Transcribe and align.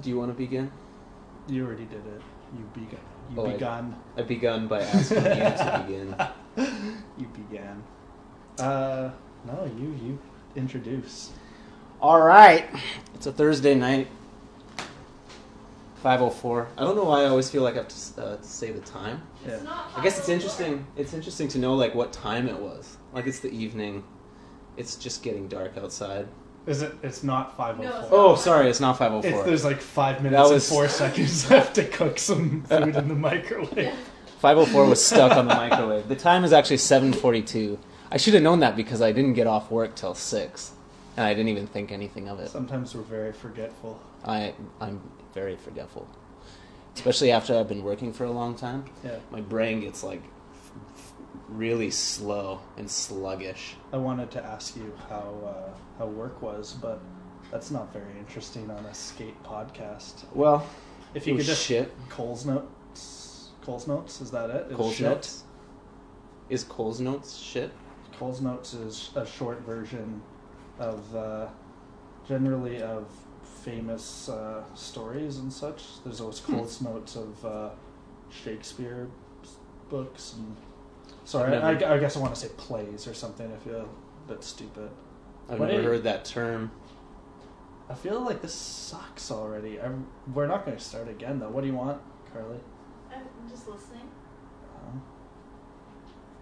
Do 0.00 0.10
you 0.10 0.18
want 0.18 0.30
to 0.30 0.34
begin? 0.36 0.70
You 1.48 1.64
already 1.66 1.84
did 1.84 1.98
it. 2.06 2.22
You 2.56 2.64
began. 2.74 3.00
You 3.34 3.40
Oh, 3.40 3.46
I- 3.46 3.52
began. 3.52 3.96
I 4.16 4.22
begun 4.22 4.68
by 4.68 4.82
asking 4.82 5.16
you 5.18 5.22
to 5.32 5.84
begin. 6.56 6.96
You 7.18 7.26
began. 7.28 7.82
Uh, 8.58 9.10
no, 9.46 9.64
you 9.78 9.88
you 10.02 10.18
introduce. 10.54 11.30
All 12.00 12.20
right. 12.20 12.68
It's 13.14 13.26
a 13.26 13.32
Thursday 13.32 13.74
night. 13.74 14.08
504. 16.02 16.68
I 16.76 16.82
don't 16.82 16.94
know 16.94 17.04
why 17.04 17.22
I 17.22 17.26
always 17.26 17.50
feel 17.50 17.62
like 17.62 17.74
I 17.74 17.78
have 17.78 17.88
to, 17.88 18.22
uh, 18.22 18.36
to 18.36 18.44
say 18.44 18.70
the 18.70 18.80
time. 18.80 19.22
Yeah. 19.46 19.58
I 19.96 20.02
guess 20.02 20.18
it's 20.18 20.28
interesting. 20.28 20.86
It's 20.96 21.14
interesting 21.14 21.48
to 21.48 21.58
know 21.58 21.74
like 21.74 21.94
what 21.94 22.12
time 22.12 22.48
it 22.48 22.58
was. 22.58 22.96
Like 23.12 23.26
it's 23.26 23.40
the 23.40 23.50
evening. 23.50 24.04
It's 24.76 24.94
just 24.96 25.22
getting 25.22 25.48
dark 25.48 25.76
outside. 25.78 26.28
Is 26.66 26.82
it? 26.82 26.92
It's 27.02 27.22
not 27.22 27.56
five 27.56 27.78
oh 27.78 27.82
it's 27.82 27.92
oh, 27.92 27.98
oh 27.98 28.08
four. 28.08 28.18
Oh, 28.18 28.34
sorry, 28.36 28.68
it's 28.68 28.80
not 28.80 29.00
oh 29.00 29.18
It's 29.18 29.26
504. 29.26 29.44
there's 29.44 29.64
like 29.64 29.80
five 29.80 30.22
minutes 30.22 30.50
was- 30.50 30.68
and 30.70 30.76
four 30.76 30.88
seconds 30.88 31.50
left 31.50 31.74
to 31.76 31.84
cook 31.84 32.18
some 32.18 32.62
food 32.62 32.96
in 32.96 33.08
the 33.08 33.14
microwave. 33.14 33.94
504 34.40 34.86
was 34.86 35.04
stuck 35.04 35.32
on 35.32 35.48
the 35.48 35.54
microwave. 35.54 36.08
The 36.08 36.16
time 36.16 36.44
is 36.44 36.52
actually 36.52 36.76
7:42. 36.76 37.78
I 38.10 38.16
should 38.18 38.34
have 38.34 38.42
known 38.42 38.60
that 38.60 38.76
because 38.76 39.00
I 39.00 39.12
didn't 39.12 39.34
get 39.34 39.46
off 39.46 39.70
work 39.70 39.94
till 39.96 40.14
6 40.14 40.72
and 41.16 41.26
I 41.26 41.32
didn't 41.34 41.48
even 41.48 41.66
think 41.66 41.90
anything 41.90 42.28
of 42.28 42.38
it. 42.40 42.50
Sometimes 42.50 42.94
we're 42.94 43.02
very 43.02 43.32
forgetful. 43.32 44.00
I 44.24 44.54
I'm 44.80 45.00
very 45.34 45.56
forgetful. 45.56 46.06
Especially 46.94 47.30
after 47.30 47.56
I've 47.58 47.68
been 47.68 47.82
working 47.82 48.12
for 48.12 48.24
a 48.24 48.30
long 48.30 48.54
time. 48.54 48.84
Yeah. 49.04 49.16
My 49.30 49.40
brain 49.40 49.80
gets 49.80 50.02
like 50.02 50.22
f- 50.22 50.24
f- 50.24 50.35
really 51.48 51.90
slow 51.90 52.60
and 52.76 52.90
sluggish. 52.90 53.76
I 53.92 53.96
wanted 53.98 54.30
to 54.32 54.44
ask 54.44 54.76
you 54.76 54.92
how 55.08 55.34
uh, 55.46 55.70
how 55.98 56.06
work 56.06 56.42
was, 56.42 56.72
but 56.72 57.00
that's 57.50 57.70
not 57.70 57.92
very 57.92 58.18
interesting 58.18 58.70
on 58.70 58.84
a 58.86 58.94
skate 58.94 59.40
podcast. 59.44 60.24
Well, 60.34 60.66
If 61.14 61.26
you 61.26 61.36
could 61.36 61.46
just 61.46 61.64
shit. 61.64 61.92
Cole's 62.08 62.44
notes, 62.44 63.50
Cole's 63.62 63.86
notes, 63.86 64.20
is 64.20 64.30
that 64.32 64.50
it? 64.50 64.66
It 64.70 64.74
Cole's 64.76 64.94
shit? 64.96 65.06
notes. 65.06 65.44
Is 66.48 66.64
Cole's 66.64 67.00
notes 67.00 67.36
shit? 67.36 67.70
Cole's 68.18 68.40
notes 68.40 68.74
is 68.74 69.10
a 69.14 69.26
short 69.26 69.60
version 69.60 70.20
of 70.78 71.14
uh, 71.14 71.46
generally 72.26 72.82
of 72.82 73.06
famous 73.62 74.28
uh, 74.28 74.62
stories 74.74 75.38
and 75.38 75.52
such. 75.52 75.82
There's 76.04 76.20
always 76.20 76.38
Hmm. 76.40 76.54
Cole's 76.56 76.80
notes 76.80 77.16
of 77.16 77.44
uh, 77.44 77.70
Shakespeare 78.30 79.08
books 79.88 80.34
and. 80.36 80.56
Sorry, 81.26 81.56
I've 81.56 81.82
I, 81.82 81.94
I 81.94 81.98
guess 81.98 82.16
I 82.16 82.20
want 82.20 82.36
to 82.36 82.40
say 82.40 82.48
plays 82.56 83.08
or 83.08 83.12
something. 83.12 83.52
I 83.52 83.56
feel 83.56 83.80
a 83.80 84.28
bit 84.28 84.44
stupid. 84.44 84.88
I've 85.50 85.58
What 85.58 85.70
never 85.70 85.82
heard 85.82 86.04
that 86.04 86.24
term. 86.24 86.70
I 87.90 87.94
feel 87.94 88.20
like 88.20 88.42
this 88.42 88.54
sucks 88.54 89.32
already. 89.32 89.80
I'm, 89.80 90.06
we're 90.32 90.46
not 90.46 90.64
going 90.64 90.76
to 90.76 90.82
start 90.82 91.08
again 91.08 91.40
though. 91.40 91.48
What 91.48 91.62
do 91.62 91.66
you 91.66 91.74
want, 91.74 92.00
Carly? 92.32 92.60
I'm 93.12 93.50
just 93.50 93.66
listening. 93.66 94.08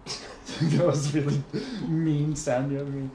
Oh. 0.05 0.19
that 0.77 0.85
was 0.85 1.15
really 1.15 1.43
mean 1.87 2.35
sounding 2.35 2.77
of 2.77 2.93
me. 2.93 3.09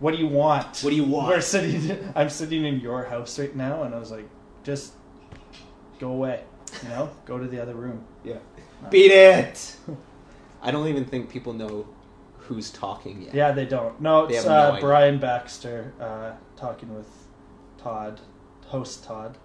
What 0.00 0.12
do 0.12 0.16
you 0.16 0.28
want? 0.28 0.80
What 0.80 0.88
do 0.88 0.96
you 0.96 1.04
want? 1.04 1.28
We're 1.28 1.42
sitting. 1.42 2.12
I'm 2.16 2.30
sitting 2.30 2.64
in 2.64 2.80
your 2.80 3.04
house 3.04 3.38
right 3.38 3.54
now, 3.54 3.82
and 3.82 3.94
I 3.94 3.98
was 3.98 4.10
like, 4.10 4.28
just 4.62 4.94
go 5.98 6.12
away. 6.12 6.44
You 6.82 6.88
know, 6.88 7.10
go 7.26 7.36
to 7.38 7.46
the 7.46 7.60
other 7.60 7.74
room. 7.74 8.06
Yeah. 8.24 8.38
No. 8.82 8.88
Beat 8.88 9.12
it. 9.12 9.76
I 10.64 10.70
don't 10.70 10.88
even 10.88 11.04
think 11.04 11.30
people 11.30 11.52
know 11.52 11.86
who's 12.38 12.70
talking 12.70 13.22
yet. 13.22 13.34
Yeah, 13.34 13.52
they 13.52 13.66
don't. 13.66 14.00
No, 14.00 14.26
They 14.26 14.34
it's 14.36 14.44
have 14.44 14.50
no 14.52 14.58
uh, 14.58 14.70
idea. 14.72 14.80
Brian 14.80 15.18
Baxter 15.18 15.92
uh, 16.00 16.32
talking 16.56 16.94
with 16.94 17.08
Todd, 17.78 18.20
host 18.66 19.04
Todd. 19.04 19.36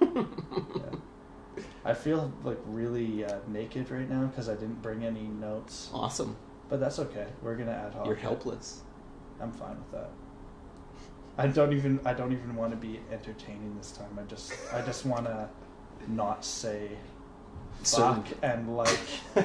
Yeah. 0.14 1.62
I 1.84 1.94
feel 1.94 2.32
like 2.42 2.58
really 2.66 3.24
uh, 3.24 3.38
naked 3.46 3.90
right 3.90 4.08
now 4.08 4.26
because 4.26 4.48
I 4.48 4.54
didn't 4.54 4.82
bring 4.82 5.04
any 5.04 5.22
notes, 5.24 5.90
Awesome. 5.92 6.36
but 6.68 6.80
that's 6.80 6.98
okay. 6.98 7.26
We're 7.42 7.54
gonna 7.56 7.70
ad 7.72 7.94
hoc. 7.94 8.06
You're 8.06 8.16
it. 8.16 8.20
helpless. 8.20 8.80
I'm 9.40 9.52
fine 9.52 9.76
with 9.76 9.90
that. 9.92 10.10
I 11.36 11.46
don't 11.46 11.72
even 11.72 12.00
I 12.04 12.12
don't 12.14 12.32
even 12.32 12.56
want 12.56 12.70
to 12.72 12.76
be 12.76 13.00
entertaining 13.12 13.76
this 13.76 13.92
time. 13.92 14.18
I 14.18 14.22
just 14.22 14.52
I 14.72 14.80
just 14.82 15.04
want 15.06 15.26
to 15.26 15.48
not 16.08 16.44
say 16.44 16.90
Fuck 17.84 18.26
and 18.42 18.76
like 18.76 18.98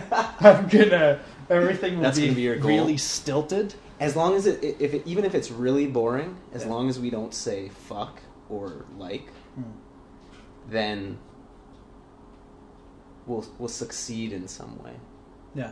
I'm 0.41 0.67
gonna 0.67 1.19
everything 1.50 1.95
will 1.97 2.03
That's 2.03 2.17
be, 2.19 2.25
gonna 2.25 2.35
be 2.35 2.41
your 2.44 2.55
goal? 2.57 2.67
really 2.69 2.97
stilted. 2.97 3.73
As 4.00 4.16
long 4.16 4.35
as 4.35 4.45
it, 4.47 4.63
if 4.79 4.94
it, 4.94 5.03
even 5.05 5.25
if 5.25 5.35
it's 5.35 5.51
really 5.51 5.85
boring, 5.85 6.38
as 6.53 6.63
Yeah. 6.63 6.69
long 6.72 6.88
as 6.89 7.00
we 7.00 7.09
don't 7.09 7.33
say 7.33 7.67
fuck 7.69 8.19
or 8.50 8.85
like, 8.97 9.27
Hmm. 9.55 9.63
then 10.69 11.17
we'll 13.25 13.45
we'll 13.57 13.67
succeed 13.69 14.31
in 14.33 14.47
some 14.47 14.81
way. 14.83 14.94
Yeah. 15.56 15.71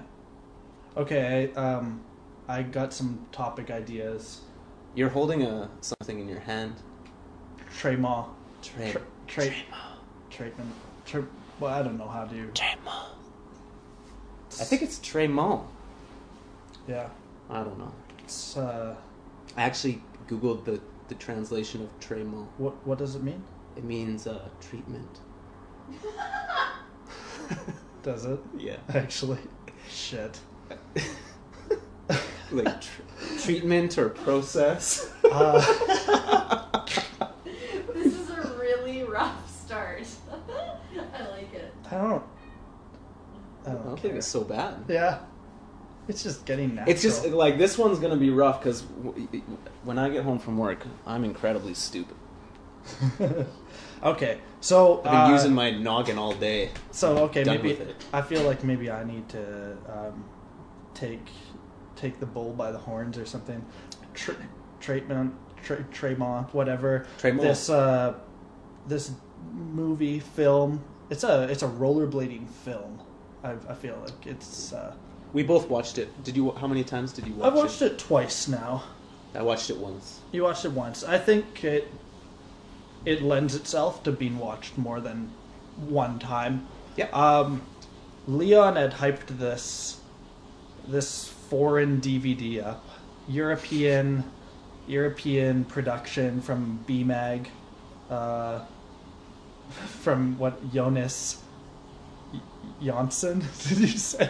Okay. 0.96 1.52
I, 1.56 1.60
um, 1.60 2.02
I 2.48 2.64
got 2.64 2.94
some 2.94 3.26
topic 3.32 3.70
ideas. 3.72 4.42
You're 4.96 5.10
holding 5.10 5.44
a 5.44 5.70
something 5.82 6.20
in 6.20 6.28
your 6.28 6.40
hand. 6.40 6.76
Trema. 7.80 8.26
Tre- 8.62 8.92
Tra- 9.28 9.52
tra-. 10.30 10.52
Tra- 11.06 11.28
well, 11.60 11.74
I 11.74 11.82
don't 11.84 11.98
know 11.98 12.08
how 12.08 12.26
to. 12.26 12.52
I 14.60 14.64
think 14.64 14.82
it's 14.82 15.00
Tremont. 15.00 15.68
Yeah. 16.88 17.10
I 17.50 17.64
don't 17.64 17.78
know. 17.78 17.92
It's 18.24 18.58
uh, 18.58 18.96
I 19.56 19.64
actually 19.64 20.02
googled 20.28 20.66
the 20.66 20.80
the 21.08 21.16
translation 21.16 21.82
of 21.82 21.90
Tremont. 22.00 22.50
what 22.58 22.74
what 22.86 22.98
does 22.98 23.16
it 23.16 23.24
mean? 23.24 23.42
It 23.76 23.84
means 23.84 24.28
uh, 24.28 24.48
treatment. 24.60 25.20
Does 28.04 28.26
it 28.26 28.40
Yeah. 28.58 28.78
actually? 28.94 29.38
Shit. 29.90 30.40
like 32.52 32.82
tr- 32.82 33.02
treatment 33.40 33.98
or 33.98 34.10
process. 34.10 35.12
Uh, 35.30 35.62
This 37.94 38.14
is 38.14 38.30
a 38.30 38.56
really 38.60 39.04
rough 39.04 39.50
start. 39.66 40.08
I 41.92 41.96
like 41.96 42.04
it. 42.04 42.06
I 42.06 42.10
don't. 42.10 42.24
I 43.66 43.72
don't, 43.72 44.00
think 44.00 44.16
it's 44.16 44.28
so 44.28 44.44
bad. 44.44 44.86
Yeah. 44.88 45.20
It's 46.08 46.24
just 46.24 46.46
getting 46.46 46.76
natural. 46.76 46.94
It's 46.94 47.02
just 47.02 47.26
like 47.28 47.58
this 47.58 47.78
one's 47.78 48.00
gonna 48.00 48.16
be 48.16 48.30
rough 48.30 48.62
because 48.62 48.82
w- 48.82 49.28
when 49.84 50.00
I 50.00 50.08
get 50.10 50.24
home 50.24 50.40
from 50.40 50.58
work, 50.58 50.86
I'm 51.06 51.26
incredibly 51.26 51.74
stupid. 51.74 52.16
okay. 54.04 54.40
So 54.62 55.00
I've 55.00 55.04
been 55.04 55.14
uh, 55.14 55.32
using 55.32 55.54
my 55.54 55.72
noggin 55.72 56.18
all 56.18 56.34
day. 56.34 56.72
So 56.92 57.18
okay, 57.26 57.44
maybe. 57.44 57.78
I 58.14 58.22
feel 58.22 58.44
like 58.44 58.64
maybe 58.64 58.90
I 58.90 59.04
need 59.04 59.28
to 59.30 59.78
um, 59.90 60.24
take 60.94 61.28
take 61.98 62.20
the 62.20 62.26
bull 62.26 62.54
by 62.54 62.72
the 62.72 62.78
horns 62.78 63.18
or 63.18 63.26
something. 63.26 63.66
Tr- 64.14 64.32
treatment, 64.80 65.36
tra- 65.62 65.84
Tremont, 65.92 66.54
whatever. 66.54 67.06
Tremont. 67.18 67.48
This 67.48 67.70
uh, 67.70 68.14
this 68.88 69.12
movie 69.52 70.20
film. 70.20 70.84
It's 71.10 71.24
a 71.24 71.44
it's 71.44 71.64
a 71.64 71.68
rollerblading 71.68 72.48
film. 72.50 73.00
I, 73.44 73.52
I 73.70 73.74
feel 73.74 73.98
like 74.04 74.26
it's. 74.28 74.74
Uh, 74.74 74.94
We 75.34 75.44
both 75.44 75.70
watched 75.70 75.98
it. 75.98 76.10
Did 76.24 76.36
you? 76.36 76.52
How 76.52 76.68
many 76.68 76.84
times 76.84 77.12
did 77.14 77.28
you 77.28 77.34
watch 77.34 77.46
it? 77.46 77.48
I've 77.48 77.56
watched 77.58 77.82
it 77.82 78.00
twice 78.00 78.48
now. 78.48 78.84
I 79.36 79.42
watched 79.44 79.70
it 79.70 79.78
once. 79.78 80.20
You 80.32 80.44
watched 80.44 80.66
it 80.66 80.72
once. 80.72 81.04
I 81.04 81.18
think 81.18 81.64
it 81.64 81.88
it 83.06 83.22
lends 83.22 83.56
itself 83.56 84.04
to 84.04 84.12
being 84.12 84.38
watched 84.38 84.78
more 84.78 85.00
than 85.00 85.30
one 85.88 86.20
time. 86.20 86.68
Yep. 86.98 87.14
Um, 87.16 87.62
Leon 88.28 88.76
had 88.76 88.94
hyped 88.94 89.28
this 89.38 90.00
this 90.88 91.28
foreign 91.50 92.02
DVD 92.02 92.66
up, 92.66 92.84
European 93.28 94.24
European 94.88 95.66
production 95.66 96.42
from 96.42 96.80
BMAG, 96.88 97.48
uh, 98.10 98.62
from 99.70 100.38
what 100.38 100.72
Jonas 100.74 101.42
Jonsson 102.82 103.42
did 103.70 103.80
you 103.80 103.88
say 103.88 104.30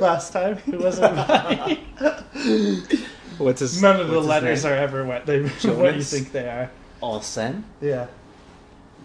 last 0.00 0.32
time? 0.32 0.58
It 0.66 0.78
wasn't 0.78 1.16
mine. 1.28 1.78
What's 3.38 3.60
his? 3.60 3.82
None 3.82 4.00
of 4.00 4.08
the 4.08 4.20
letters 4.20 4.64
are 4.64 4.74
ever 4.74 5.04
what 5.04 5.26
they 5.26 5.42
what 5.42 5.52
you 5.64 5.70
Jonas? 5.70 6.10
think 6.10 6.32
they 6.32 6.48
are. 6.48 6.70
Olsen. 7.02 7.64
Yeah. 7.80 8.06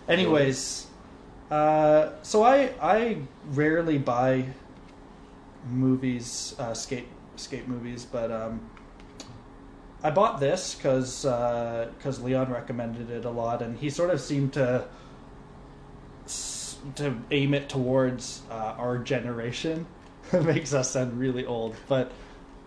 Anyways, 0.07 0.87
uh, 1.51 2.11
so 2.21 2.43
I 2.43 2.73
I 2.81 3.17
rarely 3.51 3.97
buy 3.97 4.45
movies, 5.69 6.55
uh, 6.59 6.73
skate 6.73 7.07
skate 7.35 7.67
movies, 7.67 8.05
but 8.05 8.31
um, 8.31 8.69
I 10.03 10.11
bought 10.11 10.39
this 10.39 10.75
because 10.75 11.23
because 11.23 12.21
Leon 12.21 12.51
recommended 12.51 13.09
it 13.09 13.25
a 13.25 13.29
lot, 13.29 13.61
and 13.61 13.77
he 13.77 13.89
sort 13.89 14.09
of 14.09 14.21
seemed 14.21 14.53
to 14.53 14.85
to 16.95 17.15
aim 17.31 17.53
it 17.53 17.69
towards 17.69 18.41
uh, 18.49 18.75
our 18.77 18.97
generation. 18.97 19.85
makes 20.43 20.73
us 20.73 20.91
sound 20.91 21.17
really 21.19 21.45
old, 21.45 21.75
but 21.87 22.11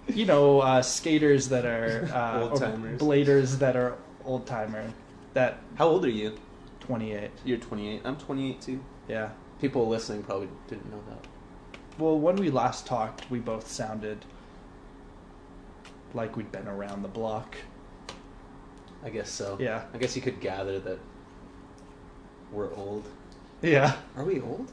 you 0.09 0.27
know, 0.27 0.61
uh, 0.61 0.83
skaters 0.83 1.49
that 1.49 1.65
are 1.65 2.09
uh, 2.13 2.41
Old-timers. 2.51 3.01
bladers 3.01 3.59
that 3.59 3.77
are 3.77 3.97
old 4.25 4.47
timer 4.47 4.93
that 5.35 5.59
How 5.77 5.89
old 5.89 6.05
are 6.05 6.11
you? 6.11 6.37
28. 6.81 7.31
You're 7.45 7.59
28. 7.59 8.03
I'm 8.05 8.17
28 8.17 8.61
too. 8.61 8.85
Yeah. 9.09 9.31
People 9.61 9.89
listening 9.89 10.23
probably 10.23 10.49
didn't 10.69 10.91
know 10.91 11.01
that. 11.09 11.27
Well, 11.99 12.19
when 12.19 12.37
we 12.37 12.51
last 12.51 12.87
talked, 12.87 13.31
we 13.31 13.39
both 13.39 13.69
sounded 13.69 14.25
like 16.15 16.37
we'd 16.37 16.51
been 16.53 16.69
around 16.69 17.03
the 17.03 17.09
block. 17.09 17.57
I 19.05 19.11
guess 19.11 19.31
so. 19.31 19.57
Yeah. 19.61 19.85
I 19.95 19.99
guess 19.99 20.17
you 20.17 20.23
could 20.23 20.41
gather 20.41 20.79
that 20.81 20.99
we're 22.51 22.75
old. 22.75 23.05
Yeah. 23.63 23.97
Are 24.17 24.25
we 24.25 24.41
old? 24.41 24.73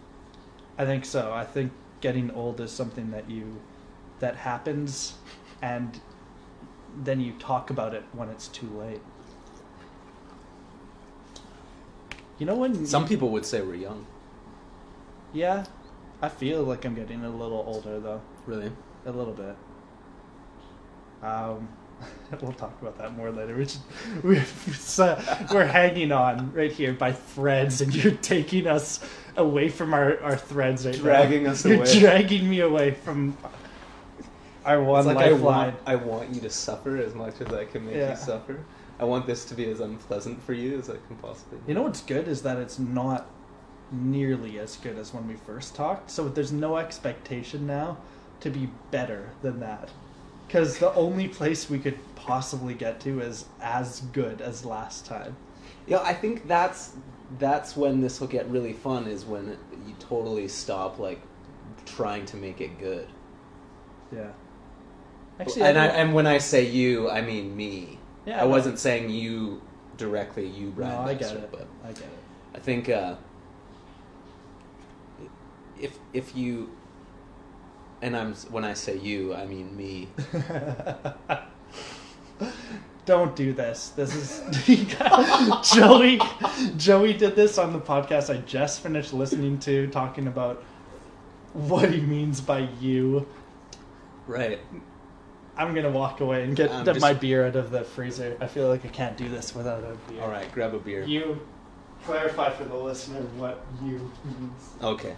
I 0.77 0.85
think 0.85 1.05
so. 1.05 1.31
I 1.31 1.45
think 1.45 1.71
getting 2.01 2.31
old 2.31 2.59
is 2.59 2.71
something 2.71 3.11
that 3.11 3.29
you 3.29 3.61
that 4.19 4.35
happens 4.35 5.13
and 5.61 6.01
then 6.97 7.21
you 7.21 7.33
talk 7.33 7.69
about 7.69 7.93
it 7.93 8.03
when 8.13 8.29
it's 8.29 8.47
too 8.47 8.67
late. 8.67 9.01
You 12.37 12.45
know 12.45 12.55
when 12.55 12.85
Some 12.85 13.07
people 13.07 13.29
would 13.29 13.45
say 13.45 13.61
we're 13.61 13.75
young. 13.75 14.05
Yeah. 15.33 15.65
I 16.21 16.29
feel 16.29 16.63
like 16.63 16.83
I'm 16.85 16.95
getting 16.95 17.23
a 17.23 17.29
little 17.29 17.63
older 17.65 17.99
though. 17.99 18.21
Really? 18.45 18.71
A 19.05 19.11
little 19.11 19.33
bit. 19.33 19.55
Um, 21.21 21.67
we'll 22.41 22.53
talk 22.53 22.79
about 22.81 22.97
that 22.97 23.15
more 23.15 23.31
later. 23.31 23.55
We 23.55 23.63
just, 23.63 23.79
we're, 24.23 24.43
so, 24.73 25.21
we're 25.51 25.65
hanging 25.65 26.11
on 26.11 26.53
right 26.53 26.71
here 26.71 26.93
by 26.93 27.11
threads, 27.11 27.81
and 27.81 27.93
you're 27.93 28.13
taking 28.15 28.67
us 28.67 28.99
away 29.37 29.69
from 29.69 29.93
our, 29.93 30.19
our 30.21 30.37
threads 30.37 30.85
right 30.85 30.95
Dragging 30.95 31.43
now. 31.43 31.51
us 31.51 31.65
you're 31.65 31.77
away. 31.77 31.99
dragging 31.99 32.49
me 32.49 32.59
away 32.61 32.91
from 32.91 33.37
our 34.65 34.83
one 34.83 34.99
It's 35.07 35.15
like 35.15 35.25
I 35.27 35.31
want, 35.33 35.75
I 35.85 35.95
want 35.95 36.33
you 36.35 36.41
to 36.41 36.49
suffer 36.49 36.97
as 36.97 37.15
much 37.15 37.39
as 37.41 37.47
I 37.53 37.65
can 37.65 37.85
make 37.85 37.95
Yeah. 37.95 38.11
you 38.11 38.17
suffer. 38.17 38.59
I 38.99 39.05
want 39.05 39.25
this 39.25 39.45
to 39.45 39.55
be 39.55 39.69
as 39.71 39.79
unpleasant 39.79 40.43
for 40.43 40.53
you 40.53 40.77
as 40.77 40.89
I 40.89 40.97
can 41.07 41.15
possibly. 41.21 41.59
You 41.67 41.73
know 41.73 41.83
what's 41.83 42.01
good 42.01 42.27
is 42.27 42.41
that 42.41 42.57
it's 42.57 42.77
not 42.79 43.27
nearly 43.91 44.59
as 44.59 44.75
good 44.75 44.97
as 44.97 45.13
when 45.13 45.27
we 45.27 45.35
first 45.35 45.73
talked. 45.73 46.11
So 46.11 46.27
there's 46.27 46.51
no 46.51 46.77
expectation 46.77 47.65
now 47.65 47.97
to 48.41 48.49
be 48.49 48.69
better 48.91 49.29
than 49.41 49.59
that. 49.61 49.89
Because 50.49 50.79
the 50.79 50.91
only 50.95 51.27
place 51.27 51.69
we 51.69 51.77
could 51.77 51.99
possibly 52.15 52.73
get 52.73 52.99
to 53.01 53.21
is 53.21 53.45
as 53.61 53.99
good 54.13 54.41
as 54.41 54.65
last 54.65 55.05
time. 55.05 55.35
Yeah, 55.85 55.99
I 56.01 56.15
think 56.15 56.47
that's 56.47 56.93
that's 57.37 57.77
when 57.77 58.01
this 58.01 58.19
will 58.19 58.29
get 58.29 58.47
really 58.49 58.73
fun. 58.73 59.05
Is 59.05 59.25
when 59.25 59.55
you 59.85 59.93
totally 59.99 60.47
stop 60.47 60.97
like 60.97 61.21
trying 61.85 62.25
to 62.25 62.37
make 62.37 62.61
it 62.61 62.79
good. 62.79 63.07
Yeah. 64.11 64.31
and 65.37 65.77
I, 65.77 65.85
don't- 65.85 65.95
and 65.95 66.13
when 66.15 66.25
I 66.25 66.39
say 66.39 66.65
you, 66.67 67.11
I 67.11 67.21
mean 67.21 67.55
me. 67.55 67.99
Yeah, 68.25 68.41
I 68.41 68.45
wasn't 68.45 68.79
saying 68.79 69.11
you 69.11 69.61
directly, 69.97 70.47
you 70.47 70.71
Brian. 70.71 70.95
no, 70.95 71.11
I 71.11 71.13
get 71.13 71.31
it. 71.35 71.51
But 71.51 71.67
I 71.83 71.89
get 71.89 72.01
it. 72.01 72.19
I 72.55 72.59
think 72.59 72.89
uh, 72.89 73.17
if 75.79 75.99
if 76.11 76.35
you 76.35 76.71
and 78.01 78.15
I'm 78.15 78.33
when 78.51 78.63
I 78.63 78.73
say 78.73 78.97
you, 78.97 79.33
I 79.33 79.45
mean 79.45 79.75
me. 79.75 80.07
Don't 83.05 83.35
do 83.35 83.53
this. 83.53 83.89
This 83.89 84.15
is 84.15 84.67
Joey. 85.73 86.19
Joey 86.77 87.13
did 87.13 87.35
this 87.35 87.57
on 87.57 87.73
the 87.73 87.79
podcast 87.79 88.33
I 88.33 88.37
just 88.41 88.81
finished 88.81 89.13
listening 89.13 89.59
to, 89.61 89.87
talking 89.87 90.27
about 90.27 90.63
what 91.53 91.91
he 91.91 92.01
means 92.01 92.39
by 92.39 92.69
you. 92.79 93.27
Right. 94.27 94.59
I'm 95.57 95.73
gonna 95.73 95.89
walk 95.89 96.21
away 96.21 96.43
and 96.43 96.55
get 96.55 96.71
I'm 96.71 96.85
just- 96.85 97.01
my 97.01 97.13
beer 97.13 97.47
out 97.47 97.55
of 97.55 97.71
the 97.71 97.83
freezer. 97.83 98.37
I 98.39 98.47
feel 98.47 98.67
like 98.69 98.85
I 98.85 98.89
can't 98.89 99.17
do 99.17 99.27
this 99.27 99.55
without 99.55 99.83
a 99.83 99.97
beer. 100.09 100.21
All 100.21 100.29
right. 100.29 100.49
Grab 100.53 100.73
a 100.75 100.79
beer. 100.79 101.03
You 101.03 101.41
clarify 102.05 102.51
for 102.51 102.63
the 102.63 102.75
listener 102.75 103.21
what 103.37 103.65
you 103.83 104.09
means. 104.23 104.69
Okay. 104.81 105.15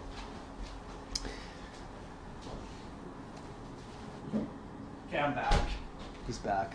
Okay, 5.12 5.20
I'm 5.20 5.34
back. 5.34 5.54
He's 6.26 6.38
back. 6.38 6.74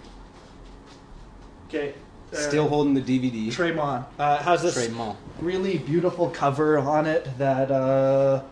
Okay. 1.69 1.95
uh, 2.35 2.37
Still 2.37 2.69
holding 2.69 2.93
the 2.93 3.01
DVD. 3.01 3.51
Tremont 3.51 4.05
uh, 4.19 4.37
has 4.43 4.61
this 4.61 4.75
Trade 4.75 4.93
really 5.41 5.79
beautiful 5.79 6.29
cover 6.29 6.79
on 6.79 7.07
it 7.07 7.27
that 7.39 7.71
uh, 7.71 8.43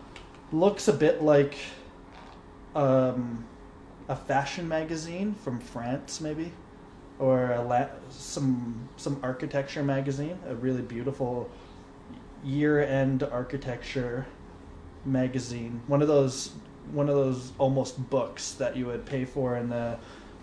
looks 0.51 0.87
a 0.87 0.93
bit 0.93 1.21
like 1.21 1.55
um, 2.73 3.45
a 4.09 4.15
fashion 4.15 4.67
magazine 4.67 5.35
from 5.35 5.59
France, 5.59 6.19
maybe, 6.19 6.51
or 7.19 7.51
a 7.51 7.61
la- 7.61 7.89
some 8.09 8.89
some 8.97 9.19
architecture 9.21 9.83
magazine. 9.83 10.39
A 10.47 10.55
really 10.55 10.81
beautiful 10.81 11.47
year-end 12.43 13.21
architecture 13.21 14.25
magazine. 15.05 15.83
One 15.85 16.01
of 16.01 16.07
those 16.07 16.53
one 16.91 17.09
of 17.09 17.15
those 17.15 17.51
almost 17.57 18.09
books 18.09 18.51
that 18.53 18.75
you 18.75 18.85
would 18.87 19.05
pay 19.05 19.25
for 19.25 19.57
in 19.57 19.69
the 19.69 19.97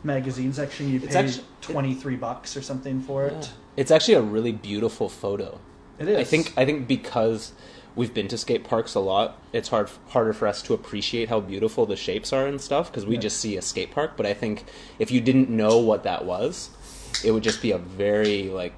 magazine 0.05 0.53
section. 0.53 0.91
You 0.91 1.01
It's 1.03 1.15
pay 1.15 1.27
actu- 1.27 1.43
twenty 1.61 1.95
three 1.95 2.17
bucks 2.17 2.57
or 2.57 2.63
something 2.63 3.01
for 3.01 3.27
it. 3.27 3.53
It's 3.77 3.91
actually 3.91 4.15
a 4.15 4.23
really 4.23 4.53
beautiful 4.53 5.09
photo. 5.09 5.61
It 5.99 6.09
is. 6.09 6.19
I 6.19 6.25
think 6.25 6.53
I 6.57 6.65
think 6.65 6.87
because 6.89 7.53
we've 7.95 8.13
been 8.15 8.27
to 8.29 8.39
skate 8.39 8.65
parks 8.65 8.95
a 8.95 9.01
lot, 9.01 9.39
it's 9.53 9.69
hard 9.69 9.91
harder 10.09 10.33
for 10.33 10.49
us 10.49 10.63
to 10.63 10.75
appreciate 10.75 11.29
how 11.29 11.41
beautiful 11.41 11.87
the 11.87 11.97
shapes 11.97 12.33
are 12.33 12.47
and 12.47 12.61
stuff 12.61 12.91
because 12.91 13.07
we 13.07 13.15
Yeah. 13.15 13.21
just 13.21 13.39
see 13.39 13.57
a 13.57 13.63
skate 13.63 13.91
park. 13.93 14.13
But 14.17 14.27
I 14.27 14.35
think 14.35 14.65
if 14.99 15.11
you 15.11 15.21
didn't 15.21 15.51
know 15.51 15.79
what 15.79 16.03
that 16.05 16.25
was, 16.25 16.71
it 17.25 17.31
would 17.33 17.43
just 17.43 17.61
be 17.63 17.71
a 17.71 17.79
very 17.79 18.45
like 18.49 18.73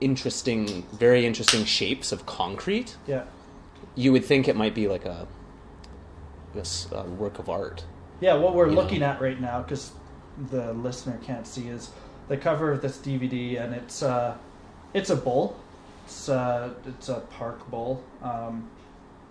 interesting, 0.00 0.84
very 0.92 1.26
interesting 1.26 1.64
shapes 1.64 2.12
of 2.12 2.24
concrete. 2.26 2.96
Yeah. 3.06 3.24
You 3.94 4.12
would 4.12 4.24
think 4.24 4.48
it 4.48 4.56
might 4.56 4.74
be 4.74 4.88
like 4.88 5.04
a 5.04 5.26
this 6.54 6.90
uh, 6.92 7.04
work 7.18 7.38
of 7.38 7.48
art. 7.48 7.84
Yeah, 8.20 8.34
what 8.34 8.54
we're 8.54 8.70
looking 8.70 9.00
know. 9.00 9.06
at 9.06 9.20
right 9.20 9.40
now, 9.40 9.62
because 9.62 9.92
the 10.50 10.72
listener 10.74 11.18
can't 11.22 11.46
see, 11.46 11.68
is 11.68 11.90
the 12.28 12.36
cover 12.36 12.70
of 12.70 12.82
this 12.82 12.98
DVD, 12.98 13.60
and 13.60 13.74
it's 13.74 14.02
uh, 14.02 14.36
it's 14.94 15.10
a 15.10 15.16
bowl. 15.16 15.56
It's 16.04 16.28
uh, 16.28 16.74
it's 16.86 17.08
a 17.08 17.20
park 17.30 17.68
bowl, 17.70 18.02
um, 18.22 18.68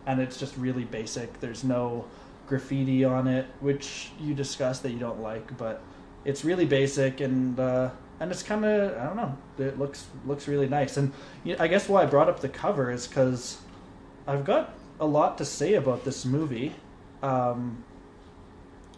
and 0.05 0.19
it's 0.19 0.37
just 0.37 0.57
really 0.57 0.85
basic. 0.85 1.39
There's 1.39 1.63
no 1.63 2.05
graffiti 2.47 3.05
on 3.05 3.27
it, 3.27 3.45
which 3.59 4.11
you 4.19 4.33
discussed 4.33 4.83
that 4.83 4.91
you 4.91 4.99
don't 4.99 5.21
like, 5.21 5.55
but 5.57 5.81
it's 6.25 6.43
really 6.43 6.65
basic 6.65 7.21
and 7.21 7.59
uh, 7.59 7.89
and 8.19 8.31
it's 8.31 8.43
kind 8.43 8.65
of 8.65 8.97
I 8.97 9.05
don't 9.05 9.15
know. 9.15 9.37
It 9.57 9.79
looks 9.79 10.07
looks 10.25 10.47
really 10.47 10.67
nice, 10.67 10.97
and 10.97 11.13
you 11.43 11.55
I 11.59 11.67
guess 11.67 11.87
why 11.87 12.03
I 12.03 12.05
brought 12.05 12.27
up 12.27 12.39
the 12.41 12.49
cover 12.49 12.91
is 12.91 13.07
because 13.07 13.59
I've 14.27 14.45
got 14.45 14.73
a 14.99 15.05
lot 15.05 15.37
to 15.37 15.45
say 15.45 15.75
about 15.75 16.03
this 16.03 16.25
movie. 16.25 16.75
Um, 17.21 17.83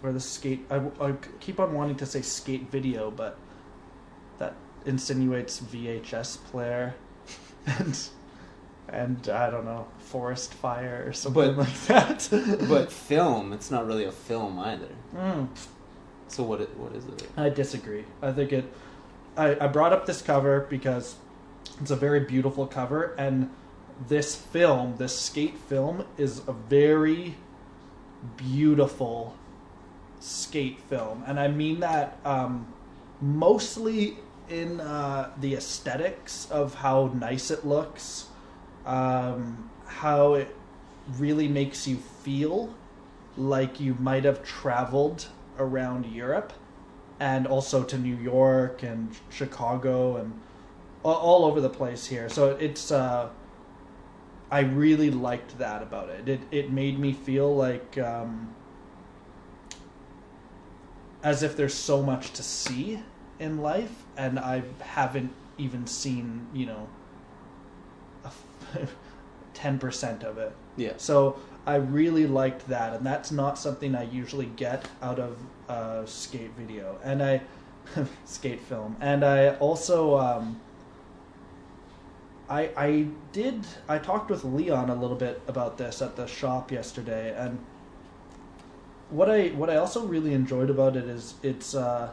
or 0.03 0.11
the 0.11 0.19
skate. 0.19 0.65
I, 0.69 0.81
I 0.99 1.13
keep 1.39 1.59
on 1.59 1.73
wanting 1.73 1.95
to 1.97 2.05
say 2.05 2.21
skate 2.21 2.69
video, 2.71 3.11
but 3.11 3.37
that 4.39 4.55
insinuates 4.85 5.59
VHS 5.59 6.43
player, 6.45 6.95
and 7.65 7.99
and 8.89 9.29
I 9.29 9.49
don't 9.49 9.65
know 9.65 9.87
forest 9.99 10.53
fire 10.55 11.03
or 11.07 11.13
something 11.13 11.55
But- 11.55 11.57
like 11.57 11.81
that. 11.87 12.29
But 12.69 12.91
film, 12.91 13.53
it's 13.53 13.71
not 13.71 13.85
really 13.85 14.05
a 14.05 14.11
film 14.11 14.59
either. 14.59 14.89
Mm, 15.15 15.47
So 16.27 16.43
what? 16.43 16.61
It, 16.61 16.75
what 16.77 16.95
is 16.95 17.05
it? 17.05 17.27
I 17.37 17.49
disagree. 17.49 18.05
I 18.21 18.31
think 18.31 18.51
it. 18.53 18.65
I, 19.37 19.55
I 19.63 19.67
brought 19.67 19.93
up 19.93 20.05
this 20.07 20.21
cover 20.21 20.61
because 20.69 21.15
it's 21.79 21.91
a 21.91 21.95
very 21.95 22.19
beautiful 22.21 22.67
cover, 22.67 23.13
and 23.17 23.49
this 24.07 24.35
film, 24.35 24.95
this 24.97 25.17
skate 25.17 25.57
film, 25.57 26.05
is 26.17 26.39
a 26.47 26.53
very 26.53 27.35
beautiful 28.37 29.35
skate 30.19 30.79
film, 30.89 31.23
and 31.27 31.39
I 31.39 31.47
mean 31.47 31.79
that 31.79 32.19
um, 32.25 32.71
mostly 33.21 34.17
in 34.49 34.79
uh, 34.79 35.31
the 35.39 35.55
aesthetics 35.55 36.49
of 36.51 36.75
how 36.75 37.11
nice 37.15 37.49
it 37.51 37.65
looks, 37.65 38.27
um, 38.85 39.69
how 39.85 40.33
it 40.35 40.55
really 41.17 41.47
makes 41.47 41.87
you 41.87 41.97
feel 41.97 42.73
like 43.37 43.79
you 43.79 43.95
might 43.95 44.25
have 44.25 44.43
traveled 44.43 45.27
around 45.57 46.05
Europe, 46.05 46.53
and 47.19 47.47
also 47.47 47.83
to 47.83 47.97
New 47.97 48.15
York 48.15 48.83
and 48.83 49.15
Chicago 49.29 50.17
and 50.17 50.39
all, 51.03 51.45
over 51.45 51.59
the 51.61 51.69
place 51.69 52.07
here. 52.07 52.29
So 52.29 52.51
it's. 52.51 52.91
Uh, 52.91 53.29
I 54.51 54.59
really 54.59 55.09
liked 55.09 55.57
that 55.59 55.81
about 55.81 56.09
it. 56.09 56.27
It 56.27 56.41
it 56.51 56.71
made 56.71 56.99
me 56.99 57.13
feel 57.13 57.55
like 57.55 57.97
um, 57.97 58.53
as 61.23 61.41
if 61.41 61.55
there's 61.55 61.73
so 61.73 62.03
much 62.03 62.33
to 62.33 62.43
see 62.43 62.99
in 63.39 63.61
life, 63.61 64.03
and 64.17 64.37
I 64.37 64.63
haven't 64.81 65.31
even 65.57 65.87
seen 65.87 66.47
you 66.53 66.65
know 66.65 66.89
ten 69.53 69.79
percent 69.79 70.23
of 70.23 70.37
it. 70.37 70.53
Yeah. 70.75 70.93
So 70.97 71.39
I 71.65 71.75
really 71.75 72.27
liked 72.27 72.67
that, 72.67 72.93
and 72.93 73.05
that's 73.05 73.31
not 73.31 73.57
something 73.57 73.95
I 73.95 74.03
usually 74.03 74.47
get 74.47 74.85
out 75.01 75.19
of 75.19 75.37
uh, 75.69 76.05
skate 76.05 76.51
video, 76.57 76.99
and 77.05 77.23
I 77.23 77.41
skate 78.25 78.61
film, 78.61 78.97
and 78.99 79.23
I 79.23 79.55
also 79.55 80.17
um, 80.19 80.59
I 82.51 82.69
I 82.75 83.07
did 83.31 83.65
I 83.87 83.97
talked 83.97 84.29
with 84.29 84.43
Leon 84.43 84.89
a 84.89 84.95
little 84.95 85.15
bit 85.15 85.41
about 85.47 85.77
this 85.77 86.01
at 86.01 86.17
the 86.17 86.27
shop 86.27 86.71
yesterday, 86.71 87.33
and 87.35 87.57
what 89.09 89.29
I 89.29 89.47
what 89.49 89.69
I 89.69 89.77
also 89.77 90.05
really 90.05 90.33
enjoyed 90.33 90.69
about 90.69 90.95
it 90.95 91.05
is 91.05 91.35
it's. 91.41 91.73
Uh, 91.73 92.11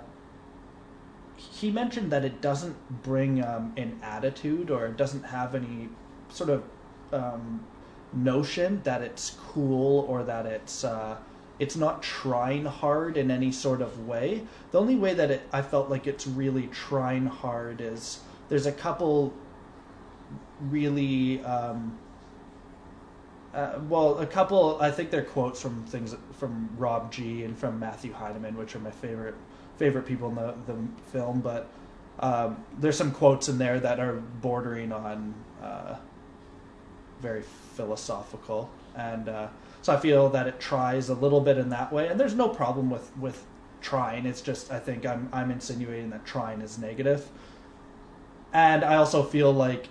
he 1.36 1.70
mentioned 1.70 2.10
that 2.10 2.24
it 2.24 2.40
doesn't 2.40 2.76
bring 3.02 3.44
um, 3.44 3.72
an 3.76 3.98
attitude 4.02 4.70
or 4.70 4.86
it 4.86 4.96
doesn't 4.96 5.22
have 5.22 5.54
any 5.54 5.88
sort 6.30 6.50
of 6.50 6.64
um, 7.12 7.64
notion 8.12 8.80
that 8.82 9.02
it's 9.02 9.36
cool 9.52 10.04
or 10.08 10.24
that 10.24 10.46
it's 10.46 10.82
uh, 10.84 11.16
it's 11.58 11.76
not 11.76 12.02
trying 12.02 12.64
hard 12.64 13.16
in 13.16 13.30
any 13.30 13.52
sort 13.52 13.80
of 13.80 14.06
way. 14.06 14.42
The 14.70 14.80
only 14.80 14.96
way 14.96 15.14
that 15.14 15.30
it, 15.30 15.42
I 15.52 15.62
felt 15.62 15.90
like 15.90 16.06
it's 16.06 16.26
really 16.26 16.68
trying 16.68 17.26
hard 17.26 17.80
is 17.80 18.20
there's 18.48 18.66
a 18.66 18.72
couple 18.72 19.32
really 20.60 21.42
um, 21.44 21.98
uh, 23.54 23.78
well 23.88 24.18
a 24.18 24.26
couple 24.26 24.78
I 24.80 24.90
think 24.90 25.10
they're 25.10 25.22
quotes 25.22 25.60
from 25.60 25.84
things 25.84 26.14
from 26.32 26.70
Rob 26.76 27.12
G 27.12 27.44
and 27.44 27.56
from 27.56 27.78
Matthew 27.78 28.12
Heineman, 28.12 28.56
which 28.56 28.74
are 28.76 28.80
my 28.80 28.90
favorite 28.90 29.34
favorite 29.76 30.06
people 30.06 30.28
in 30.28 30.34
the 30.34 30.54
the 30.66 30.76
film, 31.12 31.40
but. 31.40 31.68
Um, 32.20 32.64
there's 32.80 32.96
some 32.96 33.12
quotes 33.12 33.48
in 33.48 33.58
there 33.58 33.78
that 33.78 34.00
are 34.00 34.14
bordering 34.14 34.90
on 34.90 35.34
uh, 35.62 35.94
very 37.20 37.42
philosophical, 37.42 38.70
and 38.96 39.28
uh, 39.28 39.48
so 39.82 39.92
I 39.92 39.98
feel 39.98 40.28
that 40.30 40.46
it 40.46 40.60
tries 40.60 41.08
a 41.08 41.14
little 41.14 41.40
bit 41.40 41.58
in 41.58 41.70
that 41.70 41.92
way. 41.92 42.08
And 42.08 42.18
there's 42.18 42.34
no 42.34 42.48
problem 42.48 42.90
with 42.90 43.16
with 43.16 43.44
trying. 43.80 44.26
It's 44.26 44.40
just 44.40 44.72
I 44.72 44.78
think 44.78 45.06
I'm 45.06 45.28
I'm 45.32 45.50
insinuating 45.50 46.10
that 46.10 46.24
trying 46.24 46.60
is 46.60 46.78
negative, 46.78 47.28
and 48.52 48.84
I 48.84 48.96
also 48.96 49.22
feel 49.22 49.52
like 49.52 49.88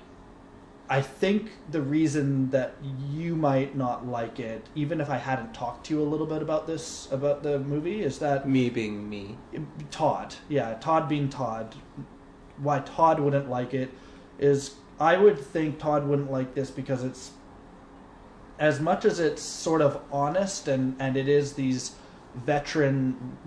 I 0.89 1.01
think 1.01 1.51
the 1.69 1.81
reason 1.81 2.49
that 2.51 2.75
you 3.11 3.35
might 3.35 3.75
not 3.75 4.07
like 4.07 4.39
it, 4.39 4.65
even 4.73 5.01
if 5.01 5.09
I 5.09 5.17
hadn't 5.17 5.53
talked 5.53 5.87
to 5.87 5.93
you 5.93 6.01
a 6.01 6.07
little 6.07 6.25
bit 6.25 6.41
about 6.41 6.65
this 6.65 7.09
about 7.11 7.43
the 7.43 7.59
movie, 7.59 8.01
is 8.01 8.19
that 8.19 8.47
Me 8.47 8.69
being 8.69 9.09
me. 9.09 9.37
Todd, 9.91 10.35
yeah, 10.47 10.75
Todd 10.75 11.09
being 11.09 11.29
Todd. 11.29 11.75
Why 12.57 12.79
Todd 12.79 13.19
wouldn't 13.19 13.49
like 13.49 13.73
it 13.73 13.91
is 14.39 14.75
I 14.99 15.17
would 15.17 15.39
think 15.39 15.79
Todd 15.79 16.07
wouldn't 16.07 16.31
like 16.31 16.55
this 16.55 16.71
because 16.71 17.03
it's 17.03 17.31
as 18.59 18.79
much 18.79 19.05
as 19.05 19.19
it's 19.19 19.41
sort 19.41 19.81
of 19.81 20.01
honest 20.11 20.67
and 20.67 20.95
and 20.99 21.17
it 21.17 21.27
is 21.27 21.53
these 21.53 21.95
veteran 22.35 23.37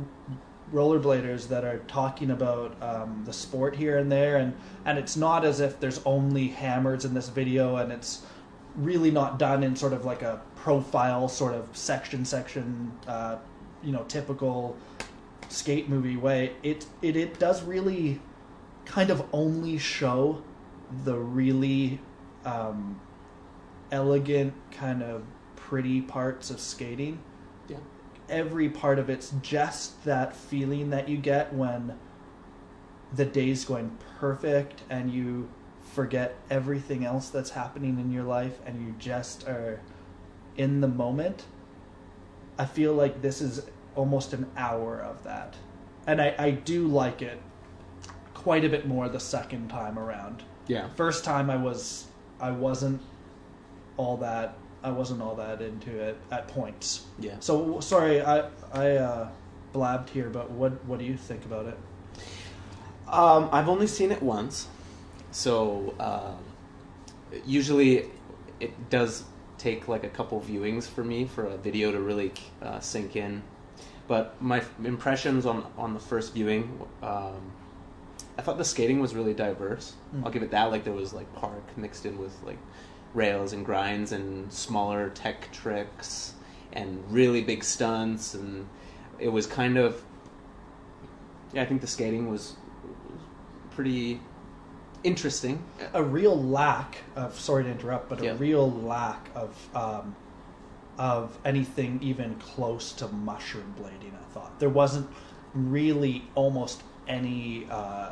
rollerbladers 0.72 1.48
that 1.48 1.64
are 1.64 1.78
talking 1.88 2.30
about 2.30 2.80
um, 2.82 3.22
the 3.24 3.32
sport 3.32 3.74
here 3.74 3.98
and 3.98 4.10
there 4.10 4.36
and 4.36 4.54
and 4.84 4.98
it's 4.98 5.16
not 5.16 5.44
as 5.44 5.60
if 5.60 5.80
there's 5.80 6.00
only 6.04 6.48
hammers 6.48 7.04
in 7.04 7.12
this 7.14 7.28
video 7.28 7.76
and 7.76 7.90
it's 7.90 8.22
really 8.76 9.10
not 9.10 9.38
done 9.38 9.64
in 9.64 9.74
sort 9.74 9.92
of 9.92 10.04
like 10.04 10.22
a 10.22 10.40
profile 10.56 11.28
sort 11.28 11.54
of 11.54 11.68
section 11.76 12.24
section 12.24 12.92
uh, 13.08 13.36
you 13.82 13.90
know 13.90 14.04
typical 14.04 14.76
skate 15.48 15.88
movie 15.88 16.16
way 16.16 16.52
it 16.62 16.86
it 17.02 17.16
it 17.16 17.38
does 17.40 17.62
really 17.64 18.20
kind 18.84 19.10
of 19.10 19.24
only 19.32 19.78
show 19.78 20.42
the 21.04 21.16
really 21.16 22.00
um, 22.44 23.00
elegant 23.92 24.52
kind 24.70 25.02
of 25.02 25.22
pretty 25.56 26.00
parts 26.00 26.50
of 26.50 26.60
skating. 26.60 27.20
Every 28.30 28.68
part 28.68 28.98
of 28.98 29.10
it's 29.10 29.34
just 29.42 30.02
that 30.04 30.34
feeling 30.34 30.90
that 30.90 31.08
you 31.08 31.16
get 31.16 31.52
when 31.52 31.98
the 33.14 33.24
day's 33.24 33.64
going 33.64 33.96
perfect 34.18 34.82
and 34.88 35.12
you 35.12 35.48
forget 35.82 36.36
everything 36.48 37.04
else 37.04 37.30
that's 37.30 37.50
happening 37.50 37.98
in 37.98 38.12
your 38.12 38.22
life 38.22 38.58
and 38.64 38.80
you 38.86 38.94
just 38.98 39.46
are 39.48 39.80
in 40.56 40.80
the 40.80 40.88
moment. 40.88 41.44
I 42.58 42.66
feel 42.66 42.94
like 42.94 43.22
this 43.22 43.40
is 43.40 43.62
almost 43.96 44.32
an 44.32 44.46
hour 44.56 45.00
of 45.00 45.22
that. 45.24 45.56
And 46.06 46.20
I, 46.20 46.34
I 46.38 46.50
do 46.52 46.86
like 46.86 47.22
it 47.22 47.40
quite 48.34 48.64
a 48.64 48.68
bit 48.68 48.86
more 48.86 49.08
the 49.08 49.20
second 49.20 49.68
time 49.68 49.98
around. 49.98 50.42
Yeah. 50.66 50.88
First 50.96 51.24
time 51.24 51.50
I 51.50 51.56
was 51.56 52.06
I 52.40 52.50
wasn't 52.52 53.02
all 53.96 54.16
that 54.18 54.56
I 54.82 54.90
wasn't 54.90 55.22
all 55.22 55.34
that 55.36 55.60
into 55.60 55.90
it 55.98 56.16
at 56.30 56.48
points. 56.48 57.06
Yeah. 57.18 57.36
So 57.40 57.80
sorry, 57.80 58.22
I 58.22 58.48
I 58.72 58.96
uh, 58.96 59.28
blabbed 59.72 60.10
here, 60.10 60.28
but 60.30 60.50
what 60.50 60.84
what 60.84 60.98
do 60.98 61.04
you 61.04 61.16
think 61.16 61.44
about 61.44 61.66
it? 61.66 61.78
Um, 63.08 63.48
I've 63.52 63.68
only 63.68 63.86
seen 63.86 64.12
it 64.12 64.22
once, 64.22 64.68
so 65.32 65.94
um, 65.98 66.38
usually 67.44 68.06
it 68.60 68.90
does 68.90 69.24
take 69.58 69.88
like 69.88 70.04
a 70.04 70.08
couple 70.08 70.40
viewings 70.40 70.88
for 70.88 71.04
me 71.04 71.24
for 71.26 71.44
a 71.44 71.56
video 71.56 71.92
to 71.92 72.00
really 72.00 72.32
uh, 72.62 72.80
sink 72.80 73.16
in. 73.16 73.42
But 74.08 74.40
my 74.42 74.62
impressions 74.84 75.46
on 75.46 75.66
on 75.76 75.94
the 75.94 76.00
first 76.00 76.34
viewing, 76.34 76.80
um, 77.02 77.52
I 78.38 78.42
thought 78.42 78.58
the 78.58 78.64
skating 78.64 79.00
was 79.00 79.14
really 79.14 79.34
diverse. 79.34 79.94
Mm. 80.14 80.24
I'll 80.24 80.32
give 80.32 80.42
it 80.42 80.50
that. 80.52 80.70
Like 80.70 80.84
there 80.84 80.94
was 80.94 81.12
like 81.12 81.32
park 81.34 81.76
mixed 81.76 82.06
in 82.06 82.18
with 82.18 82.34
like 82.42 82.58
rails 83.14 83.52
and 83.52 83.64
grinds 83.64 84.12
and 84.12 84.52
smaller 84.52 85.10
tech 85.10 85.50
tricks 85.52 86.34
and 86.72 87.02
really 87.10 87.42
big 87.42 87.64
stunts 87.64 88.34
and 88.34 88.66
it 89.18 89.28
was 89.28 89.46
kind 89.46 89.76
of 89.76 90.02
yeah, 91.52 91.62
I 91.62 91.66
think 91.66 91.80
the 91.80 91.86
skating 91.86 92.30
was 92.30 92.54
pretty 93.72 94.20
interesting. 95.02 95.62
A 95.94 96.02
real 96.02 96.40
lack 96.40 96.98
of 97.16 97.38
sorry 97.38 97.64
to 97.64 97.70
interrupt, 97.70 98.08
but 98.08 98.20
a 98.20 98.26
Yeah. 98.26 98.36
real 98.38 98.70
lack 98.70 99.30
of 99.34 99.68
um, 99.74 100.14
of 100.98 101.36
anything 101.44 101.98
even 102.02 102.34
close 102.36 102.92
to 102.92 103.08
mushroom 103.08 103.74
blading. 103.80 104.14
I 104.14 104.24
thought 104.32 104.60
there 104.60 104.68
wasn't 104.68 105.08
really 105.54 106.24
almost 106.34 106.82
any 107.08 107.66
uh, 107.70 108.10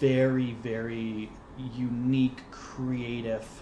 very 0.00 0.52
very 0.52 1.30
unique 1.76 2.40
creative 2.50 3.61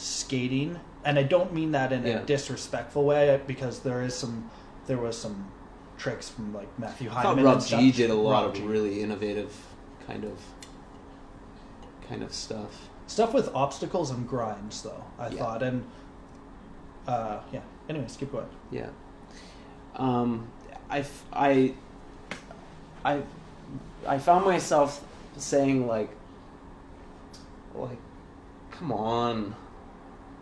skating 0.00 0.78
and 1.04 1.18
i 1.18 1.22
don't 1.22 1.52
mean 1.52 1.72
that 1.72 1.92
in 1.92 2.04
Yeah. 2.06 2.20
a 2.20 2.24
disrespectful 2.24 3.04
way 3.04 3.40
because 3.46 3.80
there 3.80 4.02
is 4.02 4.14
some 4.14 4.50
there 4.86 4.96
was 4.98 5.16
some 5.18 5.50
tricks 5.98 6.28
from 6.30 6.54
like 6.54 6.68
matthew 6.78 7.10
I 7.10 7.14
Heineman 7.14 7.44
thought 7.44 7.62
and 7.64 7.72
Rob. 7.72 7.80
G 7.80 7.92
did 7.92 8.10
a 8.10 8.14
lot 8.14 8.44
Rob 8.44 8.50
of 8.54 8.54
G. 8.56 8.62
really 8.66 9.02
innovative 9.02 9.54
kind 10.06 10.24
of 10.24 10.38
kind 12.08 12.22
of 12.22 12.32
stuff. 12.32 12.88
stuff 13.06 13.34
with 13.34 13.54
obstacles 13.54 14.10
and 14.10 14.26
grinds 14.28 14.82
though 14.82 15.04
i 15.18 15.28
Yeah. 15.28 15.38
thought 15.38 15.62
and 15.62 15.84
uh 17.06 17.40
yeah 17.52 17.60
anyways 17.88 18.16
keep 18.16 18.32
going 18.32 18.46
Yeah. 18.70 18.88
Um, 19.96 20.48
i 20.88 21.04
i 21.32 21.74
i 24.06 24.18
found 24.18 24.44
myself 24.44 25.04
saying 25.36 25.86
like, 25.86 26.10
like, 27.74 27.98
come 28.70 28.92
on, 28.92 29.54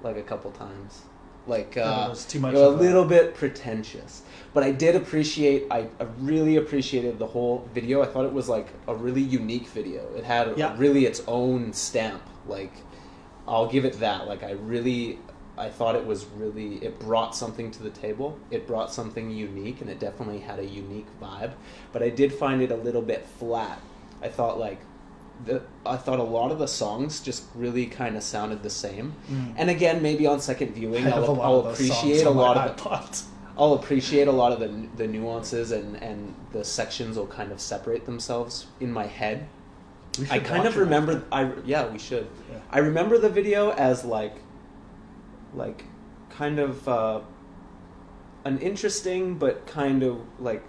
like 0.02 0.16
a 0.16 0.22
couple 0.22 0.50
times, 0.52 1.02
like 1.46 1.76
uh, 1.76 2.04
it 2.06 2.10
was 2.10 2.24
too 2.24 2.40
much 2.40 2.54
you 2.54 2.60
know, 2.60 2.68
a- 2.68 2.70
little 2.70 3.04
bit 3.04 3.34
pretentious. 3.34 4.22
But 4.54 4.62
I 4.64 4.70
did 4.72 4.96
appreciate. 4.96 5.66
I, 5.70 5.88
I 6.00 6.04
really 6.18 6.56
appreciated 6.56 7.18
the 7.18 7.26
whole 7.26 7.68
video. 7.74 8.02
I 8.02 8.06
thought 8.06 8.24
it 8.24 8.32
was 8.32 8.48
like 8.48 8.68
a 8.86 8.94
really 8.94 9.22
unique 9.22 9.68
video. 9.68 10.08
It 10.14 10.24
had 10.24 10.56
Yeah. 10.56 10.74
really 10.78 11.04
its 11.06 11.22
own 11.26 11.72
stamp. 11.72 12.22
Like, 12.46 12.72
I'll 13.46 13.66
give 13.68 13.84
it 13.84 14.00
that. 14.00 14.26
Like, 14.26 14.42
I 14.42 14.52
really, 14.52 15.18
I 15.56 15.68
thought 15.68 15.94
it 15.96 16.04
was 16.06 16.26
really. 16.36 16.76
It 16.76 16.98
brought 16.98 17.34
something 17.36 17.70
to 17.72 17.82
the 17.82 17.90
table. 17.90 18.38
It 18.50 18.66
brought 18.66 18.92
something 18.92 19.30
unique, 19.30 19.80
and 19.80 19.90
it 19.90 19.98
definitely 20.00 20.40
had 20.40 20.58
a 20.58 20.64
unique 20.64 21.06
vibe. 21.20 21.52
But 21.92 22.02
I 22.02 22.10
did 22.10 22.32
find 22.32 22.62
it 22.62 22.70
a 22.70 22.76
little 22.76 23.02
bit 23.02 23.26
flat. 23.26 23.80
I 24.22 24.28
thought 24.28 24.58
like. 24.58 24.80
The, 25.44 25.62
I 25.86 25.96
thought 25.96 26.18
a 26.18 26.22
lot 26.24 26.50
of 26.50 26.58
the 26.58 26.66
songs 26.66 27.20
just 27.20 27.44
really 27.54 27.86
kind 27.86 28.16
of 28.16 28.22
sounded 28.22 28.62
the 28.62 28.70
same, 28.70 29.14
Mm. 29.30 29.54
and 29.56 29.70
again, 29.70 30.02
maybe 30.02 30.26
on 30.26 30.40
second 30.40 30.74
viewing, 30.74 31.06
I 31.06 31.10
have 31.10 31.22
a 31.22 31.26
I'll, 31.26 31.40
I'll 31.42 31.58
of 31.60 31.64
those 31.78 31.88
songs 31.88 31.90
appreciate 32.00 32.26
a 32.26 32.30
lot 32.30 32.56
of 32.56 32.76
iPod. 32.76 33.22
I'll 33.58 33.74
appreciate 33.74 34.28
a 34.28 34.32
lot 34.32 34.52
of 34.52 34.60
the 34.60 34.88
the 34.96 35.06
nuances 35.06 35.72
and 35.72 36.00
and 36.02 36.34
the 36.52 36.64
sections 36.64 37.16
will 37.16 37.26
kind 37.26 37.50
of 37.52 37.60
separate 37.60 38.04
themselves 38.06 38.66
in 38.80 38.92
my 38.92 39.06
head. 39.06 39.48
I 40.30 40.40
kind 40.40 40.66
of 40.66 40.76
remember. 40.76 41.24
I 41.30 41.52
yeah, 41.64 41.86
we 41.88 41.98
should. 41.98 42.26
Yeah. 42.50 42.58
I 42.70 42.78
remember 42.80 43.18
the 43.18 43.28
video 43.28 43.70
as 43.70 44.04
like, 44.04 44.36
like, 45.54 45.84
kind 46.30 46.58
of 46.58 46.88
uh, 46.88 47.20
an 48.44 48.58
interesting 48.58 49.38
but 49.38 49.66
kind 49.66 50.02
of 50.02 50.20
like 50.40 50.64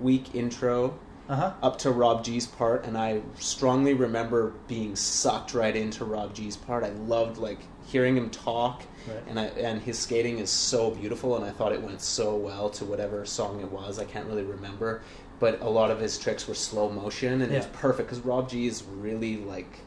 weak 0.00 0.34
intro 0.34 0.98
Uh-huh. 1.32 1.52
up 1.62 1.78
to 1.78 1.90
Rob 1.90 2.22
G's 2.24 2.46
part, 2.46 2.84
and 2.84 2.96
I 2.98 3.22
strongly 3.38 3.94
remember 3.94 4.52
being 4.68 4.94
sucked 4.96 5.54
right 5.54 5.74
into 5.74 6.04
Rob 6.04 6.34
G's 6.34 6.56
part. 6.58 6.84
I 6.84 6.90
loved 6.90 7.38
like 7.38 7.58
hearing 7.86 8.16
him 8.16 8.28
talk, 8.28 8.82
Right. 9.08 9.22
and 9.28 9.40
I 9.40 9.44
and 9.46 9.80
his 9.80 9.98
skating 9.98 10.38
is 10.38 10.50
so 10.50 10.90
beautiful, 10.90 11.34
and 11.36 11.44
I 11.44 11.50
thought 11.50 11.72
it 11.72 11.80
went 11.82 12.02
so 12.02 12.36
well 12.36 12.68
to 12.70 12.84
whatever 12.84 13.24
song 13.24 13.60
it 13.60 13.72
was. 13.72 13.98
I 13.98 14.04
can't 14.04 14.26
really 14.26 14.42
remember, 14.44 15.00
but 15.40 15.60
a 15.62 15.68
lot 15.70 15.90
of 15.90 15.98
his 16.00 16.18
tricks 16.18 16.46
were 16.46 16.54
slow 16.54 16.90
motion, 16.90 17.40
and 17.40 17.50
it 17.50 17.56
was 17.56 17.66
perfect 17.72 18.10
because 18.10 18.24
Rob 18.24 18.50
G 18.50 18.66
is 18.66 18.82
really 18.84 19.38
like 19.38 19.78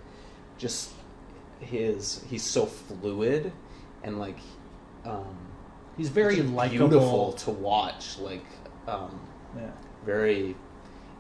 just 0.58 0.92
his 1.60 2.24
he's 2.30 2.44
so 2.44 2.66
fluid 2.66 3.52
and 4.04 4.18
like 4.20 4.38
um, 5.06 5.38
He's 5.96 6.10
very 6.10 6.38
just 6.38 6.50
likable. 6.50 6.88
beautiful 6.90 7.32
to 7.34 7.52
watch. 7.52 8.18
Like 8.20 8.46
um, 8.88 9.20
Yeah. 9.56 9.70
very 10.06 10.56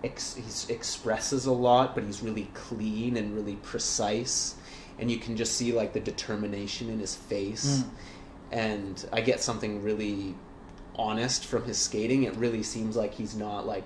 ex- 0.03 0.35
he 0.35 0.73
expresses 0.73 1.45
a 1.45 1.51
lot, 1.51 1.95
but 1.95 2.03
he's 2.03 2.21
really 2.21 2.49
clean 2.53 3.17
and 3.17 3.35
really 3.35 3.55
precise, 3.57 4.55
and 4.99 5.09
you 5.09 5.17
can 5.17 5.35
just 5.35 5.53
see 5.53 5.71
like 5.71 5.93
the 5.93 5.99
determination 5.99 6.89
in 6.89 6.99
his 6.99 7.15
face. 7.15 7.83
Mm. 7.83 7.89
And 8.51 9.09
I 9.11 9.21
get 9.21 9.41
something 9.41 9.81
really 9.81 10.35
honest 10.95 11.45
from 11.45 11.63
his 11.65 11.77
skating. 11.77 12.23
It 12.23 12.35
really 12.35 12.63
seems 12.63 12.95
like 12.95 13.13
he's 13.13 13.35
not 13.35 13.65
like 13.65 13.85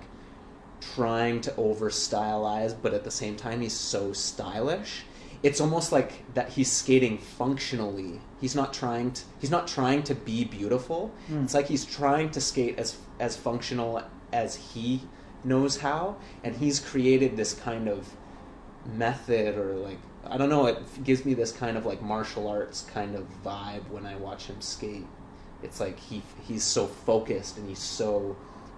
trying 0.80 1.40
to 1.42 1.56
over 1.56 1.90
stylize, 1.90 2.74
but 2.80 2.94
at 2.94 3.04
the 3.04 3.10
same 3.10 3.36
time 3.36 3.60
he's 3.60 3.72
so 3.72 4.12
stylish. 4.12 5.04
It's 5.42 5.60
almost 5.60 5.90
like 5.90 6.34
that 6.34 6.50
he's 6.50 6.70
skating 6.70 7.16
functionally. 7.18 8.20
He's 8.40 8.54
not 8.54 8.74
trying 8.74 9.12
to 9.12 9.22
he's 9.40 9.50
not 9.50 9.66
trying 9.66 10.02
to 10.04 10.14
be 10.14 10.44
beautiful. 10.44 11.12
Mm. 11.30 11.44
It's 11.44 11.54
like 11.54 11.66
he's 11.66 11.84
trying 11.84 12.30
to 12.32 12.40
skate 12.40 12.78
as 12.78 12.96
as 13.18 13.36
functional 13.36 14.02
as 14.32 14.54
he 14.54 15.02
knows 15.44 15.78
how 15.78 16.16
and 16.44 16.56
he's 16.56 16.80
created 16.80 17.36
this 17.36 17.54
kind 17.54 17.88
of 17.88 18.08
method 18.94 19.56
or 19.56 19.74
like 19.74 19.98
I 20.28 20.36
don't 20.36 20.50
know, 20.50 20.66
it 20.66 21.02
gives 21.02 21.24
me 21.24 21.32
this 21.34 21.50
kind 21.50 21.76
of 21.78 21.86
like 21.86 22.02
martial 22.02 22.46
arts 22.48 22.82
kind 22.92 23.14
of 23.16 23.26
vibe 23.42 23.88
when 23.88 24.04
I 24.04 24.16
watch 24.16 24.46
him 24.46 24.60
skate. 24.60 25.06
It's 25.62 25.80
like 25.80 25.98
he 25.98 26.22
he's 26.42 26.62
so 26.64 26.86
focused 26.86 27.56
and 27.58 27.68
he's 27.68 27.78
so 27.78 28.36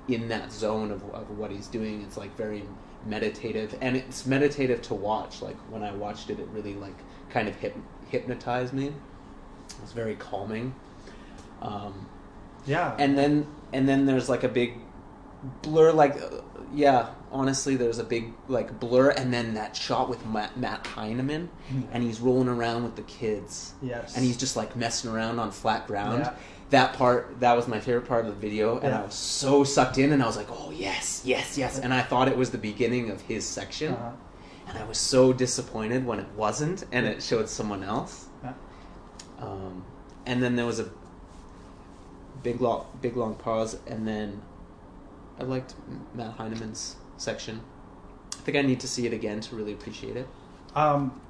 in 0.09 0.29
that 0.29 0.53
zone 0.53 0.91
of, 0.91 1.03
of 1.11 1.39
what 1.39 1.51
he's 1.51 1.67
doing. 1.67 2.03
It's 2.03 2.17
like 2.17 2.37
very 2.37 2.63
meditative 3.07 3.77
and 3.81 3.97
it's 3.97 4.25
meditative 4.27 4.83
to 4.83 4.95
watch. 4.95 5.43
Like 5.43 5.57
when 5.71 5.83
I 5.83 5.93
watched 5.93 6.31
it, 6.31 6.39
it 6.39 6.47
really 6.53 6.75
like 6.75 6.95
kind 7.31 7.49
of 7.49 7.61
hyp- 7.61 7.83
hypnotized 8.09 8.73
me. 8.73 8.87
It 8.87 9.81
was 9.81 9.93
very 9.93 10.15
calming. 10.17 10.75
Um, 11.61 12.07
Yeah. 12.67 12.95
and 12.99 13.17
then 13.19 13.47
and 13.73 13.89
then 13.89 14.07
there's 14.07 14.29
like 14.29 14.45
a 14.45 14.49
big 14.49 14.75
blur 15.63 15.93
like 15.93 16.17
yeah 16.75 17.09
honestly 17.31 17.77
there's 17.77 17.99
a 17.99 18.05
big 18.05 18.33
like 18.49 18.79
blur 18.81 19.11
and 19.11 19.33
then 19.33 19.55
that 19.55 19.75
shot 19.77 20.09
with 20.09 20.25
matt, 20.27 20.57
matt 20.57 20.87
heineman 20.87 21.49
Mhm. 21.71 21.85
and 21.93 22.03
he's 22.03 22.21
rolling 22.21 22.49
around 22.49 22.85
with 22.85 22.97
the 22.97 23.03
kids 23.03 23.75
yes. 23.83 24.17
and 24.17 24.25
he's 24.25 24.37
just 24.37 24.57
like 24.57 24.75
messing 24.77 25.11
around 25.11 25.39
on 25.39 25.51
flat 25.51 25.87
ground 25.87 26.21
Yeah. 26.25 26.35
that 26.71 26.93
part 26.95 27.41
that 27.41 27.55
was 27.57 27.69
my 27.69 27.81
favorite 27.81 28.07
part 28.09 28.25
of 28.27 28.35
the 28.35 28.41
video 28.41 28.75
and 28.79 28.89
Yeah. 28.91 29.01
i 29.01 29.05
was 29.05 29.15
so 29.15 29.65
sucked 29.65 29.99
in 29.99 30.13
and 30.13 30.23
i 30.23 30.27
was 30.27 30.37
like 30.37 30.49
oh 30.51 30.71
yes 30.71 31.23
yes 31.25 31.57
yes 31.59 31.79
and 31.79 31.93
i 31.93 32.03
thought 32.03 32.29
it 32.29 32.37
was 32.37 32.51
the 32.51 32.59
beginning 32.59 33.11
of 33.11 33.21
his 33.23 33.45
section 33.47 33.93
Uh-huh. 33.95 34.11
and 34.69 34.79
i 34.79 34.85
was 34.85 34.99
so 34.99 35.33
disappointed 35.33 36.07
when 36.07 36.19
it 36.19 36.29
wasn't 36.37 36.85
and 36.93 37.07
it 37.07 37.23
showed 37.23 37.49
someone 37.49 37.83
else 37.85 38.27
Yeah. 38.43 38.53
um, 39.41 39.85
and 40.27 40.43
then 40.43 40.57
there 40.57 40.67
was 40.67 40.81
a 40.81 40.89
big 42.43 42.61
long, 42.61 42.87
big 43.01 43.17
long 43.17 43.35
pause, 43.37 43.77
and 43.87 44.07
then 44.07 44.43
I 45.39 45.45
liked 45.45 45.75
Matt 46.15 46.33
Heineman's 46.35 46.97
section. 47.17 47.61
I 48.33 48.37
think 48.45 48.57
I 48.57 48.63
need 48.63 48.81
to 48.81 48.89
see 48.89 49.07
it 49.07 49.13
again 49.13 49.41
to 49.41 49.57
really 49.57 49.73
appreciate 49.73 50.17
it. 50.17 50.29
Um, 50.75 51.21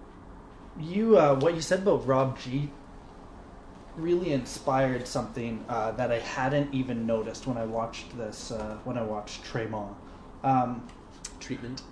you 0.81 1.19
uh, 1.19 1.35
what 1.39 1.55
you 1.55 1.61
said 1.61 1.81
about 1.81 2.07
Rob 2.07 2.39
G 2.39 2.71
really 3.97 4.33
inspired 4.33 5.07
something 5.07 5.65
uh, 5.69 5.91
that 5.93 6.11
I 6.11 6.19
hadn't 6.19 6.73
even 6.73 7.07
noticed 7.07 7.47
when 7.47 7.59
I 7.59 7.67
watched 7.67 8.17
this 8.17 8.51
uh, 8.51 8.79
when 8.85 8.97
I 8.97 9.03
watched 9.03 9.45
Tremont. 9.45 9.97
Um, 10.43 10.87
Treatment. 11.41 11.83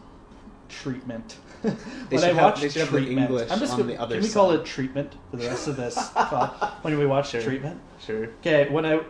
treatment. 0.69 1.37
They 1.62 2.17
when 2.17 2.25
I 2.25 2.26
have- 2.29 2.37
watched 2.37 2.62
they 2.62 2.69
should 2.71 2.81
have 2.83 2.88
treatment, 2.88 3.19
English 3.30 3.50
I'm 3.50 3.58
just 3.58 3.73
on 3.75 3.80
gonna, 3.80 3.93
the 3.93 4.00
other 4.00 4.15
Can 4.17 4.25
we 4.25 4.30
call 4.30 4.52
it 4.52 4.65
treatment 4.65 5.15
for 5.30 5.37
the 5.37 5.47
rest 5.47 5.69
of 5.69 5.76
this? 5.76 5.97
when 6.82 6.99
we 6.99 7.04
watch 7.06 7.30
Sure. 7.30 7.43
treatment. 7.43 7.80
Sure. 8.04 8.25
Okay, 8.41 8.69
when 8.71 8.87
I 8.87 9.00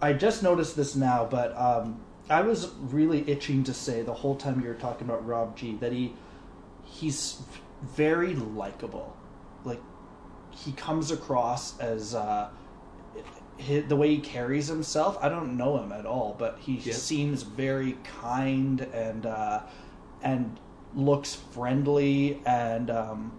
I 0.00 0.12
just 0.12 0.42
noticed 0.42 0.76
this 0.76 0.94
now, 0.94 1.26
but 1.30 1.56
um, 1.58 2.00
I 2.30 2.42
was 2.42 2.70
really 2.80 3.28
itching 3.28 3.64
to 3.64 3.74
say 3.74 4.02
the 4.02 4.14
whole 4.14 4.36
time 4.36 4.60
you 4.60 4.68
were 4.68 4.74
talking 4.74 5.08
about 5.08 5.26
Rob 5.26 5.56
G 5.56 5.76
that 5.80 5.92
he 5.92 6.14
he's 6.84 7.42
very 7.82 8.34
likable. 8.34 9.16
Like 9.64 9.80
he 10.50 10.72
comes 10.72 11.10
across 11.10 11.78
as 11.80 12.14
uh, 12.14 12.50
hi 13.60 13.80
the 13.80 13.96
way 13.96 14.14
he 14.14 14.20
carries 14.20 14.68
himself. 14.68 15.18
I 15.20 15.28
don't 15.28 15.56
know 15.56 15.82
him 15.82 15.90
at 15.92 16.06
all, 16.06 16.36
but 16.38 16.58
he 16.60 16.76
Yeah. 16.76 16.94
seems 16.94 17.42
very 17.42 17.98
kind 18.04 18.80
and 18.80 19.26
uh, 19.26 19.62
and 20.22 20.58
looks 20.94 21.34
friendly 21.34 22.40
and. 22.46 22.90
Um, 22.90 23.32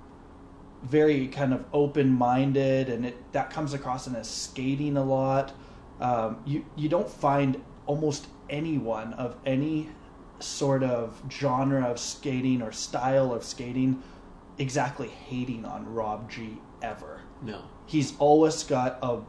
very 0.84 1.28
kind 1.28 1.54
of 1.54 1.64
open-minded, 1.74 2.90
and 2.90 3.06
it 3.06 3.34
that 3.34 3.52
comes 3.52 3.76
across 3.76 4.08
in 4.08 4.16
his 4.16 4.28
skating 4.28 4.98
a 4.98 5.04
lot. 5.04 5.54
Um, 6.00 6.42
you 6.44 6.66
you 6.76 6.90
don't 6.90 7.08
find 7.08 7.62
almost 7.86 8.26
anyone 8.52 9.14
of 9.14 9.36
any 9.46 9.90
sort 10.40 10.84
of 10.84 11.22
genre 11.32 11.84
of 11.86 12.00
skating 12.00 12.62
or 12.62 12.72
style 12.72 13.34
of 13.34 13.44
skating 13.44 14.04
exactly 14.60 15.08
hating 15.08 15.66
on 15.66 15.92
Rob 15.92 16.30
G 16.30 16.58
ever. 16.82 17.22
No. 17.42 17.62
He's 17.88 18.14
always 18.20 18.64
got 18.64 19.00
a 19.02 19.20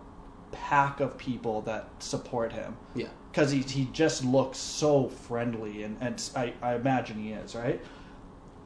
pack 0.52 1.00
of 1.00 1.16
people 1.16 1.62
that 1.62 1.88
support 1.98 2.52
him 2.52 2.76
Yeah. 2.94 3.06
because 3.30 3.50
he, 3.50 3.60
he 3.60 3.86
just 3.92 4.22
looks 4.24 4.58
so 4.58 5.08
friendly 5.08 5.82
and, 5.82 5.96
and 6.00 6.22
I, 6.36 6.52
I 6.60 6.74
imagine 6.74 7.22
he 7.22 7.32
is 7.32 7.54
right 7.54 7.80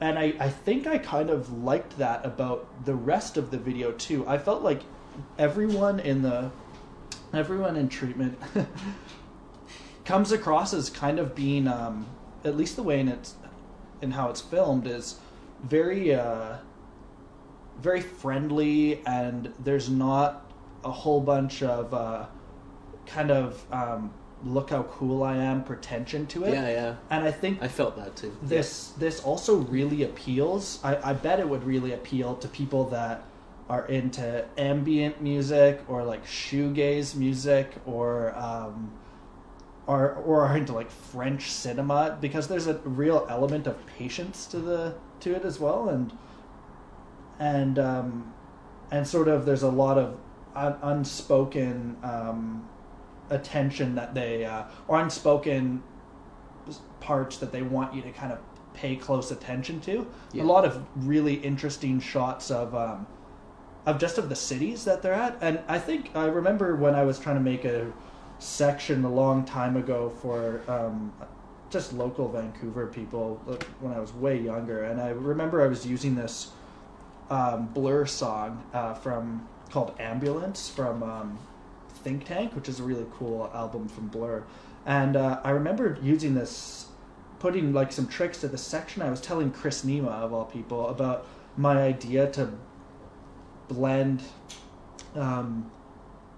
and 0.01 0.19
I, 0.19 0.35
I 0.41 0.49
think 0.51 0.89
i 0.89 0.99
kind 0.99 1.31
of 1.31 1.63
liked 1.63 1.97
that 1.99 2.27
about 2.27 2.85
the 2.85 2.95
rest 2.97 3.37
of 3.37 3.53
the 3.53 3.57
video 3.59 3.93
too 3.93 4.27
i 4.27 4.37
felt 4.37 4.63
like 4.63 4.83
everyone 5.39 6.01
in 6.01 6.23
the 6.23 6.51
everyone 7.33 7.77
in 7.77 7.89
treatment 7.89 8.37
comes 10.07 10.33
across 10.33 10.73
as 10.73 10.89
kind 10.89 11.19
of 11.19 11.35
being 11.35 11.69
um, 11.69 12.07
at 12.45 12.57
least 12.57 12.77
the 12.77 12.83
way 12.83 13.01
in 13.01 13.09
it's 13.09 13.35
in 14.01 14.13
how 14.13 14.31
it's 14.31 14.41
filmed 14.41 14.87
is 14.87 15.19
very 15.65 16.15
uh, 16.15 16.57
very 17.81 18.01
friendly 18.01 19.05
and 19.07 19.53
there's 19.65 19.91
not 19.91 20.51
a 20.85 20.91
whole 20.91 21.21
bunch 21.21 21.63
of 21.63 21.93
uh, 21.93 22.25
kind 23.07 23.31
of 23.31 23.65
um, 23.73 24.13
look 24.45 24.71
how 24.71 24.85
cool 24.85 25.25
I 25.25 25.37
am 25.37 25.65
pretension 25.65 26.27
to 26.29 26.45
it. 26.45 26.55
Yeah, 26.55 26.69
yeah. 26.69 26.95
And 27.11 27.25
I 27.25 27.33
think 27.33 27.63
I 27.63 27.69
felt 27.69 27.97
that 27.97 28.15
too. 28.17 28.37
this 28.43 28.93
this 28.99 29.21
also 29.21 29.57
really 29.57 30.05
appeals. 30.05 30.79
I, 30.85 31.11
I 31.11 31.13
bet 31.15 31.41
it 31.41 31.49
would 31.49 31.65
really 31.65 31.93
appeal 31.93 32.37
to 32.37 32.49
people 32.49 32.85
that 32.91 33.25
are 33.69 33.87
into 33.89 34.45
ambient 34.57 35.21
music 35.21 35.81
or 35.89 36.05
like 36.05 36.25
shoegaze 36.25 37.17
music 37.17 37.73
or 37.85 38.33
um, 38.37 38.93
or 39.87 40.13
or 40.15 40.47
are 40.47 40.57
into 40.57 40.73
like 40.73 40.91
French 40.91 41.51
cinema 41.51 42.19
because 42.21 42.49
there's 42.49 42.67
a 42.67 42.75
real 42.85 43.27
element 43.29 43.67
of 43.67 43.87
patience 43.87 44.47
to 44.47 44.59
the 44.59 44.95
to 45.21 45.35
it 45.35 45.45
as 45.45 45.61
well 45.61 45.89
and 45.89 46.13
and 47.39 47.79
um, 47.79 48.33
and 48.91 49.07
sort 49.07 49.29
of 49.29 49.45
there's 49.45 49.63
a 49.63 49.69
lot 49.71 49.99
of 49.99 50.19
un- 50.55 50.79
unspoken 50.83 51.97
um, 52.03 52.69
attention 53.31 53.95
that 53.95 54.15
they 54.15 54.45
uh, 54.45 54.65
or 54.89 55.01
unspoken 55.01 55.83
parts 57.01 57.37
that 57.39 57.53
they 57.53 57.63
want 57.63 57.95
you 57.95 58.03
to 58.03 58.11
kind 58.11 58.33
of 58.33 58.39
pay 58.75 58.97
close 58.97 59.31
attention 59.31 59.81
to. 59.81 60.07
Yeah. 60.33 60.43
A 60.43 60.45
lot 60.45 60.65
of 60.65 60.85
really 60.97 61.35
interesting 61.35 62.01
shots 62.01 62.51
of 62.51 62.75
um, 62.75 63.07
of 63.85 63.99
just 63.99 64.19
of 64.19 64.29
the 64.29 64.37
cities 64.37 64.85
that 64.85 65.03
they're 65.03 65.15
at, 65.15 65.37
and 65.41 65.61
I 65.69 65.79
think 65.79 66.11
I 66.15 66.27
remember 66.27 66.75
when 66.77 66.95
I 66.95 67.05
was 67.05 67.19
trying 67.19 67.37
to 67.37 67.43
make 67.43 67.65
a 67.65 67.93
section 68.39 69.05
a 69.05 69.13
long 69.13 69.45
time 69.45 69.77
ago 69.77 70.11
for 70.21 70.63
um, 70.69 71.13
just 71.71 71.93
local 71.93 72.29
Vancouver 72.29 72.87
people 72.87 73.37
when 73.81 73.93
I 73.93 74.01
was 74.01 74.13
way 74.13 74.41
younger, 74.41 74.85
and 74.85 75.01
I 75.01 75.11
remember 75.11 75.63
I 75.63 75.67
was 75.67 75.87
using 75.87 76.15
this 76.15 76.51
um, 77.31 77.67
Blur 77.67 78.07
song 78.07 78.63
uh, 78.73 78.95
from 78.95 79.47
called 79.71 79.95
Ambulance 79.99 80.69
from 80.69 81.03
um, 81.03 81.39
Think 81.89 82.25
Tank, 82.25 82.55
which 82.55 82.69
is 82.69 82.81
a 82.81 82.83
really 82.83 83.07
cool 83.13 83.51
album 83.53 83.89
from 83.89 84.09
Blur. 84.09 84.45
And 84.85 85.17
uh, 85.17 85.41
I 85.43 85.51
remember 85.51 85.99
using 86.01 86.35
this, 86.35 86.87
putting 87.41 87.73
like 87.73 87.91
some 87.91 88.07
tricks 88.07 88.39
to 88.43 88.49
the 88.49 88.59
section. 88.59 89.03
I 89.03 89.11
was 89.11 89.21
telling 89.21 89.51
Chris 89.51 89.85
Nima, 89.85 90.09
of 90.09 90.33
all 90.33 90.45
people, 90.45 90.89
about 90.89 91.27
my 91.57 91.83
idea 91.83 92.31
to 92.33 92.51
blend 93.69 94.23
um, 95.17 95.71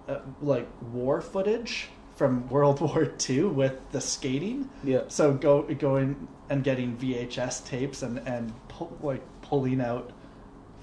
uh, 0.09 0.19
like 0.41 0.67
war 0.91 1.21
footage 1.21 1.89
from 2.15 2.49
World 2.49 2.81
War 2.81 3.11
II 3.29 3.43
with 3.43 3.91
the 3.91 4.01
skating. 4.01 4.69
Yeah. 4.83 5.03
So 5.07 5.33
go 5.33 5.63
going 5.63 6.27
and 6.49 6.63
getting 6.63 6.97
VHS 6.97 7.65
tapes 7.65 8.01
and 8.01 8.19
and 8.27 8.53
pull, 8.67 8.97
like 9.01 9.21
pulling 9.41 9.81
out 9.81 10.11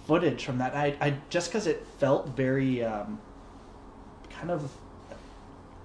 footage 0.06 0.44
from 0.44 0.58
that. 0.58 0.74
I 0.74 0.96
I 1.00 1.14
just 1.30 1.50
because 1.50 1.66
it 1.66 1.86
felt 1.98 2.28
very 2.30 2.84
um, 2.84 3.20
kind 4.30 4.50
of 4.50 4.70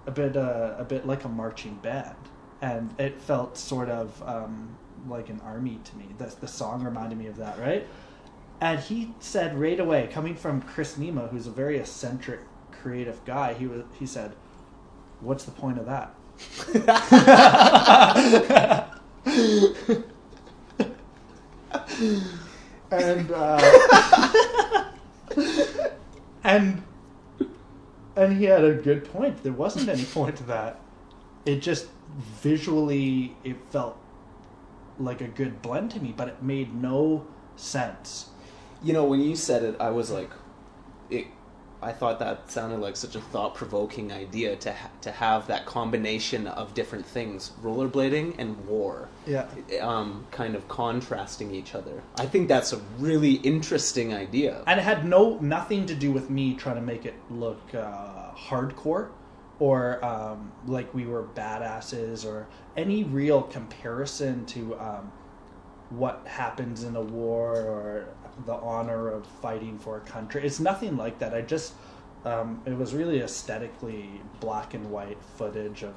a 0.06 0.12
bit 0.12 0.38
uh, 0.38 0.76
a 0.78 0.84
bit 0.84 1.06
like 1.06 1.24
a 1.26 1.30
marching 1.30 1.76
band, 1.76 2.16
and 2.62 2.94
it 3.00 3.20
felt 3.22 3.58
sort 3.58 3.90
of 3.90 4.22
um, 4.26 4.78
like 5.08 5.30
an 5.30 5.42
army 5.44 5.80
to 5.84 5.98
me. 5.98 6.06
The 6.18 6.34
the 6.40 6.48
song 6.48 6.84
reminded 6.84 7.18
me 7.18 7.28
of 7.28 7.38
that, 7.38 7.60
right? 7.60 7.88
and 8.62 8.80
he 8.80 9.12
said 9.20 9.60
right 9.60 9.80
away, 9.80 10.08
coming 10.12 10.36
from 10.36 10.62
Chris 10.62 10.96
Nima, 10.96 11.30
who's 11.32 11.48
a 11.48 11.52
very 11.52 11.80
eccentric, 11.80 12.42
creative 12.82 13.24
guy, 13.26 13.54
he 13.54 13.68
was 13.68 13.84
he 14.00 14.06
said, 14.06 14.32
"What's 15.20 15.46
the 15.46 15.52
point 15.52 15.78
of 15.78 15.86
that?" 15.86 16.16
and 22.92 23.32
uh, 23.32 24.92
and 26.44 26.84
and 28.16 28.38
he 28.38 28.46
had 28.46 28.64
a 28.64 28.74
good 28.74 29.12
point. 29.12 29.44
There 29.44 29.54
wasn't 29.54 29.90
any 29.90 30.06
point 30.06 30.38
to 30.38 30.44
that. 30.44 30.80
It 31.46 31.62
just 31.62 31.88
visually 32.18 33.36
it 33.44 33.58
felt 33.70 33.98
like 35.00 35.22
a 35.22 35.28
good 35.28 35.62
blend 35.62 35.92
to 35.92 36.00
me, 36.00 36.14
but 36.16 36.28
it 36.28 36.44
made 36.44 36.76
no 36.76 37.26
sense. 37.56 38.30
You 38.84 38.94
know, 38.94 39.06
when 39.06 39.22
you 39.22 39.36
said 39.36 39.64
it, 39.64 39.76
I 39.80 39.92
was 39.92 40.12
like, 40.12 40.32
it. 41.10 41.28
I 41.84 41.92
thought 41.92 42.20
that 42.20 42.52
sounded 42.52 42.80
like 42.80 42.96
such 42.96 43.16
a 43.16 43.22
thought-provoking 43.22 44.12
idea 44.12 44.56
to 44.58 44.72
ha- 44.74 44.90
to 45.02 45.12
have 45.12 45.48
that 45.48 45.66
combination 45.66 46.46
of 46.48 46.74
different 46.76 47.06
things, 47.06 47.52
rollerblading 47.64 48.36
and 48.38 48.68
war, 48.68 49.10
Yeah. 49.26 49.48
um, 49.82 50.26
kind 50.32 50.56
of 50.56 50.68
contrasting 50.68 51.54
each 51.56 51.74
other. 51.74 52.04
I 52.20 52.28
think 52.28 52.48
that's 52.48 52.72
a 52.72 52.80
really 53.00 53.34
interesting 53.34 54.14
idea. 54.14 54.64
and 54.68 54.80
it 54.80 54.84
had 54.84 55.06
no 55.06 55.38
nothing 55.40 55.86
to 55.88 55.96
do 55.96 56.12
with 56.12 56.30
me 56.30 56.54
trying 56.54 56.76
to 56.76 56.82
make 56.82 57.06
it 57.06 57.16
look 57.32 57.62
uh, 57.74 58.32
hardcore 58.36 59.10
or 59.60 60.04
um, 60.06 60.52
like 60.68 60.94
we 60.94 61.06
were 61.06 61.24
badasses 61.36 62.26
or 62.26 62.48
any 62.78 63.04
real 63.04 63.42
comparison 63.44 64.46
to 64.46 64.80
um, 64.80 65.12
what 65.90 66.22
happens 66.26 66.84
in 66.84 66.96
a 66.96 67.02
war 67.02 67.56
or 67.58 68.08
the 68.46 68.54
honor 68.54 69.10
of 69.10 69.26
fighting 69.26 69.78
for 69.80 69.98
a 69.98 70.02
country. 70.02 70.44
It's 70.46 70.60
nothing 70.60 70.98
like 70.98 71.20
that. 71.20 71.34
I 71.34 71.42
just 71.42 71.74
um, 72.26 72.62
it 72.66 72.78
was 72.78 72.94
really 72.94 73.20
aesthetically 73.22 74.22
black 74.40 74.74
and 74.74 74.92
white 74.92 75.18
footage 75.38 75.84
of 75.84 75.94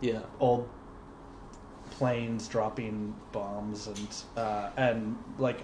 Yeah. 0.00 0.20
old 0.38 0.68
planes 1.90 2.48
dropping 2.48 3.14
bombs 3.32 3.86
and 3.86 4.08
uh, 4.36 4.70
and 4.76 5.16
like 5.38 5.60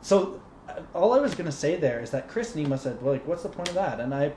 so 0.00 0.40
uh, 0.68 0.80
all 0.94 1.12
I 1.12 1.18
was 1.20 1.34
gonna 1.34 1.52
say 1.52 1.76
there 1.76 2.00
is 2.00 2.10
that 2.10 2.28
Chris 2.28 2.54
Nima 2.54 2.78
said 2.78 3.00
well, 3.02 3.12
like 3.12 3.26
what's 3.26 3.42
the 3.42 3.48
point 3.48 3.68
of 3.68 3.74
that 3.74 4.00
and 4.00 4.14
I 4.14 4.32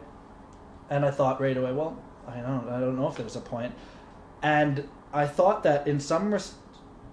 and 0.90 1.06
I 1.06 1.12
thought 1.12 1.40
right 1.40 1.56
away 1.56 1.72
well 1.72 1.98
I 2.28 2.38
don't 2.42 2.68
I 2.70 2.80
don't 2.80 2.98
know 2.98 3.08
if 3.08 3.16
there's 3.16 3.36
a 3.36 3.42
point 3.42 3.74
and 4.42 4.88
I 5.14 5.26
thought 5.28 5.64
that 5.64 5.88
in 5.88 6.00
some 6.00 6.34
res- 6.34 6.56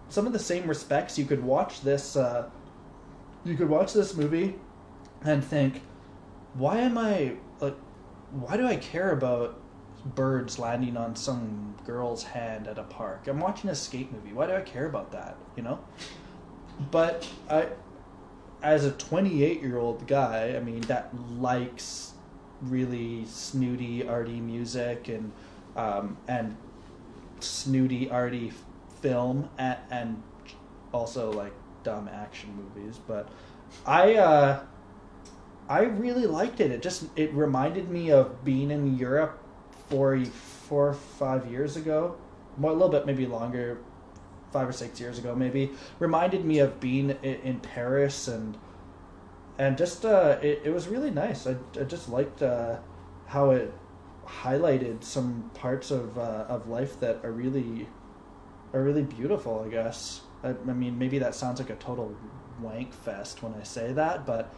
some 0.09 0.27
of 0.27 0.33
the 0.33 0.39
same 0.39 0.67
respects 0.67 1.19
you 1.19 1.27
could 1.27 1.45
watch 1.45 1.83
this 1.83 2.17
uh, 2.17 2.49
you 3.45 3.55
could 3.57 3.69
watch 3.69 3.93
this 3.93 4.15
movie 4.15 4.55
and 5.25 5.45
think 5.45 5.83
why 6.55 6.79
am 6.79 6.99
I 6.99 7.35
like 7.61 7.77
why 8.31 8.57
do 8.57 8.67
I 8.67 8.77
care 8.77 9.13
about 9.13 9.61
birds 10.05 10.59
landing 10.59 10.97
on 10.97 11.17
some 11.17 11.75
girl's 11.87 12.23
hand 12.23 12.69
at 12.69 12.79
a 12.79 12.83
park. 12.85 13.27
I'm 13.27 13.41
watching 13.41 13.71
a 13.71 13.75
skate 13.75 14.13
movie. 14.13 14.33
Why 14.33 14.47
do 14.47 14.55
I 14.55 14.61
care 14.61 14.87
about 14.87 15.13
that? 15.13 15.37
You 15.57 15.63
know? 15.63 15.81
But 16.91 17.29
I 17.49 17.69
as 18.63 18.85
a 18.85 18.91
28 18.93 19.63
year 19.63 19.79
old 19.79 20.07
guy, 20.07 20.55
I 20.57 20.61
mean, 20.61 20.81
that 20.83 21.11
likes 21.39 22.13
really 22.63 23.25
snooty, 23.27 24.07
arty 24.07 24.41
music 24.41 25.09
and 25.09 25.33
um, 25.77 26.17
and 26.27 26.57
snooty, 27.41 28.11
arty 28.11 28.53
film 29.01 29.49
and, 29.59 29.79
and 29.91 30.23
also 30.93 31.31
like 31.33 31.53
dumb 31.89 32.09
action 32.13 32.51
movies. 32.55 32.99
But 33.07 33.29
I 33.87 34.17
uh, 34.17 34.61
I 35.69 35.83
really 36.05 36.27
liked 36.27 36.61
it. 36.61 36.71
It 36.71 36.83
just 36.83 37.05
it 37.17 37.33
reminded 37.33 37.89
me 37.89 38.11
of 38.11 38.45
being 38.45 38.71
in 38.71 38.99
Europe 38.99 39.43
four 39.89 40.23
four 40.69 40.89
or 40.89 40.95
five 40.95 41.51
years 41.51 41.77
ago, 41.77 42.17
a 42.63 42.67
little 42.67 42.91
bit 42.91 43.07
maybe 43.07 43.27
longer, 43.27 43.79
five 44.53 44.69
or 44.69 44.73
six 44.73 45.01
years 45.01 45.19
ago 45.19 45.35
maybe. 45.35 45.71
Reminded 45.99 46.45
me 46.45 46.59
of 46.59 46.79
being 46.79 47.11
in, 47.23 47.37
in 47.51 47.61
Paris 47.61 48.29
and 48.29 48.59
and 49.59 49.79
just 49.79 50.05
uh, 50.05 50.39
it 50.43 50.63
it 50.65 50.71
was 50.71 50.89
really 50.89 51.11
nice. 51.11 51.47
I 51.47 51.57
I 51.81 51.85
just 51.85 52.09
liked 52.09 52.43
uh, 52.43 52.77
how 53.27 53.51
it 53.51 53.73
highlighted 54.27 55.03
some 55.03 55.51
parts 55.55 55.91
of 55.91 56.19
uh, 56.19 56.45
of 56.49 56.69
life 56.69 57.01
that 57.01 57.25
are 57.25 57.33
really 57.33 57.89
are 58.75 58.83
really 58.83 59.03
beautiful. 59.03 59.65
I 59.67 59.71
guess. 59.71 60.28
I, 60.43 60.51
I 60.51 60.73
mean, 60.73 60.99
maybe 60.99 61.19
that 61.19 61.35
sounds 61.35 61.61
like 61.61 61.71
a 61.71 61.77
total 61.77 62.15
wank 62.61 62.93
fest 62.93 63.43
when 63.43 63.55
I 63.55 63.63
say 63.63 63.93
that, 63.93 64.27
but 64.27 64.53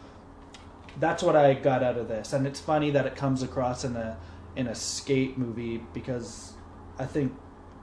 that's 0.99 1.23
what 1.23 1.37
I 1.37 1.55
got 1.55 1.83
out 1.83 1.97
of 1.97 2.09
this. 2.09 2.33
And 2.33 2.47
it's 2.47 2.61
funny 2.61 2.91
that 2.91 3.07
it 3.07 3.17
comes 3.17 3.43
across 3.43 3.85
in 3.85 3.97
a 3.97 4.17
in 4.57 4.67
a 4.67 4.75
skate 4.75 5.39
movie 5.39 5.81
because 5.95 6.55
I 6.99 7.07
think 7.07 7.33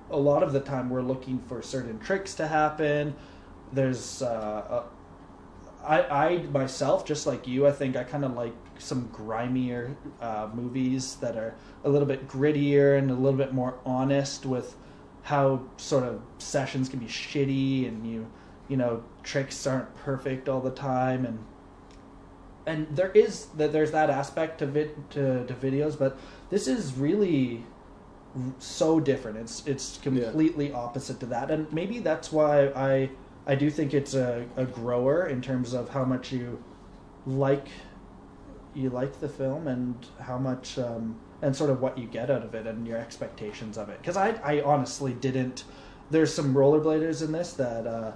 a 0.10 0.18
lot 0.18 0.44
of 0.44 0.52
the 0.54 0.60
time 0.60 0.90
we're 0.90 1.02
looking 1.02 1.40
for 1.40 1.62
certain 1.62 2.00
tricks 2.00 2.36
to 2.36 2.48
happen. 2.48 3.16
There's 3.72 4.22
uh, 4.22 4.84
a, 5.84 5.88
I 5.88 6.26
I 6.26 6.38
myself 6.52 7.06
just 7.06 7.26
like 7.26 7.48
you. 7.48 7.66
I 7.68 7.72
think 7.72 7.96
I 7.96 8.04
kind 8.04 8.26
of 8.26 8.34
like 8.34 8.54
some 8.78 9.10
grimier 9.12 9.96
uh, 10.22 10.50
movies 10.54 11.16
that 11.16 11.36
are 11.36 11.56
a 11.84 11.90
little 11.90 12.08
bit 12.08 12.28
grittier 12.28 12.98
and 12.98 13.10
a 13.10 13.16
little 13.16 13.38
bit 13.38 13.54
more 13.54 13.80
honest 13.86 14.46
with 14.46 14.76
how 15.28 15.62
sort 15.78 16.04
of 16.04 16.22
sessions 16.38 16.90
can 16.90 17.00
be 17.00 17.06
shitty 17.06 17.88
and 17.88 18.10
you 18.10 18.26
you 18.68 18.78
know 18.78 19.04
tricks 19.24 19.68
aren't 19.68 19.94
perfect 19.96 20.50
all 20.50 20.62
the 20.62 20.72
time 20.72 21.26
and 21.26 21.40
and 22.66 22.88
there 22.96 23.12
is 23.12 23.46
that 23.58 23.72
there's 23.72 23.92
that 23.92 24.10
aspect 24.10 24.60
to 24.60 24.66
vid 24.66 24.90
to, 25.10 25.46
to 25.46 25.54
videos 25.54 25.98
but 25.98 26.18
this 26.50 26.68
is 26.68 26.94
really 26.98 27.64
so 28.60 29.00
different. 29.00 29.38
It's 29.38 29.66
it's 29.66 29.98
completely 29.98 30.72
opposite 30.72 31.20
to 31.22 31.26
that. 31.28 31.52
And 31.52 31.72
maybe 31.72 32.00
that's 32.00 32.32
why 32.32 32.68
i 32.68 33.10
i 33.46 33.56
do 33.56 33.70
think 33.70 33.94
it's 33.94 34.14
a, 34.14 34.46
a 34.56 34.66
grower 34.66 35.28
in 35.28 35.42
terms 35.42 35.74
of 35.74 35.90
how 35.90 36.04
much 36.04 36.32
you 36.32 36.62
like 37.26 37.68
you 38.74 38.90
like 38.90 39.20
the 39.20 39.30
film 39.30 39.68
and 39.68 39.96
how 40.20 40.38
much 40.38 40.78
um, 40.78 41.20
and 41.42 41.56
sort 41.56 41.70
of 41.70 41.82
what 41.82 41.98
you 41.98 42.08
get 42.08 42.30
out 42.32 42.44
of 42.44 42.56
it 42.56 42.66
and 42.68 42.88
your 42.88 42.98
expectations 42.98 43.78
of 43.78 43.90
it 43.90 43.98
because 44.02 44.18
I, 44.18 44.30
I 44.44 44.62
honestly 44.62 45.14
didn't 45.14 45.64
there's 46.10 46.34
some 46.34 46.54
rollerbladers 46.54 47.22
in 47.24 47.32
this 47.32 47.54
that 47.54 47.86
uh, 47.86 48.12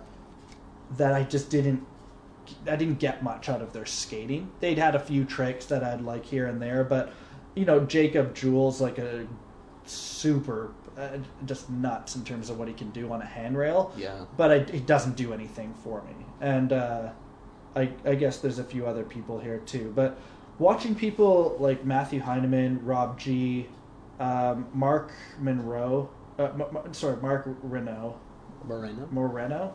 that 0.97 1.13
I 1.13 1.23
just 1.23 1.49
didn't 1.49 1.85
I 2.67 2.75
didn't 2.75 2.99
get 2.99 3.23
much 3.23 3.47
out 3.49 3.61
of 3.61 3.71
their 3.71 3.85
skating. 3.85 4.51
They'd 4.59 4.77
had 4.77 4.95
a 4.95 4.99
few 4.99 5.23
tricks 5.25 5.65
that 5.67 5.83
I'd 5.83 6.01
like 6.01 6.25
here 6.25 6.47
and 6.47 6.61
there, 6.61 6.83
but 6.83 7.13
you 7.55 7.65
know, 7.65 7.81
Jacob 7.85 8.33
Jewell's 8.33 8.81
like 8.81 8.97
a 8.97 9.25
super 9.85 10.71
uh, 10.97 11.17
just 11.45 11.69
nuts 11.69 12.15
in 12.15 12.23
terms 12.23 12.49
of 12.49 12.57
what 12.59 12.67
he 12.67 12.73
can 12.73 12.89
do 12.91 13.11
on 13.11 13.21
a 13.21 13.25
handrail, 13.25 13.93
Yeah. 13.97 14.25
but 14.37 14.51
I, 14.51 14.55
it 14.55 14.85
doesn't 14.85 15.15
do 15.15 15.33
anything 15.33 15.73
for 15.83 16.01
me. 16.03 16.13
And 16.41 16.73
uh, 16.73 17.09
I, 17.75 17.91
I 18.05 18.15
guess 18.15 18.37
there's 18.39 18.59
a 18.59 18.63
few 18.63 18.85
other 18.85 19.03
people 19.03 19.39
here 19.39 19.59
too, 19.59 19.91
but 19.95 20.17
watching 20.61 20.93
people 20.95 21.57
like 21.59 21.83
Matthew 21.83 22.21
Heineman, 22.21 22.85
Rob 22.85 23.19
G, 23.19 23.67
um, 24.19 24.67
Mark 24.73 25.11
Monroe, 25.39 26.09
uh, 26.37 26.43
M- 26.43 26.61
M- 26.85 26.93
sorry, 26.93 27.19
Mark 27.21 27.43
Renault, 27.63 28.17
Moreno. 28.65 29.07
Moreno. 29.11 29.73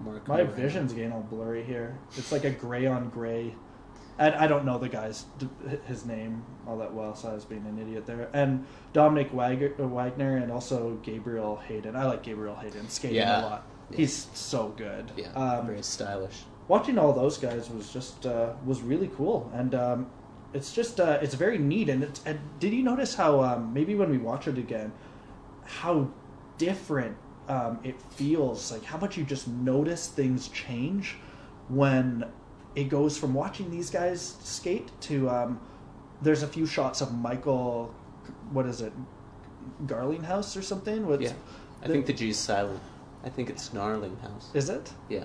Mark 0.00 0.28
My 0.28 0.36
Moreno. 0.36 0.52
vision's 0.52 0.92
getting 0.92 1.12
all 1.12 1.22
blurry 1.22 1.64
here. 1.64 1.98
It's 2.18 2.30
like 2.30 2.44
a 2.44 2.50
gray 2.50 2.86
on 2.86 3.08
gray. 3.08 3.54
And 4.18 4.34
I 4.34 4.46
don't 4.46 4.64
know 4.64 4.78
the 4.78 4.88
guy's 4.88 5.26
his 5.86 6.06
name 6.06 6.42
all 6.66 6.78
that 6.78 6.92
well, 6.94 7.14
so 7.14 7.28
I 7.30 7.34
was 7.34 7.44
being 7.44 7.66
an 7.66 7.78
idiot 7.78 8.06
there. 8.06 8.28
And 8.32 8.66
Dominic 8.94 9.32
Wagner, 9.32 9.70
Wagner 9.78 10.36
and 10.36 10.50
also 10.52 10.94
Gabriel 11.02 11.56
Hayden. 11.56 11.96
I 11.96 12.04
like 12.06 12.22
Gabriel 12.22 12.54
Hayden 12.56 12.88
skating 12.88 13.16
Yeah. 13.18 13.40
a 13.40 13.42
lot. 13.42 13.66
Yeah. 13.90 13.96
He's 13.98 14.28
so 14.34 14.68
good. 14.76 15.12
Yeah. 15.16 15.32
Um, 15.32 15.66
very 15.66 15.82
stylish. 15.82 16.44
Watching 16.68 16.98
all 16.98 17.12
those 17.12 17.38
guys 17.38 17.70
was 17.70 17.92
just 17.92 18.26
uh, 18.26 18.52
was 18.64 18.82
really 18.82 19.08
cool, 19.16 19.50
and 19.54 19.74
um, 19.74 20.10
it's 20.52 20.72
just 20.72 21.00
uh, 21.00 21.18
it's 21.22 21.34
very 21.34 21.58
neat. 21.58 21.88
And, 21.88 22.02
it's, 22.04 22.20
and 22.24 22.38
did 22.60 22.72
you 22.72 22.82
notice 22.82 23.14
how 23.14 23.40
um, 23.42 23.72
maybe 23.72 23.94
when 23.94 24.10
we 24.10 24.18
watch 24.18 24.48
it 24.48 24.58
again, 24.58 24.92
how 25.64 26.08
different 26.58 27.16
um, 27.48 27.78
it 27.84 28.00
feels? 28.12 28.72
Like 28.72 28.84
how 28.84 28.98
much 28.98 29.16
you 29.16 29.24
just 29.24 29.48
notice 29.48 30.08
things 30.08 30.48
change 30.48 31.16
when 31.68 32.24
it 32.74 32.84
goes 32.88 33.16
from 33.18 33.32
watching 33.34 33.70
these 33.70 33.90
guys 33.90 34.36
skate 34.42 34.90
to 35.02 35.28
um, 35.30 35.60
there's 36.22 36.42
a 36.42 36.46
few 36.48 36.66
shots 36.66 37.00
of 37.00 37.12
Michael, 37.14 37.94
what 38.52 38.66
is 38.66 38.80
it, 38.80 38.92
Garlinghouse 39.86 40.56
or 40.56 40.62
something? 40.62 41.06
With, 41.06 41.20
Yeah. 41.20 41.32
I 41.82 41.86
the- 41.88 41.92
think 41.94 42.06
the 42.06 42.12
G's 42.12 42.38
silent. 42.38 42.80
I 43.24 43.28
think 43.28 43.50
it's 43.50 43.62
Snarling 43.64 44.16
House. 44.18 44.50
Is 44.54 44.68
it 44.70 44.92
Yeah. 45.08 45.24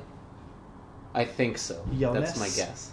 I 1.13 1.25
think 1.25 1.57
so. 1.57 1.83
Jonas? 1.97 2.33
That's 2.33 2.39
my 2.39 2.47
guess. 2.65 2.91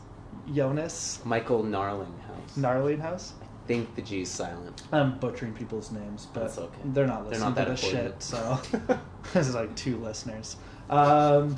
Jonas 0.55 1.21
Michael 1.25 1.63
Narling 1.63 2.15
House. 2.27 2.57
Gnarlinghouse? 2.57 3.33
I 3.43 3.67
think 3.69 3.95
the 3.97 4.03
G's 4.03 4.31
silent. 4.31 4.83
I'm 4.93 5.19
butchering 5.19 5.53
people's 5.53 5.91
names, 5.93 6.27
but 6.33 6.41
That's 6.41 6.59
okay. 6.59 6.81
they're 6.87 7.07
not 7.07 7.25
They're 7.25 7.39
listening 7.39 7.55
not 7.55 7.57
to 7.57 7.65
that 7.65 7.71
this 7.71 7.81
shit. 7.81 8.23
So 8.23 8.59
this 9.35 9.47
is 9.49 9.55
like 9.55 9.75
two 9.77 9.99
listeners. 9.99 10.57
Um, 10.89 11.57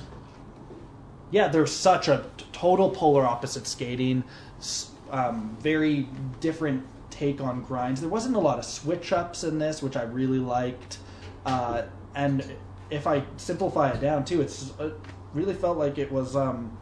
yeah, 1.31 1.47
there's 1.49 1.71
such 1.73 2.09
a 2.09 2.25
t- 2.37 2.45
total 2.53 2.91
polar 2.91 3.25
opposite 3.25 3.67
skating, 3.69 4.25
s- 4.59 4.91
um, 5.13 5.57
very 5.61 6.09
different 6.41 6.85
take 7.11 7.41
on 7.41 7.63
grinds. 7.63 8.01
There 8.01 8.11
wasn't 8.11 8.35
a 8.35 8.41
lot 8.41 8.59
of 8.59 8.65
switch 8.65 9.13
ups 9.13 9.45
in 9.45 9.59
this, 9.61 9.81
which 9.83 9.97
I 9.97 10.03
really 10.03 10.39
liked. 10.41 10.99
Uh, 11.47 11.83
and 12.17 12.45
if 12.91 13.07
I 13.07 13.23
simplify 13.37 13.91
it 13.91 14.01
down 14.01 14.25
too, 14.25 14.41
it's 14.41 14.73
it 14.81 14.95
really 15.35 15.55
felt 15.55 15.79
like 15.79 15.99
it 15.99 16.11
was 16.11 16.37
um, 16.37 16.77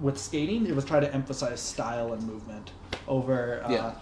with 0.00 0.18
skating. 0.18 0.66
It 0.66 0.74
was 0.74 0.84
trying 0.84 1.02
to 1.02 1.12
emphasize 1.14 1.60
style 1.60 2.12
and 2.12 2.22
movement 2.26 2.70
over 3.08 3.62
uh, 3.64 3.70
Yeah. 3.70 3.92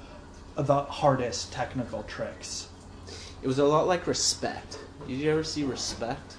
the 0.56 0.82
hardest 0.82 1.52
technical 1.52 2.02
tricks. 2.04 2.68
It 3.42 3.46
was 3.46 3.58
a 3.58 3.64
lot 3.64 3.86
like 3.86 4.06
Respect. 4.06 4.78
Did 5.06 5.14
you 5.18 5.30
ever 5.30 5.44
see 5.44 5.64
Respect? 5.64 6.36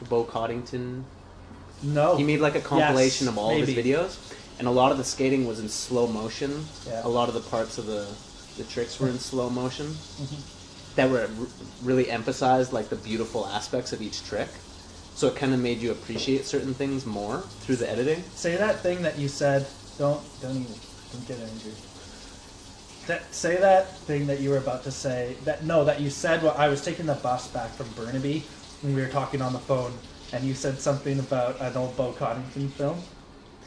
The 0.00 0.04
Bo 0.06 0.24
Coddington. 0.24 1.04
No, 1.82 2.16
He 2.16 2.24
made 2.24 2.40
like 2.40 2.54
a 2.56 2.60
compilation 2.60 3.26
Yes, 3.26 3.32
of 3.32 3.38
all 3.38 3.50
of 3.60 3.68
his 3.68 3.76
videos, 3.76 4.34
and 4.58 4.66
a 4.66 4.70
lot 4.70 4.90
of 4.92 4.98
the 4.98 5.04
skating 5.04 5.46
was 5.46 5.60
in 5.60 5.68
slow 5.68 6.06
motion. 6.06 6.64
Yeah. 6.86 7.02
A 7.06 7.08
lot 7.08 7.28
of 7.28 7.34
the 7.34 7.40
parts 7.42 7.78
of 7.78 7.86
the 7.86 8.06
the 8.56 8.64
tricks 8.64 8.98
were 8.98 9.08
in 9.08 9.18
slow 9.18 9.50
motion. 9.50 9.86
Mm-hmm. 9.86 10.96
That 10.96 11.10
were 11.10 11.20
r- 11.38 11.46
really 11.82 12.10
emphasized 12.10 12.72
like 12.72 12.88
the 12.88 12.96
beautiful 12.96 13.46
aspects 13.46 13.92
of 13.92 14.00
each 14.00 14.24
trick. 14.24 14.48
So 15.16 15.28
it 15.28 15.36
kind 15.36 15.54
of 15.54 15.60
made 15.60 15.78
you 15.78 15.92
appreciate 15.92 16.44
certain 16.44 16.74
things 16.74 17.06
more 17.06 17.42
through 17.60 17.76
the 17.76 17.90
editing. 17.90 18.22
Say 18.34 18.54
that 18.56 18.82
thing 18.82 19.00
that 19.02 19.18
you 19.18 19.28
said. 19.28 19.66
Don't 19.96 20.20
don't 20.42 20.52
even 20.52 20.74
don't 21.10 21.26
get 21.26 21.38
angry. 21.38 21.72
That 23.06 23.34
say 23.34 23.56
that 23.56 23.98
thing 24.00 24.26
that 24.26 24.40
you 24.40 24.50
were 24.50 24.58
about 24.58 24.84
to 24.84 24.90
say. 24.90 25.36
That 25.44 25.64
no, 25.64 25.84
that 25.86 26.02
you 26.02 26.10
said. 26.10 26.42
Well, 26.42 26.54
I 26.58 26.68
was 26.68 26.84
taking 26.84 27.06
the 27.06 27.14
bus 27.14 27.48
back 27.48 27.70
from 27.70 27.88
Burnaby, 27.96 28.44
and 28.82 28.94
we 28.94 29.00
were 29.00 29.08
talking 29.08 29.40
on 29.40 29.54
the 29.54 29.58
phone, 29.58 29.94
and 30.32 30.44
you 30.44 30.52
said 30.52 30.82
something 30.82 31.18
about 31.18 31.62
an 31.62 31.78
old 31.78 31.96
Bo 31.96 32.12
Coddington 32.12 32.68
film, 32.68 33.02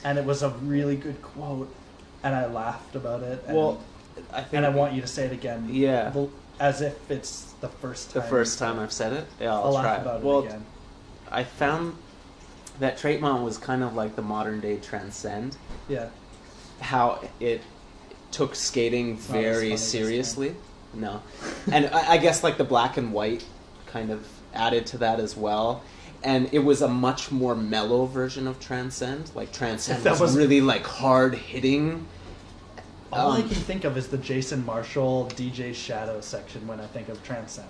and 0.04 0.20
it 0.20 0.26
was 0.26 0.44
a 0.44 0.50
really 0.50 0.98
good 0.98 1.20
quote, 1.24 1.74
and 2.22 2.36
I 2.36 2.46
laughed 2.46 2.96
about 2.96 3.24
it. 3.24 3.44
And, 3.48 3.58
Well, 3.58 3.84
I 4.32 4.42
think 4.42 4.54
and 4.54 4.66
I 4.68 4.70
want 4.70 4.94
you 4.94 5.02
to 5.02 5.08
say 5.08 5.26
it 5.26 5.32
again. 5.32 5.68
Yeah. 5.72 6.14
As 6.60 6.82
if 6.82 7.10
it's 7.10 7.54
the 7.54 7.70
first 7.70 8.12
time. 8.12 8.22
the 8.22 8.28
first 8.28 8.60
time 8.60 8.78
I've 8.78 8.94
said 8.94 9.14
it. 9.14 9.26
Yeah, 9.42 9.56
I'll, 9.56 9.64
I'll 9.64 9.74
try. 9.74 9.84
laugh 9.84 10.02
about 10.02 10.20
it 10.20 10.26
well, 10.26 10.40
again. 10.44 10.66
I 11.32 11.44
found 11.44 11.96
that 12.80 12.98
Traitmont 12.98 13.44
was 13.44 13.58
kind 13.58 13.84
of 13.84 13.94
like 13.96 14.16
the 14.16 14.22
modern 14.22 14.60
day 14.60 14.78
Transcend. 14.78 15.58
Yeah. 15.88 16.10
how 16.82 17.22
it 17.40 17.62
took 18.32 18.56
skating 18.56 19.16
It's 19.16 19.28
not 19.30 19.38
as 19.38 19.44
funny 19.56 19.68
very 19.68 19.78
seriously. 19.78 20.56
No, 20.94 21.22
and 21.72 21.88
I, 21.88 22.12
I 22.14 22.18
guess 22.18 22.44
like 22.44 22.58
the 22.58 22.64
black 22.64 22.98
and 22.98 23.12
white 23.14 23.46
kind 23.88 24.10
of 24.12 24.28
added 24.54 24.86
to 24.88 24.98
that 25.00 25.20
as 25.20 25.36
well. 25.38 25.84
And 26.24 26.50
it 26.54 26.60
was 26.60 26.82
a 26.82 26.88
much 26.88 27.32
more 27.32 27.56
mellow 27.56 28.06
version 28.06 28.46
of 28.48 28.60
Transcend. 28.60 29.32
Like 29.36 29.52
Transcend 29.54 30.04
That 30.04 30.12
was, 30.12 30.22
was- 30.22 30.38
really 30.38 30.62
like 30.62 30.86
hard 30.86 31.36
hitting. 31.36 32.06
All 33.12 33.32
I 33.32 33.38
Um, 33.42 33.50
can 33.50 33.58
think 33.58 33.84
of 33.86 33.98
is 33.98 34.08
the 34.08 34.18
Jason 34.20 34.64
Marshall 34.66 35.30
DJ 35.36 35.74
Shadow 35.74 36.22
section 36.22 36.68
when 36.68 36.80
I 36.80 36.86
think 36.88 37.10
of 37.10 37.24
Transcend. 37.24 37.68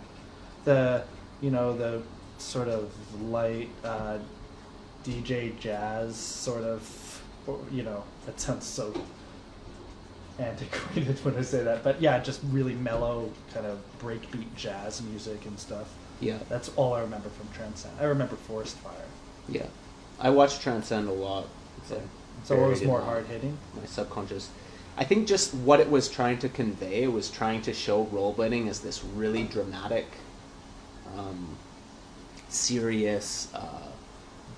The 0.66 1.04
you 1.42 1.50
know 1.52 1.76
the 1.78 2.02
sort 2.42 2.68
of 2.68 2.92
light 3.24 3.70
uh, 3.84 4.18
DJ 5.04 5.58
jazz 5.60 6.16
sort 6.16 6.64
of 6.64 7.22
you 7.72 7.84
know 7.84 8.04
that 8.26 8.40
sounds 8.40 8.66
so 8.66 8.94
antiquated 10.38 11.18
when 11.26 11.36
I 11.36 11.42
say 11.42 11.64
that, 11.64 11.84
but 11.84 12.02
yeah, 12.02 12.20
just 12.20 12.42
really 12.50 12.76
mellow 12.76 13.32
kind 13.54 13.66
of 13.66 13.80
breakbeat 14.02 14.54
jazz 14.56 15.02
music 15.02 15.46
and 15.46 15.60
stuff. 15.60 15.94
Yeah, 16.22 16.38
That's 16.50 16.70
all 16.76 16.94
I 16.94 17.02
remember 17.02 17.30
from 17.30 17.48
Transcend. 17.54 17.94
I 18.00 18.04
remember 18.06 18.36
Forest 18.36 18.78
Fire. 18.78 18.94
yeah. 19.48 19.68
I 20.22 20.30
watched 20.32 20.62
Transcend 20.62 21.08
a 21.08 21.14
lot. 21.14 21.48
It's 21.78 21.92
like 21.92 22.02
So 22.44 22.56
it 22.62 22.68
was 22.68 22.84
more 22.84 23.00
hard 23.02 23.26
hitting. 23.28 23.58
my 23.80 23.86
subconscious. 23.86 24.50
I 24.98 25.06
think 25.06 25.28
just 25.30 25.54
what 25.54 25.80
it 25.80 25.90
was 25.90 26.10
trying 26.10 26.40
to 26.40 26.50
convey 26.50 27.08
was 27.08 27.32
trying 27.32 27.62
to 27.62 27.74
show 27.74 28.04
rollerblading 28.08 28.68
as 28.68 28.82
this 28.82 29.02
really 29.16 29.44
dramatic, 29.44 30.08
um, 31.18 31.56
serious, 32.52 33.54
uh, 33.54 33.90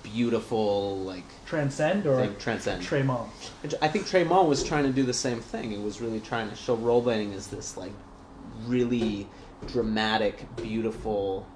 beautiful 0.02 0.98
like 1.00 1.24
Transcend 1.46 2.06
or 2.06 2.20
thing. 2.20 2.36
Transcend. 2.38 2.82
Tremont. 2.82 3.30
I 3.80 3.88
think 3.88 4.06
Tremont 4.06 4.48
was 4.48 4.64
trying 4.64 4.84
to 4.84 4.92
do 4.92 5.02
the 5.02 5.12
same 5.12 5.40
thing. 5.40 5.72
It 5.72 5.80
was 5.80 6.00
really 6.00 6.20
trying 6.20 6.48
to 6.50 6.56
show 6.56 6.76
rollerblading 6.76 7.34
as 7.34 7.48
this 7.48 7.76
like 7.76 7.92
really 8.66 9.28
dramatic, 9.66 10.44
beautiful 10.56 11.46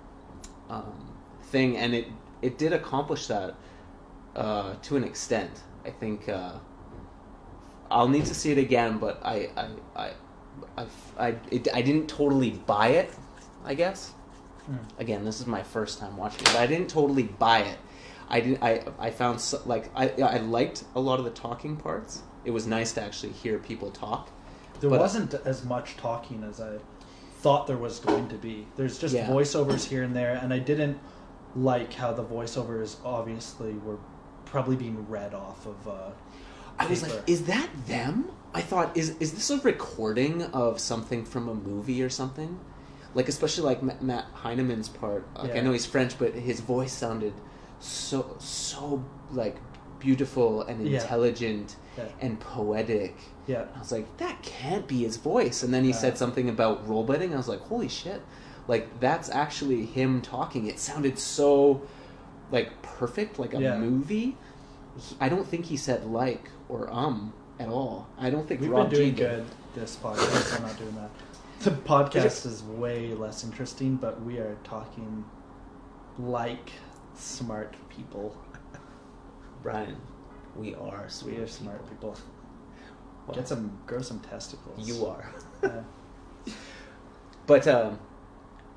um, 0.71 1.15
thing, 1.45 1.77
and 1.77 1.95
it 1.95 2.07
it 2.43 2.59
did 2.59 2.73
accomplish 2.73 3.27
that 3.27 3.55
uh, 4.35 4.75
to 4.83 4.97
an 4.97 5.05
extent. 5.05 5.51
I 5.85 5.91
think 5.91 6.29
uh, 6.29 6.53
I'll 7.91 8.09
need 8.09 8.27
to 8.27 8.35
see 8.35 8.53
it 8.53 8.59
again, 8.59 8.99
but 8.99 9.21
I 9.25 9.51
I 9.57 9.69
I 9.97 10.11
I 10.77 10.87
I, 11.19 11.29
it, 11.51 11.69
I 11.75 11.83
didn't 11.83 12.09
totally 12.09 12.51
buy 12.51 12.89
it. 12.89 13.13
I 13.65 13.75
guess 13.75 14.13
Hmm. 14.67 14.77
again, 14.99 15.25
this 15.25 15.41
is 15.41 15.47
my 15.47 15.63
first 15.63 15.99
time 15.99 16.17
watching 16.17 16.41
it, 16.41 16.47
but 16.47 16.57
I 16.57 16.67
didn't 16.67 16.89
totally 16.91 17.23
buy 17.25 17.61
it. 17.61 17.79
I 18.29 18.41
did. 18.41 18.59
I 18.63 18.85
I 18.99 19.11
found 19.11 19.41
so, 19.41 19.61
like 19.67 19.91
I 19.95 20.09
I 20.21 20.39
liked 20.39 20.85
a 20.97 21.01
lot 21.01 21.19
of 21.21 21.25
the 21.25 21.31
talking 21.31 21.77
parts. 21.77 22.23
It 22.45 22.51
was 22.51 22.67
nice 22.67 22.93
to 22.95 23.03
actually 23.03 23.33
hear 23.33 23.59
people 23.59 23.91
talk. 23.91 24.29
There 24.81 24.91
But- 24.91 25.01
wasn't 25.01 25.35
as 25.35 25.65
much 25.65 25.97
talking 25.97 26.43
as 26.45 26.61
I 26.61 26.79
thought 27.41 27.67
there 27.69 27.77
was 27.77 28.01
going 28.01 28.29
to 28.29 28.35
be. 28.37 28.67
There's 28.77 28.99
just 28.99 29.15
Yeah. 29.15 29.29
voiceovers 29.29 29.85
here 29.85 30.03
and 30.03 30.15
there, 30.17 30.35
and 30.43 30.53
I 30.53 30.59
didn't 30.59 30.99
like 31.55 31.93
how 31.93 32.13
the 32.13 32.25
voiceovers 32.25 32.97
obviously 33.05 33.75
were 33.75 33.99
probably 34.45 34.77
being 34.77 35.07
read 35.09 35.33
off 35.35 35.65
of. 35.67 35.87
Uh, 35.89 36.11
I 36.79 36.87
was 36.87 37.03
like, 37.03 37.23
is 37.29 37.45
that 37.47 37.69
them? 37.87 38.31
I 38.55 38.61
thought, 38.61 38.97
is 38.97 39.11
is 39.21 39.33
this 39.33 39.51
a 39.51 39.59
recording 39.61 40.43
of 40.53 40.81
something 40.81 41.25
from 41.25 41.49
a 41.49 41.55
movie 41.55 42.03
or 42.03 42.11
something? 42.11 42.59
Like 43.17 43.29
especially 43.29 43.65
like 43.65 43.83
Ma- 43.83 43.95
Matt 44.01 44.27
Heinemann's 44.43 44.89
part. 44.89 45.27
Like 45.37 45.57
I 45.57 45.61
know 45.61 45.73
he's 45.73 45.87
French, 45.87 46.19
but 46.19 46.35
his 46.35 46.61
voice 46.61 46.93
sounded 46.93 47.33
so 47.81 48.37
so 48.39 49.03
like 49.33 49.57
beautiful 49.99 50.63
and 50.63 50.87
intelligent 50.87 51.77
Yeah. 51.97 52.05
and 52.21 52.39
poetic. 52.39 53.17
yeah, 53.47 53.65
I 53.75 53.79
was 53.79 53.91
like, 53.93 54.07
that 54.19 54.43
can't 54.43 54.87
be 54.87 55.05
his 55.05 55.17
voice. 55.17 55.63
And 55.63 55.73
then 55.73 55.83
he 55.85 55.93
Uh. 55.93 55.97
said 55.97 56.19
something 56.19 56.49
about 56.49 56.87
rollerblading. 56.87 57.33
I 57.33 57.37
was 57.37 57.49
like, 57.49 57.61
holy 57.63 57.89
shit. 57.89 58.21
Like, 58.69 59.01
that's 59.01 59.31
actually 59.31 59.87
him 59.87 60.21
talking. 60.21 60.67
It 60.67 60.79
sounded 60.81 61.17
so, 61.19 61.81
like, 62.51 62.83
perfect, 62.83 63.39
like 63.39 63.55
a 63.55 63.61
Yeah. 63.61 63.79
movie. 63.79 64.37
He- 64.99 65.17
I 65.21 65.29
don't 65.29 65.47
think 65.47 65.67
he 65.67 65.77
said 65.77 66.05
like 66.07 66.51
or 66.69 66.91
um 66.93 67.33
at 67.59 67.69
all. 67.69 68.09
I 68.19 68.29
don't 68.31 68.47
think 68.49 68.61
we've 68.61 68.71
Rob 68.71 68.91
been 68.91 68.99
doing 68.99 69.15
G 69.15 69.23
good 69.23 69.45
this 69.75 69.97
podcast. 70.03 70.57
I'm 70.57 70.63
not 70.67 70.77
doing 70.79 70.95
that. 70.97 71.11
The 71.61 71.71
podcast 71.71 72.47
is 72.47 72.63
way 72.63 73.15
less 73.15 73.43
interesting, 73.45 73.97
but 73.97 74.23
we 74.23 74.39
are 74.39 74.57
talking 74.63 75.25
like 76.19 76.71
smart 77.15 77.75
people. 77.89 78.37
Brian, 79.63 79.97
we 80.55 80.75
are 80.75 81.05
We 81.05 81.11
sweet. 81.11 81.39
are 81.41 81.47
smart 81.47 81.89
people. 81.89 82.17
Well, 83.27 83.37
Get 83.37 83.49
some, 83.49 83.79
grow 83.87 84.01
some 84.01 84.21
testicles. 84.21 84.87
You 84.87 85.07
are. 85.07 85.31
Yeah. 85.63 85.83
But 87.47 87.69
um, 87.69 88.01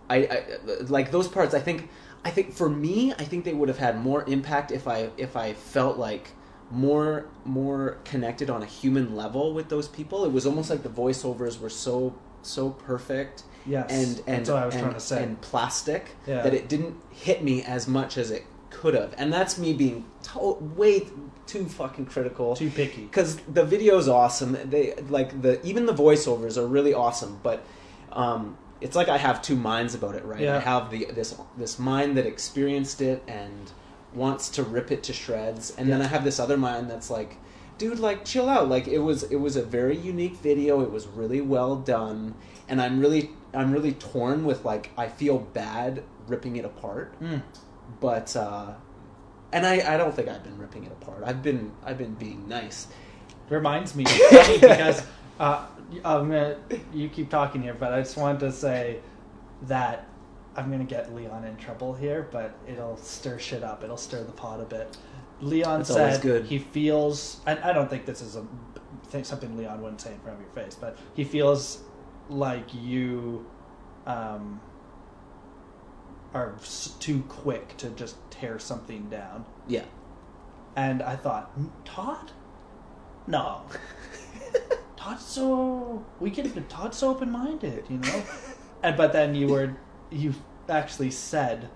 I, 0.09 0.17
I 0.17 0.43
like 0.83 1.11
those 1.11 1.27
parts. 1.27 1.53
I 1.55 1.59
think 1.59 1.89
I 2.23 2.29
think 2.29 2.53
for 2.53 2.69
me, 2.69 3.13
I 3.13 3.23
think 3.23 3.43
they 3.45 3.53
would 3.53 3.67
have 3.67 3.79
had 3.79 3.99
more 3.99 4.23
impact 4.27 4.71
if 4.71 4.87
I 4.87 5.09
if 5.17 5.35
I 5.35 5.53
felt 5.53 5.97
like 5.97 6.31
more 6.69 7.25
more 7.45 7.97
connected 8.05 8.47
on 8.49 8.61
a 8.61 8.67
human 8.67 9.15
level 9.15 9.53
with 9.55 9.69
those 9.69 9.87
people. 9.87 10.23
It 10.23 10.31
was 10.31 10.45
almost 10.45 10.69
like 10.69 10.83
the 10.83 10.89
voiceovers 10.89 11.59
were 11.59 11.69
so 11.69 12.15
so 12.41 12.69
perfect 12.71 13.43
Yes, 13.65 13.91
and 13.91 14.23
and 14.27 14.37
that's 14.45 14.49
what 14.49 14.63
I 14.63 14.65
was 14.65 14.75
and, 14.75 14.83
trying 14.83 14.93
to 14.95 14.99
say. 14.99 15.23
and 15.23 15.39
plastic 15.41 16.11
Yeah. 16.25 16.41
that 16.41 16.53
it 16.53 16.67
didn't 16.69 16.95
hit 17.11 17.43
me 17.43 17.61
as 17.63 17.87
much 17.87 18.17
as 18.17 18.31
it 18.31 18.45
could 18.69 18.93
have. 18.93 19.13
And 19.17 19.31
that's 19.33 19.57
me 19.57 19.73
being 19.73 20.05
to- 20.33 20.57
way 20.75 21.07
too 21.45 21.65
fucking 21.65 22.05
critical 22.05 22.55
Too 22.55 22.69
picky. 22.69 23.01
because 23.03 23.35
the 23.51 23.63
video's 23.65 24.07
awesome. 24.07 24.57
They 24.65 24.93
like 25.09 25.41
the 25.41 25.63
even 25.65 25.85
the 25.85 25.93
voiceovers 25.93 26.57
are 26.57 26.65
really 26.67 26.93
awesome, 26.93 27.39
but 27.43 27.63
um, 28.13 28.57
it's 28.81 28.95
like 28.95 29.09
I 29.09 29.17
have 29.17 29.41
two 29.41 29.55
minds 29.55 29.93
about 29.93 30.15
it, 30.15 30.23
right? 30.25 30.39
Yeah. 30.41 30.55
I 30.57 30.59
have 30.59 30.89
the 30.89 31.07
this 31.13 31.35
this 31.57 31.77
mind 31.77 32.17
that 32.17 32.25
experienced 32.25 33.01
it 33.01 33.21
and 33.27 33.71
wants 34.13 34.49
to 34.49 34.63
rip 34.63 34.89
it 34.91 35.03
to 35.03 35.13
shreds, 35.13 35.73
and 35.77 35.91
then 35.91 36.01
I 36.01 36.05
have 36.07 36.23
this 36.23 36.39
other 36.39 36.57
mind 36.57 36.89
that's 36.89 37.09
like, 37.11 37.37
dude, 37.79 37.97
like 37.99 38.23
chill 38.25 38.47
out. 38.47 38.69
Like 38.69 38.87
it 38.87 38.99
was 38.99 39.23
it 39.23 39.37
was 39.37 39.55
a 39.55 39.63
very 39.63 39.97
unique 39.97 40.35
video. 40.37 40.81
It 40.81 40.91
was 40.91 41.07
really 41.07 41.41
well 41.41 41.75
done, 41.77 42.35
and 42.67 42.79
I'm 42.79 42.99
really 42.99 43.31
I'm 43.55 43.71
really 43.71 43.93
torn 43.93 44.45
with 44.45 44.63
like 44.65 44.91
I 44.95 45.07
feel 45.07 45.39
bad 45.39 46.03
ripping 46.27 46.57
it 46.57 46.65
apart, 46.65 47.19
Mm. 47.19 47.41
but. 47.99 48.35
uh 48.35 48.73
and 49.51 49.65
I, 49.65 49.95
I 49.95 49.97
don't 49.97 50.15
think 50.15 50.27
I've 50.27 50.43
been 50.43 50.59
ripping 50.59 50.83
it 50.83 50.91
apart. 50.91 51.23
I've 51.25 51.41
been 51.41 51.71
I've 51.83 51.97
been 51.97 52.13
being 52.13 52.47
nice. 52.47 52.85
reminds 53.49 53.95
me 53.95 54.03
because 54.61 55.01
uh, 55.39 55.65
I'm 56.05 56.29
gonna, 56.29 56.57
you 56.93 57.09
keep 57.09 57.31
talking 57.31 57.63
here, 57.63 57.73
but 57.73 57.91
I 57.91 58.01
just 58.01 58.15
wanted 58.15 58.41
to 58.41 58.51
say 58.51 58.99
that 59.63 60.05
I'm 60.55 60.69
gonna 60.69 60.83
get 60.83 61.15
Leon 61.15 61.45
in 61.45 61.55
trouble 61.57 61.95
here, 61.95 62.27
but 62.31 62.51
it'll 62.67 62.97
stir 62.97 63.39
shit 63.39 63.63
up. 63.63 63.83
It'll 63.83 63.97
stir 63.97 64.23
the 64.23 64.31
pot 64.33 64.59
a 64.61 64.65
bit. 64.65 64.95
Leon 65.41 65.79
That's 65.79 65.93
said 65.93 66.21
good. 66.21 66.45
he 66.45 66.59
feels, 66.59 67.41
and 67.45 67.59
I 67.59 67.73
don't 67.73 67.89
think 67.89 68.05
this 68.05 68.21
is 68.21 68.35
a 68.35 68.45
think 69.09 69.25
something 69.25 69.57
Leon 69.57 69.81
wouldn't 69.81 70.01
say 70.01 70.11
in 70.13 70.19
front 70.19 70.37
of 70.39 70.41
your 70.41 70.51
face, 70.51 70.75
but 70.75 70.97
he 71.15 71.23
feels 71.23 71.79
like 72.29 72.73
you 72.73 73.45
um, 74.05 74.61
are 76.33 76.55
too 76.99 77.23
quick 77.27 77.75
to 77.77 77.89
just 77.89 78.15
tear 78.29 78.59
something 78.59 79.09
down. 79.09 79.45
Yeah. 79.67 79.85
And 80.75 81.01
I 81.01 81.15
thought, 81.15 81.57
"Mm, 81.59 81.69
Todd? 81.85 82.31
No. 83.27 83.63
Todd's 84.95 85.25
so 85.25 86.05
we 86.19 86.29
can 86.29 86.65
Todd's 86.65 86.97
so 86.97 87.09
open 87.09 87.31
minded, 87.31 87.85
you 87.89 87.97
know. 87.97 88.23
and 88.83 88.95
but 88.95 89.13
then 89.13 89.33
you 89.33 89.47
were 89.47 89.75
you 90.11 90.33
actually 90.67 91.11
said 91.11 91.69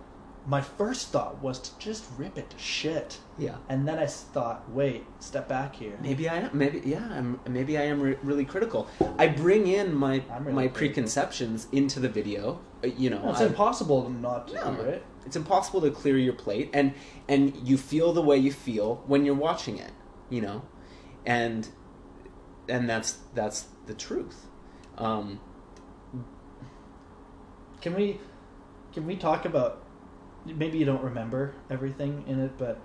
my 0.46 0.60
first 0.62 1.10
thought 1.10 1.42
was 1.42 1.58
to 1.60 1.80
just 1.80 2.04
rip 2.18 2.38
it 2.38 2.50
to 2.50 2.58
shit. 2.58 3.18
Yeah. 3.38 3.56
And 3.70 3.88
then 3.88 3.98
I 3.98 4.06
thought, 4.08 4.70
wait, 4.70 5.06
step 5.20 5.48
back 5.48 5.76
here. 5.76 5.98
Maybe 6.02 6.28
I 6.28 6.36
am. 6.40 6.50
Maybe 6.54 6.82
yeah. 6.86 7.08
I'm, 7.12 7.40
maybe 7.48 7.78
I 7.78 7.84
am 7.84 8.02
re- 8.02 8.18
really 8.24 8.44
critical. 8.44 8.88
I 9.18 9.28
bring 9.28 9.68
in 9.68 9.96
my 9.96 10.22
really 10.40 10.52
my 10.54 10.68
critical. 10.68 10.78
preconceptions 10.78 11.68
into 11.72 12.00
the 12.02 12.10
video. 12.10 12.60
Uh, 12.84 12.88
You 12.88 13.10
know, 13.10 13.22
Well, 13.22 13.32
it's 13.32 13.42
I- 13.42 13.46
impossible 13.46 14.10
not 14.10 14.50
to 14.50 14.56
No. 14.56 14.74
it. 14.84 15.06
It's 15.26 15.38
impossible 15.38 15.80
to 15.82 15.92
clear 15.92 16.18
your 16.18 16.34
plate, 16.34 16.70
and 16.74 16.94
and 17.30 17.56
you 17.66 17.78
feel 17.78 18.12
the 18.12 18.22
way 18.22 18.36
you 18.38 18.52
feel 18.52 19.02
when 19.08 19.24
you're 19.26 19.36
watching 19.50 19.78
it. 19.78 19.92
You 20.30 20.42
know, 20.42 20.62
and 21.26 21.70
and 22.68 22.90
that's 22.90 23.20
that's 23.34 23.68
the 23.86 23.94
truth. 23.94 24.48
Um, 24.98 25.40
Can 27.82 27.96
we 27.96 28.20
can 28.94 29.06
we 29.08 29.16
talk 29.16 29.46
about 29.46 29.83
maybe 30.46 30.78
you 30.78 30.86
don't 30.86 31.04
remember 31.04 31.54
everything 31.70 32.24
in 32.28 32.40
it, 32.40 32.52
but 32.58 32.80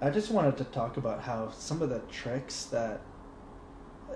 I 0.00 0.10
just 0.10 0.30
wanted 0.30 0.56
to 0.58 0.64
talk 0.64 0.96
about 0.96 1.22
how 1.22 1.50
some 1.50 1.82
of 1.82 1.90
the 1.90 2.00
tricks 2.10 2.64
that 2.66 3.00
uh, 4.10 4.14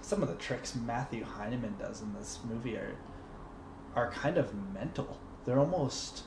some 0.00 0.22
of 0.22 0.28
the 0.28 0.34
tricks 0.36 0.74
Matthew 0.74 1.24
Heineman 1.24 1.76
does 1.78 2.00
in 2.02 2.12
this 2.14 2.38
movie 2.48 2.76
are 2.76 2.96
are 3.94 4.10
kind 4.10 4.38
of 4.38 4.54
mental. 4.72 5.18
They're 5.44 5.58
almost 5.58 6.24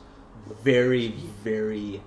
very 0.64 1.10
very 1.44 2.02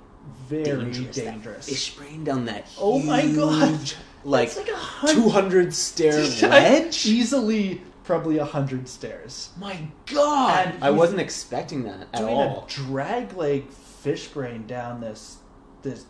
very 0.49 0.65
dangerous. 0.65 1.17
dangerous. 1.17 1.67
That 1.67 1.73
fish 1.73 1.95
brain 1.95 2.25
down 2.25 2.45
that. 2.47 2.67
Oh 2.79 2.99
my 2.99 3.27
God. 3.27 3.93
Like, 4.25 4.57
like 4.57 4.69
a 4.69 5.07
two 5.09 5.29
hundred 5.29 5.73
stair 5.73 6.13
ledge. 6.43 7.07
easily 7.07 7.81
probably 8.07 8.39
a 8.39 8.45
hundred 8.45 8.89
stairs. 8.89 9.51
My 9.59 9.79
God, 10.07 10.67
And 10.75 10.85
I 10.85 10.91
wasn't 10.91 11.21
expecting 11.21 11.83
that 11.85 12.01
at 12.01 12.13
doing 12.13 12.35
all. 12.35 12.65
a 12.65 12.71
drag 12.71 13.35
leg 13.35 13.69
fish 13.71 14.29
brain 14.29 14.67
down 14.67 15.01
this 15.01 15.39
this 15.83 16.07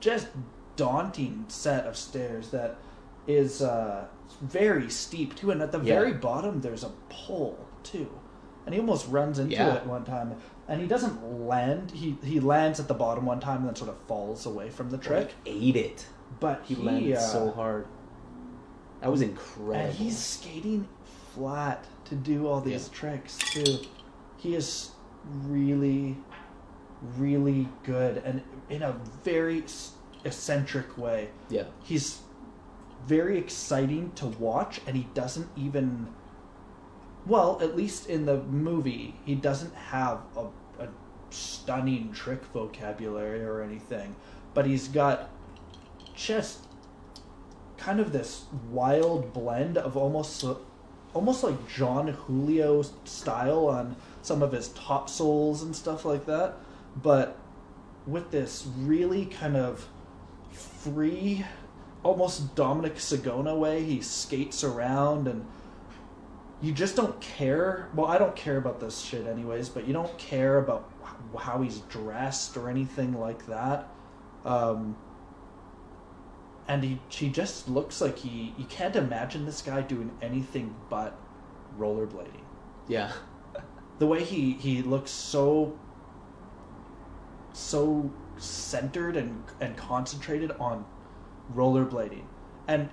just 0.00 0.28
daunting 0.76 1.44
set 1.48 1.86
of 1.86 1.96
stairs 1.96 2.50
that 2.50 2.76
is 3.26 3.62
uh, 3.62 4.06
very 4.40 4.88
steep 4.90 5.34
too, 5.36 5.50
and 5.50 5.62
at 5.62 5.72
the 5.72 5.78
Yeah. 5.78 5.94
very 6.00 6.12
bottom 6.14 6.60
there's 6.60 6.84
a 6.84 6.90
pole 7.08 7.58
too, 7.82 8.08
and 8.66 8.74
he 8.74 8.80
almost 8.80 9.08
runs 9.08 9.38
into 9.38 9.54
Yeah. 9.54 9.74
it 9.76 9.86
one 9.86 10.04
time, 10.04 10.34
and 10.68 10.80
he 10.80 10.86
doesn't 10.86 11.46
land. 11.46 11.90
He 11.92 12.16
he 12.22 12.40
lands 12.40 12.80
at 12.80 12.88
the 12.88 12.94
bottom 12.94 13.24
one 13.26 13.40
time 13.40 13.58
and 13.58 13.68
then 13.68 13.76
sort 13.76 13.90
of 13.90 13.96
falls 14.08 14.46
away 14.46 14.70
from 14.70 14.90
the 14.90 14.98
trick, 14.98 15.34
ate 15.46 15.76
it. 15.76 16.06
but 16.40 16.62
He, 16.64 16.74
he, 16.74 16.82
landed 16.82 17.16
uh, 17.16 17.20
so 17.20 17.50
hard. 17.52 17.86
That 19.00 19.10
was 19.10 19.22
incredible. 19.22 19.74
and 19.88 19.94
he's 19.94 20.18
skating 20.18 20.86
flat 21.34 21.84
to 22.06 22.14
do 22.14 22.46
all 22.46 22.60
these 22.60 22.88
Yeah. 22.88 22.94
tricks 22.98 23.38
too. 23.38 23.78
He 24.36 24.54
is 24.54 24.90
really, 25.24 26.16
really 27.18 27.68
good, 27.84 28.18
and 28.18 28.42
in 28.68 28.82
a 28.82 28.92
very 29.24 29.64
eccentric 30.24 30.96
way. 30.98 31.30
yeah. 31.48 31.64
He's 31.82 32.20
very 33.06 33.38
exciting 33.38 34.12
to 34.12 34.26
watch, 34.26 34.80
and 34.86 34.96
he 34.96 35.04
doesn't 35.14 35.48
even. 35.56 36.08
Well, 37.26 37.58
at 37.60 37.76
least 37.76 38.08
in 38.08 38.24
the 38.26 38.42
movie, 38.44 39.14
he 39.24 39.34
doesn't 39.34 39.74
have 39.74 40.20
a, 40.36 40.46
a 40.82 40.88
stunning 41.30 42.12
trick 42.12 42.42
vocabulary 42.46 43.42
or 43.44 43.60
anything, 43.62 44.16
but 44.54 44.66
he's 44.66 44.88
got 44.88 45.28
just 46.14 46.66
kind 47.76 48.00
of 48.00 48.12
this 48.12 48.44
wild 48.70 49.32
blend 49.32 49.78
of 49.78 49.96
almost 49.96 50.36
almost 51.14 51.42
like 51.42 51.68
Jon 51.68 52.08
Julio 52.08 52.82
style 53.04 53.66
on 53.66 53.96
some 54.22 54.42
of 54.42 54.52
his 54.52 54.68
top 54.68 55.08
souls 55.08 55.62
and 55.62 55.74
stuff 55.74 56.04
like 56.04 56.26
that, 56.26 56.56
but 57.02 57.38
with 58.06 58.30
this 58.30 58.66
really 58.78 59.26
kind 59.26 59.56
of 59.56 59.88
free, 60.52 61.44
almost 62.02 62.54
Dominic 62.54 62.96
Sagona 62.96 63.56
way. 63.56 63.84
He 63.84 64.00
skates 64.00 64.64
around 64.64 65.28
and 65.28 65.46
you 66.62 66.72
just 66.72 66.96
don't 66.96 67.18
care. 67.20 67.88
Well, 67.94 68.06
I 68.06 68.18
don't 68.18 68.36
care 68.36 68.56
about 68.56 68.80
this 68.80 69.00
shit 69.00 69.26
anyways, 69.26 69.68
but 69.68 69.86
you 69.86 69.92
don't 69.92 70.16
care 70.18 70.58
about 70.58 70.90
how 71.38 71.62
he's 71.62 71.78
dressed 71.80 72.56
or 72.56 72.68
anything 72.68 73.18
like 73.18 73.46
that. 73.46 73.88
Um, 74.44 74.96
and 76.70 76.84
he, 76.84 77.00
he 77.08 77.28
just 77.28 77.68
looks 77.68 78.00
like 78.00 78.16
he, 78.16 78.54
you 78.56 78.64
can't 78.66 78.94
imagine 78.94 79.44
this 79.44 79.60
guy 79.60 79.80
doing 79.80 80.12
anything 80.22 80.72
but 80.88 81.18
rollerblading. 81.76 82.44
Yeah. 82.86 83.10
The 83.98 84.06
way 84.06 84.22
he, 84.22 84.52
he 84.52 84.80
looks 84.80 85.10
so, 85.10 85.76
so 87.52 88.08
centered 88.36 89.16
and, 89.16 89.42
and 89.60 89.76
concentrated 89.76 90.52
on 90.60 90.84
rollerblading. 91.56 92.22
And 92.68 92.88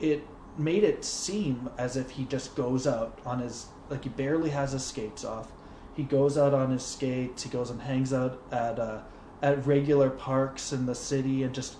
it 0.00 0.26
made 0.56 0.82
it 0.82 1.04
seem 1.04 1.68
as 1.76 1.98
if 1.98 2.08
he 2.08 2.24
just 2.24 2.56
goes 2.56 2.86
out 2.86 3.18
on 3.26 3.40
his, 3.40 3.66
like 3.90 4.04
he 4.04 4.08
barely 4.08 4.48
has 4.48 4.72
his 4.72 4.86
skates 4.86 5.22
off. 5.22 5.52
He 5.92 6.02
goes 6.02 6.38
out 6.38 6.54
on 6.54 6.70
his 6.70 6.82
skates, 6.82 7.42
he 7.42 7.50
goes 7.50 7.68
and 7.68 7.82
hangs 7.82 8.14
out 8.14 8.40
at, 8.50 8.78
uh, 8.78 9.00
at 9.42 9.66
regular 9.66 10.08
parks 10.08 10.72
in 10.72 10.86
the 10.86 10.94
city 10.94 11.42
and 11.42 11.54
just 11.54 11.76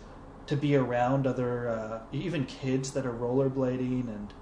to 0.48 0.56
be 0.56 0.74
around 0.74 1.26
other 1.26 1.68
uh, 1.68 2.00
even 2.10 2.44
kids 2.46 2.90
that 2.92 3.06
are 3.06 3.12
rollerblading 3.12 4.08
and 4.08 4.32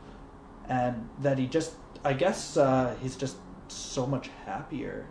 and 0.68 1.08
that 1.20 1.38
he 1.38 1.46
just 1.46 1.72
I 2.04 2.12
guess 2.12 2.56
uh, 2.56 2.94
he's 3.02 3.16
just 3.16 3.36
so 3.68 4.06
much 4.06 4.30
happier 4.46 5.06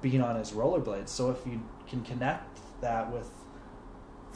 being 0.00 0.20
on 0.22 0.36
his 0.36 0.52
rollerblades. 0.52 1.08
So 1.10 1.30
if 1.30 1.46
you 1.46 1.62
can 1.86 2.02
connect 2.02 2.58
that 2.80 3.12
with 3.12 3.30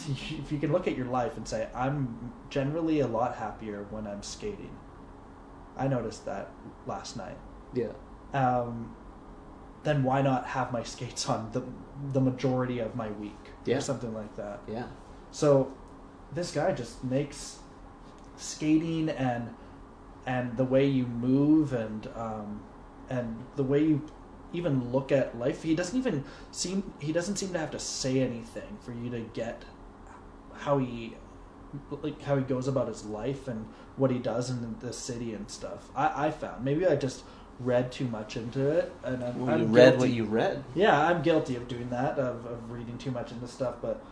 if 0.09 0.53
you 0.53 0.59
can 0.59 0.73
look 0.73 0.87
at 0.87 0.97
your 0.97 1.07
life 1.07 1.37
and 1.38 1.49
say 1.49 1.69
I'm 1.75 2.33
generally 2.51 3.01
a 3.01 3.07
lot 3.07 3.37
happier 3.37 3.87
when 3.90 4.07
I'm 4.07 4.23
skating. 4.23 4.77
I 5.79 5.88
noticed 5.88 6.25
that 6.27 6.51
last 6.87 7.16
night. 7.16 7.38
Yeah. 7.75 7.92
Um, 8.35 8.95
then 9.85 10.03
why 10.03 10.21
not 10.21 10.47
have 10.47 10.73
my 10.73 10.83
skates 10.83 11.29
on 11.31 11.51
the 11.53 11.62
the 12.12 12.21
majority 12.21 12.79
of 12.81 12.95
my 12.95 13.11
week 13.12 13.33
Yeah. 13.64 13.79
or 13.79 13.81
something 13.81 14.12
like 14.12 14.37
that? 14.37 14.61
Yeah. 14.69 14.87
So 15.31 15.73
this 16.33 16.51
guy 16.53 16.73
just 16.73 17.03
makes 17.05 17.59
skating 18.37 19.09
and 19.11 19.55
and 20.27 20.57
the 20.57 20.65
way 20.65 20.87
you 20.87 21.07
move 21.07 21.73
and 21.73 22.09
um, 22.17 22.62
and 23.09 23.45
the 23.57 23.62
way 23.62 23.83
you 23.85 24.03
even 24.53 24.91
look 24.93 25.12
at 25.12 25.39
life. 25.39 25.62
He 25.62 25.75
doesn't 25.75 25.97
even 25.99 26.25
seem 26.51 26.93
he 26.99 27.12
doesn't 27.12 27.37
seem 27.37 27.53
to 27.53 27.59
have 27.59 27.71
to 27.73 27.79
say 27.79 28.21
anything 28.21 28.79
for 28.81 28.93
you 28.93 29.11
to 29.11 29.21
get 29.35 29.65
how 30.55 30.79
he 30.79 31.15
like 31.91 32.23
how 32.23 32.37
he 32.37 32.43
goes 32.45 32.67
about 32.69 32.89
his 32.89 33.05
life 33.05 33.49
and 33.49 33.67
what 33.97 34.11
he 34.11 34.19
does 34.19 34.51
in 34.51 34.77
the 34.81 34.93
city 34.93 35.33
and 35.35 35.51
stuff. 35.51 35.89
I, 35.95 36.27
I 36.27 36.31
found 36.31 36.64
maybe 36.64 36.87
I 36.87 36.97
just 36.97 37.22
read 37.59 37.91
too 37.91 38.07
much 38.07 38.37
into 38.37 38.68
it 38.70 38.93
and 39.03 39.22
I'm, 39.24 39.41
Well, 39.47 39.55
I'm 39.55 39.72
read 39.72 39.93
guilty. 39.93 39.99
what 39.99 40.11
you 40.11 40.24
read. 40.24 40.64
Yeah, 40.74 40.99
I'm 41.07 41.22
guilty 41.22 41.57
of 41.57 41.68
doing 41.68 41.89
that, 41.91 42.18
of, 42.18 42.45
of 42.45 42.70
reading 42.70 42.99
too 42.99 43.11
much 43.11 43.33
into 43.33 43.49
stuff, 43.49 43.77
but 43.81 44.05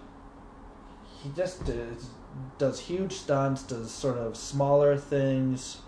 he 1.25 1.31
just 1.31 1.65
does, 1.65 2.11
does 2.59 2.79
huge 2.81 3.13
stunts, 3.15 3.63
does 3.63 3.91
sort 3.91 4.19
of 4.19 4.37
smaller 4.37 4.97
things, 4.97 5.79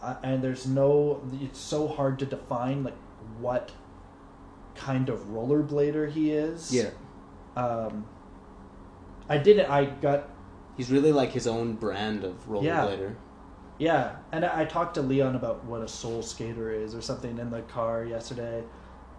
uh, 0.00 0.14
and 0.22 0.42
there's 0.42 0.66
no, 0.66 1.20
it's 1.42 1.58
so 1.58 1.88
hard 1.88 2.20
to 2.20 2.24
define, 2.24 2.84
like, 2.84 2.96
what 3.40 3.72
kind 4.76 5.08
of 5.08 5.18
rollerblader 5.26 6.10
he 6.10 6.30
is. 6.30 6.72
Yeah. 6.72 6.90
Um, 7.56 8.06
I 9.28 9.38
didn't, 9.38 9.68
I 9.68 9.86
got 9.86 10.30
He's 10.76 10.90
really 10.90 11.12
like 11.12 11.32
his 11.32 11.46
own 11.46 11.74
brand 11.74 12.24
of 12.24 12.48
rollerblader. 12.48 13.14
Yeah, 13.78 13.92
yeah, 13.92 14.16
and 14.32 14.44
I, 14.44 14.62
I 14.62 14.64
talked 14.64 14.94
to 14.94 15.02
Leon 15.02 15.34
about 15.34 15.64
what 15.64 15.82
a 15.82 15.88
soul 15.88 16.22
skater 16.22 16.70
is 16.70 16.94
or 16.94 17.02
something 17.02 17.36
in 17.38 17.50
the 17.50 17.62
car 17.62 18.04
yesterday, 18.04 18.62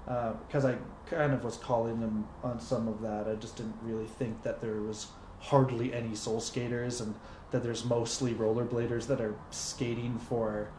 because 0.05 0.65
I 0.65 0.77
kind 1.05 1.33
of 1.33 1.43
was 1.43 1.57
calling 1.57 1.99
him 1.99 2.25
on 2.41 2.59
some 2.59 2.87
of 2.87 3.01
that. 3.01 3.27
I 3.27 3.35
just 3.35 3.57
didn't 3.57 3.75
really 3.83 4.07
think 4.07 4.41
that 4.43 4.61
there 4.61 4.81
was 4.81 5.07
hardly 5.41 5.93
any 5.93 6.15
soul 6.15 6.39
skaters, 6.39 7.01
and 7.01 7.15
that 7.51 7.63
there's 7.63 7.83
mostly 7.83 8.33
rollerbladers 8.33 9.07
that 9.07 9.19
are 9.21 9.35
skating 9.49 10.17
for. 10.17 10.69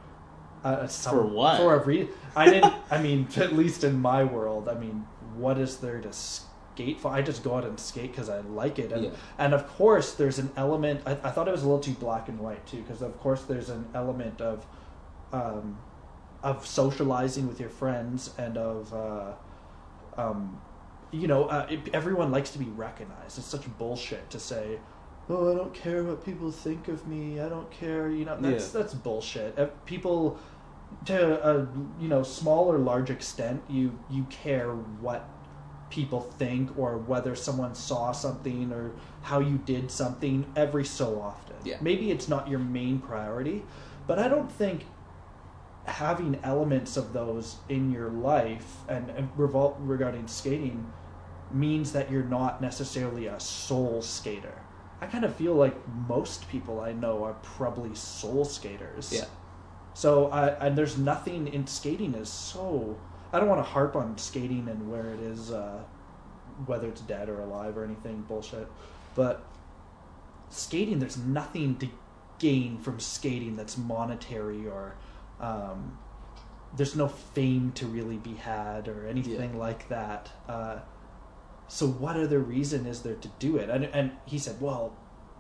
Uh, 0.65 0.87
some, 0.87 1.17
For 1.17 1.23
what? 1.27 1.57
For 1.59 1.75
a 1.75 1.85
re- 1.85 2.09
I 2.37 2.49
didn't. 2.49 2.73
I 2.91 3.03
mean, 3.03 3.27
at 3.37 3.53
least 3.53 3.85
in 3.85 4.01
my 4.01 4.25
world, 4.25 4.69
I 4.69 4.75
mean, 4.75 5.05
what 5.37 5.59
is 5.59 5.79
there 5.79 6.01
to 6.01 6.13
skate 6.13 7.01
for 7.01 7.11
I 7.13 7.21
just 7.21 7.43
go 7.45 7.57
out 7.57 7.65
and 7.67 7.79
skate 7.79 8.13
because 8.13 8.29
I 8.31 8.39
like 8.41 8.79
it, 8.79 8.93
and 8.93 9.05
Yeah. 9.05 9.11
and 9.39 9.53
of 9.53 9.67
course 9.77 10.15
there's 10.15 10.39
an 10.39 10.51
element. 10.57 11.03
I, 11.05 11.13
I 11.13 11.31
thought 11.31 11.47
it 11.49 11.51
was 11.51 11.63
a 11.65 11.67
little 11.67 11.81
too 11.83 11.93
black 11.93 12.29
and 12.29 12.39
white 12.39 12.65
too, 12.67 12.81
because 12.83 13.03
of 13.03 13.19
course 13.19 13.43
there's 13.43 13.69
an 13.69 13.85
element 13.95 14.41
of, 14.41 14.65
um, 15.33 15.77
of 16.43 16.65
socializing 16.67 17.47
with 17.47 17.61
your 17.61 17.69
friends 17.69 18.31
and 18.39 18.57
of, 18.57 18.95
uh, 18.95 19.33
um, 20.17 20.61
you 21.13 21.29
know, 21.29 21.45
uh, 21.45 21.67
it, 21.71 21.81
everyone 21.93 22.31
likes 22.33 22.51
to 22.51 22.59
be 22.59 22.65
recognized. 22.65 23.39
It's 23.39 23.47
such 23.47 23.67
bullshit 23.79 24.31
to 24.31 24.39
say. 24.41 24.79
Oh, 25.29 25.53
I 25.53 25.55
don't 25.55 25.73
care 25.73 26.03
what 26.03 26.25
people 26.25 26.51
think 26.51 26.89
of 26.89 27.07
me. 27.07 27.39
I 27.41 27.49
don't 27.49 27.71
care. 27.71 28.11
You 28.11 28.25
know, 28.25 28.37
that's 28.41 28.75
Yeah. 28.75 28.81
that's 28.81 28.95
bullshit. 28.95 29.85
People, 29.87 30.39
to 31.05 31.49
a 31.49 31.69
you 32.01 32.09
know 32.09 32.23
small 32.23 32.71
or 32.73 32.79
large 32.79 33.11
extent, 33.11 33.63
you 33.69 33.99
you 34.11 34.25
care 34.31 34.73
what 34.73 35.29
people 35.91 36.21
think 36.23 36.77
or 36.79 36.97
whether 36.97 37.37
someone 37.37 37.75
saw 37.75 38.11
something 38.13 38.73
or 38.73 38.93
how 39.21 39.39
you 39.39 39.59
did 39.59 39.91
something 39.91 40.47
every 40.57 40.85
so 40.85 41.21
often. 41.21 41.57
Yeah. 41.65 41.77
Maybe 41.83 42.11
it's 42.11 42.29
not 42.29 42.49
your 42.49 42.59
main 42.61 42.99
priority, 42.99 43.63
but 44.07 44.19
I 44.19 44.27
don't 44.29 44.51
think 44.51 44.87
having 45.85 46.39
elements 46.43 46.97
of 46.97 47.13
those 47.13 47.57
in 47.69 47.91
your 47.93 48.09
life 48.09 48.77
and, 48.89 49.11
and 49.11 49.29
revol- 49.37 49.77
regarding 49.81 50.27
skating 50.29 50.93
means 51.55 51.93
that 51.93 52.11
you're 52.11 52.25
not 52.25 52.61
necessarily 52.61 53.27
a 53.27 53.39
soul 53.41 54.03
skater. 54.03 54.63
I 55.01 55.07
kind 55.07 55.25
of 55.25 55.35
feel 55.35 55.55
like 55.55 55.75
most 56.09 56.49
people 56.49 56.81
I 56.81 56.93
know 56.93 57.25
are 57.25 57.35
probably 57.43 57.95
soul 57.95 58.45
skaters. 58.45 59.13
Yeah. 59.13 59.25
So 59.95 60.29
I 60.29 60.49
and 60.67 60.77
there's 60.77 60.97
nothing 60.97 61.49
in 61.49 61.67
skating 61.67 62.15
is 62.15 62.29
so 62.29 62.97
I 63.33 63.39
don't 63.39 63.49
want 63.49 63.59
to 63.59 63.71
harp 63.71 63.97
on 63.97 64.17
skating 64.17 64.69
and 64.69 64.91
where 64.91 65.13
it 65.13 65.21
is 65.21 65.51
uh, 65.51 65.81
whether 66.67 66.89
it's 66.89 67.01
dead 67.01 67.29
or 67.29 67.41
alive 67.41 67.77
or 67.77 67.85
anything 67.85 68.23
bullshit, 68.23 68.69
but 69.15 69.45
skating 70.51 70.99
there's 70.99 71.17
nothing 71.19 71.77
to 71.79 71.89
gain 72.39 72.79
from 72.79 73.01
skating 73.01 73.57
that's 73.57 73.77
monetary 73.77 74.67
or 74.67 74.95
um, 75.41 75.99
there's 76.77 76.97
no 76.97 77.09
fame 77.09 77.73
to 77.73 77.87
really 77.87 78.17
be 78.17 78.35
had 78.35 78.89
or 78.89 79.07
anything 79.07 79.59
like 79.59 79.89
that. 79.89 80.31
Uh, 80.49 80.79
so 81.73 81.87
what 81.87 82.17
other 82.17 82.39
reason 82.39 82.85
is 82.85 83.01
there 83.01 83.15
to 83.15 83.29
do 83.39 83.57
it? 83.57 83.71
And 83.71 83.87
and 83.87 84.11
he 84.27 84.39
said, 84.39 84.61
well, 84.61 84.95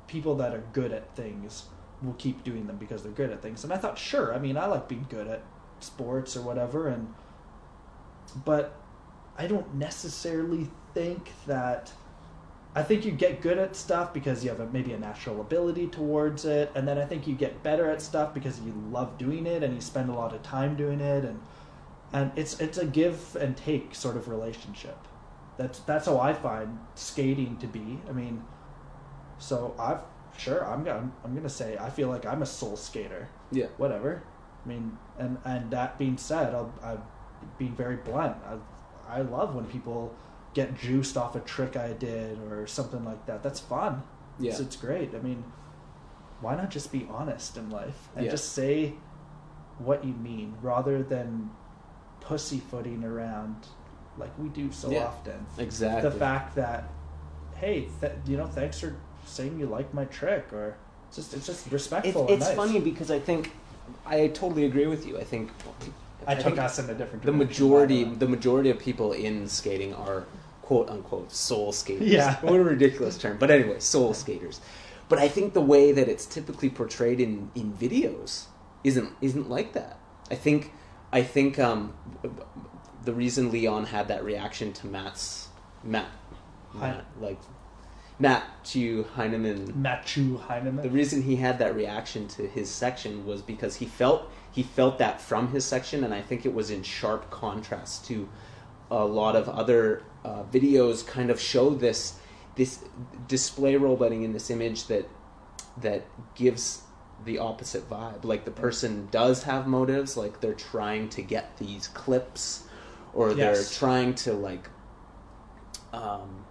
people 0.06 0.34
that 0.36 0.54
are 0.54 0.64
good 0.72 0.90
at 0.90 1.14
things 1.14 1.66
will 2.02 2.14
keep 2.14 2.42
doing 2.42 2.66
them 2.66 2.78
because 2.78 3.02
they're 3.02 3.12
good 3.12 3.28
at 3.28 3.42
things. 3.42 3.64
And 3.64 3.72
I 3.72 3.76
thought, 3.76 3.98
sure. 3.98 4.34
I 4.34 4.38
mean, 4.38 4.56
I 4.56 4.64
like 4.64 4.88
being 4.88 5.04
good 5.10 5.28
at 5.28 5.42
sports 5.80 6.34
or 6.34 6.40
whatever, 6.40 6.88
and 6.88 7.12
but 8.46 8.74
I 9.36 9.46
don't 9.46 9.74
necessarily 9.74 10.68
think 10.94 11.32
that. 11.46 11.92
I 12.74 12.82
think 12.82 13.04
you 13.04 13.10
get 13.10 13.42
good 13.42 13.58
at 13.58 13.76
stuff 13.76 14.14
because 14.14 14.42
you 14.42 14.48
have 14.48 14.60
a, 14.60 14.66
maybe 14.66 14.94
a 14.94 14.98
natural 14.98 15.42
ability 15.42 15.88
towards 15.88 16.46
it, 16.46 16.72
and 16.74 16.88
then 16.88 16.96
I 16.96 17.04
think 17.04 17.26
you 17.26 17.34
get 17.34 17.62
better 17.62 17.90
at 17.90 18.00
stuff 18.00 18.32
because 18.32 18.58
you 18.60 18.72
love 18.90 19.18
doing 19.18 19.46
it 19.46 19.62
and 19.62 19.74
you 19.74 19.82
spend 19.82 20.08
a 20.08 20.14
lot 20.14 20.34
of 20.34 20.42
time 20.42 20.76
doing 20.76 21.02
it, 21.02 21.26
and 21.26 21.42
and 22.10 22.32
it's 22.36 22.58
it's 22.58 22.78
a 22.78 22.86
give 22.86 23.36
and 23.36 23.54
take 23.54 23.94
sort 23.94 24.16
of 24.16 24.28
relationship. 24.28 24.96
That's 25.56 25.80
that's 25.80 26.06
how 26.06 26.18
I 26.18 26.32
find 26.32 26.78
skating 26.94 27.56
to 27.58 27.66
be. 27.66 28.00
I 28.08 28.12
mean, 28.12 28.42
so 29.38 29.74
I've 29.78 30.00
sure 30.38 30.66
I'm 30.66 30.82
gonna 30.84 31.10
I'm 31.24 31.34
gonna 31.34 31.48
say 31.48 31.76
I 31.78 31.90
feel 31.90 32.08
like 32.08 32.24
I'm 32.26 32.42
a 32.42 32.46
soul 32.46 32.76
skater. 32.76 33.28
Yeah. 33.50 33.66
Whatever. 33.76 34.22
I 34.64 34.68
mean, 34.68 34.96
and 35.18 35.38
and 35.44 35.70
that 35.70 35.98
being 35.98 36.16
said, 36.16 36.54
I'll, 36.54 36.72
I'm 36.82 37.02
being 37.58 37.74
very 37.74 37.96
blunt. 37.96 38.36
I 38.46 39.18
I 39.18 39.20
love 39.22 39.54
when 39.54 39.66
people 39.66 40.14
get 40.54 40.76
juiced 40.78 41.16
off 41.16 41.34
a 41.36 41.40
trick 41.40 41.76
I 41.76 41.92
did 41.92 42.38
or 42.50 42.66
something 42.66 43.04
like 43.04 43.26
that. 43.26 43.42
That's 43.42 43.60
fun. 43.60 44.02
Yeah. 44.38 44.50
It's, 44.52 44.60
it's 44.60 44.76
great. 44.76 45.14
I 45.14 45.18
mean, 45.18 45.44
why 46.40 46.56
not 46.56 46.70
just 46.70 46.92
be 46.92 47.06
honest 47.10 47.56
in 47.56 47.70
life 47.70 48.08
and 48.16 48.24
Yeah. 48.24 48.30
just 48.32 48.52
say 48.52 48.94
what 49.78 50.04
you 50.04 50.12
mean 50.14 50.54
rather 50.62 51.02
than 51.02 51.50
pussyfooting 52.20 53.02
around 53.04 53.66
like 54.18 54.30
we 54.38 54.48
do 54.48 54.70
so 54.72 54.90
Yeah. 54.90 55.04
often. 55.06 55.46
Exactly. 55.58 56.08
The 56.10 56.16
fact 56.16 56.54
that, 56.56 56.84
hey, 57.56 57.88
th- 58.00 58.12
you 58.26 58.36
know, 58.36 58.46
thanks 58.46 58.80
for 58.80 58.94
saying 59.26 59.58
you 59.58 59.66
like 59.66 59.92
my 59.94 60.04
trick, 60.06 60.52
or 60.52 60.76
it's 61.08 61.16
just 61.16 61.34
it's 61.34 61.46
just 61.46 61.64
It's, 61.66 61.72
respectful. 61.72 62.22
and 62.22 62.30
it's 62.30 62.46
nice. 62.46 62.56
funny 62.56 62.80
because 62.80 63.10
I 63.10 63.18
think 63.18 63.52
I 64.06 64.28
totally 64.28 64.64
agree 64.64 64.86
with 64.86 65.06
you. 65.06 65.18
I 65.18 65.24
think 65.24 65.50
I 66.26 66.34
took 66.34 66.44
think 66.44 66.58
us 66.58 66.78
in 66.78 66.88
a 66.90 66.94
different. 66.94 67.24
the 67.24 67.32
majority 67.32 68.04
the 68.04 68.16
the 68.16 68.28
majority 68.28 68.70
of 68.70 68.78
people 68.78 69.12
in 69.12 69.48
skating 69.48 69.94
are 69.94 70.24
quote 70.62 70.88
unquote 70.90 71.32
soul 71.32 71.72
skaters. 71.72 72.08
Yeah. 72.08 72.36
what 72.42 72.54
a 72.60 72.64
ridiculous 72.64 73.18
term. 73.18 73.36
But 73.38 73.50
anyway, 73.50 73.80
soul 73.80 74.14
skaters. 74.14 74.60
But 75.08 75.18
I 75.18 75.28
think 75.28 75.52
the 75.52 75.60
way 75.60 75.92
that 75.92 76.08
it's 76.08 76.24
typically 76.26 76.70
portrayed 76.70 77.20
in, 77.20 77.50
in 77.54 77.72
videos 77.72 78.44
isn't 78.84 79.10
isn't 79.20 79.48
like 79.50 79.72
that. 79.74 79.98
I 80.30 80.34
think 80.36 80.72
I 81.12 81.22
think 81.22 81.58
um, 81.58 81.92
the 83.04 83.12
reason 83.12 83.50
Leon 83.50 83.86
had 83.86 84.08
that 84.08 84.24
reaction 84.24 84.72
to 84.74 84.86
Matt's 84.86 85.48
Matt, 85.84 86.08
Matt 86.74 87.04
like 87.20 87.38
Matt 88.18 88.64
to 88.66 89.04
Heineman 89.14 89.72
Matthew 89.80 90.38
Heineman. 90.38 90.82
the 90.82 90.90
reason 90.90 91.22
he 91.22 91.36
had 91.36 91.58
that 91.58 91.74
reaction 91.74 92.28
to 92.28 92.46
his 92.46 92.70
section 92.70 93.26
was 93.26 93.42
because 93.42 93.76
he 93.76 93.86
felt 93.86 94.30
he 94.50 94.62
felt 94.62 94.98
that 94.98 95.20
from 95.20 95.48
his 95.48 95.64
section, 95.64 96.04
and 96.04 96.12
I 96.12 96.20
think 96.20 96.44
it 96.44 96.54
was 96.54 96.70
in 96.70 96.82
sharp 96.82 97.30
contrast 97.30 98.06
to 98.06 98.28
a 98.90 99.04
lot 99.04 99.34
of 99.34 99.48
other 99.48 100.02
uh, 100.24 100.44
videos. 100.44 101.06
Kind 101.06 101.30
of 101.30 101.40
show 101.40 101.70
this 101.70 102.18
this 102.54 102.84
display 103.26 103.74
rollerblading 103.74 104.22
in 104.22 104.32
this 104.32 104.50
image 104.50 104.86
that 104.86 105.08
that 105.78 106.04
gives 106.34 106.82
the 107.24 107.38
opposite 107.38 107.88
vibe. 107.88 108.24
Like 108.24 108.44
the 108.44 108.50
person 108.50 109.08
does 109.10 109.44
have 109.44 109.66
motives, 109.66 110.16
like 110.16 110.40
they're 110.40 110.54
trying 110.54 111.08
to 111.10 111.22
get 111.22 111.56
these 111.58 111.88
clips, 111.88 112.64
or 113.14 113.34
they're 113.34 113.62
trying 113.64 114.14
to 114.14 114.32
like 114.32 114.68
um, 115.92 116.44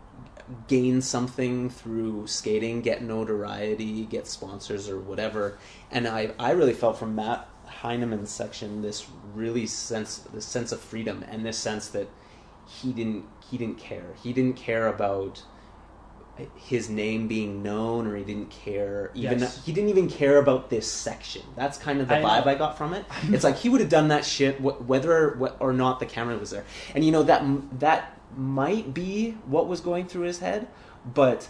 gain 0.67 1.01
something 1.01 1.69
through 1.69 2.27
skating, 2.27 2.81
get 2.81 3.01
notoriety, 3.01 4.05
get 4.05 4.27
sponsors 4.27 4.89
or 4.89 4.99
whatever. 4.99 5.57
And 5.91 6.07
I, 6.07 6.31
I 6.37 6.51
really 6.51 6.73
felt 6.73 6.97
from 6.97 7.15
Matt 7.15 7.47
Heineman's 7.65 8.29
section 8.29 8.81
this 8.81 9.07
really 9.33 9.65
sense 9.65 10.17
this 10.33 10.45
sense 10.45 10.71
of 10.71 10.81
freedom 10.81 11.23
and 11.29 11.45
this 11.45 11.57
sense 11.57 11.87
that 11.89 12.09
he 12.67 12.91
didn't 12.91 13.25
he 13.49 13.57
didn't 13.57 13.77
care. 13.77 14.13
He 14.21 14.33
didn't 14.33 14.57
care 14.57 14.87
about 14.87 15.43
his 16.55 16.89
name 16.89 17.27
being 17.27 17.61
known 17.63 18.07
or 18.07 18.15
he 18.15 18.23
didn't 18.23 18.49
care 18.49 19.11
even 19.13 19.39
Yes. 19.39 19.65
he 19.65 19.71
didn't 19.71 19.89
even 19.89 20.09
care 20.09 20.37
about 20.37 20.69
this 20.69 20.89
section. 20.91 21.41
That's 21.55 21.77
kind 21.77 22.01
of 22.01 22.07
the 22.07 22.15
I 22.17 22.21
know. 22.21 22.27
vibe 22.27 22.47
i 22.47 22.55
got 22.55 22.77
from 22.77 22.93
it. 22.93 23.05
It's 23.31 23.43
like 23.43 23.57
he 23.57 23.69
would 23.69 23.81
have 23.81 23.89
done 23.89 24.07
that 24.09 24.25
shit 24.25 24.57
wh- 24.57 24.87
whether 24.87 25.31
wh- 25.39 25.61
or 25.61 25.73
not 25.73 25.99
the 25.99 26.05
camera 26.05 26.37
was 26.37 26.49
there. 26.51 26.65
And 26.95 27.03
you 27.05 27.11
know 27.11 27.23
that 27.23 27.43
that 27.79 28.17
might 28.37 28.93
be 28.93 29.31
what 29.45 29.67
was 29.67 29.81
going 29.81 30.05
through 30.07 30.23
his 30.25 30.39
head 30.39 30.67
but 31.13 31.49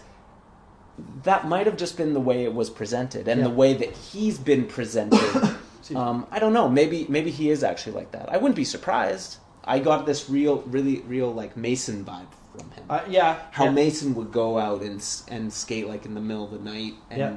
that 1.24 1.46
might 1.48 1.66
have 1.66 1.76
just 1.76 1.96
been 1.96 2.12
the 2.12 2.20
way 2.20 2.44
it 2.44 2.52
was 2.54 2.70
presented 2.70 3.26
and 3.28 3.40
Yeah. 3.40 3.48
the 3.48 3.54
way 3.54 3.74
that 3.74 3.92
he's 3.96 4.38
been 4.38 4.66
presented. 4.66 5.20
Um, 5.96 6.26
i 6.30 6.38
don't 6.38 6.52
know. 6.52 6.68
Maybe 6.68 7.06
maybe 7.08 7.30
he 7.32 7.50
is 7.50 7.64
actually 7.64 7.94
like 7.94 8.12
that. 8.12 8.32
I 8.32 8.36
wouldn't 8.36 8.54
be 8.54 8.64
surprised. 8.64 9.38
I 9.64 9.80
got 9.80 10.06
this 10.06 10.30
real 10.30 10.62
really 10.62 11.00
real 11.00 11.34
like 11.34 11.56
mason 11.56 12.04
vibe 12.04 12.28
from 12.56 12.70
him 12.72 12.84
Uh, 12.88 13.00
yeah. 13.08 13.40
how 13.50 13.64
yeah. 13.64 13.70
Mason 13.70 14.14
would 14.14 14.30
go 14.32 14.58
out 14.58 14.82
and 14.82 15.04
and 15.28 15.52
skate 15.52 15.88
like 15.88 16.04
in 16.04 16.14
the 16.14 16.20
middle 16.20 16.44
of 16.44 16.50
the 16.52 16.58
night 16.58 16.94
and 17.10 17.18
Yeah. 17.18 17.32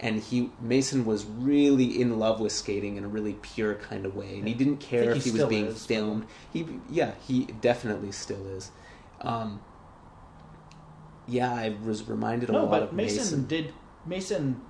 and 0.00 0.20
he 0.20 0.50
Mason 0.60 1.04
was 1.04 1.24
really 1.24 2.00
in 2.00 2.18
love 2.18 2.40
with 2.40 2.52
skating 2.52 2.96
in 2.96 3.04
a 3.04 3.08
really 3.08 3.34
pure 3.34 3.74
kind 3.74 4.04
of 4.06 4.14
way 4.16 4.38
and 4.38 4.46
he 4.48 4.54
didn't 4.54 4.78
care 4.78 5.10
if 5.10 5.24
he 5.24 5.30
he 5.30 5.38
was 5.38 5.48
being 5.48 5.66
is, 5.66 5.86
filmed 5.86 6.26
he 6.52 6.66
yeah 6.90 7.12
he 7.26 7.44
definitely 7.60 8.12
still 8.12 8.46
is 8.46 8.70
um 9.22 9.60
yeah 11.26 11.52
I 11.52 11.76
was 11.84 12.08
reminded 12.08 12.48
a 12.48 12.52
No, 12.52 12.62
lot 12.64 12.70
but 12.70 12.82
of 12.84 12.92
Mason, 12.92 13.18
Mason, 13.18 13.46
did. 13.46 13.72
Mason 14.06 14.62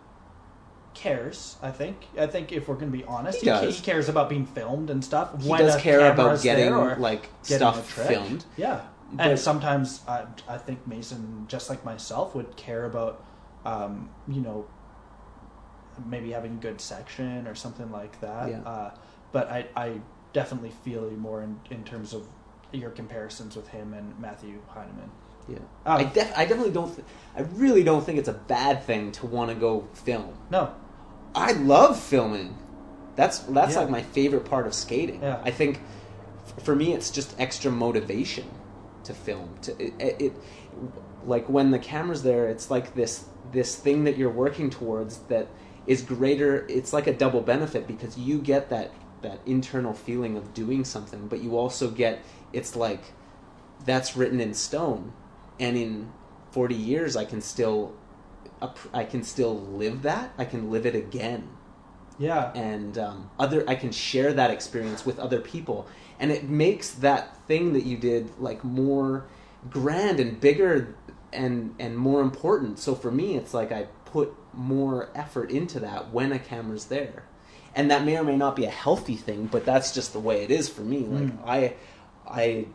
cares. 0.95 1.57
I 1.63 1.71
think. 1.71 1.97
I 2.19 2.27
think 2.27 2.51
if 2.51 2.67
we're 2.67 2.75
going 2.75 2.91
to 2.91 2.97
be 2.99 3.05
honest, 3.05 3.41
He 3.43 3.51
he, 3.51 3.71
he 3.71 3.83
cares 3.83 4.09
about 4.09 4.29
being 4.29 4.47
filmed 4.47 4.91
and 4.91 5.05
stuff. 5.05 5.41
he 5.41 5.49
does 5.57 5.77
care 5.81 6.11
about 6.13 6.43
getting 6.43 6.73
or 6.73 6.97
like 6.97 7.23
getting 7.45 7.59
stuff 7.59 7.89
filmed 7.91 8.45
Yeah, 8.57 8.81
But- 9.13 9.27
and 9.27 9.39
sometimes 9.39 10.03
I, 10.07 10.25
I 10.49 10.59
think 10.59 10.87
Mason, 10.87 11.47
just 11.49 11.71
like 11.71 11.85
myself, 11.85 12.35
would 12.35 12.57
care 12.57 12.85
about, 12.85 13.25
um, 13.65 14.11
you 14.29 14.41
know, 14.41 14.67
maybe 16.07 16.31
having 16.33 16.61
good 16.61 16.81
section 16.81 17.47
or 17.47 17.55
something 17.55 17.91
like 17.91 18.21
that. 18.21 18.49
Yeah. 18.51 18.61
Uh, 18.61 18.91
but 19.33 19.51
I, 19.51 19.67
I 19.77 20.01
definitely 20.33 20.71
feel 20.85 21.11
you 21.11 21.17
more 21.17 21.43
in, 21.43 21.59
in 21.71 21.85
terms 21.85 22.13
of 22.13 22.27
your 22.73 22.91
comparisons 22.91 23.57
with 23.57 23.69
him 23.69 23.95
and 23.95 24.19
Matthew 24.21 24.59
Heineman. 24.69 25.11
yeah 25.49 25.57
Um, 25.87 26.01
I, 26.01 26.05
def- 26.05 26.33
I 26.37 26.45
definitely 26.45 26.73
don't 26.73 26.95
th- 26.95 27.07
I 27.37 27.41
really 27.41 27.83
don't 27.83 28.05
think 28.05 28.19
it's 28.19 28.29
a 28.29 28.35
bad 28.35 28.85
thing 28.85 29.11
to 29.13 29.27
want 29.27 29.49
to 29.51 29.55
go 29.57 29.89
film 29.95 30.35
No, 30.51 30.75
I 31.35 31.53
love 31.53 31.99
filming. 31.99 32.57
That's 33.17 33.39
that's 33.41 33.73
Yeah. 33.75 33.81
like 33.81 33.91
my 33.91 34.03
favorite 34.03 34.45
part 34.45 34.67
of 34.67 34.75
skating. 34.75 35.23
Yeah. 35.23 35.41
I 35.43 35.51
think 35.51 35.81
f- 36.47 36.63
for 36.63 36.77
me 36.77 36.93
it's 36.93 37.11
just 37.11 37.35
extra 37.41 37.71
motivation. 37.71 38.45
To 39.09 39.15
film. 39.15 39.59
To 39.63 39.73
it, 39.83 40.17
it, 40.21 40.33
like 41.25 41.49
when 41.49 41.71
the 41.73 41.79
camera's 41.79 42.23
there, 42.23 42.49
it's 42.49 42.71
like 42.71 42.95
this 42.95 43.27
this 43.53 43.75
thing 43.77 44.05
that 44.05 44.17
you're 44.17 44.31
working 44.31 44.71
towards 44.71 45.19
that 45.29 45.49
is 45.87 46.03
greater. 46.03 46.67
It's 46.69 46.93
like 46.93 47.07
a 47.07 47.13
double 47.15 47.41
benefit 47.41 47.87
because 47.87 48.19
you 48.19 48.39
get 48.41 48.71
that 48.71 48.93
that 49.23 49.41
internal 49.47 49.95
feeling 49.95 50.37
of 50.37 50.55
doing 50.55 50.85
something, 50.85 51.27
but 51.29 51.41
you 51.43 51.57
also 51.59 51.91
get 51.91 52.21
it's 52.53 52.77
like 52.77 53.03
that's 53.85 54.17
written 54.17 54.41
in 54.41 54.55
stone, 54.55 55.13
and 55.61 55.77
in 55.77 56.13
forty 56.53 56.75
years 56.77 57.17
I 57.17 57.25
can 57.25 57.41
still 57.41 57.95
I 58.93 59.05
can 59.05 59.23
still 59.23 59.57
live 59.57 60.03
that. 60.03 60.33
I 60.39 60.45
can 60.45 60.71
live 60.71 60.85
it 60.87 60.95
again 60.97 61.49
Yeah. 62.19 62.51
and 62.55 62.99
um, 62.99 63.31
other 63.39 63.65
I 63.69 63.77
can 63.77 63.93
share 63.93 64.33
that 64.33 64.51
experience 64.51 65.07
with 65.07 65.19
other 65.21 65.41
people, 65.41 65.87
and 66.19 66.31
it 66.33 66.45
makes 66.49 66.91
that 66.91 67.38
thing 67.49 67.73
that 67.73 67.85
you 67.85 67.97
did 67.97 68.31
like 68.39 68.63
more 68.63 69.27
grand 69.69 70.21
and 70.21 70.41
bigger 70.41 70.95
and 71.33 71.75
and 71.79 71.97
more 71.97 72.21
important. 72.21 72.79
So 72.79 72.95
for 72.95 73.11
me, 73.11 73.37
it's 73.37 73.53
like 73.53 73.73
I 73.73 73.89
put 74.05 74.33
more 74.55 75.11
effort 75.15 75.51
into 75.51 75.81
that 75.81 76.13
when 76.13 76.33
a 76.33 76.39
camera's 76.39 76.87
there, 76.87 77.25
and 77.75 77.91
that 77.91 78.05
may 78.05 78.17
or 78.17 78.25
may 78.25 78.37
not 78.37 78.55
be 78.57 78.65
a 78.65 78.71
healthy 78.71 79.17
thing, 79.17 79.47
but 79.47 79.65
that's 79.65 79.93
just 79.93 80.13
the 80.13 80.21
way 80.21 80.45
it 80.45 80.51
is 80.51 80.69
for 80.69 80.83
me. 80.83 81.01
Like 81.01 81.23
Mm. 81.25 81.39
I, 81.47 81.75
I. 82.27 82.67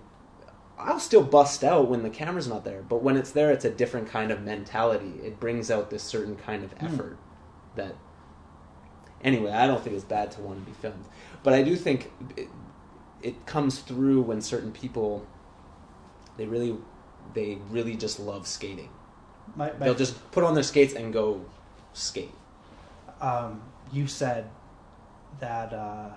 I'll 0.75 0.99
still 0.99 1.23
bust 1.23 1.63
out 1.63 1.87
when 1.87 2.01
the 2.01 2.09
camera's 2.09 2.47
not 2.47 2.65
there, 2.65 2.81
but 2.81 3.01
when 3.03 3.15
it's 3.15 3.31
there, 3.31 3.51
it's 3.51 3.63
a 3.63 3.69
different 3.69 4.09
kind 4.09 4.31
of 4.31 4.41
mentality. 4.41 5.13
It 5.23 5.39
brings 5.39 5.69
out 5.71 5.89
this 5.91 6.03
certain 6.03 6.35
kind 6.35 6.63
of 6.63 6.73
effort 6.79 7.17
that 7.75 7.95
anyway, 9.23 9.51
I 9.51 9.67
don't 9.67 9.81
think 9.83 9.95
it's 9.95 10.03
bad 10.03 10.31
to 10.31 10.41
want 10.41 10.59
to 10.59 10.65
be 10.69 10.75
filmed, 10.77 11.05
but 11.43 11.53
I 11.53 11.61
do 11.63 11.75
think 11.75 12.11
it, 13.23 13.45
comes 13.45 13.79
through 13.79 14.21
when 14.21 14.41
certain 14.41 14.71
people 14.71 15.25
they 16.37 16.45
really 16.45 16.75
they 17.33 17.57
really 17.69 17.95
just 17.95 18.19
love 18.19 18.47
skating. 18.47 18.89
My, 19.55 19.71
my, 19.73 19.85
They'll 19.85 19.95
just 19.95 20.31
put 20.31 20.43
on 20.43 20.53
their 20.53 20.63
skates 20.63 20.93
and 20.93 21.13
go 21.13 21.43
skate. 21.93 22.31
um, 23.21 23.61
you 23.91 24.07
said 24.07 24.49
that 25.39 25.73
uh, 25.73 26.09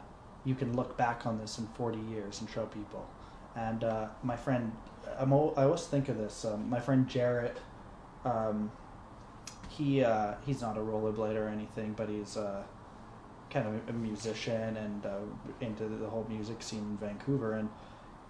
you 0.45 0.55
can 0.55 0.75
look 0.75 0.97
back 0.97 1.27
on 1.27 1.39
this 1.39 1.59
in 1.59 1.67
40 1.69 1.99
years 2.11 2.41
and 2.41 2.49
show 2.49 2.67
people. 2.67 3.07
And 3.55 3.85
uh, 3.85 4.09
my 4.23 4.37
friend, 4.37 4.73
I'm, 5.19 5.33
I 5.33 5.37
always 5.37 5.87
think 5.87 6.09
of 6.09 6.19
this. 6.19 6.45
Um, 6.45 6.69
my 6.71 6.81
friend 6.81 7.09
Jarrett, 7.09 7.57
um, 8.25 8.71
he 9.69 10.03
uh, 10.05 10.35
he's 10.47 10.61
not 10.63 10.77
a 10.77 10.81
rollerblader 10.81 11.47
or 11.47 11.49
anything, 11.49 11.93
but 11.93 12.09
he's 12.09 12.37
uh, 12.37 12.63
kind 13.57 13.67
of 13.69 13.89
a 13.89 13.93
musician 13.99 14.77
and 14.77 15.07
uh, 15.07 15.11
into 15.61 15.85
the 15.85 16.07
whole 16.09 16.27
music 16.29 16.63
scene 16.63 16.81
in 16.81 16.97
Vancouver. 16.99 17.55
And 17.55 17.71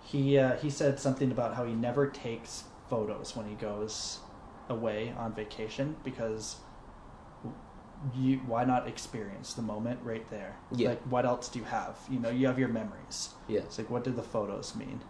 he 0.05 0.39
uh, 0.39 0.57
he 0.57 0.71
said 0.71 1.01
something 1.01 1.33
about 1.33 1.55
how 1.57 1.65
he 1.65 1.75
never 1.75 2.07
takes 2.07 2.65
photos 2.89 3.35
when 3.35 3.47
he 3.49 3.55
goes 3.57 4.21
away 4.69 5.13
on 5.19 5.33
vacation 5.35 5.97
because 6.05 6.57
you 8.15 8.39
why 8.47 8.65
not 8.65 8.87
experience 8.87 9.55
the 9.55 9.63
moment 9.63 9.99
right 10.05 10.29
there 10.31 10.55
Yeah. 10.71 10.91
like 10.91 11.03
what 11.05 11.25
else 11.25 11.49
do 11.49 11.59
you 11.59 11.65
have 11.65 11.97
you 12.11 12.21
know 12.21 12.29
you 12.31 12.47
have 12.47 12.59
your 12.59 12.69
memories 12.69 13.31
Yeah. 13.49 13.61
it's 13.61 13.79
like 13.79 13.91
what 13.91 14.05
do 14.05 14.13
the 14.13 14.23
photos 14.23 14.77
mean 14.77 15.01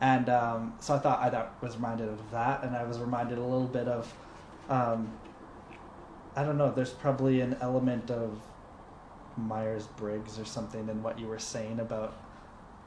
and 0.00 0.28
um, 0.28 0.74
so 0.80 0.94
i 0.94 0.98
thought 0.98 1.20
i 1.20 1.28
thought, 1.28 1.60
was 1.62 1.74
reminded 1.76 2.08
of 2.08 2.30
that 2.30 2.62
and 2.62 2.76
i 2.76 2.84
was 2.84 2.98
reminded 2.98 3.36
a 3.38 3.42
little 3.42 3.66
bit 3.66 3.88
of 3.88 4.14
um, 4.70 5.12
i 6.36 6.44
don't 6.44 6.56
know 6.56 6.70
there's 6.70 6.92
probably 6.92 7.40
an 7.40 7.56
element 7.60 8.10
of 8.10 8.38
myers-briggs 9.36 10.38
or 10.38 10.44
something 10.44 10.88
in 10.88 11.02
what 11.02 11.18
you 11.18 11.26
were 11.26 11.38
saying 11.38 11.80
about 11.80 12.16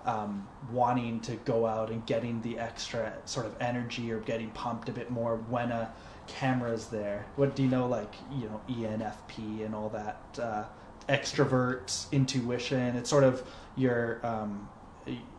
um, 0.06 0.48
wanting 0.72 1.20
to 1.20 1.36
go 1.36 1.66
out 1.66 1.92
and 1.92 2.06
getting 2.06 2.42
the 2.42 2.58
extra 2.58 3.14
sort 3.26 3.46
of 3.46 3.56
energy 3.60 4.12
or 4.12 4.20
getting 4.22 4.50
pumped 4.52 4.88
a 4.88 4.92
bit 4.94 5.12
more 5.12 5.36
when 5.50 5.72
a 5.72 5.92
camera's 6.28 6.88
there. 6.88 7.26
What 7.36 7.56
do 7.56 7.64
you 7.64 7.70
know, 7.70 7.88
like 7.88 8.14
you 8.32 8.48
know 8.48 8.62
ENFP 8.70 9.66
and 9.66 9.76
all 9.76 9.90
that 9.90 10.40
uh, 10.42 10.64
extrovert 11.10 12.10
intuition? 12.12 12.96
It's 12.96 13.10
sort 13.10 13.26
of 13.26 13.44
your, 13.76 14.26
um, 14.26 14.70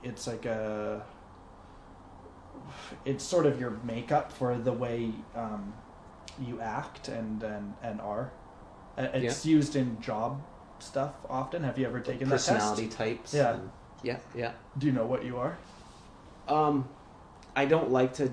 it's 0.02 0.26
like 0.26 0.44
a, 0.44 1.02
it's 3.06 3.24
sort 3.24 3.46
of 3.46 3.58
your 3.58 3.78
makeup 3.84 4.32
for 4.32 4.56
the 4.58 4.72
way 4.72 5.12
um, 5.34 5.72
you 6.38 6.60
act 6.60 7.08
and 7.08 7.42
and 7.42 7.74
and 7.82 8.00
are. 8.02 8.30
Uh, 8.98 9.08
It's 9.14 9.46
used 9.46 9.76
in 9.76 10.00
job 10.00 10.42
stuff 10.82 11.14
often. 11.28 11.62
Have 11.64 11.78
you 11.78 11.86
ever 11.86 12.00
taken 12.00 12.28
that 12.28 12.34
Personality 12.36 12.86
test? 12.86 12.96
types. 12.98 13.34
Yeah. 13.34 13.54
and- 13.54 13.70
yeah. 14.02 14.18
Yeah. 14.34 14.52
Do 14.78 14.86
you 14.86 14.92
know 14.92 15.06
what 15.06 15.24
you 15.24 15.38
are? 15.38 15.58
Um, 16.46 16.88
I 17.56 17.64
don't 17.64 17.90
like 17.90 18.14
to. 18.14 18.32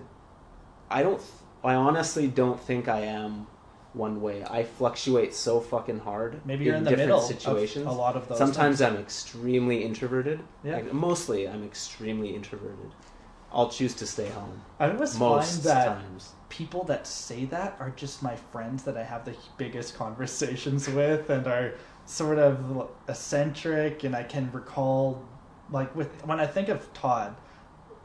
I 0.90 1.02
don't. 1.04 1.22
I 1.64 1.74
honestly 1.74 2.28
don't 2.28 2.60
think 2.60 2.88
I 2.88 3.02
am 3.02 3.48
one 3.94 4.22
way. 4.22 4.44
I 4.48 4.64
fluctuate 4.64 5.34
so 5.34 5.60
fucking 5.60 6.00
hard. 6.00 6.46
Maybe 6.46 6.66
you're 6.66 6.76
in, 6.76 6.84
the 6.84 6.92
different 6.92 7.08
middle 7.10 7.22
situations. 7.22 7.88
of 7.88 7.92
a 7.94 7.96
lot 7.96 8.16
of 8.16 8.28
those. 8.28 8.38
Sometimes 8.38 8.78
things. 8.78 8.92
I'm 8.94 8.98
extremely 8.98 9.84
introverted. 9.84 10.42
Yeah. 10.64 10.76
Like, 10.76 10.94
mostly, 10.94 11.48
I'm 11.50 11.64
extremely 11.64 12.36
introverted. 12.36 12.92
I'll 13.52 13.70
choose 13.70 13.94
to 13.96 14.06
stay 14.06 14.28
home 14.30 14.62
I 14.82 14.90
always 14.92 15.18
most 15.18 15.64
find 15.64 15.64
that 15.64 15.86
times. 15.86 16.34
people 16.50 16.84
that 16.86 17.08
say 17.08 17.46
that 17.46 17.78
are 17.80 17.90
just 17.92 18.22
my 18.22 18.36
friends 18.36 18.84
that 18.84 18.98
I 18.98 19.04
have 19.04 19.24
the 19.24 19.34
biggest 19.58 19.96
conversations 19.96 20.90
with 20.90 21.30
and 21.30 21.48
are 21.48 21.76
sort 22.06 22.38
of 22.38 22.90
eccentric 23.08 24.04
and 24.04 24.16
I 24.16 24.24
can 24.24 24.52
recall 24.52 25.24
like 25.72 25.96
with 25.96 26.26
when 26.26 26.40
I 26.40 26.46
think 26.46 26.70
of 26.70 26.92
Todd 26.94 27.36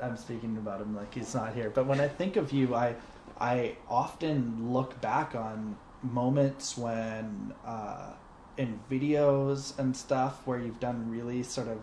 I'm 0.03 0.17
speaking 0.17 0.57
about 0.57 0.81
him 0.81 0.97
like 0.97 1.13
he's 1.15 1.35
not 1.35 1.55
here 1.55 1.71
but 1.71 1.87
when 1.87 2.01
I 2.01 2.09
think 2.09 2.37
of 2.37 2.53
you 2.53 2.75
I 2.75 2.97
I 3.39 3.77
often 3.89 4.73
look 4.73 5.01
back 5.01 5.35
on 5.35 5.77
moments 6.03 6.77
when 6.77 7.55
uh, 7.65 8.13
in 8.57 8.81
videos 8.91 9.79
and 9.79 9.97
stuff 9.97 10.47
where 10.47 10.59
you've 10.59 10.81
done 10.81 11.11
really 11.11 11.43
sort 11.43 11.69
of 11.69 11.79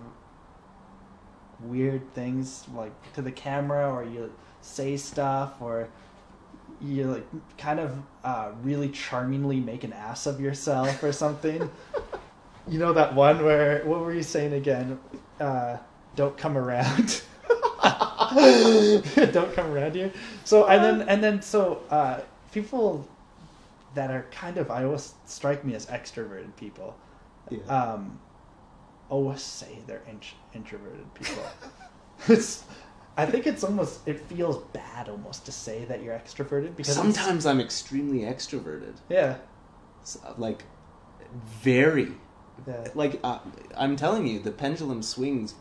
weird 1.59 2.13
things 2.13 2.65
like 2.74 3.13
to 3.13 3.22
the 3.22 3.32
camera 3.32 3.91
or 3.91 4.03
you 4.03 4.32
say 4.61 4.97
stuff 4.97 5.55
or 5.59 5.89
you 6.82 7.05
like 7.05 7.57
kind 7.57 7.80
of 7.80 7.95
uh, 8.23 8.51
really 8.61 8.89
charmingly 8.89 9.59
make 9.59 9.84
an 9.84 9.93
ass 9.93 10.25
of 10.25 10.39
yourself 10.39 11.01
or 11.03 11.11
something. 11.11 11.69
you 12.67 12.80
know 12.80 12.93
that 12.93 13.15
one 13.15 13.43
where 13.43 13.84
what 13.86 14.01
were 14.01 14.13
you 14.13 14.23
saying 14.23 14.53
again? 14.53 14.99
Uh, 15.39 15.78
don't 16.15 16.38
come 16.38 16.57
around. 16.57 17.21
don't 19.32 19.53
come 19.53 19.71
around 19.71 19.95
here. 19.95 20.11
So 20.43 20.67
and 20.67 20.84
then 20.84 21.09
and 21.09 21.23
then 21.23 21.41
so 21.41 21.82
uh, 21.89 22.21
people 22.51 23.07
that 23.95 24.11
are 24.11 24.25
kind 24.32 24.57
of 24.57 24.69
I 24.69 24.84
always 24.84 25.13
strike 25.25 25.63
me 25.65 25.73
as 25.75 25.86
extroverted 25.88 26.55
people. 26.57 26.95
Yeah. 27.49 27.59
Um, 27.67 28.19
always 29.09 29.41
say 29.41 29.80
they're 29.88 30.03
int- 30.09 30.36
introverted 30.53 31.13
people. 31.13 31.43
it's, 32.28 32.63
I 33.18 33.26
think 33.26 33.47
it's 33.47 33.63
almost 33.63 34.07
it 34.07 34.20
feels 34.22 34.57
bad 34.74 35.09
almost 35.09 35.45
to 35.47 35.51
say 35.51 35.86
that 35.86 36.03
you're 36.03 36.13
extroverted 36.15 36.76
because 36.76 36.93
Sometimes 36.93 37.45
I'm 37.45 37.59
extremely 37.59 38.20
extroverted. 38.20 38.93
yeah, 39.09 39.38
S- 40.03 40.20
Like, 40.38 40.63
very. 41.63 42.13
yeah. 42.68 42.88
Like, 42.93 43.20
uh, 43.24 43.39
I'm 43.76 43.95
telling 43.95 44.28
you, 44.28 44.39
the 44.39 44.51
pendulum 44.51 45.01
swings 45.03 45.55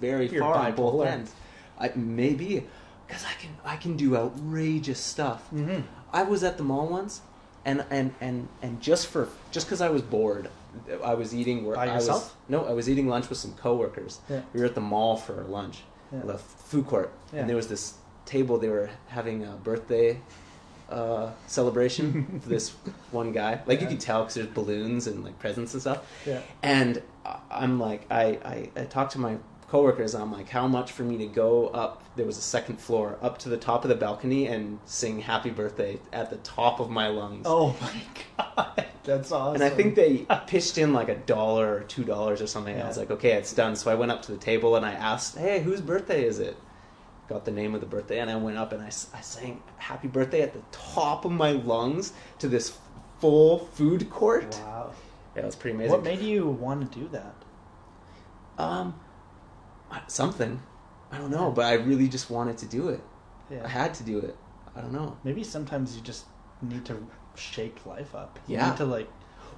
very 0.00 0.28
You're 0.28 0.40
far 0.42 0.54
on 0.54 0.74
both 0.74 1.06
ends. 1.06 1.32
I, 1.78 1.90
maybe. 1.94 2.66
Because 3.06 3.24
I 3.24 3.32
can, 3.40 3.50
I 3.64 3.76
can 3.76 3.96
do 3.96 4.16
outrageous 4.16 4.98
stuff. 5.00 5.48
Mm-hmm. 5.52 5.82
I 6.12 6.22
was 6.22 6.42
at 6.42 6.56
the 6.56 6.62
mall 6.64 6.86
once, 6.88 7.20
and 7.66 7.84
and 7.90 8.14
and 8.20 8.48
and 8.62 8.80
just 8.80 9.08
for 9.08 9.28
just 9.50 9.66
because 9.66 9.80
I 9.82 9.90
was 9.90 10.00
bored, 10.00 10.48
I 11.02 11.14
was 11.14 11.34
eating. 11.34 11.64
Where 11.66 11.76
By 11.76 11.88
I 11.88 11.94
was, 11.96 12.06
yourself? 12.06 12.36
no, 12.48 12.64
I 12.64 12.72
was 12.72 12.88
eating 12.88 13.08
lunch 13.08 13.28
with 13.28 13.36
some 13.38 13.52
coworkers. 13.54 14.20
Yeah. 14.30 14.40
We 14.54 14.60
were 14.60 14.66
at 14.66 14.74
the 14.74 14.80
mall 14.80 15.16
for 15.16 15.34
lunch, 15.44 15.82
Yeah. 16.14 16.20
the 16.24 16.38
food 16.38 16.86
court, 16.86 17.12
Yeah. 17.32 17.40
and 17.40 17.48
there 17.48 17.56
was 17.56 17.68
this 17.68 17.94
table. 18.26 18.58
They 18.58 18.68
were 18.68 18.90
having 19.08 19.44
a 19.44 19.52
birthday 19.52 20.20
uh, 20.90 21.30
celebration 21.46 22.40
for 22.42 22.48
this 22.48 22.70
one 23.10 23.32
guy. 23.32 23.60
Like 23.66 23.80
you 23.80 23.86
Yeah. 23.86 23.92
could 23.92 24.00
tell 24.00 24.20
because 24.22 24.34
there's 24.34 24.46
balloons 24.48 25.06
and 25.06 25.24
like 25.24 25.38
presents 25.38 25.72
and 25.74 25.80
stuff. 25.80 26.06
Yeah. 26.26 26.40
And 26.62 27.02
I'm 27.50 27.80
like, 27.80 28.06
I, 28.10 28.24
I, 28.44 28.70
I 28.76 28.84
talked 28.84 29.12
to 29.12 29.18
my 29.18 29.36
coworkers. 29.74 30.14
And 30.14 30.22
I'm 30.22 30.30
like, 30.30 30.48
how 30.48 30.68
much 30.68 30.92
for 30.92 31.02
me 31.02 31.18
to 31.18 31.26
go 31.26 31.66
up? 31.68 32.04
There 32.14 32.24
was 32.24 32.38
a 32.38 32.42
second 32.42 32.80
floor 32.80 33.18
up 33.20 33.38
to 33.38 33.48
the 33.48 33.56
top 33.56 33.84
of 33.84 33.88
the 33.88 33.96
balcony 33.96 34.46
and 34.46 34.78
sing 34.84 35.18
"Happy 35.18 35.50
Birthday" 35.50 35.98
at 36.12 36.30
the 36.30 36.36
top 36.36 36.78
of 36.78 36.90
my 36.90 37.08
lungs. 37.08 37.44
Oh 37.44 37.76
my 37.80 38.00
god, 38.38 38.86
that's 39.02 39.32
awesome. 39.32 39.56
And 39.56 39.64
I 39.64 39.70
think 39.70 39.96
they 39.96 40.26
pitched 40.46 40.78
in 40.78 40.92
like 40.92 41.08
a 41.08 41.16
dollar 41.16 41.74
or 41.74 41.80
two 41.80 42.04
dollars 42.04 42.40
or 42.40 42.46
something. 42.46 42.72
And 42.72 42.84
I 42.84 42.86
was 42.86 42.96
like, 42.96 43.10
okay, 43.10 43.32
it's 43.32 43.52
done. 43.52 43.74
So 43.74 43.90
I 43.90 43.96
went 43.96 44.12
up 44.12 44.22
to 44.22 44.32
the 44.32 44.38
table 44.38 44.76
and 44.76 44.86
I 44.86 44.92
asked, 44.92 45.36
hey, 45.36 45.60
whose 45.60 45.80
birthday 45.80 46.24
is 46.24 46.38
it? 46.38 46.56
Got 47.28 47.44
the 47.44 47.50
name 47.50 47.74
of 47.74 47.80
the 47.80 47.86
birthday, 47.86 48.20
and 48.20 48.30
I 48.30 48.36
went 48.36 48.58
up 48.58 48.72
and 48.72 48.80
I, 48.80 48.86
I 48.86 48.90
sang 49.22 49.60
"Happy 49.78 50.06
Birthday" 50.06 50.42
at 50.42 50.52
the 50.52 50.62
top 50.70 51.24
of 51.24 51.32
my 51.32 51.50
lungs 51.50 52.12
to 52.38 52.46
this 52.46 52.78
full 53.18 53.58
food 53.58 54.08
court. 54.08 54.56
Wow. 54.64 54.92
Yeah, 55.34 55.42
it 55.42 55.46
was 55.46 55.56
pretty 55.56 55.74
amazing. 55.74 55.90
What 55.90 56.04
made 56.04 56.20
you 56.20 56.46
want 56.46 56.92
to 56.92 56.98
do 57.00 57.08
that? 57.08 57.34
Um, 58.56 58.94
something. 60.10 60.60
I 61.12 61.18
don't 61.18 61.30
know, 61.30 61.50
but 61.50 61.64
I 61.66 61.74
really 61.74 62.08
just 62.08 62.30
wanted 62.30 62.58
to 62.58 62.66
do 62.66 62.88
it. 62.88 63.00
Yeah. 63.50 63.62
I 63.64 63.68
had 63.68 63.94
to 63.94 64.04
do 64.04 64.18
it. 64.18 64.36
I 64.76 64.80
don't 64.80 64.92
know. 64.92 65.16
Maybe 65.22 65.44
sometimes 65.44 65.94
you 65.96 66.02
just 66.02 66.24
need 66.62 66.84
to 66.86 66.96
shake 67.36 67.84
life 67.86 68.14
up. 68.14 68.38
You 68.48 68.56
Yeah. 68.56 68.70
need 68.70 68.76
to 68.78 68.84
like 68.84 69.08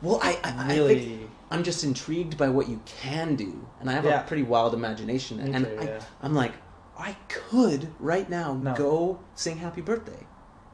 Well, 0.03 0.19
I, 0.23 0.39
I, 0.45 0.73
I 0.73 0.75
really. 0.77 0.99
think 1.07 1.31
I'm 1.51 1.63
just 1.63 1.83
intrigued 1.85 2.37
by 2.37 2.49
what 2.49 2.69
you 2.69 2.81
can 2.87 3.35
do, 3.37 3.67
and 3.81 3.89
I 3.89 3.95
have 3.95 4.05
Yeah. 4.05 4.21
a 4.23 4.27
pretty 4.27 4.43
wild 4.43 4.75
imagination, 4.75 5.39
Me 5.43 5.53
and 5.53 5.65
too, 5.65 5.79
I, 5.81 5.85
yeah. 5.85 6.01
I'm 6.23 6.35
like, 6.35 6.53
I 6.99 7.17
could 7.29 7.89
right 7.99 8.29
now 8.29 8.53
No. 8.55 8.75
go 8.75 9.19
sing 9.35 9.59
Happy 9.59 9.81
Birthday. 9.81 10.27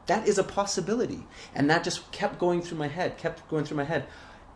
That 0.07 0.27
is 0.27 0.37
a 0.37 0.43
possibility, 0.43 1.25
and 1.55 1.69
that 1.69 1.85
just 1.85 2.11
kept 2.11 2.37
going 2.37 2.61
through 2.61 2.77
my 2.77 2.89
head, 2.89 3.17
kept 3.17 3.47
going 3.49 3.63
through 3.63 3.77
my 3.77 3.85
head, 3.85 4.05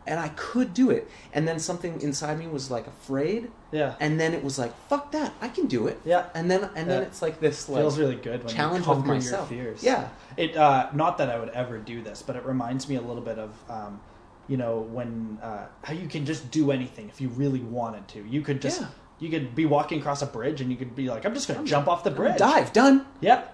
and 0.07 0.19
I 0.19 0.29
could 0.29 0.73
do 0.73 0.89
it. 0.89 1.07
And 1.33 1.47
then 1.47 1.59
something 1.59 2.01
inside 2.01 2.39
me 2.39 2.47
was 2.47 2.71
like 2.71 2.87
afraid, 2.87 3.51
yeah. 3.71 3.95
and 3.99 4.19
then 4.19 4.33
it 4.33 4.43
was 4.43 4.57
like, 4.57 4.73
fuck 4.87 5.11
that, 5.11 5.33
I 5.41 5.49
can 5.49 5.67
do 5.67 5.87
it. 5.87 5.99
Yeah. 6.05 6.25
And 6.33 6.49
then 6.49 6.69
and 6.75 6.89
then 6.89 7.03
it's 7.03 7.21
like 7.21 7.39
this 7.39 7.69
like 7.69 7.81
feels 7.81 7.99
really 7.99 8.15
good 8.15 8.43
when 8.43 8.53
challenge 8.53 8.85
you 8.85 8.89
with 8.91 8.97
conquer 8.99 9.13
myself. 9.13 9.51
your 9.51 9.63
fears. 9.63 9.83
Yeah. 9.83 10.09
It 10.37 10.55
uh, 10.57 10.89
not 10.93 11.17
that 11.19 11.29
I 11.29 11.37
would 11.39 11.49
ever 11.49 11.77
do 11.77 12.01
this, 12.01 12.21
but 12.21 12.35
it 12.35 12.45
reminds 12.45 12.87
me 12.89 12.95
a 12.95 13.01
little 13.01 13.21
bit 13.21 13.37
of 13.37 13.51
um, 13.69 13.99
you 14.47 14.57
know 14.57 14.79
when 14.79 15.37
uh, 15.43 15.65
how 15.83 15.93
you 15.93 16.07
can 16.07 16.25
just 16.25 16.49
do 16.51 16.71
anything 16.71 17.09
if 17.09 17.19
you 17.21 17.29
really 17.29 17.59
wanted 17.61 18.07
to. 18.09 18.25
You 18.27 18.41
could 18.41 18.61
just 18.61 18.81
Yeah. 18.81 18.87
you 19.19 19.29
could 19.29 19.53
be 19.55 19.65
walking 19.65 19.99
across 19.99 20.21
a 20.21 20.27
bridge 20.27 20.61
and 20.61 20.71
you 20.71 20.77
could 20.77 20.95
be 20.95 21.09
like, 21.09 21.25
I'm 21.25 21.33
just 21.33 21.47
gonna 21.47 21.59
I'm- 21.59 21.67
jump 21.67 21.87
off 21.87 22.03
the 22.03 22.11
bridge. 22.11 22.37
dive 22.37 22.71
done. 22.73 23.05
Yep. 23.21 23.53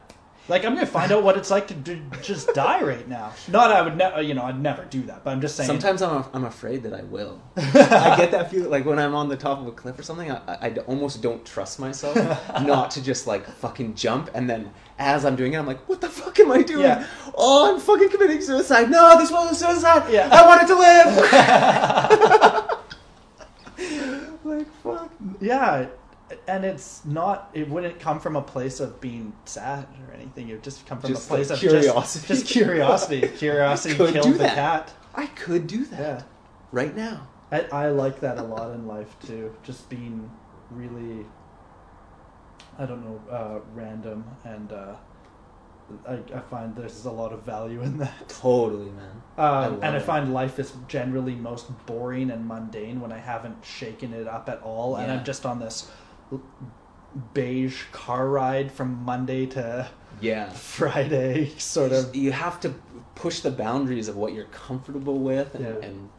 Like 0.50 0.66
I'm 0.66 0.74
gonna 0.76 0.86
find 0.86 1.10
out 1.14 1.24
what 1.24 1.38
it's 1.38 1.50
like 1.50 1.70
to 1.70 1.74
just 2.22 2.54
die 2.54 2.84
right 2.84 3.08
now. 3.08 3.32
Not 3.48 3.72
I 3.72 3.82
would 3.82 3.96
never, 3.96 4.18
uh, 4.18 4.20
you 4.20 4.34
know, 4.34 4.44
I'd 4.44 4.60
never 4.60 4.84
do 4.84 5.02
that. 5.04 5.24
But 5.24 5.32
I'm 5.32 5.40
just 5.40 5.56
saying. 5.56 5.68
Sometimes 5.68 6.02
I'm, 6.02 6.26
I'm 6.34 6.44
afraid 6.44 6.84
that 6.84 6.94
I 6.94 7.04
will. 7.04 7.42
I 7.56 8.16
get 8.18 8.32
that 8.32 8.52
feeling 8.52 8.70
like 8.70 8.84
when 8.84 9.00
I'm 9.00 9.16
on 9.16 9.30
the 9.30 9.38
top 9.38 9.60
of 9.60 9.68
a 9.68 9.72
cliff 9.72 9.98
or 9.98 10.04
something. 10.04 10.30
I, 10.30 10.58
I 10.62 10.70
d- 10.70 10.82
almost 10.82 11.22
don't 11.22 11.46
trust 11.46 11.80
myself 11.80 12.18
not 12.62 12.92
to 12.92 13.02
just 13.02 13.26
like 13.26 13.48
fucking 13.48 13.96
jump, 13.96 14.32
and 14.34 14.50
then 14.50 14.70
as 15.00 15.24
I'm 15.24 15.38
doing 15.38 15.54
it, 15.54 15.58
I'm 15.58 15.66
like, 15.66 15.88
"What 15.88 16.02
the 16.02 16.10
fuck 16.10 16.38
am 16.42 16.52
I 16.52 16.62
doing? 16.62 16.82
Yeah. 16.82 17.08
Oh, 17.36 17.74
I'm 17.74 17.80
fucking 17.80 18.10
committing 18.10 18.42
suicide! 18.42 18.90
No, 18.92 19.18
this 19.18 19.32
wasn't 19.32 19.56
suicide. 19.58 20.12
Yeah. 20.12 20.28
I 20.30 20.46
wanted 20.46 20.68
to 20.68 20.76
live." 20.76 21.16
like 24.44 24.68
fuck. 24.84 25.10
Yeah, 25.40 25.88
and 26.48 26.66
it's 26.66 27.04
not. 27.06 27.50
It 27.54 27.70
wouldn't 27.70 28.00
come 28.00 28.20
from 28.20 28.36
a 28.36 28.42
place 28.42 28.80
of 28.80 29.00
being 29.02 29.34
sad 29.46 29.88
or 30.08 30.14
anything. 30.14 30.50
It 30.50 30.54
would 30.54 30.64
just 30.64 30.86
come 30.86 31.00
from 31.00 31.12
Just, 31.12 31.26
a 31.26 31.30
place 31.30 31.50
like, 31.50 31.58
of 31.64 31.70
curiosity. 31.70 32.28
Just, 32.28 32.46
just 32.46 32.54
curiosity. 32.54 33.28
Curiosity 33.38 33.96
killed 33.96 34.34
the 34.36 34.38
that. 34.40 34.56
cat. 34.56 34.94
I 35.16 35.28
could 35.28 35.68
do 35.68 35.86
that 35.86 36.00
Yeah, 36.00 36.24
right 36.72 36.96
now. 36.96 37.28
I, 37.52 37.62
I 37.72 37.90
like 37.90 38.20
that 38.22 38.38
a 38.38 38.44
lot 38.44 38.72
in 38.72 38.88
life 38.88 39.16
too. 39.26 39.56
Just 39.64 39.90
being 39.90 40.30
really, 40.72 41.26
I 42.80 42.86
don't 42.86 43.04
know, 43.04 43.22
uh, 43.32 43.60
random, 43.76 44.24
and 44.44 44.72
uh, 44.72 44.96
I, 46.08 46.14
I 46.34 46.40
find 46.40 46.76
there's 46.76 47.06
a 47.06 47.12
lot 47.12 47.32
of 47.32 47.44
value 47.44 47.82
in 47.84 47.98
that. 48.00 48.28
Totally, 48.30 48.90
man. 48.92 49.22
Um, 49.38 49.46
love 49.46 49.74
and 49.84 49.96
I 49.96 49.98
it. 49.98 50.02
find 50.02 50.34
life 50.34 50.58
is 50.58 50.74
generally 50.88 51.36
most 51.36 51.68
boring 51.86 52.32
and 52.32 52.48
mundane 52.48 53.00
when 53.02 53.12
I 53.12 53.20
haven't 53.20 53.64
shaken 53.64 54.14
it 54.14 54.28
up 54.28 54.50
at 54.50 54.62
all, 54.64 54.96
and 54.96 55.12
I'm 55.12 55.24
just 55.24 55.46
on 55.46 55.60
this 55.60 55.92
beige 57.34 57.84
car 57.92 58.28
ride 58.28 58.72
from 58.72 59.04
Monday 59.04 59.46
to 59.48 59.88
Yeah. 60.22 60.50
Friday, 60.54 61.50
sort 61.58 61.92
of. 61.92 62.16
you 62.16 62.32
have 62.32 62.60
to 62.62 62.74
push 63.16 63.42
the 63.42 63.52
boundaries 63.52 64.08
of 64.08 64.16
what 64.16 64.34
you're 64.34 64.46
comfortable 64.46 65.20
with 65.20 65.54
and, 65.56 65.64
Yeah. 65.66 65.88
and 65.88 66.10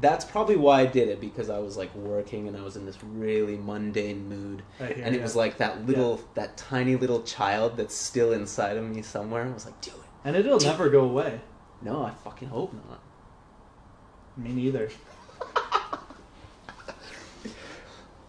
that's 0.00 0.24
probably 0.24 0.54
why 0.56 0.82
I 0.82 0.86
did 0.86 1.08
it 1.08 1.20
because 1.20 1.50
I 1.50 1.58
was 1.58 1.76
like 1.76 1.92
working 1.94 2.46
and 2.46 2.56
I 2.56 2.62
was 2.62 2.76
in 2.76 2.86
this 2.86 3.02
really 3.02 3.56
mundane 3.56 4.28
mood 4.28 4.62
and 4.78 5.14
it 5.14 5.18
ya. 5.18 5.22
was 5.22 5.34
like 5.34 5.58
that 5.58 5.86
little 5.86 6.20
that 6.34 6.56
tiny 6.56 6.94
little 6.94 7.22
child 7.22 7.76
that's 7.76 7.96
still 7.96 8.32
inside 8.32 8.76
of 8.76 8.84
me 8.84 9.02
somewhere 9.02 9.44
I 9.44 9.50
was 9.50 9.66
like 9.66 9.80
do 9.80 9.90
it 9.90 9.96
and 10.24 10.36
it'll 10.36 10.60
never 10.60 10.88
go 10.88 11.00
away. 11.00 11.40
no 11.82 12.04
I 12.04 12.10
fucking 12.10 12.48
hope 12.48 12.72
not 12.74 13.00
Me 14.36 14.52
neither. 14.52 14.88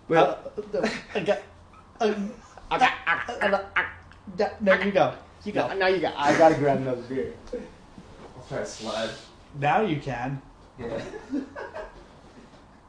Well- 0.10 0.40
Uh, 0.74 0.90
I 1.16 1.20
got. 1.22 1.40
I 2.02 2.78
got. 2.78 2.94
I 3.42 3.50
got- 4.38 4.62
no, 4.62 4.74
you 4.74 4.92
go. 4.92 5.14
You 5.46 5.52
go. 5.54 5.74
now 5.74 5.88
you 5.88 6.00
got 6.00 6.14
I 6.18 6.38
gotta 6.38 6.56
grab 6.56 6.78
another 6.80 7.02
beer 7.04 7.34
I'll 7.54 8.44
try 8.50 8.58
to 8.60 8.66
slide 8.66 9.10
Now 9.58 9.82
you 9.82 10.00
can. 10.02 10.42
yeah 10.78 11.02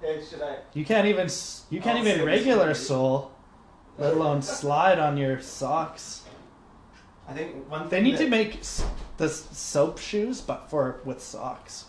hey 0.01 0.21
should 0.29 0.43
I 0.43 0.57
You 0.75 0.85
can't 0.85 1.07
even. 1.07 1.29
You 1.71 1.81
can't 1.81 1.99
I'll 1.99 2.07
even 2.09 2.27
regular 2.27 2.69
this. 2.69 2.87
soul, 2.89 3.31
let 3.99 4.15
alone 4.15 4.43
slide 4.43 4.99
on 4.99 5.17
your 5.17 5.41
socks. 5.41 6.23
I 7.29 7.33
think 7.35 7.71
one 7.71 7.85
They 7.89 7.97
thing 7.99 8.05
need 8.05 8.17
to 8.19 8.29
make 8.29 8.61
the 9.19 9.29
soap 9.29 9.99
shoes, 9.99 10.41
but 10.41 10.69
for 10.71 11.01
with 11.05 11.23
socks. 11.23 11.85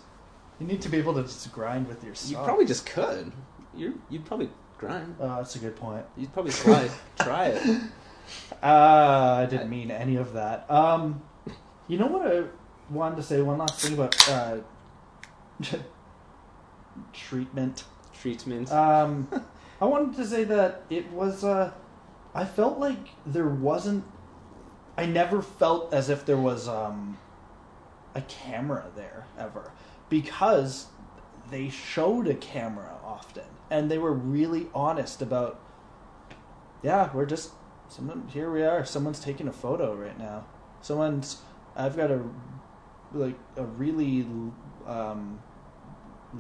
You 0.59 0.67
need 0.67 0.81
to 0.83 0.89
be 0.89 0.97
able 0.97 1.15
to 1.15 1.23
just 1.23 1.51
grind 1.51 1.87
with 1.87 2.03
your 2.03 2.13
socks. 2.13 2.29
you 2.31 2.37
probably 2.37 2.65
just 2.65 2.85
could 2.85 3.31
you 3.75 3.99
you'd 4.09 4.25
probably 4.25 4.49
grind 4.81 5.15
Oh, 5.19 5.37
that's 5.37 5.55
a 5.55 5.59
good 5.59 5.75
point. 5.77 6.05
you'd 6.17 6.33
probably 6.33 6.51
slide 6.51 6.91
try 7.19 7.45
it 7.47 7.81
Uh, 8.61 9.39
I 9.43 9.45
didn't 9.49 9.69
mean 9.69 9.91
any 9.91 10.15
of 10.17 10.33
that. 10.33 10.69
Um, 10.69 11.21
you 11.87 11.97
know 11.97 12.07
what 12.07 12.27
I 12.31 12.43
wanted 12.89 13.15
to 13.17 13.23
say? 13.23 13.41
One 13.41 13.57
last 13.57 13.79
thing 13.79 13.93
about 13.93 14.29
uh, 14.29 14.57
treatment. 17.13 17.83
treatment 18.13 18.71
Um, 18.71 19.27
I 19.81 19.85
wanted 19.85 20.15
to 20.17 20.25
say 20.25 20.43
that 20.45 20.83
it 20.89 21.11
was. 21.11 21.43
Uh, 21.43 21.71
I 22.33 22.45
felt 22.45 22.77
like 22.79 23.09
there 23.25 23.47
wasn't. 23.47 24.03
I 24.97 25.05
never 25.05 25.41
felt 25.41 25.93
as 25.93 26.09
if 26.09 26.25
there 26.25 26.37
was 26.37 26.67
um, 26.67 27.17
a 28.13 28.21
camera 28.21 28.85
there 28.95 29.25
ever 29.37 29.71
because 30.09 30.87
they 31.49 31.69
showed 31.69 32.27
a 32.27 32.35
camera 32.35 32.95
often 33.03 33.43
and 33.71 33.89
they 33.89 33.97
were 33.97 34.13
really 34.13 34.67
honest 34.75 35.23
about. 35.23 35.59
Yeah, 36.83 37.09
we're 37.13 37.25
just 37.25 37.51
someone. 37.87 38.27
Here 38.27 38.51
we 38.51 38.63
are. 38.63 38.85
Someone's 38.85 39.19
taking 39.19 39.47
a 39.47 39.53
photo 39.53 39.95
right 39.95 40.17
now. 40.19 40.45
Someone's. 40.81 41.41
I've 41.75 41.95
got 41.95 42.11
a 42.11 42.21
like 43.13 43.39
a 43.55 43.63
really 43.63 44.25
um, 44.85 45.41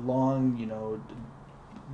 long, 0.03 0.57
you 0.57 0.65
know, 0.65 1.01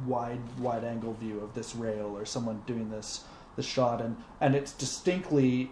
wide 0.05 0.41
wide 0.59 0.83
angle 0.83 1.13
view 1.13 1.39
of 1.39 1.53
this 1.53 1.75
rail 1.75 2.17
or 2.17 2.25
someone 2.25 2.63
doing 2.65 2.89
this 2.89 3.23
the 3.55 3.63
shot 3.63 4.01
and 4.01 4.17
and 4.39 4.55
it's 4.55 4.71
distinctly 4.71 5.71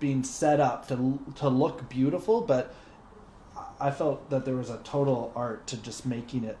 being 0.00 0.24
set 0.24 0.60
up 0.60 0.88
to 0.88 1.18
to 1.34 1.48
look 1.48 1.86
beautiful 1.90 2.40
but 2.40 2.74
I 3.78 3.90
felt 3.90 4.30
that 4.30 4.46
there 4.46 4.56
was 4.56 4.70
a 4.70 4.78
total 4.78 5.32
art 5.36 5.66
to 5.66 5.76
just 5.76 6.06
making 6.06 6.44
it 6.44 6.56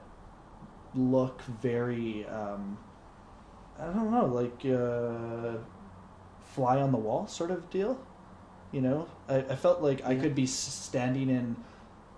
look 0.94 1.42
very 1.42 2.26
um, 2.26 2.78
I 3.78 3.86
don't 3.86 4.10
know 4.10 4.26
like 4.26 4.64
uh, 4.64 5.58
fly 6.54 6.80
on 6.80 6.92
the 6.92 6.98
wall 6.98 7.26
sort 7.26 7.50
of 7.50 7.68
deal 7.70 8.00
you 8.72 8.80
know 8.80 9.06
I, 9.28 9.36
I 9.36 9.56
felt 9.56 9.82
like 9.82 10.04
I 10.04 10.14
could 10.14 10.34
be 10.34 10.46
standing 10.46 11.30
in 11.30 11.56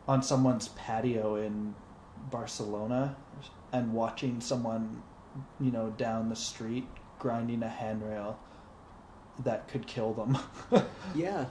on 0.09 0.23
someone's 0.23 0.69
patio 0.69 1.37
in 1.37 1.75
Barcelona 2.31 3.17
and 3.73 3.93
watching 3.93 4.41
someone, 4.41 5.03
you 5.61 5.71
know, 5.71 5.91
down 5.91 6.29
the 6.29 6.37
street 6.37 6.87
grinding 7.19 7.63
a 7.63 7.69
handrail 7.69 8.39
that 9.45 9.69
could 9.69 9.87
kill 9.87 10.13
them. 10.13 10.39
Yeah. 11.15 11.47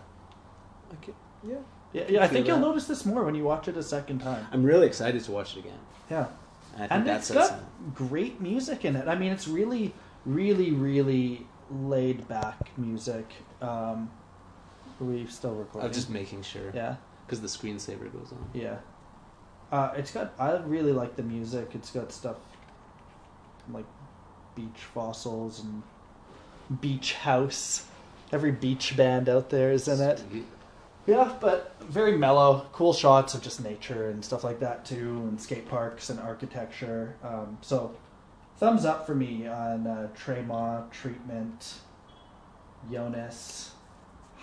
Okay. 0.93 1.13
Yeah. 1.43 1.55
yeah, 1.91 2.03
yeah, 2.07 2.23
I 2.23 2.27
think 2.27 2.47
you'll 2.47 2.59
notice 2.59 2.87
this 2.87 3.05
more 3.05 3.23
when 3.25 3.35
you 3.35 3.43
watch 3.43 3.67
it 3.67 3.75
a 3.75 3.83
second 3.83 4.19
time. 4.19 4.47
I'm 4.51 4.63
really 4.63 4.87
excited 4.87 5.21
to 5.23 5.31
watch 5.31 5.55
it 5.55 5.59
again. 5.59 5.79
Yeah. 6.09 6.27
And 6.75 6.83
I 6.83 6.87
think 6.87 6.91
And 6.91 7.07
that's 7.07 7.29
it's 7.31 7.49
got 7.49 7.59
great 7.95 8.39
music 8.41 8.85
in 8.85 8.95
it. 8.95 9.07
I 9.07 9.15
mean, 9.15 9.31
it's 9.31 9.47
really, 9.47 9.93
really, 10.25 10.71
really 10.71 11.45
laid 11.71 12.27
back 12.27 12.71
music. 12.77 13.25
Um, 13.61 14.09
we 14.99 15.25
still 15.27 15.53
recording? 15.55 15.87
I'm 15.87 15.93
just 15.93 16.09
making 16.09 16.41
sure. 16.43 16.71
yeah, 16.73 16.95
Because 17.25 17.41
the 17.41 17.47
screensaver 17.47 18.11
goes 18.11 18.31
on. 18.31 18.49
yeah. 18.53 18.77
Uh, 19.71 19.93
it's 19.95 20.09
got. 20.11 20.33
I 20.39 20.57
really 20.57 20.93
like 20.93 21.15
the 21.15 21.21
music. 21.21 21.69
It's 21.75 21.91
got 21.91 22.11
stuff 22.11 22.37
like 23.71 23.85
beach 24.55 24.79
fossils 24.95 25.63
and 25.63 25.83
beach 26.81 27.13
house. 27.13 27.85
Every 28.31 28.51
beach 28.51 28.97
band 28.97 29.29
out 29.29 29.51
there 29.51 29.71
is 29.71 29.87
in 29.87 30.01
it. 30.01 30.23
Yeah, 31.09 31.33
but 31.39 31.75
very 31.81 32.15
mellow, 32.15 32.67
cool 32.71 32.93
shots 32.93 33.33
of 33.33 33.41
just 33.41 33.63
nature 33.63 34.09
and 34.09 34.23
stuff 34.23 34.43
like 34.43 34.59
that 34.59 34.85
too, 34.85 35.25
and 35.27 35.41
skate 35.41 35.67
parks 35.67 36.11
and 36.11 36.19
architecture. 36.19 37.15
Um, 37.23 37.57
so, 37.61 37.95
thumbs 38.57 38.85
up 38.85 39.07
for 39.07 39.15
me 39.15 39.47
on 39.47 39.87
uh, 39.87 40.09
Tremont, 40.15 40.91
Treatment, 40.91 41.79
Jonas, 42.91 43.71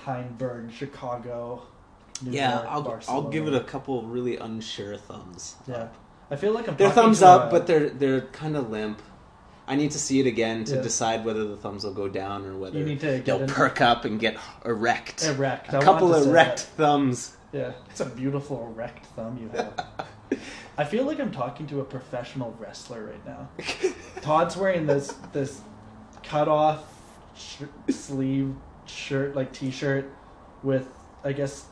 Heinberg, 0.04 0.72
Chicago. 0.72 1.62
New 2.22 2.32
Yeah, 2.32 2.54
York, 2.54 2.66
I'll, 2.68 3.02
I'll 3.08 3.28
give 3.28 3.46
it 3.46 3.54
a 3.54 3.60
couple 3.60 4.02
really 4.02 4.36
unsure 4.38 4.96
thumbs. 4.96 5.54
Yeah, 5.68 5.88
I 6.30 6.36
feel 6.36 6.52
like 6.52 6.66
I'm. 6.66 6.76
They're 6.76 6.90
thumbs 6.90 7.22
up, 7.22 7.48
a- 7.48 7.50
but 7.52 7.66
they're 7.68 7.90
they're 7.90 8.22
kind 8.22 8.56
of 8.56 8.70
limp. 8.70 9.00
I 9.68 9.74
need 9.74 9.90
to 9.92 9.98
see 9.98 10.20
it 10.20 10.26
again 10.26 10.64
to 10.64 10.76
Yeah. 10.76 10.82
decide 10.82 11.24
whether 11.24 11.44
the 11.44 11.56
thumbs 11.56 11.84
will 11.84 11.92
go 11.92 12.08
down 12.08 12.44
or 12.46 12.56
whether 12.56 12.78
You 12.78 12.84
need 12.84 13.00
to 13.00 13.20
they'll 13.20 13.46
perk 13.48 13.80
up 13.80 14.04
and 14.04 14.18
get 14.20 14.36
erect. 14.64 15.24
Erect. 15.24 15.70
I 15.70 15.72
A 15.72 15.74
want 15.78 15.84
couple 15.84 16.08
to 16.10 16.14
of 16.14 16.24
say 16.24 16.30
erect 16.30 16.56
that. 16.58 16.82
thumbs. 16.82 17.36
Yeah, 17.52 17.72
it's 17.90 18.00
a 18.00 18.06
beautiful 18.06 18.66
erect 18.74 19.06
thumb 19.06 19.38
you 19.40 19.48
have. 19.56 19.86
I 20.78 20.84
feel 20.84 21.04
like 21.04 21.18
I'm 21.20 21.30
talking 21.32 21.66
to 21.68 21.80
a 21.80 21.84
professional 21.84 22.54
wrestler 22.60 23.04
right 23.06 23.26
now. 23.26 23.48
Todd's 24.20 24.56
wearing 24.56 24.86
this 24.86 25.14
this 25.32 25.60
cut 26.22 26.48
off 26.48 26.84
sh- 27.36 27.62
sleeve 27.88 28.54
shirt, 28.84 29.34
like 29.34 29.52
t-shirt, 29.52 30.10
with 30.62 30.88
I 31.24 31.32
guess 31.32 31.64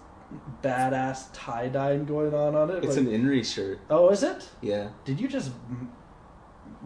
badass 0.62 1.26
tie 1.32 1.68
dye 1.68 1.97
going 1.99 2.34
on 2.34 2.55
on 2.57 2.70
it. 2.70 2.82
It's 2.84 2.97
Like- 2.97 3.07
an 3.07 3.12
Inri 3.12 3.45
shirt. 3.45 3.78
oh, 3.90 4.09
is 4.09 4.22
it? 4.22 4.49
Yeah. 4.62 4.88
Did 5.05 5.20
you 5.20 5.28
just 5.28 5.51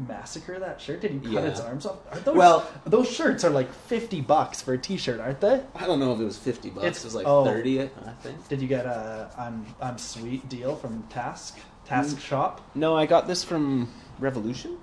massacre 0.06 0.58
that 0.58 0.80
shirt? 0.80 1.00
Did 1.00 1.12
you 1.14 1.20
cut 1.20 1.32
Yeah. 1.32 1.40
its 1.50 1.60
arms 1.60 1.86
off? 1.86 1.96
Are 2.12 2.18
those, 2.20 2.36
Well- 2.36 2.66
those 2.84 3.08
shirts 3.10 3.44
are 3.44 3.50
like 3.50 3.72
fifty 3.72 4.20
bucks 4.20 4.60
for 4.62 4.74
a 4.74 4.78
t-shirt, 4.78 5.18
aren't 5.20 5.40
they? 5.40 5.62
I 5.74 5.86
don't 5.86 5.98
know 6.00 6.12
if 6.12 6.20
it 6.20 6.24
was 6.24 6.38
fifty 6.38 6.70
bucks. 6.70 6.84
It's- 6.86 7.00
it 7.02 7.06
was 7.06 7.14
like 7.14 7.26
oh. 7.26 7.44
thirty, 7.44 7.82
I 7.82 7.88
think. 8.22 8.48
Did 8.48 8.60
you 8.62 8.68
get 8.68 8.86
a 8.86 9.30
I'm 9.38 9.66
I'm 9.80 9.98
sweet 9.98 10.48
deal 10.48 10.76
from 10.76 11.02
Task 11.04 11.58
Task 11.84 12.16
Mm. 12.16 12.20
Shop? 12.20 12.60
No, 12.74 12.96
I 12.96 13.06
got 13.06 13.26
this 13.26 13.42
from 13.44 13.88
Revolution. 14.18 14.78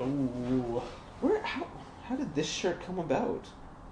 Ooh. 0.00 0.82
Where? 1.20 1.42
How? 1.42 1.66
How 2.04 2.16
did 2.16 2.34
this 2.34 2.46
shirt 2.48 2.82
come 2.84 2.98
about? 2.98 3.44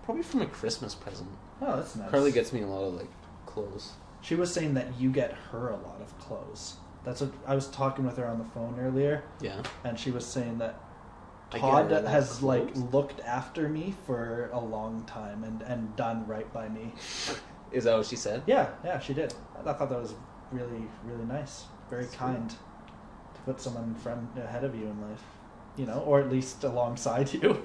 Probably 0.05 0.23
from 0.23 0.41
a 0.43 0.47
Christmas 0.47 0.95
present. 0.95 1.29
Oh, 1.61 1.77
that's 1.77 1.97
nice. 1.97 2.11
Carly 2.11 2.33
gets 2.33 2.53
me 2.53 2.63
a 2.63 2.67
lot 2.67 2.83
of 2.85 2.95
like 2.95 3.11
clothes. 3.45 3.93
She 4.21 4.35
was 4.35 4.53
saying 4.53 4.75
that 4.75 4.99
you 4.99 5.11
get 5.11 5.33
her 5.51 5.69
a 5.69 5.77
lot 5.77 6.01
of 6.01 6.17
clothes. 6.19 6.77
That's 7.07 7.21
what 7.23 7.33
I 7.47 7.55
was 7.55 7.69
talking 7.69 8.05
with 8.05 8.19
her 8.19 8.27
on 8.27 8.39
the 8.39 8.45
phone 8.45 8.79
earlier, 8.79 9.23
Yeah. 9.41 9.63
and 9.85 9.99
she 9.99 10.11
was 10.11 10.27
saying 10.27 10.59
that 10.59 10.75
Todd 11.51 11.91
has 11.91 12.43
like 12.43 12.69
looked 12.93 13.21
after 13.21 13.69
me 13.69 13.95
for 14.07 14.51
a 14.53 14.59
long 14.61 15.05
time 15.05 15.45
and 15.45 15.63
and 15.63 15.95
done 15.97 16.27
right 16.27 16.53
by 16.53 16.69
me. 16.69 16.93
Is 17.73 17.85
that 17.85 17.97
what 17.97 18.07
she 18.07 18.17
said? 18.17 18.43
Yeah, 18.47 18.69
yeah, 18.85 18.99
she 18.99 19.15
did. 19.15 19.33
I 19.65 19.73
thought 19.73 19.89
that 19.89 20.01
was 20.01 20.15
really 20.53 20.83
really 21.05 21.25
nice, 21.25 21.65
very 21.89 22.05
Sweet. 22.05 22.19
kind 22.19 22.51
to 22.51 23.41
put 23.45 23.61
someone 23.61 23.95
front 23.95 24.37
ahead 24.37 24.65
of 24.65 24.75
you 24.75 24.87
in 24.87 25.01
life, 25.09 25.23
you 25.77 25.87
know, 25.87 26.01
or 26.01 26.21
at 26.21 26.29
least 26.31 26.65
alongside 26.65 27.33
you. 27.33 27.65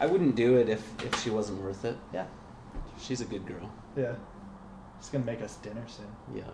I 0.00 0.06
wouldn't 0.06 0.34
do 0.34 0.56
it 0.56 0.68
if 0.68 0.82
if 1.04 1.22
she 1.22 1.30
wasn't 1.30 1.62
worth 1.62 1.84
it. 1.84 1.96
Yeah, 2.12 2.26
She's 2.98 3.20
a 3.20 3.26
good 3.26 3.46
girl. 3.46 3.70
yeah. 3.96 4.14
She's 5.00 5.10
gonna 5.10 5.24
make 5.24 5.40
us 5.42 5.54
dinner 5.56 5.84
soon. 5.86 6.06
Yeah. 6.34 6.50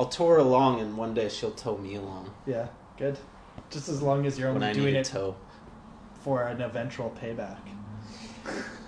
I'll 0.00 0.06
tow 0.06 0.28
her 0.28 0.38
along, 0.38 0.80
and 0.80 0.96
one 0.96 1.12
day 1.12 1.28
she'll 1.28 1.50
tow 1.50 1.76
me 1.76 1.96
along 1.96 2.30
Yeah, 2.46 2.68
good. 2.96 3.18
Just 3.68 3.90
as 3.90 4.00
long 4.00 4.24
as 4.24 4.38
you're 4.38 4.48
when 4.48 4.62
only 4.62 4.68
I 4.68 4.72
doing 4.72 4.86
need 4.94 4.96
a 4.96 5.00
it 5.00 5.04
tow. 5.04 5.36
for 6.24 6.44
an 6.44 6.62
eventual 6.62 7.14
payback. 7.22 7.58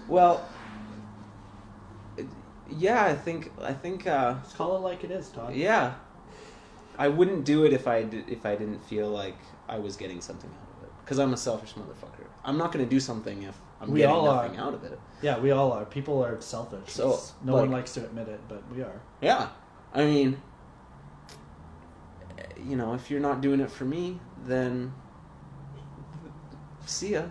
Well, 0.08 0.42
it- 2.16 2.24
yeah, 2.70 3.04
I 3.04 3.14
think 3.14 3.52
I 3.60 3.74
think 3.74 4.06
uh, 4.06 4.36
Let's 4.42 4.54
call 4.54 4.74
it 4.74 4.80
like 4.80 5.04
it 5.04 5.10
is, 5.10 5.28
Todd. 5.28 5.54
yeah, 5.54 5.96
I 6.98 7.08
wouldn't 7.08 7.44
do 7.44 7.64
it 7.66 7.74
if 7.74 7.86
I 7.86 8.04
did, 8.04 8.30
if 8.30 8.46
I 8.46 8.56
didn't 8.56 8.82
feel 8.86 9.10
like 9.10 9.36
I 9.68 9.78
was 9.78 9.96
getting 9.96 10.22
something 10.22 10.48
out 10.48 10.68
of 10.78 10.84
it. 10.88 10.92
Because 11.04 11.18
I'm 11.18 11.34
a 11.34 11.36
selfish 11.36 11.74
motherfucker. 11.74 12.24
I'm 12.42 12.56
not 12.56 12.72
going 12.72 12.82
to 12.86 12.90
do 12.90 13.00
something 13.00 13.42
if 13.42 13.58
I'm 13.82 13.90
We 13.90 13.98
getting 14.00 14.16
all 14.16 14.28
are. 14.28 14.44
nothing 14.44 14.58
out 14.58 14.72
of 14.72 14.82
it. 14.84 14.98
Yeah, 15.20 15.38
we 15.38 15.50
all 15.50 15.72
are. 15.72 15.84
People 15.84 16.24
are 16.24 16.40
selfish. 16.40 16.88
So, 16.90 17.08
It's- 17.10 17.34
no 17.44 17.52
one 17.52 17.62
like- 17.64 17.80
likes 17.80 17.92
to 17.94 18.00
admit 18.00 18.28
it, 18.28 18.40
but 18.48 18.62
we 18.74 18.80
are. 18.82 18.98
Yeah, 19.20 19.48
I 19.92 20.04
mean, 20.06 20.40
you 22.66 22.76
know, 22.76 22.94
if 22.94 23.10
you're 23.10 23.20
not 23.20 23.40
doing 23.40 23.60
it 23.60 23.70
for 23.70 23.84
me, 23.84 24.18
then 24.44 24.92
see 26.86 27.12
ya. 27.12 27.24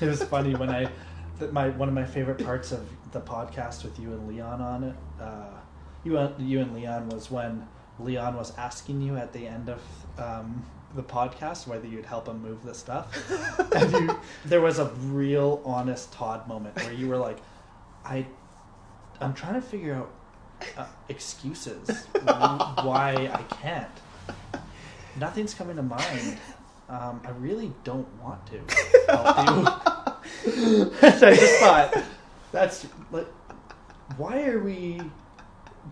It 0.00 0.06
was 0.06 0.22
funny 0.22 0.54
when 0.54 0.70
I, 0.70 0.90
that 1.38 1.52
my 1.52 1.68
one 1.70 1.88
of 1.88 1.94
my 1.94 2.04
favorite 2.04 2.42
parts 2.44 2.72
of 2.72 2.88
the 3.12 3.20
podcast 3.20 3.84
with 3.84 3.98
you 3.98 4.12
and 4.12 4.26
Leon 4.28 4.60
on 4.60 4.84
it. 4.84 4.96
Uh, 5.20 5.58
you 6.04 6.16
and 6.16 6.48
you 6.48 6.60
and 6.60 6.74
Leon 6.74 7.08
was 7.10 7.30
when 7.30 7.66
Leon 7.98 8.36
was 8.36 8.56
asking 8.56 9.02
you 9.02 9.16
at 9.16 9.32
the 9.32 9.46
end 9.46 9.68
of 9.68 9.82
um, 10.18 10.64
the 10.94 11.02
podcast 11.02 11.66
whether 11.66 11.86
you'd 11.86 12.06
help 12.06 12.28
him 12.28 12.40
move 12.42 12.62
the 12.64 12.74
stuff, 12.74 13.30
and 13.74 13.92
you, 13.92 14.20
there 14.46 14.60
was 14.60 14.78
a 14.78 14.86
real 14.86 15.60
honest 15.64 16.12
Todd 16.12 16.48
moment 16.48 16.76
where 16.76 16.92
you 16.92 17.08
were 17.08 17.18
like, 17.18 17.38
"I, 18.04 18.26
I'm 19.20 19.34
trying 19.34 19.54
to 19.54 19.60
figure 19.60 19.94
out 19.94 20.10
uh, 20.76 20.86
excuses 21.08 22.06
why 22.22 23.30
I 23.32 23.42
can't. 23.54 23.90
Nothing's 25.18 25.54
coming 25.54 25.76
to 25.76 25.82
mind." 25.82 26.38
Um, 26.88 27.20
I 27.24 27.30
really 27.38 27.72
don't 27.84 28.08
want 28.20 28.44
to. 28.46 28.60
I 30.98 31.34
just 31.34 31.60
thought, 31.60 32.04
that's 32.50 32.86
like, 33.12 33.28
why 34.16 34.44
are 34.46 34.58
we? 34.58 35.00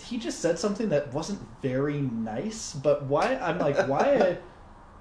He 0.04 0.18
just 0.18 0.40
said 0.40 0.58
something 0.58 0.88
that 0.88 1.12
wasn't 1.14 1.40
very 1.62 2.00
nice, 2.00 2.72
but 2.72 3.04
why? 3.04 3.36
I'm 3.36 3.58
like, 3.58 3.86
why 3.86 4.38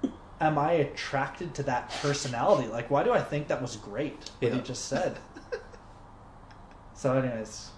am 0.40 0.56
I 0.56 0.72
attracted 0.72 1.54
to 1.54 1.64
that 1.64 1.90
personality? 2.00 2.68
Like, 2.68 2.90
why 2.90 3.02
do 3.02 3.12
I 3.12 3.20
think 3.20 3.48
that 3.48 3.60
was 3.60 3.74
great? 3.76 4.30
What 4.38 4.52
he 4.52 4.60
just 4.60 4.86
said. 4.86 5.18
So, 6.94 7.16
anyways, 7.16 7.70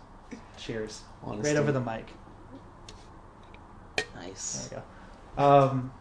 cheers. 0.56 1.02
Honesty. 1.22 1.48
Right 1.48 1.58
over 1.58 1.72
the 1.72 1.80
mic. 1.80 2.06
Nice. 4.14 4.68
There 4.68 4.78
we 4.78 4.82
go. 4.82 4.88
Um, 5.40 5.92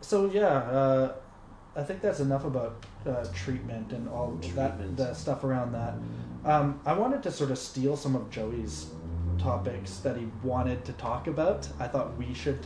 so 0.00 0.26
yeah, 0.32 0.46
uh, 0.46 1.12
I 1.76 1.82
think 1.82 2.00
that's 2.00 2.20
enough 2.20 2.44
about 2.44 2.84
uh, 3.06 3.24
treatment 3.34 3.92
and 3.92 4.08
all 4.08 4.38
that 4.54 4.96
the 4.96 5.14
stuff 5.14 5.44
around 5.44 5.72
that. 5.72 5.94
Um, 6.44 6.80
I 6.86 6.94
wanted 6.94 7.22
to 7.24 7.30
sort 7.30 7.50
of 7.50 7.58
steal 7.58 7.96
some 7.96 8.16
of 8.16 8.30
Joey's 8.30 8.86
topics 9.38 9.98
that 9.98 10.16
he 10.16 10.26
wanted 10.42 10.84
to 10.86 10.92
talk 10.94 11.26
about. 11.26 11.68
I 11.78 11.86
thought 11.88 12.16
we 12.16 12.32
should 12.34 12.58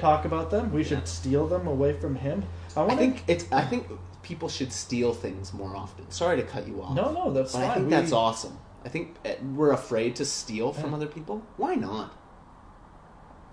talk 0.00 0.24
about 0.24 0.50
them. 0.50 0.72
We 0.72 0.82
Yeah. 0.82 0.88
should 0.88 1.08
steal 1.08 1.46
them 1.46 1.66
away 1.66 1.92
from 1.92 2.14
him. 2.16 2.44
I 2.76 2.82
I 2.84 2.96
think 2.96 3.24
it's. 3.26 3.44
I 3.52 3.62
think 3.62 3.88
people 4.22 4.48
should 4.48 4.72
steal 4.72 5.12
things 5.12 5.52
more 5.52 5.76
often. 5.76 6.10
Sorry 6.10 6.36
to 6.36 6.42
cut 6.42 6.66
you 6.66 6.82
off. 6.82 6.94
No, 6.94 7.12
no, 7.12 7.30
that's 7.32 7.52
but 7.52 7.60
fine. 7.60 7.70
I 7.70 7.74
think 7.74 7.86
We- 7.86 7.90
that's 7.90 8.12
awesome. 8.12 8.58
I 8.84 8.88
think 8.88 9.16
uh, 9.24 9.30
we're 9.54 9.72
afraid 9.72 10.14
to 10.16 10.24
steal 10.24 10.72
from 10.72 10.90
Yeah. 10.90 10.96
other 10.96 11.06
people. 11.06 11.42
Why 11.56 11.74
not? 11.74 12.12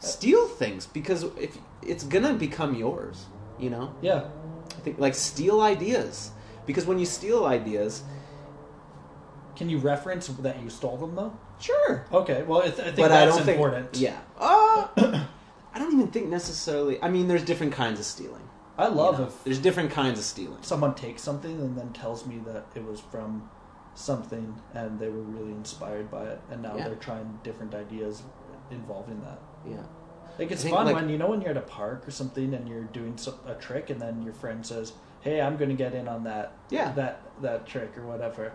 Steal 0.03 0.47
things 0.47 0.85
because 0.87 1.23
if 1.37 1.57
it's 1.81 2.03
gonna 2.03 2.33
become 2.33 2.75
yours, 2.75 3.25
you 3.59 3.69
know. 3.69 3.93
Yeah, 4.01 4.25
I 4.71 4.79
think 4.81 4.99
like 4.99 5.15
steal 5.15 5.61
ideas 5.61 6.31
because 6.65 6.85
when 6.85 6.99
you 6.99 7.05
steal 7.05 7.45
ideas, 7.45 8.03
can 9.55 9.69
you 9.69 9.77
reference 9.77 10.27
that 10.27 10.61
you 10.61 10.69
stole 10.69 10.97
them 10.97 11.15
though? 11.15 11.37
sure. 11.59 12.05
Okay, 12.11 12.43
well, 12.43 12.59
I, 12.61 12.65
th- 12.69 12.79
I 12.79 12.83
think 12.83 12.97
but 12.97 13.07
that's 13.09 13.35
I 13.35 13.39
don't 13.39 13.47
important. 13.49 13.93
think. 13.93 14.03
Yeah. 14.03 14.19
Uh, 14.37 14.87
I 15.73 15.79
don't 15.79 15.93
even 15.93 16.07
think 16.07 16.27
necessarily. 16.27 17.01
I 17.01 17.09
mean, 17.09 17.27
there's 17.29 17.45
different 17.45 17.71
kinds 17.73 17.99
of 17.99 18.05
stealing. 18.05 18.41
I 18.77 18.87
love 18.87 19.15
you 19.15 19.21
know? 19.21 19.27
if 19.27 19.43
there's 19.43 19.59
different 19.59 19.91
kinds 19.91 20.19
of 20.19 20.25
stealing. 20.25 20.57
someone 20.61 20.95
takes 20.95 21.21
something 21.21 21.51
and 21.61 21.77
then 21.77 21.93
tells 21.93 22.25
me 22.25 22.39
that 22.47 22.65
it 22.75 22.83
was 22.83 22.99
from 22.99 23.49
something 23.95 24.59
and 24.73 24.99
they 24.99 25.07
were 25.07 25.21
really 25.21 25.51
inspired 25.51 26.09
by 26.09 26.23
it 26.23 26.41
and 26.49 26.63
now 26.63 26.75
Yeah. 26.75 26.85
they're 26.85 26.95
trying 26.95 27.39
different 27.43 27.75
ideas 27.75 28.23
involving 28.71 29.21
that 29.21 29.39
Yeah. 29.67 29.77
like 30.39 30.51
it's 30.51 30.63
think, 30.63 30.75
fun 30.75 30.85
like- 30.87 30.95
when 30.95 31.09
you 31.09 31.17
know 31.17 31.27
when 31.29 31.41
you're 31.41 31.51
at 31.51 31.57
a 31.57 31.61
park 31.61 32.07
or 32.07 32.11
something 32.11 32.53
and 32.53 32.67
you're 32.67 32.83
doing 32.85 33.17
a 33.47 33.53
trick 33.55 33.89
and 33.89 34.01
then 34.01 34.21
your 34.23 34.33
friend 34.33 34.65
says 34.65 34.93
hey 35.21 35.39
i'm 35.41 35.57
going 35.57 35.69
to 35.69 35.75
get 35.75 35.93
in 35.93 36.07
on 36.07 36.23
that 36.25 36.53
Yeah. 36.69 36.91
that 36.93 37.21
that 37.41 37.65
trick 37.67 37.97
or 37.97 38.05
whatever 38.05 38.51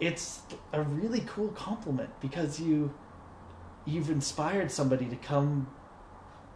it's 0.00 0.40
a 0.72 0.82
really 0.82 1.22
cool 1.26 1.48
compliment 1.48 2.10
because 2.20 2.60
you 2.60 2.92
you've 3.84 4.10
inspired 4.10 4.70
somebody 4.70 5.06
to 5.06 5.16
come 5.16 5.66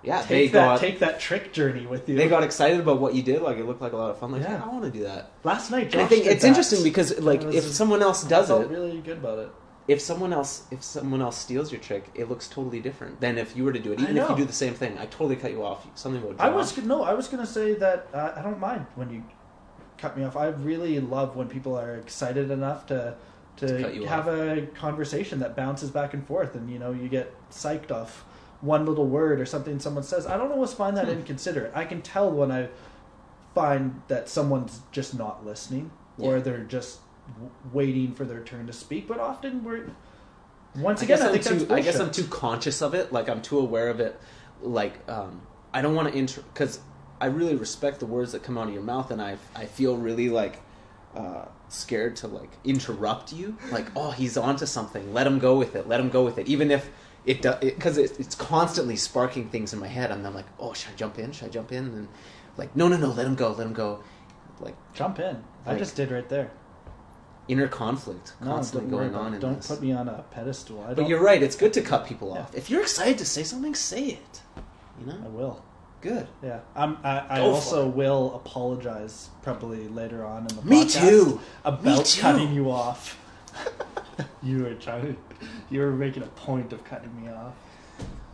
Yeah. 0.02 0.22
they 0.22 0.44
take 0.44 0.52
that 0.52 0.64
got 0.66 0.80
take 0.80 0.98
that 1.00 1.20
trick 1.20 1.52
journey 1.52 1.86
with 1.86 2.08
you 2.08 2.16
they 2.16 2.28
got 2.28 2.42
excited 2.42 2.80
about 2.80 3.00
what 3.00 3.14
you 3.14 3.22
did. 3.22 3.40
Like 3.42 3.56
it 3.58 3.66
looked 3.66 3.80
like 3.80 3.92
a 3.92 3.96
lot 3.96 4.10
of 4.10 4.18
fun. 4.18 4.32
Like 4.32 4.42
Yeah. 4.42 4.54
yeah, 4.58 4.64
I 4.64 4.68
want 4.68 4.84
to 4.84 4.90
do 4.90 5.04
that. 5.04 5.30
last 5.44 5.70
night 5.70 5.92
And 5.92 6.02
I 6.02 6.06
think 6.06 6.26
it's 6.26 6.42
that. 6.42 6.48
interesting 6.48 6.82
because 6.82 7.18
like 7.20 7.42
if 7.44 7.64
someone 7.64 8.02
else 8.02 8.24
I 8.26 8.28
does 8.28 8.48
felt 8.48 8.62
it, 8.62 8.68
really 8.70 9.00
good 9.00 9.18
about 9.18 9.38
it 9.38 9.48
if 9.92 10.00
someone 10.00 10.32
else 10.32 10.64
if 10.70 10.82
someone 10.82 11.22
else 11.22 11.38
steals 11.38 11.70
your 11.72 11.80
trick, 11.80 12.10
it 12.14 12.28
looks 12.28 12.48
totally 12.48 12.80
different 12.80 13.20
than 13.20 13.38
if 13.38 13.56
you 13.56 13.64
were 13.64 13.72
to 13.72 13.78
do 13.78 13.92
it. 13.92 14.00
Even 14.00 14.16
if 14.16 14.28
you 14.30 14.36
do 14.36 14.44
the 14.44 14.52
same 14.52 14.74
thing, 14.74 14.98
I 14.98 15.06
totally 15.06 15.36
cut 15.36 15.52
you 15.52 15.64
off. 15.64 15.86
Something 15.94 16.22
about 16.22 16.40
I 16.40 16.48
was 16.50 16.76
no, 16.78 17.02
I 17.02 17.14
was 17.14 17.28
gonna 17.28 17.46
say 17.46 17.74
that 17.74 18.08
uh, 18.12 18.32
I 18.36 18.42
don't 18.42 18.58
mind 18.58 18.86
when 18.94 19.10
you 19.10 19.22
cut 19.98 20.16
me 20.16 20.24
off. 20.24 20.36
I 20.36 20.48
really 20.48 20.98
love 21.00 21.36
when 21.36 21.48
people 21.48 21.78
are 21.78 21.94
excited 21.96 22.50
enough 22.50 22.86
to 22.86 23.14
to, 23.58 23.66
To 23.66 24.06
have 24.06 24.28
a 24.28 24.66
conversation 24.74 25.38
that 25.40 25.54
bounces 25.54 25.90
back 25.90 26.14
and 26.14 26.26
forth, 26.26 26.54
and 26.54 26.70
you 26.70 26.78
know 26.78 26.92
you 26.92 27.08
get 27.08 27.32
psyched 27.50 27.90
off 27.90 28.24
one 28.62 28.86
little 28.86 29.06
word 29.06 29.40
or 29.40 29.46
something 29.46 29.78
someone 29.78 30.04
says. 30.04 30.26
I 30.26 30.36
don't 30.38 30.52
always 30.52 30.72
find 30.72 30.96
that 30.96 31.04
Hmm. 31.06 31.18
inconsiderate. 31.18 31.72
I 31.74 31.84
can 31.84 32.00
tell 32.00 32.30
when 32.30 32.50
I 32.50 32.68
find 33.54 34.00
that 34.08 34.28
someone's 34.28 34.80
just 34.90 35.16
not 35.18 35.44
listening 35.44 35.90
or 36.18 36.36
Yeah. 36.36 36.42
they're 36.42 36.64
just 36.64 37.00
w- 37.34 37.50
waiting 37.72 38.14
for 38.14 38.24
their 38.24 38.42
turn 38.42 38.66
to 38.66 38.72
speak. 38.72 39.08
But 39.08 39.18
often 39.18 39.64
we're 39.64 39.90
once 40.76 41.02
I 41.02 41.04
again, 41.04 41.18
guess 41.18 41.26
I, 41.26 41.38
think 41.38 41.68
too. 41.68 41.74
I 41.74 41.80
guess 41.80 41.98
I'm 42.00 42.10
too 42.10 42.26
conscious 42.26 42.82
of 42.82 42.94
it. 42.94 43.12
Like 43.12 43.28
I'm 43.28 43.42
too 43.42 43.58
aware 43.58 43.88
of 43.88 44.00
it. 44.00 44.18
Like 44.60 45.08
um, 45.08 45.42
I 45.72 45.82
don't 45.82 45.94
want 45.94 46.12
to 46.12 46.18
inter 46.18 46.42
because 46.52 46.80
I 47.20 47.26
really 47.26 47.54
respect 47.54 48.00
the 48.00 48.06
words 48.06 48.32
that 48.32 48.42
come 48.42 48.58
out 48.58 48.68
of 48.68 48.74
your 48.74 48.82
mouth, 48.82 49.10
and 49.10 49.20
I 49.20 49.36
I 49.54 49.66
feel 49.66 49.96
really 49.96 50.28
like 50.28 50.60
uh, 51.14 51.46
scared 51.68 52.16
to 52.16 52.26
like 52.28 52.50
interrupt 52.64 53.32
you. 53.32 53.56
Like, 53.70 53.86
oh, 53.96 54.10
he's 54.10 54.36
onto 54.36 54.66
something. 54.66 55.12
Let 55.12 55.26
him 55.26 55.38
go 55.38 55.56
with 55.56 55.76
it. 55.76 55.88
Let 55.88 56.00
him 56.00 56.10
go 56.10 56.24
with 56.24 56.38
it. 56.38 56.48
Even 56.48 56.70
if 56.70 56.90
it 57.24 57.42
does, 57.42 57.60
because 57.60 57.98
it, 57.98 58.18
it's 58.18 58.34
constantly 58.34 58.96
sparking 58.96 59.48
things 59.48 59.72
in 59.72 59.78
my 59.78 59.88
head, 59.88 60.10
and 60.10 60.26
I'm 60.26 60.34
like, 60.34 60.46
oh, 60.58 60.72
should 60.72 60.92
I 60.92 60.96
jump 60.96 61.18
in? 61.18 61.32
Should 61.32 61.48
I 61.48 61.50
jump 61.50 61.72
in? 61.72 61.84
And 61.84 62.08
like, 62.56 62.74
no, 62.74 62.88
no, 62.88 62.96
no, 62.96 63.08
let 63.08 63.26
him 63.26 63.34
go. 63.34 63.52
Let 63.52 63.66
him 63.66 63.72
go. 63.72 64.02
Like 64.60 64.74
Jump 64.94 65.18
in. 65.18 65.42
I 65.66 65.76
just 65.76 65.96
did 65.96 66.10
right 66.10 66.28
there. 66.28 66.50
Inner 67.52 67.68
conflict 67.68 68.32
No, 68.40 68.46
constantly 68.54 68.90
don't 68.90 68.98
going 68.98 69.14
on 69.14 69.34
in 69.34 69.40
Don't 69.40 69.56
this. 69.56 69.68
put 69.68 69.80
me 69.82 69.92
on 69.92 70.08
a 70.08 70.24
pedestal. 70.30 70.82
I 70.82 70.88
But 70.88 70.96
don't, 70.96 71.08
you're 71.08 71.22
right. 71.22 71.42
It's 71.42 71.56
good 71.56 71.72
to 71.74 71.82
cut 71.82 72.06
people 72.06 72.32
Yeah. 72.34 72.42
off. 72.42 72.54
If 72.54 72.70
you're 72.70 72.82
excited 72.82 73.18
to 73.18 73.24
say 73.24 73.42
something, 73.44 73.74
say 73.74 74.04
it. 74.06 74.40
You 75.00 75.06
know. 75.06 75.18
I 75.24 75.28
will. 75.28 75.64
good. 76.00 76.26
Yeah, 76.42 76.60
I'm, 76.74 76.98
I, 77.04 77.24
I 77.28 77.36
Go 77.38 77.50
also 77.52 77.86
will 77.86 78.34
apologize 78.34 79.30
probably 79.42 79.86
later 79.88 80.24
on 80.26 80.46
in 80.48 80.56
the 80.56 80.62
Me 80.62 80.84
podcast 80.84 81.00
too. 81.08 81.40
about 81.64 81.84
Me 81.98 82.02
too. 82.04 82.20
cutting 82.20 82.52
you 82.52 82.70
off. 82.70 83.18
you 84.42 84.62
were 84.64 84.74
trying, 84.74 85.16
you 85.70 85.80
were 85.80 85.92
making 85.92 86.22
a 86.22 86.26
point 86.26 86.72
of 86.72 86.82
cutting 86.84 87.14
me 87.22 87.30
off. 87.30 87.54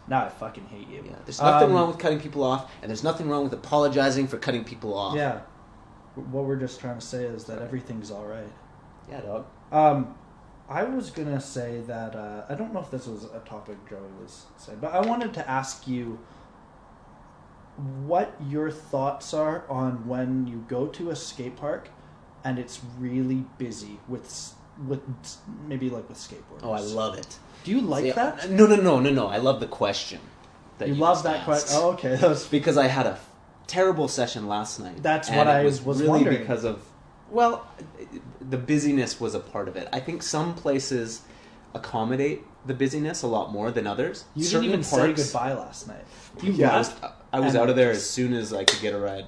Now 0.07 0.25
I 0.25 0.29
fucking 0.31 0.65
hate 0.67 0.89
you. 0.89 1.03
Yeah, 1.05 1.17
there's 1.27 1.41
nothing 1.41 1.69
Um, 1.69 1.75
wrong 1.75 1.89
with 1.89 1.99
cutting 1.99 2.21
people 2.21 2.43
off, 2.43 2.71
and 2.81 2.89
there's 2.89 3.05
nothing 3.05 3.29
wrong 3.29 3.45
with 3.45 3.53
apologizing 3.53 4.27
for 4.29 4.39
cutting 4.39 4.65
people 4.65 4.97
off. 4.97 5.15
Yeah, 5.15 5.41
what 6.15 6.45
we're 6.45 6.57
just 6.57 6.81
trying 6.81 6.99
to 6.99 7.05
say 7.05 7.25
is 7.25 7.45
that 7.45 7.61
everything's 7.61 8.11
all 8.11 8.25
right. 8.25 8.51
Yeah, 9.11 9.21
dog. 9.21 9.47
Um, 9.73 10.15
I 10.69 10.85
was 10.85 11.11
gonna 11.11 11.41
say 11.41 11.81
that 11.87 12.15
uh, 12.15 12.45
I 12.49 12.55
don't 12.55 12.73
know 12.75 12.81
if 12.81 12.91
this 12.91 13.07
was 13.07 13.25
a 13.25 13.41
topic 13.41 13.77
Joey 13.89 14.01
was 14.23 14.47
saying, 14.57 14.79
but 14.81 14.93
I 14.93 15.01
wanted 15.01 15.33
to 15.35 15.49
ask 15.49 15.87
you 15.89 16.19
what 18.05 18.35
your 18.49 18.71
thoughts 18.71 19.33
are 19.33 19.65
on 19.71 20.07
when 20.07 20.47
you 20.47 20.65
go 20.69 20.89
to 20.89 21.11
a 21.11 21.17
skate 21.17 21.57
park 21.57 21.91
and 22.45 22.59
it's 22.59 22.81
really 22.99 23.45
busy 23.57 24.01
with 24.09 24.55
with 24.87 25.01
maybe 25.67 25.91
like 25.91 26.09
with 26.09 26.19
skateboarders. 26.19 26.63
Oh, 26.63 26.73
I 26.73 26.81
love 26.81 27.17
it. 27.19 27.39
Do 27.65 27.71
you 27.71 27.81
like 27.81 28.05
See, 28.05 28.11
that? 28.13 28.51
No, 28.51 28.67
no, 28.67 28.77
no, 28.77 29.01
no, 29.01 29.11
no. 29.11 29.27
I 29.27 29.39
love 29.39 29.61
the 29.61 29.67
question. 29.67 30.21
That 30.79 30.89
you 30.89 30.95
you 30.95 31.01
love 31.01 31.23
that 31.25 31.45
question? 31.45 31.79
Oh, 31.81 31.91
okay. 31.93 32.17
That 32.21 32.29
was 32.29 32.47
because 32.47 32.77
I 32.77 32.87
had 32.87 33.07
a 33.07 33.19
terrible 33.67 34.07
session 34.07 34.47
last 34.47 34.79
night. 34.79 35.03
That's 35.03 35.29
what 35.31 35.49
I 35.49 35.65
was, 35.65 35.83
was 35.83 36.01
really 36.01 36.11
wondering. 36.11 36.39
because 36.39 36.65
of 36.65 36.85
well, 37.31 37.67
the 38.49 38.59
busyness 38.59 39.21
was 39.21 39.35
a 39.35 39.41
part 39.41 39.69
of 39.69 39.77
it. 39.77 39.89
I 39.93 40.01
think 40.01 40.23
some 40.23 40.55
places 40.55 41.23
accommodate 41.75 42.43
the 42.67 42.75
busyness 42.75 43.23
a 43.23 43.27
lot 43.27 43.53
more 43.53 43.71
than 43.71 43.87
others. 43.87 44.25
you 44.35 44.43
didn't 44.43 44.51
Certain 44.51 44.69
even 44.69 44.83
say 44.83 45.13
goodbye 45.13 45.53
last 45.55 45.89
night. 45.89 46.05
You 46.43 46.53
Yeah, 46.53 46.75
I 46.75 46.79
was, 46.79 46.89
left. 46.89 47.15
I 47.33 47.41
was 47.41 47.57
out 47.57 47.69
of 47.71 47.77
there 47.77 47.91
as 47.91 48.09
soon 48.09 48.33
as 48.35 48.53
I 48.53 48.65
could 48.65 48.81
get 48.81 48.95
a 48.95 48.99
ride. 48.99 49.27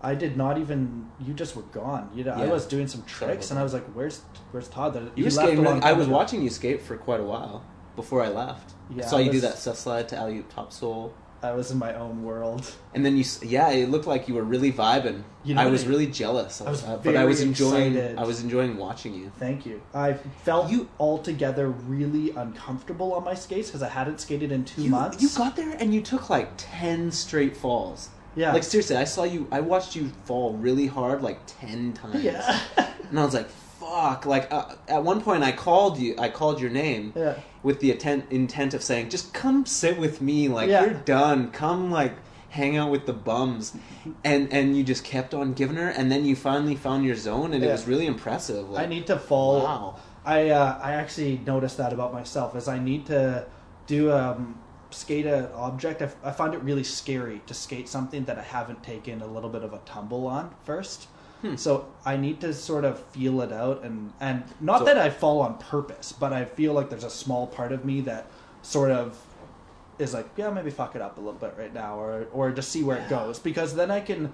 I 0.00 0.14
did 0.14 0.36
not 0.36 0.58
even. 0.58 1.10
You 1.20 1.34
just 1.34 1.56
were 1.56 1.62
gone. 1.62 2.10
You 2.14 2.22
know, 2.24 2.32
I 2.32 2.46
was 2.46 2.66
doing 2.66 2.86
some 2.86 3.02
tricks, 3.02 3.46
about 3.46 3.50
and 3.50 3.58
I 3.58 3.62
was 3.64 3.74
like, 3.74 3.84
"Where's 3.94 4.20
Where's 4.52 4.68
Todd?" 4.68 4.94
That 4.94 5.02
You 5.16 5.24
were 5.24 5.30
left 5.30 5.38
a 5.52 5.56
skating. 5.56 5.66
I 5.82 5.92
was 5.92 6.06
ago. 6.06 6.16
watching 6.16 6.42
you 6.42 6.50
skate 6.50 6.82
for 6.82 6.96
quite 6.96 7.18
a 7.18 7.24
while 7.24 7.64
before 7.96 8.22
I 8.22 8.28
left. 8.28 8.74
Yeah, 8.90 9.04
I 9.04 9.08
saw 9.08 9.16
I 9.18 9.22
you 9.22 9.32
do 9.32 9.40
that 9.40 9.58
set 9.58 9.76
slide 9.76 10.08
to 10.10 10.16
alley 10.16 10.38
oop 10.38 10.54
top 10.54 10.72
soul, 10.72 11.14
I 11.42 11.52
was 11.52 11.70
in 11.70 11.78
my 11.78 11.94
own 11.94 12.24
world. 12.24 12.70
and 12.94 13.04
then 13.06 13.16
you. 13.16 13.24
Yeah, 13.42 13.70
it 13.70 13.90
looked 13.90 14.06
like 14.06 14.26
you 14.28 14.34
were 14.34 14.42
really 14.42 14.72
vibing. 14.72 15.22
You 15.44 15.54
know 15.54 15.62
I 15.62 15.66
was 15.66 15.84
I- 15.84 15.88
really 15.88 16.06
jealous. 16.06 16.60
I 16.60 16.70
was 16.70 16.84
uh, 16.84 16.98
but 17.02 17.16
I 17.16 17.24
was 17.24 17.40
enjoying. 17.40 17.94
excited. 17.96 18.18
I 18.18 18.24
was 18.24 18.42
enjoying 18.42 18.76
watching 18.76 19.14
you. 19.14 19.30
Thank 19.38 19.64
you. 19.66 19.80
I 19.94 20.14
felt 20.44 20.70
You- 20.70 20.78
you 20.78 20.88
altogether 20.98 21.68
really 21.68 22.30
uncomfortable 22.30 23.12
on 23.14 23.24
my 23.24 23.34
skates 23.34 23.68
because 23.68 23.82
I 23.82 23.88
hadn't 23.88 24.20
skated 24.20 24.50
in 24.52 24.64
two 24.64 24.82
you, 24.82 24.90
months. 24.90 25.22
you 25.22 25.28
got 25.36 25.54
there 25.56 25.76
and 25.78 25.94
you 25.94 26.00
took 26.00 26.28
like 26.30 26.48
ten 26.56 27.10
straight 27.12 27.56
falls. 27.56 28.08
yeah, 28.36 28.52
Like 28.52 28.62
seriously, 28.64 28.96
I 28.96 29.04
saw 29.04 29.24
you. 29.24 29.46
I 29.50 29.60
watched 29.60 29.94
you 29.96 30.10
fall 30.24 30.52
really 30.54 30.86
hard, 30.86 31.22
like 31.22 31.38
ten 31.46 31.92
times. 31.92 32.22
yeah, 32.22 32.58
And 33.10 33.18
I 33.18 33.24
was 33.24 33.34
like, 33.34 33.48
"Fuck!" 33.88 34.26
Like 34.26 34.52
uh, 34.52 34.74
at 34.88 35.02
one 35.02 35.20
point, 35.20 35.42
I 35.42 35.52
called 35.52 35.98
you. 35.98 36.14
I 36.18 36.28
called 36.28 36.60
your 36.60 36.70
name 36.70 37.12
yeah. 37.16 37.34
with 37.62 37.80
the 37.80 37.90
intent 37.90 38.26
intent 38.30 38.74
of 38.74 38.82
saying, 38.82 39.10
"Just 39.10 39.32
come 39.32 39.66
sit 39.66 39.98
with 39.98 40.20
me. 40.20 40.48
Like 40.48 40.68
Yeah. 40.68 40.84
you're 40.84 40.94
done. 40.94 41.50
Come 41.50 41.90
like 41.90 42.14
hang 42.50 42.76
out 42.76 42.90
with 42.90 43.06
the 43.06 43.12
bums." 43.12 43.74
And 44.24 44.52
and 44.52 44.76
you 44.76 44.84
just 44.84 45.04
kept 45.04 45.34
on 45.34 45.52
giving 45.54 45.76
her, 45.76 45.88
and 45.88 46.10
then 46.10 46.24
you 46.24 46.36
finally 46.36 46.76
found 46.76 47.04
your 47.04 47.16
zone, 47.16 47.52
and 47.54 47.62
it 47.64 47.70
was 47.70 47.86
really 47.86 48.06
impressive. 48.06 48.68
Like, 48.70 48.84
I 48.84 48.88
need 48.88 49.06
to 49.08 49.18
fall. 49.18 49.62
Wow. 49.62 49.96
I 50.24 50.50
uh, 50.50 50.78
I 50.82 50.92
actually 50.92 51.40
noticed 51.46 51.76
that 51.78 51.92
about 51.92 52.12
myself 52.12 52.54
is 52.56 52.68
I 52.68 52.78
need 52.78 53.06
to 53.06 53.46
do 53.86 54.12
um 54.12 54.58
skate 54.90 55.26
a 55.26 55.52
object. 55.54 56.00
I, 56.02 56.06
f- 56.06 56.16
I 56.24 56.30
find 56.32 56.54
it 56.54 56.62
really 56.62 56.84
scary 56.84 57.42
to 57.46 57.54
skate 57.54 57.88
something 57.88 58.24
that 58.24 58.38
I 58.38 58.42
haven't 58.42 58.82
taken 58.82 59.20
a 59.20 59.26
little 59.26 59.50
bit 59.50 59.62
of 59.62 59.72
a 59.72 59.78
tumble 59.84 60.26
on 60.26 60.54
first. 60.64 61.08
Hmm. 61.42 61.54
So 61.56 61.86
I 62.04 62.16
need 62.16 62.40
to 62.40 62.52
sort 62.52 62.84
of 62.84 62.98
feel 62.98 63.40
it 63.42 63.52
out 63.52 63.84
and 63.84 64.12
and 64.20 64.42
not 64.60 64.80
So- 64.80 64.84
that 64.86 64.98
I 64.98 65.10
fall 65.10 65.40
on 65.40 65.58
purpose, 65.58 66.12
but 66.12 66.32
I 66.32 66.44
feel 66.44 66.72
like 66.72 66.90
there's 66.90 67.04
a 67.04 67.10
small 67.10 67.46
part 67.46 67.72
of 67.72 67.84
me 67.84 68.00
that 68.02 68.26
sort 68.62 68.90
of 68.90 69.16
is 69.98 70.14
like, 70.14 70.28
yeah, 70.36 70.50
maybe 70.50 70.70
fuck 70.70 70.94
it 70.94 71.02
up 71.02 71.16
a 71.16 71.20
little 71.20 71.38
bit 71.38 71.54
right 71.58 71.72
now, 71.74 71.98
or 71.98 72.26
or 72.32 72.50
just 72.50 72.70
see 72.70 72.82
where 72.82 72.96
it 72.98 73.08
goes, 73.08 73.38
because 73.38 73.74
then 73.74 73.90
I 73.90 74.00
can 74.00 74.32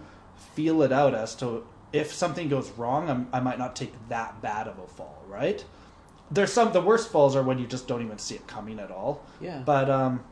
feel 0.54 0.82
it 0.82 0.92
out 0.92 1.14
as 1.14 1.34
to 1.36 1.64
if 1.92 2.12
something 2.12 2.48
goes 2.48 2.70
wrong, 2.72 3.08
I'm, 3.08 3.28
I 3.32 3.38
might 3.40 3.58
not 3.58 3.76
take 3.76 3.92
that 4.08 4.42
bad 4.42 4.66
of 4.66 4.78
a 4.80 4.86
fall, 4.86 5.22
right? 5.28 5.64
There's 6.30 6.52
some 6.52 6.72
the 6.72 6.80
worst 6.80 7.10
falls 7.10 7.36
are 7.36 7.42
when 7.42 7.58
you 7.58 7.66
just 7.66 7.86
don't 7.86 8.02
even 8.02 8.18
see 8.18 8.34
it 8.34 8.46
coming 8.46 8.80
at 8.80 8.90
all, 8.90 9.22
Yeah. 9.40 9.62
but 9.64 9.88
um, 9.90 10.24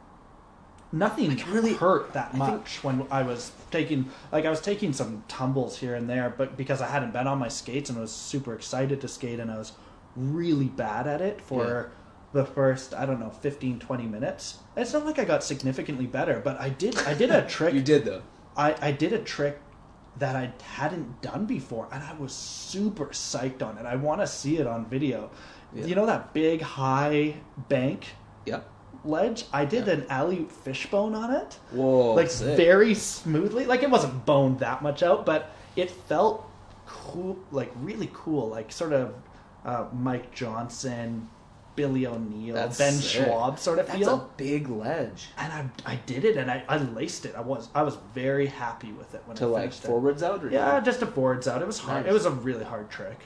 nothing 0.93 1.37
really- 1.49 1.75
hurt 1.75 2.13
that 2.13 2.31
I 2.35 2.37
much 2.37 2.85
when 2.85 3.07
I 3.11 3.23
was 3.23 3.53
taking 3.71 4.11
like 4.31 4.45
I 4.45 4.51
was 4.51 4.61
taking 4.61 4.93
some 4.93 5.25
tumbles 5.29 5.79
here 5.79 5.95
and 5.95 6.09
there, 6.09 6.33
but 6.37 6.57
because 6.57 6.81
I 6.81 6.89
hadn't 6.89 7.13
been 7.13 7.27
on 7.27 7.39
my 7.39 7.49
skates 7.49 7.89
and 7.91 7.99
I 7.99 8.03
was 8.03 8.13
super 8.13 8.55
excited 8.55 9.01
to 9.01 9.09
skate 9.09 9.41
and 9.41 9.51
I 9.51 9.59
was 9.59 9.73
really 10.15 10.67
bad 10.67 11.07
at 11.07 11.21
it 11.21 11.41
for 11.41 11.93
the 12.33 12.45
first 12.45 12.95
I 12.95 13.07
don't 13.07 13.21
know 13.21 13.31
15 13.31 13.79
20 13.79 14.07
minutes. 14.07 14.59
It's 14.77 14.93
not 14.93 15.07
like 15.07 15.19
I 15.19 15.25
got 15.25 15.43
significantly 15.43 16.07
better, 16.07 16.41
but 16.45 16.61
I 16.61 16.69
did 16.69 16.97
I 16.99 17.15
did 17.15 17.31
a 17.31 17.47
trick 17.49 17.75
you 17.75 17.83
did 17.83 18.05
though. 18.05 18.23
I, 18.57 18.75
I 18.81 18.93
did 18.93 19.15
a 19.15 19.19
trick 19.19 19.59
that 20.19 20.37
I 20.37 20.53
hadn't 20.63 21.23
done 21.23 21.47
before, 21.47 21.89
and 21.91 22.03
I 22.03 22.13
was 22.15 22.35
super 22.35 23.07
psyched 23.07 23.63
on 23.63 23.79
it. 23.79 23.87
I 23.87 23.97
want 23.97 24.21
to 24.21 24.27
see 24.27 24.59
it 24.59 24.67
on 24.67 24.85
video. 24.85 25.31
Yeah. 25.75 25.87
You 25.87 25.95
know 25.95 26.05
that 26.05 26.35
big 26.35 26.61
high 26.61 27.37
bank 27.69 28.09
Yep. 28.45 28.69
Ledge? 29.05 29.45
I 29.53 29.65
did 29.65 29.87
Yeah. 29.87 29.95
an 29.95 30.07
alley 30.09 30.47
fishbone 30.65 31.15
on 31.15 31.33
it, 31.35 31.59
Whoa. 31.71 32.15
like 32.15 32.31
sick. 32.31 32.57
very 32.57 32.95
smoothly. 32.95 33.65
Like 33.67 33.83
it 33.83 33.91
wasn't 33.91 34.25
boned 34.27 34.61
that 34.61 34.83
much 34.83 35.03
out, 35.03 35.25
but 35.27 35.51
it 35.77 35.91
felt 35.91 36.49
cool, 36.87 37.39
like 37.51 37.73
really 37.81 38.11
cool, 38.13 38.49
like 38.49 38.71
sort 38.73 38.93
of 38.93 39.15
uh, 39.65 39.87
Mike 39.93 40.35
Johnson, 40.35 41.29
Billy 41.77 42.07
O'Neill, 42.07 42.55
That's 42.55 42.77
Ben 42.79 42.93
sick. 42.93 43.25
Schwab 43.25 43.59
sort 43.59 43.79
of 43.79 43.87
That's 43.87 43.99
feel 43.99 44.15
a 44.15 44.29
big 44.37 44.69
ledge. 44.69 45.29
and 45.39 45.53
I, 45.53 45.93
I 45.93 45.97
did 46.05 46.25
it 46.25 46.37
and 46.37 46.51
I, 46.51 46.63
I 46.69 46.77
laced 46.77 47.25
it. 47.25 47.35
I 47.35 47.41
was 47.41 47.69
I 47.75 47.83
was 47.83 47.97
very 48.13 48.47
happy 48.47 48.93
with 48.93 49.15
it 49.15 49.23
when 49.25 49.37
To 49.39 49.45
I 49.45 49.49
like 49.49 49.63
finished 49.63 49.85
it. 49.85 49.87
forwards 49.87 50.23
out 50.23 50.45
or 50.45 50.51
Yeah, 50.51 50.81
just 50.81 51.01
a 51.01 51.07
forwards 51.07 51.49
out. 51.49 51.63
It 51.63 51.67
was 51.67 51.79
hard. 51.79 52.03
Nice. 52.05 52.11
It 52.11 52.13
was 52.13 52.27
a 52.27 52.31
really 52.31 52.65
hard 52.65 52.91
trick. 52.91 53.19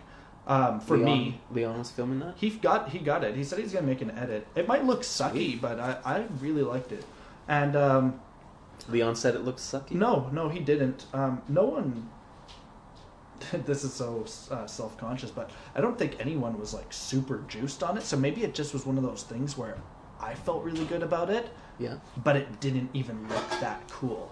Um, 0.46 0.78
for 0.80 0.96
Leon, 0.96 1.04
me, 1.18 1.40
Leon 1.50 1.78
was 1.78 1.90
filming 1.90 2.20
that. 2.20 2.34
he 2.36 2.50
got 2.50 2.90
he 2.90 3.00
got 3.00 3.24
it. 3.24 3.34
He 3.34 3.42
said 3.42 3.58
he's 3.58 3.72
gonna 3.72 3.86
make 3.86 4.00
an 4.00 4.12
edit. 4.12 4.46
It 4.54 4.68
might 4.68 4.84
look 4.84 5.02
sucky, 5.02 5.32
Sweet. 5.32 5.60
but 5.62 5.80
I, 5.80 5.98
I 6.04 6.24
really 6.40 6.62
liked 6.62 6.92
it. 6.92 7.04
And 7.48 7.74
um, 7.74 8.20
Leon 8.88 9.16
said 9.16 9.34
it 9.34 9.40
looked 9.44 9.58
sucky. 9.58 9.92
no, 9.92 10.28
no, 10.32 10.48
he 10.48 10.60
didn't. 10.60 11.06
Um, 11.12 11.42
no 11.48 11.64
one. 11.64 12.08
this 13.66 13.84
is 13.84 13.92
so 13.92 14.24
uh, 14.50 14.66
self 14.66 14.96
conscious, 14.96 15.30
but 15.30 15.50
I 15.74 15.80
don't 15.80 15.98
think 15.98 16.16
anyone 16.20 16.58
was 16.58 16.72
like 16.72 16.92
super 16.92 17.42
juiced 17.48 17.82
on 17.82 17.96
it. 17.98 18.02
So 18.04 18.16
maybe 18.16 18.44
it 18.44 18.54
just 18.54 18.72
was 18.72 18.86
one 18.86 18.96
of 18.96 19.02
those 19.02 19.24
things 19.24 19.58
where 19.58 19.78
I 20.20 20.34
felt 20.34 20.62
really 20.62 20.84
good 20.86 21.02
about 21.02 21.28
it, 21.28 21.50
Yeah. 21.78 21.96
but 22.24 22.36
it 22.36 22.60
didn't 22.60 22.90
even 22.94 23.28
look 23.28 23.50
that 23.60 23.82
cool. 23.90 24.30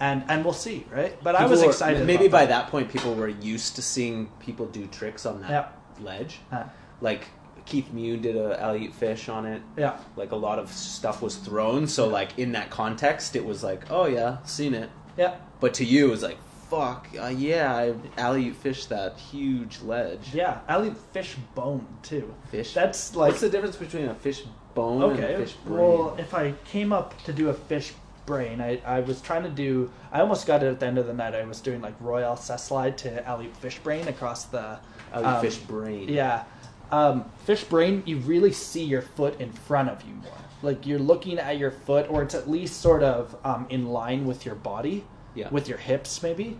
And 0.00 0.24
and 0.28 0.44
we'll 0.44 0.52
see, 0.54 0.84
right? 0.90 1.16
But 1.22 1.34
I 1.34 1.38
People 1.38 1.50
was 1.52 1.60
were- 1.62 1.66
excited. 1.70 2.06
Maybe 2.06 2.26
about 2.26 2.38
by 2.40 2.46
that 2.46 2.68
point, 2.68 2.90
people 2.90 3.14
were 3.14 3.28
used 3.28 3.76
to 3.76 3.82
seeing 3.82 4.26
people 4.40 4.66
do 4.66 4.86
tricks 4.86 5.24
on 5.26 5.40
that 5.42 5.50
Yeah. 5.50 5.66
ledge. 6.04 6.40
Uh, 6.52 6.64
Like 7.00 7.26
Keith 7.66 7.92
Mew 7.92 8.16
did 8.16 8.36
a 8.36 8.60
alley 8.62 8.88
fish 8.88 9.28
on 9.28 9.44
it. 9.46 9.60
yeah. 9.76 9.96
Like 10.16 10.32
a 10.32 10.36
lot 10.36 10.58
of 10.58 10.70
stuff 10.70 11.20
was 11.22 11.36
thrown, 11.36 11.86
so 11.86 12.06
like 12.08 12.38
in 12.38 12.52
that 12.52 12.70
context, 12.70 13.34
it 13.36 13.44
was 13.44 13.62
like, 13.64 13.90
oh 13.90 14.06
yeah, 14.06 14.38
seen 14.44 14.72
it. 14.74 14.90
Yeah. 15.16 15.34
But 15.60 15.74
to 15.74 15.84
you, 15.84 16.08
it 16.08 16.10
was 16.10 16.22
like, 16.22 16.36
fuck, 16.70 17.08
uh, 17.20 17.26
yeah, 17.28 17.74
I 17.74 17.94
alley 18.20 18.50
fished 18.50 18.88
that 18.90 19.18
huge 19.18 19.80
ledge. 19.82 20.30
Yeah, 20.34 20.58
alley 20.68 20.92
fish 21.12 21.36
bone 21.54 21.86
too. 22.02 22.34
Fish. 22.50 22.74
That's 22.74 23.16
like 23.16 23.30
What's 23.30 23.40
the 23.40 23.48
difference 23.48 23.76
between 23.76 24.08
a 24.08 24.14
fish 24.14 24.42
bone 24.74 25.02
and 25.02 25.12
okay. 25.12 25.34
a 25.34 25.38
fish 25.38 25.54
brain? 25.64 25.78
Well, 25.78 26.16
if 26.18 26.34
I 26.34 26.52
came 26.66 26.92
up 26.92 27.20
to 27.24 27.32
do 27.32 27.48
a 27.48 27.54
fish 27.54 27.92
brain, 28.26 28.60
I, 28.60 28.80
I 28.84 29.00
was 29.00 29.20
trying 29.20 29.44
to 29.44 29.48
do. 29.48 29.90
I 30.12 30.20
almost 30.20 30.46
got 30.46 30.62
it 30.62 30.66
at 30.66 30.80
the 30.80 30.86
end 30.86 30.98
of 30.98 31.06
the 31.06 31.14
night. 31.14 31.34
I 31.34 31.44
was 31.44 31.60
doing 31.60 31.80
like 31.80 31.94
royal 32.00 32.36
cess 32.36 32.66
slide 32.66 32.98
to 32.98 33.26
alley 33.26 33.48
fish 33.60 33.78
brain 33.78 34.08
across 34.08 34.44
the 34.44 34.78
alley 35.12 35.24
um, 35.24 35.40
fish 35.40 35.56
brain. 35.58 36.08
Yeah, 36.08 36.44
um, 36.90 37.24
fish 37.44 37.64
brain. 37.64 38.02
You 38.06 38.18
really 38.18 38.52
see 38.52 38.84
your 38.84 39.02
foot 39.02 39.40
in 39.40 39.52
front 39.52 39.88
of 39.88 40.02
you 40.02 40.14
more. 40.14 40.32
Like 40.62 40.86
you're 40.86 40.98
looking 40.98 41.38
at 41.38 41.58
your 41.58 41.70
foot, 41.70 42.10
or 42.10 42.22
it's 42.22 42.34
at 42.34 42.50
least 42.50 42.80
sort 42.80 43.02
of 43.02 43.36
um, 43.44 43.66
in 43.70 43.86
line 43.86 44.26
with 44.26 44.44
your 44.44 44.54
body. 44.56 45.04
Yeah. 45.34 45.50
with 45.50 45.68
your 45.68 45.76
hips 45.76 46.22
maybe 46.22 46.56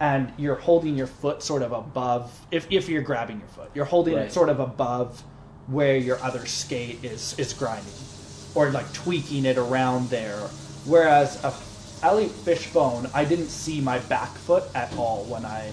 and 0.00 0.30
you're 0.36 0.54
holding 0.54 0.96
your 0.98 1.06
foot 1.06 1.42
sort 1.42 1.62
of 1.62 1.72
above. 1.72 2.30
If 2.50 2.66
if 2.70 2.88
you're 2.90 3.00
grabbing 3.00 3.38
your 3.38 3.48
foot, 3.48 3.70
you're 3.74 3.86
holding 3.86 4.16
Right. 4.16 4.26
it 4.26 4.32
sort 4.32 4.50
of 4.50 4.60
above 4.60 5.22
where 5.66 5.96
your 5.96 6.22
other 6.22 6.44
skate 6.46 7.02
is 7.02 7.34
is 7.38 7.52
grinding, 7.54 7.90
or 8.54 8.70
like 8.70 8.92
tweaking 8.92 9.44
it 9.46 9.56
around 9.58 10.10
there. 10.10 10.42
Whereas 10.88 11.42
a 11.44 11.52
alley 12.02 12.28
fishbone, 12.28 13.10
I 13.12 13.24
didn't 13.24 13.48
see 13.50 13.80
my 13.80 13.98
back 13.98 14.34
foot 14.38 14.64
at 14.74 14.96
all 14.96 15.24
when 15.24 15.44
I 15.44 15.72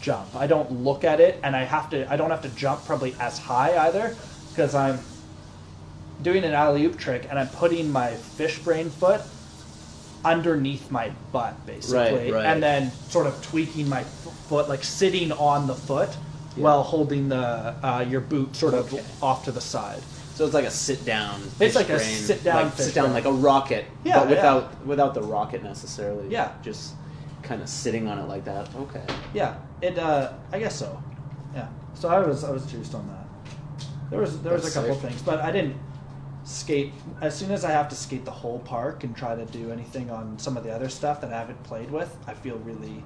jump. 0.00 0.34
I 0.36 0.46
don't 0.46 0.70
look 0.84 1.02
at 1.04 1.20
it, 1.20 1.40
and 1.42 1.56
I 1.56 1.64
have 1.64 1.90
to. 1.90 2.10
I 2.12 2.16
don't 2.16 2.30
have 2.30 2.42
to 2.42 2.48
jump 2.50 2.84
probably 2.84 3.14
as 3.18 3.38
high 3.38 3.76
either 3.88 4.16
because 4.52 4.74
I'm 4.74 5.00
doing 6.22 6.44
an 6.44 6.52
alley 6.54 6.84
oop 6.84 6.96
trick 6.96 7.26
and 7.28 7.38
I'm 7.38 7.48
putting 7.48 7.90
my 7.90 8.14
fish 8.14 8.58
brain 8.60 8.88
foot 8.88 9.20
underneath 10.24 10.90
my 10.90 11.10
butt 11.32 11.66
basically, 11.66 12.30
Right, 12.30 12.32
right. 12.32 12.46
and 12.46 12.62
then 12.62 12.92
sort 13.08 13.26
of 13.26 13.40
tweaking 13.42 13.88
my 13.88 14.04
foot, 14.48 14.68
like 14.68 14.84
sitting 14.84 15.32
on 15.32 15.66
the 15.66 15.74
foot 15.74 16.10
Yeah. 16.56 16.62
while 16.64 16.82
holding 16.84 17.28
the 17.28 17.36
uh, 17.82 18.04
your 18.08 18.20
boot 18.20 18.54
sort 18.56 18.74
of 18.74 18.94
off 19.22 19.44
to 19.46 19.52
the 19.52 19.60
side. 19.60 20.02
So 20.34 20.44
it's 20.44 20.54
like 20.54 20.64
a 20.64 20.70
sit 20.70 21.04
down. 21.04 21.40
It's 21.60 21.76
like 21.76 21.88
a 21.90 22.00
sit-down 22.00 22.64
like 22.64 22.72
fish 22.74 22.86
sit 22.86 22.94
down 22.94 23.04
brain. 23.04 23.14
like 23.14 23.24
a 23.24 23.32
rocket. 23.32 23.86
Yeah, 24.02 24.18
but 24.20 24.30
without 24.30 24.84
without 24.86 25.14
the 25.14 25.22
rocket 25.22 25.62
necessarily. 25.62 26.28
Yeah. 26.28 26.52
just 26.62 26.94
kind 27.42 27.62
of 27.62 27.68
sitting 27.68 28.08
on 28.08 28.18
it 28.18 28.26
like 28.26 28.44
that. 28.44 28.74
Okay. 28.74 29.04
Yeah, 29.32 29.56
it. 29.80 29.96
Uh, 29.96 30.32
I 30.50 30.58
guess 30.58 30.76
so. 30.76 31.00
Yeah. 31.54 31.68
So 31.94 32.08
I 32.08 32.18
was 32.18 32.42
I 32.42 32.50
was 32.50 32.66
juiced 32.66 32.94
on 32.96 33.06
that. 33.06 33.86
There 34.10 34.20
was 34.20 34.42
there 34.42 34.54
was 34.54 34.66
a 34.66 34.80
couple 34.80 34.94
sick. 34.98 35.10
things, 35.10 35.22
but 35.22 35.40
I 35.40 35.52
didn't 35.52 35.76
skate. 36.42 36.92
As 37.20 37.36
soon 37.38 37.52
as 37.52 37.64
I 37.64 37.70
have 37.70 37.88
to 37.90 37.94
skate 37.94 38.24
the 38.24 38.32
whole 38.32 38.58
park 38.58 39.04
and 39.04 39.16
try 39.16 39.36
to 39.36 39.44
do 39.46 39.70
anything 39.70 40.10
on 40.10 40.36
some 40.38 40.56
of 40.56 40.64
the 40.64 40.74
other 40.74 40.88
stuff 40.88 41.20
that 41.20 41.32
I 41.32 41.38
haven't 41.38 41.62
played 41.62 41.92
with, 41.92 42.16
I 42.26 42.34
feel 42.34 42.56
really 42.58 43.04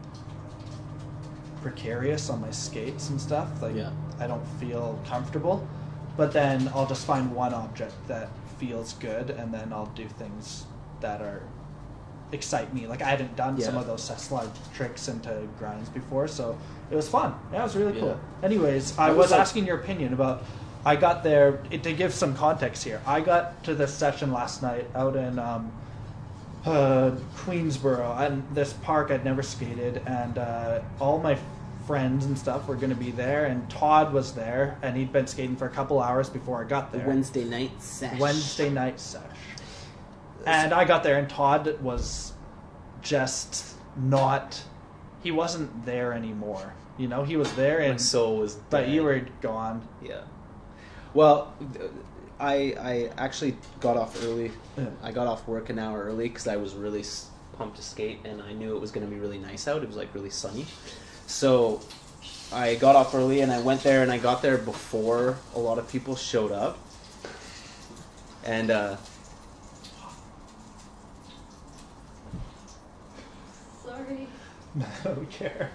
precarious 1.60 2.30
on 2.30 2.40
my 2.40 2.50
skates 2.50 3.10
and 3.10 3.20
stuff. 3.20 3.60
Like 3.60 3.76
Yeah. 3.76 3.90
I 4.18 4.26
don't 4.26 4.46
feel 4.58 4.98
comfortable. 5.06 5.66
But 6.18 6.32
then 6.32 6.68
I'll 6.74 6.86
just 6.86 7.06
find 7.06 7.32
one 7.32 7.54
object 7.54 7.94
that 8.08 8.28
feels 8.58 8.94
good, 8.94 9.30
and 9.30 9.54
then 9.54 9.72
I'll 9.72 9.86
do 9.86 10.06
things 10.08 10.66
that 11.00 11.22
are 11.22 11.42
excite 12.32 12.74
me. 12.74 12.88
Like 12.88 13.02
I 13.02 13.08
hadn't 13.08 13.36
done 13.36 13.58
some 13.60 13.76
of 13.76 13.86
those 13.86 14.02
slide 14.02 14.50
tricks 14.74 15.06
into 15.06 15.48
grinds 15.60 15.88
before, 15.88 16.26
so 16.26 16.58
it 16.90 16.96
was 16.96 17.08
fun. 17.08 17.34
Yeah, 17.52 17.60
it 17.60 17.62
was 17.62 17.76
really 17.76 17.98
cool. 18.00 18.18
Yeah. 18.42 18.46
Anyways, 18.46 18.98
I 18.98 19.06
That 19.06 19.16
was, 19.16 19.24
was 19.26 19.30
like- 19.30 19.40
asking 19.40 19.66
your 19.66 19.78
opinion 19.78 20.12
about. 20.12 20.42
I 20.84 20.96
got 20.96 21.22
there 21.22 21.60
it, 21.70 21.82
to 21.84 21.92
give 21.92 22.12
some 22.12 22.34
context 22.34 22.82
here. 22.82 23.00
I 23.06 23.20
got 23.20 23.62
to 23.64 23.74
this 23.74 23.92
session 23.94 24.32
last 24.32 24.62
night 24.62 24.86
out 24.94 25.16
in 25.16 25.38
um, 25.38 25.72
uh, 26.64 27.12
Queensboro, 27.36 28.18
and 28.20 28.42
this 28.54 28.72
park 28.72 29.10
I'd 29.12 29.24
never 29.24 29.42
skated, 29.42 30.02
and 30.06 30.38
uh, 30.38 30.80
all 31.00 31.18
my 31.18 31.36
friends 31.88 32.26
and 32.26 32.38
stuff 32.38 32.68
were 32.68 32.76
going 32.76 32.90
to 32.90 32.94
be 32.96 33.10
there, 33.10 33.46
and 33.46 33.68
Todd 33.70 34.12
was 34.12 34.34
there, 34.34 34.78
and 34.82 34.94
he'd 34.94 35.10
been 35.10 35.26
skating 35.26 35.56
for 35.56 35.64
a 35.66 35.70
couple 35.70 36.00
hours 36.02 36.28
before 36.28 36.62
I 36.62 36.68
got 36.68 36.92
there. 36.92 37.06
Wednesday 37.06 37.44
night 37.44 37.82
sesh. 37.82 38.20
Wednesday 38.20 38.68
night 38.68 39.00
sesh. 39.00 39.22
And 40.46 40.74
I 40.74 40.84
got 40.84 41.02
there, 41.02 41.18
and 41.18 41.28
Todd 41.30 41.80
was 41.80 42.34
just 43.00 43.74
not. 43.96 44.62
He 45.22 45.30
wasn't 45.30 45.86
there 45.86 46.12
anymore. 46.12 46.74
You 46.98 47.08
know, 47.08 47.24
he 47.24 47.36
was 47.38 47.50
there, 47.54 47.78
My 47.78 47.86
and 47.86 48.00
soul 48.00 48.36
was. 48.36 48.56
but 48.68 48.82
dead. 48.82 48.90
you 48.92 49.02
were 49.04 49.26
gone. 49.40 49.88
Yeah. 50.02 50.20
Well, 51.14 51.54
I 52.38 52.74
I 52.78 53.10
actually 53.16 53.56
got 53.80 53.96
off 53.96 54.22
early. 54.24 54.52
Yeah. 54.76 54.86
I 55.02 55.10
got 55.10 55.26
off 55.26 55.48
work 55.48 55.70
an 55.70 55.78
hour 55.78 56.04
early 56.04 56.28
because 56.28 56.46
I 56.46 56.56
was 56.56 56.74
really 56.74 57.04
pumped 57.56 57.76
to 57.76 57.82
skate, 57.82 58.20
and 58.26 58.42
I 58.42 58.52
knew 58.52 58.76
it 58.76 58.80
was 58.80 58.90
going 58.90 59.06
to 59.08 59.12
be 59.12 59.18
really 59.18 59.38
nice 59.38 59.66
out. 59.66 59.82
It 59.82 59.86
was 59.88 59.96
like 59.96 60.14
really 60.14 60.30
sunny, 60.30 60.66
so 61.28 61.80
I 62.52 62.74
got 62.74 62.96
off 62.96 63.14
early 63.14 63.42
and 63.42 63.52
I 63.52 63.60
went 63.60 63.82
there, 63.84 64.02
and 64.02 64.10
I 64.10 64.18
got 64.18 64.42
there 64.42 64.58
before 64.58 65.38
a 65.54 65.58
lot 65.58 65.78
of 65.78 65.88
people 65.88 66.16
showed 66.16 66.50
up, 66.50 66.78
and 68.44 68.70
uh, 68.70 68.96
Sorry. 73.84 74.26
I 74.80 75.04
don't 75.04 75.30
care. 75.30 75.70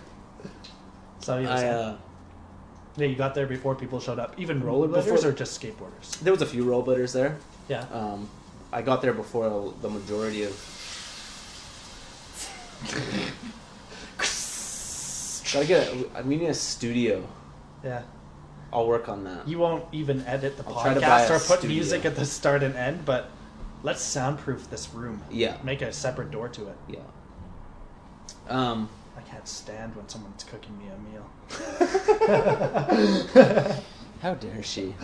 So 1.20 1.40
you, 1.40 1.48
I 1.48 1.66
uh, 1.68 1.98
yeah, 2.98 3.08
you 3.08 3.16
got 3.16 3.34
there 3.34 3.48
before 3.48 3.76
people 3.76 4.00
showed 4.00 4.20
up. 4.20 4.36
Even 4.38 4.62
rollerbladers 4.62 5.06
Before- 5.06 5.30
or 5.30 5.32
just 5.32 5.60
skateboarders? 5.60 6.20
there 6.20 6.34
was 6.34 6.42
a 6.42 6.46
few 6.46 6.66
rollerbladers 6.66 7.14
there. 7.14 7.38
Yeah. 7.68 7.86
Um, 7.92 8.30
I 8.72 8.82
got 8.82 9.02
there 9.02 9.14
before 9.14 9.74
the 9.82 9.90
majority 9.90 10.44
of. 10.44 10.80
Gotta 15.54 15.66
get. 15.68 15.94
A, 16.16 16.28
need 16.28 16.42
a 16.44 16.54
studio. 16.54 17.28
Yeah. 17.84 18.02
I'll 18.72 18.88
work 18.88 19.08
on 19.08 19.24
that. 19.26 19.48
You 19.48 19.60
won't 19.60 19.86
even 19.92 20.26
edit 20.26 20.58
the 20.58 20.66
I'll 20.68 20.82
try 20.82 20.94
to 20.96 21.00
buy 21.00 21.22
podcast 21.22 21.30
a 21.30 21.34
or 21.34 21.40
put 21.40 21.60
studio. 21.60 21.70
music 21.70 22.06
at 22.06 22.16
the 22.16 22.26
start 22.26 22.64
and 22.64 22.76
end, 22.76 23.06
but 23.06 23.30
let's 23.84 24.02
soundproof 24.02 24.68
this 24.72 24.92
room. 24.94 25.22
Yeah. 25.30 25.58
Make 25.64 25.84
a 25.84 25.94
separate 25.94 26.32
door 26.32 26.50
to 26.50 26.68
it. 26.70 26.78
Yeah. 26.88 27.00
Um. 28.50 28.90
I 29.16 29.22
can't 29.22 29.48
stand 29.48 29.96
when 29.96 30.10
someone's 30.10 30.44
cooking 30.44 30.76
me 30.78 30.86
a 30.88 30.98
meal. 30.98 31.30
How 34.22 34.34
dare 34.34 34.64
she? 34.64 34.96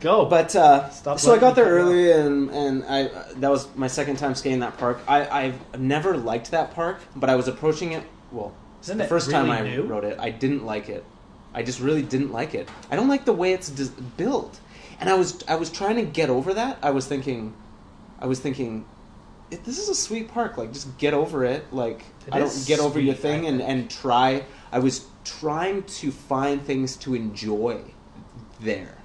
Go, 0.00 0.26
But 0.26 0.54
uh, 0.54 0.90
Stop 0.90 1.18
so 1.18 1.34
I 1.34 1.38
got 1.38 1.54
there 1.54 1.64
early, 1.64 2.12
and 2.12 2.50
and 2.50 2.84
I 2.84 3.04
uh, 3.06 3.24
that 3.36 3.50
was 3.50 3.74
my 3.74 3.86
second 3.86 4.16
time 4.16 4.34
skating 4.34 4.60
that 4.60 4.76
park. 4.76 5.00
I 5.08 5.26
I've 5.44 5.80
never 5.80 6.14
liked 6.16 6.50
that 6.50 6.74
park, 6.74 7.00
but 7.16 7.30
I 7.30 7.36
was 7.36 7.48
approaching 7.48 7.92
it. 7.92 8.02
Well, 8.34 8.52
Isn't 8.82 8.98
the 8.98 9.04
it 9.04 9.08
first 9.08 9.30
time 9.30 9.50
I 9.50 9.60
new? 9.62 9.82
rode 9.84 10.04
it, 10.04 10.18
I 10.18 10.30
didn't 10.30 10.64
like 10.66 10.88
it. 10.88 11.04
I 11.54 11.62
just 11.62 11.78
really 11.80 12.02
didn't 12.02 12.32
like 12.32 12.54
it. 12.54 12.68
I 12.90 12.96
don't 12.96 13.08
like 13.08 13.24
the 13.24 13.32
way 13.32 13.52
it's 13.52 13.68
dis- 13.70 13.88
built, 14.16 14.58
and 14.98 15.08
I 15.08 15.14
was 15.14 15.42
I 15.46 15.54
was 15.54 15.70
trying 15.70 15.96
to 15.96 16.02
get 16.04 16.28
over 16.30 16.52
that. 16.54 16.78
I 16.82 16.90
was 16.90 17.06
thinking, 17.06 17.54
I 18.18 18.26
was 18.26 18.40
thinking, 18.40 18.84
"It- 19.52 19.64
this 19.64 19.78
is 19.78 19.88
a 19.88 19.94
sweet 19.94 20.28
park. 20.28 20.58
Like 20.58 20.72
just 20.72 20.98
get 20.98 21.14
over 21.14 21.44
it. 21.44 21.72
Like 21.72 22.00
It 22.26 22.34
I 22.34 22.38
don't 22.40 22.48
is 22.48 22.64
get 22.66 22.80
over 22.80 22.98
your 22.98 23.14
sweet, 23.14 23.22
thing 23.22 23.44
I 23.44 23.48
and 23.50 23.58
think. 23.58 23.70
and 23.70 23.90
try. 23.90 24.44
I 24.72 24.80
was 24.80 25.06
trying 25.24 25.84
to 25.84 26.10
find 26.10 26.60
things 26.60 26.96
to 26.96 27.14
enjoy 27.14 27.80
there, 28.60 28.98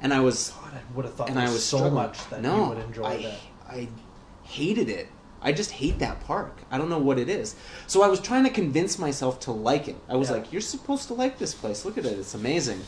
and 0.00 0.12
I 0.12 0.20
was 0.20 0.50
God, 0.60 0.74
I 0.74 0.96
would 0.96 1.04
have 1.04 1.14
thought 1.14 1.30
and 1.30 1.38
I 1.38 1.44
was 1.44 1.52
was 1.54 1.64
so 1.64 1.76
struggling. 1.78 2.02
much 2.02 2.30
that 2.30 2.42
no, 2.42 2.56
you 2.64 2.68
would 2.70 2.78
enjoy 2.78 3.04
I, 3.04 3.22
that. 3.22 3.38
I 3.70 3.88
hated 4.42 4.88
it. 4.88 5.06
I 5.42 5.52
just 5.52 5.72
hate 5.72 5.98
that 5.98 6.24
park. 6.24 6.56
I 6.70 6.78
don't 6.78 6.88
know 6.88 6.98
what 6.98 7.18
it 7.18 7.28
is. 7.28 7.54
So 7.86 8.02
I 8.02 8.08
was 8.08 8.20
trying 8.20 8.44
to 8.44 8.50
convince 8.50 8.98
myself 8.98 9.40
to 9.40 9.52
like 9.52 9.88
it. 9.88 9.96
I 10.08 10.16
was 10.16 10.28
Yeah. 10.28 10.36
like, 10.36 10.52
"You're 10.52 10.60
supposed 10.60 11.08
to 11.08 11.14
like 11.14 11.38
this 11.38 11.54
place. 11.54 11.84
Look 11.84 11.98
at 11.98 12.06
it. 12.06 12.18
It's 12.18 12.34
amazing." 12.34 12.80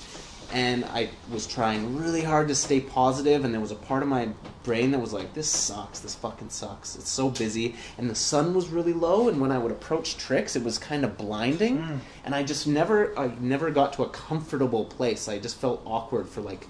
And 0.53 0.85
I 0.85 1.09
was 1.33 1.47
trying 1.47 1.97
really 1.97 2.21
hard 2.23 2.47
to 2.49 2.55
stay 2.55 2.79
positive, 2.79 3.45
and 3.45 3.53
there 3.53 3.61
was 3.63 3.73
a 3.73 3.77
part 3.77 4.03
of 4.03 4.09
my 4.09 4.29
brain 4.63 4.93
that 4.93 5.01
was 5.01 5.13
like, 5.13 5.35
"This 5.35 5.49
sucks. 5.49 5.99
This 5.99 6.15
fucking 6.15 6.51
sucks. 6.51 6.95
It's 6.95 7.11
so 7.11 7.31
busy." 7.31 7.75
And 7.99 8.09
the 8.09 8.15
sun 8.15 8.55
was 8.55 8.69
really 8.69 8.93
low, 8.93 9.29
and 9.29 9.41
when 9.41 9.51
I 9.51 9.59
would 9.59 9.73
approach 9.73 10.17
tricks, 10.17 10.55
it 10.55 10.63
was 10.63 10.79
kind 10.79 11.05
of 11.05 11.17
blinding. 11.17 11.79
Mm. 11.79 11.99
And 12.25 12.35
I 12.35 12.45
just 12.45 12.67
never, 12.69 13.19
I 13.19 13.33
never 13.41 13.71
got 13.71 13.95
to 13.95 14.03
a 14.05 14.09
comfortable 14.09 14.85
place. 14.85 15.29
I 15.29 15.39
just 15.39 15.57
felt 15.57 15.83
awkward 15.85 16.29
for 16.29 16.41
like 16.41 16.69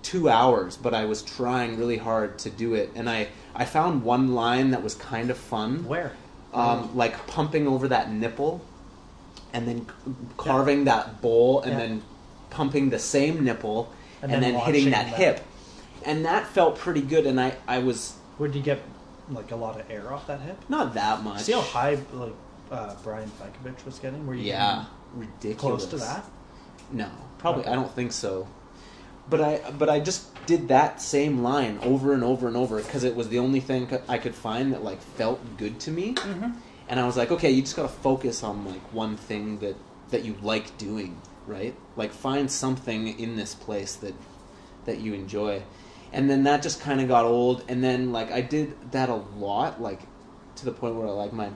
two 0.00 0.28
hours, 0.30 0.78
but 0.80 0.94
I 0.94 1.04
was 1.04 1.20
trying 1.22 1.76
really 1.76 1.98
hard 1.98 2.38
to 2.38 2.50
do 2.50 2.72
it. 2.74 2.90
And 2.94 3.10
I, 3.10 3.28
I 3.58 3.64
found 3.64 4.02
one 4.04 4.34
line 4.34 4.70
that 4.70 4.82
was 4.82 4.94
kind 4.94 5.30
of 5.30 5.36
fun. 5.36 5.84
Where? 5.84 6.12
Um, 6.54 6.96
like 6.96 7.26
pumping 7.26 7.66
over 7.66 7.88
that 7.88 8.10
nipple 8.10 8.64
and 9.52 9.66
then 9.68 9.86
carving 10.36 10.84
that 10.84 11.20
bowl 11.20 11.60
and 11.62 11.72
Yeah. 11.72 11.78
then 11.78 12.02
pumping 12.50 12.88
the 12.90 12.98
same 12.98 13.44
nipple 13.44 13.92
And 14.22 14.32
and, 14.32 14.42
then 14.42 14.54
then, 14.54 14.62
hitting 14.62 14.90
that, 14.90 15.06
that. 15.10 15.14
hip. 15.16 15.44
And 16.04 16.24
that 16.24 16.46
felt 16.46 16.78
pretty 16.78 17.02
good. 17.02 17.26
And 17.26 17.38
I, 17.40 17.56
I 17.66 17.78
was 17.80 18.14
Where'd 18.38 18.54
you 18.54 18.62
get 18.62 18.80
like 19.30 19.50
a 19.50 19.56
lot 19.56 19.78
of 19.78 19.90
air 19.90 20.12
off 20.12 20.26
that 20.28 20.40
hip? 20.40 20.56
not 20.68 20.94
that 20.94 21.22
much. 21.22 21.42
See 21.42 21.52
how 21.52 21.60
high 21.60 21.98
like 22.12 22.32
uh, 22.70 22.94
Brian 23.02 23.30
Fankovic 23.30 23.84
was 23.84 23.98
getting? 23.98 24.26
Were 24.26 24.34
you 24.34 24.44
Yeah. 24.44 24.84
getting 25.14 25.28
Ridiculous. 25.34 25.60
close 25.60 25.86
to 25.90 25.96
that? 25.98 26.24
No, 26.92 27.08
probably. 27.38 27.62
Okay. 27.62 27.72
I 27.72 27.74
don't 27.74 27.90
think 27.94 28.12
so. 28.12 28.46
But 29.30 29.40
I 29.40 29.70
but 29.78 29.88
I 29.90 30.00
just 30.00 30.34
did 30.46 30.68
that 30.68 31.02
same 31.02 31.42
line 31.42 31.78
over 31.82 32.14
and 32.14 32.24
over 32.24 32.48
and 32.48 32.56
over 32.56 32.78
because 32.82 33.04
it 33.04 33.14
was 33.14 33.28
the 33.28 33.38
only 33.38 33.60
thing 33.60 33.86
I 34.08 34.16
could 34.18 34.34
find 34.34 34.72
that 34.72 34.82
like 34.82 35.00
felt 35.02 35.40
good 35.58 35.78
to 35.80 35.90
me. 35.90 36.14
Mm-hmm. 36.14 36.52
And 36.88 36.98
I 36.98 37.04
was 37.04 37.16
like, 37.18 37.30
okay, 37.30 37.50
you 37.50 37.60
just 37.60 37.76
gotta 37.76 37.88
focus 37.88 38.42
on 38.42 38.64
like 38.64 38.92
one 38.92 39.16
thing 39.16 39.58
that 39.58 39.76
that 40.10 40.24
you 40.24 40.36
like 40.42 40.78
doing, 40.78 41.20
right? 41.46 41.74
Like 41.96 42.12
find 42.12 42.50
something 42.50 43.18
in 43.18 43.36
this 43.36 43.54
place 43.54 43.94
that 43.96 44.14
that 44.86 45.00
you 45.00 45.12
enjoy. 45.12 45.62
And 46.12 46.30
then 46.30 46.44
that 46.44 46.62
just 46.62 46.80
kind 46.80 47.02
of 47.02 47.08
got 47.08 47.26
old. 47.26 47.64
And 47.68 47.84
then 47.84 48.12
like 48.12 48.32
I 48.32 48.40
did 48.40 48.90
that 48.92 49.10
a 49.10 49.16
lot, 49.36 49.82
like 49.82 50.00
to 50.56 50.64
the 50.64 50.72
point 50.72 50.94
where 50.94 51.08
like 51.08 51.34
my 51.34 51.50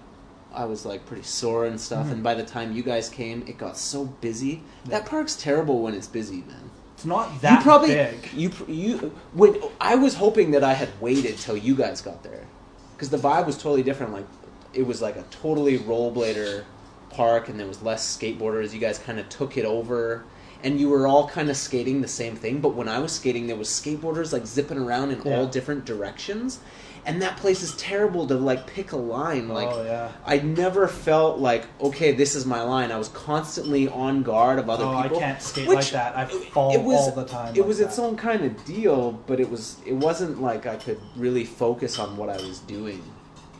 I 0.52 0.66
was 0.66 0.84
like 0.84 1.06
pretty 1.06 1.22
sore 1.22 1.64
and 1.64 1.80
stuff. 1.80 2.08
Mhm. 2.08 2.12
And 2.12 2.22
by 2.22 2.34
the 2.34 2.44
time 2.44 2.72
you 2.72 2.82
guys 2.82 3.08
came, 3.08 3.42
it 3.46 3.56
got 3.56 3.78
so 3.78 4.04
busy. 4.04 4.62
Yeah. 4.84 4.98
That 4.98 5.06
park's 5.06 5.34
terrible 5.34 5.80
when 5.80 5.94
it's 5.94 6.08
busy, 6.08 6.44
man. 6.46 6.70
It's 7.02 7.06
not 7.08 7.40
that 7.40 7.58
you 7.58 7.62
probably 7.64 7.88
big. 7.88 8.28
you 8.32 8.50
you 8.68 8.96
when 9.34 9.60
I 9.80 9.96
was 9.96 10.14
hoping 10.14 10.52
that 10.52 10.62
I 10.62 10.74
had 10.74 10.88
waited 11.00 11.36
till 11.36 11.56
you 11.56 11.74
guys 11.74 12.00
got 12.00 12.22
there 12.22 12.46
because 12.94 13.10
the 13.10 13.16
vibe 13.16 13.44
was 13.44 13.56
totally 13.56 13.82
different. 13.82 14.12
Like 14.12 14.26
it 14.72 14.86
was 14.86 15.02
like 15.02 15.16
a 15.16 15.24
totally 15.24 15.80
rollerblader 15.80 16.62
park, 17.10 17.48
and 17.48 17.58
there 17.58 17.66
was 17.66 17.82
less 17.82 18.16
skateboarders. 18.16 18.72
You 18.72 18.78
guys 18.78 18.98
kind 19.00 19.18
of 19.18 19.28
took 19.28 19.56
it 19.56 19.64
over. 19.64 20.22
And 20.64 20.78
you 20.78 20.88
were 20.90 21.08
all 21.08 21.28
kind 21.28 21.50
of 21.50 21.56
skating 21.56 22.02
the 22.02 22.06
same 22.08 22.36
thing, 22.36 22.60
but 22.60 22.76
when 22.76 22.88
I 22.88 23.00
was 23.00 23.10
skating, 23.10 23.48
there 23.48 23.56
was 23.56 23.68
skateboarders 23.68 24.32
like 24.32 24.46
zipping 24.46 24.78
around 24.78 25.10
in 25.10 25.20
Yeah. 25.22 25.38
all 25.38 25.46
different 25.48 25.84
directions, 25.84 26.60
and 27.04 27.20
that 27.20 27.36
place 27.36 27.62
is 27.62 27.74
terrible 27.76 28.26
to 28.28 28.34
like 28.34 28.66
pick 28.66 28.92
a 28.92 28.96
line. 28.96 29.48
Like 29.48 29.68
oh 29.70 29.84
yeah. 29.84 30.12
I 30.24 30.38
never 30.38 30.86
felt 30.86 31.38
like 31.40 31.64
okay, 31.80 32.12
this 32.12 32.34
is 32.34 32.46
my 32.46 32.62
line. 32.62 32.92
I 32.92 32.96
was 32.98 33.08
constantly 33.08 33.88
on 33.88 34.22
guard 34.22 34.58
of 34.58 34.70
other 34.70 34.84
Oh, 34.84 35.02
people. 35.02 35.16
I 35.18 35.20
can't 35.20 35.42
skate 35.42 35.68
which- 35.68 35.76
like 35.76 35.90
that. 35.90 36.16
I 36.16 36.26
fall 36.26 36.74
it 36.74 36.82
was- 36.82 36.98
all 37.00 37.10
the 37.12 37.24
time. 37.24 37.54
It 37.54 37.58
like 37.60 37.66
was 37.68 37.80
its 37.80 37.98
own 37.98 38.16
kind 38.16 38.44
of 38.44 38.64
deal, 38.64 39.12
but 39.26 39.40
it 39.40 39.50
was 39.50 39.78
it 39.86 39.94
wasn't 39.94 40.40
like 40.40 40.66
I 40.66 40.76
could 40.76 41.00
really 41.16 41.44
focus 41.44 41.98
on 41.98 42.16
what 42.16 42.28
I 42.28 42.36
was 42.36 42.60
doing. 42.60 43.02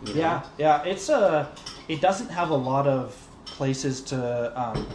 you 0.05 0.15
know? 0.15 0.21
Yeah, 0.21 0.43
yeah. 0.59 0.83
It's 0.85 1.09
a. 1.09 1.53
It 1.89 2.01
doesn't 2.01 2.29
have 2.31 2.51
a 2.51 2.57
lot 2.57 2.87
of 2.87 3.17
places 3.45 4.01
to. 4.03 4.53
Um, 4.61 4.87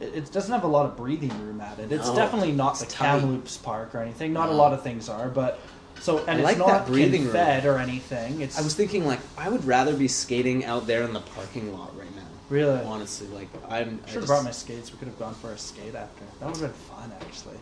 it, 0.00 0.30
doesn't 0.32 0.52
have 0.52 0.64
a 0.64 0.68
lot 0.68 0.86
of 0.86 0.96
breathing 0.96 1.30
room 1.46 1.60
at 1.60 1.78
it. 1.78 1.90
It's 1.92 2.08
No, 2.08 2.16
definitely 2.16 2.52
not 2.52 2.72
it's 2.72 2.80
the 2.84 2.86
tight. 2.90 3.20
Kamloops 3.20 3.56
Park 3.58 3.94
or 3.94 4.00
anything. 4.00 4.32
Not 4.32 4.48
a 4.48 4.52
lot 4.52 4.72
of 4.72 4.82
things 4.82 5.08
are, 5.08 5.28
but 5.28 5.60
so 6.00 6.18
and 6.26 6.30
I 6.30 6.34
it's 6.34 6.42
like 6.44 6.56
that 6.58 6.66
not 6.66 6.86
breathing 6.86 7.28
fed 7.28 7.66
or 7.66 7.78
anything. 7.78 8.40
It's 8.40 8.58
I 8.58 8.62
was 8.62 8.74
thinking 8.74 9.06
like 9.06 9.20
I 9.38 9.48
would 9.48 9.64
rather 9.64 9.94
be 9.96 10.08
skating 10.08 10.64
out 10.64 10.86
there 10.86 11.02
in 11.02 11.12
the 11.12 11.20
parking 11.20 11.72
lot 11.72 11.96
right 11.98 12.14
now. 12.14 12.22
really. 12.48 12.80
Honestly, 12.80 13.26
like 13.28 13.48
I'm. 13.68 14.00
I 14.04 14.10
Should 14.10 14.16
have 14.20 14.26
brought 14.26 14.44
my 14.44 14.50
skates. 14.50 14.92
We 14.92 14.98
could 14.98 15.08
have 15.08 15.18
gone 15.18 15.34
for 15.34 15.52
a 15.52 15.58
skate 15.58 15.94
after. 15.94 16.24
That 16.40 16.46
would 16.46 16.56
have 16.56 16.60
been 16.60 16.72
fun, 16.72 17.12
actually. 17.20 17.56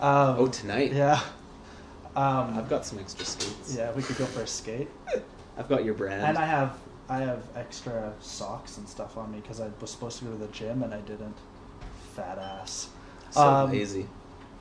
Um, 0.00 0.36
Oh, 0.38 0.46
tonight. 0.48 0.92
yeah. 0.92 1.20
Um, 2.16 2.56
I've 2.56 2.68
got 2.68 2.86
some 2.86 2.98
extra 2.98 3.24
skates. 3.24 3.74
yeah, 3.76 3.90
we 3.92 4.02
could 4.02 4.16
go 4.16 4.26
for 4.26 4.42
a 4.42 4.46
skate. 4.46 4.88
I've 5.58 5.68
got 5.68 5.84
your 5.84 5.94
brand. 5.94 6.22
And 6.22 6.38
I 6.38 6.44
have 6.46 6.78
I 7.08 7.18
have 7.18 7.42
extra 7.54 8.12
socks 8.20 8.78
and 8.78 8.88
stuff 8.88 9.16
on 9.16 9.30
me 9.30 9.40
because 9.40 9.60
I 9.60 9.68
was 9.80 9.90
supposed 9.90 10.18
to 10.20 10.24
go 10.24 10.30
to 10.32 10.36
the 10.38 10.48
gym 10.48 10.82
and 10.82 10.94
I 10.94 11.00
didn't. 11.00 11.36
Fat 12.14 12.38
ass. 12.38 12.88
so 13.30 13.40
um, 13.40 13.70
lazy. 13.70 14.06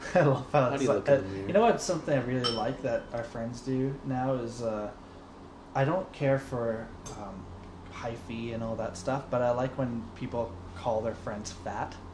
I 0.15 0.21
love 0.21 0.45
how, 0.51 0.69
How 0.69 0.75
it's 0.75 0.83
like- 0.85 0.95
look 0.97 1.07
in 1.09 1.13
uh, 1.13 1.17
the? 1.21 1.37
You 1.47 1.53
know 1.53 1.61
what? 1.61 1.81
Something 1.81 2.17
I 2.17 2.21
really 2.23 2.51
like 2.51 2.81
that 2.83 3.03
our 3.13 3.23
friends 3.23 3.61
do 3.61 3.93
now 4.05 4.33
is 4.35 4.61
uh, 4.61 4.89
I 5.75 5.85
don't 5.85 6.11
care 6.13 6.39
for 6.39 6.87
um, 7.21 7.45
hyphy 7.93 8.53
and 8.53 8.63
all 8.63 8.75
that 8.75 8.97
stuff, 8.97 9.23
but 9.29 9.41
I 9.41 9.51
like 9.51 9.77
when 9.77 10.03
people 10.15 10.51
call 10.75 11.01
their 11.01 11.15
friends 11.15 11.51
fat. 11.63 11.95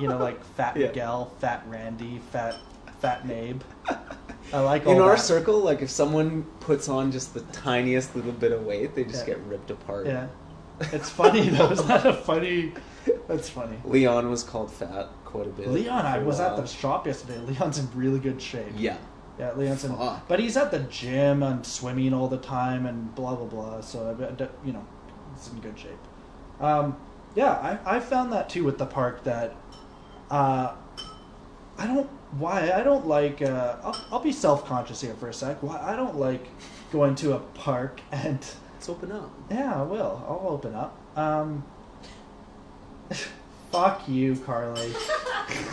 You 0.00 0.08
know, 0.08 0.16
like 0.16 0.42
Fat 0.56 0.74
Yeah. 0.76 0.86
Miguel, 0.88 1.30
Fat 1.38 1.62
Randy, 1.68 2.18
Fat 2.32 2.56
Fat 3.00 3.26
Nabe. 3.28 3.60
I 4.52 4.60
like 4.60 4.86
all 4.86 4.94
In 4.96 5.02
our 5.02 5.16
that. 5.16 5.20
circle, 5.20 5.60
like 5.60 5.82
if 5.82 5.90
someone 5.90 6.44
puts 6.60 6.88
on 6.88 7.12
just 7.12 7.34
the 7.34 7.42
tiniest 7.52 8.16
little 8.16 8.32
bit 8.32 8.52
of 8.52 8.64
weight, 8.64 8.94
they 8.94 9.04
just 9.04 9.28
Yeah. 9.28 9.34
get 9.34 9.44
ripped 9.44 9.70
apart. 9.70 10.06
Yeah, 10.06 10.28
it's 10.92 11.10
funny 11.10 11.50
though. 11.50 11.70
Is 11.70 11.84
that 11.84 12.06
a 12.06 12.14
funny? 12.14 12.72
That's 13.28 13.50
funny. 13.50 13.76
Leon 13.84 14.30
was 14.30 14.42
called 14.42 14.72
fat 14.72 15.08
quite 15.32 15.46
a 15.46 15.50
bit. 15.50 15.68
Leon, 15.68 16.06
I 16.06 16.18
was 16.18 16.38
at 16.38 16.56
the 16.56 16.66
shop 16.66 17.06
yesterday. 17.06 17.38
Leon's 17.46 17.78
in 17.78 17.88
really 17.94 18.20
good 18.20 18.40
shape. 18.40 18.72
Yeah. 18.76 18.96
Yeah, 19.38 19.52
Leon's 19.56 19.82
in, 19.84 19.96
Fuck. 19.96 20.28
but 20.28 20.38
he's 20.38 20.56
at 20.58 20.70
the 20.70 20.80
gym 20.80 21.42
and 21.42 21.64
swimming 21.66 22.12
all 22.12 22.28
the 22.28 22.36
time 22.36 22.84
and 22.86 23.14
blah 23.14 23.34
blah 23.34 23.46
blah. 23.46 23.80
So 23.80 24.14
you 24.64 24.72
know, 24.72 24.86
he's 25.34 25.50
in 25.52 25.60
good 25.60 25.78
shape. 25.78 25.98
Um, 26.60 26.96
yeah, 27.34 27.78
I 27.84 27.96
I 27.96 28.00
found 28.00 28.32
that 28.34 28.50
too 28.50 28.62
with 28.62 28.76
the 28.76 28.84
park 28.86 29.24
that, 29.24 29.56
uh, 30.30 30.74
I 31.78 31.86
don't 31.86 32.08
why 32.38 32.70
I 32.72 32.82
don't 32.82 33.06
like. 33.06 33.40
Uh, 33.40 33.76
I'll 33.82 34.04
I'll 34.12 34.20
be 34.20 34.32
self 34.32 34.66
conscious 34.66 35.00
here 35.00 35.14
for 35.14 35.28
a 35.30 35.34
sec. 35.34 35.62
Why 35.62 35.80
I 35.82 35.96
don't 35.96 36.16
like 36.16 36.46
going 36.92 37.14
to 37.16 37.32
a 37.32 37.38
park 37.38 38.02
and 38.12 38.38
Let's 38.74 38.88
open 38.88 39.10
up. 39.12 39.30
yeah, 39.50 39.80
I 39.80 39.82
will. 39.82 40.22
I'll 40.28 40.48
open 40.52 40.74
up. 40.74 40.94
Um, 41.16 41.64
fuck 43.72 44.08
you, 44.08 44.36
Carly. 44.36 44.92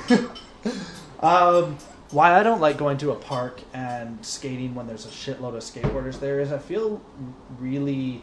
um, 1.19 1.77
why 2.11 2.39
I 2.39 2.41
don't 2.41 2.59
like 2.61 2.77
going 2.77 2.97
to 2.99 3.11
a 3.11 3.15
park 3.15 3.61
and 3.73 4.25
skating 4.25 4.73
when 4.73 4.87
there's 4.87 5.05
a 5.05 5.09
shitload 5.09 5.55
of 5.55 5.63
skateboarders 5.63 6.19
there 6.19 6.39
is 6.39 6.51
I 6.51 6.57
feel 6.57 7.01
really 7.59 8.21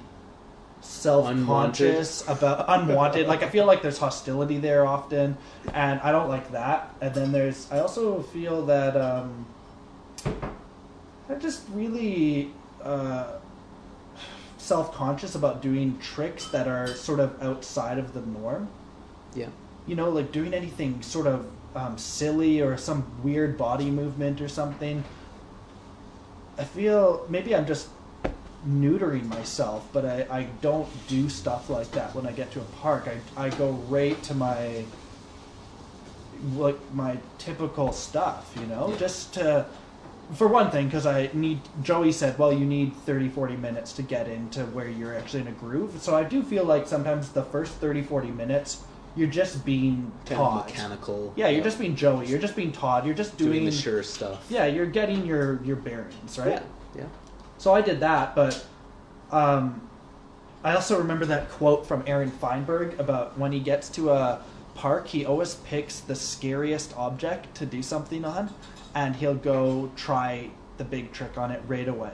self-conscious 0.83 2.29
about 2.29 2.64
unwanted 2.68 3.27
like 3.27 3.43
i 3.43 3.49
feel 3.49 3.64
like 3.66 3.83
there's 3.83 3.99
hostility 3.99 4.59
there 4.59 4.87
often 4.87 5.37
and 5.72 5.99
i 6.01 6.12
don't 6.12 6.29
like 6.29 6.53
that 6.53 6.95
and 7.01 7.12
then 7.14 7.33
there's 7.33 7.66
i 7.72 7.79
also 7.81 8.22
feel 8.22 8.64
that 8.66 8.97
um 8.97 9.47
i'm 11.29 11.41
just 11.41 11.62
really 11.72 12.53
uh 12.83 13.33
self-conscious 14.59 15.35
about 15.35 15.61
doing 15.62 15.99
tricks 15.99 16.47
that 16.49 16.68
are 16.68 16.87
sort 16.89 17.18
of 17.18 17.43
outside 17.43 17.99
of 17.99 18.12
the 18.12 18.20
norm 18.20 18.68
Yeah. 19.35 19.49
You 19.87 19.95
know, 19.95 20.11
like 20.11 20.32
doing 20.32 20.55
anything 20.55 21.03
sort 21.03 21.26
of 21.26 21.47
um, 21.74 21.99
silly 21.99 22.61
or 22.61 22.76
some 22.76 23.05
weird 23.22 23.57
body 23.57 23.91
movement 23.91 24.41
or 24.41 24.49
something. 24.49 25.05
I 26.59 26.64
feel 26.64 27.26
maybe 27.28 27.55
I'm 27.55 27.66
just 27.66 27.89
neutering 28.66 29.26
myself, 29.28 29.87
but 29.93 30.05
I, 30.05 30.26
I 30.30 30.43
don't 30.62 30.89
do 31.07 31.28
stuff 31.28 31.70
like 31.70 31.91
that 31.93 32.14
when 32.14 32.26
I 32.26 32.32
get 32.32 32.51
to 32.53 32.61
a 32.61 32.64
park. 32.82 33.09
I, 33.37 33.47
I 33.47 33.51
go 33.51 33.70
right 33.89 34.20
to 34.24 34.34
my 34.34 34.84
like 36.55 36.78
my 36.93 37.18
typical 37.39 37.93
stuff, 37.93 38.53
you 38.61 38.66
know, 38.66 38.89
Yeah. 38.91 38.99
just 38.99 39.34
to 39.34 39.66
for 40.34 40.49
one 40.49 40.72
thing 40.72 40.87
because 40.87 41.07
I 41.07 41.30
need 41.34 41.61
Joey 41.84 42.11
said, 42.11 42.37
well, 42.39 42.53
you 42.53 42.64
need 42.64 42.95
30 42.95 43.28
40 43.28 43.57
minutes 43.57 43.93
to 43.95 44.03
get 44.03 44.26
into 44.28 44.64
where 44.66 44.89
you're 44.89 45.14
actually 45.14 45.43
in 45.43 45.49
a 45.49 45.53
groove. 45.53 46.01
So 46.03 46.16
I 46.16 46.24
do 46.24 46.43
feel 46.43 46.64
like 46.64 46.89
sometimes 46.89 47.30
the 47.30 47.45
first 47.45 47.74
30 47.74 48.03
40 48.03 48.28
minutes 48.32 48.82
you're 49.17 49.29
just 49.29 49.64
being 49.64 50.12
Kind 50.27 50.41
of 50.41 50.67
mechanical. 50.67 51.33
Yeah, 51.37 51.49
you're 51.49 51.64
just 51.64 51.79
being 51.79 51.97
Joey. 51.97 52.27
You're 52.27 52.39
just 52.39 52.55
being 52.55 52.71
Todd. 52.71 53.07
You're 53.07 53.14
just 53.14 53.37
doing, 53.37 53.53
doing, 53.53 53.64
the 53.64 53.73
sure 53.73 54.03
stuff. 54.03 54.47
Yeah, 54.51 54.67
you're 54.67 54.87
getting 54.87 55.25
your 55.25 55.62
your 55.64 55.77
bearings, 55.77 56.39
right? 56.39 56.49
Yeah. 56.49 56.62
Yeah. 56.95 57.05
So 57.59 57.75
I 57.75 57.81
did 57.81 58.01
that, 58.01 58.35
but 58.35 58.64
um, 59.33 59.89
I 60.62 60.75
also 60.75 60.99
remember 60.99 61.25
that 61.27 61.49
quote 61.51 61.87
from 61.87 62.05
Aaron 62.07 62.31
Feinberg 62.31 63.01
about 63.01 63.39
when 63.39 63.53
he 63.53 63.61
gets 63.61 63.89
to 63.91 64.11
a 64.11 64.43
park, 64.75 65.09
he 65.09 65.25
always 65.25 65.55
picks 65.55 66.01
the 66.01 66.14
scariest 66.14 66.95
object 66.97 67.55
to 67.57 67.67
do 67.67 67.83
something 67.83 68.25
on, 68.25 68.53
and 68.95 69.17
he'll 69.17 69.35
go 69.35 69.91
try 69.97 70.51
the 70.77 70.85
big 70.85 71.12
trick 71.12 71.39
on 71.39 71.51
it 71.51 71.62
right 71.67 71.89
away. 71.89 72.12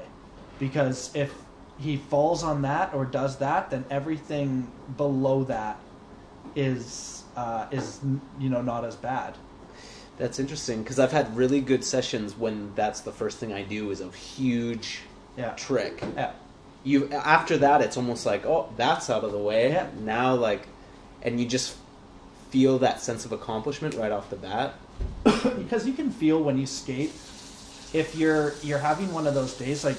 Because 0.60 1.10
if 1.14 1.34
he 1.80 1.96
falls 1.96 2.44
on 2.44 2.62
that 2.62 2.94
or 2.94 3.04
does 3.04 3.38
that, 3.38 3.70
then 3.70 3.84
everything 3.90 4.70
below 4.96 5.42
that 5.44 5.80
is 6.54 7.22
uh, 7.36 7.66
is 7.70 8.00
you 8.38 8.48
know 8.48 8.62
not 8.62 8.84
as 8.84 8.96
bad. 8.96 9.36
That's 10.18 10.38
interesting 10.38 10.82
because 10.82 10.98
I've 10.98 11.12
had 11.12 11.34
really 11.36 11.60
good 11.60 11.82
sessions 11.84 12.36
when 12.36 12.74
that's 12.74 13.00
the 13.00 13.12
first 13.12 13.38
thing 13.38 13.52
I 13.52 13.62
do 13.62 13.90
is 13.90 14.00
a 14.00 14.10
huge 14.10 15.00
Yeah. 15.36 15.50
trick. 15.52 16.02
Yeah. 16.16 16.32
You 16.84 17.10
after 17.12 17.56
that, 17.58 17.80
it's 17.80 17.96
almost 17.96 18.26
like 18.26 18.44
oh, 18.44 18.72
that's 18.76 19.08
out 19.10 19.24
of 19.24 19.32
the 19.32 19.38
way. 19.38 19.70
Yeah. 19.72 19.88
Now, 20.00 20.34
like, 20.34 20.68
and 21.22 21.40
you 21.40 21.46
just 21.46 21.76
feel 22.50 22.78
that 22.80 23.00
sense 23.00 23.24
of 23.24 23.32
accomplishment 23.32 23.94
right 23.94 24.12
off 24.12 24.28
the 24.28 24.36
bat. 24.36 24.74
because 25.24 25.86
you 25.86 25.94
can 25.94 26.10
feel 26.10 26.42
when 26.42 26.58
you 26.58 26.66
skate 26.66 27.12
if 27.92 28.14
you're 28.14 28.54
you're 28.62 28.78
having 28.78 29.12
one 29.12 29.26
of 29.26 29.34
those 29.34 29.54
days 29.54 29.84
like 29.84 29.96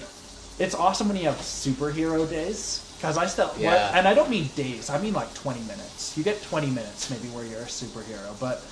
it's 0.60 0.76
awesome 0.76 1.08
when 1.08 1.18
you 1.18 1.24
have 1.26 1.36
superhero 1.38 2.30
days 2.30 2.83
because 3.04 3.18
i 3.18 3.26
still 3.26 3.52
Yeah. 3.60 3.72
well, 3.72 3.92
and 3.96 4.08
i 4.08 4.14
don't 4.14 4.30
mean 4.30 4.50
days 4.56 4.90
i 4.90 4.98
mean 4.98 5.14
like 5.14 5.34
20 5.34 5.60
minutes 5.62 6.18
you 6.18 6.24
get 6.24 6.42
20 6.42 6.68
minutes 6.68 7.10
maybe 7.10 7.28
where 7.28 7.44
you're 7.44 7.60
a 7.60 7.66
superhero 7.66 8.40
but 8.40 8.64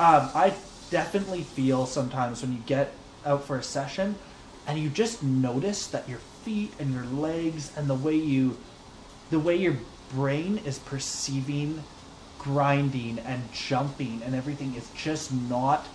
um, 0.00 0.30
i 0.34 0.52
definitely 0.90 1.42
feel 1.42 1.86
sometimes 1.86 2.42
when 2.42 2.52
you 2.52 2.58
get 2.66 2.92
out 3.24 3.44
for 3.44 3.56
a 3.56 3.62
session 3.62 4.16
and 4.66 4.80
you 4.80 4.88
just 4.88 5.22
notice 5.22 5.86
that 5.86 6.08
your 6.08 6.18
feet 6.42 6.72
and 6.80 6.92
your 6.92 7.04
legs 7.04 7.70
and 7.76 7.88
the 7.88 7.94
way 7.94 8.16
you 8.16 8.56
the 9.30 9.38
way 9.38 9.54
your 9.54 9.76
brain 10.12 10.58
is 10.66 10.80
perceiving 10.80 11.84
grinding 12.40 13.20
and 13.20 13.40
jumping 13.52 14.20
and 14.24 14.34
everything 14.34 14.74
is 14.74 14.88
just 14.96 15.32
not 15.32 15.86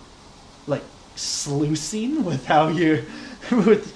like 0.66 0.84
sluicing 1.16 2.24
with 2.24 2.46
how 2.46 2.68
you 2.68 3.04
with 3.50 3.94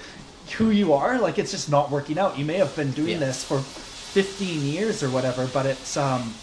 who 0.53 0.69
you 0.69 0.93
are 0.93 1.19
like 1.19 1.37
it's 1.39 1.51
just 1.51 1.69
not 1.69 1.91
working 1.91 2.17
out 2.19 2.37
you 2.37 2.45
may 2.45 2.57
have 2.57 2.75
been 2.75 2.93
doing 2.93 3.13
Yeah. 3.13 3.19
this 3.27 3.43
for 3.43 3.65
15 4.13 4.63
years 4.65 5.01
or 5.03 5.09
whatever 5.09 5.47
but 5.47 5.65
it's 5.65 5.97
um 5.97 6.41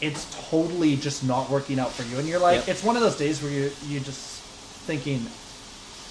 it's 0.00 0.26
totally 0.30 0.96
just 0.96 1.22
not 1.22 1.50
working 1.50 1.78
out 1.78 1.94
for 1.94 2.02
you 2.04 2.18
and 2.18 2.28
you're 2.28 2.40
like 2.40 2.60
Yep. 2.60 2.68
it's 2.68 2.82
one 2.82 2.96
of 2.96 3.02
those 3.02 3.16
days 3.16 3.42
where 3.42 3.52
you 3.52 3.76
you 3.80 4.00
just 4.00 4.46
thinking 4.84 5.32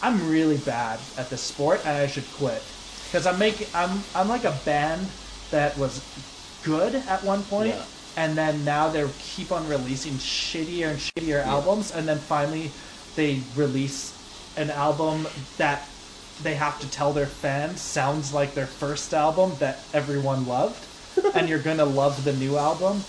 i'm 0.02 0.28
really 0.28 0.58
bad 0.58 1.08
at 1.18 1.30
this 1.30 1.44
sport 1.44 1.82
and 1.86 1.98
i 1.98 2.08
should 2.08 2.32
quit 2.32 2.76
because 3.10 3.26
i'm 3.26 3.40
making 3.40 3.70
i'm 3.74 4.06
i'm 4.16 4.30
like 4.30 4.46
a 4.46 4.62
band 4.66 5.14
that 5.50 5.78
was 5.78 6.10
good 6.62 6.96
at 6.96 7.24
one 7.24 7.46
point 7.46 7.76
Yeah. 7.76 7.86
and 8.16 8.38
then 8.38 8.64
now 8.64 8.90
they 8.90 9.06
keep 9.20 9.52
on 9.52 9.68
releasing 9.68 10.18
shittier 10.18 10.90
and 10.92 11.00
shittier 11.00 11.44
Yeah. 11.46 11.52
albums 11.52 11.92
and 11.92 12.08
then 12.08 12.20
finally 12.22 12.76
they 13.16 13.52
release 13.56 14.20
an 14.56 14.70
album 14.70 15.28
that 15.58 15.91
they 16.44 16.56
have 16.56 16.80
to 16.82 16.90
tell 16.90 17.14
their 17.14 17.26
fans 17.28 17.82
sounds 17.82 18.34
like 18.34 18.54
their 18.54 18.66
first 18.68 19.14
album 19.14 19.56
that 19.60 19.80
everyone 19.94 20.46
loved, 20.48 20.86
and 21.36 21.48
you're 21.50 21.60
gonna 21.60 21.86
love 21.86 22.24
the 22.24 22.34
new 22.34 22.58
album. 22.58 23.04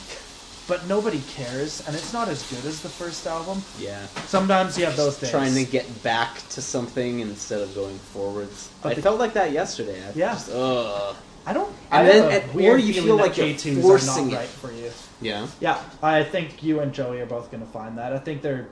But 0.68 0.86
nobody 0.86 1.20
cares, 1.22 1.84
and 1.86 1.94
it's 1.96 2.12
not 2.12 2.28
as 2.28 2.44
good 2.48 2.64
as 2.64 2.80
the 2.82 2.88
first 2.88 3.26
album. 3.26 3.62
Yeah. 3.80 4.06
Sometimes 4.26 4.78
you 4.78 4.84
have 4.84 4.96
those 4.96 5.16
days. 5.18 5.30
Trying 5.30 5.54
to 5.54 5.64
get 5.64 6.02
back 6.04 6.36
to 6.50 6.62
something 6.62 7.18
instead 7.20 7.60
of 7.60 7.74
going 7.74 7.98
forwards. 7.98 8.70
But 8.80 8.92
I 8.92 8.94
the- 8.94 9.02
felt 9.02 9.18
like 9.18 9.32
that 9.34 9.50
yesterday. 9.50 10.00
I 10.06 10.12
Yeah. 10.14 10.32
Just, 10.34 10.50
ugh. 10.52 11.16
I 11.44 11.52
don't. 11.52 11.68
And 11.68 11.76
I 11.90 12.04
then- 12.04 12.30
have 12.30 12.32
a 12.54 12.58
and- 12.58 12.60
or 12.66 12.78
you 12.78 12.94
feel 12.94 13.16
like 13.16 13.36
you're 13.36 13.54
forcing 13.82 14.28
not 14.28 14.34
it. 14.34 14.36
right 14.36 14.48
for 14.48 14.70
you. 14.72 14.92
Yeah. 15.20 15.48
Yeah, 15.60 15.78
I 16.00 16.22
think 16.22 16.62
you 16.62 16.78
and 16.78 16.92
Joey 16.92 17.20
are 17.20 17.26
both 17.26 17.50
going 17.50 17.64
to 17.66 17.70
find 17.72 17.98
that. 17.98 18.12
I 18.12 18.18
think 18.18 18.40
they're 18.42 18.68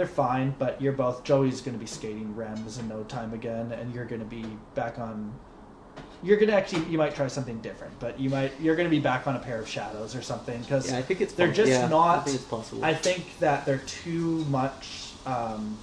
they're 0.00 0.06
fine, 0.06 0.54
but 0.58 0.80
you're 0.80 0.94
both 0.94 1.24
Joey's 1.24 1.60
going 1.60 1.74
to 1.74 1.78
be 1.78 1.84
skating 1.84 2.32
Remz 2.34 2.80
in 2.80 2.88
no 2.88 3.02
time 3.02 3.34
again, 3.34 3.70
and 3.72 3.94
you're 3.94 4.06
going 4.06 4.22
to 4.22 4.26
be 4.26 4.46
back 4.74 4.98
on. 4.98 5.30
You're 6.22 6.38
going 6.38 6.48
to 6.48 6.54
actually 6.54 6.86
you 6.86 6.96
might 6.96 7.14
try 7.14 7.26
something 7.26 7.60
different, 7.60 8.00
but 8.00 8.18
you 8.18 8.30
might 8.30 8.58
you're 8.62 8.76
going 8.76 8.88
to 8.88 8.90
be 8.90 8.98
back 8.98 9.26
on 9.26 9.36
a 9.36 9.38
pair 9.38 9.60
of 9.60 9.68
shadows 9.68 10.16
or 10.16 10.22
something 10.22 10.58
because 10.62 10.90
Yeah, 10.90 10.96
I 10.96 11.02
think 11.02 11.20
it's 11.20 11.34
they're 11.34 11.52
just 11.52 11.68
yeah, 11.70 11.84
I 11.84 11.88
not. 11.90 12.24
think 12.24 12.36
it's 12.36 12.46
possible. 12.46 12.82
I 12.82 12.94
think 12.94 13.38
that 13.40 13.66
they're 13.66 13.76
too 13.86 14.42
much. 14.46 15.12
Um, 15.26 15.76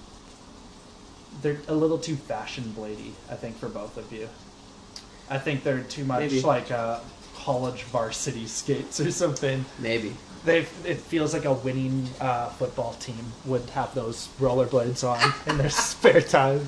they're 1.44 1.62
a 1.68 1.76
little 1.76 2.00
too 2.00 2.16
fashion 2.16 2.74
blady. 2.76 3.12
I 3.30 3.36
think 3.36 3.56
for 3.58 3.70
both 3.70 3.98
of 3.98 4.12
you. 4.12 4.30
I 5.30 5.38
think 5.38 5.64
they're 5.64 5.82
too 5.82 6.06
much 6.06 6.22
Maybe. 6.22 6.42
like 6.42 6.72
uh, 6.72 7.02
college 7.48 7.84
varsity 7.84 8.46
skates 8.46 9.00
or 9.00 9.10
something. 9.12 9.64
Maybe. 9.80 10.12
They 10.44 10.60
it 10.94 10.98
feels 11.12 11.34
like 11.34 11.46
a 11.46 11.54
winning 11.54 12.08
uh, 12.20 12.50
football 12.60 12.94
team 13.06 13.24
would 13.46 13.70
have 13.72 13.94
those 13.96 14.28
rollerblades 14.40 15.04
on 15.14 15.22
in 15.50 15.58
their 15.58 15.70
spare 15.88 16.22
time. 16.22 16.62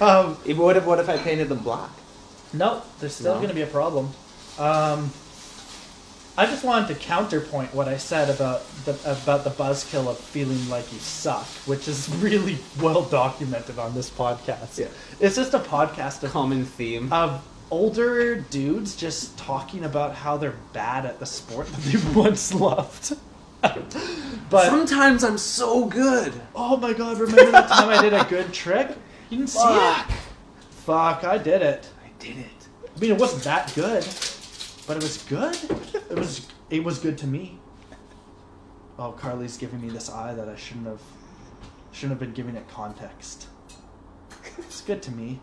Um, 0.00 0.26
What 0.62 0.76
if 0.78 0.84
what 0.86 0.98
if 0.98 1.08
I 1.08 1.16
painted 1.18 1.48
them 1.50 1.62
black? 1.62 1.90
no, 2.54 2.80
there's 3.00 3.14
still 3.16 3.34
No? 3.34 3.40
going 3.42 3.48
to 3.56 3.60
be 3.62 3.66
a 3.70 3.72
problem. 3.80 4.06
Um, 4.58 5.10
I 6.36 6.46
just 6.46 6.64
wanted 6.64 6.88
to 6.88 6.94
counterpoint 6.96 7.72
what 7.74 7.86
I 7.86 7.96
said 7.98 8.28
about 8.36 8.62
the 8.86 8.92
about 9.22 9.44
the 9.44 9.50
buzzkill 9.62 10.06
of 10.08 10.18
feeling 10.18 10.62
like 10.68 10.86
you 10.92 10.98
suck, 10.98 11.46
which 11.70 11.86
is 11.86 12.08
really 12.26 12.58
well 12.80 13.02
documented 13.02 13.78
on 13.78 13.94
this 13.94 14.10
podcast. 14.10 14.78
Yeah. 14.78 14.88
It's 15.20 15.36
just 15.36 15.54
a 15.54 15.60
podcast 15.60 16.22
of 16.24 16.30
Common 16.32 16.64
theme. 16.64 17.12
of 17.12 17.30
older 17.70 18.36
dudes 18.36 18.96
just 18.96 19.36
talking 19.38 19.84
about 19.84 20.14
how 20.14 20.36
they're 20.36 20.56
bad 20.72 21.06
at 21.06 21.18
the 21.18 21.26
sport 21.26 21.66
that 21.68 21.80
they 21.82 22.12
once 22.20 22.52
loved. 22.54 23.16
but 23.62 24.66
Sometimes 24.66 25.24
I'm 25.24 25.38
so 25.38 25.86
good. 25.86 26.32
oh 26.54 26.76
my 26.76 26.92
god, 26.92 27.18
remember 27.18 27.50
that 27.52 27.68
time 27.68 27.88
I 27.88 28.00
did 28.02 28.12
a 28.12 28.24
good 28.24 28.52
trick? 28.52 28.88
You 29.30 29.38
didn't 29.38 29.50
see 29.50 29.58
Fuck. 29.58 30.10
it? 30.10 30.14
Fuck, 30.70 31.24
I 31.24 31.38
did 31.38 31.62
it. 31.62 31.88
I 32.04 32.10
did 32.18 32.36
it. 32.38 32.46
I 32.94 33.00
mean, 33.00 33.10
it 33.12 33.18
wasn't 33.18 33.42
that 33.44 33.72
good, 33.74 34.06
but 34.86 34.96
it 34.98 35.02
was 35.02 35.18
good. 35.28 35.56
It 36.10 36.18
was 36.18 36.46
it 36.70 36.84
was 36.84 36.98
good 36.98 37.16
to 37.18 37.26
me. 37.26 37.58
Oh, 38.98 39.12
Carly's 39.12 39.56
giving 39.56 39.80
me 39.80 39.88
this 39.88 40.10
eye 40.10 40.34
that 40.34 40.48
I 40.48 40.56
shouldn't 40.56 40.86
have 40.86 41.00
shouldn't 41.92 42.12
have 42.12 42.20
been 42.20 42.32
giving 42.34 42.54
it 42.56 42.68
context. 42.68 43.46
It's 44.58 44.82
good 44.82 45.02
to 45.02 45.10
me. 45.10 45.40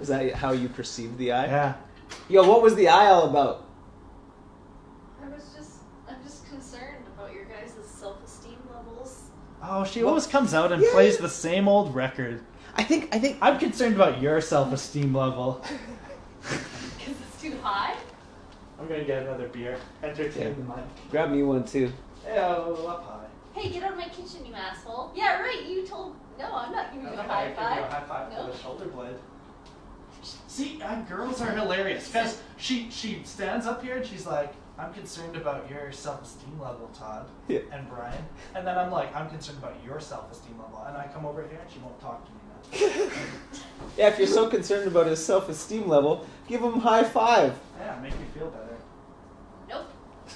Is 0.00 0.08
that 0.08 0.34
how 0.34 0.52
you 0.52 0.68
perceived 0.68 1.18
the 1.18 1.32
eye? 1.32 1.46
Yeah. 1.46 1.74
Yo, 2.28 2.48
what 2.48 2.62
was 2.62 2.74
the 2.74 2.88
eye 2.88 3.06
all 3.06 3.28
about? 3.28 3.66
I 5.22 5.28
was 5.28 5.52
just, 5.56 5.80
I'm 6.08 6.22
just 6.22 6.46
concerned 6.48 7.04
about 7.14 7.32
your 7.32 7.44
guys' 7.44 7.74
self-esteem 7.84 8.58
levels. 8.74 9.24
Oh, 9.62 9.84
she 9.84 10.00
Well, 10.00 10.10
always 10.10 10.26
comes 10.26 10.54
out 10.54 10.72
and 10.72 10.82
yeah. 10.82 10.88
plays 10.92 11.18
the 11.18 11.28
same 11.28 11.68
old 11.68 11.94
record. 11.94 12.40
I 12.76 12.82
think 12.84 13.14
I 13.14 13.18
think 13.18 13.36
I'm 13.42 13.58
concerned 13.58 13.94
about 13.94 14.20
your 14.22 14.40
self-esteem 14.40 15.14
level. 15.14 15.62
Because 16.42 17.14
it's 17.20 17.42
too 17.42 17.54
high? 17.62 17.94
I'm 18.78 18.88
gonna 18.88 19.04
get 19.04 19.24
another 19.24 19.48
beer. 19.48 19.76
Entertain 20.02 20.42
Yeah. 20.42 20.48
the 20.54 20.62
mic. 20.62 21.10
grab 21.10 21.30
me 21.30 21.42
one 21.42 21.64
too. 21.64 21.92
Ew, 22.26 22.32
up 22.32 23.04
high. 23.04 23.26
Hey, 23.60 23.68
get 23.70 23.82
out 23.82 23.92
of 23.92 23.98
my 23.98 24.08
kitchen, 24.08 24.46
you 24.46 24.54
asshole. 24.54 25.12
Yeah, 25.14 25.42
right, 25.42 25.62
you 25.68 25.86
told... 25.86 26.16
No, 26.38 26.46
I'm 26.54 26.72
not 26.72 26.92
giving 26.94 27.08
you 27.08 27.12
a 27.12 27.18
Okay, 27.20 27.28
high 27.28 27.48
give 27.48 27.50
you 27.58 27.62
five. 27.62 27.78
a 27.82 27.86
high 27.94 28.04
five 28.08 28.32
No. 28.32 28.46
for 28.46 28.52
the 28.52 28.58
shoulder 28.58 28.84
blade. 28.86 29.16
See, 30.46 30.80
uh, 30.82 31.00
girls 31.02 31.40
are 31.40 31.50
hilarious 31.52 32.06
because 32.08 32.40
she 32.56 32.90
she 32.90 33.22
stands 33.24 33.66
up 33.66 33.82
here 33.82 33.96
and 33.96 34.06
she's 34.06 34.26
like, 34.26 34.52
"I'm 34.78 34.92
concerned 34.92 35.36
about 35.36 35.68
your 35.70 35.90
self-esteem 35.92 36.60
level, 36.60 36.88
Todd 36.94 37.26
Yeah. 37.48 37.60
and 37.72 37.88
Brian," 37.88 38.24
and 38.54 38.66
then 38.66 38.76
I'm 38.78 38.90
like, 38.90 39.14
"I'm 39.16 39.28
concerned 39.30 39.58
about 39.58 39.74
your 39.84 40.00
self-esteem 40.00 40.58
level," 40.58 40.84
and 40.86 40.96
I 40.96 41.06
come 41.14 41.24
over 41.26 41.42
here 41.42 41.58
and 41.60 41.70
she 41.70 41.78
won't 41.78 41.98
talk 42.00 42.24
to 42.26 42.30
me 42.32 42.38
now. 42.46 43.10
Yeah, 43.96 44.08
if 44.08 44.18
you're 44.18 44.26
so 44.28 44.48
concerned 44.48 44.86
about 44.86 45.06
his 45.06 45.24
self-esteem 45.24 45.88
level, 45.88 46.24
give 46.46 46.62
him 46.62 46.78
high 46.80 47.02
five. 47.04 47.58
yeah, 47.78 47.98
make 48.00 48.12
me 48.18 48.26
feel 48.34 48.50
better. 48.50 48.76
Nope. 49.68 49.86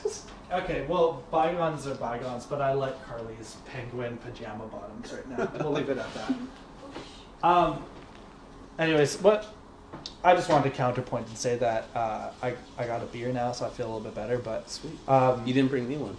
Okay, 0.53 0.85
well, 0.87 1.23
bygones 1.33 1.85
are 1.87 1.95
bygones, 1.97 2.45
but 2.47 2.61
I 2.61 2.75
like 2.75 2.95
Carly's 3.07 3.57
penguin 3.67 4.19
pajama 4.19 4.67
bottoms 4.67 5.13
right 5.13 5.29
now. 5.29 5.51
We'll 5.59 5.73
leave 5.73 5.89
it 5.89 5.99
at 5.99 6.15
that. 6.15 6.33
Um. 7.43 7.83
Anyways, 8.79 9.21
what? 9.21 9.47
I 10.25 10.35
just 10.35 10.49
wanted 10.49 10.71
to 10.71 10.77
counterpoint 10.77 11.29
and 11.29 11.37
say 11.37 11.57
that 11.59 11.89
uh, 11.95 12.31
I 12.43 12.55
I 12.79 12.87
got 12.87 13.03
a 13.03 13.07
beer 13.07 13.31
now, 13.33 13.53
so 13.53 13.67
I 13.67 13.71
feel 13.71 13.87
a 13.87 13.89
little 13.93 14.01
bit 14.01 14.15
better. 14.15 14.39
But 14.39 14.71
Sweet. 14.71 14.97
um, 15.09 15.47
You 15.47 15.53
didn't 15.53 15.71
bring 15.71 15.87
me 15.89 15.97
one. 15.99 16.17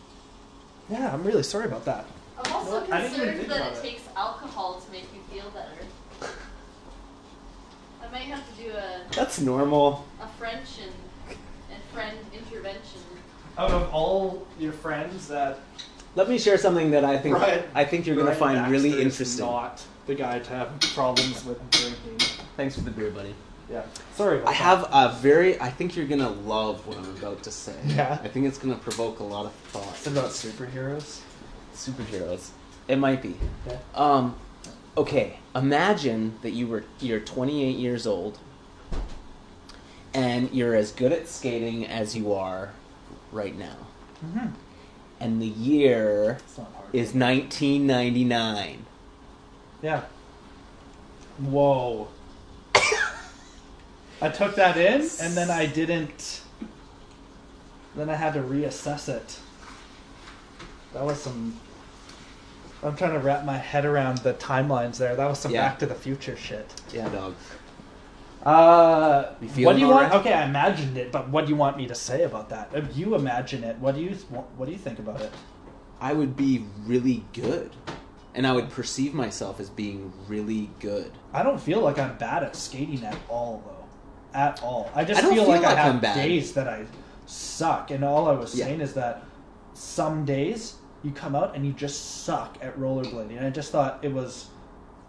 yeah, 0.89 1.11
I'm 1.11 1.23
really 1.23 1.43
sorry 1.43 1.65
about 1.65 1.85
that. 1.85 2.05
I'm 2.37 2.53
also 2.53 2.71
Well, 2.81 2.93
I 2.93 3.01
didn't 3.01 3.15
even 3.15 3.27
concerned 3.29 3.37
think 3.37 3.49
that 3.49 3.71
it 3.73 3.77
it. 3.77 3.81
takes 3.81 4.03
alcohol 4.15 4.79
to 4.81 4.91
make 4.91 5.07
you 5.13 5.21
feel 5.33 5.49
better. 5.51 6.29
I 8.03 8.11
might 8.11 8.27
have 8.27 8.43
to 8.55 8.63
do 8.63 8.69
a, 8.71 9.01
That's 9.15 9.39
normal. 9.41 10.05
a 10.21 10.27
French 10.37 10.67
and, 10.83 11.37
and 11.71 11.81
friend 11.91 12.17
intervention. 12.33 13.01
Out 13.57 13.71
of 13.71 13.91
all 13.93 14.45
your 14.59 14.73
friends, 14.73 15.27
that 15.29 15.59
Let 16.15 16.29
me 16.29 16.37
share 16.37 16.57
something 16.57 16.91
that 16.91 17.03
I 17.03 17.17
think 17.17 17.37
Brian- 17.37 17.63
I 17.73 17.83
think 17.85 18.05
you're 18.05 18.15
gonna 18.15 18.35
find 18.35 18.57
Baxter 18.57 18.71
really 18.71 18.89
is 18.91 18.99
interesting. 18.99 19.45
Not 19.47 19.81
the 20.05 20.13
guy 20.15 20.39
to 20.39 20.49
have 20.51 20.79
problems 20.93 21.43
with 21.43 21.57
drinking. 21.71 22.19
Thanks 22.55 22.75
for 22.75 22.81
the 22.81 22.91
beer, 22.91 23.09
buddy. 23.09 23.33
Yeah, 23.71 23.83
sorry. 24.13 24.43
I 24.43 24.51
have 24.51 24.83
a 24.91 25.17
very. 25.19 25.59
I 25.59 25.69
think 25.71 25.95
you're 25.95 26.05
gonna 26.05 26.29
love 26.29 26.85
what 26.87 26.97
I'm 26.97 27.09
about 27.17 27.41
to 27.43 27.51
say. 27.51 27.75
Yeah. 27.87 28.19
I 28.23 28.27
think 28.27 28.45
it's 28.45 28.57
gonna 28.59 28.75
provoke 28.75 29.19
a 29.19 29.23
lot 29.23 29.45
of 29.47 29.51
that. 29.53 29.79
thought. 29.79 29.93
It's 29.95 30.07
about 30.07 30.29
superheroes. 30.29 31.21
Superheroes. 31.73 32.49
It 32.87 32.97
might 32.97 33.21
be. 33.23 33.35
Yeah. 33.67 33.77
Um, 33.95 34.35
okay. 34.95 35.39
Imagine 35.55 36.37
that 36.43 36.51
you 36.51 36.67
were 36.67 36.83
you're 36.99 37.19
28 37.19 37.77
years 37.77 38.05
old, 38.05 38.37
and 40.13 40.51
you're 40.53 40.75
as 40.75 40.91
good 40.91 41.11
at 41.11 41.27
skating 41.27 41.85
as 41.87 42.15
you 42.15 42.33
are 42.33 42.71
right 43.31 43.57
now, 43.57 43.75
Mm-hmm. 44.25 44.47
and 45.19 45.41
the 45.41 45.47
year 45.47 46.37
It's 46.39 46.57
not 46.57 46.71
hard. 46.73 46.87
is 46.93 47.13
1999. 47.13 48.85
Yeah. 49.81 50.01
Whoa. 51.39 52.07
I 54.21 54.29
took 54.29 54.55
that 54.55 54.77
in 54.77 55.01
and 55.21 55.35
then 55.35 55.51
I 55.51 55.65
didn't. 55.65 56.41
Then 57.95 58.09
I 58.09 58.15
had 58.15 58.33
to 58.33 58.41
reassess 58.41 59.07
it. 59.09 59.39
That 60.93 61.03
was 61.03 61.21
some. 61.21 61.59
I'm 62.83 62.95
trying 62.95 63.13
to 63.13 63.19
wrap 63.19 63.45
my 63.45 63.57
head 63.57 63.85
around 63.85 64.19
the 64.19 64.33
timelines 64.33 64.97
there. 64.97 65.15
That 65.15 65.27
was 65.27 65.39
some 65.39 65.51
Yeah. 65.51 65.67
Back 65.69 65.79
to 65.79 65.85
the 65.85 65.95
Future 65.95 66.35
shit. 66.37 66.73
Yeah, 66.93 67.09
dog. 67.09 67.35
Uh, 68.45 69.31
You 69.41 69.49
feeling 69.49 69.65
what 69.65 69.73
do 69.73 69.79
you 69.79 69.87
want? 69.87 70.05
alright? 70.05 70.19
Okay, 70.21 70.33
I 70.33 70.45
imagined 70.45 70.97
it, 70.97 71.11
but 71.11 71.29
what 71.29 71.45
do 71.45 71.49
you 71.49 71.55
want 71.55 71.77
me 71.77 71.87
to 71.87 71.95
say 71.95 72.23
about 72.23 72.49
that? 72.49 72.69
If 72.73 72.95
you 72.95 73.15
imagine 73.15 73.63
it, 73.63 73.77
what 73.79 73.95
do 73.95 74.01
you 74.01 74.11
what 74.55 74.65
do 74.67 74.71
you 74.71 74.77
think 74.77 74.99
about 74.99 75.19
it? 75.21 75.31
I 75.99 76.13
would 76.13 76.35
be 76.37 76.63
really 76.85 77.25
good, 77.33 77.71
and 78.35 78.45
I 78.45 78.51
would 78.51 78.69
perceive 78.69 79.13
myself 79.15 79.59
as 79.59 79.69
being 79.69 80.13
really 80.27 80.69
good. 80.79 81.11
I 81.33 81.41
don't 81.41 81.59
feel 81.59 81.79
like 81.81 81.97
I'm 81.97 82.17
bad 82.17 82.43
at 82.43 82.55
skating 82.55 83.03
at 83.03 83.17
all, 83.29 83.63
though. 83.65 83.74
At 84.35 84.61
all. 84.61 84.91
I 84.93 85.05
just 85.05 85.19
I 85.23 85.29
feel, 85.29 85.45
feel 85.45 85.47
like, 85.47 85.61
like 85.61 85.77
I 85.77 85.81
have 85.81 86.01
days 86.01 86.51
that 86.53 86.67
I 86.67 86.85
suck, 87.25 87.89
and 87.89 88.03
all 88.03 88.27
I 88.27 88.33
was 88.33 88.53
Yeah. 88.53 88.65
saying 88.65 88.81
is 88.81 88.93
that 88.93 89.23
some 89.73 90.25
days 90.25 90.75
you 91.03 91.11
come 91.11 91.35
out 91.35 91.55
and 91.55 91.65
you 91.65 91.71
just 91.71 92.25
suck 92.25 92.57
at 92.61 92.77
rollerblading. 92.77 93.37
And 93.37 93.45
I 93.45 93.49
just 93.49 93.71
thought 93.71 93.99
it 94.01 94.11
was 94.11 94.47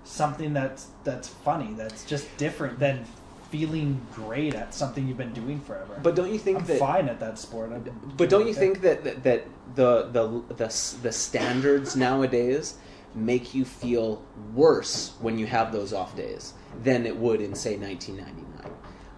something 0.04 0.52
that's 0.52 0.88
that's 1.04 1.28
funny, 1.28 1.74
that's 1.76 2.04
just 2.04 2.24
different 2.36 2.78
than 2.78 3.04
feeling 3.50 4.00
great 4.14 4.54
at 4.54 4.74
something 4.74 5.06
you've 5.08 5.16
been 5.16 5.32
doing 5.32 5.60
forever. 5.60 5.98
But 6.02 6.14
don't 6.14 6.32
you 6.32 6.38
think 6.38 6.58
I'm 6.60 6.66
that? 6.66 6.78
fine 6.78 7.08
at 7.08 7.18
that 7.20 7.38
sport. 7.38 7.70
But 8.16 8.28
don't 8.28 8.42
you 8.46 8.50
okay. 8.50 8.60
think 8.60 8.80
that 8.82 9.04
that, 9.04 9.22
that 9.24 9.44
the, 9.74 10.02
the 10.12 10.54
the 10.54 10.96
the 11.02 11.12
standards 11.12 11.96
nowadays 11.96 12.74
make 13.14 13.54
you 13.54 13.64
feel 13.64 14.22
worse 14.54 15.14
when 15.20 15.38
you 15.38 15.46
have 15.46 15.72
those 15.72 15.92
off 15.92 16.14
days 16.16 16.52
than 16.84 17.06
it 17.06 17.16
would 17.16 17.40
in 17.40 17.54
say 17.54 17.76
1999? 17.76 18.45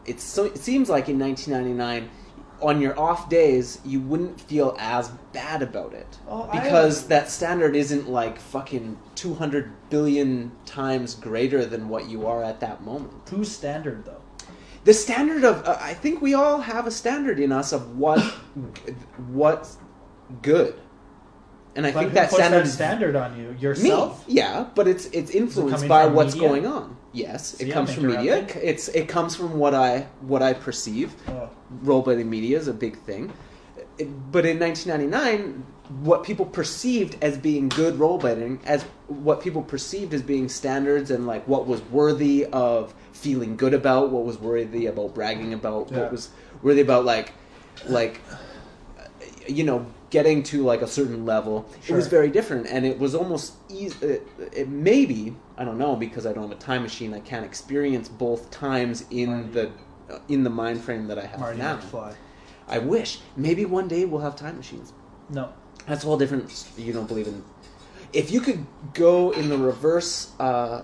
It's 0.08 0.24
so 0.24 0.44
it 0.44 0.58
seems 0.58 0.88
like 0.88 1.08
in 1.08 1.18
1999 1.18 2.10
on 2.60 2.80
your 2.80 2.98
off 2.98 3.28
days, 3.28 3.78
you 3.84 4.00
wouldn't 4.00 4.40
feel 4.40 4.74
as 4.80 5.10
bad 5.32 5.62
about 5.62 5.92
it 5.94 6.18
Oh, 6.26 6.48
I- 6.50 6.58
because 6.60 7.06
that 7.06 7.30
standard 7.30 7.76
isn't 7.76 8.08
like 8.08 8.38
fucking 8.40 8.98
two 9.14 9.34
hundred 9.34 9.70
billion 9.90 10.50
times 10.66 11.14
greater 11.14 11.64
than 11.64 11.88
what 11.88 12.08
you 12.08 12.26
are 12.26 12.42
at 12.42 12.58
that 12.60 12.82
moment. 12.84 13.28
Whose 13.30 13.50
standard 13.50 14.04
though? 14.04 14.22
The 14.84 14.94
standard 14.94 15.44
of 15.44 15.66
uh, 15.68 15.78
I 15.80 15.94
think 15.94 16.20
we 16.22 16.34
all 16.34 16.60
have 16.60 16.86
a 16.86 16.90
standard 16.90 17.38
in 17.38 17.52
us 17.52 17.72
of 17.72 17.96
what 17.96 18.20
what's 19.30 19.76
good, 20.42 20.80
and 21.76 21.86
I 21.86 21.92
But 21.92 22.00
think 22.00 22.12
that 22.14 22.32
standard 22.32 22.58
that 22.60 22.66
is 22.66 22.72
standard 22.72 23.14
on 23.14 23.38
you? 23.38 23.50
me. 23.52 23.58
Yourself? 23.60 24.24
Yeah, 24.26 24.66
but 24.74 24.88
it's 24.88 25.06
it's 25.06 25.30
influenced 25.30 25.86
by 25.88 26.06
what's 26.06 26.34
media? 26.34 26.48
going 26.48 26.66
on. 26.66 26.96
Yes, 27.12 27.54
See, 27.56 27.68
it 27.68 27.72
comes 27.72 27.90
I'm 27.90 27.96
from 27.96 28.06
media. 28.08 28.46
It's 28.62 28.88
it 28.88 29.08
comes 29.08 29.34
from 29.34 29.58
what 29.58 29.74
I 29.74 30.06
what 30.20 30.42
I 30.42 30.52
perceive 30.52 31.14
Oh. 31.28 31.48
rollerblading 31.84 32.26
media 32.26 32.58
is 32.58 32.68
a 32.68 32.72
big 32.74 32.98
thing. 33.00 33.32
It- 33.98 34.08
but 34.30 34.44
in 34.46 34.58
1999, 34.58 35.64
what 36.02 36.22
people 36.22 36.44
perceived 36.44 37.16
as 37.22 37.38
being 37.38 37.68
good 37.70 37.98
rollerblading, 37.98 38.58
as 38.66 38.82
what 39.06 39.40
people 39.40 39.62
perceived 39.62 40.12
as 40.12 40.20
being 40.22 40.48
standards 40.48 41.10
and 41.10 41.26
like 41.26 41.48
what 41.48 41.66
was 41.66 41.80
worthy 41.90 42.44
of 42.46 42.94
feeling 43.12 43.56
good 43.56 43.72
about, 43.74 44.10
what 44.10 44.24
was 44.24 44.38
worthy 44.38 44.86
about 44.86 45.14
bragging 45.14 45.54
about, 45.54 45.90
Yeah. 45.90 46.00
what 46.00 46.12
was 46.12 46.28
worthy 46.62 46.82
about 46.82 47.04
like, 47.06 47.32
like, 47.88 48.20
you 49.48 49.64
know, 49.64 49.86
getting 50.10 50.42
to 50.44 50.62
like 50.62 50.82
a 50.82 50.86
certain 50.86 51.24
level. 51.26 51.68
It 51.88 51.92
was 51.94 52.06
very 52.06 52.30
different, 52.30 52.66
and 52.66 52.84
it 52.86 52.98
was 52.98 53.14
almost 53.14 53.54
easy. 53.68 53.96
It, 54.06 54.28
it 54.52 54.68
maybe 54.68 55.34
I 55.56 55.64
don't 55.64 55.78
know 55.78 55.96
because 55.96 56.26
I 56.26 56.32
don't 56.32 56.42
have 56.48 56.52
a 56.52 56.60
time 56.60 56.82
machine. 56.82 57.14
I 57.14 57.20
can't 57.20 57.44
experience 57.44 58.08
both 58.08 58.50
times 58.50 59.04
in 59.10 59.30
Marty. 59.30 59.48
the 59.52 59.70
uh, 60.14 60.18
in 60.28 60.44
the 60.44 60.50
mind 60.50 60.80
frame 60.82 61.06
that 61.08 61.18
I 61.18 61.26
have 61.26 61.40
Marty 61.40 61.58
now. 61.58 61.76
McFly. 61.78 62.14
I 62.68 62.78
wish. 62.78 63.20
Maybe 63.36 63.64
one 63.64 63.88
day 63.88 64.04
we'll 64.04 64.20
have 64.20 64.36
time 64.36 64.56
machines. 64.56 64.92
No. 65.30 65.52
That's 65.86 66.04
a 66.04 66.06
whole 66.06 66.18
different. 66.18 66.64
You 66.76 66.92
don't 66.92 67.08
believe 67.08 67.26
in. 67.26 67.42
If 68.12 68.30
you 68.30 68.40
could 68.40 68.66
go 68.94 69.30
in 69.32 69.48
the 69.48 69.58
reverse 69.58 70.32
uh, 70.38 70.82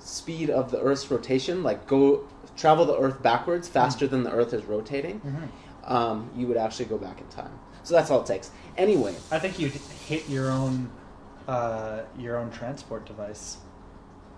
speed 0.00 0.50
of 0.50 0.70
the 0.70 0.80
Earth's 0.80 1.10
rotation, 1.10 1.62
like 1.62 1.86
go 1.86 2.26
travel 2.56 2.84
the 2.86 2.96
Earth 2.98 3.22
backwards 3.22 3.68
faster 3.68 4.06
than 4.06 4.22
the 4.24 4.30
Earth 4.30 4.52
is 4.54 4.64
rotating, 4.64 5.20
Mm-hmm. 5.20 5.92
um, 5.92 6.30
you 6.36 6.46
would 6.46 6.56
actually 6.56 6.86
go 6.86 6.96
back 6.98 7.20
in 7.20 7.26
time. 7.28 7.50
So 7.86 7.94
that's 7.94 8.10
all 8.10 8.20
it 8.20 8.26
takes. 8.26 8.50
Anyway, 8.76 9.14
I 9.30 9.38
think 9.38 9.60
you'd 9.60 9.70
hit 9.70 10.28
your 10.28 10.50
own 10.50 10.90
uh, 11.46 12.00
your 12.18 12.36
own 12.36 12.50
transport 12.50 13.06
device. 13.06 13.58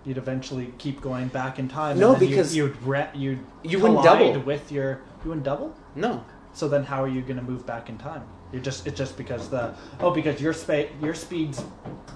You'd 0.05 0.19
eventually 0.19 0.71
keep 0.77 1.01
going 1.01 1.29
back 1.29 1.57
in 1.57 1.67
time. 1.67 1.97
No, 1.99 2.15
because 2.15 2.55
you'd 2.55 2.75
you'd, 2.75 2.83
re- 2.83 3.09
you'd 3.15 3.39
you 3.63 3.79
wouldn't 3.79 4.03
double. 4.03 4.39
with 4.41 4.71
your 4.71 5.01
you 5.23 5.29
wouldn't 5.29 5.45
double. 5.45 5.75
no. 5.95 6.23
So 6.53 6.67
then, 6.67 6.83
how 6.83 7.03
are 7.03 7.07
you 7.07 7.21
going 7.21 7.37
to 7.37 7.43
move 7.43 7.65
back 7.65 7.89
in 7.89 7.97
time? 7.97 8.23
You're 8.51 8.61
just 8.61 8.85
it's 8.85 8.97
just 8.97 9.17
because 9.17 9.49
the 9.49 9.73
oh 9.99 10.11
because 10.11 10.39
your 10.39 10.53
spa- 10.53 10.91
your 11.01 11.15
speed's 11.15 11.63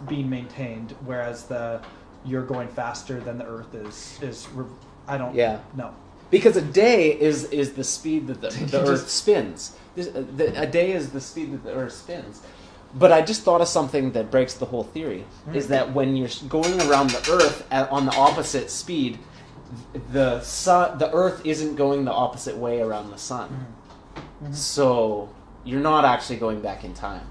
being 0.07 0.29
maintained, 0.29 0.91
whereas 1.05 1.45
the 1.45 1.81
you're 2.25 2.45
going 2.45 2.67
faster 2.67 3.19
than 3.19 3.39
the 3.39 3.45
Earth 3.45 3.73
is 3.73 4.19
is. 4.21 4.47
Re- 4.53 4.65
I 5.07 5.17
don't. 5.17 5.33
Yeah. 5.33 5.61
No. 5.75 5.95
Because 6.33 6.57
a 6.57 6.63
day 6.63 7.11
is 7.11 7.43
is 7.51 7.73
the 7.73 7.83
speed 7.83 8.25
that 8.25 8.41
the, 8.41 8.49
the 8.71 8.81
Earth 8.81 9.07
spins. 9.07 9.77
This, 9.93 10.07
uh, 10.07 10.25
the, 10.35 10.59
a 10.59 10.65
day 10.65 10.91
is 10.93 11.11
the 11.11 11.21
speed 11.21 11.53
that 11.53 11.63
the 11.63 11.71
Earth 11.71 11.93
spins. 11.93 12.41
But 12.95 13.11
I 13.11 13.21
just 13.21 13.43
thought 13.43 13.61
of 13.61 13.67
something 13.67 14.13
that 14.13 14.31
breaks 14.31 14.55
the 14.55 14.65
whole 14.65 14.83
theory. 14.83 15.25
Hmm. 15.45 15.55
Is 15.55 15.67
that 15.67 15.93
when 15.93 16.15
you're 16.15 16.31
going 16.49 16.81
around 16.81 17.11
the 17.11 17.31
Earth 17.31 17.67
at, 17.69 17.87
on 17.91 18.07
the 18.07 18.15
opposite 18.15 18.71
speed, 18.71 19.19
the 20.11 20.41
sun, 20.41 20.97
the 20.97 21.13
Earth 21.13 21.45
isn't 21.45 21.75
going 21.75 22.03
the 22.03 22.11
opposite 22.11 22.57
way 22.57 22.81
around 22.81 23.11
the 23.11 23.19
sun. 23.19 23.49
Hmm. 23.49 24.21
Hmm. 24.47 24.53
So 24.53 25.29
you're 25.63 25.81
not 25.81 26.03
actually 26.03 26.37
going 26.37 26.61
back 26.61 26.83
in 26.83 26.95
time. 26.95 27.27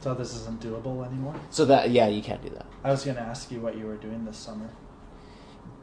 So 0.00 0.14
this 0.14 0.34
isn't 0.34 0.62
doable 0.62 1.06
anymore. 1.06 1.34
So 1.50 1.66
that 1.66 1.90
yeah, 1.90 2.08
you 2.08 2.22
can't 2.22 2.42
do 2.42 2.48
that. 2.56 2.64
I 2.82 2.90
was 2.90 3.04
going 3.04 3.18
to 3.18 3.22
ask 3.22 3.50
you 3.50 3.60
what 3.60 3.76
you 3.76 3.84
were 3.84 3.96
doing 3.96 4.24
this 4.24 4.38
summer. 4.38 4.70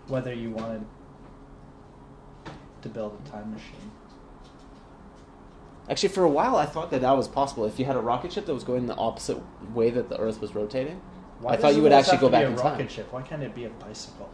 Whether 0.07 0.33
you 0.33 0.49
wanted 0.49 0.85
to 2.85 2.89
build 2.89 3.19
a 3.25 3.29
time 3.29 3.51
machine. 3.51 3.91
Actually, 5.89 6.09
for 6.09 6.23
a 6.23 6.29
while, 6.29 6.55
I 6.55 6.65
thought 6.65 6.89
that 6.91 7.01
that 7.01 7.11
was 7.17 7.27
possible. 7.27 7.65
If 7.65 7.77
you 7.79 7.85
had 7.85 7.95
a 7.95 7.99
rocket 7.99 8.31
ship 8.33 8.45
that 8.45 8.53
was 8.53 8.63
going 8.63 8.87
the 8.87 8.95
opposite 8.95 9.37
way 9.73 9.89
that 9.91 10.09
the 10.09 10.17
Earth 10.19 10.39
was 10.41 10.55
rotating, 10.55 11.01
I 11.45 11.57
thought 11.57 11.75
you 11.75 11.81
would 11.83 11.91
always 11.91 12.07
actually 12.07 12.17
have 12.17 12.21
go 12.21 12.27
to 12.27 12.31
back 12.31 12.41
be 12.41 12.45
a 12.45 12.49
in 12.49 12.55
rocket 12.55 12.91
ship. 12.91 13.11
Why 13.11 13.21
can't 13.21 13.43
it 13.43 13.53
be 13.53 13.65
a 13.65 13.69
bicycle? 13.69 14.29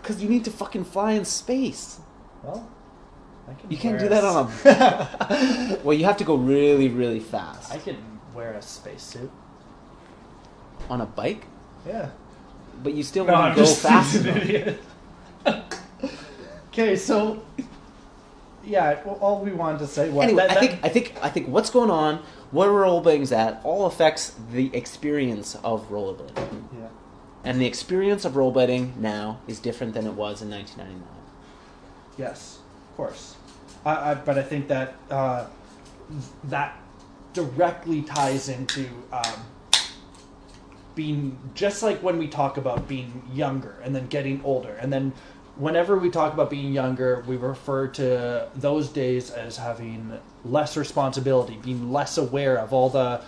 Because 0.00 0.22
you 0.22 0.28
need 0.28 0.44
to 0.44 0.50
fucking 0.50 0.84
fly 0.84 1.12
in 1.12 1.24
space. 1.24 1.98
Well, 2.42 2.68
I 3.48 3.54
can 3.54 3.70
You 3.70 3.76
can't 3.78 3.94
wear 3.98 4.02
do 4.02 4.08
that 4.10 4.24
on 4.24 4.52
a. 4.64 5.80
Well, 5.84 5.96
you 5.96 6.04
have 6.04 6.18
to 6.18 6.24
go 6.24 6.36
really, 6.36 6.88
really 6.88 7.20
fast. 7.20 7.72
I 7.72 7.78
can 7.78 7.96
wear 8.34 8.52
a 8.52 8.62
spacesuit. 8.62 9.30
On 10.90 11.00
a 11.00 11.06
bike? 11.06 11.46
Yeah. 11.86 12.10
But 12.82 12.92
you 12.94 13.02
still 13.02 13.24
No, 13.24 13.32
want 13.32 13.44
I'm 13.46 13.54
to 13.54 13.60
go 13.62 13.66
just 13.66 13.80
fast 13.88 14.14
an 14.16 14.26
enough. 14.28 14.42
idiot. 14.44 14.80
Okay, 16.74 16.96
so 16.96 17.42
yeah, 18.64 19.00
well, 19.04 19.18
all 19.20 19.40
we 19.44 19.52
wanted 19.52 19.78
to 19.78 19.86
say 19.86 20.08
was 20.10 20.24
Anyway, 20.24 20.46
that- 20.48 20.56
I 20.56 20.60
think 20.60 20.78
I 20.84 20.88
think 20.88 21.14
I 21.22 21.28
think 21.28 21.48
what's 21.48 21.70
going 21.70 21.90
on, 21.90 22.22
where 22.50 22.68
rollerblading's 22.68 23.32
at, 23.32 23.60
all 23.64 23.86
affects 23.86 24.34
the 24.52 24.74
experience 24.74 25.54
of 25.62 25.88
rollerblading. 25.90 26.64
yeah. 26.78 26.88
And 27.44 27.60
the 27.60 27.66
experience 27.66 28.24
of 28.24 28.32
rollerblading 28.32 28.96
now 28.96 29.40
is 29.46 29.58
different 29.60 29.92
than 29.94 30.06
it 30.06 30.14
was 30.14 30.40
in 30.42 30.50
1999. 30.50 31.06
Yes, 32.16 32.58
of 32.90 32.96
course. 32.96 33.36
I, 33.84 34.12
I, 34.12 34.14
but 34.14 34.38
I 34.38 34.42
think 34.42 34.68
that 34.68 34.94
uh, 35.10 35.46
that 36.44 36.76
directly 37.34 38.00
ties 38.02 38.48
into 38.48 38.88
um, 39.12 39.44
being 40.94 41.36
just 41.54 41.82
like 41.82 42.02
when 42.02 42.16
we 42.18 42.28
talk 42.28 42.56
about 42.56 42.86
being 42.88 43.22
younger 43.32 43.76
and 43.82 43.94
then 43.94 44.06
getting 44.06 44.40
older, 44.44 44.74
and 44.80 44.90
then 44.92 45.12
whenever 45.56 45.96
we 45.98 46.10
talk 46.10 46.32
about 46.32 46.50
being 46.50 46.72
younger, 46.72 47.24
we 47.26 47.36
refer 47.36 47.86
to 47.88 48.48
those 48.56 48.88
days 48.88 49.30
as 49.30 49.56
having 49.56 50.12
less 50.44 50.76
responsibility, 50.76 51.58
being 51.62 51.92
less 51.92 52.18
aware 52.18 52.56
of 52.58 52.72
all 52.72 52.88
the 52.90 53.20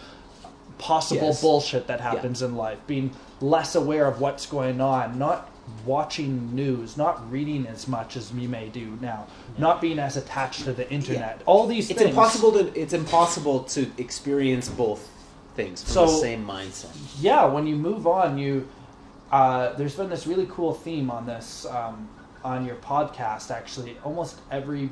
possible 0.79 1.29
Yes. 1.29 1.41
bullshit 1.41 1.87
that 1.87 2.01
happens 2.01 2.43
in 2.43 2.57
life, 2.57 2.79
being 2.87 3.11
less 3.41 3.75
aware 3.75 4.07
of 4.07 4.21
what's 4.21 4.45
going 4.47 4.81
on, 4.81 5.19
not 5.19 5.49
watching 5.85 6.55
news, 6.55 6.97
not 6.97 7.31
reading 7.31 7.67
as 7.67 7.89
much 7.89 8.17
as 8.17 8.33
you 8.33 8.49
may 8.49 8.69
do 8.69 8.99
now, 9.01 9.27
not 9.59 9.81
being 9.81 9.99
as 9.99 10.17
attached 10.17 10.65
to 10.65 10.73
the 10.73 10.89
internet. 10.93 11.41
All 11.47 11.67
these 11.67 11.91
It's 11.91 11.99
things. 11.99 12.11
impossible 12.11 12.53
to 12.53 12.81
it's 12.81 12.93
impossible 12.93 13.61
to 13.65 13.91
experience 13.99 14.69
both 14.69 15.09
things 15.57 15.83
from 15.83 15.93
So- 15.93 16.07
the 16.07 16.13
same 16.19 16.47
mindset. 16.47 16.95
yeah, 17.21 17.47
when 17.47 17.67
you 17.67 17.77
move 17.77 18.07
on, 18.07 18.37
you 18.39 18.69
uh, 19.33 19.73
there's 19.73 19.97
been 19.97 20.09
this 20.09 20.25
really 20.27 20.47
cool 20.49 20.73
theme 20.73 21.11
on 21.11 21.27
this 21.27 21.67
um, 21.69 22.09
on 22.47 22.65
your 22.65 22.77
podcast. 22.77 23.51
Actually, 23.51 23.97
almost 24.05 24.39
every 24.51 24.89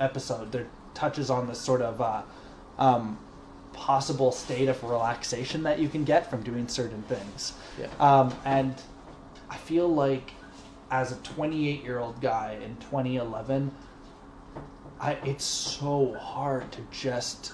episode 0.00 0.50
there 0.50 0.66
touches 0.92 1.30
on 1.30 1.46
this 1.46 1.60
sort 1.60 1.80
of 1.80 2.00
uh, 2.00 2.22
um, 2.78 3.18
possible 3.72 4.32
state 4.32 4.68
of 4.68 4.82
relaxation 4.82 5.62
that 5.62 5.78
you 5.78 5.88
can 5.88 6.04
get 6.04 6.28
from 6.28 6.42
doing 6.42 6.66
certain 6.66 7.02
things. 7.02 7.52
Yeah. 7.78 7.86
Um, 8.00 8.34
and 8.44 8.74
I 9.48 9.56
feel 9.56 9.88
like 9.88 10.32
as 10.90 11.12
a 11.12 11.16
28 11.16 11.84
year 11.84 11.98
old 11.98 12.20
guy 12.20 12.58
in 12.62 12.76
2011, 12.76 13.70
I, 15.00 15.12
it's 15.24 15.44
so 15.44 16.14
hard 16.14 16.72
to 16.72 16.80
just 16.90 17.52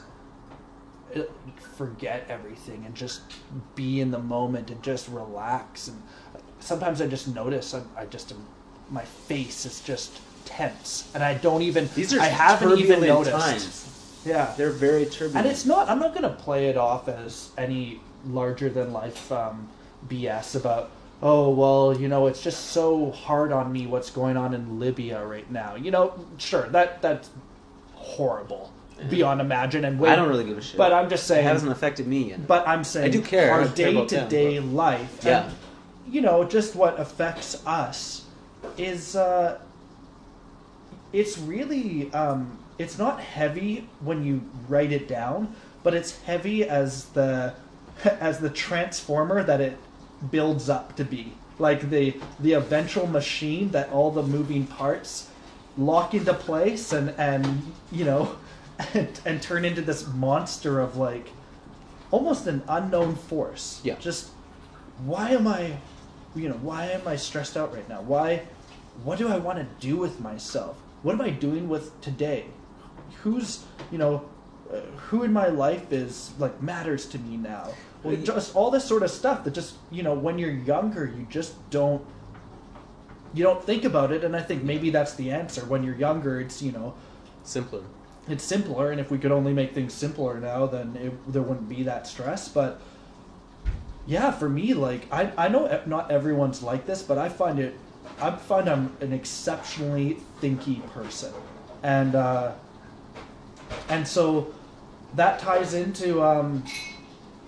uh, 1.15 1.23
forget 1.77 2.25
everything 2.29 2.85
and 2.87 2.95
just 2.95 3.21
be 3.75 4.01
in 4.01 4.11
the 4.13 4.19
moment 4.19 4.71
and 4.71 4.83
just 4.83 5.09
relax. 5.09 5.89
And 5.89 6.03
sometimes 6.61 7.03
I 7.03 7.07
just 7.07 7.29
notice 7.29 7.75
I, 7.75 7.83
I 7.97 8.07
just 8.07 8.33
am, 8.33 8.47
my 8.91 9.05
face 9.05 9.67
is 9.67 9.81
just 9.81 10.21
tense, 10.45 11.11
and 11.15 11.23
I 11.23 11.35
don't 11.35 11.63
even. 11.63 11.89
These 11.95 12.15
are 12.15 12.21
I 12.21 12.27
haven't 12.27 12.79
even 12.79 13.01
noticed. 13.01 13.37
times. 13.37 13.89
Yeah, 14.25 14.55
They're 14.57 14.71
very 14.71 15.07
turbulent. 15.07 15.37
and 15.37 15.47
it's 15.47 15.67
not. 15.67 15.89
I'm 15.89 15.99
not 15.99 16.15
going 16.15 16.23
to 16.23 16.43
play 16.43 16.69
it 16.69 16.77
off 16.77 17.09
as 17.09 17.51
any 17.59 18.01
larger 18.25 18.69
than 18.69 18.93
life 18.93 19.33
um, 19.33 19.69
BS 20.09 20.57
about. 20.57 20.91
Oh 21.23 21.51
well, 21.51 21.97
you 22.01 22.09
know, 22.09 22.27
it's 22.27 22.43
just 22.43 22.71
so 22.71 23.11
hard 23.13 23.53
on 23.53 23.73
me 23.73 23.87
what's 23.87 24.11
going 24.11 24.37
on 24.37 24.55
in 24.55 24.81
Libya 24.81 25.25
right 25.25 25.49
now. 25.51 25.77
You 25.77 25.91
know, 25.91 26.27
sure 26.39 26.69
that 26.71 27.01
that's 27.03 27.31
horrible 27.95 28.73
beyond 29.09 29.41
imagine 29.41 29.85
and 29.85 29.99
way. 29.99 30.11
I 30.11 30.17
don't 30.17 30.29
really 30.29 30.45
give 30.45 30.59
a 30.59 30.63
shit. 30.63 30.77
But 30.77 30.93
I'm 30.93 31.09
just 31.09 31.27
saying 31.27 31.45
it 31.45 31.49
hasn't 31.49 31.73
affected 31.73 32.07
me 32.07 32.31
yet. 32.31 32.47
But 32.47 32.67
I'm 32.67 32.85
saying 32.85 33.07
I 33.07 33.09
do 33.11 33.23
care. 33.23 33.53
our 33.53 33.69
day 33.69 34.05
to 34.07 34.29
day 34.29 34.61
life. 34.61 35.21
Yeah. 35.23 35.45
And, 35.45 35.55
you 36.15 36.21
know, 36.21 36.45
just 36.45 36.75
what 36.75 36.99
affects 37.01 37.65
us 37.67 38.27
is 38.79 39.17
uh, 39.17 39.61
it's 41.13 41.39
really 41.39 42.13
um, 42.13 42.59
it's 42.79 42.99
not 42.99 43.21
heavy 43.21 43.89
when 44.01 44.25
you 44.25 44.43
write 44.69 44.93
it 44.93 45.09
down, 45.09 45.55
but 45.83 45.95
it's 45.95 46.21
heavy 46.23 46.65
as 46.65 47.07
the 47.07 47.55
as 48.05 48.39
the 48.39 48.51
transformer 48.51 49.43
that 49.43 49.61
it 49.61 49.77
builds 50.31 50.69
up 50.69 50.97
to 50.97 51.05
be. 51.05 51.33
Like 51.59 51.91
the 51.91 52.17
the 52.41 52.55
eventual 52.55 53.07
machine 53.07 53.71
that 53.71 53.91
all 53.91 54.11
the 54.11 54.23
moving 54.23 54.67
parts 54.67 55.29
lock 55.79 56.15
into 56.15 56.35
place 56.35 56.93
and 56.93 57.11
and 57.19 57.73
you 57.91 58.05
know 58.05 58.37
and, 58.95 59.21
and 59.25 59.43
turn 59.43 59.65
into 59.65 59.83
this 59.83 60.07
monster 60.09 60.81
of 60.81 60.97
like 60.97 61.29
almost 62.11 62.47
an 62.47 62.63
unknown 62.69 63.17
force. 63.17 63.81
Yeah. 63.83 63.97
Just 63.97 64.31
why 65.05 65.31
am 65.31 65.49
I, 65.49 65.77
you 66.37 66.49
know, 66.49 66.55
why 66.57 66.87
am 66.87 67.09
I 67.09 67.17
stressed 67.17 67.57
out 67.57 67.75
right 67.75 67.89
now? 67.89 68.03
Why, 68.03 68.43
what 69.05 69.19
do 69.19 69.29
I 69.29 69.39
want 69.39 69.59
to 69.59 69.67
do 69.87 69.97
with 69.97 70.21
myself? 70.21 70.77
What 71.03 71.15
am 71.15 71.21
I 71.21 71.31
doing 71.31 71.69
with 71.69 71.99
today? 72.01 72.47
Who's, 73.23 73.65
you 73.91 73.99
know, 73.99 74.29
uh, 74.73 74.81
who 75.09 75.23
in 75.23 75.33
my 75.33 75.49
life 75.49 75.93
is 75.93 76.33
like 76.39 76.63
matters 76.63 77.07
to 77.07 77.19
me 77.19 77.37
now? 77.37 77.73
Well, 78.03 78.17
just 78.17 78.57
all 78.57 78.71
this 78.71 78.85
sort 78.85 79.03
of 79.03 79.11
stuff 79.11 79.45
that 79.45 79.55
just, 79.55 79.75
you 79.91 80.03
know, 80.03 80.15
when 80.15 80.39
you're 80.39 80.51
younger, 80.53 81.07
you 81.07 81.27
just 81.31 81.55
don't 81.71 82.05
you 83.35 83.43
don't 83.43 83.63
think 83.65 83.85
about 83.85 84.13
it 84.13 84.25
and 84.25 84.37
i 84.37 84.41
think 84.41 84.63
maybe 84.63 84.91
that's 84.91 85.15
the 85.15 85.31
answer 85.31 85.65
when 85.65 85.83
you're 85.83 85.97
younger 85.97 86.41
it's 86.41 86.63
you 86.63 86.73
know 86.73 86.95
Simpler. 87.45 87.83
it's 88.29 88.45
simpler 88.45 88.91
and 88.91 89.01
if 89.01 89.11
we 89.11 89.19
could 89.19 89.33
only 89.33 89.53
make 89.53 89.75
things 89.75 89.95
simpler 89.95 90.39
now 90.39 90.67
then 90.67 90.97
it, 90.97 91.33
there 91.33 91.43
wouldn't 91.43 91.69
be 91.69 91.83
that 91.83 92.07
stress 92.07 92.49
but 92.49 92.81
yeah 94.07 94.31
for 94.31 94.49
me 94.49 94.75
like 94.75 95.07
i, 95.13 95.33
I 95.37 95.49
know 95.49 95.83
not 95.87 96.11
everyone's 96.11 96.63
like 96.63 96.87
this 96.87 97.03
but 97.03 97.19
i 97.19 97.29
find 97.29 97.59
it 97.59 97.77
i 98.21 98.31
find 98.31 98.69
i'm 98.69 98.97
an 99.01 99.13
exceptionally 99.13 100.19
thinky 100.41 100.85
person 100.91 101.33
and 101.83 102.15
uh 102.15 102.53
and 103.89 104.07
so 104.07 104.53
that 105.15 105.39
ties 105.39 105.75
into 105.75 106.23
um 106.23 106.65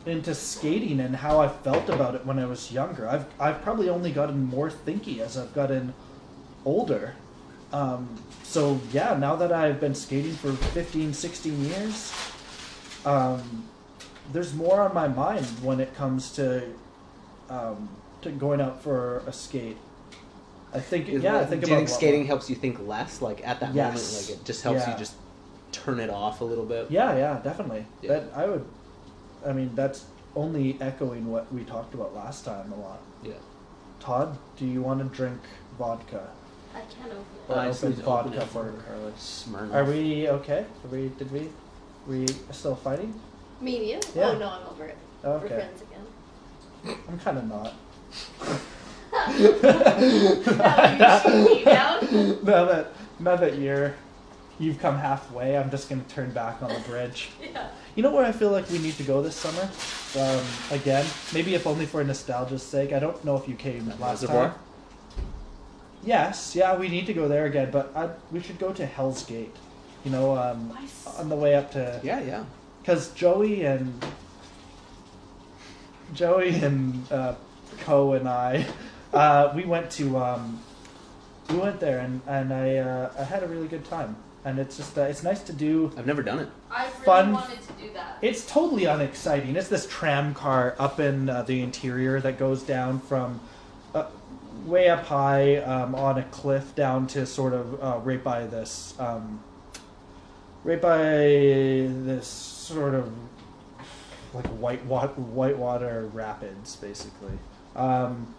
into 0.06 0.34
skating 0.34 1.00
and 1.00 1.16
how 1.16 1.40
I 1.40 1.48
felt 1.48 1.88
about 1.88 2.14
it 2.14 2.26
when 2.26 2.38
I 2.38 2.44
was 2.44 2.70
younger. 2.70 3.08
I've 3.08 3.26
I've 3.40 3.62
probably 3.62 3.88
only 3.88 4.12
gotten 4.12 4.44
more 4.44 4.70
thinky 4.70 5.20
as 5.20 5.36
I've 5.36 5.54
gotten 5.54 5.94
older. 6.64 7.14
Um, 7.72 8.08
so 8.42 8.80
yeah, 8.92 9.16
now 9.16 9.36
that 9.36 9.52
I've 9.52 9.80
been 9.80 9.94
skating 9.94 10.32
for 10.32 10.52
15, 10.52 11.12
16 11.12 11.64
years, 11.64 12.12
um, 13.04 13.64
there's 14.32 14.54
more 14.54 14.80
on 14.80 14.94
my 14.94 15.08
mind 15.08 15.46
when 15.62 15.80
it 15.80 15.94
comes 15.94 16.30
to 16.32 16.68
um, 17.48 17.88
to 18.22 18.30
going 18.30 18.60
out 18.60 18.82
for 18.82 19.22
a 19.26 19.32
skate. 19.32 19.76
I 20.74 20.80
think 20.80 21.08
Is- 21.08 21.22
yeah, 21.22 21.38
I 21.38 21.46
think 21.46 21.64
do 21.64 21.70
you 21.70 21.76
think 21.76 21.88
skating 21.88 22.20
more. 22.20 22.26
helps 22.28 22.50
you 22.50 22.56
think 22.56 22.84
less? 22.86 23.22
Like 23.22 23.46
at 23.46 23.60
that 23.60 23.74
Yes. 23.74 23.94
moment, 23.94 24.28
like 24.28 24.38
it 24.40 24.44
just 24.44 24.62
helps 24.62 24.80
Yeah. 24.80 24.92
you 24.92 24.98
just 24.98 25.14
turn 25.72 26.00
it 26.00 26.10
off 26.10 26.40
a 26.40 26.44
little 26.44 26.64
bit. 26.64 26.90
Yeah, 26.90 27.16
yeah, 27.16 27.40
definitely. 27.42 27.86
Yeah. 28.02 28.14
That 28.20 28.24
I 28.34 28.46
would. 28.46 28.64
I 29.46 29.52
mean, 29.52 29.70
that's 29.74 30.04
only 30.34 30.76
echoing 30.80 31.30
what 31.30 31.52
we 31.52 31.62
talked 31.64 31.94
about 31.94 32.14
last 32.14 32.44
time 32.44 32.72
a 32.72 32.76
lot. 32.80 32.98
Yeah. 33.22 33.34
Todd, 34.00 34.36
do 34.58 34.66
you 34.66 34.82
want 34.82 34.98
to 35.00 35.16
drink 35.16 35.40
vodka? 35.78 36.28
I 36.74 36.78
can't 36.80 37.12
open 37.12 37.20
it. 37.48 37.52
Or 37.52 37.58
I 37.58 37.66
just 37.68 37.84
open 37.84 37.96
need 37.96 38.04
to 38.04 38.10
open 38.10 38.30
vodka 38.32 38.42
it 38.42 38.48
for 38.48 38.64
for 38.72 38.82
Carly? 38.82 39.12
Smirnoff. 39.12 39.74
Are 39.74 39.84
we 39.84 40.28
okay? 40.28 40.66
Are 40.84 40.88
we? 40.88 41.08
Did 41.10 41.30
we? 41.30 41.48
We 42.08 42.26
still 42.50 42.74
fighting? 42.74 43.14
Me 43.60 43.76
and 43.78 43.86
you? 43.86 44.00
Yeah. 44.14 44.30
Oh 44.30 44.38
no, 44.38 44.48
I'm 44.48 44.66
over 44.68 44.86
it. 44.86 44.96
We're 45.22 45.38
friends 45.40 45.82
again. 45.82 46.98
I'm 47.08 47.18
kind 47.20 47.38
of 47.38 47.44
not. 47.48 47.72
now 49.14 49.28
you 50.08 50.40
shoot 51.22 51.44
me 51.48 51.64
down. 51.64 52.44
now 52.44 52.64
that 52.64 52.92
now 53.18 53.36
that 53.36 53.58
you're 53.58 53.94
you've 54.58 54.78
come 54.78 54.98
halfway, 54.98 55.56
I'm 55.56 55.70
just 55.70 55.88
gonna 55.88 56.02
turn 56.08 56.30
back 56.32 56.62
on 56.62 56.72
the 56.72 56.80
bridge. 56.80 57.30
Yeah. 57.42 57.68
You 57.96 58.02
know 58.02 58.10
where 58.12 58.24
I 58.24 58.32
feel 58.32 58.50
like 58.50 58.68
we 58.70 58.78
need 58.78 58.96
to 58.96 59.02
go 59.04 59.22
this 59.22 59.36
summer? 59.36 59.68
Um, 60.18 60.44
again, 60.70 61.06
maybe 61.32 61.54
if 61.54 61.66
only 61.66 61.86
for 61.86 62.02
nostalgia's 62.02 62.62
sake. 62.62 62.92
I 62.92 62.98
don't 62.98 63.24
know 63.24 63.36
if 63.36 63.48
you 63.48 63.54
came 63.54 63.86
last 64.00 64.22
Reservoir? 64.22 64.48
time. 64.48 64.58
Yes, 66.04 66.54
yeah, 66.54 66.76
we 66.76 66.88
need 66.88 67.06
to 67.06 67.14
go 67.14 67.28
there 67.28 67.46
again, 67.46 67.70
but 67.70 67.90
I, 67.96 68.10
we 68.30 68.40
should 68.40 68.58
go 68.58 68.72
to 68.72 68.84
Hell's 68.84 69.24
Gate. 69.24 69.54
You 70.04 70.10
know, 70.10 70.36
um, 70.36 70.68
Nice. 70.74 71.06
on 71.18 71.28
the 71.30 71.36
way 71.36 71.54
up 71.54 71.70
to 71.72 72.00
Yeah, 72.04 72.20
yeah. 72.20 72.44
because 72.82 73.10
Joey 73.14 73.64
and 73.64 74.04
Joey 76.12 76.50
and 76.50 77.10
uh, 77.10 77.34
Co 77.80 78.12
and 78.12 78.28
I, 78.28 78.66
uh, 79.14 79.52
we 79.54 79.64
went 79.64 79.90
to 79.92 80.18
um, 80.18 80.60
we 81.48 81.56
went 81.56 81.80
there 81.80 82.00
and 82.00 82.20
and 82.26 82.52
I 82.52 82.76
uh, 82.76 83.12
I 83.18 83.24
had 83.24 83.42
a 83.42 83.48
really 83.48 83.68
good 83.68 83.84
time 83.84 84.16
and 84.44 84.58
it's 84.58 84.76
just 84.76 84.96
uh, 84.98 85.02
it's 85.02 85.22
nice 85.22 85.42
to 85.42 85.52
do. 85.52 85.92
I've 85.96 86.06
never 86.06 86.22
done 86.22 86.38
it. 86.38 86.48
I 86.70 86.84
really 86.84 87.04
Fun. 87.04 87.32
wanted 87.32 87.62
to 87.62 87.72
do 87.74 87.92
that. 87.94 88.18
It's 88.20 88.46
totally 88.46 88.84
unexciting. 88.84 89.56
It's 89.56 89.68
this 89.68 89.86
tram 89.86 90.34
car 90.34 90.76
up 90.78 91.00
in 91.00 91.30
uh, 91.30 91.42
the 91.42 91.62
interior 91.62 92.20
that 92.20 92.38
goes 92.38 92.62
down 92.62 93.00
from 93.00 93.40
uh, 93.94 94.06
way 94.66 94.88
up 94.90 95.06
high 95.06 95.56
um, 95.56 95.94
on 95.94 96.18
a 96.18 96.24
cliff 96.24 96.74
down 96.74 97.06
to 97.08 97.24
sort 97.26 97.54
of 97.54 97.82
uh, 97.82 97.98
right 98.02 98.22
by 98.22 98.46
this, 98.46 98.94
um, 98.98 99.42
right 100.62 100.80
by 100.80 100.98
this 100.98 102.26
sort 102.26 102.94
of 102.94 103.12
like 104.34 104.46
white 104.48 104.84
wa- 104.84 105.06
whitewater 105.08 106.10
rapids, 106.12 106.76
basically. 106.76 107.38
Um, 107.76 108.34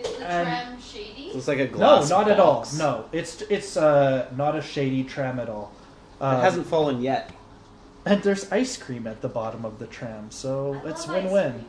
Is 0.00 0.16
the 0.16 0.26
and- 0.26 0.48
tram 0.48 0.80
shady? 0.80 1.30
So 1.32 1.38
it's 1.38 1.48
like 1.48 1.58
a 1.60 1.66
no, 1.66 1.76
glass. 1.76 2.10
not 2.10 2.28
at 2.30 2.40
all. 2.40 2.54
box. 2.56 2.78
No, 2.78 3.04
it's 3.12 3.42
it's 3.42 3.76
uh, 3.76 4.28
not 4.36 4.56
a 4.56 4.62
shady 4.62 5.04
tram 5.04 5.38
at 5.40 5.48
all. 5.48 5.72
Um, 6.20 6.36
it 6.36 6.40
hasn't 6.40 6.66
fallen 6.66 7.00
yet. 7.00 7.30
And 8.04 8.22
there's 8.22 8.50
ice 8.50 8.76
cream 8.76 9.06
at 9.06 9.20
the 9.20 9.28
bottom 9.28 9.64
of 9.64 9.78
the 9.78 9.86
tram, 9.86 10.30
so 10.30 10.80
I 10.84 10.88
it's 10.90 11.02
ice 11.02 11.08
win-win. 11.08 11.52
cream. 11.52 11.64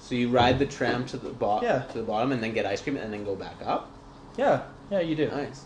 So 0.00 0.14
you 0.14 0.28
ride 0.30 0.58
the 0.58 0.66
tram 0.66 1.06
to 1.06 1.16
the 1.16 1.30
bottom, 1.30 1.64
Yeah. 1.68 1.82
to 1.92 1.98
the 1.98 2.04
bottom, 2.04 2.32
and 2.32 2.42
then 2.42 2.52
get 2.52 2.66
ice 2.66 2.82
cream, 2.82 2.96
and 2.96 3.12
then 3.12 3.24
go 3.24 3.34
back 3.34 3.56
up. 3.64 3.90
Yeah, 4.36 4.62
yeah, 4.90 5.00
you 5.00 5.14
do. 5.16 5.28
Nice. 5.28 5.64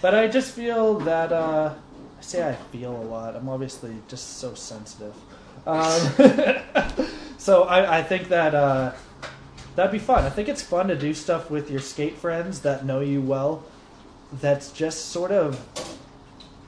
But 0.00 0.14
I 0.14 0.28
just 0.28 0.52
feel 0.52 0.98
that 1.00 1.32
uh, 1.32 1.74
I 2.18 2.22
say 2.22 2.48
I 2.48 2.54
feel 2.70 2.92
a 2.94 3.02
lot. 3.04 3.34
I'm 3.36 3.48
obviously 3.48 3.96
just 4.08 4.38
so 4.38 4.54
sensitive. 4.54 5.14
Um, 5.66 5.90
so 7.38 7.64
I, 7.64 7.98
I 7.98 8.02
think 8.02 8.28
that 8.28 8.54
uh, 8.54 8.92
that'd 9.78 9.92
be 9.92 9.98
fun. 10.00 10.24
I 10.24 10.30
think 10.30 10.48
it's 10.48 10.60
fun 10.60 10.88
to 10.88 10.96
do 10.96 11.14
stuff 11.14 11.52
with 11.52 11.70
your 11.70 11.78
skate 11.78 12.16
friends 12.18 12.62
that 12.62 12.84
know 12.84 12.98
you 12.98 13.20
well. 13.22 13.62
That's 14.32 14.72
just 14.72 15.10
sort 15.10 15.30
of, 15.30 15.56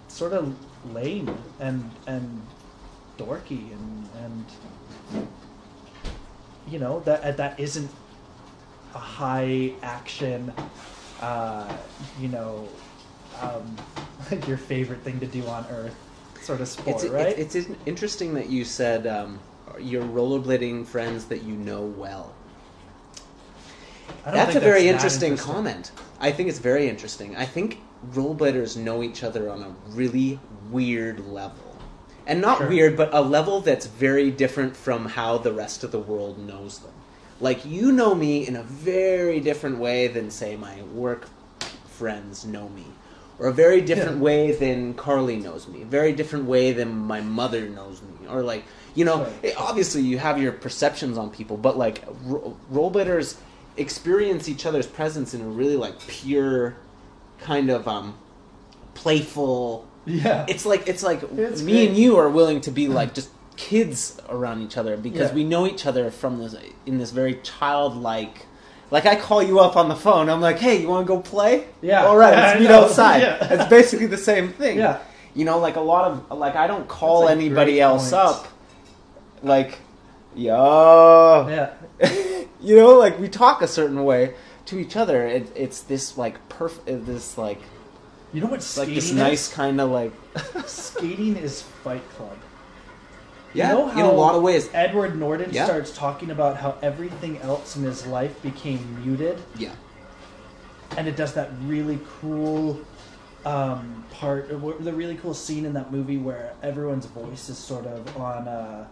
sort 0.07 0.33
of 0.33 0.55
lame 0.95 1.37
and 1.59 1.91
and 2.07 2.41
dorky 3.19 3.73
and 3.73 4.09
and 4.25 4.47
you 6.69 6.79
know 6.79 7.01
that 7.01 7.37
that 7.37 7.59
isn't 7.59 7.91
a 8.95 8.99
high 8.99 9.73
action 9.83 10.53
uh, 11.21 11.77
you 12.21 12.29
know, 12.29 12.69
um, 13.41 13.77
your 14.47 14.57
favorite 14.57 15.01
thing 15.01 15.21
to 15.21 15.27
do 15.27 15.45
on 15.47 15.67
Earth, 15.71 15.95
sort 16.41 16.61
of 16.61 16.69
sport, 16.69 17.03
It's, 17.03 17.13
right? 17.13 17.39
it's, 17.39 17.55
it's 17.55 17.69
interesting 17.87 18.35
that 18.35 18.49
you 18.49 18.65
said 18.65 19.07
um, 19.07 19.39
your 19.79 20.03
rollerblading 20.03 20.87
friends 20.87 21.27
that 21.27 21.43
you 21.43 21.55
know 21.57 21.83
well. 21.83 22.33
That's 24.25 24.55
a 24.57 24.61
very 24.61 24.85
that 24.85 24.95
interesting, 24.95 25.37
comment. 25.37 25.93
I 26.21 26.31
think 26.33 26.49
it's 26.49 26.59
very 26.59 26.89
interesting. 26.89 27.37
I 27.37 27.45
think 27.47 27.81
rollerbladers 28.13 28.77
know 28.77 29.03
each 29.03 29.23
other 29.25 29.51
on 29.51 29.63
a 29.63 29.75
really 29.95 30.39
weird 30.71 31.27
level. 31.27 31.59
And 32.27 32.41
not 32.41 32.59
Sure. 32.59 32.69
weird, 32.69 32.97
but 32.97 33.13
a 33.13 33.21
level 33.21 33.61
that's 33.61 33.87
very 33.87 34.31
different 34.31 34.77
from 34.77 35.07
how 35.07 35.39
the 35.39 35.53
rest 35.53 35.83
of 35.83 35.91
the 35.91 35.99
world 35.99 36.39
knows 36.39 36.79
them. 36.79 36.93
Like, 37.41 37.65
you 37.65 37.91
know 37.91 38.15
me 38.15 38.47
in 38.47 38.55
a 38.57 38.63
very 38.63 39.41
different 39.41 39.79
way 39.79 40.07
than, 40.07 40.31
say, 40.31 40.57
my 40.57 40.83
work 40.95 41.27
friends 41.87 42.45
know 42.45 42.69
me. 42.69 42.85
Or 43.39 43.47
a 43.49 43.53
very 43.53 43.81
different 43.81 44.19
Yeah. 44.19 44.23
way 44.23 44.53
than 44.53 44.93
Carly 44.95 45.37
knows 45.37 45.67
me. 45.67 45.81
A 45.83 45.87
very 45.87 46.13
different 46.13 46.45
way 46.45 46.73
than 46.73 46.95
my 46.95 47.23
mother 47.23 47.69
knows 47.69 48.03
me. 48.03 48.29
Or, 48.29 48.43
like, 48.43 48.65
you 48.95 49.07
know, 49.07 49.25
Sure. 49.25 49.33
it- 49.43 49.55
obviously 49.59 50.03
you 50.03 50.19
have 50.19 50.39
your 50.41 50.53
perceptions 50.53 51.17
on 51.17 51.31
people, 51.31 51.57
but, 51.57 51.79
like, 51.79 52.05
ro- 52.27 52.55
rollerbladers 52.73 53.37
experience 53.81 54.49
each 54.49 54.65
other's 54.67 54.87
presence 54.87 55.35
in 55.35 55.41
a 55.41 55.49
really, 55.49 55.77
like, 55.77 55.99
pure, 56.07 56.77
kind 57.41 57.71
of, 57.71 57.89
um, 57.89 58.15
playful, 58.95 59.87
yeah, 60.07 60.45
it's 60.49 60.67
like 60.67 60.89
it's 60.89 61.03
like 61.03 61.23
It's 61.37 61.63
me 61.63 61.73
great. 61.73 61.89
and 61.89 61.97
you 61.97 62.17
are 62.17 62.29
willing 62.29 62.61
to 62.63 62.71
be 62.71 62.89
like 62.89 63.15
just 63.15 63.31
kids 63.57 64.19
around 64.29 64.63
each 64.63 64.77
other 64.77 64.97
because 64.97 65.29
Yeah. 65.31 65.35
we 65.35 65.45
know 65.45 65.67
each 65.67 65.87
other 65.87 66.11
from 66.11 66.39
this 66.39 66.55
in 66.87 66.99
this 66.99 67.11
very 67.11 67.35
childlike 67.43 68.47
like 68.91 69.05
I 69.07 69.15
call 69.17 69.43
you 69.43 69.61
up 69.61 69.77
on 69.77 69.89
the 69.89 69.95
phone 69.95 70.29
I'm 70.31 70.41
like 70.41 70.59
hey 70.59 70.81
you 70.81 70.89
want 70.89 71.07
to 71.07 71.09
go 71.15 71.21
play 71.21 71.67
Yeah. 71.83 72.07
all 72.07 72.17
right 72.17 72.35
let's 72.35 72.61
meet 72.65 72.71
outside 72.71 73.19
Yeah. 73.23 73.53
it's 73.55 73.69
basically 73.69 74.07
the 74.07 74.17
same 74.17 74.49
thing 74.49 74.79
Yeah. 74.79 74.99
you 75.35 75.45
know 75.45 75.59
like 75.59 75.77
a 75.77 75.81
lot 75.83 76.11
of 76.11 76.39
like 76.39 76.57
I 76.57 76.67
don't 76.67 76.89
call 76.89 77.29
a 77.29 77.33
anybody 77.33 77.81
else 77.81 78.11
point. 78.11 78.23
up 78.23 78.49
like 79.43 79.79
yo 80.35 81.47
yeah, 81.49 81.75
you 82.61 82.77
know 82.77 82.95
like 82.99 83.19
we 83.19 83.29
talk 83.29 83.63
a 83.63 83.69
certain 83.69 84.05
way 84.05 84.35
to 84.67 84.79
each 84.79 84.97
other. 84.97 85.27
It, 85.27 85.51
it's 85.57 85.81
this 85.83 86.17
like 86.17 86.49
perfect 86.49 87.07
this 87.07 87.37
like 87.37 87.61
you 88.33 88.41
know 88.41 88.47
what 88.47 88.75
like 88.79 88.89
this 88.89 89.13
nice 89.13 89.53
kind 89.53 89.81
of 89.81 89.91
like 89.91 90.13
skating 90.67 91.37
is 91.37 91.63
Fight 91.63 92.09
Club. 92.11 92.37
yeah 93.55 93.71
you 93.73 93.79
know 93.79 93.91
in 93.91 94.05
a 94.05 94.13
lot 94.13 94.35
of 94.37 94.43
ways. 94.43 94.71
Edward 94.73 95.19
Norton 95.19 95.51
Yeah. 95.53 95.65
starts 95.65 95.91
talking 95.97 96.31
about 96.31 96.57
how 96.57 96.77
everything 96.83 97.39
else 97.39 97.77
in 97.77 97.83
his 97.83 98.07
life 98.07 98.41
became 98.43 99.03
muted, 99.05 99.41
yeah. 99.59 99.75
And 100.97 101.07
it 101.09 101.17
does 101.17 101.35
that 101.35 101.51
really 101.65 102.01
cool 102.21 102.81
um, 103.45 104.05
part, 104.13 104.49
the 104.49 104.93
really 104.93 105.17
cool 105.17 105.35
scene 105.35 105.65
in 105.65 105.73
that 105.75 105.93
movie 105.93 106.19
where 106.19 106.53
everyone's 106.63 107.07
voice 107.07 107.49
is 107.49 107.57
sort 107.59 107.87
of 107.87 108.17
on 108.17 108.47
uh, 108.49 108.87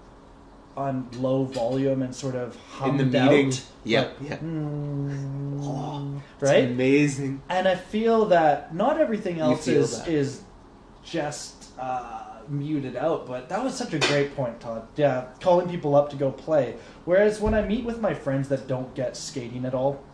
on 0.78 1.08
low 1.18 1.44
volume 1.44 2.02
and 2.02 2.14
sort 2.14 2.36
of 2.36 2.54
In 2.54 2.60
hummed 2.60 3.00
the 3.00 3.04
meeting. 3.04 3.48
out. 3.48 3.62
Yeah, 3.84 4.00
Like, 4.00 4.10
yeah. 4.20 4.36
mm, 4.38 5.60
Oh, 5.60 6.22
It's 6.40 6.42
right? 6.50 6.64
amazing. 6.70 7.42
And 7.48 7.66
I 7.66 7.74
feel 7.74 8.26
that 8.26 8.74
not 8.74 9.00
everything 9.00 9.40
else 9.40 9.66
is 9.66 9.98
that. 9.98 10.08
is 10.08 10.42
just 11.02 11.70
uh, 11.78 12.42
muted 12.48 12.96
out, 12.96 13.26
but 13.26 13.48
that 13.48 13.62
was 13.64 13.74
such 13.74 13.92
a 13.92 13.98
great 13.98 14.36
point, 14.36 14.60
Todd. 14.60 14.86
Yeah, 14.96 15.26
calling 15.40 15.68
people 15.68 15.96
up 15.96 16.10
to 16.10 16.16
go 16.16 16.30
play. 16.30 16.76
Whereas 17.04 17.40
when 17.40 17.54
I 17.54 17.62
meet 17.62 17.84
with 17.84 18.00
my 18.00 18.14
friends 18.14 18.48
that 18.48 18.68
don't 18.68 18.94
get 18.94 19.16
skating 19.16 19.64
at 19.64 19.74
all, 19.74 20.04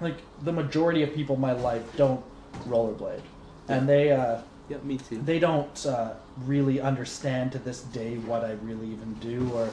like 0.00 0.18
the 0.42 0.52
majority 0.52 1.02
of 1.02 1.14
people 1.14 1.34
in 1.34 1.40
my 1.42 1.52
life 1.52 1.94
don't 1.96 2.24
rollerblade, 2.66 3.22
and 3.68 3.88
they 3.88 4.12
uh, 4.12 4.38
Yeah, 4.68 4.78
me 4.82 4.96
too. 4.98 5.20
they 5.22 5.38
don't 5.38 5.84
uh, 5.84 6.14
really 6.46 6.80
understand 6.80 7.52
to 7.52 7.58
this 7.58 7.82
day 7.82 8.16
what 8.16 8.44
I 8.44 8.52
really 8.62 8.88
even 8.88 9.14
do 9.14 9.50
or 9.52 9.68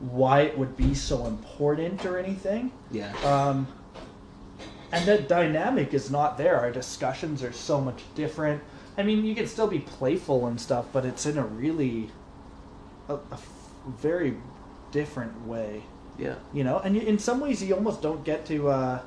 why 0.00 0.40
it 0.42 0.58
would 0.58 0.76
be 0.76 0.94
so 0.94 1.26
important 1.26 2.04
or 2.04 2.18
anything. 2.18 2.72
Yeah. 2.90 3.12
Um, 3.24 3.66
and 4.92 5.06
that 5.06 5.28
dynamic 5.28 5.92
is 5.94 6.10
not 6.10 6.38
there. 6.38 6.56
Our 6.58 6.70
discussions 6.70 7.42
are 7.42 7.52
so 7.52 7.80
much 7.80 8.02
different. 8.14 8.62
I 8.96 9.02
mean, 9.02 9.24
you 9.24 9.34
can 9.34 9.46
still 9.48 9.66
be 9.66 9.80
playful 9.80 10.46
and 10.46 10.60
stuff, 10.60 10.86
but 10.92 11.04
it's 11.04 11.26
in 11.26 11.36
a 11.38 11.44
really, 11.44 12.10
a, 13.08 13.14
a 13.14 13.20
f- 13.32 13.48
very 13.88 14.36
different 14.92 15.46
way, 15.48 15.82
Yeah. 16.18 16.36
you 16.52 16.62
know. 16.62 16.78
And 16.78 16.94
you, 16.94 17.02
in 17.02 17.18
some 17.18 17.40
ways, 17.40 17.60
you 17.62 17.74
almost 17.74 18.02
don't 18.02 18.24
get 18.24 18.46
to, 18.46 18.68
uh, 18.68 19.00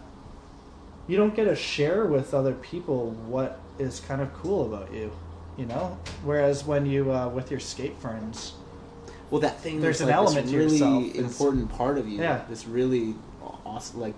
you 1.07 1.15
don't 1.15 1.33
get 1.35 1.45
to 1.45 1.55
share 1.55 2.05
with 2.05 2.33
other 2.33 2.53
people 2.53 3.11
what 3.27 3.59
is 3.79 4.01
kind 4.01 4.21
of 4.21 4.33
cool 4.33 4.65
about 4.73 4.93
you, 4.93 5.09
you 5.57 5.65
know. 5.65 5.97
Whereas 6.23 6.65
when 6.65 6.85
you 6.85 7.13
uh, 7.13 7.29
with 7.29 7.49
your 7.49 7.61
skate 7.61 7.95
friends, 7.99 8.53
Well, 9.29 9.41
that 9.41 9.59
thing. 9.59 9.81
There's 9.81 9.99
that's 9.99 10.09
an 10.09 10.15
like 10.15 10.15
element 10.15 10.45
this 10.45 10.51
to 10.51 10.57
really 10.57 10.73
yourself 10.77 11.03
is- 11.03 11.15
important 11.17 11.71
part 11.71 11.97
of 11.97 12.07
you. 12.07 12.19
Yeah. 12.19 12.43
This 12.49 12.65
really 12.67 13.15
awesome, 13.65 13.99
like, 13.99 14.15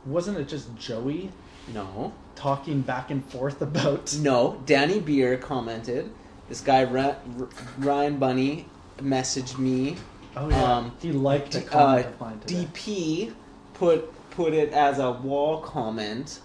Wasn't 0.06 0.38
it 0.38 0.48
just 0.48 0.74
Joey 0.76 1.30
No. 1.74 2.12
talking 2.36 2.80
back 2.82 3.10
and 3.10 3.24
forth 3.30 3.60
about? 3.62 4.14
No. 4.20 4.60
Danny 4.64 5.00
Beer 5.00 5.36
commented. 5.36 6.10
This 6.48 6.60
guy 6.60 6.84
Ra- 6.84 7.16
R- 7.38 7.48
Ryan 7.78 8.18
Bunny 8.18 8.66
messaged 8.98 9.58
me. 9.58 9.96
Oh 10.36 10.48
yeah, 10.48 10.62
Um, 10.76 10.92
he 11.00 11.10
liked 11.12 11.52
D- 11.52 11.60
comment 11.62 12.06
uh, 12.06 12.08
of 12.10 12.20
mine 12.20 12.40
today. 12.40 12.66
DP 12.72 13.34
put 13.74 14.12
put 14.30 14.54
it 14.54 14.72
as 14.72 14.98
a 15.00 15.10
wall 15.10 15.60
comment, 15.60 16.38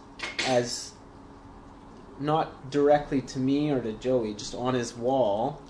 as 0.47 0.91
not 2.19 2.69
directly 2.69 3.21
to 3.21 3.39
me 3.39 3.71
or 3.71 3.81
to 3.81 3.93
Joey, 3.93 4.33
just 4.33 4.53
on 4.55 4.73
his 4.73 4.95
wall. 4.95 5.61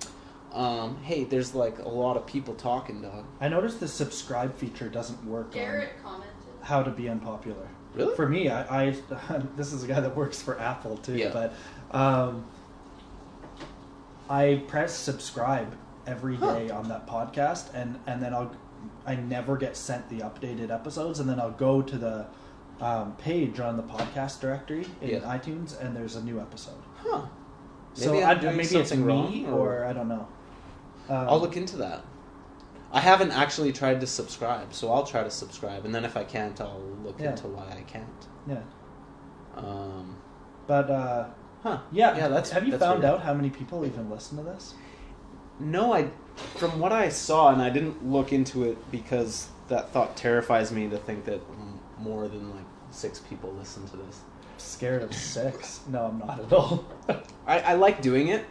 Um, 0.52 0.98
hey, 1.04 1.24
there's 1.24 1.56
like 1.56 1.80
a 1.80 1.90
lot 1.90 2.16
of 2.18 2.28
people 2.28 2.54
talking, 2.54 3.02
dog. 3.02 3.26
I 3.42 3.48
noticed 3.48 3.80
the 3.80 3.88
subscribe 3.88 4.56
feature 4.58 4.88
doesn't 4.90 5.24
work 5.26 5.52
Garrett 5.54 5.94
commented. 6.04 6.30
how 6.62 6.84
to 6.84 6.92
be 6.92 7.10
unpopular. 7.10 7.68
Really? 7.96 8.16
For 8.16 8.28
me, 8.28 8.50
I, 8.50 8.88
I 8.90 8.96
this 9.56 9.74
is 9.74 9.84
a 9.84 9.88
guy 9.88 10.00
that 10.00 10.16
works 10.16 10.42
for 10.42 10.60
Apple 10.60 10.98
too, 10.98 11.16
Yeah. 11.18 11.30
but 11.32 11.54
um, 11.98 12.46
I 14.30 14.64
press 14.68 14.94
subscribe 14.96 15.76
every 16.06 16.36
Huh. 16.36 16.54
day 16.56 16.70
on 16.70 16.88
that 16.90 17.08
podcast, 17.08 17.74
and 17.74 18.00
and 18.08 18.22
then 18.22 18.34
I'll 18.34 18.52
I 19.06 19.16
never 19.16 19.58
get 19.58 19.76
sent 19.78 20.10
the 20.10 20.20
updated 20.20 20.70
episodes, 20.72 21.20
and 21.20 21.28
then 21.30 21.40
I'll 21.40 21.52
go 21.52 21.82
to 21.82 21.98
the 21.98 22.26
um, 22.84 23.16
page 23.16 23.60
on 23.60 23.78
the 23.78 23.84
podcast 23.84 24.40
directory 24.42 24.86
in 25.02 25.10
Yeah. 25.10 25.20
iTunes, 25.20 25.80
and 25.80 25.96
there's 25.96 26.16
a 26.16 26.24
new 26.24 26.40
episode. 26.40 26.82
Huh. 26.98 27.22
so 27.94 28.12
Maybe 28.12 28.24
I, 28.24 28.32
I'm 28.32 28.40
doing 28.42 28.58
maybe 28.58 28.76
it's 28.76 28.90
something 28.90 29.06
me, 29.06 29.46
wrong, 29.46 29.54
or, 29.54 29.80
or- 29.80 29.86
I 29.86 29.94
don't 29.94 30.08
know. 30.08 30.28
Um, 31.10 31.28
I'll 31.30 31.40
look 31.40 31.58
into 31.58 31.78
that. 31.78 32.04
I 32.92 33.00
haven't 33.00 33.32
actually 33.32 33.72
tried 33.74 34.00
to 34.02 34.08
subscribe, 34.08 34.74
so 34.74 34.92
I'll 34.92 35.06
try 35.06 35.24
to 35.24 35.30
subscribe, 35.32 35.86
and 35.86 35.94
then 35.96 36.06
if 36.06 36.16
I 36.18 36.24
can't, 36.24 36.60
I'll 36.62 36.80
look 37.04 37.20
Yeah. 37.20 37.32
into 37.32 37.48
why 37.48 37.66
I 37.78 37.82
can't. 37.84 38.28
Yeah, 38.48 38.62
Um, 39.56 40.18
but 40.68 40.90
uh, 40.90 41.26
huh? 41.64 41.80
yeah, 41.92 42.16
Yeah, 42.18 42.28
that's- 42.28 42.52
Have 42.52 42.64
you 42.66 42.72
that's 42.72 42.84
found 42.84 43.02
weird. 43.04 43.14
out 43.14 43.22
how 43.22 43.34
many 43.34 43.50
people 43.50 43.86
even 43.86 44.10
listen 44.10 44.38
to 44.38 44.44
this? 44.44 44.74
No, 45.60 45.94
I. 45.94 46.10
From 46.56 46.80
what 46.80 46.92
I 46.92 47.10
saw, 47.10 47.50
and 47.54 47.62
I 47.62 47.70
didn't 47.70 48.04
look 48.10 48.34
into 48.34 48.64
it 48.64 48.92
because 48.92 49.50
that 49.68 49.92
thought 49.92 50.18
terrifies 50.18 50.72
me 50.72 50.90
to 50.90 50.98
think 50.98 51.26
that 51.26 51.42
more 52.00 52.28
than 52.28 52.50
like 52.56 52.63
six 52.94 53.20
people 53.20 53.52
listen 53.58 53.88
to 53.90 53.98
this. 53.98 54.22
I'm 54.54 54.60
Scared 54.60 55.04
of 55.04 55.14
six? 55.14 55.82
No, 55.88 56.06
I'm 56.06 56.20
not 56.20 56.40
at 56.40 56.54
all. 56.54 56.86
I, 57.48 57.60
I 57.60 57.74
like 57.74 58.02
doing 58.02 58.30
it. 58.30 58.46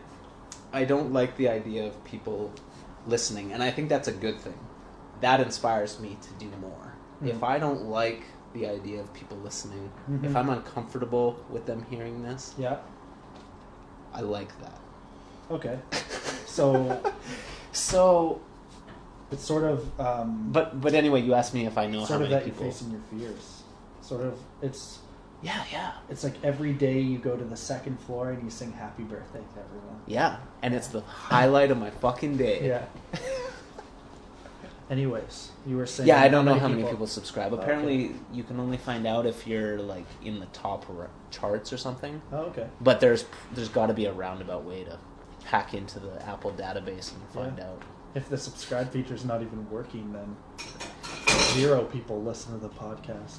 I 0.72 0.84
don't 0.84 1.12
like 1.12 1.36
the 1.36 1.48
idea 1.48 1.86
of 1.86 2.02
people 2.04 2.50
listening, 3.06 3.52
and 3.52 3.62
I 3.62 3.70
think 3.70 3.88
that's 3.88 4.08
a 4.08 4.12
good 4.12 4.40
thing. 4.40 4.58
That 5.20 5.40
inspires 5.40 6.00
me 6.00 6.18
to 6.20 6.44
do 6.44 6.50
more. 6.60 6.94
Mhm. 7.22 7.28
If 7.28 7.42
I 7.42 7.58
don't 7.58 7.84
like 7.86 8.22
the 8.54 8.66
idea 8.66 9.00
of 9.00 9.12
people 9.14 9.36
listening, 9.38 9.90
Mhm. 10.10 10.24
if 10.24 10.36
I'm 10.36 10.50
uncomfortable 10.50 11.36
with 11.50 11.66
them 11.66 11.86
hearing 11.88 12.22
this, 12.22 12.54
yeah. 12.58 12.78
I 14.12 14.20
like 14.20 14.52
that. 14.60 14.78
Okay. 15.50 15.78
So 16.46 17.00
So, 17.72 18.40
it's 19.30 19.42
sort 19.44 19.64
of 19.64 19.98
um, 20.00 20.50
but 20.52 20.78
but 20.80 20.92
anyway, 20.94 21.22
you 21.22 21.32
asked 21.32 21.54
me 21.54 21.64
if 21.66 21.78
I 21.78 21.86
know 21.86 22.00
how 22.00 22.06
sort 22.06 22.22
of 22.22 22.28
many 22.28 22.34
that 22.34 22.44
people. 22.44 22.64
facing 22.66 22.90
your 22.90 23.00
fears. 23.10 23.61
Sort 24.02 24.20
of 24.26 24.38
it's 24.60 24.98
Yeah, 25.42 25.64
yeah, 25.72 25.92
it's 26.10 26.22
like 26.24 26.34
every 26.44 26.72
day 26.74 27.00
you 27.00 27.18
go 27.18 27.36
to 27.36 27.44
the 27.44 27.56
second 27.56 27.98
floor 28.00 28.30
and 28.30 28.42
you 28.44 28.50
sing 28.50 28.72
happy 28.72 29.02
birthday 29.04 29.40
to 29.54 29.60
everyone. 29.60 30.00
yeah, 30.06 30.36
and 30.62 30.74
it's 30.74 30.88
the 30.88 31.00
highlight 31.00 31.70
of 31.70 31.78
my 31.78 31.90
fucking 31.90 32.36
day. 32.36 32.66
Yeah. 32.68 32.84
Anyways, 34.90 35.52
you 35.66 35.76
were 35.78 35.86
saying 35.86 36.06
Yeah, 36.08 36.20
I 36.20 36.28
don't 36.28 36.44
know 36.44 36.58
how 36.58 36.68
many 36.68 36.82
people 36.84 37.06
subscribe. 37.06 37.52
Oh, 37.52 37.54
okay. 37.56 37.62
Apparently, 37.64 38.14
you 38.32 38.42
can 38.42 38.60
only 38.60 38.76
find 38.76 39.06
out 39.06 39.24
if 39.24 39.46
you're 39.46 39.78
like 39.78 40.04
in 40.22 40.38
the 40.38 40.46
top 40.46 40.84
r- 40.90 41.08
charts 41.30 41.72
or 41.72 41.78
something. 41.78 42.20
Oh, 42.30 42.38
okay. 42.50 42.66
But 42.80 43.00
there's 43.00 43.24
there's 43.54 43.68
got 43.70 43.86
to 43.86 43.94
be 43.94 44.04
a 44.04 44.12
roundabout 44.12 44.64
way 44.64 44.84
to 44.84 44.98
hack 45.44 45.72
into 45.72 45.98
the 45.98 46.20
Apple 46.28 46.50
database 46.52 47.12
and 47.14 47.22
find 47.32 47.56
Yeah. 47.58 47.68
out. 47.70 47.82
If 48.14 48.28
the 48.28 48.36
subscribe 48.36 48.92
feature 48.92 49.14
is 49.14 49.24
not 49.24 49.40
even 49.40 49.68
working, 49.70 50.12
then 50.12 50.36
zero 51.54 51.84
people 51.84 52.20
listen 52.22 52.52
to 52.52 52.58
the 52.58 52.68
podcast. 52.68 53.38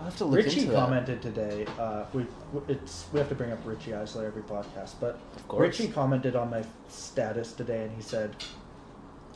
I'll 0.00 0.06
have 0.06 0.16
to 0.16 0.24
look 0.24 0.36
Richie 0.44 0.60
into 0.60 0.72
that. 0.72 0.78
commented 0.80 1.20
today. 1.20 1.66
Uh, 1.78 2.04
we 2.14 2.26
it's 2.68 3.04
we 3.12 3.18
have 3.18 3.28
to 3.28 3.34
bring 3.34 3.52
up 3.52 3.58
Richie 3.66 3.90
Eisler 3.90 4.26
every 4.26 4.42
podcast, 4.42 4.94
but 4.98 5.18
Of 5.36 5.46
course. 5.46 5.60
Richie 5.78 5.92
commented 5.92 6.34
on 6.36 6.48
my 6.50 6.64
status 6.88 7.52
today, 7.52 7.82
and 7.84 7.94
he 7.94 8.00
said, 8.02 8.34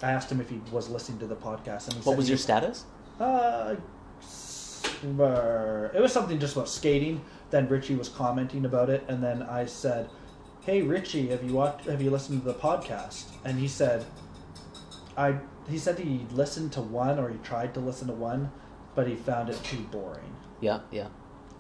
I 0.03 0.11
asked 0.11 0.32
him 0.32 0.41
if 0.41 0.49
he 0.49 0.61
was 0.73 0.89
listening 0.89 1.19
to 1.19 1.27
the 1.27 1.36
podcast, 1.36 1.85
and 1.89 1.93
he 1.95 1.99
What 2.01 2.12
said 2.12 2.16
was 2.16 2.27
he- 2.27 2.31
your 2.32 2.39
status? 2.39 2.85
Uh, 3.20 3.77
s- 4.20 4.82
uh, 5.20 5.91
it 5.95 6.01
was 6.01 6.12
something 6.12 6.39
just 6.39 6.57
about 6.57 6.69
skating. 6.70 7.20
Then 7.51 7.69
Richie 7.69 7.95
was 7.95 8.09
commenting 8.09 8.65
about 8.65 8.89
it, 8.89 9.05
and 9.07 9.23
then 9.23 9.43
I 9.43 9.66
said, 9.66 10.09
"Hey 10.62 10.81
Richie, 10.81 11.28
have 11.28 11.45
you 11.45 11.53
watched? 11.53 11.85
Have 11.86 12.01
you 12.01 12.11
listened 12.11 12.41
to 12.43 12.47
the 12.49 12.55
podcast?" 12.59 13.27
And 13.45 13.59
he 13.59 13.69
said, 13.69 14.07
"I 15.16 15.36
he 15.69 15.77
said 15.78 15.99
he 15.99 16.27
listened 16.32 16.73
to 16.73 16.81
one 16.81 17.19
or 17.19 17.28
he 17.28 17.36
tried 17.39 17.74
to 17.74 17.81
listen 17.81 18.09
to 18.09 18.15
one, 18.15 18.51
but 18.95 19.07
he 19.07 19.15
found 19.15 19.51
it 19.51 19.62
too 19.62 19.81
boring. 19.93 20.35
Yeah, 20.60 20.81
yeah. 20.90 21.09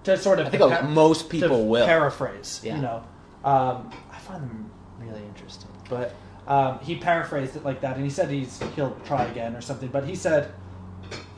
To 0.04 0.16
sort 0.16 0.38
of 0.38 0.46
I 0.46 0.50
think 0.50 0.62
a- 0.62 0.68
pa- 0.68 0.86
most 0.86 1.28
people 1.30 1.66
will. 1.66 1.86
paraphrase. 1.86 2.60
Yeah. 2.62 2.76
You 2.76 2.82
know, 2.82 3.04
um, 3.44 3.90
I 4.12 4.18
find 4.18 4.42
them 4.42 4.70
really 4.98 5.24
interesting. 5.24 5.70
But 5.88 6.14
um, 6.46 6.78
he 6.80 6.96
paraphrased 6.96 7.56
it 7.56 7.64
like 7.64 7.80
that, 7.82 7.96
and 7.96 8.04
he 8.04 8.10
said 8.10 8.30
he's 8.30 8.60
he'll 8.76 8.96
try 9.06 9.24
again 9.24 9.54
or 9.56 9.60
something. 9.60 9.88
But 9.88 10.04
he 10.06 10.14
said 10.14 10.52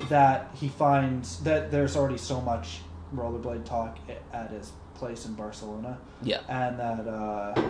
that 0.08 0.50
he 0.54 0.68
finds 0.68 1.42
that 1.44 1.70
there's 1.70 1.96
already 1.96 2.18
so 2.18 2.40
much 2.40 2.80
rollerblade 3.14 3.64
talk 3.64 3.98
at 4.32 4.50
his 4.50 4.72
place 4.94 5.26
in 5.26 5.34
Barcelona, 5.34 5.98
Yeah. 6.22 6.40
and 6.48 6.78
that 6.80 7.06
uh, 7.08 7.68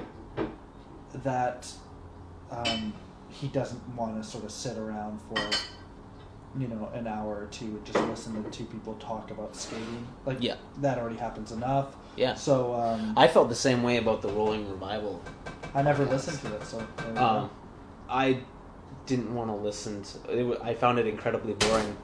that 1.23 1.71
um, 2.51 2.93
he 3.29 3.49
doesn't 3.49 3.87
want 3.97 4.23
to 4.23 4.29
sort 4.29 4.45
of 4.45 4.51
sit 4.51 4.77
around 4.79 5.21
for 5.23 5.37
you 6.59 6.69
know 6.69 6.89
an 6.95 7.07
hour 7.07 7.43
or 7.43 7.47
two 7.51 7.65
and 7.67 7.85
just 7.85 7.99
listen 8.09 8.43
to 8.43 8.51
two 8.51 8.65
people 8.65 8.95
talk 8.95 9.31
about 9.31 9.55
skating. 9.57 10.07
Like 10.25 10.39
Yeah. 10.41 10.57
that 10.79 10.99
already 10.99 11.17
happens 11.17 11.53
enough. 11.53 11.95
Yeah. 12.17 12.35
So 12.35 12.75
um, 12.75 13.13
I 13.17 13.29
felt 13.29 13.49
the 13.49 13.55
same 13.55 13.83
way 13.83 13.99
about 13.99 14.23
the 14.23 14.29
Rolling 14.29 14.71
Revival. 14.71 15.23
I 15.75 15.83
never 15.83 16.05
listened 16.07 16.41
to 16.41 16.55
it. 16.57 16.65
So 16.65 16.79
there 16.99 17.09
you 17.09 17.15
go. 17.15 17.21
Um, 17.21 17.51
I 18.09 18.41
didn't 19.07 19.35
want 19.35 19.51
to 19.51 19.57
listen 19.57 20.03
to. 20.03 20.53
It, 20.53 20.61
I 20.63 20.75
found 20.75 20.99
it 20.99 21.07
incredibly 21.07 21.55
boring. 21.55 21.97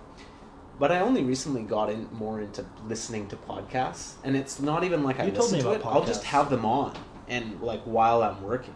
But 0.78 0.90
I 0.90 1.00
only 1.00 1.22
recently 1.22 1.62
got 1.62 1.90
in 1.90 2.08
more 2.12 2.40
into 2.40 2.64
listening 2.88 3.28
to 3.28 3.36
podcasts, 3.36 4.14
and 4.24 4.36
it's 4.36 4.58
not 4.58 4.84
even 4.84 5.04
like 5.04 5.20
I 5.20 5.24
You 5.26 5.30
told 5.30 5.52
listen 5.52 5.60
to 5.60 5.72
it. 5.72 5.80
about 5.80 5.92
I'll 5.94 6.04
just 6.04 6.24
have 6.24 6.50
them 6.50 6.64
on, 6.64 6.92
and 7.28 7.60
like 7.60 7.82
while 7.82 8.22
I'm 8.22 8.42
working. 8.42 8.74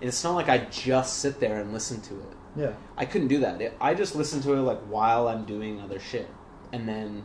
And 0.00 0.08
it's 0.08 0.22
not 0.22 0.34
like 0.34 0.48
I 0.48 0.58
just 0.70 1.18
sit 1.18 1.40
there 1.40 1.60
and 1.60 1.72
listen 1.72 2.00
to 2.02 2.14
it. 2.14 2.36
Yeah. 2.56 2.72
I 2.96 3.04
couldn't 3.04 3.28
do 3.28 3.38
that. 3.40 3.60
It, 3.60 3.76
I 3.80 3.94
just 3.94 4.14
listen 4.14 4.40
to 4.42 4.52
it 4.54 4.60
like 4.60 4.80
while 4.80 5.28
I'm 5.28 5.44
doing 5.44 5.80
other 5.80 5.98
shit, 6.00 6.28
and 6.72 6.88
then 6.88 7.24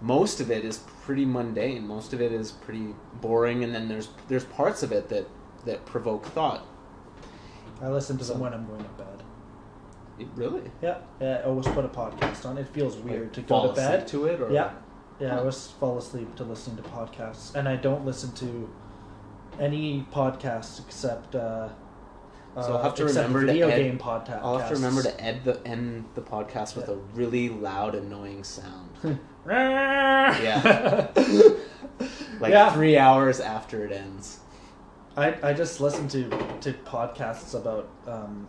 most 0.00 0.40
of 0.40 0.50
it 0.50 0.64
is 0.64 0.78
pretty 1.02 1.24
mundane. 1.24 1.86
Most 1.86 2.12
of 2.12 2.20
it 2.20 2.32
is 2.32 2.52
pretty 2.52 2.94
boring, 3.20 3.64
and 3.64 3.74
then 3.74 3.88
there's 3.88 4.08
there's 4.28 4.44
parts 4.44 4.82
of 4.82 4.92
it 4.92 5.08
that 5.08 5.26
that 5.64 5.84
provoke 5.86 6.26
thought. 6.26 6.66
I 7.80 7.88
listen 7.88 8.16
to 8.18 8.24
them 8.24 8.40
when 8.40 8.54
I'm 8.54 8.66
going 8.66 8.82
to 8.82 8.90
bed. 8.90 9.22
It- 10.18 10.28
really? 10.34 10.70
Yeah, 10.80 10.98
yeah. 11.20 11.38
I 11.38 11.42
always 11.44 11.66
put 11.66 11.84
a 11.84 11.88
podcast 11.88 12.46
on. 12.46 12.56
It 12.58 12.68
feels 12.68 12.96
weird 12.96 13.24
Like, 13.24 13.32
to 13.34 13.40
go 13.42 13.66
to 13.68 13.72
bed. 13.74 14.06
to 14.08 14.26
it, 14.26 14.40
or 14.40 14.50
Yeah. 14.50 14.70
Yeah, 15.18 15.36
I 15.36 15.38
always 15.38 15.68
fall 15.68 15.96
asleep 15.96 16.34
to 16.36 16.44
listening 16.44 16.76
to 16.76 16.82
podcasts, 16.82 17.54
and 17.54 17.66
I 17.66 17.76
don't 17.76 18.04
listen 18.04 18.32
to 18.32 18.68
any 19.58 20.06
podcasts 20.12 20.78
except. 20.78 21.34
Uh, 21.34 21.70
So 22.56 22.72
I'll 22.72 22.76
uh, 22.78 22.82
have 22.84 22.94
to 22.94 23.02
except 23.04 23.28
remember 23.28 23.40
to 23.46 23.52
video 23.52 23.68
ed- 23.68 23.76
game 23.78 23.98
podcasts. 23.98 24.40
I'll 24.42 24.58
have 24.58 24.68
to 24.70 24.74
remember 24.76 25.02
to 25.02 25.20
end 25.20 25.44
the 25.44 25.60
end 25.66 26.06
the 26.14 26.22
podcast 26.22 26.74
with 26.74 26.88
Yeah. 26.88 26.94
a 26.94 26.98
really 27.14 27.48
loud, 27.50 27.94
annoying 27.94 28.44
sound, 28.44 28.90
yeah. 29.46 31.08
like 32.40 32.52
Yeah. 32.52 32.72
three 32.72 32.96
hours 32.96 33.40
after 33.40 33.84
it 33.84 33.92
ends. 33.92 34.40
I, 35.18 35.34
I 35.42 35.52
just 35.52 35.80
listen 35.80 36.08
to, 36.08 36.28
to 36.60 36.72
podcasts 36.84 37.54
about 37.54 37.88
um, 38.06 38.46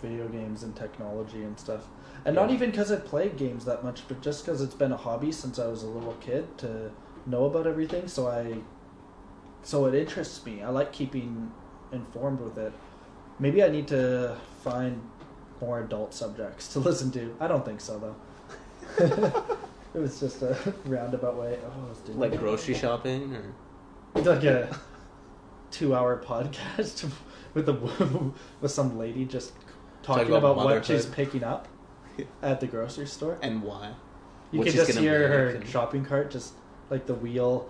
video 0.00 0.28
games 0.28 0.62
and 0.62 0.74
technology 0.76 1.42
and 1.42 1.58
stuff. 1.58 1.86
And 2.24 2.34
not 2.36 2.50
even 2.50 2.70
because 2.70 2.90
I 2.92 2.96
play 2.96 3.28
games 3.28 3.64
that 3.64 3.82
much, 3.84 4.06
but 4.08 4.22
just 4.22 4.44
because 4.44 4.60
it's 4.60 4.74
been 4.74 4.92
a 4.92 4.96
hobby 4.96 5.32
since 5.32 5.58
I 5.58 5.66
was 5.66 5.82
a 5.82 5.88
little 5.88 6.14
kid 6.14 6.56
to 6.58 6.90
know 7.26 7.44
about 7.46 7.66
everything. 7.66 8.06
So 8.08 8.28
I, 8.28 8.58
so 9.62 9.86
it 9.86 9.94
interests 9.94 10.44
me. 10.46 10.62
I 10.62 10.68
like 10.70 10.92
keeping 10.92 11.52
informed 11.92 12.40
with 12.40 12.56
it. 12.56 12.72
Maybe 13.38 13.62
I 13.62 13.68
need 13.68 13.88
to 13.88 14.36
find 14.62 15.00
more 15.60 15.80
adult 15.80 16.14
subjects 16.14 16.68
to 16.74 16.78
listen 16.88 17.10
to. 17.12 17.36
I 17.40 17.48
don't 17.48 17.64
think 17.64 17.80
so 17.80 17.98
though. 17.98 18.16
it 19.94 19.98
was 19.98 20.20
just 20.20 20.42
a 20.42 20.56
roundabout 20.86 21.36
way. 21.36 21.58
Oh, 21.64 21.86
I 21.86 21.88
was 21.88 21.98
doing 21.98 22.18
Like 22.18 22.38
grocery 22.38 22.74
shopping, 22.74 23.34
or 23.34 24.22
like 24.22 24.44
a 24.44 24.76
two-hour 25.70 26.22
podcast 26.24 27.10
with 27.54 27.68
a 27.68 28.32
with 28.60 28.70
some 28.70 28.98
lady 28.98 29.24
just 29.24 29.52
talking 30.02 30.24
Talking 30.24 30.34
about 30.36 30.52
about, 30.52 30.64
what 30.66 30.84
she's 30.84 31.06
picking 31.06 31.42
up 31.42 31.66
at 32.42 32.60
the 32.60 32.66
grocery 32.66 33.06
store. 33.06 33.38
and 33.42 33.62
why? 33.62 33.92
You 34.52 34.60
what 34.60 34.68
can 34.68 34.76
just 34.76 34.96
hear 34.98 35.26
her 35.28 35.48
and- 35.56 35.66
shopping 35.68 36.04
cart, 36.04 36.30
just 36.30 36.52
like 36.90 37.06
the 37.06 37.14
wheel 37.14 37.68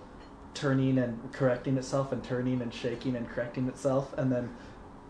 turning 0.53 0.97
and 0.99 1.31
correcting 1.33 1.77
itself, 1.77 2.11
and 2.11 2.23
turning 2.23 2.61
and 2.61 2.71
shaking 2.73 3.15
and 3.15 3.27
correcting 3.27 3.67
itself, 3.67 4.13
and 4.17 4.31
then 4.31 4.53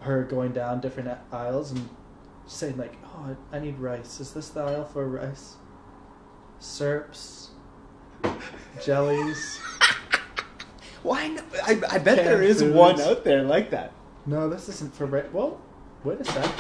her 0.05 0.23
going 0.23 0.51
down 0.53 0.79
different 0.81 1.09
aisles 1.31 1.71
and 1.71 1.89
saying 2.47 2.77
like, 2.77 2.93
"Oh, 3.05 3.35
I 3.51 3.59
need 3.59 3.77
rice. 3.79 4.19
Is 4.19 4.33
this 4.33 4.49
the 4.49 4.61
aisle 4.61 4.85
for 4.85 5.07
rice? 5.07 5.55
Syrups, 6.59 7.49
jellies." 8.83 9.59
Why? 11.03 11.27
No, 11.27 11.41
I, 11.63 11.79
I 11.91 11.97
bet 11.99 12.17
there 12.17 12.41
is 12.41 12.61
foods. 12.61 12.73
one 12.75 12.99
out 13.01 13.23
there 13.23 13.43
like 13.43 13.69
that. 13.71 13.91
No, 14.25 14.49
this 14.49 14.67
isn't 14.69 14.93
for 14.95 15.05
rice. 15.05 15.25
Well, 15.31 15.61
wait 16.03 16.19
a 16.19 16.25
sec. 16.25 16.51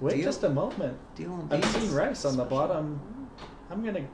Wait 0.00 0.16
deal, 0.16 0.24
just 0.24 0.42
a 0.44 0.48
moment. 0.48 0.96
I'm 1.50 1.62
seeing 1.62 1.92
rice 1.92 2.24
on 2.24 2.36
the 2.36 2.44
bottom. 2.44 3.00
I'm 3.70 3.84
gonna. 3.84 4.06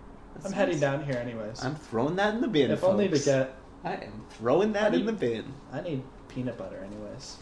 I'm 0.45 0.53
heading 0.53 0.81
down 0.81 1.05
here 1.05 1.17
anyways. 1.17 1.63
I'm 1.63 1.75
throwing 1.75 2.17
that 2.17 2.35
in 2.35 2.41
the 2.41 2.49
bin. 2.49 2.71
if 2.71 2.83
only 2.83 3.09
to 3.09 3.15
folks. 3.17 3.25
get. 3.27 3.55
I 3.85 3.95
am 3.95 4.25
throwing 4.31 4.73
that 4.73 4.85
I 4.85 4.87
in 4.89 4.93
need- 4.93 5.07
the 5.07 5.13
bin. 5.13 5.45
I 5.73 5.81
need 5.83 6.03
peanut 6.29 6.57
butter 6.57 6.79
anyways. 6.85 7.37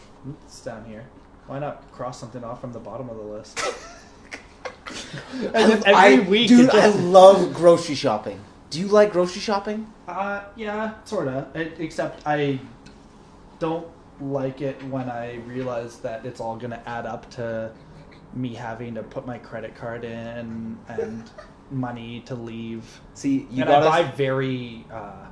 It's 0.45 0.61
down 0.61 0.85
here. 0.85 1.07
Why 1.47 1.59
not 1.59 1.91
cross 1.93 2.21
something 2.21 2.45
off 2.45 2.61
from 2.61 2.73
the 2.73 2.79
bottom 2.79 3.09
of 3.09 3.17
the 3.17 3.23
list? 3.23 3.61
and 5.43 5.53
then 5.55 5.83
every 5.87 5.95
I, 5.95 6.19
week, 6.29 6.49
dude, 6.49 6.69
it 6.69 6.73
just, 6.73 6.97
I 6.97 7.01
love 7.01 7.55
grocery 7.55 7.95
shopping. 7.95 8.41
Do 8.71 8.79
you 8.81 8.87
like 8.87 9.13
grocery 9.13 9.41
shopping? 9.41 9.93
Uh, 10.07 10.45
yeah, 10.57 10.95
sorta. 11.05 11.49
It, 11.55 11.75
except 11.81 12.27
I 12.27 12.61
don't 13.59 13.87
like 14.21 14.61
it 14.61 14.83
when 14.85 15.09
I 15.11 15.37
realize 15.47 15.99
that 15.99 16.25
it's 16.25 16.41
all 16.41 16.57
gonna 16.57 16.83
add 16.87 17.07
up 17.07 17.31
to 17.33 17.73
me 18.35 18.55
having 18.55 18.95
to 18.95 19.03
put 19.03 19.27
my 19.27 19.39
credit 19.39 19.75
card 19.75 20.05
in 20.05 20.79
and 20.89 21.31
money 21.71 22.21
to 22.27 22.35
leave. 22.35 23.01
See, 23.15 23.47
you 23.51 23.63
and 23.63 23.69
got 23.69 23.83
I 23.83 24.03
buy 24.03 24.11
very. 24.13 24.85
Uh, 24.93 25.27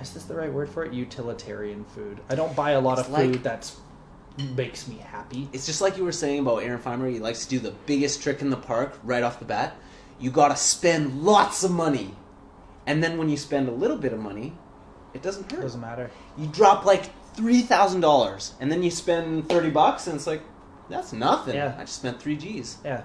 is 0.00 0.12
this 0.12 0.24
the 0.24 0.34
right 0.34 0.52
word 0.52 0.68
for 0.68 0.84
it? 0.84 0.92
Utilitarian 0.92 1.84
food. 1.84 2.20
I 2.28 2.34
don't 2.34 2.54
buy 2.56 2.72
a 2.72 2.80
lot 2.80 2.98
It's 2.98 3.08
of 3.08 3.14
like- 3.14 3.26
food 3.32 3.42
that's 3.42 3.76
makes 4.38 4.88
me 4.88 4.96
happy. 4.96 5.48
It's 5.52 5.66
just 5.66 5.80
like 5.80 5.96
you 5.96 6.04
were 6.04 6.12
saying 6.12 6.40
about 6.40 6.58
Aaron 6.58 6.80
Farmer. 6.80 7.08
He 7.08 7.18
likes 7.18 7.44
to 7.44 7.50
do 7.50 7.58
the 7.58 7.72
biggest 7.86 8.22
trick 8.22 8.40
in 8.40 8.50
the 8.50 8.56
park 8.56 8.98
right 9.02 9.22
off 9.22 9.38
the 9.38 9.44
bat. 9.44 9.76
You 10.18 10.30
gotta 10.30 10.56
spend 10.56 11.22
lots 11.22 11.64
of 11.64 11.70
money, 11.70 12.14
and 12.86 13.02
then 13.02 13.18
when 13.18 13.28
you 13.28 13.36
spend 13.36 13.68
a 13.68 13.72
little 13.72 13.96
bit 13.96 14.12
of 14.12 14.18
money, 14.18 14.56
it 15.12 15.22
doesn't 15.22 15.50
hurt. 15.50 15.60
Doesn't 15.62 15.80
matter. 15.80 16.10
You 16.36 16.46
drop 16.46 16.84
like 16.84 17.10
three 17.34 17.62
thousand 17.62 18.00
dollars, 18.00 18.54
and 18.60 18.70
then 18.70 18.82
you 18.82 18.90
spend 18.90 19.48
thirty 19.48 19.70
bucks, 19.70 20.06
and 20.06 20.16
it's 20.16 20.26
like 20.26 20.42
that's 20.88 21.12
nothing. 21.12 21.54
Yeah. 21.54 21.74
I 21.76 21.82
just 21.82 21.96
spent 21.96 22.20
three 22.20 22.36
G's. 22.36 22.78
Yeah. 22.84 23.02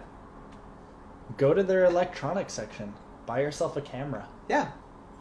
Go 1.37 1.53
to 1.53 1.63
their 1.63 1.85
electronics 1.85 2.53
section. 2.53 2.93
Buy 3.25 3.41
yourself 3.41 3.77
a 3.77 3.81
camera. 3.81 4.27
Yeah. 4.47 4.71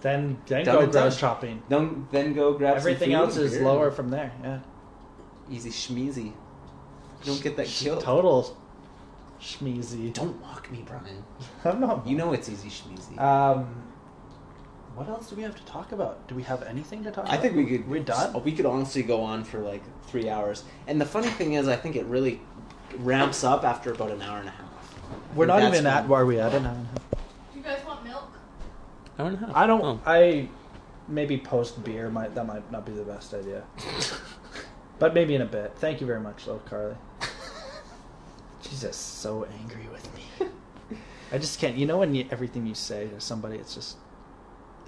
Then 0.01 0.39
then 0.47 0.65
Done 0.65 0.87
go 0.87 0.87
grocery 0.91 1.19
shopping. 1.19 1.63
Don't 1.69 2.11
then 2.11 2.33
go 2.33 2.55
grab 2.55 2.79
some 2.79 2.79
Everything 2.79 3.13
else 3.13 3.37
is 3.37 3.61
lower 3.61 3.91
from 3.91 4.11
there. 4.11 4.33
Yeah. 4.43 4.61
Easy 5.51 5.71
schmeezy. 5.71 6.25
You 6.27 6.33
don't 7.25 7.43
get 7.43 7.57
that 7.57 7.69
guilt. 7.81 8.03
Total 8.03 8.57
schmeezy. 9.41 10.13
Don't 10.13 10.41
mock 10.41 10.71
me, 10.71 10.85
Brian. 10.87 11.25
I'm 11.65 11.81
not. 11.81 12.07
You 12.07 12.17
know 12.17 12.33
it's 12.33 12.49
easy 12.49 12.69
schmeezy. 12.69 13.19
Um, 13.19 13.83
what 14.95 15.09
else 15.09 15.31
do 15.31 15.37
we 15.37 15.43
have 15.43 15.55
to 15.57 15.65
talk 15.65 15.93
about? 15.93 16.27
Do 16.29 16.35
we 16.35 16.43
have 16.43 16.63
anything 16.65 17.03
to 17.05 17.11
talk 17.11 17.25
about? 17.25 17.33
I 17.37 17.41
think 17.41 17.57
we 17.57 17.67
could. 17.67 17.89
We're 17.89 18.03
done. 18.03 18.43
We 18.43 18.53
could 18.53 18.67
honestly 18.67 19.03
go 19.03 19.23
on 19.23 19.45
for 19.45 19.59
like 19.61 19.83
three 20.07 20.29
hours. 20.29 20.65
And 20.87 21.01
the 21.01 21.07
funny 21.07 21.29
thing 21.29 21.55
is, 21.55 21.69
I 21.69 21.77
think 21.77 21.97
it 21.97 22.05
really 22.07 22.41
ramps 22.99 23.45
up 23.45 23.65
after 23.65 23.93
about 23.93 24.11
an 24.11 24.23
hour 24.23 24.39
and 24.39 24.49
a 24.49 24.53
half. 24.53 24.65
We're 25.35 25.47
not 25.47 25.63
even 25.63 25.87
at 25.87 26.03
when- 26.03 26.11
where 26.11 26.27
we 26.27 26.41
at 26.41 26.55
an 26.55 26.67
hour 26.67 26.73
and 26.75 26.87
a 26.87 26.89
half. 26.89 27.21
Do 27.53 27.59
you 27.59 27.63
guys 27.65 27.85
want 27.87 28.05
milk? 28.05 28.31
Hour 29.19 29.29
and 29.29 29.37
a 29.37 29.41
half. 29.47 29.57
I 29.57 29.67
don't. 29.67 29.83
Oh. 29.83 30.01
I 30.07 30.49
maybe 31.07 31.39
post 31.39 31.83
beer 31.85 32.11
might 32.11 32.35
that 32.35 32.47
might 32.47 32.71
not 32.71 32.85
be 32.85 32.93
the 32.93 33.03
best 33.03 33.33
idea, 33.33 33.63
but 34.99 35.15
maybe 35.15 35.35
in 35.35 35.43
a 35.43 35.47
bit. 35.47 35.73
Thank 35.77 36.01
you 36.01 36.07
very 36.07 36.21
much, 36.21 36.47
though, 36.47 36.61
Carly. 36.67 36.97
She's 38.63 38.81
just 38.81 39.21
so 39.21 39.47
angry 39.61 39.89
with 39.93 40.15
me. 40.15 40.49
I 41.33 41.39
just 41.39 41.61
can't. 41.61 41.77
You 41.77 41.87
know 41.87 41.99
when 41.99 42.15
you, 42.15 42.27
everything 42.31 42.67
you 42.67 42.75
say 42.75 43.09
to 43.09 43.21
somebody, 43.21 43.57
it's 43.57 43.75
just 43.75 43.97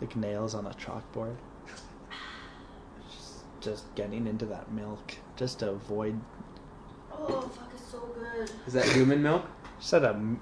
like 0.00 0.16
nails 0.16 0.54
on 0.54 0.66
a 0.66 0.70
chalkboard. 0.70 1.36
Just, 3.10 3.34
just 3.60 3.94
getting 3.94 4.26
into 4.26 4.46
that 4.46 4.72
milk, 4.72 5.16
just 5.36 5.58
to 5.60 5.70
avoid. 5.70 6.18
Oh, 7.12 7.42
fuck, 7.42 7.70
it's 7.74 7.90
so 7.90 7.98
good. 8.18 8.50
Is 8.66 8.72
that 8.72 8.86
human 8.86 9.22
milk? 9.22 9.44
Just 9.78 9.92
had 9.92 10.04
a 10.04 10.10
m- 10.10 10.40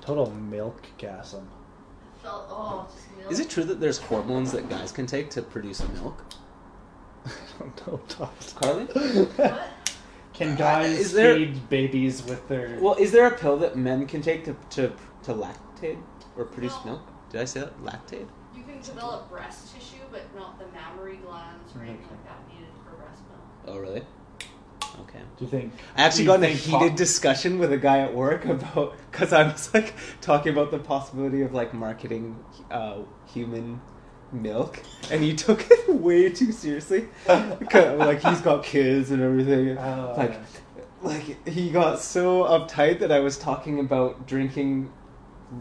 total 0.00 0.30
milk 0.32 0.82
gasm. 0.98 1.44
I 1.44 2.22
felt, 2.22 2.46
oh, 2.50 2.88
just 2.92 3.16
milk. 3.16 3.30
Is 3.30 3.38
it 3.38 3.48
true 3.48 3.64
that 3.64 3.80
there's 3.80 3.98
hormones 3.98 4.50
that 4.52 4.68
guys 4.68 4.90
can 4.90 5.06
take 5.06 5.30
to 5.30 5.42
produce 5.42 5.86
milk? 6.00 6.24
I 7.60 7.64
don't. 7.84 8.18
Carly? 8.56 8.84
What? 8.84 9.68
Can 10.34 10.52
Uh, 10.52 10.56
guys 10.56 10.98
is 10.98 11.12
there- 11.12 11.34
feed 11.34 11.68
babies 11.70 12.22
with 12.24 12.46
their? 12.48 12.78
Well, 12.80 12.94
is 12.94 13.10
there 13.12 13.26
a 13.26 13.36
pill 13.38 13.56
that 13.58 13.76
men 13.76 14.06
can 14.06 14.20
take 14.22 14.44
to 14.44 14.56
to, 14.70 14.92
to 15.24 15.32
lactate 15.32 15.98
or 16.36 16.44
produce 16.44 16.74
No. 16.84 16.92
milk? 16.92 17.02
Did 17.30 17.40
I 17.40 17.44
say 17.46 17.60
that? 17.60 17.82
Lactate? 17.82 18.26
You 18.54 18.62
can 18.62 18.80
develop 18.82 19.30
breast 19.30 19.74
tissue, 19.74 20.02
but 20.10 20.22
not 20.36 20.58
the 20.58 20.66
mammary 20.74 21.16
glands 21.16 21.74
or 21.74 21.80
anything 21.82 22.04
Okay. 22.04 22.10
like 22.10 22.24
that 22.26 22.48
needed 22.52 22.68
for 22.84 22.96
breast 23.02 23.22
milk. 23.30 23.76
Oh, 23.76 23.78
really? 23.80 24.02
Okay. 25.00 25.18
do 25.38 25.44
you 25.44 25.50
think? 25.50 25.72
I 25.96 26.02
actually 26.04 26.24
do 26.24 26.30
you 26.32 26.38
got 26.38 26.38
in 26.38 26.44
a 26.44 26.54
think 26.54 26.60
heated 26.60 26.88
pop- 26.90 26.96
discussion 26.96 27.58
with 27.58 27.72
a 27.72 27.76
guy 27.76 27.98
at 28.00 28.14
work 28.14 28.44
about 28.46 28.94
because 29.10 29.32
I 29.32 29.42
was 29.44 29.72
like 29.74 29.94
talking 30.20 30.52
about 30.52 30.70
the 30.70 30.78
possibility 30.78 31.42
of 31.42 31.52
like 31.54 31.72
marketing 31.74 32.36
uh, 32.70 32.98
human 33.26 33.80
milk, 34.32 34.82
and 35.10 35.22
he 35.22 35.34
took 35.34 35.70
it 35.70 35.88
way 35.94 36.30
too 36.30 36.52
seriously 36.52 37.08
like 37.28 38.22
he's 38.22 38.40
got 38.40 38.64
kids 38.64 39.10
and 39.10 39.22
everything. 39.22 39.76
Oh, 39.78 40.14
like, 40.16 40.32
yeah. 40.32 40.82
like 41.02 41.48
he 41.48 41.70
got 41.70 42.00
so 42.00 42.44
uptight 42.44 43.00
that 43.00 43.12
I 43.12 43.20
was 43.20 43.38
talking 43.38 43.80
about 43.80 44.26
drinking 44.26 44.92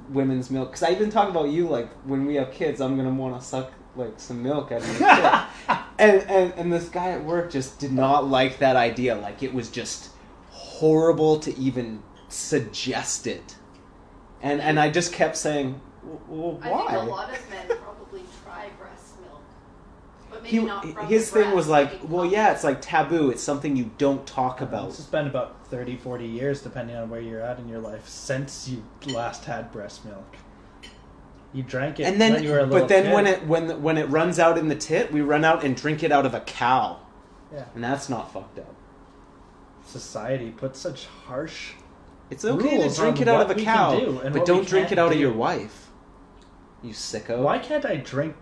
women's 0.10 0.50
milk 0.50 0.72
because 0.72 0.84
I 0.84 0.92
even 0.92 1.10
talk 1.10 1.30
about 1.30 1.50
you 1.50 1.68
like 1.68 1.92
when 2.06 2.26
we 2.26 2.36
have 2.36 2.52
kids, 2.52 2.82
I'm 2.82 2.96
gonna 2.98 3.14
want 3.14 3.40
to 3.40 3.46
suck 3.46 3.72
like 3.96 4.14
some 4.18 4.44
milk 4.44 4.72
out 4.72 4.82
of 4.82 5.00
your 5.00 5.16
kid. 5.16 5.78
and, 6.00 6.22
and 6.30 6.54
and 6.54 6.74
this 6.74 6.90
guy 6.90 7.12
at 7.12 7.24
work 7.24 7.52
just 7.52 7.80
did 7.80 7.92
not 7.92 8.28
like 8.28 8.60
that 8.60 8.76
idea. 8.76 9.16
Like 9.16 9.44
it 9.44 9.54
was 9.54 9.70
just 9.70 10.10
horrible 10.52 11.40
to 11.40 11.58
even 11.58 12.02
suggest 12.30 13.28
it. 13.28 13.56
And 14.42 14.62
and 14.62 14.80
I 14.80 14.90
just 14.90 15.14
kept 15.14 15.38
saying, 15.38 15.80
"W- 16.04 16.20
w- 16.30 16.60
I 16.62 16.72
why? 16.72 16.92
think 16.92 17.04
a 17.04 17.06
lot 17.06 17.34
of 17.34 17.50
men 17.50 17.78
probably 17.78 18.24
try 18.44 18.70
breast 18.78 19.20
milk, 19.22 19.42
but 20.20 20.30
maybe 20.30 20.34
he, 20.46 20.68
his 21.08 21.30
thing 21.32 21.52
was 21.56 21.68
like, 21.68 21.92
well, 22.08 22.24
from- 22.24 22.34
yeah, 22.34 22.52
it's 22.52 22.64
like 22.64 22.82
taboo. 22.82 23.30
It's 23.30 23.44
something 23.44 23.76
you 23.76 23.92
don't 23.98 24.26
talk 24.26 24.62
about. 24.62 24.90
It's 24.90 25.02
been 25.02 25.28
about 25.28 25.68
30, 25.68 25.98
40 25.98 26.26
years, 26.26 26.62
depending 26.62 26.96
on 26.96 27.10
where 27.10 27.22
you're 27.22 27.42
at 27.42 27.60
in 27.60 27.68
your 27.68 27.80
life, 27.80 28.08
since 28.08 28.68
you 28.68 28.84
last 29.08 29.46
had 29.46 29.72
breast 29.72 30.06
milk. 30.06 30.38
You 31.54 31.64
drank 31.64 32.02
it 32.02 32.04
and 32.04 32.20
then, 32.20 32.34
when 32.34 32.44
you 32.44 32.50
were 32.52 32.60
a 32.60 32.66
little 32.66 32.82
but 32.82 32.90
then 32.90 33.06
kid. 33.06 33.14
when 33.14 33.28
it 33.28 33.48
when 33.48 33.82
when 33.82 33.98
it 33.98 34.10
runs 34.10 34.40
out 34.40 34.58
in 34.58 34.68
the 34.68 34.76
tit, 34.76 35.14
we 35.14 35.22
run 35.22 35.46
out 35.46 35.64
and 35.64 35.74
drink 35.74 36.04
it 36.04 36.12
out 36.12 36.26
of 36.26 36.34
a 36.34 36.42
cow, 36.42 37.00
yeah, 37.54 37.64
and 37.74 37.82
that's 37.82 38.10
not 38.10 38.34
fucked 38.34 38.60
up. 38.60 38.76
society 39.86 40.52
puts 40.52 40.78
such 40.80 41.06
harsh. 41.06 41.72
It's 42.30 42.44
okay 42.44 42.78
to 42.86 42.94
drink 42.94 43.22
it 43.22 43.30
out 43.30 43.42
of 43.50 43.56
a 43.56 43.62
cow, 43.62 43.98
do 43.98 44.20
but 44.34 44.46
don't 44.46 44.68
drink 44.68 44.92
it 44.92 45.00
out 45.00 45.14
of 45.14 45.20
your 45.20 45.32
wife. 45.32 45.92
You 46.84 46.92
sicko. 46.92 47.44
Why 47.44 47.58
can't 47.60 47.86
I 47.86 47.96
drink 47.96 48.36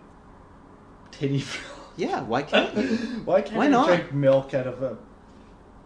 titty? 1.11 1.43
Yeah, 1.95 2.21
why 2.21 2.41
can't 2.43 2.75
you? 2.75 2.87
Why 3.25 3.41
can't 3.41 3.57
Why 3.57 3.65
I 3.65 3.69
not? 3.69 3.87
drink 3.87 4.13
milk 4.13 4.53
out 4.53 4.65
of 4.67 4.81
a? 4.81 4.97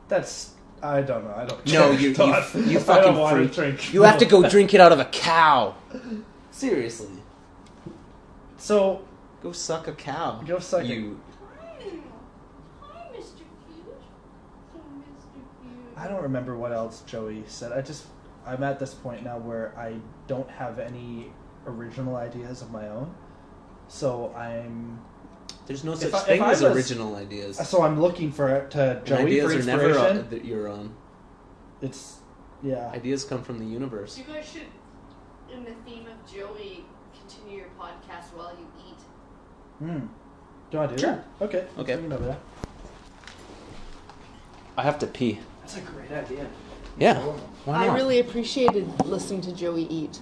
That's 0.08 0.54
I 0.82 1.02
don't 1.02 1.26
know. 1.26 1.34
I 1.36 1.46
don't. 1.46 1.66
No, 1.66 1.90
care. 1.90 1.94
you- 1.94 2.00
you- 2.10 2.14
Thought- 2.16 2.56
you 2.56 2.78
I 2.80 2.82
fucking 2.82 3.04
don't 3.14 3.20
want 3.20 3.36
freak. 3.36 3.50
to 3.52 3.56
drink. 3.56 3.94
You 3.94 4.04
have 4.04 4.18
to 4.20 4.26
go 4.26 4.48
drink 4.48 4.74
it 4.74 4.80
out 4.80 4.92
of 4.92 5.00
a 5.00 5.06
cow. 5.06 5.76
Seriously, 6.52 7.10
So 8.58 9.06
go 9.44 9.52
suck 9.52 9.88
a 9.88 9.94
cow. 9.94 10.42
Go 10.46 10.60
suck 10.60 10.84
a- 10.84 10.86
you. 10.88 11.20
Hi, 12.82 13.10
Mr. 13.14 13.38
Cute. 13.38 14.02
Mr. 14.76 15.34
Cute. 15.62 15.98
I 15.98 16.08
don't 16.08 16.24
remember 16.24 16.58
what 16.58 16.72
else 16.72 17.02
Joey 17.06 17.44
said. 17.48 17.72
I 17.74 17.82
just 17.82 18.06
I'm 18.46 18.64
at 18.64 18.80
this 18.80 18.94
point 18.94 19.24
now 19.24 19.38
where 19.38 19.78
I 19.78 19.96
don't 20.28 20.50
have 20.50 20.80
any 20.80 21.32
original 21.66 22.16
ideas 22.16 22.62
of 22.62 22.72
my 22.72 22.88
own. 22.88 23.14
So 23.90 24.34
I'm 24.36 25.00
There's 25.68 25.84
no 25.84 25.94
such 25.96 26.14
I- 26.14 26.18
if 26.20 26.24
thing 26.26 26.42
I 26.42 26.52
as 26.52 26.62
was- 26.64 26.76
original 26.76 27.16
ideas. 27.16 27.58
so 27.70 27.84
I'm 27.84 28.00
looking 28.02 28.32
for 28.32 28.68
to 28.70 28.78
Joey 28.78 28.90
And 28.96 29.06
Joey 29.06 29.18
ideas 29.26 29.54
for 29.54 29.60
are 29.60 29.64
never 29.64 29.88
inspiration. 29.90 30.18
on, 30.20 30.30
that 30.30 30.46
you're 30.46 30.70
on. 30.70 30.96
It's 31.82 32.18
yeah. 32.64 32.90
Ideas 32.94 33.24
come 33.26 33.44
from 33.44 33.60
the 33.60 33.66
universe. 33.66 34.18
You 34.18 34.24
guys 34.24 34.46
should, 34.52 34.64
in 35.54 35.64
the 35.64 35.74
theme 35.86 36.06
of 36.08 36.32
Joey, 36.32 36.86
continue 37.20 37.58
your 37.60 37.68
podcast 37.80 38.34
while 38.36 38.54
you 38.58 38.66
eat. 38.90 39.86
Hmm. 39.86 40.08
Do 40.72 40.80
I 40.80 40.88
do 40.88 40.98
Sure. 40.98 41.12
that? 41.12 41.26
Okay. 41.46 41.60
let's 41.76 41.80
Okay. 41.80 41.96
bring 41.96 42.12
it 42.12 42.16
over 42.16 42.26
there. 42.26 42.38
I 44.78 44.84
have 44.84 45.00
to 45.00 45.08
pee. 45.08 45.40
That's 45.62 45.78
a 45.78 45.82
great 45.82 46.12
idea. 46.12 46.48
Yeah. 46.98 47.20
Why 47.66 47.88
I 47.88 47.94
really 47.96 48.20
appreciated 48.20 48.88
listening 49.06 49.42
to 49.42 49.52
Joey 49.54 49.84
eat. 49.84 50.20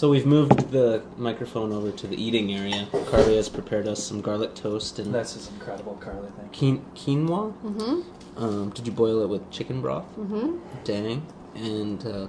So 0.00 0.08
we've 0.08 0.24
moved 0.24 0.70
the 0.70 1.02
microphone 1.18 1.72
over 1.72 1.90
to 1.92 2.06
the 2.06 2.16
eating 2.16 2.54
area. 2.54 2.88
Carly 3.04 3.36
has 3.36 3.50
prepared 3.50 3.86
us 3.86 4.02
some 4.02 4.22
garlic 4.22 4.54
toast 4.54 4.98
and 4.98 5.14
That's 5.14 5.34
This 5.34 5.42
is 5.42 5.52
incredible, 5.52 5.96
Carly. 5.96 6.30
Thank 6.38 6.56
quin- 6.56 6.86
quinoa. 6.94 7.52
Mm-hmm. 7.62 8.42
Um, 8.42 8.70
did 8.70 8.86
you 8.86 8.94
boil 8.94 9.20
it 9.20 9.28
with 9.28 9.50
chicken 9.50 9.82
broth? 9.82 10.06
Mm-hmm. 10.16 10.56
Dang. 10.84 11.26
And 11.54 12.06
uh, 12.06 12.28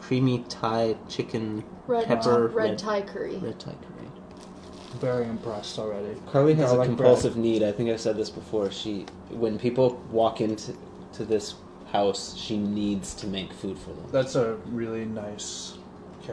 creamy 0.00 0.42
Thai 0.48 0.96
chicken 1.06 1.64
Red, 1.86 2.06
pepper 2.06 2.46
red, 2.46 2.78
Thai 2.78 3.02
curry. 3.02 3.36
red 3.36 3.60
Thai 3.60 3.72
curry. 3.72 4.04
you. 4.04 4.98
Very 5.00 5.26
impressed 5.26 5.78
already. 5.78 6.18
Carly 6.32 6.54
has 6.54 6.72
a 6.72 6.76
Garlic 6.76 6.88
compulsive 6.88 7.36
need. 7.36 7.62
I 7.62 7.72
think 7.72 7.90
I've 7.90 8.00
said 8.00 8.16
this 8.16 8.30
before. 8.30 8.70
She, 8.70 9.04
when 9.28 9.58
people 9.58 10.02
walk 10.10 10.40
into 10.40 10.74
to 11.12 11.26
this 11.26 11.56
house, 11.92 12.34
she 12.38 12.56
needs 12.56 13.12
to 13.16 13.26
make 13.26 13.52
food 13.52 13.78
for 13.78 13.90
them. 13.90 14.06
That's 14.10 14.34
a 14.34 14.54
really 14.64 15.04
nice 15.04 15.74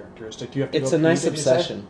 characteristic. 0.02 0.52
Do 0.52 0.60
you 0.60 0.64
have 0.64 0.72
to 0.72 0.78
It's 0.78 0.92
go 0.92 0.98
a 0.98 1.00
nice 1.00 1.24
did 1.24 1.34
you 1.34 1.40
say? 1.40 1.52
obsession. 1.56 1.88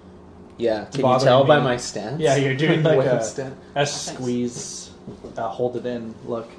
Yeah. 0.58 0.86
Can 0.86 0.96
you 0.98 1.02
bothering 1.04 1.28
tell 1.28 1.44
by 1.44 1.58
me. 1.60 1.64
my 1.64 1.78
stance? 1.78 2.20
Yeah, 2.22 2.36
you're 2.36 2.56
doing 2.56 2.84
like 2.90 3.00
Way 3.00 3.06
a, 3.08 3.18
I'm 3.18 3.24
stand- 3.24 3.58
a 3.76 3.86
squeeze, 3.86 4.92
uh, 5.38 5.48
hold 5.48 5.76
it 5.78 5.86
in 5.86 6.16
look. 6.26 6.50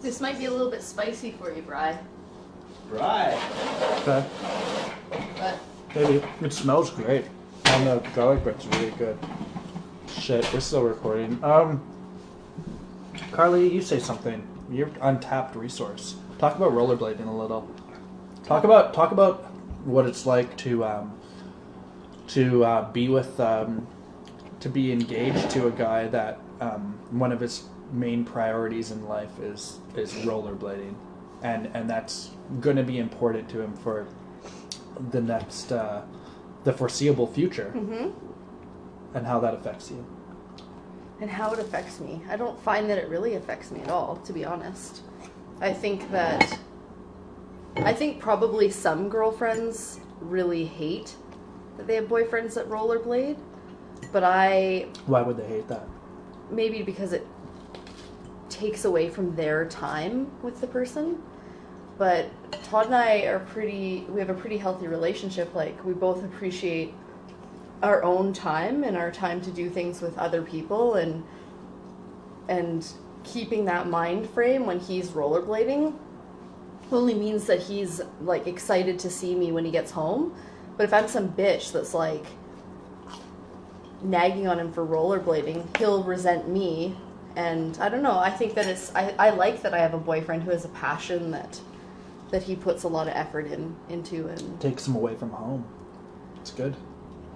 This 0.00 0.20
might 0.20 0.38
be 0.38 0.46
a 0.46 0.50
little 0.50 0.70
bit 0.70 0.82
spicy 0.82 1.32
for 1.32 1.52
you, 1.52 1.62
Bry. 1.62 1.98
Right. 2.88 3.38
Okay. 4.00 4.24
But 5.38 5.58
Maybe. 5.94 6.22
It 6.40 6.52
smells 6.52 6.90
great. 6.90 7.26
And 7.66 7.86
the 7.86 8.08
garlic 8.14 8.42
bread's 8.42 8.66
really 8.68 8.90
good. 8.92 9.18
Shit, 10.18 10.50
we're 10.52 10.60
still 10.60 10.82
recording. 10.84 11.42
Um, 11.44 11.82
Carly, 13.32 13.68
you 13.72 13.82
say 13.82 13.98
something. 13.98 14.46
You're 14.70 14.90
untapped 15.02 15.54
resource. 15.54 16.16
Talk 16.38 16.56
about 16.56 16.72
rollerblading 16.72 17.26
a 17.26 17.30
little. 17.30 17.68
Talk 18.50 18.64
about 18.64 18.92
talk 18.92 19.12
about 19.12 19.44
what 19.84 20.06
it's 20.06 20.26
like 20.26 20.56
to 20.56 20.84
um, 20.84 21.16
to 22.26 22.64
uh, 22.64 22.90
be 22.90 23.08
with 23.08 23.38
um, 23.38 23.86
to 24.58 24.68
be 24.68 24.90
engaged 24.90 25.50
to 25.50 25.68
a 25.68 25.70
guy 25.70 26.08
that 26.08 26.40
um, 26.60 26.98
one 27.12 27.30
of 27.30 27.38
his 27.38 27.62
main 27.92 28.24
priorities 28.24 28.90
in 28.90 29.06
life 29.06 29.38
is 29.38 29.78
is 29.94 30.12
rollerblading, 30.26 30.96
and 31.44 31.70
and 31.74 31.88
that's 31.88 32.30
going 32.60 32.74
to 32.74 32.82
be 32.82 32.98
important 32.98 33.48
to 33.50 33.60
him 33.60 33.72
for 33.76 34.08
the 35.12 35.20
next 35.20 35.70
uh, 35.70 36.02
the 36.64 36.72
foreseeable 36.72 37.28
future 37.28 37.72
Mm-hmm. 37.76 38.08
and 39.16 39.26
how 39.28 39.38
that 39.38 39.54
affects 39.54 39.92
you. 39.92 40.04
And 41.20 41.30
how 41.30 41.52
it 41.52 41.60
affects 41.60 42.00
me. 42.00 42.20
I 42.28 42.36
don't 42.36 42.60
find 42.62 42.90
that 42.90 42.98
it 42.98 43.08
really 43.08 43.36
affects 43.36 43.70
me 43.70 43.80
at 43.82 43.90
all, 43.90 44.16
to 44.24 44.32
be 44.32 44.44
honest. 44.44 45.02
I 45.60 45.72
think 45.72 46.10
that. 46.10 46.58
I 47.76 47.92
think 47.92 48.20
probably 48.20 48.70
some 48.70 49.08
girlfriends 49.08 50.00
really 50.20 50.64
hate 50.66 51.14
that 51.76 51.86
they 51.86 51.94
have 51.94 52.06
boyfriends 52.06 52.54
that 52.54 52.68
rollerblade. 52.68 53.38
But 54.12 54.24
I 54.24 54.88
Why 55.06 55.22
would 55.22 55.36
they 55.36 55.46
hate 55.46 55.68
that? 55.68 55.86
maybe 56.50 56.82
because 56.82 57.12
it 57.12 57.24
takes 58.48 58.84
away 58.84 59.08
from 59.08 59.36
their 59.36 59.66
time 59.66 60.30
with 60.42 60.60
the 60.60 60.66
person. 60.66 61.22
But 61.96 62.26
Todd 62.64 62.86
and 62.86 62.94
I 62.94 63.18
are 63.26 63.38
pretty, 63.38 64.06
we 64.08 64.20
have 64.20 64.30
a 64.30 64.34
pretty 64.34 64.56
healthy 64.56 64.88
relationship. 64.88 65.54
Like, 65.54 65.84
we 65.84 65.92
both 65.92 66.24
appreciate 66.24 66.92
our 67.82 68.02
own 68.02 68.32
time 68.32 68.82
and 68.82 68.96
our 68.96 69.10
time 69.10 69.40
to 69.42 69.50
do 69.50 69.70
things 69.70 70.00
with 70.00 70.18
other 70.18 70.42
people 70.42 70.94
and, 70.94 71.24
and 72.48 72.86
keeping 73.22 73.64
that 73.66 73.86
mind 73.88 74.28
frame 74.30 74.66
when 74.66 74.80
he's 74.80 75.10
rollerblading 75.10 75.94
only 76.92 77.14
means 77.14 77.46
that 77.46 77.60
he's 77.60 78.00
like 78.20 78.46
excited 78.46 78.98
to 79.00 79.10
see 79.10 79.34
me 79.34 79.52
when 79.52 79.64
he 79.64 79.70
gets 79.70 79.90
home. 79.90 80.34
But 80.76 80.84
if 80.84 80.94
I'm 80.94 81.08
some 81.08 81.28
bitch 81.30 81.72
that's 81.72 81.94
like, 81.94 82.24
nagging 84.02 84.48
on 84.48 84.58
him 84.58 84.72
for 84.72 84.86
rollerblading, 84.86 85.76
he'll 85.78 86.02
resent 86.02 86.48
me. 86.48 86.96
And 87.36 87.78
I 87.78 87.88
don't 87.88 88.02
know. 88.02 88.18
I 88.18 88.30
think 88.30 88.54
that 88.54 88.66
it's. 88.66 88.94
I, 88.94 89.14
I 89.18 89.30
like 89.30 89.62
that 89.62 89.72
I 89.72 89.78
have 89.78 89.94
a 89.94 89.98
boyfriend 89.98 90.42
who 90.42 90.50
has 90.50 90.64
a 90.64 90.68
passion 90.70 91.30
that 91.30 91.60
that 92.30 92.42
he 92.42 92.54
puts 92.56 92.84
a 92.84 92.88
lot 92.88 93.08
of 93.08 93.14
effort 93.14 93.46
in 93.46 93.76
into. 93.88 94.26
And 94.28 94.60
Takes 94.60 94.86
him 94.86 94.96
away 94.96 95.14
from 95.14 95.30
home. 95.30 95.64
It's 96.40 96.50
good. 96.50 96.74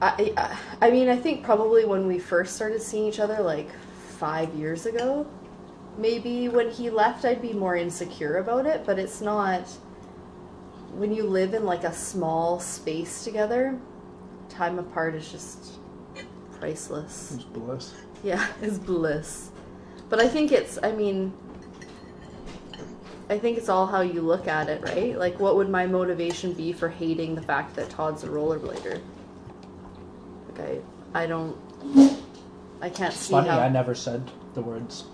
I, 0.03 0.33
I, 0.37 0.59
I 0.89 0.91
mean, 0.91 1.09
I 1.09 1.17
think 1.17 1.45
probably 1.45 1.85
when 1.85 2.07
we 2.07 2.19
first 2.19 2.57
started 2.57 2.83
seeing 2.83 3.07
each 3.07 3.21
other, 3.21 3.41
like 3.41 3.69
five 4.19 4.53
years 4.55 4.87
ago, 4.87 5.27
maybe 5.99 6.49
when 6.49 6.71
he 6.71 6.91
left, 6.91 7.25
I'd 7.25 7.43
be 7.43 7.53
more 7.53 7.77
insecure 7.77 8.39
about 8.39 8.67
it. 8.67 8.85
But 8.87 8.99
it's 8.99 9.21
not. 9.21 9.69
When 10.93 11.13
you 11.13 11.25
live 11.25 11.55
in 11.55 11.65
like 11.65 11.83
a 11.83 11.93
small 11.93 12.61
space 12.61 13.25
together, 13.25 13.79
time 14.49 14.79
apart 14.79 15.17
is 15.17 15.31
just 15.31 15.73
priceless. 16.59 17.33
It's 17.35 17.45
bliss. 17.45 17.95
Yeah, 18.23 18.47
is 18.63 18.79
bliss. 18.79 19.51
But 20.09 20.21
I 20.21 20.29
think 20.29 20.53
it's, 20.53 20.79
I 20.83 20.93
mean, 20.93 21.33
I 23.29 23.39
think 23.39 23.59
it's 23.59 23.69
all 23.69 23.87
how 23.87 24.03
you 24.03 24.21
look 24.21 24.47
at 24.47 24.69
it, 24.69 24.83
right? 24.83 25.19
Like, 25.19 25.41
what 25.41 25.57
would 25.57 25.69
my 25.69 25.87
motivation 25.87 26.53
be 26.53 26.73
for 26.73 26.89
hating 26.89 27.35
the 27.35 27.43
fact 27.43 27.75
that 27.77 27.91
Todd's 27.91 28.23
a 28.23 28.29
rollerblader? 28.29 29.01
Like, 30.57 30.61
I, 31.15 31.23
I 31.23 31.27
don't, 31.27 31.57
I 32.81 32.89
can't 32.89 33.13
It's 33.13 33.23
see 33.23 33.33
funny, 33.33 33.49
how. 33.49 33.59
I 33.61 33.69
never 33.69 33.95
said 33.95 34.31
the 34.55 34.61
words. 34.63 35.05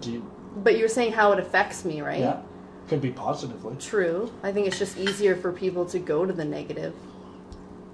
Do 0.00 0.12
you, 0.12 0.30
But 0.56 0.76
you're 0.78 0.88
saying 0.88 1.12
how 1.12 1.32
it 1.32 1.38
affects 1.38 1.84
me, 1.84 2.00
right? 2.02 2.20
Yeah, 2.20 2.40
could 2.88 3.00
be 3.00 3.10
positively. 3.10 3.76
True. 3.76 4.32
I 4.42 4.52
think 4.52 4.66
it's 4.66 4.78
just 4.78 4.96
easier 4.98 5.36
for 5.36 5.52
people 5.52 5.84
to 5.86 5.98
go 5.98 6.24
to 6.26 6.32
the 6.32 6.44
negative. 6.44 6.94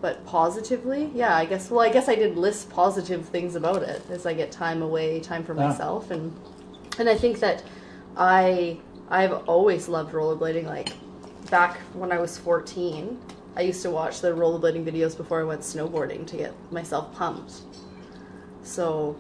But 0.01 0.25
positively, 0.27 1.11
yeah, 1.15 1.35
I 1.35 1.47
guess. 1.47 1.71
Well, 1.71 1.81
I 1.81 1.89
guess 1.91 2.09
I 2.09 2.15
did 2.15 2.37
list 2.37 2.69
positive 2.69 3.27
things 3.29 3.55
about 3.57 3.83
it 3.83 4.03
as 4.11 4.27
I 4.27 4.35
get 4.35 4.53
time 4.53 4.83
away, 4.83 5.21
time 5.21 5.45
for 5.45 5.55
Yeah. 5.55 5.69
myself, 5.69 6.11
and 6.11 6.35
and 6.99 7.09
I 7.09 7.15
think 7.17 7.41
that 7.41 7.63
I 8.17 8.79
I've 9.09 9.33
always 9.49 9.89
loved 9.89 10.13
rollerblading. 10.13 10.67
Like 10.67 10.93
back 11.51 11.79
when 11.95 12.13
I 12.13 12.19
was 12.19 12.37
fourteen, 12.37 13.19
I 13.57 13.63
used 13.63 13.81
to 13.83 13.91
watch 13.91 14.21
the 14.21 14.29
rollerblading 14.33 14.85
videos 14.85 15.17
before 15.17 15.41
I 15.41 15.45
went 15.45 15.63
snowboarding 15.63 16.27
to 16.27 16.37
get 16.37 16.53
myself 16.73 17.15
pumped. 17.15 17.63
So 18.63 19.17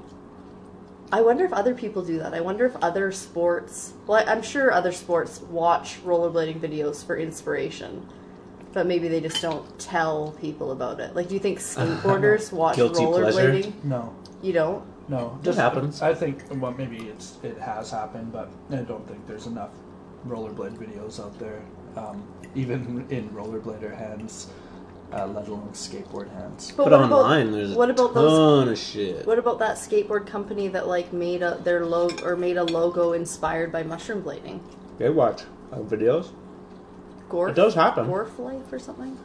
I 1.12 1.20
wonder 1.22 1.44
if 1.44 1.52
other 1.52 1.74
people 1.74 2.02
do 2.02 2.18
that. 2.18 2.34
I 2.34 2.40
wonder 2.40 2.64
if 2.66 2.74
other 2.76 3.12
sports, 3.12 3.92
well, 4.06 4.24
I'm 4.26 4.42
sure 4.42 4.72
other 4.72 4.92
sports 4.92 5.40
watch 5.42 6.02
rollerblading 6.04 6.60
videos 6.60 7.04
for 7.04 7.16
inspiration, 7.16 8.06
but 8.72 8.86
maybe 8.86 9.06
they 9.08 9.20
just 9.20 9.40
don't 9.40 9.78
tell 9.78 10.32
people 10.40 10.72
about 10.72 10.98
it. 11.00 11.14
Like, 11.14 11.28
do 11.28 11.34
you 11.34 11.40
think 11.40 11.58
skateboarders 11.60 12.52
watch 12.52 12.76
Guilty 12.76 13.04
pleasure? 13.06 13.52
rollerblading? 13.52 13.84
No, 13.84 14.14
You 14.42 14.52
don't? 14.52 14.84
no. 15.08 15.38
It 15.44 15.54
happens. 15.54 16.02
I 16.02 16.14
think 16.14 16.42
well, 16.50 16.72
maybe 16.72 16.96
it's 17.08 17.38
it 17.42 17.58
has 17.58 17.90
happened, 17.90 18.32
but 18.32 18.50
I 18.70 18.76
don't 18.76 19.06
think 19.06 19.24
there's 19.26 19.46
enough 19.46 19.70
rollerblade 20.26 20.76
videos 20.78 21.20
out 21.20 21.38
there, 21.38 21.60
um, 21.96 22.26
even 22.54 23.06
in 23.10 23.28
rollerblader 23.30 23.94
hands, 23.96 24.48
uh, 25.14 25.26
let 25.28 25.46
alone 25.48 25.68
skateboard 25.72 26.30
hands. 26.32 26.72
But 26.76 26.84
But 26.84 26.92
what 26.92 27.00
online, 27.12 27.48
about, 27.48 27.56
there's 27.56 27.72
a 27.72 27.78
what 27.78 27.90
about 27.90 28.14
ton 28.14 28.66
those? 28.66 28.68
of 28.68 28.78
shit. 28.78 29.26
What 29.26 29.38
about 29.38 29.58
that 29.60 29.76
skateboard 29.76 30.26
company 30.26 30.68
that 30.68 30.88
like 30.88 31.12
made 31.12 31.42
a 31.42 31.58
their 31.62 31.86
logo 31.86 32.24
or 32.26 32.36
made 32.36 32.56
a 32.56 32.64
logo 32.64 33.12
inspired 33.12 33.70
by 33.70 33.82
mushroom 33.82 34.22
blading? 34.22 34.60
They 34.98 35.10
watch 35.10 35.42
uh, 35.72 35.76
videos. 35.78 36.28
Gorf, 37.28 37.50
It 37.50 37.54
does 37.54 37.74
happen. 37.74 38.06
Gorf 38.06 38.38
Life 38.38 38.72
or 38.72 38.78
something. 38.78 39.18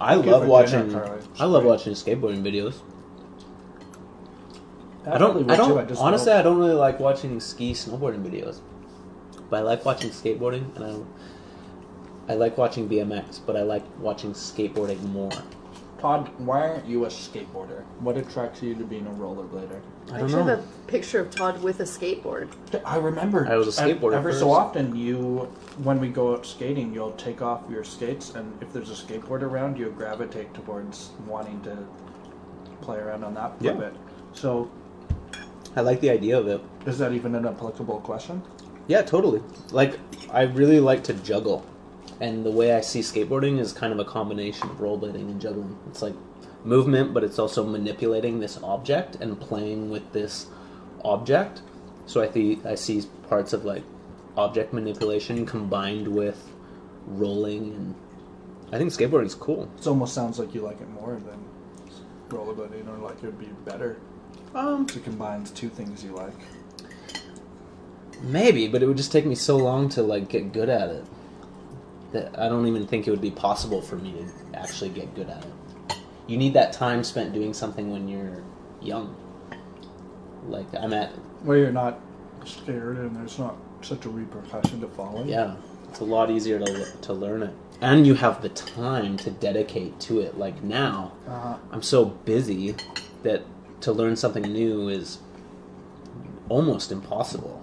I 0.00 0.14
Thank 0.14 0.26
love 0.26 0.42
for 0.42 0.48
watching. 0.48 0.88
dinner, 0.88 1.04
Carly. 1.04 1.22
I 1.38 1.44
love 1.44 1.64
watching 1.64 1.92
skateboarding 1.94 2.42
videos. 2.42 2.74
I 5.06 5.18
don't. 5.18 5.50
I 5.50 5.56
don't. 5.56 5.68
too, 5.70 5.78
I 5.78 5.84
just 5.84 6.00
honestly, 6.00 6.26
don't- 6.30 6.38
I 6.40 6.42
don't 6.42 6.58
really 6.58 6.72
like 6.74 6.98
watching 6.98 7.38
ski 7.40 7.72
snowboarding 7.72 8.22
videos, 8.24 8.60
but 9.50 9.58
I 9.58 9.60
like 9.62 9.84
watching 9.84 10.10
skateboarding, 10.10 10.74
and 10.76 10.84
I. 10.84 10.96
don't- 12.26 12.36
I 12.36 12.38
like 12.38 12.58
watching 12.58 12.88
BMX, 12.88 13.40
but 13.44 13.56
I 13.56 13.62
like 13.62 13.82
watching 14.00 14.32
skateboarding 14.32 15.02
more. 15.12 15.30
Todd, 16.00 16.28
why 16.38 16.60
aren't 16.68 16.84
you 16.86 17.04
a 17.06 17.08
skateboarder? 17.08 17.82
What 18.00 18.18
attracts 18.18 18.62
you 18.62 18.74
to 18.74 18.84
being 18.84 19.06
a 19.06 19.10
rollerblader? 19.10 19.80
I 20.10 20.16
I 20.16 20.18
don't 20.18 20.24
actually 20.24 20.32
know. 20.44 20.56
have 20.56 20.58
a 20.58 20.86
picture 20.86 21.20
of 21.20 21.30
Todd 21.30 21.62
with 21.62 21.80
a 21.80 21.84
skateboard. 21.84 22.48
I 22.84 22.96
remember. 22.98 23.46
I 23.50 23.56
was 23.56 23.78
a 23.78 23.82
skateboarder 23.82 24.14
Every 24.16 24.34
so 24.34 24.40
first. 24.40 24.60
often, 24.60 24.94
you, 24.94 25.48
when 25.82 25.98
we 26.00 26.08
go 26.08 26.34
out 26.34 26.44
skating, 26.44 26.92
you'll 26.92 27.12
take 27.12 27.40
off 27.40 27.62
your 27.70 27.84
skates, 27.84 28.34
and 28.34 28.52
if 28.60 28.70
there's 28.70 28.90
a 28.90 28.94
skateboard 28.94 29.40
around, 29.40 29.78
you 29.78 29.86
gravitate 29.96 30.52
towards 30.52 31.10
wanting 31.26 31.62
to 31.62 31.78
play 32.82 32.98
around 32.98 33.24
on 33.24 33.32
that 33.34 33.56
for 33.58 33.64
Yeah. 33.64 33.70
a 33.72 33.74
bit. 33.76 33.94
So, 34.34 34.68
I 35.74 35.80
like 35.80 36.00
the 36.02 36.10
idea 36.10 36.38
of 36.38 36.48
it. 36.48 36.60
is 36.86 36.98
that 36.98 37.12
even 37.12 37.34
an 37.34 37.46
applicable 37.46 38.00
question? 38.00 38.42
Yeah, 38.88 39.00
totally. 39.00 39.40
Like, 39.72 39.98
I 40.30 40.42
really 40.42 40.80
like 40.80 41.02
to 41.04 41.14
juggle. 41.14 41.64
And 42.24 42.42
the 42.42 42.50
way 42.50 42.72
I 42.72 42.80
see 42.80 43.00
skateboarding 43.00 43.58
is 43.58 43.74
kind 43.74 43.92
of 43.92 43.98
a 43.98 44.04
combination 44.06 44.70
of 44.70 44.78
rollerblading 44.78 45.28
and 45.30 45.38
juggling. 45.38 45.76
It's 45.88 46.00
like 46.00 46.14
movement, 46.64 47.12
but 47.12 47.22
it's 47.22 47.38
also 47.38 47.62
manipulating 47.62 48.40
this 48.40 48.58
object 48.62 49.16
and 49.16 49.38
playing 49.38 49.90
with 49.90 50.10
this 50.14 50.46
object. 51.04 51.60
So 52.06 52.22
I 52.22 52.28
think 52.28 52.64
I 52.64 52.76
see 52.76 53.02
parts 53.28 53.52
of 53.52 53.66
like 53.66 53.82
object 54.38 54.72
manipulation 54.72 55.44
combined 55.44 56.08
with 56.08 56.50
rolling, 57.06 57.74
and 57.74 57.94
I 58.72 58.78
think 58.78 58.90
skateboarding's 58.90 59.34
cool. 59.34 59.68
It 59.78 59.86
almost 59.86 60.14
sounds 60.14 60.38
like 60.38 60.54
you 60.54 60.62
like 60.62 60.80
it 60.80 60.88
more 60.92 61.20
than 61.28 61.44
rollerblading, 62.30 62.88
or 62.88 62.96
like 63.06 63.22
it 63.22 63.26
would 63.26 63.38
be 63.38 63.50
better 63.66 63.98
Um, 64.54 64.86
to 64.86 64.98
combine 65.00 65.44
two 65.44 65.68
things 65.68 66.02
you 66.02 66.12
like. 66.12 66.32
maybe, 68.22 68.66
but 68.66 68.82
it 68.82 68.86
would 68.86 68.96
just 68.96 69.12
take 69.12 69.26
me 69.26 69.34
so 69.34 69.58
long 69.58 69.90
to 69.90 70.02
like 70.02 70.30
get 70.30 70.54
good 70.54 70.70
at 70.70 70.88
it 70.88 71.04
that 72.14 72.38
I 72.38 72.48
don't 72.48 72.66
even 72.66 72.86
think 72.86 73.06
it 73.06 73.10
would 73.10 73.20
be 73.20 73.30
possible 73.30 73.82
for 73.82 73.96
me 73.96 74.12
to 74.12 74.58
actually 74.58 74.90
get 74.90 75.14
good 75.14 75.28
at 75.28 75.44
it. 75.44 75.96
You 76.26 76.36
need 76.38 76.54
that 76.54 76.72
time 76.72 77.04
spent 77.04 77.32
doing 77.34 77.52
something 77.52 77.90
when 77.92 78.08
you're 78.08 78.42
young. 78.80 79.14
Like 80.48 80.66
I'm 80.74 80.92
at, 80.94 81.10
Where 81.42 81.58
you're 81.58 81.72
not 81.72 82.00
scared 82.44 82.96
and 82.98 83.14
there's 83.16 83.38
not 83.38 83.56
such 83.82 84.04
a 84.06 84.08
repercussion 84.08 84.80
to 84.80 84.88
follow. 84.88 85.24
yeah, 85.24 85.54
it's 85.88 86.00
a 86.00 86.04
lot 86.04 86.30
easier 86.30 86.58
to 86.58 86.92
to 87.02 87.12
learn 87.12 87.42
it, 87.42 87.54
and 87.80 88.06
you 88.06 88.14
have 88.14 88.40
the 88.42 88.48
time 88.50 89.16
to 89.18 89.30
dedicate 89.30 89.98
to 90.00 90.20
it. 90.20 90.38
Like 90.38 90.62
now, 90.62 91.12
Uh, 91.28 91.56
I'm 91.72 91.82
so 91.82 92.04
busy 92.06 92.74
that 93.22 93.42
to 93.82 93.92
learn 93.92 94.16
something 94.16 94.42
new 94.42 94.88
is 94.88 95.18
almost 96.48 96.92
impossible. 96.92 97.62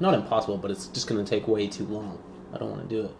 Not 0.00 0.14
impossible, 0.14 0.56
but 0.58 0.70
it's 0.70 0.86
just 0.88 1.06
going 1.06 1.22
to 1.24 1.28
take 1.28 1.46
way 1.46 1.66
too 1.66 1.84
long. 1.86 2.18
I 2.52 2.58
don't 2.58 2.70
want 2.70 2.82
to 2.82 2.88
do 2.88 3.04
it. 3.06 3.14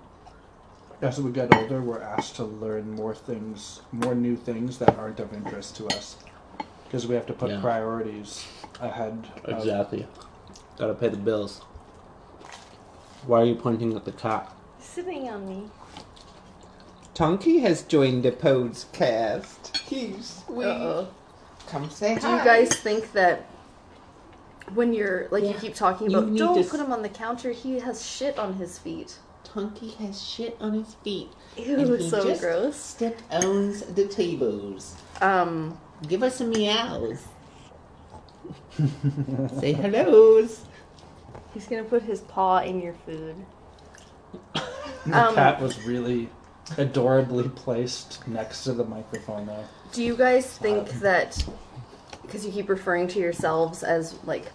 As 1.05 1.21
we 1.21 1.31
get 1.31 1.55
older, 1.55 1.81
we're 1.81 2.01
asked 2.01 2.37
to 2.37 2.45
learn 2.45 2.91
more 2.93 3.15
things, 3.15 3.81
more 3.93 4.15
new 4.15 4.37
things 4.37 4.79
that 4.79 4.97
aren't 4.99 5.21
of 5.21 5.33
interest 5.33 5.77
to 5.77 5.87
us, 5.89 6.17
because 6.85 7.07
we 7.07 7.15
have 7.15 7.27
to 7.27 7.33
put 7.33 7.51
Yeah. 7.51 7.61
priorities 7.61 8.47
ahead. 8.81 9.27
of- 9.45 9.59
Exactly. 9.59 10.07
Gotta 10.79 10.95
pay 10.95 11.09
the 11.09 11.17
bills. 11.17 11.61
Why 13.27 13.43
are 13.43 13.45
you 13.45 13.55
pointing 13.55 13.95
at 13.97 14.05
the 14.05 14.13
cat? 14.13 14.53
Sitting 14.81 15.29
on 15.29 15.47
me. 15.49 15.71
Tonky 17.15 17.61
has 17.61 17.83
joined 17.83 18.25
the 18.25 18.33
podcast. 18.33 19.77
He's 19.77 20.43
sweet. 20.47 20.67
Uh-oh. 20.67 21.09
Come 21.69 21.89
say 21.91 22.17
Do 22.17 22.23
hi. 22.23 22.39
you 22.39 22.45
guys 22.45 22.69
think 22.81 23.13
that 23.13 23.47
when 24.75 24.93
you're 24.93 25.29
like 25.31 25.45
you 25.45 25.55
keep 25.55 25.75
talking 25.75 26.11
You 26.11 26.19
about 26.19 26.31
need 26.31 26.39
don't 26.39 26.55
to 26.55 26.61
s- 26.61 26.71
put 26.71 26.81
him 26.81 26.93
on 26.93 27.03
the 27.03 27.09
counter, 27.09 27.53
he 27.53 27.79
has 27.81 28.05
shit 28.05 28.39
on 28.39 28.55
his 28.55 28.79
feet. 28.79 29.19
Tonky 29.55 29.95
has 29.99 30.21
shit 30.21 30.57
on 30.61 30.75
his 30.75 30.95
feet. 31.05 31.29
Ew, 31.57 31.77
and 31.79 32.01
he 32.01 32.11
so 32.11 32.25
just 32.25 32.41
gross. 32.43 32.77
Step 32.77 33.17
owns 33.31 33.83
the 33.83 34.07
tables. 34.07 34.97
Um, 35.21 35.79
Give 36.09 36.23
us 36.25 36.37
some 36.37 36.51
meows. 36.51 37.21
Say 39.61 39.73
hellos. 39.73 40.65
he's 41.55 41.67
gonna 41.67 41.85
put 41.85 42.03
his 42.03 42.21
paw 42.23 42.59
in 42.59 42.81
your 42.83 42.95
food. 43.07 43.37
The 45.07 45.29
Um, 45.29 45.35
cat 45.35 45.61
was 45.61 45.85
really 45.85 46.31
adorably 46.79 47.47
placed 47.51 48.27
next 48.27 48.65
to 48.65 48.73
the 48.73 48.85
microphone 48.85 49.45
there. 49.45 49.67
Do 49.93 50.03
you 50.03 50.17
guys 50.17 50.47
think 50.57 50.89
that 51.01 51.45
because 52.23 52.47
you 52.47 52.51
keep 52.51 52.71
referring 52.71 53.07
to 53.09 53.19
yourselves 53.19 53.83
as 53.83 54.19
like 54.25 54.47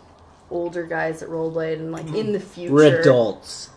older 0.50 0.88
guys 0.88 1.22
at 1.22 1.30
Rollblade 1.30 1.76
and 1.76 1.92
like 1.92 2.08
in 2.08 2.32
the 2.32 2.40
future, 2.40 2.74
We're 2.74 3.00
adults. 3.00 3.70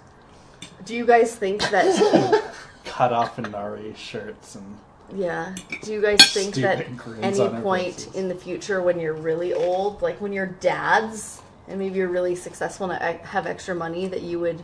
Do 0.84 0.94
you 0.94 1.06
guys 1.06 1.34
think 1.34 1.62
that 1.70 2.54
Cut 2.84 3.12
off 3.12 3.38
Inari 3.38 3.94
shirts 3.96 4.56
and 4.56 4.78
yeah? 5.14 5.54
Do 5.82 5.92
you 5.92 6.02
guys 6.02 6.20
think 6.32 6.54
that 6.56 6.78
Stupid 6.78 6.96
grins 6.96 7.24
any 7.24 7.40
on 7.40 7.56
our 7.56 7.62
point 7.62 7.94
faces. 7.94 8.14
in 8.14 8.28
the 8.28 8.34
future 8.34 8.82
when 8.82 8.98
you're 8.98 9.14
really 9.14 9.54
old, 9.54 10.02
like 10.02 10.20
when 10.20 10.32
you're 10.32 10.46
dads 10.46 11.40
and 11.68 11.78
maybe 11.78 11.98
you're 11.98 12.08
really 12.08 12.34
successful 12.34 12.90
and 12.90 13.16
e- 13.16 13.20
have 13.24 13.46
extra 13.46 13.74
money, 13.74 14.06
that 14.08 14.22
you 14.22 14.40
would 14.40 14.62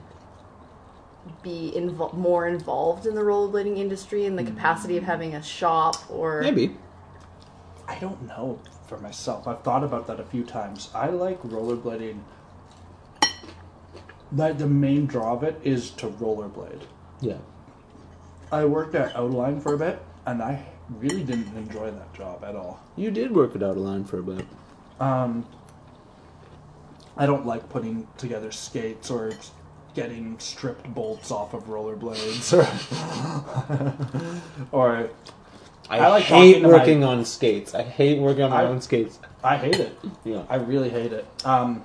be 1.42 1.72
invo- 1.76 2.12
more 2.14 2.48
involved 2.48 3.06
in 3.06 3.14
the 3.14 3.20
rollerblading 3.20 3.78
industry 3.78 4.24
in 4.24 4.36
the 4.36 4.42
hmm. 4.42 4.48
capacity 4.48 4.96
of 4.96 5.04
having 5.04 5.34
a 5.34 5.42
shop 5.42 5.96
or 6.10 6.42
Maybe. 6.42 6.76
I 7.86 7.98
don't 7.98 8.26
know 8.26 8.58
for 8.86 8.98
myself. 8.98 9.46
I've 9.46 9.62
thought 9.62 9.84
about 9.84 10.06
that 10.08 10.20
a 10.20 10.24
few 10.24 10.44
times. 10.44 10.90
I 10.94 11.08
like 11.08 11.42
rollerblading. 11.42 12.20
That 14.32 14.58
the 14.58 14.66
main 14.66 15.06
draw 15.06 15.32
of 15.34 15.42
it 15.42 15.58
is 15.64 15.90
to 15.92 16.06
rollerblade. 16.08 16.82
Yeah. 17.20 17.38
I 18.52 18.64
worked 18.64 18.94
at 18.94 19.14
Outline 19.16 19.60
for 19.60 19.74
a 19.74 19.78
bit, 19.78 20.02
and 20.26 20.42
I 20.42 20.64
really 20.90 21.22
didn't 21.24 21.54
enjoy 21.56 21.90
that 21.90 22.12
job 22.14 22.44
at 22.44 22.54
all. 22.56 22.80
You 22.96 23.10
did 23.10 23.34
work 23.34 23.54
it 23.54 23.62
out 23.62 23.76
a 23.76 23.80
line 23.80 24.04
for 24.04 24.18
a 24.18 24.22
bit. 24.22 24.44
Um, 25.00 25.46
I 27.16 27.26
don't 27.26 27.46
like 27.46 27.68
putting 27.68 28.06
together 28.16 28.50
skates 28.52 29.10
or 29.10 29.32
getting 29.94 30.38
stripped 30.38 30.92
bolts 30.94 31.30
off 31.30 31.54
of 31.54 31.64
rollerblades 31.64 32.52
or 32.52 32.66
or 34.72 35.10
I, 35.90 35.98
I 35.98 36.08
like 36.08 36.24
hate 36.24 36.50
talking 36.54 36.62
to 36.62 36.68
my- 36.68 36.74
working 36.78 37.04
on 37.04 37.24
skates. 37.24 37.74
I 37.74 37.82
hate 37.82 38.18
working 38.20 38.42
on 38.44 38.50
my 38.50 38.62
I- 38.62 38.66
own 38.66 38.80
skates. 38.80 39.18
I 39.42 39.56
hate 39.56 39.76
it. 39.80 39.96
Yeah. 40.24 40.42
I 40.48 40.56
really 40.56 40.90
hate 40.90 41.12
it. 41.12 41.26
Um, 41.44 41.82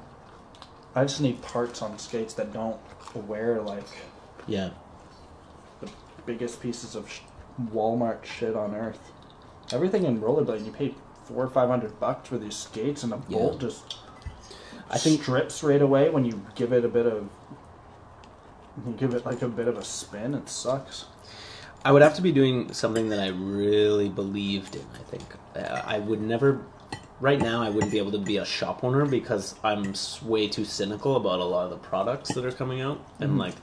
I 0.95 1.03
just 1.03 1.21
need 1.21 1.41
parts 1.41 1.81
on 1.81 1.97
skates 1.97 2.33
that 2.35 2.53
don't 2.53 2.79
wear 3.27 3.61
like 3.61 3.87
Yeah. 4.47 4.69
the 5.81 5.89
biggest 6.25 6.61
pieces 6.61 6.95
of 6.95 7.09
sh- 7.09 7.21
Walmart 7.71 8.23
shit 8.25 8.55
on 8.55 8.75
earth. 8.75 9.11
Everything 9.71 10.03
in 10.05 10.21
rollerblade, 10.21 10.65
you 10.65 10.71
pay 10.71 10.93
four 11.25 11.43
or 11.43 11.49
five 11.49 11.69
hundred 11.69 11.99
bucks 11.99 12.29
for 12.29 12.37
these 12.37 12.55
skates, 12.55 13.03
and 13.03 13.11
the 13.11 13.17
Yeah. 13.27 13.37
bolt 13.39 13.59
just 13.59 13.97
I 14.89 14.97
think 14.97 15.21
strips 15.23 15.63
right 15.63 15.81
away 15.81 16.09
when 16.09 16.25
you 16.25 16.41
give 16.55 16.71
it 16.73 16.85
a 16.85 16.89
bit 16.89 17.07
of. 17.07 17.27
You 18.85 18.93
give 18.93 19.13
it 19.13 19.25
like 19.25 19.41
a 19.41 19.47
bit 19.47 19.67
of 19.67 19.77
a 19.77 19.83
spin. 19.83 20.33
It 20.35 20.49
sucks. 20.49 21.05
I 21.85 21.91
would 21.91 22.01
have 22.01 22.13
to 22.15 22.21
be 22.21 22.31
doing 22.31 22.71
something 22.73 23.09
that 23.09 23.19
I 23.19 23.27
really 23.29 24.09
believed 24.09 24.75
in. 24.75 24.85
I 24.93 25.03
think 25.03 25.23
uh, 25.55 25.81
I 25.85 25.99
would 25.99 26.21
never. 26.21 26.61
Right 27.23 27.39
now, 27.39 27.63
I 27.63 27.69
wouldn't 27.69 27.89
be 27.89 27.99
able 27.99 28.11
to 28.11 28.17
be 28.17 28.35
a 28.35 28.43
shop 28.43 28.83
owner 28.83 29.05
because 29.05 29.55
I'm 29.63 29.93
way 30.23 30.49
too 30.49 30.65
cynical 30.65 31.15
about 31.15 31.39
a 31.39 31.45
lot 31.45 31.63
of 31.63 31.69
the 31.69 31.77
products 31.77 32.33
that 32.33 32.43
are 32.43 32.51
coming 32.51 32.81
out, 32.81 32.99
and 33.21 33.29
mm-hmm. 33.29 33.39
like 33.39 33.55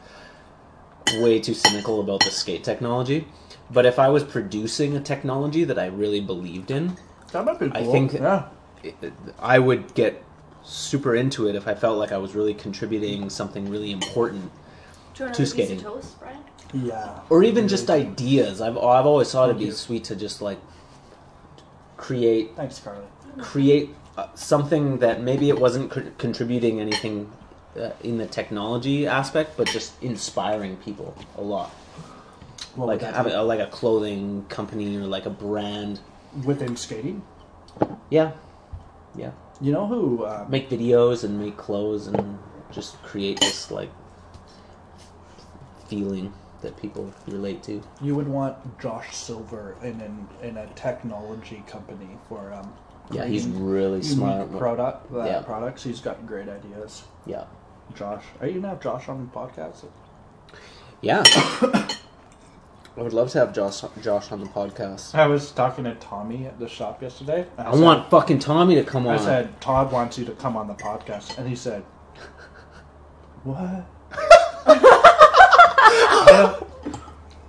way 1.22 1.40
too 1.40 1.52
cynical 1.52 2.00
about 2.00 2.20
the 2.24 2.30
skate 2.30 2.64
technology. 2.64 3.28
But 3.70 3.84
if 3.84 3.98
I 3.98 4.08
was 4.08 4.24
producing 4.24 4.96
a 4.96 5.00
technology 5.00 5.64
that 5.64 5.78
I 5.78 5.88
really 5.88 6.22
believed 6.22 6.70
in, 6.70 6.96
That 7.32 7.44
might 7.44 7.58
be 7.58 7.68
cool. 7.68 7.76
I 7.76 7.84
think- 7.84 8.14
yeah. 8.14 8.48
it, 8.82 9.12
I 9.38 9.58
would 9.58 9.92
get 9.92 10.24
super 10.64 11.14
into 11.14 11.46
it 11.46 11.54
if 11.54 11.68
I 11.68 11.74
felt 11.74 11.98
like 11.98 12.12
I 12.12 12.16
was 12.16 12.34
really 12.34 12.54
contributing 12.54 13.28
something 13.28 13.68
really 13.68 13.92
important, 13.92 14.40
Do 14.42 14.48
you 14.48 14.52
To 15.12 15.24
another 15.24 15.38
piece 15.38 15.50
skating. 15.50 15.76
of 15.76 15.82
toast, 15.82 16.18
Brian? 16.18 16.40
Yeah. 16.72 17.20
or 17.28 17.44
even 17.44 17.68
just 17.68 17.90
ideas. 17.90 18.62
I've 18.62 18.78
I've 18.78 19.04
always 19.04 19.30
thought 19.30 19.50
it'd 19.50 19.58
be 19.58 19.66
you. 19.66 19.72
sweet 19.72 20.04
to 20.04 20.16
just 20.16 20.40
like 20.40 20.60
create 21.98 22.56
Thanks, 22.56 22.78
Carly. 22.78 23.04
Create 23.38 23.94
uh, 24.16 24.26
something 24.34 24.98
that 24.98 25.22
maybe 25.22 25.48
it 25.48 25.58
wasn't 25.58 25.90
co- 25.90 26.10
contributing 26.18 26.80
anything 26.80 27.30
uh, 27.78 27.90
in 28.02 28.18
the 28.18 28.26
technology 28.26 29.06
aspect, 29.06 29.56
but 29.56 29.66
just 29.68 30.00
inspiring 30.02 30.76
people 30.78 31.16
a 31.36 31.42
lot. 31.42 31.70
What 32.74 32.86
like 32.86 33.02
having 33.02 33.32
a, 33.32 33.42
like 33.42 33.60
a 33.60 33.66
clothing 33.66 34.44
company 34.48 34.96
or 34.96 35.06
like 35.06 35.26
a 35.26 35.30
brand. 35.30 36.00
within 36.44 36.76
skating. 36.76 37.22
Yeah, 38.10 38.32
yeah. 39.16 39.30
You 39.60 39.72
know 39.72 39.86
who? 39.86 40.24
Uh, 40.24 40.46
Make 40.48 40.70
videos 40.70 41.24
and 41.24 41.38
make 41.38 41.56
clothes 41.56 42.06
and 42.06 42.38
just 42.70 43.00
create 43.02 43.40
this 43.40 43.70
like 43.70 43.90
feeling 45.88 46.32
that 46.62 46.76
people 46.80 47.12
relate 47.26 47.62
to. 47.64 47.82
you 48.02 48.14
would 48.14 48.28
want 48.28 48.78
Josh 48.78 49.16
Silver 49.16 49.76
in 49.82 50.00
an, 50.00 50.28
in 50.42 50.56
a 50.56 50.66
technology 50.74 51.62
company 51.66 52.16
for 52.28 52.52
um. 52.52 52.72
Yeah, 53.12 53.26
he's 53.26 53.46
really 53.46 54.02
smart. 54.02 54.56
Product 54.56 55.12
uh, 55.12 55.24
Yeah. 55.24 55.42
products. 55.42 55.82
He's 55.82 56.00
got 56.00 56.26
great 56.26 56.48
ideas. 56.48 57.02
Yeah, 57.26 57.44
Josh, 57.94 58.24
are 58.40 58.46
you 58.46 58.54
gonna 58.60 58.68
have 58.68 58.80
Josh 58.80 59.08
on 59.08 59.26
the 59.26 59.38
podcast? 59.38 59.84
yeah. 61.00 61.22
I 62.96 63.02
would 63.02 63.12
love 63.12 63.30
to 63.30 63.38
have 63.38 63.54
Josh 63.54 63.82
Josh 64.02 64.30
on 64.32 64.40
the 64.40 64.46
podcast. 64.46 65.14
I 65.14 65.26
was 65.26 65.52
talking 65.52 65.84
to 65.84 65.94
Tommy 65.94 66.44
at 66.46 66.58
the 66.58 66.68
shop 66.68 67.00
yesterday. 67.02 67.46
and 67.56 67.68
I 67.68 67.72
said- 67.72 67.80
want 67.80 68.10
fucking 68.10 68.40
Tommy 68.40 68.74
to 68.74 68.84
come 68.84 69.06
on. 69.06 69.14
I 69.14 69.18
said 69.24 69.60
Todd 69.60 69.92
wants 69.92 70.18
you 70.18 70.24
to 70.26 70.32
come 70.32 70.56
on 70.56 70.66
the 70.68 70.74
podcast, 70.74 71.38
and 71.38 71.48
he 71.48 71.54
said, 71.56 71.82
"What?" 73.44 73.86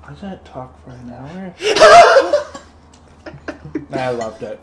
I 0.03 0.13
can't 0.19 0.43
talk 0.45 0.83
for 0.83 0.91
an 0.91 1.11
hour. 1.11 1.53
I 3.93 4.09
loved 4.11 4.43
it. 4.43 4.59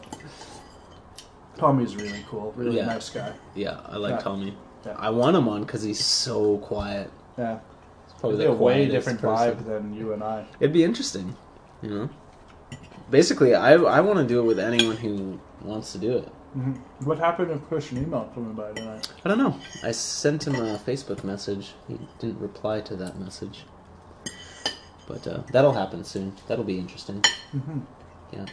Tommy's 1.58 1.96
really 1.96 2.24
cool, 2.30 2.52
really 2.56 2.76
Yeah. 2.76 2.86
nice 2.86 3.10
guy. 3.10 3.32
Yeah, 3.54 3.80
I 3.86 3.96
like 3.96 4.12
Yeah. 4.12 4.18
Tommy. 4.20 4.56
Yeah. 4.86 4.94
I 4.98 5.10
want 5.10 5.36
him 5.36 5.48
on 5.48 5.62
because 5.62 5.82
he's 5.82 6.02
so 6.04 6.58
quiet. 6.58 7.10
Yeah, 7.36 7.58
It's 8.04 8.14
Probably 8.20 8.38
It'd 8.38 8.38
be 8.38 8.56
the 8.56 8.60
a 8.60 8.64
way 8.64 8.72
quietest 8.86 8.92
different 8.92 9.20
person. 9.20 9.56
vibe 9.56 9.66
than 9.66 9.94
you 9.94 10.12
and 10.12 10.22
I. 10.24 10.44
It'd 10.60 10.72
be 10.72 10.84
interesting, 10.84 11.36
you 11.82 11.90
know. 11.90 12.08
Basically, 13.10 13.54
I 13.54 13.74
I 13.74 14.00
want 14.00 14.18
to 14.18 14.24
do 14.24 14.40
it 14.40 14.44
with 14.44 14.58
anyone 14.58 14.96
who 14.96 15.38
wants 15.62 15.92
to 15.92 15.98
do 15.98 16.16
it. 16.18 16.28
Mhm. 16.56 16.78
What 17.04 17.18
happened 17.18 17.50
if 17.50 17.66
Christian 17.68 18.04
emailed 18.04 18.34
coming 18.34 18.52
by 18.54 18.72
tonight? 18.72 19.08
I 19.24 19.28
don't 19.28 19.38
know. 19.38 19.54
I 19.82 19.92
sent 19.92 20.46
him 20.46 20.54
a 20.56 20.78
Facebook 20.78 21.22
message. 21.24 21.74
He 21.86 21.98
didn't 22.18 22.40
reply 22.40 22.80
to 22.82 22.96
that 22.96 23.18
message. 23.18 23.64
But 25.06 25.26
uh, 25.26 25.40
that'll 25.52 25.72
happen 25.72 26.04
soon. 26.04 26.32
That'll 26.48 26.64
be 26.64 26.78
interesting. 26.78 27.22
Mhm. 27.54 27.82
Yeah. 28.32 28.44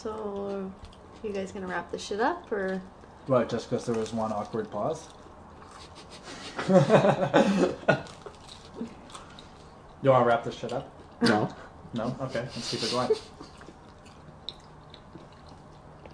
So, 0.00 0.70
you 1.24 1.32
guys 1.32 1.50
gonna 1.50 1.66
wrap 1.66 1.90
this 1.90 2.04
shit 2.04 2.20
up, 2.20 2.52
or 2.52 2.80
What? 3.26 3.48
Just 3.48 3.68
because 3.68 3.84
there 3.84 3.96
was 3.96 4.12
one 4.12 4.30
awkward 4.30 4.70
pause? 4.70 5.08
you 6.68 6.74
want 10.10 10.22
to 10.22 10.24
wrap 10.24 10.44
this 10.44 10.54
shit 10.54 10.72
up? 10.72 10.88
No. 11.22 11.48
No? 11.94 12.16
Okay, 12.20 12.42
let's 12.42 12.70
keep 12.70 12.80
it 12.80 12.92
going. 12.92 13.10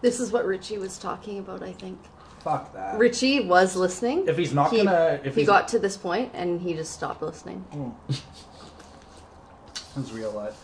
this 0.01 0.19
is 0.19 0.33
what 0.33 0.47
Richie 0.47 0.79
was 0.79 0.99
talking 0.99 1.39
about? 1.39 1.63
I 1.63 1.73
think 1.73 1.99
Fuck 2.39 2.73
that. 2.73 2.99
Richie 2.99 3.41
was 3.41 3.77
listening. 3.77 4.27
If 4.27 4.39
he's 4.39 4.55
not 4.55 4.71
he, 4.71 4.79
gonna, 4.79 5.21
if 5.25 5.35
he 5.35 5.43
he's, 5.43 5.47
got 5.47 5.69
to 5.69 5.79
this 5.79 5.99
point 5.99 6.31
and 6.33 6.59
he 6.59 6.73
just 6.73 6.95
stopped 6.95 7.21
listening. 7.21 7.63
Mm. 7.75 7.95
it's 9.99 10.11
real 10.11 10.33
life. 10.33 10.59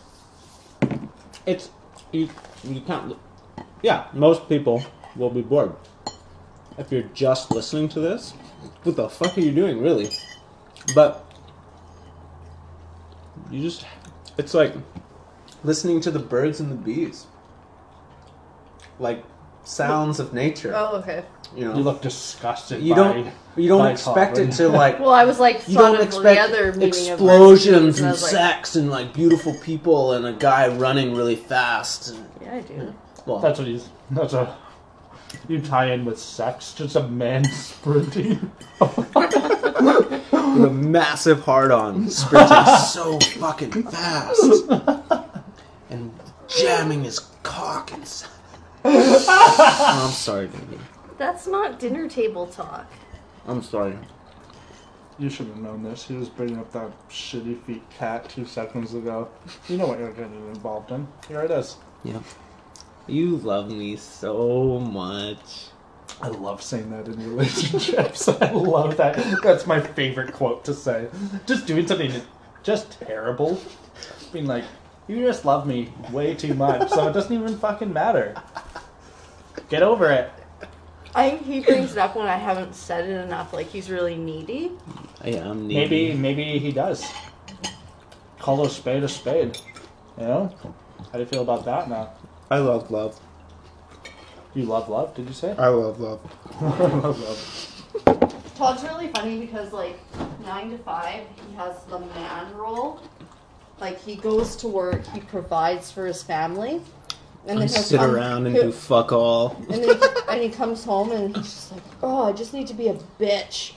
It's 1.45 1.69
you. 2.13 2.29
You 2.63 2.81
can't. 2.81 3.15
Yeah, 3.81 4.07
most 4.13 4.47
people 4.47 4.83
will 5.15 5.29
be 5.29 5.41
bored 5.41 5.75
if 6.77 6.91
you're 6.91 7.09
just 7.13 7.51
listening 7.51 7.89
to 7.89 7.99
this. 7.99 8.31
What 8.83 8.95
the 8.95 9.09
fuck 9.09 9.37
are 9.37 9.41
you 9.41 9.51
doing, 9.51 9.81
really? 9.81 10.09
But 10.95 11.25
you 13.49 13.61
just. 13.61 13.85
It's 14.37 14.53
like 14.53 14.73
listening 15.63 16.01
to 16.01 16.11
the 16.11 16.19
birds 16.19 16.59
and 16.59 16.71
the 16.71 16.75
bees. 16.75 17.27
Like 18.99 19.23
sounds 19.63 20.19
of 20.19 20.33
nature. 20.33 20.73
Oh, 20.75 20.97
okay. 20.97 21.23
You 21.55 21.65
know. 21.65 21.75
You 21.75 21.83
look 21.83 22.01
disgusted. 22.01 22.81
You 22.81 22.95
by, 22.95 23.13
don't. 23.13 23.33
You 23.57 23.67
don't 23.67 23.87
expect 23.87 24.37
it 24.37 24.51
to 24.53 24.69
like. 24.69 24.99
Well, 25.01 25.11
I 25.11 25.25
was 25.25 25.39
like, 25.39 25.67
you 25.67 25.77
don't 25.77 25.99
of 25.99 26.11
the 26.23 26.39
other 26.39 26.69
expect 26.69 26.77
of 26.77 26.83
explosions 26.83 27.97
and 27.97 28.05
and 28.05 28.11
was 28.13 28.21
like, 28.23 28.31
sex 28.31 28.75
and 28.75 28.89
like 28.89 29.13
beautiful 29.13 29.53
people 29.55 30.13
and 30.13 30.25
a 30.25 30.33
guy 30.33 30.67
running 30.73 31.13
really 31.15 31.35
fast. 31.35 32.09
And, 32.13 32.25
Yeah, 32.41 32.55
I 32.55 32.61
do. 32.61 32.95
well, 33.25 33.39
That's 33.39 33.59
what 33.59 33.67
he's. 33.67 33.89
That's 34.11 34.33
a. 34.33 34.57
You 35.47 35.61
tie 35.61 35.91
in 35.93 36.03
with 36.05 36.19
sex, 36.19 36.73
just 36.73 36.95
a 36.95 37.07
man 37.07 37.43
sprinting. 37.51 38.51
with 38.79 40.65
a 40.65 40.71
massive 40.71 41.41
hard 41.41 41.71
on, 41.71 42.09
sprinting 42.09 42.77
so 42.77 43.19
fucking 43.19 43.83
fast, 43.83 44.69
and 45.89 46.11
jamming 46.47 47.03
his 47.03 47.19
cock 47.43 47.93
inside. 47.93 48.29
Oh, 49.03 50.05
I'm 50.07 50.11
sorry, 50.11 50.47
baby. 50.47 50.79
That's 51.17 51.47
not 51.47 51.79
dinner 51.79 52.07
table 52.09 52.47
talk. 52.47 52.91
I'm 53.47 53.61
sorry. 53.61 53.97
You 55.19 55.29
should 55.29 55.47
have 55.47 55.57
known 55.57 55.83
this. 55.83 56.07
He 56.07 56.15
was 56.15 56.29
bringing 56.29 56.57
up 56.57 56.71
that 56.71 56.91
shitty 57.09 57.61
feet 57.63 57.87
cat 57.91 58.27
two 58.29 58.45
seconds 58.45 58.93
ago. 58.93 59.29
You 59.67 59.77
know 59.77 59.87
what 59.87 59.99
you're 59.99 60.11
getting 60.13 60.47
involved 60.47 60.91
in. 60.91 61.07
Here 61.27 61.41
it 61.41 61.51
is. 61.51 61.77
Yeah. 62.03 62.19
You 63.07 63.37
love 63.37 63.69
me 63.71 63.97
so 63.97 64.79
much. 64.79 65.67
I 66.21 66.27
love 66.29 66.61
saying 66.61 66.89
that 66.91 67.07
in 67.07 67.17
relationships. 67.29 68.27
I 68.41 68.51
love 68.51 68.97
that. 68.97 69.41
That's 69.43 69.65
my 69.65 69.79
favorite 69.79 70.33
quote 70.33 70.63
to 70.65 70.73
say. 70.73 71.07
Just 71.45 71.65
doing 71.65 71.87
something 71.87 72.21
just 72.63 72.99
terrible. 73.01 73.59
Being 74.31 74.45
like, 74.45 74.63
you 75.07 75.25
just 75.25 75.45
love 75.45 75.67
me 75.67 75.91
way 76.11 76.35
too 76.35 76.53
much, 76.53 76.89
so 76.89 77.07
it 77.07 77.13
doesn't 77.13 77.33
even 77.33 77.57
fucking 77.57 77.91
matter. 77.91 78.35
Get 79.71 79.83
over 79.83 80.11
it. 80.11 80.29
I 81.15 81.29
think 81.29 81.45
he 81.45 81.61
brings 81.61 81.93
it 81.93 81.97
up 81.97 82.17
when 82.17 82.27
I 82.27 82.35
haven't 82.35 82.75
said 82.75 83.07
it 83.07 83.15
enough. 83.23 83.53
Like 83.53 83.67
he's 83.67 83.89
really 83.89 84.17
needy. 84.17 84.73
I'm 85.23 85.65
needy. 85.65 85.79
Maybe, 85.79 86.13
maybe 86.13 86.59
he 86.59 86.73
does. 86.73 87.09
Call 88.37 88.65
a 88.65 88.69
spade 88.69 89.03
a 89.03 89.07
spade. 89.07 89.57
You 90.19 90.25
know? 90.25 90.55
How 91.05 91.13
do 91.13 91.19
you 91.19 91.25
feel 91.25 91.41
about 91.41 91.63
that 91.63 91.89
now? 91.89 92.11
I 92.49 92.57
love 92.57 92.91
love. 92.91 93.17
You 94.53 94.65
love 94.65 94.89
love, 94.89 95.15
did 95.15 95.27
you 95.29 95.33
say? 95.33 95.55
I 95.57 95.69
love 95.69 96.01
love. 96.01 96.19
love 96.61 97.19
love. 97.21 98.53
Todd's 98.55 98.83
really 98.83 99.07
funny 99.07 99.39
because 99.39 99.71
like 99.71 99.97
nine 100.43 100.69
to 100.71 100.77
five, 100.79 101.23
he 101.47 101.55
has 101.55 101.81
the 101.85 101.99
man 101.99 102.53
role. 102.57 102.99
Like 103.79 104.01
he 104.01 104.17
goes 104.17 104.57
to 104.57 104.67
work, 104.67 105.07
he 105.07 105.21
provides 105.21 105.91
for 105.91 106.05
his 106.05 106.21
family, 106.21 106.81
and 107.47 107.59
then 107.59 107.67
he'll 107.67 107.77
sit 107.81 107.99
come- 107.99 108.11
around 108.15 108.45
and 108.47 108.55
he'll- 108.55 108.65
do 108.65 108.71
fuck 108.71 109.11
all. 109.11 109.55
And 109.69 109.83
then 109.83 109.97
he, 109.97 110.05
and 110.29 110.41
he 110.41 110.49
comes 110.49 110.83
home 110.83 111.11
and 111.11 111.35
he's 111.35 111.45
just 111.45 111.71
like, 111.71 111.83
oh, 112.03 112.25
I 112.25 112.31
just 112.33 112.53
need 112.53 112.67
to 112.67 112.73
be 112.73 112.87
a 112.89 112.95
bitch. 113.19 113.73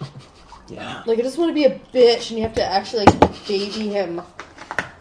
Yeah. 0.69 1.03
Like 1.07 1.19
I 1.19 1.23
just 1.23 1.37
want 1.39 1.51
to 1.51 1.55
be 1.55 1.65
a 1.65 1.79
bitch, 1.93 2.31
and 2.31 2.39
you 2.39 2.43
have 2.45 2.55
to 2.55 2.65
actually 2.65 3.05
like 3.05 3.47
baby 3.47 3.89
him. 3.89 4.23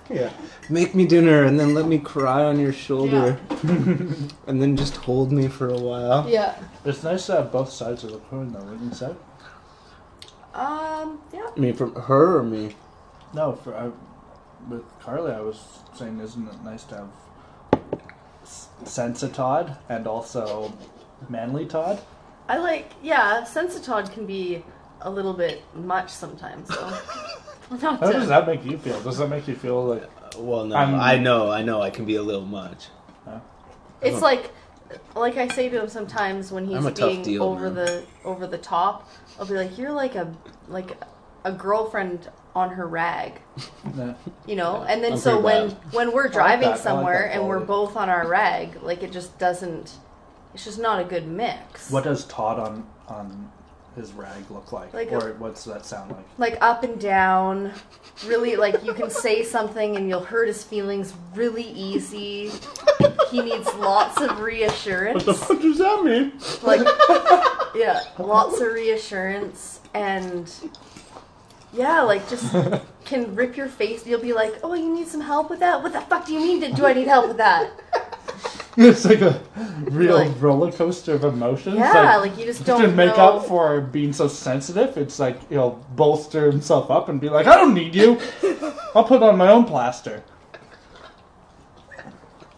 Yeah. 0.09 0.29
Make 0.69 0.93
me 0.93 1.05
dinner 1.07 1.43
and 1.45 1.57
then 1.59 1.73
let 1.73 1.85
me 1.87 1.97
cry 1.99 2.43
on 2.43 2.59
your 2.59 2.73
shoulder. 2.73 3.39
and 3.63 4.61
then 4.61 4.75
just 4.75 4.97
hold 4.97 5.31
me 5.31 5.47
for 5.47 5.69
a 5.69 5.77
while. 5.79 6.29
Yeah. 6.29 6.55
It's 6.83 7.03
nice 7.03 7.25
to 7.27 7.33
have 7.37 7.51
both 7.51 7.71
sides 7.71 8.03
of 8.03 8.11
the 8.11 8.17
coin, 8.19 8.51
though, 8.51 8.59
wouldn't 8.63 8.91
you 8.91 8.93
say? 8.93 9.15
Um. 10.53 11.19
Yeah. 11.33 11.49
I 11.55 11.59
mean, 11.59 11.73
from 11.73 11.95
her 11.95 12.37
or 12.39 12.43
me? 12.43 12.75
No, 13.33 13.53
for 13.53 13.73
I, 13.75 13.89
with 14.69 14.83
Carly, 14.99 15.31
I 15.31 15.39
was 15.41 15.79
saying, 15.95 16.19
isn't 16.19 16.47
it 16.47 16.63
nice 16.63 16.83
to 16.85 16.95
have 16.97 17.09
s- 18.83 18.91
sense 18.93 19.23
of 19.23 19.33
Todd 19.33 19.77
and 19.89 20.07
also 20.07 20.73
manly 21.29 21.65
Todd? 21.65 21.99
I 22.47 22.57
like. 22.57 22.91
Yeah. 23.01 23.41
Sensitod 23.45 24.11
can 24.11 24.25
be 24.25 24.63
a 25.01 25.09
little 25.09 25.33
bit 25.33 25.61
much 25.75 26.09
sometimes, 26.09 26.69
though. 26.69 26.97
Not 27.81 27.99
How 28.01 28.11
does 28.11 28.27
that 28.27 28.45
make 28.45 28.63
you 28.65 28.77
feel? 28.77 28.99
Does 29.01 29.17
that 29.17 29.27
make 29.29 29.47
you 29.47 29.55
feel 29.55 29.83
like 29.85 30.09
Well, 30.37 30.65
no, 30.65 30.75
I'm- 30.75 30.95
I 30.95 31.17
know, 31.17 31.49
I 31.51 31.63
know, 31.63 31.81
I 31.81 31.89
can 31.89 32.05
be 32.05 32.15
a 32.17 32.21
little 32.23 32.45
much. 32.45 32.87
It's 34.01 34.21
like, 34.21 34.51
like 35.15 35.37
I 35.37 35.47
say 35.47 35.69
to 35.69 35.81
him 35.83 35.87
sometimes 35.87 36.51
when 36.51 36.65
he's 36.65 36.75
I'm 36.75 36.85
a 36.87 36.91
tough 36.91 37.09
being 37.11 37.21
deal, 37.23 37.43
over 37.43 37.69
man. 37.71 37.75
the 37.75 38.03
over 38.25 38.45
the 38.47 38.57
top. 38.57 39.09
I'll 39.39 39.45
be 39.45 39.53
like, 39.53 39.77
"You're 39.77 39.93
like 39.93 40.15
a 40.15 40.33
like 40.67 40.97
a 41.45 41.53
girlfriend 41.53 42.29
on 42.55 42.69
her 42.71 42.87
rag," 42.87 43.41
Nah. 43.95 44.13
you 44.45 44.55
know. 44.55 44.83
And 44.87 45.03
then 45.03 45.13
I'm 45.13 45.17
so 45.19 45.39
when 45.39 45.69
bad. 45.69 45.77
when 45.93 46.11
we're 46.13 46.27
driving 46.29 46.69
like 46.71 46.79
somewhere 46.79 47.27
that 47.29 47.35
and 47.39 47.47
we're 47.47 47.59
both 47.59 47.95
on 47.97 48.09
our 48.09 48.27
rag, 48.27 48.81
like 48.83 49.03
it 49.03 49.11
just 49.11 49.37
doesn't. 49.39 49.93
It's 50.53 50.65
just 50.65 50.79
not 50.79 50.99
a 50.99 51.03
good 51.03 51.27
mix. 51.27 51.89
What 51.89 52.03
does 52.03 52.25
Todd 52.25 52.59
on 52.59 52.87
on 53.07 53.51
his 53.95 54.11
rag 54.13 54.49
look 54.49 54.71
like, 54.71 54.91
Like 54.91 55.11
or 55.11 55.29
a- 55.31 55.33
what's 55.35 55.65
that 55.65 55.85
sound 55.85 56.09
like? 56.11 56.25
like 56.39 56.57
up 56.61 56.83
and 56.83 56.99
down 56.99 57.71
really 58.25 58.55
like 58.55 58.83
you 58.83 58.91
can 58.91 59.11
say 59.11 59.43
something 59.43 59.95
and 59.97 60.09
you'll 60.09 60.23
hurt 60.23 60.47
his 60.47 60.63
feelings 60.63 61.13
really 61.35 61.61
easy 61.69 62.49
he 63.29 63.41
needs 63.43 63.71
lots 63.75 64.19
of 64.19 64.39
reassurance 64.39 65.25
What 65.27 65.35
the 65.37 65.45
fuck 65.45 65.61
does 65.61 65.77
that 65.77 66.03
mean? 66.03 66.31
like 66.63 66.79
yeah 67.75 68.01
lots 68.17 68.59
of 68.59 68.71
reassurance 68.73 69.79
and 69.93 70.51
yeah 71.73 72.01
like 72.01 72.27
just 72.29 72.53
can 73.05 73.35
rip 73.35 73.57
your 73.57 73.67
face 73.67 74.05
you'll 74.05 74.21
be 74.21 74.33
like 74.33 74.53
oh 74.63 74.73
you 74.73 74.93
need 74.93 75.07
some 75.07 75.21
help 75.21 75.49
with 75.49 75.59
that 75.59 75.81
what 75.81 75.91
the 75.93 76.01
fuck 76.01 76.25
do 76.25 76.33
you 76.33 76.39
mean 76.39 76.73
do 76.73 76.85
i 76.85 76.93
need 76.93 77.07
help 77.07 77.27
with 77.27 77.37
that 77.37 77.71
It's 78.75 79.05
like 79.05 79.21
a 79.21 79.39
real 79.83 80.15
Like- 80.15 80.41
roller 80.41 80.71
coaster 80.71 81.13
of 81.13 81.23
emotions. 81.23 81.75
yeah 81.77 82.17
like, 82.17 82.31
like 82.31 82.39
you 82.39 82.45
just 82.45 82.61
to 82.61 82.65
don't 82.65 82.81
to 82.81 82.87
make 82.87 83.15
know 83.17 83.37
up 83.37 83.45
for 83.45 83.81
being 83.81 84.11
so 84.13 84.27
sensitive, 84.27 84.97
it's 84.97 85.19
like 85.19 85.47
he'll 85.49 85.85
bolster 85.95 86.49
himself 86.49 86.89
up 86.89 87.07
and 87.07 87.21
be 87.21 87.29
like, 87.29 87.45
"I 87.45 87.55
don't 87.55 87.75
need 87.75 87.93
you. 87.93 88.19
I'll 88.95 89.03
put 89.03 89.21
on 89.21 89.37
my 89.37 89.49
own 89.49 89.65
plaster." 89.65 90.23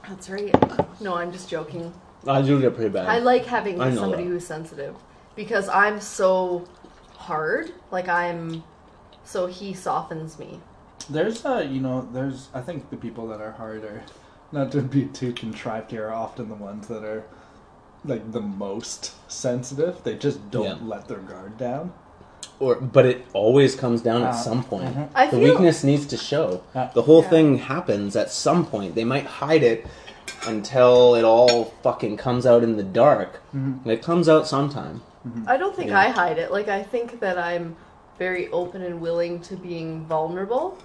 that's 0.08 0.30
right 0.30 0.54
no 1.02 1.16
i'm 1.16 1.32
just 1.34 1.50
joking 1.50 1.94
uh, 2.28 2.32
I 2.32 2.42
do 2.42 2.60
get 2.62 2.74
pretty 2.76 2.90
bad. 2.90 3.08
I 3.08 3.20
like 3.20 3.46
having 3.46 3.80
I 3.82 3.90
know 3.90 3.96
somebody 4.02 4.24
that. 4.24 4.30
who's 4.30 4.48
sensitive 4.48 4.96
because 5.36 5.70
I'm 5.70 6.02
so 6.02 6.66
hard. 7.14 7.72
Like 7.92 8.08
I'm, 8.08 8.64
so 9.26 9.47
he 9.47 9.73
softens 9.73 10.39
me. 10.39 10.60
There's 11.10 11.45
uh, 11.45 11.68
you 11.69 11.81
know, 11.81 12.07
there's 12.14 12.47
I 12.53 12.61
think 12.61 12.89
the 12.89 12.97
people 12.97 13.27
that 13.27 13.41
are 13.41 13.52
harder, 13.52 14.03
not 14.52 14.72
to 14.73 14.81
be 14.81 15.06
too 15.06 15.34
contrived 15.34 15.91
here, 15.91 16.07
are 16.07 16.14
often 16.14 16.47
the 16.49 16.56
ones 16.56 16.88
that 16.88 17.03
are 17.03 17.26
like 18.06 18.31
the 18.31 18.41
most 18.41 19.11
sensitive. 19.31 20.03
They 20.03 20.15
just 20.15 20.49
don't 20.52 20.64
Yeah. 20.81 20.88
let 20.88 21.07
their 21.07 21.19
guard 21.19 21.57
down. 21.57 21.93
or, 22.57 22.76
but 22.76 23.06
it 23.06 23.26
always 23.34 23.76
comes 23.76 24.02
down 24.02 24.22
Uh, 24.23 24.27
at 24.27 24.31
some 24.31 24.64
point. 24.64 24.95
I 25.14 25.26
The 25.26 25.31
feel 25.31 25.39
weakness 25.49 25.84
needs 25.84 26.06
to 26.07 26.15
show. 26.15 26.61
Yeah. 26.73 26.89
The 26.93 27.02
whole 27.02 27.22
Yeah. 27.23 27.30
thing 27.30 27.57
happens 27.57 28.15
at 28.15 28.31
some 28.31 28.65
point. 28.65 28.95
They 28.95 29.03
might 29.03 29.26
hide 29.26 29.61
it 29.61 29.85
until 30.47 31.15
it 31.15 31.26
all 31.26 31.65
fucking 31.84 32.15
comes 32.15 32.45
out 32.45 32.64
in 32.64 32.77
the 32.77 32.84
dark. 32.84 33.41
Mhm. 33.53 33.85
It 33.85 34.02
comes 34.02 34.30
out 34.30 34.47
sometime. 34.47 35.02
I 35.47 35.57
don't 35.57 35.76
think 35.76 35.89
Yeah. 35.89 35.99
I 35.99 36.07
hide 36.10 36.38
it. 36.38 36.49
Like 36.52 36.69
I 36.69 36.81
think 36.84 37.19
that 37.19 37.38
I'm 37.38 37.76
very 38.18 38.50
open 38.50 38.82
and 38.82 39.00
willing 39.02 39.40
to 39.42 39.56
being 39.56 40.06
vulnerable, 40.06 40.78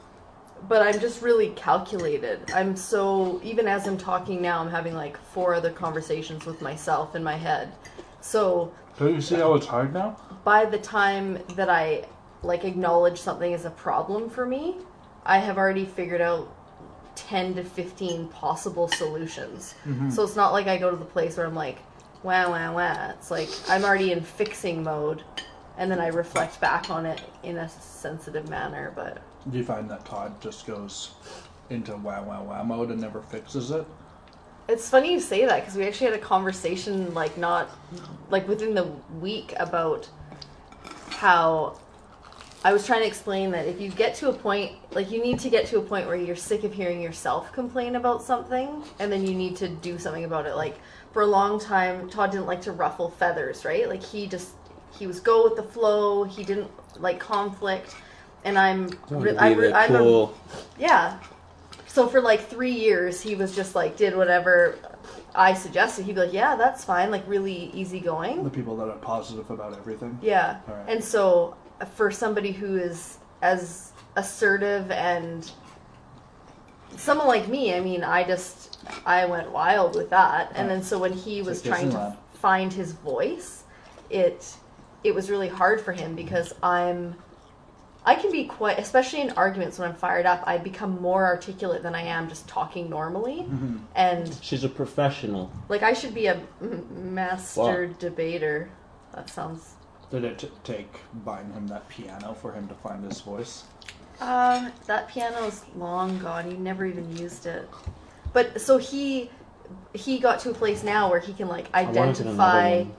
but 0.69 0.83
I'm 0.83 1.01
just 1.01 1.23
really 1.23 1.51
calculated. 1.51 2.51
I'm 2.53 2.77
so 2.77 3.41
even 3.43 3.67
as 3.67 3.87
I'm 3.87 3.97
talking 3.97 4.43
now, 4.43 4.61
I'm 4.61 4.71
having 4.71 4.95
like 4.95 5.17
four 5.17 5.55
other 5.55 5.71
conversations 5.71 6.45
with 6.47 6.61
myself 6.61 7.15
in 7.15 7.23
my 7.23 7.37
head. 7.37 7.73
So 8.21 8.73
Don't 8.99 9.15
you 9.15 9.21
see 9.21 9.37
how 9.37 9.55
it's 9.55 9.67
hard 9.67 9.95
now? 9.95 10.17
by 10.45 10.65
the 10.65 10.79
time 10.79 11.39
that 11.57 11.69
I 11.69 12.05
like 12.43 12.65
acknowledge 12.65 13.19
something 13.19 13.53
as 13.53 13.65
a 13.65 13.71
problem 13.71 14.31
for 14.31 14.47
me, 14.47 14.77
I 15.25 15.39
have 15.39 15.59
already 15.59 15.85
figured 15.85 16.21
out 16.21 16.55
10 17.17 17.55
to 17.57 17.65
15 17.65 18.29
possible 18.29 18.89
solutions. 18.89 19.75
Mm-hmm. 19.87 20.11
So 20.11 20.23
it's 20.23 20.37
not 20.37 20.53
like 20.53 20.67
I 20.67 20.79
go 20.79 20.91
to 20.91 20.97
the 20.97 21.05
place 21.05 21.37
where 21.37 21.47
I'm 21.47 21.55
like, 21.55 21.79
wah, 22.23 22.49
wah, 22.51 22.73
wah. 22.73 23.11
It's 23.11 23.31
like 23.31 23.49
I'm 23.69 23.85
already 23.85 24.13
in 24.13 24.23
fixing 24.23 24.83
mode 24.83 25.23
and 25.81 25.91
then 25.91 25.99
I 25.99 26.09
reflect 26.09 26.61
back 26.61 26.91
on 26.91 27.07
it 27.07 27.21
in 27.43 27.57
a 27.57 27.69
sensitive 27.69 28.49
manner. 28.49 28.93
But 28.95 29.21
Do 29.51 29.59
you 29.59 29.65
find 29.65 29.91
that 29.91 30.05
Todd 30.05 30.41
just 30.41 30.67
goes 30.67 31.11
into 31.71 31.97
wow 31.97 32.23
wow 32.23 32.45
wow 32.45 32.63
mode 32.63 32.91
and 32.91 33.01
never 33.01 33.21
fixes 33.21 33.73
it? 33.73 33.85
it's 34.69 34.89
funny 34.89 35.13
you 35.13 35.19
say 35.19 35.45
that 35.47 35.61
because 35.61 35.75
we 35.77 35.85
actually 35.85 36.07
had 36.07 36.15
a 36.15 36.23
conversation 36.23 37.13
like 37.13 37.37
not 37.37 37.69
like 38.29 38.47
within 38.47 38.73
the 38.73 38.85
week 39.21 39.53
about 39.57 40.09
how 41.09 41.77
I 42.63 42.73
was 42.73 42.87
trying 42.87 43.01
to 43.01 43.07
explain 43.07 43.51
that 43.53 43.67
if 43.67 43.81
you 43.81 43.91
get 43.91 44.15
to 44.17 44.29
a 44.29 44.33
point, 44.33 44.73
like 44.93 45.11
you 45.11 45.23
need 45.23 45.39
to 45.41 45.49
get 45.49 45.67
to 45.69 45.79
a 45.79 45.83
point 45.83 46.07
where 46.07 46.15
you're 46.15 46.37
sick 46.37 46.63
of 46.63 46.75
hearing 46.75 47.01
yourself 47.01 47.53
complain 47.53 47.97
about 47.97 48.23
something, 48.23 48.85
and 48.99 49.11
then 49.11 49.27
you 49.27 49.35
need 49.35 49.57
to 49.57 49.69
do 49.69 49.99
something 49.99 50.25
about 50.25 50.45
it. 50.47 50.55
Like 50.55 50.77
for 51.13 51.23
a 51.23 51.27
long 51.27 51.59
time, 51.59 52.11
Todd 52.11 52.31
didn't 52.33 52.47
like 52.47 52.61
to 52.63 52.73
ruffle 52.73 53.11
feathers, 53.11 53.65
right? 53.65 53.89
Like 53.89 54.03
he 54.03 54.27
just 54.27 54.51
he 55.01 55.07
was 55.07 55.19
go 55.19 55.43
with 55.43 55.57
the 55.57 55.63
flow. 55.63 56.25
He 56.25 56.45
didn't 56.45 56.71
like 56.99 57.19
conflict, 57.19 57.97
and 58.45 58.57
I'm 58.59 58.91
re- 59.09 59.37
I'm, 59.37 59.59
re- 59.59 59.73
I'm 59.73 59.97
a 59.97 60.29
yeah. 60.79 61.19
So 61.87 62.07
for 62.07 62.21
like 62.21 62.47
three 62.47 62.71
years, 62.71 63.21
he 63.21 63.35
was 63.35 63.57
just 63.57 63.75
like 63.75 63.97
did 63.97 64.15
whatever 64.15 64.79
I 65.35 65.55
suggested. 65.55 66.05
He'd 66.05 66.15
be 66.15 66.21
like, 66.21 66.35
"Yeah, 66.35 66.55
that's 66.55 66.85
fine," 66.85 67.11
like 67.11 67.27
really 67.27 67.71
easygoing. 67.73 68.45
The 68.45 68.51
people 68.51 68.77
that 68.77 68.89
are 68.89 68.99
positive 68.99 69.51
about 69.51 69.73
everything. 69.77 70.19
Yeah. 70.23 70.61
Alright. 70.69 70.89
And 70.89 71.03
so 71.03 71.57
uh, 71.81 71.87
for 71.87 72.11
somebody 72.11 72.53
who 72.53 72.77
is 72.77 73.19
as 73.41 73.93
assertive 74.17 74.91
and 74.91 75.51
someone 76.97 77.27
like 77.27 77.49
me, 77.49 77.75
I 77.75 77.81
mean, 77.81 78.05
I 78.05 78.23
just 78.23 78.79
I 79.07 79.25
went 79.25 79.51
wild 79.51 79.97
with 79.97 80.11
that. 80.11 80.53
And 80.55 80.69
then 80.69 80.83
so 80.83 80.99
when 80.99 81.15
he 81.15 81.41
was 81.41 81.65
like 81.65 81.75
trying 81.75 81.91
to 81.93 82.17
find 82.35 82.71
his 82.71 82.93
voice, 82.93 83.65
it 84.11 84.57
it 85.05 85.15
was 85.15 85.31
really 85.31 85.49
hard 85.49 85.81
for 85.81 85.93
him 85.93 86.15
because 86.15 86.55
I'm 86.63 87.17
I 88.05 88.15
can 88.15 88.33
be 88.33 88.45
quite 88.45 88.79
especially 88.79 89.21
in 89.21 89.31
arguments 89.31 89.79
when 89.79 89.89
I'm 89.91 89.95
fired 89.97 90.25
up, 90.27 90.43
I 90.47 90.57
become 90.59 91.01
more 91.03 91.27
articulate 91.27 91.83
than 91.83 91.95
I 91.95 92.03
am 92.03 92.29
just 92.31 92.49
talking 92.49 92.89
normally. 92.89 93.43
Mm-hmm. 93.43 93.77
And 93.95 94.39
She's 94.41 94.65
a 94.65 94.69
professional. 94.69 95.53
like 95.69 95.83
I 95.83 95.93
should 95.93 96.15
be 96.15 96.27
a 96.27 96.41
master 96.91 97.89
Wow. 97.89 97.95
debater. 97.99 98.71
That 99.15 99.29
sounds 99.29 99.75
Did 100.11 100.25
it 100.25 100.39
t- 100.39 100.51
take 100.65 100.93
buying 101.25 101.53
him 101.53 101.67
that 101.69 101.89
piano 101.89 102.35
for 102.35 102.53
him 102.53 102.69
to 102.69 102.75
find 102.75 103.05
his 103.05 103.21
voice? 103.21 103.65
Um, 104.21 104.71
that 104.87 105.09
piano's 105.09 105.65
long 105.77 106.19
gone. 106.19 106.51
He 106.51 106.57
never 106.57 106.85
even 106.85 107.17
used 107.17 107.47
it. 107.47 107.69
But 108.33 108.61
so 108.61 108.77
he 108.79 109.31
he 109.95 110.19
got 110.19 110.41
to 110.41 110.51
a 110.51 110.55
place 110.55 110.83
now 110.83 111.11
where 111.11 111.21
he 111.21 111.33
can 111.33 111.49
like 111.49 111.67
I 111.75 111.83
wanted 111.85 111.97
another 112.27 112.43
identify 112.43 112.77
one. 112.79 112.95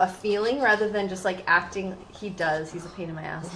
A 0.00 0.08
feeling 0.08 0.60
rather 0.60 0.88
than 0.90 1.08
just 1.08 1.24
like 1.24 1.44
acting. 1.46 1.96
He 2.18 2.30
does. 2.30 2.72
He's 2.72 2.84
a 2.84 2.88
pain 2.90 3.08
in 3.08 3.14
my 3.14 3.22
ass. 3.22 3.48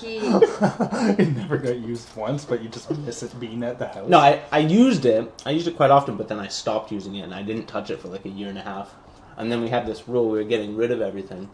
He 0.00 0.16
it 0.20 1.36
never 1.36 1.58
got 1.58 1.76
used 1.78 2.14
once, 2.16 2.44
but 2.44 2.62
you 2.62 2.68
just 2.68 2.90
miss 2.98 3.22
it 3.22 3.38
being 3.38 3.62
at 3.62 3.78
the 3.78 3.88
house. 3.88 4.08
No, 4.08 4.18
I, 4.18 4.42
I 4.52 4.58
used 4.60 5.04
it. 5.06 5.30
I 5.44 5.50
used 5.50 5.66
it 5.68 5.76
quite 5.76 5.90
often, 5.90 6.16
but 6.16 6.28
then 6.28 6.38
I 6.38 6.48
stopped 6.48 6.90
using 6.92 7.16
it 7.16 7.22
and 7.22 7.34
I 7.34 7.42
didn't 7.42 7.66
touch 7.66 7.90
it 7.90 8.00
for 8.00 8.08
like 8.08 8.24
a 8.24 8.30
year 8.30 8.48
and 8.48 8.58
a 8.58 8.62
half. 8.62 8.94
And 9.36 9.52
then 9.52 9.60
we 9.60 9.68
had 9.68 9.86
this 9.86 10.08
rule 10.08 10.30
we 10.30 10.38
were 10.38 10.44
getting 10.44 10.76
rid 10.76 10.90
of 10.90 11.00
everything. 11.02 11.50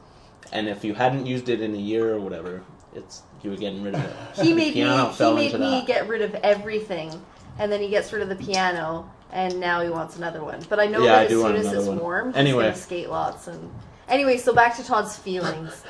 And 0.53 0.69
if 0.69 0.85
you 0.85 0.95
hadn't 0.95 1.27
used 1.27 1.49
it 1.49 1.61
in 1.61 1.75
a 1.75 1.79
year 1.79 2.15
or 2.15 2.21
whatever, 2.21 2.63
it's 2.95 3.23
you 3.43 3.51
were 3.51 3.57
getting 3.57 3.83
rid 3.83 3.95
of 3.95 4.05
it. 4.05 4.17
he 4.37 4.51
The 4.51 4.55
made 4.55 4.67
me 4.69 4.73
piano 4.75 5.09
he 5.11 5.33
made 5.33 5.47
into 5.47 5.59
me 5.59 5.71
that. 5.81 5.87
get 5.87 6.09
rid 6.09 6.23
of 6.23 6.35
everything, 6.37 7.11
and 7.59 7.73
then 7.73 7.81
he 7.81 7.89
gets 7.89 8.13
rid 8.13 8.23
of 8.23 8.29
the 8.29 8.37
piano, 8.37 9.11
and 9.33 9.59
now 9.59 9.81
he 9.81 9.89
wants 9.89 10.17
another 10.17 10.45
one. 10.45 10.61
But 10.69 10.79
I 10.79 10.87
know 10.87 11.03
Yeah, 11.03 11.21
that 11.23 11.29
do 11.29 11.41
as 11.41 11.47
soon 11.47 11.57
as 11.57 11.73
it's 11.73 11.87
one. 11.89 11.99
warm, 12.01 12.27
he's 12.29 12.37
Anyway. 12.37 12.65
gonna 12.65 12.77
skate 12.77 13.09
lots 13.09 13.47
and. 13.49 13.71
Anyway, 14.09 14.37
so 14.37 14.53
back 14.53 14.77
to 14.77 14.85
Todd's 14.85 15.17
feelings. 15.17 15.83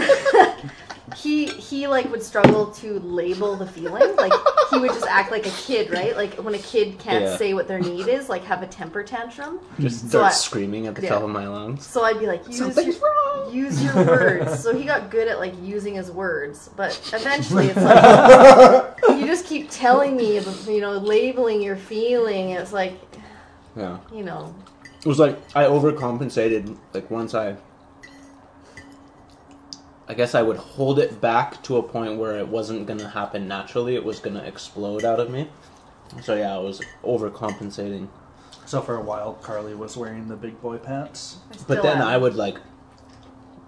he 1.16 1.46
he 1.46 1.88
like 1.88 2.08
would 2.10 2.22
struggle 2.22 2.66
to 2.70 3.00
label 3.00 3.56
the 3.56 3.66
feeling. 3.66 4.14
Like 4.16 4.32
he 4.70 4.78
would 4.78 4.90
just 4.92 5.06
act 5.06 5.32
like 5.32 5.44
a 5.46 5.50
kid, 5.50 5.90
right? 5.90 6.16
Like 6.16 6.34
when 6.34 6.54
a 6.54 6.58
kid 6.58 6.98
can't 7.00 7.24
Yeah. 7.24 7.36
say 7.36 7.52
what 7.52 7.66
their 7.66 7.80
need 7.80 8.06
is, 8.06 8.28
like 8.28 8.44
have 8.44 8.62
a 8.62 8.66
temper 8.68 9.02
tantrum. 9.02 9.58
Just 9.80 10.02
So 10.02 10.08
start 10.20 10.24
I- 10.26 10.30
screaming 10.34 10.86
at 10.86 10.94
the 10.94 11.02
Yeah. 11.02 11.08
top 11.10 11.22
of 11.24 11.30
my 11.30 11.48
lungs. 11.48 11.84
So 11.84 12.04
I'd 12.04 12.20
be 12.20 12.26
like, 12.26 12.46
use 12.46 12.58
Something's 12.58 12.98
your, 13.00 13.10
wrong. 13.34 13.52
use 13.52 13.82
your 13.82 13.94
words. 14.06 14.60
So 14.62 14.72
he 14.74 14.84
got 14.84 15.10
good 15.10 15.26
at 15.26 15.40
like 15.40 15.54
using 15.60 15.94
his 15.94 16.10
words, 16.10 16.70
but 16.76 16.98
eventually 17.12 17.66
it's 17.66 17.76
like 17.82 18.94
you 19.18 19.26
just 19.26 19.44
keep 19.46 19.68
telling 19.70 20.16
me, 20.16 20.38
you 20.68 20.80
know, 20.80 20.92
labeling 20.92 21.60
your 21.60 21.76
feeling. 21.76 22.50
It's 22.50 22.72
like, 22.72 22.94
Yeah. 23.76 23.98
you 24.14 24.22
know, 24.22 24.54
It 25.00 25.06
was 25.06 25.18
like 25.18 25.38
I 25.54 25.64
overcompensated. 25.64 26.76
Like 26.92 27.10
once 27.10 27.34
I, 27.34 27.56
I 30.08 30.14
guess 30.14 30.34
I 30.34 30.42
would 30.42 30.58
hold 30.58 30.98
it 30.98 31.20
back 31.20 31.62
to 31.64 31.78
a 31.78 31.82
point 31.82 32.18
where 32.18 32.38
it 32.38 32.48
wasn't 32.48 32.86
gonna 32.86 33.08
happen 33.08 33.48
naturally. 33.48 33.94
It 33.94 34.04
was 34.04 34.20
gonna 34.20 34.42
explode 34.42 35.04
out 35.04 35.20
of 35.20 35.30
me. 35.30 35.48
So 36.22 36.34
yeah, 36.34 36.54
I 36.54 36.58
was 36.58 36.80
overcompensating. 37.04 38.08
So 38.66 38.80
for 38.80 38.96
a 38.96 39.02
while, 39.02 39.34
Carly 39.34 39.74
was 39.74 39.96
wearing 39.96 40.28
the 40.28 40.36
big 40.36 40.60
boy 40.60 40.78
pants. 40.78 41.38
But 41.66 41.82
then 41.82 41.98
am. 41.98 42.06
I 42.06 42.16
would 42.16 42.34
like 42.34 42.58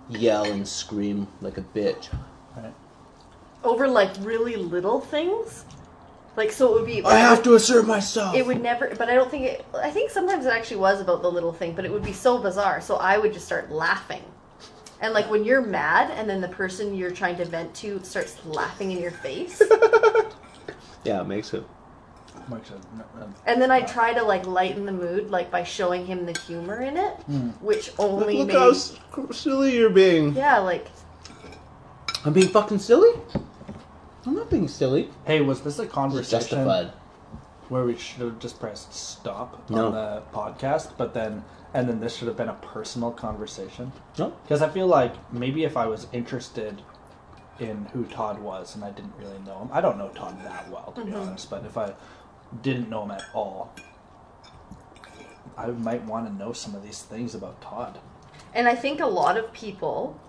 yell 0.09 0.45
and 0.45 0.67
scream 0.67 1.29
like 1.41 1.59
a 1.59 1.63
bitch. 1.63 2.09
Right. 2.57 2.75
over 3.65 3.89
like 3.89 4.11
really 4.21 4.57
little 4.57 5.01
things. 5.01 5.65
Like 6.35 6.51
so, 6.51 6.71
it 6.71 6.81
would 6.81 6.87
be. 6.87 7.05
I 7.05 7.19
have 7.19 7.43
to 7.43 7.55
assert 7.55 7.87
myself. 7.87 8.35
It 8.35 8.47
would 8.47 8.63
never, 8.63 8.95
but 8.97 9.11
I 9.11 9.15
don't 9.15 9.31
think 9.31 9.45
it. 9.45 9.67
I 9.75 9.91
think 9.91 10.11
sometimes 10.11 10.47
it 10.47 10.53
actually 10.53 10.79
was 10.79 11.01
about 11.01 11.21
the 11.21 11.31
little 11.31 11.53
thing, 11.53 11.75
but 11.75 11.85
it 11.85 11.93
would 11.93 12.03
be 12.05 12.15
so 12.15 12.39
bizarre. 12.39 12.81
So 12.81 12.97
I 12.97 13.19
would 13.19 13.35
just 13.35 13.45
start 13.45 13.71
laughing, 13.71 14.23
and 15.03 15.13
like 15.13 15.31
when 15.31 15.45
you're 15.45 15.61
mad, 15.61 16.11
and 16.11 16.29
then 16.29 16.41
the 16.41 16.49
person 16.49 16.95
you're 16.95 17.11
trying 17.11 17.37
to 17.37 17.45
vent 17.45 17.75
to 17.77 18.03
starts 18.03 18.43
laughing 18.47 18.93
in 18.93 18.99
your 18.99 19.11
face, 19.11 19.61
yeah, 21.05 21.21
it 21.21 21.27
makes 21.27 21.53
it. 21.53 21.65
Like, 22.49 22.63
and 23.47 23.61
then 23.63 23.71
I 23.71 23.83
try 23.83 24.15
to 24.15 24.23
like 24.23 24.47
lighten 24.47 24.87
the 24.87 24.93
mood, 24.93 25.31
like 25.31 25.51
by 25.51 25.65
showing 25.65 26.07
him 26.07 26.25
the 26.25 26.37
humor 26.41 26.81
in 26.81 26.97
it, 26.97 27.15
hmm. 27.27 27.51
which 27.61 27.93
only 27.99 28.45
makes. 28.45 28.93
Look 28.93 29.19
made 29.19 29.27
how 29.27 29.33
silly 29.33 29.77
you're 29.77 29.91
being. 29.91 30.35
yeah, 30.35 30.59
like 30.59 30.87
I'm 32.25 32.33
being 32.33 32.49
fucking 32.49 32.79
silly. 32.79 33.13
I'm 34.27 34.35
not 34.35 34.51
being 34.51 34.69
silly. 34.69 35.11
Hey, 35.27 35.41
was 35.41 35.63
this 35.63 35.79
a 35.79 35.83
It's 35.83 35.93
conversation 35.93 36.41
justified. 36.41 36.93
where 37.69 37.85
we 37.85 37.97
should 37.97 38.21
have 38.21 38.39
just 38.39 38.61
pressed 38.61 38.93
stop 38.95 39.69
No. 39.71 39.87
on 39.87 39.93
the 39.93 40.23
podcast, 40.33 40.93
but 40.97 41.15
then 41.15 41.45
and 41.75 41.89
then 41.89 42.01
this 42.01 42.17
should 42.17 42.29
have 42.29 42.37
been 42.37 42.51
a 42.51 42.55
personal 42.55 43.11
conversation? 43.11 43.93
No. 44.19 44.35
Because 44.43 44.61
I 44.61 44.69
feel 44.69 44.87
like 44.87 45.15
maybe 45.33 45.65
if 45.65 45.77
I 45.77 45.87
was 45.87 46.07
interested 46.13 46.83
in 47.59 47.87
who 47.87 48.05
Todd 48.05 48.39
was 48.41 48.75
and 48.75 48.85
I 48.85 48.91
didn't 48.91 49.15
really 49.19 49.39
know 49.47 49.61
him, 49.61 49.71
I 49.73 49.81
don't 49.81 49.97
know 49.97 50.09
Todd 50.09 50.43
that 50.45 50.71
well 50.71 50.93
to 50.95 51.05
be 51.05 51.11
mm-hmm. 51.11 51.21
honest, 51.21 51.49
but 51.49 51.65
if 51.65 51.79
I 51.79 51.95
didn't 52.61 52.91
know 52.91 53.05
him 53.05 53.13
at 53.13 53.25
all, 53.33 53.73
I 55.57 55.67
might 55.67 56.05
want 56.05 56.27
to 56.27 56.35
know 56.35 56.53
some 56.53 56.75
of 56.75 56.83
these 56.83 57.03
things 57.03 57.35
about 57.35 57.61
Todd. 57.63 57.99
And 58.55 58.69
I 58.69 58.75
think 58.75 59.01
a 59.01 59.07
lot 59.07 59.37
of 59.37 59.53
people 59.53 60.21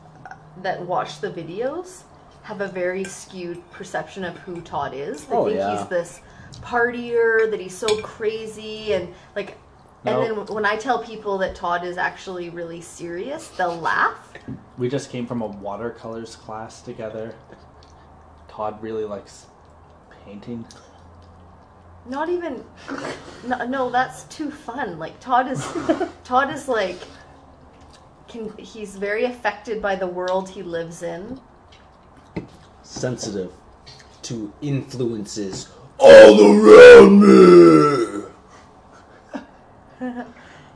that 0.61 0.86
watch 0.86 1.20
the 1.20 1.30
videos 1.30 2.03
have 2.44 2.61
a 2.61 2.68
very 2.68 3.03
skewed 3.03 3.60
perception 3.72 4.24
of 4.24 4.38
who 4.40 4.61
Todd 4.61 4.94
is. 4.94 5.26
They 5.26 5.36
Oh, 5.36 5.45
think 5.45 5.57
yeah. 5.57 5.78
he's 5.78 5.88
this 5.88 6.22
partier, 6.61 7.49
that 7.49 7.60
he's 7.60 7.76
so 7.76 8.02
crazy, 8.02 8.94
and 8.94 9.14
like. 9.36 9.57
No. 10.06 10.22
And 10.22 10.38
then 10.48 10.53
when 10.53 10.65
I 10.65 10.76
tell 10.76 11.02
people 11.02 11.38
that 11.38 11.56
Todd 11.56 11.86
is 11.86 11.98
actually 11.98 12.49
really 12.49 12.82
serious, 12.82 13.48
they'll 13.48 13.78
laugh. 13.80 14.34
We 14.78 14.90
just 14.90 15.10
came 15.10 15.26
from 15.26 15.41
a 15.41 15.48
watercolors 15.48 16.36
class 16.36 16.82
together. 16.82 17.34
Todd 18.49 18.84
really 18.84 19.06
likes 19.06 19.45
painting. 20.26 20.65
Not 22.06 22.28
even. 22.28 22.65
No, 23.48 23.65
no, 23.65 23.90
that's 23.90 24.24
too 24.26 24.52
fun. 24.52 24.99
Like 24.99 25.18
Todd 25.22 25.49
is. 25.49 25.65
Todd 26.26 26.53
is 26.53 26.68
like. 26.68 26.98
Can 28.28 28.52
he's 28.57 28.98
very 28.98 29.24
affected 29.24 29.82
by 29.82 29.95
the 29.95 30.07
world 30.07 30.49
he 30.49 30.64
lives 30.64 31.02
in. 31.02 31.40
Sensitive 32.94 33.52
to 34.24 34.53
influences 34.61 35.70
all 35.98 36.40
around 36.41 37.22
me. 37.22 38.24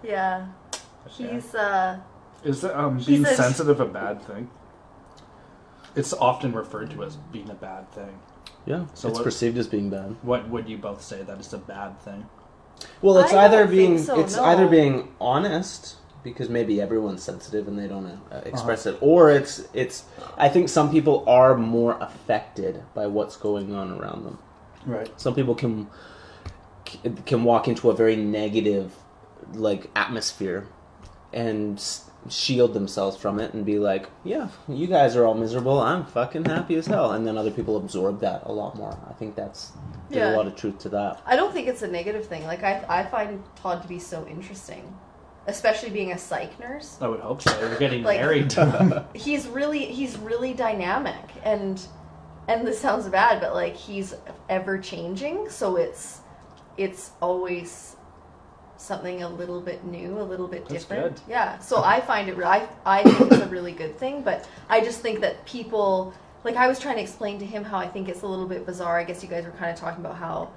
Yeah, 0.04 0.46
he's 1.10 1.54
uh. 1.54 2.00
Is 2.46 2.62
that, 2.62 2.80
um, 2.80 2.98
being 3.00 3.26
says- 3.26 3.36
sensitive 3.36 3.82
a 3.82 3.86
bad 3.86 4.22
thing? 4.22 4.50
It's 5.98 6.14
often 6.14 6.54
referred 6.54 6.92
to 6.92 7.04
as 7.04 7.18
being 7.34 7.50
a 7.50 7.56
bad 7.56 7.92
thing. 7.92 8.18
Yeah, 8.66 8.86
So 8.94 9.10
it's 9.10 9.18
what- 9.18 9.26
perceived 9.26 9.58
as 9.58 9.68
being 9.68 9.90
bad. 9.90 10.16
What 10.22 10.48
would 10.48 10.70
you 10.70 10.78
both 10.78 11.02
say 11.02 11.24
that 11.24 11.40
is 11.42 11.52
a 11.52 11.58
bad 11.58 12.00
thing? 12.02 12.30
Well, 13.02 13.18
it's 13.18 13.34
I 13.34 13.46
either 13.46 13.68
being 13.68 13.98
so, 13.98 14.18
it's 14.22 14.38
no. 14.38 14.46
either 14.46 14.68
being 14.68 15.12
honest 15.20 15.97
because 16.30 16.50
maybe 16.50 16.82
everyone's 16.82 17.24
sensitive 17.24 17.68
and 17.68 17.80
they 17.80 17.88
don't 17.88 18.06
uh, 18.06 18.42
express 18.46 18.86
it, 18.86 18.98
or 19.02 19.32
it's 19.32 19.68
it's. 19.74 20.04
I 20.38 20.50
think 20.50 20.68
some 20.70 20.92
people 20.92 21.24
are 21.28 21.56
more 21.56 21.98
affected 22.02 22.84
by 22.94 23.08
what's 23.08 23.38
going 23.38 23.74
on 23.74 23.92
around 23.98 24.26
them. 24.26 24.38
Right. 24.86 25.10
Some 25.20 25.34
people 25.36 25.56
can 25.56 25.88
can 27.26 27.44
walk 27.44 27.68
into 27.68 27.90
a 27.90 27.96
very 27.96 28.16
negative 28.16 28.94
like 29.54 29.90
atmosphere 29.96 30.68
and 31.34 31.82
shield 32.30 32.74
themselves 32.74 33.16
from 33.18 33.40
it 33.40 33.54
and 33.54 33.66
be 33.66 33.80
like, 33.80 34.10
"Yeah, 34.24 34.50
you 34.68 34.88
guys 34.88 35.16
are 35.16 35.26
all 35.26 35.34
miserable. 35.34 35.80
I'm 35.80 36.06
fucking 36.06 36.46
happy 36.46 36.76
as 36.76 36.88
hell." 36.88 37.12
And 37.12 37.26
then 37.26 37.38
other 37.38 37.52
people 37.52 37.78
absorb 37.78 38.20
that 38.22 38.44
a 38.46 38.52
lot 38.52 38.76
more. 38.76 38.98
I 39.10 39.14
think 39.14 39.36
that's 39.36 39.72
there's 40.10 40.30
Yeah. 40.30 40.36
a 40.36 40.38
lot 40.38 40.48
of 40.48 40.56
truth 40.56 40.80
to 40.80 40.90
that. 40.90 41.22
I 41.26 41.36
don't 41.36 41.54
think 41.54 41.68
it's 41.68 41.82
a 41.84 41.88
negative 41.88 42.26
thing. 42.28 42.44
Like 42.46 42.64
I, 42.64 42.84
I 42.90 43.04
find 43.06 43.44
Todd 43.56 43.82
to 43.82 43.88
be 43.88 44.00
so 44.00 44.26
interesting, 44.28 44.84
especially 45.48 45.90
being 45.90 46.12
a 46.12 46.18
psych 46.18 46.60
nurse. 46.60 46.98
I 47.02 47.08
would 47.08 47.20
hope 47.22 47.42
so. 47.42 47.58
You're 47.60 47.78
getting 47.80 48.04
Like- 48.04 48.20
married. 48.20 48.54
He's 49.14 49.48
really, 49.48 49.86
he's 49.86 50.18
really 50.18 50.54
dynamic, 50.54 51.16
and 51.44 51.82
and 52.48 52.66
this 52.66 52.80
sounds 52.80 53.08
bad, 53.10 53.42
but 53.42 53.54
like 53.54 53.76
he's 53.76 54.14
ever 54.50 54.78
changing. 54.78 55.50
So 55.50 55.76
it's, 55.76 56.22
it's 56.78 57.12
always 57.22 57.96
something 58.78 59.24
a 59.24 59.28
little 59.30 59.60
bit 59.60 59.84
new, 59.84 60.20
a 60.20 60.24
little 60.24 60.48
bit 60.48 60.68
That's 60.70 60.86
different. 60.86 61.16
good. 61.16 61.22
Yeah. 61.32 61.58
So 61.60 61.84
I 61.84 62.00
find 62.00 62.30
it. 62.30 62.38
re- 62.38 62.46
I 62.46 62.70
I 62.86 63.04
think 63.04 63.32
it's 63.32 63.42
a 63.42 63.48
really 63.48 63.74
good 63.74 63.98
thing, 63.98 64.22
but 64.22 64.48
I 64.70 64.82
just 64.82 65.02
think 65.02 65.22
that 65.22 65.46
people. 65.46 66.14
Like 66.44 66.56
I 66.56 66.68
was 66.68 66.80
trying 66.80 66.96
to 66.96 67.02
explain 67.02 67.40
to 67.40 67.46
him 67.46 67.64
how 67.66 67.78
I 67.78 67.88
think 67.88 68.08
it's 68.08 68.22
a 68.22 68.28
little 68.28 68.48
bit 68.48 68.66
bizarre. 68.66 68.98
I 69.00 69.04
guess 69.04 69.22
you 69.24 69.28
guys 69.28 69.44
were 69.44 69.52
kind 69.52 69.72
of 69.72 69.78
talking 69.78 70.06
about 70.06 70.16
how 70.18 70.52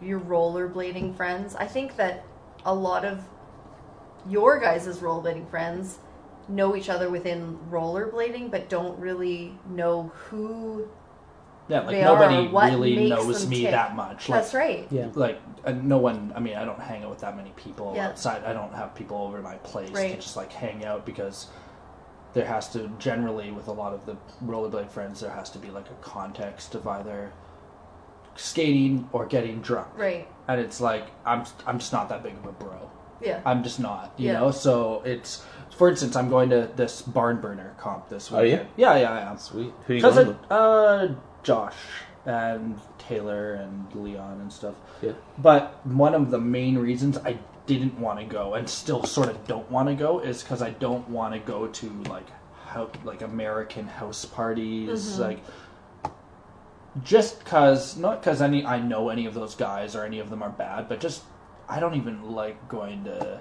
your 0.00 0.20
rollerblading 0.20 1.14
friends. 1.16 1.54
I 1.56 1.66
think 1.66 1.96
that 1.96 2.24
a 2.64 2.72
lot 2.74 3.04
of 3.04 3.22
your 4.28 4.58
guys' 4.58 4.86
rollerblading 4.98 5.48
friends 5.50 5.98
know 6.48 6.74
each 6.76 6.88
other 6.88 7.08
within 7.10 7.58
rollerblading, 7.70 8.50
but 8.50 8.68
don't 8.68 8.98
really 8.98 9.54
know 9.68 10.10
who. 10.14 10.88
yeah, 11.68 11.80
like 11.80 11.90
They 11.90 12.02
nobody 12.02 12.46
are 12.48 12.50
what 12.50 12.70
really 12.72 12.96
makes 12.96 13.10
knows 13.10 13.40
them 13.42 13.50
me 13.50 13.62
tick. 13.62 13.70
that 13.70 13.94
much. 13.94 14.28
Like, 14.28 14.40
That's 14.40 14.54
right. 14.54 14.86
Yeah. 14.90 15.08
Like 15.14 15.40
uh, 15.64 15.72
no 15.72 15.98
one. 15.98 16.32
I 16.34 16.40
mean, 16.40 16.56
I 16.56 16.64
don't 16.64 16.80
hang 16.80 17.04
out 17.04 17.10
with 17.10 17.20
that 17.20 17.36
many 17.36 17.50
people 17.56 17.92
Yeah. 17.94 18.08
outside. 18.08 18.42
I 18.44 18.52
don't 18.52 18.74
have 18.74 18.94
people 18.96 19.18
over 19.18 19.36
to 19.36 19.42
my 19.42 19.54
place 19.56 19.88
to 19.90 19.94
Right. 19.94 20.20
just 20.20 20.36
like 20.36 20.52
hang 20.52 20.84
out 20.84 21.06
because 21.06 21.46
there 22.32 22.44
has 22.46 22.68
to 22.70 22.88
generally 22.98 23.50
with 23.52 23.68
a 23.68 23.72
lot 23.72 23.92
of 23.92 24.04
the 24.06 24.16
rollerblade 24.44 24.88
friends 24.90 25.20
there 25.20 25.30
has 25.30 25.50
to 25.50 25.58
be 25.58 25.70
like 25.70 25.86
a 25.90 26.02
context 26.02 26.74
of 26.74 26.86
either 26.88 27.32
skating 28.36 29.08
or 29.12 29.26
getting 29.26 29.60
drunk. 29.60 29.88
Right. 29.96 30.26
And 30.48 30.60
it's 30.60 30.80
like 30.80 31.06
I'm 31.24 31.44
I'm 31.66 31.78
just 31.78 31.92
not 31.92 32.08
that 32.08 32.22
big 32.22 32.34
of 32.34 32.46
a 32.46 32.52
bro. 32.52 32.90
Yeah. 33.20 33.40
I'm 33.44 33.62
just 33.62 33.78
not, 33.80 34.12
you 34.16 34.28
Yeah. 34.28 34.40
know. 34.40 34.50
So 34.50 35.02
it's, 35.04 35.44
for 35.76 35.88
instance, 35.88 36.16
I'm 36.16 36.28
going 36.30 36.50
to 36.50 36.68
this 36.76 37.02
barn 37.02 37.40
burner 37.40 37.74
comp 37.78 38.08
this 38.08 38.30
Are 38.32 38.44
you? 38.44 38.52
weekend. 38.52 38.68
Yeah, 38.76 38.96
yeah, 38.96 39.12
I 39.12 39.20
am. 39.30 39.38
Sweet. 39.38 39.72
Who 39.86 39.92
are 39.92 39.96
you 39.96 40.02
Because 40.02 40.14
going 40.16 40.26
with? 40.28 40.36
uh, 40.52 41.08
Josh 41.42 41.76
and 42.26 42.78
Taylor 42.98 43.54
and 43.54 43.86
Leon 43.94 44.40
and 44.40 44.52
stuff. 44.52 44.74
Yeah. 45.02 45.12
But 45.38 45.84
one 45.86 46.14
of 46.14 46.30
the 46.30 46.38
main 46.38 46.78
reasons 46.78 47.18
I 47.18 47.38
didn't 47.66 47.98
want 47.98 48.18
to 48.18 48.24
go 48.24 48.54
and 48.54 48.68
still 48.68 49.04
sort 49.04 49.28
of 49.28 49.46
don't 49.46 49.70
want 49.70 49.88
to 49.88 49.94
go 49.94 50.18
is 50.20 50.42
because 50.42 50.60
I 50.60 50.70
don't 50.70 51.08
want 51.08 51.34
to 51.34 51.40
go 51.40 51.66
to 51.66 51.90
like 52.08 52.26
how 52.66 52.90
like 53.04 53.22
American 53.22 53.86
house 53.86 54.24
parties, 54.24 55.16
Mhm. 55.16 55.18
like 55.20 55.40
just 57.04 57.38
because 57.38 57.96
not 57.96 58.20
because 58.20 58.42
any 58.42 58.64
I 58.66 58.80
know 58.80 59.08
any 59.08 59.26
of 59.26 59.34
those 59.34 59.54
guys 59.54 59.94
or 59.94 60.04
any 60.04 60.18
of 60.18 60.30
them 60.30 60.42
are 60.42 60.50
bad, 60.50 60.88
but 60.88 61.00
just 61.00 61.22
I 61.70 61.80
don't 61.80 61.94
even 61.94 62.32
like 62.32 62.68
going 62.68 63.04
to 63.04 63.40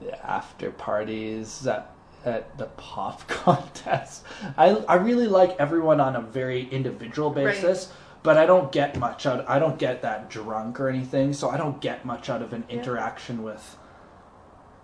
the 0.00 0.26
after 0.30 0.70
parties 0.70 1.66
at 1.66 1.90
at 2.24 2.56
the 2.56 2.66
pop 2.66 3.26
contest. 3.28 4.24
I 4.56 4.70
I 4.88 4.94
really 4.94 5.26
like 5.26 5.56
everyone 5.58 6.00
on 6.00 6.14
a 6.16 6.20
very 6.20 6.68
individual 6.68 7.32
Right. 7.32 7.46
basis, 7.46 7.92
but 8.22 8.36
I 8.38 8.46
don't 8.46 8.70
get 8.70 8.96
much 8.98 9.26
out. 9.26 9.44
I 9.48 9.58
don't 9.58 9.78
get 9.78 10.02
that 10.02 10.30
drunk 10.30 10.78
or 10.80 10.88
anything, 10.88 11.32
so 11.32 11.50
I 11.50 11.56
don't 11.56 11.80
get 11.80 12.04
much 12.04 12.30
out 12.30 12.40
of 12.42 12.52
an 12.52 12.64
Yeah. 12.68 12.76
interaction 12.76 13.42
with 13.42 13.76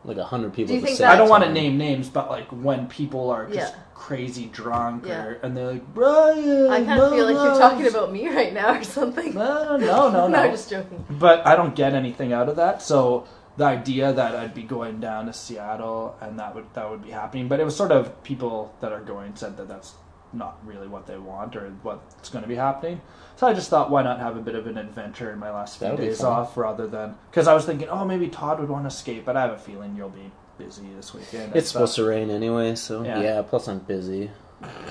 like 0.04 0.16
a 0.16 0.24
hundred 0.24 0.52
people. 0.54 0.68
Do 0.68 0.74
you 0.74 0.78
at 0.78 0.82
the 0.82 0.86
think 0.86 0.98
same 0.98 1.08
I 1.10 1.16
don't 1.16 1.28
want 1.28 1.44
to 1.44 1.52
name 1.52 1.76
names, 1.78 2.08
but 2.08 2.30
like 2.30 2.48
when 2.48 2.86
people 2.88 3.30
are 3.30 3.46
just 3.46 3.74
Yeah. 3.74 3.80
crazy 3.94 4.46
drunk, 4.46 5.04
Yeah. 5.06 5.24
or, 5.24 5.32
and 5.42 5.56
they're 5.56 5.72
like 5.72 5.94
Brian. 5.94 6.68
I 6.70 6.84
kind 6.84 7.00
of 7.00 7.10
feel 7.12 7.24
like 7.24 7.34
you're 7.34 7.58
talking 7.58 7.86
about 7.88 8.12
me 8.12 8.28
right 8.28 8.52
now 8.54 8.74
or 8.78 8.84
something. 8.84 9.34
No, 9.34 9.76
no, 9.76 9.86
no, 9.86 10.10
no. 10.10 10.28
no, 10.28 10.38
I'm 10.38 10.50
just 10.52 10.70
joking. 10.70 11.04
but 11.10 11.46
I 11.46 11.56
don't 11.56 11.74
get 11.74 11.94
anything 11.94 12.32
out 12.32 12.48
of 12.48 12.56
that. 12.56 12.80
So 12.82 13.26
the 13.56 13.64
idea 13.64 14.12
that 14.12 14.36
I'd 14.36 14.54
be 14.54 14.62
going 14.62 15.00
down 15.00 15.26
to 15.26 15.32
Seattle 15.32 16.16
and 16.20 16.38
that 16.38 16.54
would 16.54 16.66
that 16.74 16.88
would 16.90 17.02
be 17.02 17.10
happening, 17.10 17.48
but 17.48 17.58
it 17.60 17.64
was 17.64 17.74
sort 17.76 17.90
of 17.92 18.22
people 18.22 18.72
that 18.80 18.92
are 18.92 19.00
going 19.00 19.34
said 19.34 19.56
that 19.56 19.66
that's 19.68 19.94
not 20.32 20.58
really 20.64 20.86
what 20.86 21.06
they 21.06 21.18
want 21.18 21.56
or 21.56 21.70
what's 21.82 22.28
going 22.28 22.42
to 22.42 22.48
be 22.48 22.54
happening. 22.54 23.00
So 23.38 23.46
I 23.46 23.54
just 23.54 23.70
thought, 23.70 23.88
why 23.88 24.02
not 24.02 24.18
have 24.18 24.36
a 24.36 24.40
bit 24.40 24.56
of 24.56 24.66
an 24.66 24.76
adventure 24.76 25.30
in 25.30 25.38
my 25.38 25.52
last 25.52 25.78
few 25.78 25.86
That 25.86 25.92
would 25.94 26.00
be 26.00 26.08
days 26.08 26.20
fun. 26.22 26.32
off 26.32 26.56
rather 26.56 26.88
than 26.88 27.14
because 27.30 27.46
I 27.46 27.54
was 27.54 27.64
thinking, 27.64 27.88
oh, 27.88 28.04
maybe 28.04 28.26
Todd 28.26 28.58
would 28.58 28.68
want 28.68 28.84
to 28.84 28.90
skate, 28.90 29.24
but 29.24 29.36
I 29.36 29.42
have 29.42 29.52
a 29.52 29.58
feeling 29.58 29.94
you'll 29.96 30.08
be 30.08 30.32
busy 30.58 30.88
this 30.96 31.14
weekend. 31.14 31.44
and 31.44 31.56
It's 31.56 31.68
stuff. 31.68 31.82
supposed 31.82 31.94
to 31.96 32.04
rain 32.04 32.30
anyway, 32.30 32.74
so 32.74 33.04
Yeah. 33.04 33.20
yeah. 33.20 33.42
Plus, 33.42 33.68
I'm 33.68 33.78
busy. 33.78 34.32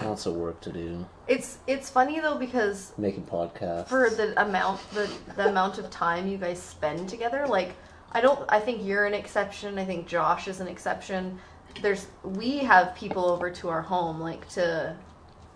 Lots 0.01 0.25
of 0.25 0.35
work 0.35 0.61
to 0.61 0.71
do. 0.71 1.05
It's 1.27 1.57
it's 1.67 1.89
funny 1.89 2.21
though 2.21 2.37
because 2.37 2.93
Making 2.97 3.25
podcasts. 3.25 3.89
for 3.89 4.09
the 4.09 4.41
amount 4.41 4.79
the 4.93 5.11
the 5.35 5.49
amount 5.49 5.77
of 5.77 5.89
time 5.89 6.25
you 6.29 6.37
guys 6.37 6.61
spend 6.61 7.09
together, 7.09 7.45
like 7.47 7.75
I 8.13 8.21
don't 8.21 8.45
I 8.47 8.61
think 8.61 8.85
you're 8.85 9.05
an 9.05 9.13
exception. 9.13 9.77
I 9.77 9.83
think 9.83 10.07
Josh 10.07 10.47
is 10.47 10.61
an 10.61 10.69
exception. 10.69 11.37
There's 11.81 12.07
we 12.23 12.59
have 12.59 12.95
people 12.95 13.25
over 13.29 13.49
to 13.51 13.67
our 13.67 13.81
home 13.81 14.21
like 14.21 14.47
to 14.51 14.95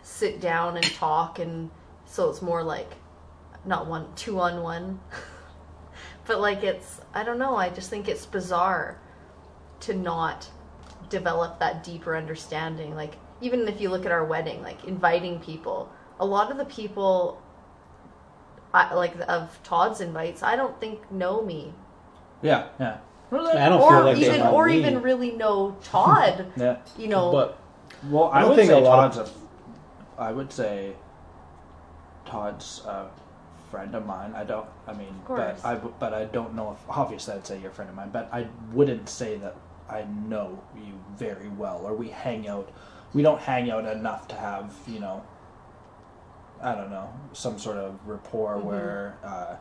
sit 0.03 0.41
down 0.41 0.75
and 0.75 0.83
talk 0.95 1.39
and 1.39 1.69
so 2.11 2.29
it's 2.29 2.41
more 2.41 2.61
like 2.61 2.91
not 3.65 3.87
one 3.87 4.07
two 4.15 4.39
on 4.39 4.61
one. 4.61 4.99
but 6.27 6.39
like 6.41 6.61
it's 6.63 6.99
I 7.13 7.23
don't 7.23 7.39
know, 7.39 7.55
I 7.55 7.69
just 7.69 7.89
think 7.89 8.07
it's 8.09 8.25
bizarre 8.25 8.99
to 9.81 9.93
not 9.93 10.49
develop 11.09 11.59
that 11.59 11.83
deeper 11.83 12.15
understanding. 12.15 12.95
Like 12.95 13.15
even 13.39 13.67
if 13.67 13.79
you 13.79 13.89
look 13.89 14.05
at 14.05 14.11
our 14.11 14.25
wedding, 14.25 14.61
like 14.61 14.83
inviting 14.83 15.39
people, 15.39 15.89
a 16.19 16.25
lot 16.25 16.51
of 16.51 16.57
the 16.57 16.65
people 16.65 17.41
I, 18.73 18.93
like 18.93 19.15
of 19.27 19.59
Todd's 19.63 20.01
invites, 20.01 20.43
I 20.43 20.55
don't 20.55 20.79
think 20.79 21.11
know 21.11 21.41
me, 21.41 21.73
Yeah, 22.41 22.67
yeah. 22.79 22.97
I 23.31 23.69
don't 23.69 23.81
or 23.81 23.89
feel 23.89 24.03
like 24.03 24.17
they 24.17 24.25
even 24.27 24.39
know 24.39 24.51
or 24.51 24.65
me. 24.67 24.77
even 24.79 25.01
really 25.01 25.31
know 25.31 25.77
Todd. 25.81 26.51
Yeah. 26.57 26.77
you 26.97 27.07
know, 27.07 27.31
But 27.31 27.57
Well, 28.09 28.25
I, 28.25 28.39
I 28.39 28.41
don't 28.41 28.49
would 28.49 28.55
think 28.57 28.69
say 28.69 28.77
a 28.77 28.79
lot 28.79 29.13
Todd's 29.13 29.29
a. 29.29 30.21
I 30.21 30.31
would 30.33 30.51
say 30.51 30.93
Todd's 32.35 32.81
a 32.85 33.07
friend 33.69 33.93
of 33.93 34.05
mine. 34.05 34.33
I 34.35 34.45
don't. 34.45 34.65
I 34.87 34.93
mean, 34.93 35.13
but 35.27 35.59
I 35.65 35.75
but 35.75 36.13
I 36.13 36.25
don't 36.25 36.55
know 36.55 36.71
if 36.71 36.79
obviously 36.89 37.33
I'd 37.33 37.45
say 37.45 37.59
you're 37.59 37.71
a 37.71 37.73
friend 37.73 37.89
of 37.89 37.95
mine, 37.95 38.09
but 38.13 38.29
I 38.31 38.47
wouldn't 38.71 39.09
say 39.09 39.35
that 39.37 39.55
I 39.89 40.03
know 40.27 40.63
you 40.75 40.93
very 41.17 41.49
well 41.49 41.81
or 41.85 41.93
we 41.93 42.07
hang 42.07 42.47
out. 42.47 42.71
We 43.13 43.21
don't 43.21 43.41
hang 43.41 43.69
out 43.69 43.85
enough 43.85 44.29
to 44.29 44.35
have 44.35 44.73
you 44.87 44.99
know. 45.01 45.23
I 46.61 46.73
don't 46.75 46.89
know 46.91 47.09
some 47.33 47.57
sort 47.59 47.77
of 47.77 47.99
rapport 48.05 48.57
Mhm. 48.57 48.63
where, 48.63 49.17
uh, 49.23 49.55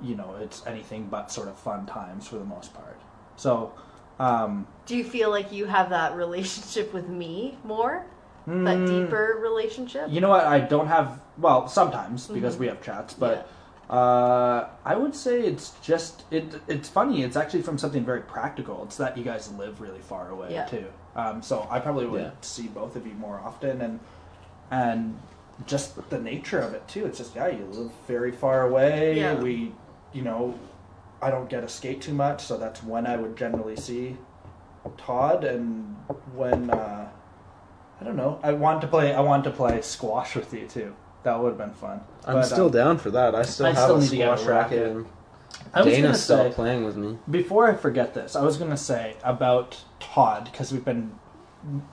you 0.00 0.14
know, 0.14 0.36
it's 0.40 0.64
anything 0.66 1.08
but 1.10 1.30
sort 1.32 1.48
of 1.48 1.56
fun 1.56 1.84
times 1.84 2.26
for 2.28 2.36
the 2.36 2.44
most 2.44 2.72
part. 2.72 2.96
So. 3.36 3.72
Um, 4.20 4.68
do 4.86 4.96
you 4.96 5.02
feel 5.04 5.30
like 5.30 5.50
you 5.50 5.66
have 5.66 5.90
that 5.90 6.14
relationship 6.16 6.92
with 6.92 7.08
me 7.08 7.58
more? 7.64 8.04
That 8.46 8.78
mm, 8.78 8.86
deeper 8.86 9.38
relationship? 9.40 10.08
You 10.10 10.20
know 10.20 10.28
what? 10.30 10.44
I 10.44 10.58
don't 10.60 10.88
have. 10.88 11.20
Well, 11.38 11.68
sometimes 11.68 12.26
because 12.26 12.56
Mhm. 12.56 12.60
we 12.60 12.66
have 12.66 12.82
chats, 12.82 13.14
but 13.14 13.48
uh, 13.88 14.66
I 14.84 14.96
would 14.96 15.14
say 15.14 15.42
it's 15.42 15.74
just 15.80 16.24
it. 16.30 16.60
It's 16.66 16.88
funny. 16.88 17.22
It's 17.22 17.36
actually 17.36 17.62
from 17.62 17.78
something 17.78 18.04
very 18.04 18.22
practical. 18.22 18.82
It's 18.84 18.96
that 18.96 19.16
you 19.16 19.22
guys 19.22 19.52
live 19.52 19.80
really 19.80 20.00
far 20.00 20.30
away 20.30 20.52
Yeah. 20.52 20.64
too. 20.66 20.86
Um, 21.14 21.40
so 21.42 21.66
I 21.70 21.78
probably 21.78 22.06
would 22.06 22.22
Yeah. 22.22 22.30
see 22.40 22.68
both 22.68 22.96
of 22.96 23.06
you 23.06 23.14
more 23.14 23.40
often, 23.44 23.80
and 23.80 24.00
and 24.70 25.18
just 25.66 26.08
the 26.10 26.18
nature 26.18 26.58
of 26.58 26.74
it 26.74 26.86
too. 26.88 27.06
It's 27.06 27.18
just 27.18 27.36
yeah, 27.36 27.46
you 27.48 27.64
live 27.70 27.92
very 28.08 28.32
far 28.32 28.66
away. 28.66 29.18
Yeah. 29.18 29.34
We, 29.40 29.72
you 30.12 30.22
know, 30.22 30.54
I 31.20 31.30
don't 31.30 31.48
get 31.48 31.60
to 31.60 31.68
skate 31.68 32.00
too 32.00 32.14
much, 32.14 32.42
so 32.42 32.56
that's 32.58 32.82
when 32.82 33.06
I 33.06 33.16
would 33.16 33.36
generally 33.36 33.76
see 33.76 34.16
Todd, 34.96 35.44
and 35.44 35.94
when. 36.34 36.70
Uh, 36.70 37.08
I 38.02 38.04
don't 38.04 38.16
know. 38.16 38.40
I 38.42 38.52
want 38.52 38.80
to 38.80 38.88
play. 38.88 39.14
I 39.14 39.20
want 39.20 39.44
to 39.44 39.50
play 39.52 39.80
squash 39.80 40.34
with 40.34 40.52
you 40.52 40.66
too. 40.66 40.92
That 41.22 41.40
would 41.40 41.50
have 41.50 41.58
been 41.58 41.70
fun. 41.70 42.00
I'm 42.26 42.34
But, 42.34 42.42
still 42.46 42.66
um, 42.66 42.72
down 42.72 42.98
for 42.98 43.12
that. 43.12 43.32
I 43.32 43.42
still 43.42 43.66
I 43.66 43.68
have 43.68 43.78
still 43.78 43.96
a 43.96 44.00
need 44.00 44.10
to 44.10 44.16
get 44.16 44.32
a 44.32 44.36
squash 44.36 44.48
racket. 44.48 44.78
racket. 44.80 44.96
and 44.96 45.06
I 45.72 45.82
was 45.82 45.94
Dana 45.94 46.02
gonna 46.08 46.14
still 46.18 46.52
playing 46.52 46.84
with 46.84 46.96
me. 46.96 47.18
before 47.30 47.70
I 47.70 47.74
forget 47.74 48.12
this. 48.12 48.34
I 48.34 48.42
was 48.42 48.56
gonna 48.56 48.76
say 48.76 49.14
about 49.22 49.84
Todd 50.00 50.48
because 50.50 50.72
we've 50.72 50.84
been 50.84 51.12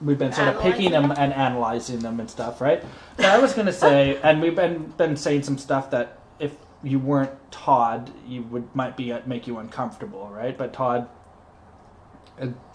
we've 0.02 0.18
been 0.18 0.34
sort 0.34 0.48
of 0.48 0.60
picking 0.64 0.90
them 0.90 1.12
and 1.12 1.32
analyzing 1.32 2.00
them 2.00 2.20
and 2.20 2.28
stuff, 2.28 2.60
right? 2.60 2.84
But 3.18 3.26
I 3.28 3.38
was 3.38 3.54
gonna 3.54 3.72
say, 3.72 4.18
and 4.24 4.42
we've 4.42 4.56
been 4.56 4.86
been 4.98 5.16
saying 5.16 5.44
some 5.44 5.60
stuff 5.60 5.92
that 5.92 6.18
if 6.40 6.56
you 6.82 6.98
weren't 6.98 7.34
Todd, 7.52 8.12
you 8.26 8.42
would 8.44 8.76
might 8.76 8.98
be 8.98 9.12
uh, 9.12 9.22
make 9.28 9.46
you 9.46 9.60
uncomfortable, 9.60 10.28
right? 10.30 10.58
But 10.58 10.74
Todd. 10.74 11.08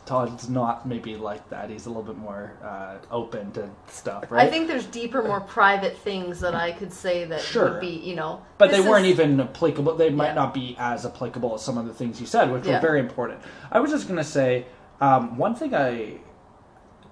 Todd's 0.06 0.48
not 0.50 0.86
maybe 0.86 1.16
like 1.16 1.48
that. 1.48 1.70
He's 1.70 1.86
a 1.86 1.88
little 1.88 2.02
bit 2.02 2.18
more 2.18 2.52
uh, 2.62 2.96
open 3.10 3.52
to 3.52 3.70
stuff, 3.86 4.30
right? 4.30 4.46
I 4.46 4.50
think 4.50 4.68
there's 4.68 4.86
deeper, 4.86 5.22
more 5.22 5.40
private 5.40 5.96
things 5.96 6.40
that 6.40 6.54
I 6.54 6.72
could 6.72 6.92
say 6.92 7.24
that 7.24 7.40
Sure. 7.40 7.70
would 7.72 7.80
be, 7.80 7.88
you 7.88 8.14
know. 8.14 8.42
But 8.58 8.70
they 8.70 8.80
weren't 8.80 9.06
is- 9.06 9.12
even 9.12 9.40
applicable. 9.40 9.96
They 9.96 10.10
might 10.10 10.28
Yeah. 10.28 10.34
not 10.34 10.52
be 10.54 10.76
as 10.78 11.06
applicable 11.06 11.54
as 11.54 11.62
some 11.62 11.78
of 11.78 11.86
the 11.86 11.94
things 11.94 12.20
you 12.20 12.26
said, 12.26 12.52
which 12.52 12.66
Yeah. 12.66 12.74
were 12.74 12.80
very 12.80 13.00
important. 13.00 13.40
I 13.72 13.80
was 13.80 13.90
just 13.90 14.06
going 14.06 14.18
to 14.18 14.24
say 14.24 14.66
um, 15.00 15.36
one 15.38 15.54
thing 15.54 15.74
I 15.74 16.18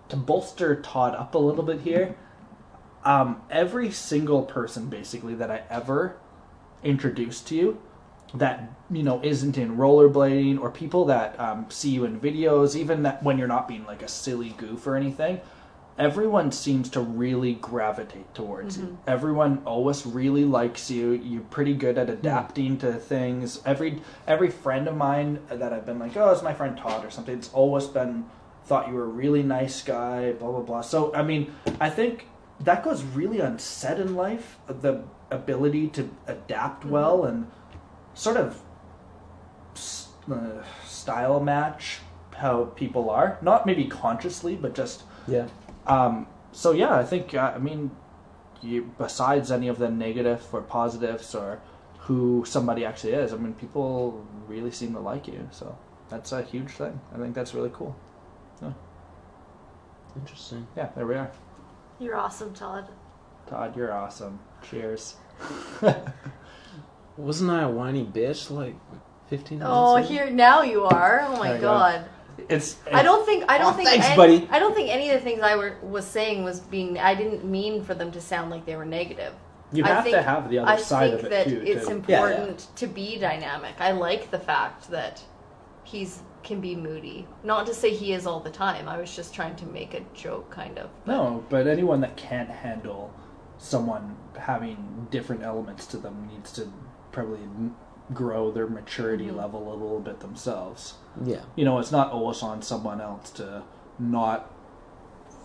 to 0.08 0.16
bolster 0.16 0.80
Todd 0.80 1.14
up 1.14 1.34
a 1.34 1.38
little 1.38 1.64
bit 1.64 1.80
here. 1.80 2.14
Um, 3.04 3.42
every 3.50 3.90
single 3.90 4.42
person, 4.42 4.86
basically, 4.88 5.34
that 5.34 5.50
I 5.50 5.62
ever 5.70 6.16
introduced 6.84 7.48
to 7.48 7.56
you, 7.56 7.78
that 8.34 8.70
you 8.90 9.02
know 9.02 9.20
isn't 9.22 9.58
in 9.58 9.76
rollerblading, 9.76 10.60
or 10.60 10.70
people 10.70 11.04
that 11.06 11.38
um, 11.38 11.66
see 11.68 11.90
you 11.90 12.04
in 12.04 12.20
videos, 12.20 12.74
even 12.76 13.02
that 13.02 13.22
when 13.22 13.38
you're 13.38 13.48
not 13.48 13.68
being 13.68 13.84
like 13.86 14.02
a 14.02 14.08
silly 14.08 14.50
goof 14.50 14.86
or 14.86 14.96
anything, 14.96 15.40
everyone 15.98 16.50
seems 16.50 16.88
to 16.90 17.00
really 17.00 17.54
gravitate 17.54 18.34
towards 18.34 18.78
you. 18.78 18.84
Mm-hmm. 18.84 19.10
Everyone 19.10 19.62
always 19.64 20.06
really 20.06 20.44
likes 20.44 20.90
you. 20.90 21.12
You're 21.12 21.42
pretty 21.42 21.74
good 21.74 21.98
at 21.98 22.06
mm-hmm. 22.06 22.18
adapting 22.18 22.78
to 22.78 22.94
things. 22.94 23.60
Every 23.64 24.00
every 24.26 24.50
friend 24.50 24.88
of 24.88 24.96
mine 24.96 25.40
that 25.48 25.72
I've 25.72 25.86
been 25.86 25.98
like, 25.98 26.16
oh, 26.16 26.30
it's 26.30 26.42
my 26.42 26.54
friend 26.54 26.76
Todd 26.76 27.04
or 27.04 27.10
something. 27.10 27.36
It's 27.36 27.52
always 27.52 27.86
been 27.86 28.26
thought 28.64 28.88
you 28.88 28.94
were 28.94 29.04
a 29.04 29.08
really 29.08 29.42
nice 29.42 29.82
guy. 29.82 30.32
Blah 30.32 30.50
blah 30.50 30.60
blah. 30.60 30.80
So 30.80 31.14
I 31.14 31.22
mean, 31.22 31.54
I 31.80 31.90
think 31.90 32.26
that 32.60 32.82
goes 32.82 33.02
really 33.02 33.40
unsaid 33.40 33.98
in 33.98 34.14
life. 34.14 34.58
The 34.66 35.04
ability 35.30 35.88
to 35.88 36.10
adapt 36.26 36.82
mm-hmm. 36.82 36.90
well 36.90 37.24
and 37.24 37.50
sort 38.14 38.36
of 38.36 38.60
s- 39.74 40.08
uh, 40.30 40.62
style 40.84 41.40
match 41.40 42.00
how 42.36 42.64
people 42.76 43.10
are. 43.10 43.38
Not 43.42 43.66
maybe 43.66 43.84
consciously, 43.86 44.56
but 44.56 44.74
just 44.74 45.02
Yeah. 45.28 45.46
um, 45.86 46.26
so 46.52 46.72
yeah, 46.72 46.94
I 46.94 47.04
think 47.04 47.34
uh, 47.34 47.52
I 47.54 47.58
mean, 47.58 47.90
you, 48.60 48.92
besides 48.98 49.50
any 49.50 49.68
of 49.68 49.78
the 49.78 49.90
negative 49.90 50.42
or 50.52 50.60
positives 50.62 51.34
or 51.34 51.60
who 52.00 52.44
somebody 52.46 52.84
actually 52.84 53.12
is, 53.14 53.32
I 53.32 53.36
mean, 53.36 53.54
people 53.54 54.24
really 54.48 54.70
seem 54.70 54.92
to 54.94 55.00
like 55.00 55.26
you. 55.28 55.48
So 55.50 55.76
that's 56.08 56.32
a 56.32 56.42
huge 56.42 56.70
thing. 56.70 57.00
I 57.14 57.18
think 57.18 57.34
that's 57.34 57.54
really 57.54 57.70
cool. 57.72 57.94
Interesting. 60.14 60.66
Yeah, 60.76 60.90
there 60.94 61.06
we 61.06 61.14
are. 61.14 61.30
You're 61.98 62.16
awesome, 62.16 62.52
Todd. 62.52 62.86
Todd, 63.46 63.74
you're 63.76 63.92
awesome. 63.92 64.38
Cheers. 64.62 65.16
Wasn't 67.16 67.50
I 67.50 67.62
a 67.62 67.68
whiny 67.70 68.04
bitch 68.04 68.50
like 68.50 68.74
15 69.28 69.58
minutes 69.58 69.70
Oh, 69.74 69.96
ago? 69.96 70.06
here 70.06 70.30
now 70.30 70.62
you 70.62 70.84
are. 70.84 71.20
Oh 71.26 71.36
my 71.36 71.48
There 71.48 71.54
you 71.56 71.60
go. 71.60 71.66
god. 71.68 72.04
It's, 72.48 72.76
I 72.90 73.02
don't 73.02 73.26
think 73.26 73.44
I 73.48 73.58
don't 73.58 73.74
Oh, 73.74 73.76
think 73.76 73.88
thanks, 73.90 74.06
any, 74.06 74.16
buddy. 74.16 74.48
I 74.50 74.58
don't 74.58 74.74
think 74.74 74.88
any 74.90 75.10
of 75.10 75.14
the 75.14 75.20
things 75.20 75.42
I 75.42 75.54
were 75.56 75.76
was 75.82 76.06
saying 76.06 76.42
was 76.44 76.60
being. 76.60 76.98
I 76.98 77.14
didn't 77.14 77.44
mean 77.44 77.84
for 77.84 77.94
them 77.94 78.10
to 78.12 78.20
sound 78.20 78.50
like 78.50 78.64
they 78.64 78.74
were 78.74 78.86
negative. 78.86 79.34
You 79.70 79.84
I 79.84 79.88
have 79.88 80.04
think- 80.04 80.16
to 80.16 80.22
have 80.22 80.48
the 80.50 80.58
other 80.60 80.70
I 80.70 80.76
side 80.76 81.10
think 81.10 81.20
of 81.20 81.26
it 81.26 81.30
that 81.30 81.46
too. 81.48 81.62
it's. 81.64 81.84
Yeah, 81.86 81.90
yeah. 81.90 81.94
important 81.96 82.66
to 82.76 82.86
be 82.86 83.18
dynamic. 83.18 83.74
I 83.78 83.92
like 83.92 84.30
the 84.30 84.38
fact 84.38 84.90
that 84.90 85.22
he's 85.84 86.20
can 86.42 86.60
be 86.60 86.74
moody. 86.74 87.26
Not 87.44 87.66
to 87.66 87.74
say 87.74 87.90
he 87.90 88.12
is 88.14 88.26
all 88.26 88.40
the 88.40 88.50
time. 88.50 88.88
I 88.88 88.96
was 88.98 89.14
just 89.14 89.32
trying 89.34 89.54
to 89.56 89.66
make 89.66 89.94
a 89.94 90.00
joke, 90.14 90.50
kind 90.50 90.78
of. 90.78 90.90
No, 91.06 91.44
but 91.50 91.66
anyone 91.66 92.00
that 92.00 92.16
can't 92.16 92.48
handle 92.50 93.12
someone 93.58 94.16
having 94.38 95.06
different 95.10 95.42
elements 95.42 95.86
to 95.86 95.98
them 95.98 96.28
needs 96.32 96.50
to 96.52 96.66
probably 97.12 97.40
grow 98.12 98.50
their 98.50 98.66
maturity 98.66 99.26
Mhm. 99.28 99.36
level 99.36 99.68
a 99.72 99.76
little 99.76 100.00
bit 100.00 100.20
themselves. 100.20 100.94
Yeah. 101.24 101.40
You 101.54 101.64
know, 101.64 101.78
it's 101.78 101.92
not 101.92 102.10
always 102.10 102.42
on 102.42 102.62
someone 102.62 103.00
else 103.00 103.30
to 103.32 103.62
not 103.98 104.50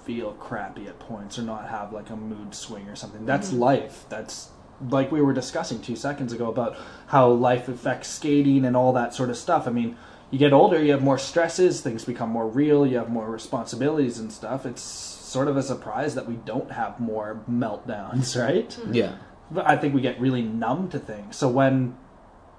feel 0.03 0.31
crappy 0.39 0.87
at 0.87 0.99
points 0.99 1.37
or 1.37 1.41
not 1.43 1.67
have 1.67 1.91
like 1.93 2.09
a 2.09 2.15
mood 2.15 2.55
swing 2.55 2.87
or 2.89 2.95
something. 2.95 3.25
That's 3.25 3.51
Mhm. 3.51 3.59
life. 3.59 4.05
That's 4.09 4.49
like 4.89 5.11
we 5.11 5.21
were 5.21 5.33
discussing 5.33 5.81
two 5.81 5.95
seconds 5.95 6.31
ago 6.33 6.47
about 6.49 6.75
how 7.07 7.27
life 7.29 7.67
affects 7.67 8.07
skating 8.09 8.63
and 8.65 8.75
all 8.77 8.93
that 8.93 9.13
sort 9.13 9.29
of 9.29 9.37
stuff. 9.37 9.67
I 9.67 9.71
mean, 9.71 9.97
you 10.31 10.37
get 10.39 10.53
older, 10.53 10.81
you 10.81 10.91
have 10.91 11.01
more 11.03 11.17
stresses, 11.17 11.81
things 11.81 12.05
become 12.05 12.29
more 12.29 12.47
real, 12.47 12.85
you 12.85 12.97
have 12.97 13.09
more 13.09 13.29
responsibilities 13.29 14.19
and 14.19 14.31
stuff. 14.31 14.65
It's 14.65 14.81
sort 14.81 15.47
of 15.47 15.57
a 15.57 15.63
surprise 15.63 16.15
that 16.15 16.27
we 16.27 16.35
don't 16.45 16.71
have 16.71 16.99
more 16.99 17.39
meltdowns, 17.49 18.39
right? 18.41 18.77
Yeah. 18.91 19.13
But 19.49 19.67
I 19.67 19.77
think 19.77 19.93
we 19.93 20.01
get 20.01 20.19
really 20.19 20.41
numb 20.41 20.89
to 20.89 20.99
things. 20.99 21.35
So 21.35 21.47
when 21.47 21.95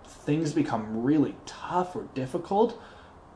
things 0.07 0.53
become 0.53 1.03
really 1.03 1.37
tough 1.47 1.95
or 1.95 2.05
difficult, 2.15 2.81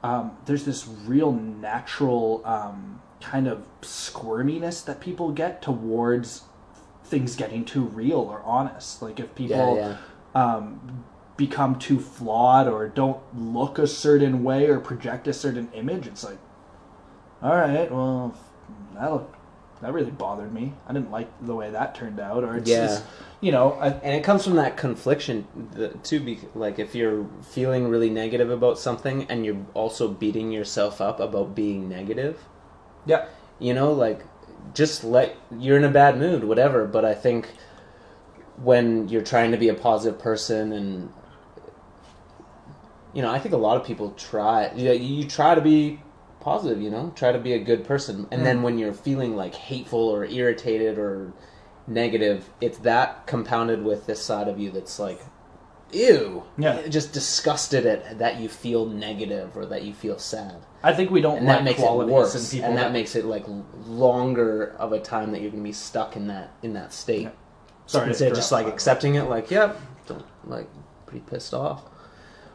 um, 0.02 0.36
there's 0.46 0.64
this 0.64 0.86
real 0.86 1.32
natural 1.32 2.42
um, 2.44 3.00
kind 3.20 3.46
of 3.46 3.64
squirminess 3.82 4.84
that 4.84 5.00
people 5.00 5.30
get 5.32 5.62
towards 5.62 6.42
things 7.04 7.36
getting 7.36 7.64
too 7.64 7.84
real 7.84 8.18
or 8.20 8.40
honest. 8.42 9.02
Like 9.02 9.20
if 9.20 9.34
people 9.34 9.76
Yeah, 9.76 9.96
um, 10.34 11.04
become 11.36 11.78
too 11.78 12.00
flawed 12.00 12.68
or 12.68 12.88
don't 12.88 13.20
look 13.36 13.78
a 13.78 13.86
certain 13.86 14.42
way 14.42 14.66
or 14.66 14.80
project 14.80 15.28
a 15.28 15.32
certain 15.32 15.68
image, 15.74 16.06
it's 16.06 16.24
like, 16.24 16.38
all 17.42 17.54
right, 17.56 17.90
well, 17.90 18.34
that 18.94 19.22
that 19.82 19.92
really 19.92 20.10
bothered 20.12 20.52
me. 20.52 20.74
I 20.86 20.92
didn't 20.92 21.10
like 21.10 21.28
the 21.44 21.54
way 21.54 21.70
that 21.70 21.94
turned 21.94 22.20
out, 22.20 22.44
or 22.44 22.56
it's 22.56 22.70
Yeah. 22.70 22.80
just, 22.82 23.04
you 23.42 23.50
know, 23.50 23.72
I, 23.72 23.88
And 23.88 24.14
it 24.14 24.22
comes 24.22 24.44
from 24.44 24.54
that 24.54 24.76
confliction 24.76 25.46
the, 25.72 25.88
too. 25.88 26.20
Be, 26.20 26.38
like 26.54 26.78
if 26.78 26.94
you're 26.94 27.26
feeling 27.42 27.88
really 27.88 28.08
negative 28.08 28.50
about 28.50 28.78
something, 28.78 29.24
and 29.24 29.44
you're 29.44 29.66
also 29.74 30.08
beating 30.08 30.52
yourself 30.52 31.00
up 31.00 31.18
about 31.18 31.54
being 31.54 31.88
negative, 31.88 32.38
yeah, 33.04 33.26
you 33.58 33.74
know, 33.74 33.92
like 33.92 34.24
just 34.74 35.02
let 35.02 35.36
you're 35.58 35.76
in 35.76 35.82
a 35.82 35.90
bad 35.90 36.18
mood, 36.18 36.44
whatever. 36.44 36.86
But 36.86 37.04
I 37.04 37.14
think 37.14 37.48
when 38.62 39.08
you're 39.08 39.22
trying 39.22 39.50
to 39.50 39.58
be 39.58 39.68
a 39.68 39.74
positive 39.74 40.20
person, 40.20 40.72
and 40.72 41.12
you 43.12 43.22
know, 43.22 43.30
I 43.32 43.40
think 43.40 43.54
a 43.54 43.58
lot 43.58 43.76
of 43.76 43.84
people 43.84 44.12
try. 44.12 44.70
You, 44.72 44.92
you 44.92 45.26
try 45.26 45.56
to 45.56 45.60
be 45.60 46.00
positive, 46.38 46.80
you 46.80 46.90
know, 46.90 47.12
try 47.16 47.32
to 47.32 47.40
be 47.40 47.54
a 47.54 47.58
good 47.58 47.84
person, 47.84 48.28
and 48.30 48.42
mm. 48.42 48.44
then 48.44 48.62
when 48.62 48.78
you're 48.78 48.94
feeling 48.94 49.34
like 49.34 49.56
hateful 49.56 50.08
or 50.08 50.24
irritated 50.26 50.96
or 50.96 51.32
negative, 51.86 52.50
it's 52.60 52.78
that 52.78 53.26
compounded 53.26 53.84
with 53.84 54.06
this 54.06 54.22
side 54.22 54.48
of 54.48 54.58
you 54.58 54.70
that's 54.70 54.98
like. 54.98 55.20
Ew! 55.92 56.44
Yeah. 56.56 56.88
just 56.88 57.12
disgusted 57.12 57.84
at 57.84 58.18
that 58.18 58.40
you 58.40 58.48
feel 58.48 58.86
negative 58.86 59.54
or 59.54 59.66
that 59.66 59.82
you 59.82 59.92
feel 59.92 60.18
sad 60.18 60.64
I 60.84 60.92
think 60.92 61.10
we 61.10 61.20
don't 61.20 61.38
and 61.38 61.46
like 61.46 61.58
that 61.58 61.64
makes 61.64 61.80
it 61.80 61.84
worse, 61.84 62.34
in 62.34 62.50
people 62.50 62.68
and 62.68 62.78
that, 62.78 62.84
that 62.84 62.92
makes 62.92 63.14
it 63.14 63.24
like 63.24 63.44
longer 63.86 64.74
of 64.78 64.92
a 64.92 64.98
time 64.98 65.30
that 65.32 65.40
you're 65.40 65.50
gonna 65.50 65.62
be 65.62 65.72
stuck 65.72 66.16
in 66.16 66.26
that 66.26 66.52
in 66.62 66.72
that 66.72 66.92
state. 66.92 67.22
Yeah. 67.22 67.30
Sorry, 67.86 68.06
to 68.06 68.10
instead 68.10 68.32
of 68.32 68.36
just 68.36 68.50
like 68.50 68.60
by 68.60 68.62
the 68.64 68.70
way. 68.70 68.74
accepting 68.74 69.14
it, 69.14 69.22
like 69.24 69.50
yep, 69.50 69.80
don't, 70.06 70.24
like 70.44 70.68
pretty 71.06 71.24
pissed 71.28 71.54
off 71.54 71.84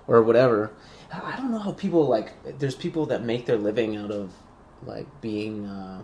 or 0.08 0.22
whatever. 0.24 0.74
I 1.12 1.38
don't 1.38 1.52
know 1.52 1.60
how 1.60 1.72
people 1.72 2.06
like. 2.06 2.60
There's 2.60 2.76
people 2.76 3.06
that 3.08 3.24
make 3.24 3.46
their 3.46 3.58
living 3.58 3.96
out 3.96 4.12
of 4.12 4.34
like 4.84 5.08
being 5.22 5.66
uh, 5.66 6.02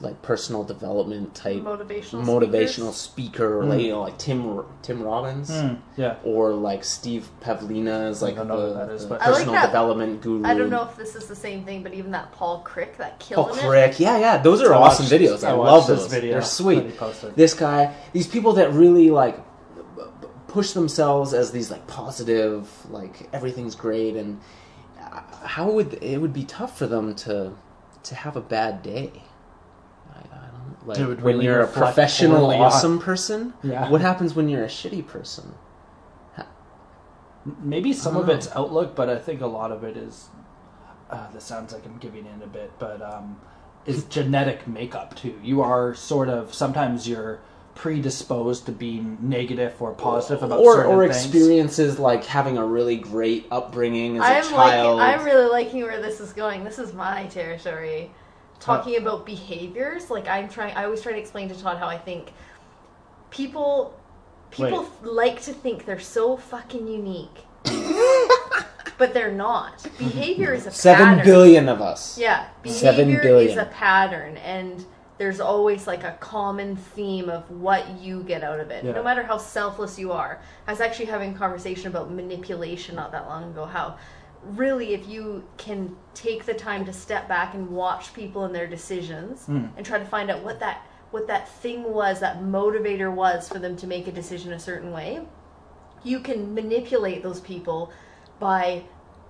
like 0.00 0.20
personal 0.22 0.62
development 0.64 1.34
type 1.34 1.62
Motivational. 1.62 2.24
motivational 2.24 2.92
speakers. 2.92 2.96
speaker, 2.96 3.60
or 3.60 3.64
like 3.64 3.80
you 3.80 3.90
know 3.90 4.02
like 4.02 4.18
Tim 4.18 4.64
Tim 4.82 5.02
Robbins. 5.02 5.50
Mm, 5.50 5.78
yeah. 5.96 6.16
Or 6.24 6.52
like 6.54 6.84
Steve 6.84 7.28
Pavlina 7.40 8.10
is 8.10 8.22
like 8.22 8.36
don't 8.36 8.48
know 8.48 8.68
the, 8.72 8.74
what 8.78 8.86
that 8.88 8.94
is, 8.94 9.02
the 9.02 9.08
but- 9.08 9.22
I 9.22 9.26
like 9.26 9.34
personal 9.34 9.54
that- 9.54 9.66
development 9.66 10.20
guru. 10.22 10.44
I 10.44 10.54
don't 10.54 10.70
know 10.70 10.82
if 10.88 10.96
this 10.96 11.14
is 11.16 11.26
the 11.26 11.36
same 11.36 11.64
thing, 11.64 11.82
but 11.82 11.94
even 11.94 12.10
that 12.12 12.32
Paul 12.32 12.60
Crick, 12.60 12.96
that 12.98 13.18
Paul 13.20 13.46
killing 13.46 13.58
it. 13.58 13.68
Crick, 13.68 14.00
yeah, 14.00 14.18
yeah, 14.18 14.36
those 14.38 14.62
are 14.62 14.72
I 14.74 14.76
awesome 14.78 15.04
watched- 15.04 15.12
videos. 15.14 15.44
I, 15.44 15.52
watched 15.54 15.70
love 15.70 15.86
those. 15.86 16.06
video 16.06 16.32
They're 16.32 16.42
sweet. 16.42 16.98
This 17.36 17.54
guy, 17.54 17.94
these 18.12 18.26
people 18.26 18.52
that 18.54 18.72
really 18.72 19.10
like 19.10 19.36
b- 19.96 20.02
b- 20.20 20.26
push 20.48 20.72
themselves 20.72 21.32
as 21.34 21.50
these 21.52 21.70
like 21.70 21.86
positive, 21.86 22.68
like 22.90 23.28
everything's 23.32 23.74
great, 23.74 24.16
and 24.16 24.40
uh, 25.00 25.20
how 25.46 25.70
would 25.70 25.94
it 26.02 26.20
would 26.20 26.32
be 26.32 26.44
tough 26.44 26.76
for 26.76 26.86
them 26.86 27.14
to 27.14 27.52
to 28.04 28.14
have 28.14 28.36
a 28.36 28.40
bad 28.40 28.82
day. 28.82 29.10
I, 30.66 30.84
I 30.84 30.86
like 30.86 30.98
It 30.98 31.06
would 31.06 31.22
when 31.22 31.34
really 31.34 31.44
you're 31.46 31.60
a 31.60 31.66
professional, 31.66 32.50
awesome 32.50 32.98
person. 32.98 33.54
Yeah. 33.62 33.88
What 33.90 34.00
happens 34.00 34.34
when 34.34 34.48
you're 34.48 34.64
a 34.64 34.68
shitty 34.68 35.06
person? 35.06 35.54
Maybe 37.62 37.92
some 37.92 38.16
of 38.16 38.28
Oh. 38.28 38.32
it's 38.32 38.48
outlook, 38.56 38.96
but 38.96 39.08
I 39.08 39.18
think 39.18 39.40
a 39.40 39.46
lot 39.46 39.70
of 39.70 39.84
it 39.84 39.96
is. 39.96 40.28
Uh, 41.08 41.30
this 41.32 41.44
sounds 41.44 41.72
like 41.72 41.86
I'm 41.86 41.98
giving 41.98 42.26
in 42.26 42.42
a 42.42 42.46
bit, 42.48 42.72
but 42.80 43.00
um, 43.00 43.36
is 43.84 44.02
genetic 44.10 44.66
makeup 44.66 45.14
too. 45.14 45.38
You 45.42 45.62
are 45.62 45.94
sort 45.94 46.28
of 46.28 46.52
sometimes 46.52 47.08
you're 47.08 47.38
predisposed 47.76 48.66
to 48.66 48.72
being 48.72 49.18
negative 49.20 49.80
or 49.80 49.92
positive 49.92 50.42
about 50.42 50.58
or 50.58 50.74
certain 50.76 50.92
or 50.92 51.04
things. 51.06 51.24
experiences 51.24 51.98
like 52.00 52.24
having 52.24 52.56
a 52.58 52.64
really 52.64 52.96
great 52.96 53.46
upbringing 53.52 54.16
as 54.16 54.22
a 54.22 54.26
I'm 54.26 54.42
child. 54.54 54.98
liking. 54.98 55.20
I'm 55.20 55.24
really 55.24 55.48
liking 55.48 55.82
where 55.82 56.02
this 56.02 56.18
is 56.20 56.32
going. 56.32 56.64
This 56.64 56.80
is 56.80 56.92
my 56.94 57.26
territory. 57.26 58.10
Talking 58.60 58.96
about 58.96 59.24
behaviors, 59.26 60.10
like 60.10 60.26
I'm 60.28 60.48
trying. 60.48 60.74
I 60.76 60.84
always 60.84 61.00
try 61.02 61.12
to 61.12 61.18
explain 61.18 61.48
to 61.50 61.54
Todd 61.60 61.78
how 61.78 61.86
I 61.86 61.98
think 61.98 62.32
people 63.30 63.94
people 64.50 64.82
Wait. 65.02 65.12
like 65.12 65.42
to 65.42 65.52
think 65.52 65.84
they're 65.84 65.98
so 66.00 66.36
fucking 66.36 66.86
unique, 66.88 67.44
but 68.98 69.12
they're 69.12 69.32
not. 69.32 69.86
Behavior 69.98 70.52
is 70.54 70.66
a 70.66 70.70
Seven 70.70 71.04
pattern. 71.06 71.24
billion 71.24 71.68
of 71.68 71.80
us. 71.82 72.18
Yeah, 72.18 72.48
behavior 72.62 73.20
billion. 73.22 73.50
is 73.50 73.56
a 73.56 73.66
pattern, 73.66 74.36
and 74.38 74.84
there's 75.18 75.40
always 75.40 75.86
like 75.86 76.04
a 76.04 76.12
common 76.20 76.76
theme 76.76 77.28
of 77.30 77.50
what 77.50 77.88
you 78.00 78.22
get 78.22 78.42
out 78.42 78.60
of 78.60 78.70
it, 78.70 78.84
Yeah. 78.84 78.92
no 78.92 79.02
matter 79.02 79.22
how 79.22 79.38
selfless 79.38 79.98
you 79.98 80.12
are. 80.12 80.40
I 80.66 80.72
was 80.72 80.80
actually 80.80 81.06
having 81.06 81.34
a 81.34 81.38
conversation 81.38 81.88
about 81.88 82.10
manipulation 82.10 82.96
not 82.96 83.12
that 83.12 83.26
long 83.26 83.44
ago. 83.44 83.64
How 83.64 83.96
really, 84.54 84.94
if 84.94 85.08
you 85.08 85.44
can 85.56 85.96
take 86.14 86.44
the 86.44 86.54
time 86.54 86.84
to 86.84 86.92
step 86.92 87.28
back 87.28 87.54
and 87.54 87.68
watch 87.70 88.14
people 88.14 88.44
and 88.44 88.54
their 88.54 88.66
decisions, 88.66 89.46
Mm. 89.46 89.70
and 89.76 89.84
try 89.86 89.98
to 89.98 90.04
find 90.04 90.30
out 90.30 90.42
what 90.42 90.60
that 90.60 90.82
what 91.12 91.28
that 91.28 91.48
thing 91.48 91.84
was, 91.92 92.20
that 92.20 92.40
motivator 92.40 93.10
was 93.12 93.48
for 93.48 93.58
them 93.60 93.76
to 93.76 93.86
make 93.86 94.06
a 94.08 94.12
decision 94.12 94.52
a 94.52 94.58
certain 94.58 94.92
way, 94.92 95.20
you 96.02 96.18
can 96.20 96.52
manipulate 96.52 97.22
those 97.22 97.40
people 97.40 97.90
by 98.38 98.82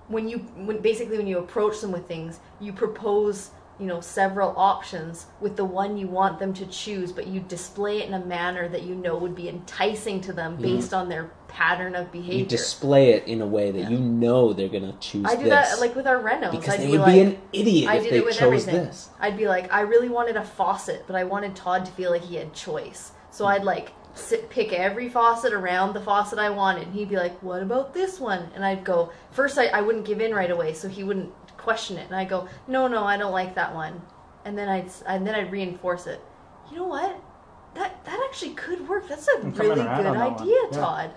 when 0.07 0.27
you 0.27 0.39
when 0.65 0.79
basically 0.79 1.17
when 1.17 1.27
you 1.27 1.37
approach 1.37 1.79
them 1.81 1.91
with 1.91 2.07
things 2.07 2.39
you 2.59 2.71
propose 2.73 3.51
you 3.79 3.85
know 3.85 4.01
several 4.01 4.53
options 4.57 5.27
with 5.39 5.55
the 5.55 5.65
one 5.65 5.97
you 5.97 6.07
want 6.07 6.39
them 6.39 6.53
to 6.53 6.65
choose 6.65 7.11
but 7.11 7.27
you 7.27 7.39
display 7.41 8.01
it 8.01 8.07
in 8.07 8.13
a 8.13 8.25
manner 8.25 8.67
that 8.67 8.83
you 8.83 8.95
know 8.95 9.15
would 9.17 9.35
be 9.35 9.47
enticing 9.49 10.19
to 10.21 10.33
them 10.33 10.55
based 10.55 10.93
on 10.93 11.09
their 11.09 11.29
pattern 11.47 11.95
of 11.95 12.11
behavior 12.11 12.39
You 12.39 12.45
display 12.45 13.11
it 13.11 13.25
in 13.27 13.41
a 13.41 13.47
way 13.47 13.71
that 13.71 13.79
Yeah. 13.79 13.89
you 13.89 13.99
know 13.99 14.53
they're 14.53 14.67
gonna 14.69 14.93
choose 14.99 15.25
i 15.25 15.35
do 15.35 15.43
this. 15.43 15.49
that 15.49 15.79
like 15.79 15.95
with 15.95 16.05
our 16.07 16.19
renos 16.21 16.51
because 16.51 16.75
i'd 16.75 16.79
they 16.81 16.85
be 16.87 16.91
would 16.93 17.01
like 17.01 17.13
be 17.13 17.19
an 17.21 17.41
idiot 17.53 17.89
I 17.89 17.95
if 17.97 18.03
did 18.03 18.13
they 18.13 18.17
it 18.17 18.25
with 18.25 18.35
chose 18.35 18.43
everything. 18.43 18.75
this. 18.75 19.09
I'd 19.19 19.37
be 19.37 19.47
like, 19.47 19.71
I 19.73 19.81
really 19.81 20.09
wanted 20.09 20.35
a 20.37 20.43
faucet, 20.43 21.03
but 21.07 21.15
I 21.15 21.23
wanted 21.23 21.55
Todd 21.55 21.85
to 21.85 21.91
feel 21.93 22.11
like 22.11 22.23
he 22.23 22.35
had 22.35 22.53
choice. 22.53 23.11
So 23.31 23.45
hmm. 23.45 23.51
I'd 23.51 23.63
like 23.63 23.91
sit, 24.13 24.49
pick 24.49 24.73
every 24.73 25.09
faucet 25.09 25.53
around 25.53 25.93
the 25.93 26.01
faucet 26.01 26.39
I 26.39 26.49
wanted. 26.49 26.87
And 26.87 26.93
he'd 26.95 27.09
be 27.09 27.15
like, 27.15 27.41
What 27.41 27.61
about 27.63 27.93
this 27.93 28.19
one? 28.19 28.49
And 28.55 28.63
I'd 28.65 28.83
go, 28.83 29.11
First, 29.31 29.57
I, 29.57 29.67
I 29.67 29.81
wouldn't 29.81 30.05
give 30.05 30.21
in 30.21 30.33
right 30.33 30.51
away, 30.51 30.73
so 30.73 30.87
he 30.87 31.03
wouldn't 31.03 31.31
question 31.57 31.97
it. 31.97 32.05
And 32.07 32.15
I'd 32.15 32.29
go, 32.29 32.47
No, 32.67 32.87
no, 32.87 33.03
I 33.03 33.17
don't 33.17 33.31
like 33.31 33.55
that 33.55 33.73
one. 33.73 34.01
And 34.45 34.57
then 34.57 34.67
I'd 34.69 34.89
and 35.07 35.25
then 35.25 35.35
I'd 35.35 35.51
reinforce 35.51 36.07
it. 36.07 36.21
You 36.71 36.77
know 36.77 36.87
what? 36.87 37.19
That 37.75 38.03
that 38.05 38.19
actually 38.27 38.53
could 38.55 38.87
work. 38.87 39.07
That's 39.07 39.27
a 39.27 39.39
I'm 39.39 39.51
really 39.53 39.75
good 39.75 39.87
on 39.87 40.03
that 40.17 40.31
one. 40.31 40.41
idea, 40.41 40.55
Yeah. 40.71 40.77
Todd. 40.77 41.11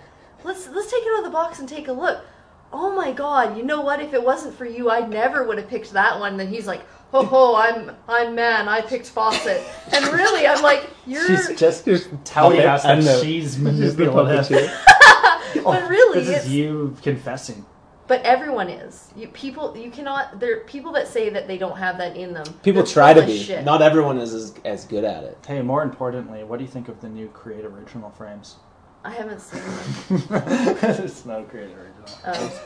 Let's 0.45 0.69
let's 0.69 0.91
take 0.91 1.03
it 1.03 1.13
out 1.13 1.19
of 1.19 1.25
the 1.25 1.31
box 1.31 1.59
and 1.59 1.69
take 1.69 1.89
a 1.89 1.93
look. 1.93 2.25
Oh 2.73 2.95
my 2.95 3.13
god, 3.13 3.57
you 3.57 3.65
know 3.65 3.81
what? 3.81 4.01
If 4.01 4.15
it 4.15 4.23
wasn't 4.23 4.55
for 4.55 4.65
you, 4.65 4.91
I 4.91 5.01
never 5.07 5.45
would 5.45 5.59
have 5.59 5.69
picked 5.69 5.93
that 5.93 6.21
one. 6.21 6.37
Then 6.37 6.49
he's 6.49 6.67
like, 6.69 6.83
ho 7.11 7.25
ho, 7.25 7.57
I'm 7.57 7.91
I'm 8.09 8.35
man, 8.35 8.69
I 8.69 8.81
picked 8.81 9.09
faucet. 9.09 9.63
And 9.93 10.05
really 10.07 10.47
I'm 10.47 10.63
like, 10.63 10.89
you're 11.07 11.27
She's 11.27 11.59
just 11.59 11.85
telling 12.25 12.57
puppet 12.59 12.67
us 12.67 12.83
that 12.85 12.99
and 12.99 13.07
the- 13.07 13.21
she's 13.21 13.55
She's 13.55 13.57
the 13.57 13.63
manipulative. 13.65 14.47
puppeteer. 14.71 14.85
but 15.65 15.83
oh, 15.83 15.89
really 15.89 16.21
this 16.21 16.37
it's 16.37 16.47
is 16.47 16.53
you 16.55 16.97
confessing. 17.03 17.67
but 18.07 18.23
everyone 18.23 18.69
is. 18.69 19.11
You 19.17 19.27
people 19.29 19.77
you 19.77 19.91
cannot 19.91 20.39
there 20.39 20.59
are 20.59 20.61
people 20.61 20.93
that 20.93 21.09
say 21.09 21.29
that 21.31 21.49
they 21.49 21.59
don't 21.59 21.77
have 21.77 21.99
that 21.99 22.17
in 22.17 22.33
them. 22.35 22.45
People 22.63 22.85
They're 22.85 22.93
try 22.93 23.15
to 23.15 23.27
be. 23.27 23.37
shit. 23.43 23.65
Not 23.65 23.83
everyone 23.83 24.19
is 24.19 24.33
as, 24.33 24.55
as 24.65 24.85
good 24.85 25.03
at 25.03 25.25
it. 25.25 25.39
Hey, 25.45 25.61
more 25.61 25.83
importantly, 25.83 26.45
what 26.45 26.59
do 26.61 26.65
you 26.65 26.71
think 26.71 26.89
of 26.89 27.01
the 27.01 27.09
new 27.09 27.27
Create 27.31 27.65
Original 27.65 28.11
frames? 28.11 28.57
I 29.03 29.11
haven't 29.13 29.41
seen 29.41 29.63
them. 29.63 30.77
There's 30.81 31.25
no 31.25 31.43
Create 31.45 31.75
Original. 31.75 32.19
Oh. 32.27 32.63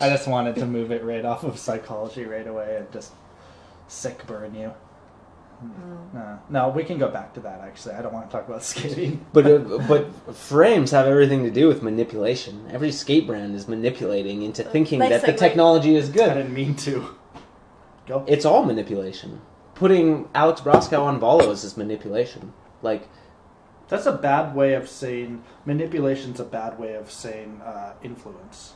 I 0.00 0.10
just 0.10 0.28
wanted 0.28 0.56
to 0.56 0.66
move 0.66 0.90
it 0.92 1.02
right 1.02 1.24
off 1.24 1.42
of 1.42 1.58
psychology 1.58 2.24
right 2.24 2.46
away 2.46 2.76
and 2.76 2.92
just 2.92 3.12
sick 3.88 4.26
burn 4.26 4.54
you. 4.54 4.72
Mm. 5.64 6.14
No, 6.14 6.38
no, 6.48 6.68
we 6.70 6.84
can 6.84 6.98
go 6.98 7.08
back 7.08 7.34
to 7.34 7.40
that. 7.40 7.60
Actually, 7.60 7.94
I 7.94 8.02
don't 8.02 8.12
want 8.12 8.30
to 8.30 8.36
talk 8.36 8.48
about 8.48 8.62
skating. 8.64 9.24
But 9.32 9.46
uh, 9.46 9.58
but 9.88 10.34
frames 10.34 10.90
have 10.90 11.06
everything 11.06 11.44
to 11.44 11.50
do 11.50 11.68
with 11.68 11.82
manipulation. 11.82 12.66
Every 12.70 12.92
skate 12.92 13.26
brand 13.26 13.54
is 13.54 13.68
manipulating 13.68 14.42
into 14.42 14.62
thinking 14.62 15.00
Nice 15.00 15.10
that 15.10 15.26
the 15.26 15.32
technology 15.32 15.96
is 15.96 16.08
good. 16.08 16.28
I 16.30 16.34
didn't 16.34 16.54
mean 16.54 16.74
to. 16.76 17.16
Go. 18.06 18.24
It's 18.26 18.44
all 18.44 18.64
manipulation. 18.64 19.40
Putting 19.74 20.28
Alex 20.34 20.60
Broskow 20.60 21.02
on 21.02 21.20
Valos 21.20 21.64
is 21.64 21.76
manipulation. 21.76 22.52
Like 22.82 23.08
That's 23.90 24.06
a 24.06 24.12
bad 24.12 24.54
way 24.54 24.74
of 24.74 24.88
saying 24.88 25.42
manipulation's 25.66 26.40
a 26.40 26.44
bad 26.44 26.78
way 26.78 26.94
of 26.94 27.10
saying 27.10 27.60
uh, 27.64 27.92
influence. 28.02 28.72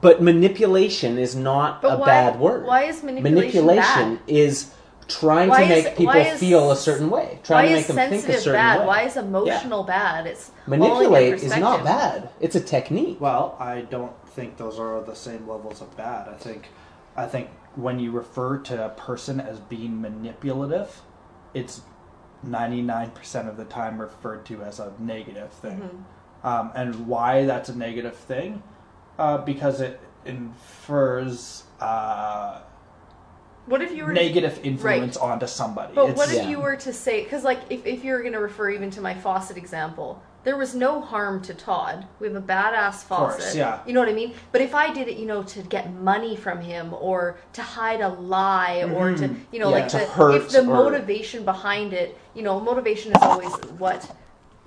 But 0.00 0.22
manipulation 0.22 1.18
is 1.18 1.34
not 1.34 1.82
But 1.82 1.94
a 1.94 1.98
why, 1.98 2.06
bad 2.06 2.38
word. 2.40 2.64
Why 2.64 2.84
is 2.84 3.02
manipulation, 3.02 3.64
manipulation 3.66 4.14
bad? 4.16 4.22
is 4.28 4.72
trying 5.08 5.48
Why 5.48 5.66
to 5.66 5.74
is- 5.74 5.84
make 5.84 5.96
people 5.96 6.14
is- 6.14 6.38
feel 6.38 6.70
a 6.70 6.76
certain 6.76 7.10
way, 7.10 7.30
Why 7.32 7.38
trying 7.42 7.68
to 7.70 7.74
is 7.74 7.78
make 7.80 7.86
them 7.88 7.96
think 7.96 8.10
a 8.10 8.14
sensitive 8.20 8.40
certain 8.42 8.60
bad? 8.60 8.80
way. 8.80 8.86
Why 8.86 9.02
is 9.02 9.16
emotional 9.16 9.82
bad? 9.82 10.26
It's 10.28 10.52
Manipulate 10.68 11.34
is 11.42 11.56
not 11.56 11.82
bad. 11.82 12.28
It's 12.40 12.54
a 12.54 12.60
technique. 12.60 13.20
Well, 13.20 13.56
I 13.58 13.80
don't 13.80 14.12
think 14.28 14.56
those 14.56 14.78
are 14.78 15.02
the 15.02 15.16
same 15.16 15.48
levels 15.48 15.80
of 15.82 15.94
bad. 15.96 16.28
I 16.28 16.34
think, 16.34 16.68
I 17.16 17.26
think 17.26 17.48
when 17.74 17.98
you 17.98 18.12
refer 18.12 18.58
to 18.58 18.86
a 18.86 18.90
person 18.90 19.40
as 19.40 19.58
being 19.58 20.00
manipulative, 20.00 21.00
it's 21.54 21.80
ninety 22.42 22.82
nine 22.82 23.10
percent 23.10 23.48
of 23.48 23.56
the 23.56 23.64
time 23.64 24.00
referred 24.00 24.44
to 24.46 24.62
as 24.62 24.80
a 24.80 24.92
negative 24.98 25.50
thing. 25.52 25.78
Mm-hmm. 25.78 26.46
Um, 26.46 26.72
and 26.74 27.06
why 27.06 27.44
that's 27.44 27.68
a 27.68 27.76
negative 27.78 28.16
thing? 28.16 28.62
Uh, 29.18 29.38
because 29.38 29.80
it 29.80 30.00
infers 30.24 31.64
uh, 31.80 32.60
What 33.66 33.80
if 33.82 33.92
you 33.92 34.04
were 34.04 34.12
negative 34.12 34.58
influence 34.64 35.16
onto 35.16 35.46
somebody. 35.46 35.94
But 35.94 36.10
It's- 36.10 36.16
what 36.18 36.28
if 36.30 36.42
Yeah. 36.42 36.48
you 36.48 36.60
were 36.60 36.76
to 36.76 36.92
say, 36.92 37.22
because 37.22 37.44
like 37.44 37.60
if, 37.70 37.86
if 37.86 38.02
you're 38.04 38.20
going 38.22 38.32
to 38.32 38.40
refer 38.40 38.70
even 38.70 38.90
to 38.90 39.00
my 39.00 39.14
faucet 39.14 39.56
example, 39.56 40.20
there 40.44 40.56
was 40.56 40.74
no 40.74 41.00
harm 41.00 41.40
to 41.42 41.54
Todd. 41.54 42.06
We 42.18 42.26
have 42.26 42.36
a 42.36 42.40
badass 42.40 43.06
course, 43.08 43.36
faucet. 43.36 43.54
yeah. 43.56 43.80
You 43.86 43.92
know 43.92 44.00
what 44.00 44.08
I 44.08 44.12
mean? 44.12 44.34
But 44.50 44.60
if 44.60 44.74
I 44.74 44.92
did 44.92 45.06
it, 45.08 45.16
you 45.16 45.26
know, 45.26 45.42
to 45.44 45.62
get 45.62 45.92
money 45.94 46.34
from 46.36 46.60
him 46.60 46.92
or 46.94 47.38
to 47.52 47.62
hide 47.62 48.00
a 48.00 48.08
lie 48.08 48.82
or 48.94 49.14
to, 49.14 49.34
you 49.52 49.58
know, 49.60 49.68
Yeah, 49.70 49.76
like 49.76 49.88
to 49.88 49.98
the, 49.98 50.06
hurt 50.06 50.34
if 50.34 50.48
the 50.50 50.60
or- 50.60 50.64
motivation 50.64 51.44
behind 51.44 51.92
it, 51.92 52.18
you 52.34 52.42
know, 52.42 52.58
motivation 52.60 53.12
is 53.12 53.22
always 53.22 53.52
what 53.78 54.16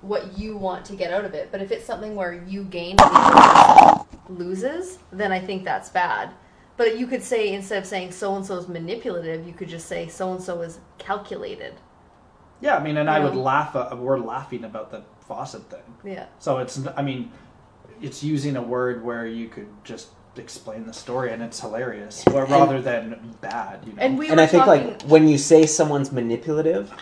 what 0.02 0.38
you 0.38 0.56
want 0.56 0.84
to 0.86 0.94
get 0.94 1.12
out 1.12 1.24
of 1.24 1.34
it. 1.34 1.48
But 1.50 1.60
if 1.62 1.70
it's 1.72 1.84
something 1.84 2.14
where 2.14 2.32
you 2.46 2.64
gain 2.64 2.90
and 2.90 2.98
the 2.98 3.04
other 3.20 4.04
loses, 4.28 4.98
then 5.10 5.32
I 5.32 5.40
think 5.40 5.64
that's 5.64 5.88
bad. 5.88 6.30
But 6.76 6.98
you 6.98 7.06
could 7.06 7.22
say 7.22 7.52
instead 7.54 7.78
of 7.78 7.86
saying 7.86 8.12
so 8.12 8.36
and 8.36 8.44
so 8.46 8.56
is 8.58 8.68
manipulative, 8.68 9.46
you 9.46 9.52
could 9.54 9.68
just 9.68 9.86
say 9.88 10.08
so 10.08 10.32
and 10.32 10.42
so 10.42 10.60
is 10.62 10.78
calculated. 10.98 11.74
yeah, 12.60 12.76
I 12.76 12.82
mean, 12.82 12.96
and 12.98 13.08
I 13.10 13.18
You 13.18 13.24
would 13.24 13.34
laugh. 13.34 13.74
Uh, 13.74 13.96
we're 13.98 14.18
laughing 14.18 14.64
about 14.64 14.90
the 14.90 15.02
faucet 15.28 15.70
thing. 15.70 15.80
Yeah. 16.04 16.26
So 16.38 16.58
it's, 16.58 16.80
I 16.96 17.02
mean, 17.02 17.30
it's 18.00 18.22
using 18.22 18.56
a 18.56 18.62
word 18.62 19.04
where 19.04 19.26
you 19.26 19.48
could 19.48 19.68
just 19.84 20.08
explain 20.36 20.86
the 20.86 20.92
story 20.92 21.32
and 21.32 21.42
it's 21.42 21.60
hilarious, 21.60 22.24
or 22.32 22.44
rather 22.46 22.80
than 22.80 23.34
bad. 23.40 23.80
You 23.86 23.92
know? 23.94 24.02
And 24.02 24.18
we 24.18 24.28
and 24.28 24.40
I 24.40 24.46
think 24.46 24.64
talking, 24.64 24.88
like 24.88 25.02
when 25.02 25.28
you 25.28 25.38
say 25.38 25.66
someone's 25.66 26.12
manipulative, 26.12 26.92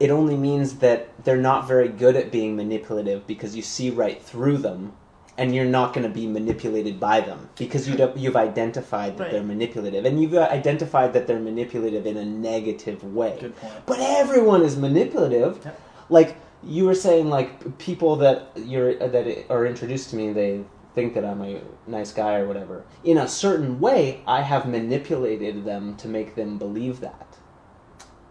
it 0.00 0.10
only 0.10 0.36
means 0.36 0.76
that 0.78 1.08
they're 1.24 1.36
not 1.36 1.68
very 1.68 1.88
good 1.88 2.16
at 2.16 2.30
being 2.30 2.56
manipulative 2.56 3.26
because 3.26 3.54
you 3.56 3.62
see 3.62 3.90
right 3.90 4.22
through 4.22 4.58
them, 4.58 4.92
and 5.36 5.54
you're 5.54 5.64
not 5.64 5.92
going 5.92 6.06
to 6.06 6.12
be 6.12 6.26
manipulated 6.26 6.98
by 6.98 7.20
them 7.20 7.48
because 7.58 7.88
you 7.88 7.96
don't, 7.96 8.16
you've 8.16 8.36
identified 8.36 9.16
that 9.18 9.24
Right. 9.24 9.32
they're 9.32 9.42
manipulative, 9.42 10.04
and 10.04 10.20
you've 10.20 10.34
uh, 10.34 10.48
identified 10.50 11.12
that 11.12 11.26
they're 11.26 11.38
manipulative 11.38 12.06
in 12.06 12.16
a 12.16 12.24
negative 12.24 13.04
way. 13.04 13.36
Good 13.40 13.56
point. 13.56 13.74
But 13.86 13.98
everyone 14.00 14.62
is 14.62 14.76
manipulative. 14.76 15.60
Yep. 15.64 15.80
Like 16.10 16.36
you 16.64 16.84
were 16.84 16.94
saying, 16.94 17.28
like 17.28 17.78
people 17.78 18.16
that 18.16 18.50
you're 18.56 18.94
that 18.96 19.50
are 19.50 19.66
introduced 19.66 20.10
to 20.10 20.16
me, 20.16 20.32
they 20.32 20.64
think 20.94 21.14
that 21.14 21.24
I'm 21.24 21.42
a 21.42 21.60
nice 21.86 22.12
guy 22.12 22.36
or 22.36 22.48
whatever. 22.48 22.84
In 23.04 23.18
a 23.18 23.28
certain 23.28 23.78
way, 23.80 24.22
I 24.26 24.42
have 24.42 24.66
manipulated 24.66 25.64
them 25.64 25.96
to 25.96 26.08
make 26.08 26.34
them 26.34 26.58
believe 26.58 27.00
that. 27.00 27.38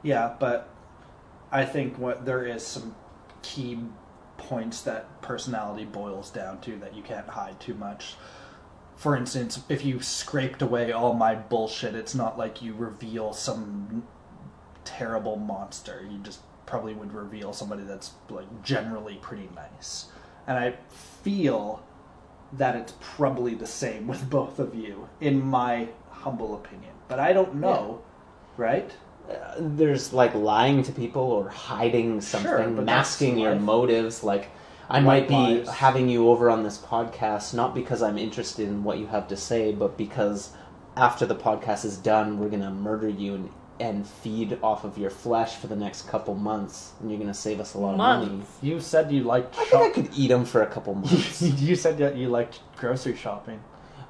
Yeah, 0.03 0.35
but 0.39 0.69
I 1.51 1.65
think 1.65 1.97
what 1.97 2.25
there 2.25 2.45
is 2.45 2.65
some 2.65 2.95
key 3.41 3.79
points 4.37 4.81
that 4.81 5.21
personality 5.21 5.85
boils 5.85 6.29
down 6.29 6.59
to 6.61 6.77
that 6.77 6.95
you 6.95 7.01
can't 7.03 7.27
hide 7.27 7.59
too 7.59 7.73
much. 7.73 8.15
For 8.95 9.15
instance, 9.15 9.61
if 9.69 9.85
you 9.85 10.01
scraped 10.01 10.61
away 10.61 10.91
all 10.91 11.13
my 11.13 11.35
bullshit, 11.35 11.95
it's 11.95 12.15
not 12.15 12.37
like 12.37 12.61
you 12.61 12.73
reveal 12.73 13.31
some 13.31 14.03
terrible 14.83 15.35
monster. 15.35 16.05
You 16.09 16.17
just 16.19 16.39
probably 16.67 16.93
would 16.93 17.11
reveal 17.13 17.51
somebody 17.53 17.81
that's 17.83 18.11
like 18.29 18.45
generally 18.63 19.15
pretty 19.15 19.49
nice. 19.55 20.05
And 20.45 20.57
I 20.57 20.75
feel 21.23 21.83
that 22.53 22.75
it's 22.75 22.93
probably 23.01 23.55
the 23.55 23.65
same 23.67 24.07
with 24.07 24.29
both 24.37 24.59
of 24.59 24.75
you, 24.75 25.09
in 25.19 25.41
my 25.41 25.87
humble 26.11 26.53
opinion. 26.55 26.91
But 27.07 27.19
I 27.19 27.33
don't 27.33 27.55
know, 27.55 28.01
right? 28.57 28.91
Uh, 29.29 29.55
there's 29.59 30.13
like 30.13 30.33
lying 30.35 30.83
to 30.83 30.91
people 30.91 31.23
or 31.23 31.49
hiding 31.49 32.21
something, 32.21 32.49
Sure, 32.49 32.67
masking 32.69 33.37
your 33.37 33.53
life. 33.53 33.61
motives. 33.61 34.23
Like 34.23 34.49
I 34.89 35.01
White 35.01 35.03
might 35.03 35.27
be 35.27 35.59
lies. 35.63 35.67
having 35.69 36.07
you 36.07 36.29
over 36.29 36.49
on 36.49 36.63
this 36.63 36.77
podcast 36.77 37.53
not 37.53 37.75
because 37.75 38.01
I'm 38.01 38.17
interested 38.17 38.69
in 38.69 38.83
what 38.85 38.99
you 38.99 39.07
have 39.07 39.27
to 39.29 39.35
say, 39.37 39.73
but 39.73 39.97
because 39.97 40.51
after 40.95 41.25
the 41.25 41.35
podcast 41.35 41.83
is 41.85 41.97
done, 41.97 42.39
we're 42.39 42.47
gonna 42.49 42.71
murder 42.71 43.09
you 43.09 43.35
and, 43.35 43.49
and 43.79 44.07
feed 44.07 44.57
off 44.63 44.83
of 44.83 44.97
your 44.97 45.09
flesh 45.09 45.55
for 45.57 45.67
the 45.67 45.75
next 45.75 46.07
couple 46.09 46.33
months, 46.35 46.93
and 46.99 47.11
you're 47.11 47.19
gonna 47.19 47.33
save 47.33 47.59
us 47.59 47.73
a 47.75 47.77
lot 47.77 47.91
of 47.91 47.97
money. 47.97 48.41
You 48.61 48.79
said 48.79 49.11
you 49.11 49.23
liked 49.23 49.57
I 49.57 49.65
think 49.65 49.83
I 49.83 49.89
could 49.91 50.09
eat 50.15 50.27
them 50.29 50.45
for 50.45 50.61
a 50.63 50.67
couple 50.67 50.95
months. 51.05 51.41
you 51.41 51.75
said 51.75 51.97
that 51.99 52.15
you 52.15 52.29
liked 52.29 52.59
grocery 52.77 53.15
shopping. 53.15 53.59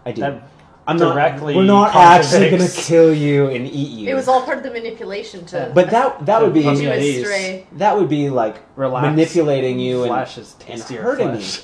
I 0.06 0.12
do. 0.14 0.22
That 0.22 0.44
I'm 0.90 0.98
directly 0.98 1.54
Not, 1.54 1.60
we're 1.60 1.66
not 1.66 1.96
actually 1.96 2.50
gonna 2.50 2.70
kill 2.70 3.14
you 3.14 3.48
and 3.48 3.68
eat 3.68 3.90
you. 4.00 4.08
it 4.10 4.14
was 4.14 4.30
all 4.30 4.42
part 4.44 4.58
of 4.60 4.64
the 4.64 4.72
manipulation 4.72 5.46
to 5.48 5.70
But 5.76 5.90
that 5.90 6.26
that 6.26 6.42
would 6.42 6.54
be 6.54 6.64
Put 6.64 6.76
lead 6.76 6.84
you 6.84 6.90
at 6.90 7.00
ease. 7.02 7.22
astray. 7.24 7.68
that 7.74 7.98
would 7.98 8.08
be 8.08 8.30
like 8.30 8.56
Relax. 8.78 9.04
manipulating 9.06 9.80
you 9.82 10.04
and 10.04 10.12
Flesh 10.12 10.38
is 10.38 10.54
and 10.54 10.62
tastier 10.80 11.02
hurting 11.02 11.28
flesh. 11.32 11.58
you. 11.58 11.64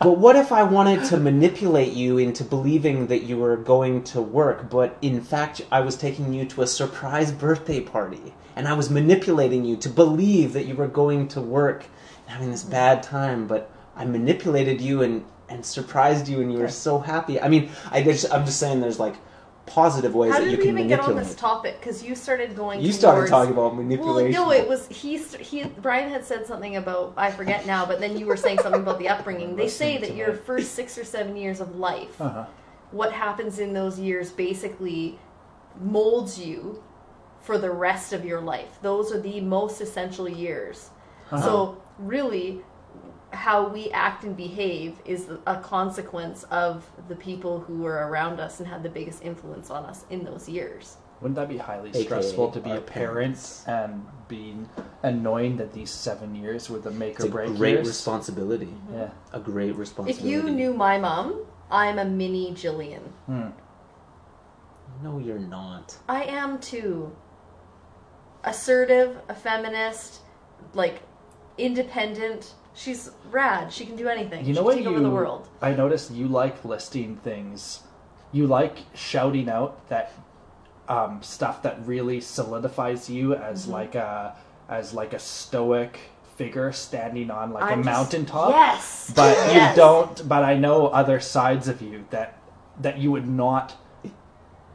But 0.00 0.18
what 0.18 0.36
if 0.36 0.52
I 0.52 0.62
wanted 0.62 1.04
to 1.06 1.16
manipulate 1.16 1.92
you 1.92 2.18
into 2.18 2.44
believing 2.44 3.06
that 3.08 3.24
you 3.24 3.36
were 3.36 3.56
going 3.56 4.02
to 4.04 4.20
work, 4.20 4.70
but 4.70 4.96
in 5.02 5.20
fact 5.20 5.62
I 5.70 5.80
was 5.80 5.96
taking 5.96 6.32
you 6.32 6.44
to 6.46 6.62
a 6.62 6.66
surprise 6.66 7.32
birthday 7.32 7.80
party, 7.80 8.34
and 8.56 8.66
I 8.66 8.74
was 8.74 8.90
manipulating 8.90 9.64
you 9.64 9.76
to 9.76 9.88
believe 9.88 10.52
that 10.52 10.66
you 10.66 10.74
were 10.74 10.88
going 10.88 11.28
to 11.28 11.40
work 11.40 11.84
and 12.26 12.28
having 12.28 12.50
this 12.50 12.64
bad 12.64 13.02
time, 13.02 13.46
but 13.46 13.70
I 13.96 14.04
manipulated 14.04 14.80
you 14.80 15.02
and 15.02 15.24
and 15.48 15.64
surprised 15.64 16.28
you, 16.28 16.40
and 16.40 16.52
you 16.52 16.58
were 16.58 16.68
so 16.68 16.98
happy. 16.98 17.40
I 17.40 17.48
mean, 17.48 17.70
I 17.90 18.02
just, 18.02 18.32
I'm 18.32 18.44
just 18.44 18.60
saying, 18.60 18.80
there's 18.80 19.00
like 19.00 19.14
positive 19.70 20.14
ways 20.14 20.32
How 20.32 20.38
that 20.38 20.44
did 20.44 20.52
you 20.52 20.58
we 20.58 20.64
can 20.64 20.78
even 20.78 20.88
get 20.88 21.00
on 21.00 21.16
this 21.16 21.34
topic? 21.34 21.78
Because 21.80 22.02
you 22.02 22.14
started 22.14 22.54
going. 22.56 22.80
you 22.80 22.92
started 22.92 23.18
towards- 23.20 23.30
talking 23.30 23.52
about 23.52 23.72
Well, 23.74 23.82
manipulation. 23.82 24.32
no, 24.32 24.50
it 24.52 24.68
was 24.68 24.86
he. 24.88 25.18
He 25.18 25.64
Brian 25.64 26.10
had 26.10 26.24
said 26.24 26.46
something 26.46 26.76
about 26.76 27.14
I 27.16 27.30
forget 27.30 27.66
now, 27.66 27.86
but 27.86 28.00
then 28.00 28.16
you 28.18 28.26
were 28.26 28.36
saying 28.36 28.58
something 28.60 28.82
about 28.82 28.98
the 28.98 29.08
upbringing. 29.14 29.56
They 29.56 29.68
say 29.68 29.98
that 29.98 30.14
your 30.14 30.32
first 30.34 30.74
six 30.74 30.96
or 30.98 31.04
seven 31.04 31.36
years 31.36 31.60
of 31.60 31.76
life, 31.76 32.20
Uh-huh. 32.20 32.44
what 32.90 33.12
happens 33.12 33.58
in 33.58 33.72
those 33.72 33.98
years 33.98 34.30
basically 34.30 35.18
molds 35.80 36.38
you 36.38 36.82
for 37.40 37.58
the 37.58 37.70
rest 37.70 38.12
of 38.12 38.24
your 38.24 38.40
life. 38.40 38.78
Those 38.82 39.12
are 39.12 39.20
the 39.20 39.40
most 39.40 39.80
essential 39.80 40.28
years. 40.28 40.90
Uh-huh. 41.30 41.42
So 41.42 41.82
really, 41.98 42.62
how 43.32 43.68
we 43.68 43.90
act 43.90 44.24
and 44.24 44.36
behave 44.36 44.96
is 45.04 45.28
a 45.46 45.56
consequence 45.56 46.44
of 46.44 46.88
the 47.08 47.16
people 47.16 47.60
who 47.60 47.82
were 47.82 48.06
around 48.08 48.40
us 48.40 48.60
and 48.60 48.68
had 48.68 48.82
the 48.82 48.88
biggest 48.88 49.22
influence 49.22 49.70
on 49.70 49.84
us 49.84 50.04
in 50.10 50.24
those 50.24 50.48
years. 50.48 50.96
Wouldn't 51.20 51.36
that 51.36 51.48
be 51.48 51.56
highly 51.56 51.90
AKA 51.90 52.04
stressful 52.04 52.52
to 52.52 52.60
be 52.60 52.70
a 52.70 52.80
parent 52.80 52.86
parents. 52.86 53.64
and 53.66 54.06
being 54.28 54.68
annoying 55.02 55.56
that 55.56 55.72
these 55.72 55.90
seven 55.90 56.34
years 56.34 56.70
were 56.70 56.78
the 56.78 56.92
make 56.92 57.14
it's 57.14 57.24
or 57.24 57.28
a 57.28 57.30
break 57.30 57.56
great 57.56 57.72
years? 57.72 57.88
responsibility. 57.88 58.72
Yeah. 58.92 59.10
A 59.32 59.40
great 59.40 59.74
responsibility. 59.74 60.10
If 60.12 60.24
responsibility. 60.24 60.28
you 60.30 60.70
knew 60.70 60.74
my 60.76 60.96
mom, 60.98 61.44
I'm 61.70 61.98
a 61.98 62.04
mini 62.04 62.52
Jillian. 62.52 63.02
Hmm. 63.26 63.48
No, 65.02 65.18
you're 65.18 65.38
not. 65.38 65.96
I 66.08 66.24
am 66.24 66.60
too. 66.60 67.14
Assertive, 68.44 69.16
a 69.28 69.34
feminist, 69.34 70.20
like 70.72 71.02
independent. 71.56 72.54
She's 72.74 73.10
rad. 73.30 73.72
She 73.72 73.84
can 73.86 73.96
do 73.96 74.08
anything. 74.08 74.44
You 74.46 74.54
know 74.54 74.60
she 74.60 74.64
what 74.64 74.74
take 74.76 74.84
you? 74.84 74.90
over 74.90 75.00
the 75.00 75.10
world. 75.10 75.48
I 75.60 75.72
noticed 75.72 76.10
you 76.12 76.28
like 76.28 76.64
listing 76.64 77.16
things. 77.16 77.82
You 78.32 78.46
like 78.46 78.78
shouting 78.94 79.48
out 79.48 79.88
that 79.88 80.12
um, 80.88 81.22
stuff 81.22 81.62
that 81.62 81.78
really 81.86 82.20
solidifies 82.20 83.10
you 83.10 83.34
as 83.34 83.62
Mm-hmm. 83.62 83.72
like 83.72 83.94
a 83.94 84.36
as 84.68 84.92
like 84.94 85.12
a 85.14 85.18
stoic 85.18 85.98
figure 86.36 86.70
standing 86.72 87.30
on 87.30 87.52
like 87.52 87.64
I'm 87.64 87.80
a 87.80 87.82
just- 87.84 87.96
mountaintop. 87.96 88.50
Yes. 88.50 89.12
But 89.16 89.36
Yes. 89.52 89.76
you 89.76 89.82
don't. 89.82 90.28
But 90.28 90.44
I 90.44 90.54
know 90.56 90.86
other 90.88 91.18
sides 91.20 91.68
of 91.68 91.82
you 91.82 92.04
that 92.10 92.38
that 92.80 92.98
you 92.98 93.10
would 93.10 93.26
not 93.26 93.74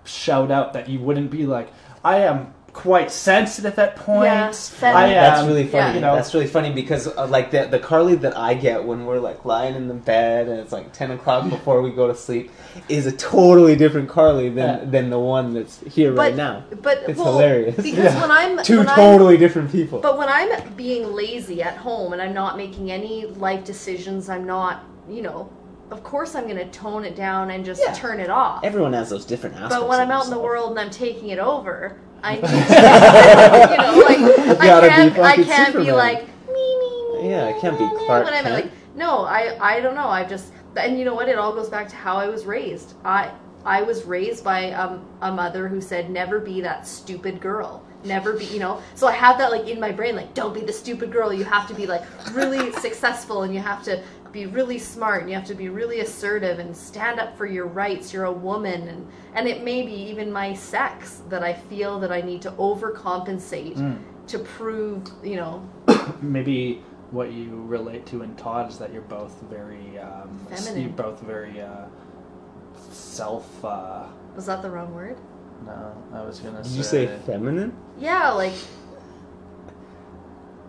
shout 0.03 0.51
out. 0.51 0.73
That 0.73 0.89
you 0.89 0.99
wouldn't 0.99 1.31
be 1.31 1.45
like, 1.45 1.69
I 2.03 2.17
am 2.17 2.53
quite 2.73 3.11
sensitive 3.11 3.77
at 3.77 3.95
points. 3.95 4.75
Yeah, 4.81 4.89
I 4.89 4.91
fem- 4.93 4.95
am. 4.97 5.09
That's 5.13 5.47
really 5.47 5.67
funny. 5.67 5.85
yeah. 5.89 5.93
You 5.93 6.01
know, 6.01 6.15
That's 6.15 6.33
really 6.33 6.47
funny 6.47 6.71
because 6.73 7.07
uh, 7.07 7.27
like 7.27 7.51
the 7.51 7.65
the 7.65 7.79
Carly 7.79 8.15
that 8.15 8.35
I 8.35 8.55
get 8.55 8.83
when 8.83 9.05
we're 9.05 9.19
like 9.19 9.45
lying 9.45 9.75
in 9.75 9.87
the 9.87 9.93
bed 9.93 10.47
and 10.47 10.59
it's 10.59 10.71
like 10.71 10.91
ten 10.91 11.11
o'clock 11.11 11.49
before 11.49 11.81
we 11.81 11.91
go 11.91 12.07
to 12.07 12.15
sleep 12.15 12.51
is 12.89 13.05
a 13.05 13.11
totally 13.11 13.75
different 13.75 14.09
Carly 14.09 14.49
than 14.49 14.79
Yeah. 14.79 14.85
than 14.85 15.09
the 15.11 15.19
one 15.19 15.53
that's 15.53 15.79
here 15.81 16.11
But 16.11 16.17
right 16.21 16.35
now. 16.35 16.63
but 16.81 17.03
It's 17.07 17.19
well, 17.19 17.33
hilarious. 17.33 17.75
because 17.75 17.97
Yeah. 18.13 18.21
when 18.21 18.31
I'm 18.31 18.63
Two 18.63 18.79
when 18.79 18.87
I'm- 18.87 18.95
totally 18.95 19.37
different 19.37 19.71
people. 19.71 19.99
But 19.99 20.17
when 20.17 20.27
I'm 20.27 20.73
being 20.73 21.13
lazy 21.13 21.61
at 21.61 21.77
home 21.77 22.11
and 22.13 22.21
I'm 22.21 22.33
not 22.33 22.57
making 22.57 22.91
any 22.91 23.27
life 23.27 23.63
decisions, 23.63 24.29
I'm 24.29 24.45
not, 24.45 24.83
you 25.07 25.21
know, 25.21 25.47
of 25.93 26.03
course 26.03 26.33
I'm 26.33 26.45
going 26.45 26.57
to 26.57 26.65
tone 26.71 27.05
it 27.05 27.15
down 27.15 27.51
and 27.51 27.63
just 27.63 27.81
Yeah. 27.85 27.93
turn 27.93 28.19
it 28.19 28.29
off. 28.31 28.63
Everyone 28.63 28.93
has 28.93 29.11
those 29.11 29.25
different 29.25 29.55
aspects. 29.55 29.75
But 29.75 29.87
when 29.87 29.99
I'm 29.99 30.09
out 30.09 30.25
in 30.25 30.31
the 30.31 30.39
world 30.39 30.71
and 30.71 30.79
I'm 30.79 30.89
taking 30.89 31.29
it 31.29 31.37
over, 31.37 31.97
I 32.23 32.35
need 32.35 32.41
to, 32.41 32.47
you 33.71 33.77
know, 33.77 34.05
like 34.05 34.59
I 34.59 34.65
Gotta 34.65 34.87
be 34.87 34.93
can't, 34.93 35.19
I 35.19 35.35
can't 35.43 35.75
be 35.75 35.91
like 35.91 36.21
me, 36.47 36.77
me, 36.79 37.21
me. 37.21 37.29
Yeah, 37.29 37.49
it 37.49 37.61
can't 37.61 37.77
be 37.77 37.85
me, 37.85 37.93
me," 37.93 38.05
Clark 38.07 38.25
when 38.25 38.33
I'm 38.33 38.43
Kent. 38.43 38.55
like, 38.65 38.71
no, 38.95 39.23
I, 39.25 39.75
I 39.75 39.79
don't 39.81 39.93
know. 39.95 40.07
I 40.07 40.23
just, 40.23 40.51
and 40.75 40.97
you 40.97 41.05
know 41.05 41.13
what? 41.13 41.29
It 41.29 41.37
all 41.37 41.53
goes 41.53 41.69
back 41.69 41.87
to 41.89 41.95
how 41.95 42.17
I 42.17 42.27
was 42.27 42.45
raised. 42.45 42.95
I, 43.05 43.29
I 43.65 43.83
was 43.83 44.03
raised 44.03 44.43
by 44.43 44.71
um, 44.71 45.05
a 45.21 45.31
mother 45.31 45.67
who 45.67 45.79
said, 45.79 46.09
never 46.09 46.39
be 46.39 46.59
that 46.61 46.87
stupid 46.87 47.39
girl. 47.39 47.83
Never 48.03 48.33
be, 48.33 48.45
you 48.45 48.59
know. 48.59 48.81
So 48.95 49.07
I 49.07 49.13
have 49.13 49.37
that 49.37 49.51
like 49.51 49.67
in 49.67 49.79
my 49.79 49.91
brain, 49.91 50.15
like, 50.15 50.33
don't 50.33 50.53
be 50.53 50.59
the 50.61 50.73
stupid 50.73 51.11
girl. 51.11 51.31
You 51.31 51.45
have 51.45 51.67
to 51.69 51.73
be 51.73 51.85
like 51.85 52.01
really 52.33 52.71
successful, 52.73 53.43
and 53.43 53.53
you 53.53 53.61
have 53.61 53.81
to 53.83 54.03
be 54.33 54.45
really 54.47 54.79
smart, 54.79 55.21
and 55.21 55.29
you 55.29 55.35
have 55.37 55.45
to 55.47 55.55
be 55.55 55.69
really 55.69 55.99
assertive, 56.01 56.59
and 56.59 56.75
stand 56.75 57.19
up 57.21 57.37
for 57.37 57.45
your 57.45 57.67
rights. 57.67 58.11
You're 58.11 58.25
a 58.25 58.31
woman, 58.31 58.87
and 58.89 59.07
and 59.35 59.47
it 59.47 59.63
may 59.63 59.83
be 59.83 59.93
even 59.93 60.31
my 60.31 60.53
sex 60.53 61.21
that 61.29 61.43
I 61.43 61.53
feel 61.53 61.99
that 62.01 62.11
I 62.11 62.19
need 62.21 62.41
to 62.41 62.51
overcompensate 62.51 63.77
Mm. 63.77 63.97
to 64.27 64.39
prove, 64.39 65.03
you 65.23 65.35
know, 65.37 65.63
Maybe 66.21 66.81
what 67.11 67.31
you 67.31 67.63
relate 67.67 68.05
to 68.07 68.23
in 68.23 68.35
Todd 68.35 68.69
is 68.71 68.77
that 68.79 68.91
you're 68.91 69.03
both 69.03 69.39
very, 69.49 69.99
um, 69.99 70.29
Feminine. 70.49 70.81
you're 70.81 70.89
both 70.91 71.19
very 71.21 71.61
uh, 71.61 71.85
self. 72.91 73.63
Uh, 73.63 74.05
was 74.35 74.47
that 74.47 74.61
the 74.63 74.69
wrong 74.69 74.93
word? 74.95 75.17
no, 75.65 75.93
I 76.13 76.21
was 76.23 76.39
gonna 76.39 76.61
Did 76.63 76.71
you 76.73 76.83
say 76.83 77.07
feminine? 77.25 77.71
Yeah, 77.99 78.31
like 78.31 78.53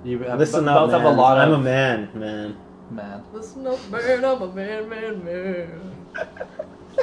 you 0.04 0.18
have, 0.20 0.38
Listen 0.38 0.66
both 0.66 0.76
up, 0.76 0.90
man. 0.90 1.00
have 1.00 1.12
a 1.12 1.16
lot 1.16 1.38
Of, 1.38 1.48
I'm 1.48 1.60
a 1.60 1.62
man, 1.62 2.08
man. 2.14 2.56
Man. 2.94 3.22
Listen 3.32 3.66
up, 3.66 3.78
man, 3.90 4.24
I'm 4.24 4.42
a 4.42 4.46
man, 4.52 4.88
man, 4.88 5.24
man. 5.24 5.90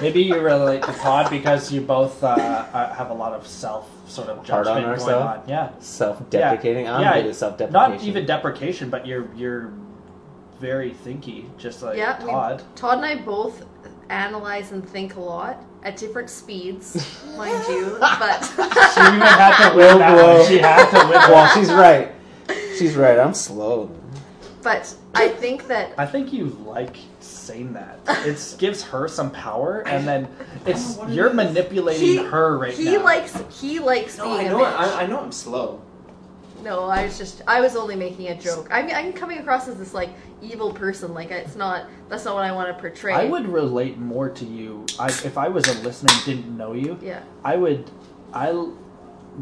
Maybe 0.01 0.21
you 0.23 0.39
relate 0.39 0.83
to 0.83 0.93
Todd 0.93 1.29
because 1.29 1.71
you 1.71 1.81
both 1.81 2.23
uh, 2.23 2.27
uh, 2.27 2.93
have 2.93 3.09
a 3.09 3.13
lot 3.13 3.33
of 3.33 3.45
self 3.45 3.89
sort 4.09 4.29
of 4.29 4.37
Hard 4.47 4.67
on 4.67 4.75
judgment 4.77 4.97
going 4.99 5.15
ourselves? 5.15 5.43
on. 5.43 5.49
Yeah, 5.49 5.69
Self-deprecating. 5.79 6.87
I'm 6.87 7.01
Yeah, 7.01 7.15
good 7.21 7.29
at 7.29 7.35
self-deprecation. 7.35 7.91
not 7.97 8.03
even 8.03 8.25
deprecation, 8.25 8.89
but 8.89 9.05
you're 9.05 9.27
you're 9.35 9.73
very 10.59 10.91
thinky, 10.91 11.45
just 11.57 11.81
like 11.81 11.97
yeah, 11.97 12.23
we- 12.23 12.31
Todd. 12.31 12.63
Todd 12.75 12.97
and 12.99 13.05
I 13.05 13.15
both 13.23 13.65
analyze 14.09 14.71
and 14.71 14.87
think 14.87 15.15
a 15.15 15.19
lot 15.19 15.61
at 15.83 15.97
different 15.97 16.29
speeds, 16.29 16.95
mind 17.37 17.61
you. 17.67 17.97
But 17.99 18.43
She 18.45 19.01
even 19.01 19.19
had 19.21 19.69
to 19.71 19.75
Whoa, 19.75 19.77
win 19.77 19.97
that 19.99 20.15
whoa. 20.15 20.37
one. 20.39 20.47
She 20.47 20.57
had 20.59 20.89
to 20.89 20.97
win. 21.09 21.11
Well, 21.11 21.29
that. 21.31 21.53
she's 21.53 21.71
right. 21.73 22.11
She's 22.77 22.95
right. 22.95 23.19
I'm 23.19 23.33
slow. 23.33 23.91
But 24.63 24.93
I 25.15 25.27
think 25.29 25.67
that 25.67 25.93
I 25.97 26.05
think 26.05 26.31
you 26.33 26.45
like 26.65 26.97
saying 27.19 27.73
that. 27.73 27.99
It 28.27 28.55
gives 28.59 28.83
her 28.83 29.07
some 29.07 29.31
power, 29.31 29.81
and 29.87 30.07
then 30.07 30.27
it's 30.65 30.97
you're 31.09 31.29
is. 31.29 31.35
manipulating 31.35 32.07
he 32.07 32.17
her 32.17 32.57
right 32.57 32.73
he 32.73 32.85
now. 32.97 33.03
likes 33.03 33.43
he 33.59 33.79
likes 33.79 34.17
No, 34.17 34.25
being 34.25 34.37
I 34.39 34.43
a 34.43 34.49
know. 34.49 34.57
man. 34.59 34.73
I, 34.73 35.01
I 35.03 35.05
know. 35.07 35.19
I'm 35.19 35.31
slow. 35.31 35.81
No, 36.63 36.83
I 36.85 37.05
was 37.05 37.17
just 37.17 37.41
I 37.47 37.59
was 37.61 37.75
only 37.75 37.95
making 37.95 38.27
a 38.27 38.35
joke. 38.39 38.67
I 38.71 38.83
mean, 38.83 38.93
I'm 38.95 39.13
coming 39.13 39.39
across 39.39 39.67
as 39.67 39.77
this 39.77 39.93
like 39.95 40.09
evil 40.43 40.71
person. 40.71 41.13
Like 41.13 41.31
it's 41.31 41.55
not 41.55 41.87
that's 42.07 42.25
not 42.25 42.35
what 42.35 42.43
I 42.43 42.51
want 42.51 42.67
to 42.75 42.79
portray. 42.79 43.13
I 43.13 43.25
would 43.25 43.47
relate 43.47 43.97
more 43.97 44.29
to 44.29 44.45
you. 44.45 44.85
I, 44.99 45.07
if 45.07 45.37
I 45.39 45.47
was 45.47 45.67
a 45.67 45.73
listener 45.81 46.11
and 46.13 46.25
didn't 46.25 46.55
know 46.57 46.73
you, 46.73 46.99
Yeah. 47.01 47.23
I 47.43 47.55
would. 47.55 47.89
I 48.33 48.51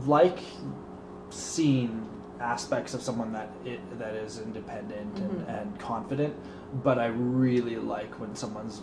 like 0.06 0.40
seeing 1.30 2.09
aspects 2.40 2.94
of 2.94 3.02
someone 3.02 3.34
that 3.34 3.50
it, 3.66 3.80
that 4.00 4.16
is 4.16 4.40
independent 4.40 5.18
and, 5.18 5.32
Mm-hmm. 5.32 5.50
and 5.50 5.80
confident, 5.80 6.36
but 6.84 6.98
I 7.00 7.08
really 7.08 7.76
like 7.76 8.20
when 8.20 8.36
someone's 8.36 8.82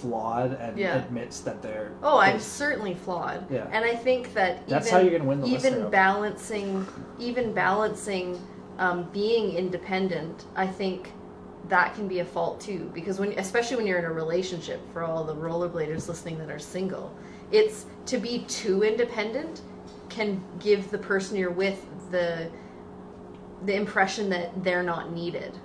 flawed 0.00 0.52
and 0.54 0.76
Yeah. 0.76 0.96
admits 0.96 1.40
that 1.40 1.62
they're. 1.62 1.92
Oh, 2.02 2.18
I'm 2.18 2.40
certainly 2.40 2.94
flawed. 2.94 3.50
Yeah. 3.50 3.68
And 3.72 3.84
I 3.84 3.94
think 3.94 4.34
that 4.34 4.66
That's 4.68 4.88
even, 4.88 4.98
how 4.98 5.04
you're 5.04 5.18
gonna 5.18 5.28
win 5.28 5.40
the 5.40 5.46
even 5.48 5.90
balancing 5.90 6.86
even 7.18 7.52
balancing 7.52 8.40
um, 8.78 9.04
being 9.12 9.56
independent, 9.56 10.44
I 10.54 10.66
think 10.66 11.12
that 11.68 11.94
can 11.94 12.06
be 12.08 12.18
a 12.20 12.24
fault 12.24 12.60
too. 12.60 12.90
Because 12.92 13.18
when 13.18 13.32
especially 13.38 13.76
when 13.76 13.86
you're 13.86 13.98
in 13.98 14.04
a 14.04 14.12
relationship, 14.12 14.80
for 14.92 15.02
all 15.02 15.24
the 15.24 15.34
rollerbladers 15.34 16.08
listening 16.08 16.38
that 16.38 16.50
are 16.50 16.58
single, 16.58 17.14
it's 17.52 17.86
to 18.06 18.18
be 18.18 18.40
too 18.48 18.82
independent 18.82 19.62
can 20.08 20.42
give 20.60 20.90
the 20.90 20.98
person 20.98 21.36
you're 21.36 21.50
with 21.50 21.84
the 22.10 22.48
the 23.64 23.74
impression 23.74 24.28
that 24.30 24.62
they're 24.62 24.82
not 24.82 25.12
needed. 25.12 25.58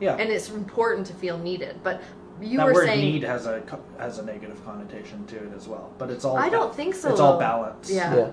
Yeah. 0.00 0.16
And 0.16 0.30
it's 0.30 0.50
important 0.50 1.06
to 1.08 1.14
feel 1.14 1.38
needed. 1.38 1.80
But 1.82 2.02
you 2.40 2.58
that 2.58 2.66
were 2.66 2.74
word 2.74 2.86
saying 2.86 3.00
need 3.00 3.22
has 3.22 3.46
a 3.46 3.62
has 3.98 4.18
a 4.18 4.24
negative 4.24 4.62
connotation 4.64 5.24
to 5.26 5.36
it 5.36 5.52
as 5.56 5.66
well, 5.68 5.92
but 5.98 6.10
it's 6.10 6.24
all. 6.24 6.36
I 6.36 6.48
don't 6.48 6.74
think 6.74 6.94
so. 6.94 7.10
It's 7.10 7.20
all 7.20 7.34
though. 7.34 7.38
balance. 7.38 7.90
Yeah. 7.90 8.14
Yeah. 8.14 8.30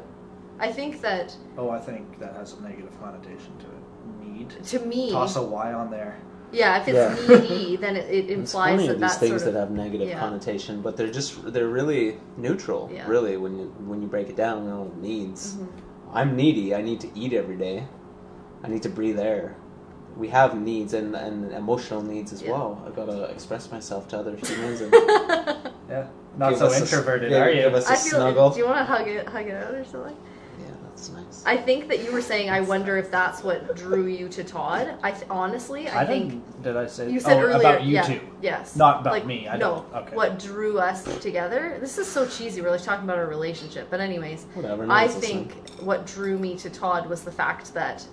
I 0.59 0.71
think 0.71 1.01
that 1.01 1.35
Oh, 1.57 1.69
I 1.69 1.79
think 1.79 2.19
that 2.19 2.33
has 2.35 2.53
a 2.53 2.61
negative 2.61 2.91
connotation 3.01 3.57
to 3.59 3.65
it. 3.65 4.27
Need. 4.27 4.49
to 4.65 4.79
me, 4.79 5.11
Toss 5.11 5.35
a 5.37 5.41
Y 5.43 5.73
on 5.73 5.89
there. 5.89 6.17
yeah, 6.51 6.81
if 6.81 6.87
it's 6.89 7.29
Yeah. 7.29 7.37
needy, 7.39 7.75
then 7.77 7.95
it, 7.95 8.09
it 8.09 8.29
It's 8.29 8.51
implies 8.53 8.75
funny 8.75 8.87
that 8.87 8.93
of 8.95 8.99
these 8.99 9.09
that's 9.09 9.17
things 9.17 9.41
sort 9.41 9.47
of 9.49 9.53
that 9.53 9.59
have 9.61 9.71
negative 9.71 10.09
yeah. 10.09 10.19
connotation, 10.19 10.81
but 10.81 10.97
they're 10.97 11.11
just 11.11 11.51
they're 11.53 11.69
really 11.69 12.17
neutral. 12.37 12.89
Yeah. 12.93 13.07
Really, 13.07 13.37
when 13.37 13.57
you 13.57 13.65
when 13.85 14.01
you 14.01 14.07
break 14.07 14.29
it 14.29 14.35
down, 14.35 14.63
you 14.65 14.69
know, 14.69 14.91
needs. 14.99 15.53
Mhm. 15.55 15.67
I'm 16.13 16.35
needy. 16.35 16.75
I 16.75 16.81
need 16.81 16.99
to 17.01 17.09
eat 17.15 17.31
every 17.33 17.55
day. 17.55 17.87
I 18.63 18.67
need 18.69 18.81
to 18.83 18.89
breathe 18.89 19.19
air. 19.19 19.55
We 20.15 20.27
have 20.29 20.59
needs 20.59 20.93
and, 20.93 21.15
and 21.15 21.51
emotional 21.53 22.01
needs 22.01 22.31
as 22.33 22.41
Yeah. 22.41 22.51
well. 22.51 22.83
I've 22.85 22.95
gotta 22.95 23.23
express 23.25 23.71
myself 23.71 24.07
to 24.09 24.17
other 24.19 24.35
humans 24.35 24.81
and 24.81 24.93
Yeah. 25.89 26.07
Not 26.37 26.49
Give 26.51 26.59
so 26.59 26.65
us 26.67 26.79
a- 26.79 26.81
introverted, 26.83 27.33
are 27.33 27.49
you? 27.51 27.61
give 27.63 27.73
us 27.75 27.87
a 27.89 27.93
I 27.93 27.95
feel. 27.95 28.11
snuggle. 28.11 28.49
Do 28.51 28.59
you 28.59 28.65
want 28.65 28.77
to 28.79 28.85
hug 28.85 29.07
it, 29.07 29.27
hug 29.27 29.47
it 29.47 29.55
out 29.55 29.73
or 29.75 29.83
something? 29.85 30.15
yeah, 30.59 30.65
that's 30.83 31.09
nice. 31.09 31.43
I 31.45 31.57
think 31.57 31.87
that 31.89 32.03
you 32.03 32.11
were 32.11 32.21
saying. 32.21 32.49
I 32.49 32.61
wonder 32.61 32.97
if 32.97 33.11
that's 33.11 33.43
what 33.43 33.75
drew 33.75 34.05
you 34.07 34.29
to 34.29 34.43
Todd. 34.43 34.95
I 35.03 35.11
th- 35.11 35.25
honestly, 35.29 35.89
I, 35.89 36.01
I, 36.01 36.05
think 36.05 36.29
didn't. 36.29 36.63
Did 36.63 36.77
I 36.77 36.87
say? 36.87 37.11
you 37.11 37.19
said 37.19 37.37
oh, 37.37 37.41
earlier. 37.47 37.59
about 37.59 37.83
you 37.83 37.93
yeah, 37.95 38.01
two? 38.03 38.21
Yes. 38.41 38.75
Not 38.75 39.01
about 39.01 39.13
like, 39.13 39.25
me, 39.25 39.47
I 39.47 39.57
no. 39.57 39.85
don't- 39.91 40.03
okay. 40.03 40.15
What 40.15 40.39
drew 40.39 40.79
us 40.79 41.03
together? 41.19 41.77
This 41.79 41.97
is 41.99 42.07
so 42.07 42.25
cheesy. 42.27 42.61
We're 42.61 42.71
like 42.71 42.81
talking 42.83 43.03
about 43.03 43.17
our 43.19 43.27
relationship, 43.27 43.87
but 43.91 43.99
anyways, 43.99 44.45
Whatever. 44.53 44.85
no 44.87 44.93
I 44.93 45.05
one's 45.05 45.15
listening. 45.17 45.49
think 45.49 45.69
what 45.81 46.05
drew 46.07 46.37
me 46.39 46.55
to 46.57 46.69
Todd 46.69 47.07
was 47.09 47.23
the 47.23 47.31
fact 47.31 47.73
that 47.75 48.05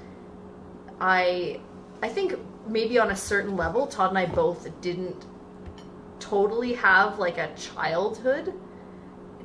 I 1.00 1.60
I 2.02 2.08
think 2.08 2.34
maybe 2.66 2.98
on 2.98 3.10
a 3.10 3.16
certain 3.16 3.56
level 3.56 3.86
Todd 3.86 4.10
and 4.10 4.18
I 4.18 4.26
both 4.26 4.68
didn't 4.80 5.26
totally 6.18 6.74
have 6.74 7.18
like 7.18 7.38
a 7.38 7.52
childhood 7.54 8.52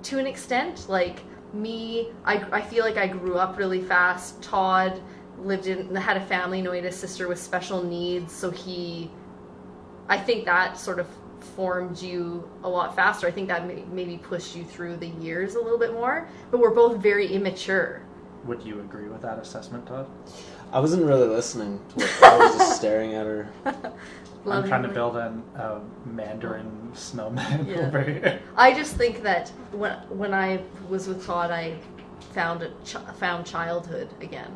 to 0.04 0.20
an 0.20 0.28
extent. 0.28 0.88
Like 0.90 1.20
me 1.54 2.10
I, 2.26 2.46
I 2.52 2.62
feel 2.62 2.84
like 2.84 2.98
I 2.98 3.08
grew 3.08 3.38
up 3.38 3.58
really 3.58 3.82
fast. 3.82 4.42
Todd 4.42 5.02
lived 5.40 5.68
in 5.68 5.94
had 5.96 6.18
a 6.18 6.26
family 6.26 6.62
knowing 6.62 6.84
his 6.84 6.96
sister 6.96 7.28
with 7.28 7.40
special 7.40 7.84
needs 7.84 8.34
so 8.34 8.52
he 8.52 9.10
I 10.08 10.18
think 10.18 10.46
that 10.46 10.78
sort 10.78 11.00
of 11.00 11.08
formed 11.56 12.02
you 12.02 12.50
a 12.64 12.70
lot 12.70 12.96
faster. 12.96 13.28
I 13.28 13.32
think 13.32 13.48
that 13.50 13.68
may, 13.68 13.84
maybe 13.92 14.18
pushed 14.18 14.56
you 14.56 14.64
through 14.64 14.98
the 14.98 15.08
years 15.08 15.56
a 15.56 15.60
little 15.60 15.80
bit 15.80 15.94
more 15.94 16.28
but 16.52 16.60
we're 16.60 16.74
both 16.74 16.98
very 16.98 17.28
immature. 17.28 18.02
Would 18.46 18.64
you 18.64 18.80
agree 18.82 19.08
with 19.08 19.22
that 19.22 19.40
assessment, 19.40 19.88
Todd? 19.88 20.08
I 20.72 20.80
wasn't 20.80 21.06
really 21.06 21.28
listening 21.28 21.80
to 21.98 22.06
what 22.06 22.24
I 22.24 22.38
was 22.38 22.58
just 22.58 22.76
staring 22.82 23.14
at 23.14 23.26
her. 23.26 23.50
I'm 24.48 24.68
trying 24.68 24.84
to 24.84 24.90
build 24.90 25.18
an, 25.18 25.44
a 25.56 25.82
Mandarin 26.06 26.92
snowman 26.94 27.66
Yeah. 27.68 27.88
over 27.88 28.02
here. 28.02 28.40
I 28.56 28.74
just 28.74 28.96
think 28.96 29.24
that 29.24 29.50
when 29.72 29.94
when 30.10 30.34
I 30.34 30.62
was 30.90 31.08
with 31.08 31.26
Todd, 31.26 31.50
I 31.52 31.78
found 32.34 32.62
a 32.62 32.70
ch- 32.84 32.98
found 33.20 33.46
childhood 33.46 34.10
again. 34.22 34.52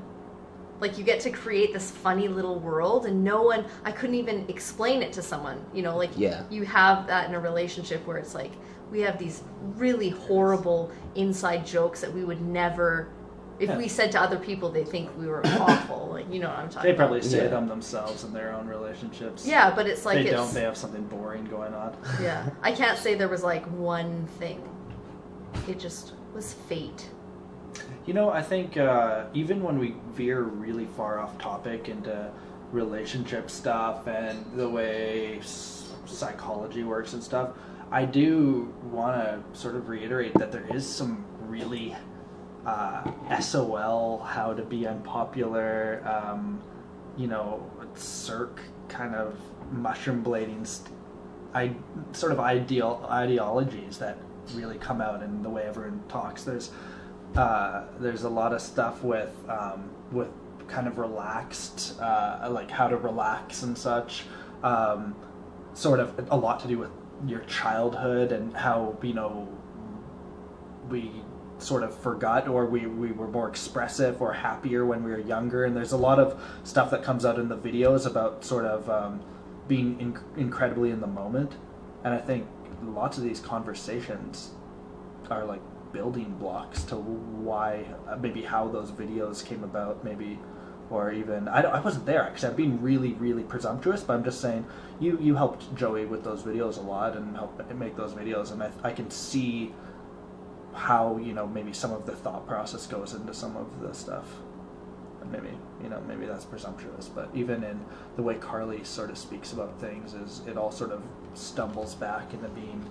Like 0.79 0.97
you 0.97 1.03
get 1.03 1.19
to 1.21 1.29
create 1.31 1.73
this 1.73 1.89
funny 1.91 2.27
little 2.27 2.59
world, 2.59 3.05
and 3.05 3.23
no 3.23 3.41
one. 3.41 3.65
I 3.83 3.91
couldn't 3.91 4.15
even 4.15 4.45
explain 4.47 5.01
it 5.01 5.11
to 5.13 5.21
someone. 5.21 5.59
You 5.73 5.81
know, 5.81 5.97
like 5.97 6.11
Yeah. 6.15 6.43
you 6.49 6.65
have 6.65 7.07
that 7.07 7.27
in 7.27 7.35
a 7.35 7.39
relationship 7.39 8.05
where 8.05 8.17
it's 8.17 8.35
like 8.35 8.51
we 8.91 9.01
have 9.01 9.17
these 9.17 9.41
really 9.75 10.09
horrible 10.09 10.91
inside 11.15 11.65
jokes 11.65 12.01
that 12.01 12.13
we 12.13 12.23
would 12.23 12.41
never. 12.41 13.09
If 13.59 13.69
Yeah. 13.69 13.77
we 13.77 13.87
said 13.87 14.11
to 14.13 14.21
other 14.21 14.37
people, 14.37 14.69
they 14.71 14.83
think 14.85 15.09
we 15.17 15.27
were 15.27 15.41
awful. 15.59 16.07
Like 16.11 16.31
you 16.31 16.39
know 16.39 16.49
what 16.49 16.59
I'm 16.59 16.69
talking 16.69 16.83
They 16.89 16.95
about. 16.95 17.07
probably 17.07 17.21
say 17.21 17.43
Yeah. 17.43 17.49
them 17.49 17.67
themselves 17.67 18.23
in 18.23 18.33
their 18.33 18.53
own 18.53 18.67
relationships. 18.67 19.45
Yeah, 19.45 19.73
but 19.75 19.85
it's 19.87 20.05
like 20.05 20.15
they 20.15 20.21
it's 20.27 20.31
don't. 20.31 20.53
They 20.53 20.61
have 20.61 20.77
something 20.77 21.03
boring 21.07 21.45
going 21.45 21.73
on. 21.73 21.95
yeah. 22.21 22.49
I 22.61 22.71
can't 22.71 22.97
say 22.97 23.15
there 23.15 23.27
was 23.29 23.43
like 23.43 23.65
one 23.67 24.27
thing. 24.39 24.61
It 25.67 25.79
just 25.79 26.13
was 26.33 26.53
fate. 26.53 27.09
You 28.05 28.13
know, 28.13 28.29
I 28.29 28.41
think 28.41 28.77
uh, 28.77 29.25
even 29.33 29.61
when 29.61 29.77
we 29.77 29.95
veer 30.13 30.41
really 30.41 30.85
far 30.97 31.19
off 31.19 31.37
topic 31.37 31.89
into 31.89 32.31
relationship 32.71 33.49
stuff 33.49 34.07
and 34.07 34.43
the 34.55 34.67
way 34.69 35.37
s- 35.39 35.91
psychology 36.05 36.83
works 36.83 37.13
and 37.13 37.23
stuff, 37.23 37.49
I 37.91 38.05
do 38.05 38.73
want 38.91 39.15
to 39.21 39.59
sort 39.59 39.75
of 39.75 39.89
reiterate 39.89 40.33
that 40.35 40.51
there 40.51 40.65
is 40.73 40.87
some 40.87 41.25
really 41.41 41.95
uh, 42.69 43.39
SOL, 43.39 44.19
how 44.19 44.53
to 44.53 44.63
be 44.63 44.85
unpopular, 44.85 46.03
um, 46.05 46.61
you 47.17 47.27
know, 47.27 47.69
circ 47.95 48.61
kind 48.87 49.15
of 49.15 49.37
mushroom 49.71 50.23
blading 50.23 50.65
st- 50.65 50.95
I 51.53 51.73
sort 52.11 52.31
of 52.31 52.39
ideal 52.39 53.05
ideologies 53.09 53.97
that 53.97 54.17
really 54.53 54.77
come 54.77 55.01
out 55.01 55.23
in 55.23 55.41
the 55.41 55.49
way 55.49 55.63
everyone 55.63 56.03
talks. 56.07 56.43
There's 56.43 56.71
uh, 57.35 57.85
there's 57.99 58.23
a 58.23 58.29
lot 58.29 58.53
of 58.53 58.61
stuff 58.61 59.03
with 59.03 59.33
um, 59.47 59.89
with 60.11 60.29
kind 60.67 60.87
of 60.87 60.99
relaxed, 60.99 61.99
uh, 61.99 62.47
like 62.51 62.69
how 62.69 62.87
to 62.87 62.97
relax 62.97 63.63
and 63.63 63.75
such. 63.77 64.25
Um, 64.61 65.15
sort 65.73 65.99
of 65.99 66.27
a 66.29 66.37
lot 66.37 66.59
to 66.59 66.67
do 66.67 66.77
with 66.77 66.91
your 67.25 67.39
childhood 67.41 68.31
and 68.31 68.55
how 68.55 68.97
you 69.01 69.13
know 69.13 69.47
we 70.89 71.23
sort 71.59 71.83
of 71.83 71.95
forgot 71.95 72.47
or 72.47 72.65
we, 72.65 72.85
we 72.87 73.11
were 73.11 73.27
more 73.27 73.47
expressive 73.47 74.21
or 74.21 74.33
happier 74.33 74.85
when 74.85 75.03
we 75.03 75.11
were 75.11 75.19
younger. 75.19 75.65
And 75.65 75.75
there's 75.75 75.91
a 75.91 75.97
lot 75.97 76.19
of 76.19 76.41
stuff 76.63 76.91
that 76.91 77.03
comes 77.03 77.25
out 77.25 77.39
in 77.39 77.49
the 77.49 77.57
videos 77.57 78.05
about 78.05 78.43
sort 78.43 78.65
of 78.65 78.89
um, 78.89 79.21
being 79.67 79.97
inc- 79.97 80.37
incredibly 80.37 80.91
in 80.91 80.99
the 80.99 81.07
moment. 81.07 81.53
And 82.03 82.13
i 82.13 82.17
think 82.17 82.47
lots 82.83 83.17
of 83.17 83.23
these 83.23 83.39
conversations 83.39 84.51
are 85.29 85.45
like 85.45 85.61
building 85.91 86.35
blocks 86.37 86.83
to 86.83 86.95
why 86.95 87.85
uh, 88.07 88.15
maybe 88.17 88.41
how 88.41 88.67
those 88.67 88.91
videos 88.91 89.43
came 89.43 89.63
about 89.63 90.03
maybe 90.03 90.39
or 90.89 91.11
even 91.11 91.47
I, 91.47 91.61
I 91.61 91.79
wasn't 91.81 92.05
there 92.05 92.23
actually. 92.23 92.49
I'm 92.49 92.55
being 92.55 92.81
really 92.81 93.13
really 93.13 93.43
presumptuous 93.43 94.03
but 94.03 94.13
I'm 94.13 94.23
just 94.23 94.41
saying 94.41 94.65
you 94.99 95.17
you 95.21 95.35
helped 95.35 95.73
Joey 95.75 96.05
with 96.05 96.23
those 96.23 96.43
videos 96.43 96.77
a 96.77 96.81
lot 96.81 97.15
and 97.15 97.35
helped 97.35 97.73
make 97.75 97.95
those 97.95 98.13
videos. 98.13 98.51
And 98.51 98.63
I, 98.63 98.71
I 98.83 98.91
can 98.91 99.09
see 99.09 99.73
how 100.73 101.17
you 101.17 101.33
know 101.33 101.47
maybe 101.47 101.73
some 101.73 101.91
of 101.91 102.05
the 102.05 102.15
thought 102.15 102.47
process 102.47 102.85
goes 102.87 103.13
into 103.13 103.33
some 103.33 103.55
of 103.57 103.67
the 103.81 103.93
stuff 103.93 104.25
and 105.21 105.31
maybe 105.31 105.49
you 105.83 105.89
know 105.89 105.99
maybe 106.07 106.25
that's 106.25 106.45
presumptuous 106.45 107.07
but 107.09 107.29
even 107.33 107.63
in 107.63 107.79
the 108.15 108.21
way 108.21 108.35
Carly 108.35 108.83
sort 108.83 109.09
of 109.09 109.17
speaks 109.17 109.51
about 109.53 109.79
things 109.81 110.13
is 110.13 110.41
it 110.47 110.57
all 110.57 110.71
sort 110.71 110.91
of 110.91 111.01
stumbles 111.33 111.95
back 111.95 112.33
into 112.33 112.47
being 112.49 112.87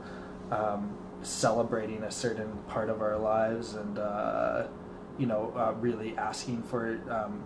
um, 0.51 0.91
celebrating 1.23 2.03
a 2.03 2.11
certain 2.11 2.51
part 2.69 2.91
of 2.91 3.01
our 3.01 3.17
lives 3.19 3.75
and 3.75 3.99
uh, 3.99 4.67
you 5.19 5.27
know 5.27 5.53
uh, 5.57 5.73
really 5.81 6.17
asking 6.17 6.63
for 6.65 7.01
um, 7.11 7.45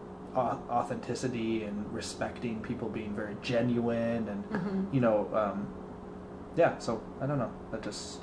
authenticity 0.70 1.64
and 1.64 1.92
respecting 1.92 2.60
people 2.60 2.88
being 2.88 3.14
very 3.14 3.36
genuine 3.42 4.28
and 4.28 4.44
Mhm. 4.50 4.94
you 4.94 5.00
know 5.00 5.28
um, 5.34 5.66
yeah 6.56 6.78
so 6.78 7.02
I 7.20 7.26
don't 7.26 7.38
know 7.38 7.50
that 7.70 7.82
just 7.82 8.20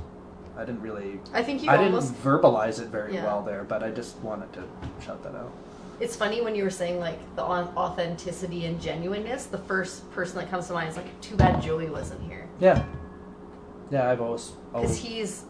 I 0.59 0.65
didn't 0.65 0.81
really 0.81 1.19
I 1.33 1.41
think 1.41 1.63
you 1.63 1.69
I 1.69 1.77
didn't 1.77 1.99
verbalize 2.23 2.81
it 2.81 2.87
very 2.87 3.13
Yeah. 3.13 3.23
well 3.23 3.41
there 3.41 3.63
but 3.63 3.81
I 3.81 3.91
just 3.91 4.17
wanted 4.17 4.51
to 4.53 4.63
shout 5.03 5.23
that 5.23 5.33
out 5.35 5.51
It's 5.99 6.15
funny 6.15 6.41
when 6.41 6.53
you 6.55 6.63
were 6.63 6.69
saying 6.69 6.99
like 6.99 7.19
the 7.35 7.43
authenticity 7.43 8.65
and 8.65 8.79
genuineness. 8.81 9.45
The 9.45 9.57
first 9.57 10.09
person 10.11 10.37
that 10.39 10.49
comes 10.49 10.67
to 10.67 10.73
mind 10.73 10.89
is 10.89 10.97
like, 10.97 11.19
too 11.21 11.35
bad 11.35 11.61
Joey 11.61 11.89
wasn't 11.89 12.21
here 12.23 12.47
yeah 12.59 12.83
yeah 13.89 14.09
I've 14.09 14.21
always, 14.21 14.51
because 14.73 14.97
he's, 14.97 15.45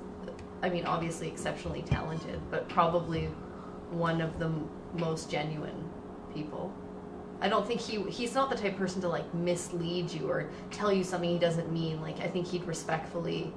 I 0.62 0.70
mean, 0.70 0.86
obviously 0.86 1.28
exceptionally 1.28 1.82
talented, 1.82 2.40
but 2.50 2.70
probably 2.70 3.26
one 3.92 4.22
of 4.22 4.40
the 4.40 4.46
m- 4.46 4.70
most 4.94 5.30
genuine 5.30 5.90
people. 6.34 6.72
I 7.42 7.50
don't 7.50 7.66
think 7.68 7.82
he 7.82 8.02
he's 8.10 8.34
not 8.36 8.50
the 8.50 8.56
type 8.56 8.74
of 8.74 8.78
person 8.78 9.02
to 9.02 9.10
like 9.10 9.34
mislead 9.34 10.12
you 10.12 10.30
or 10.30 10.50
tell 10.72 10.92
you 10.92 11.04
something 11.04 11.30
he 11.30 11.40
doesn't 11.40 11.72
mean. 11.72 12.02
Like 12.02 12.20
I 12.22 12.28
think 12.28 12.48
he'd 12.48 12.64
respectfully. 12.66 13.52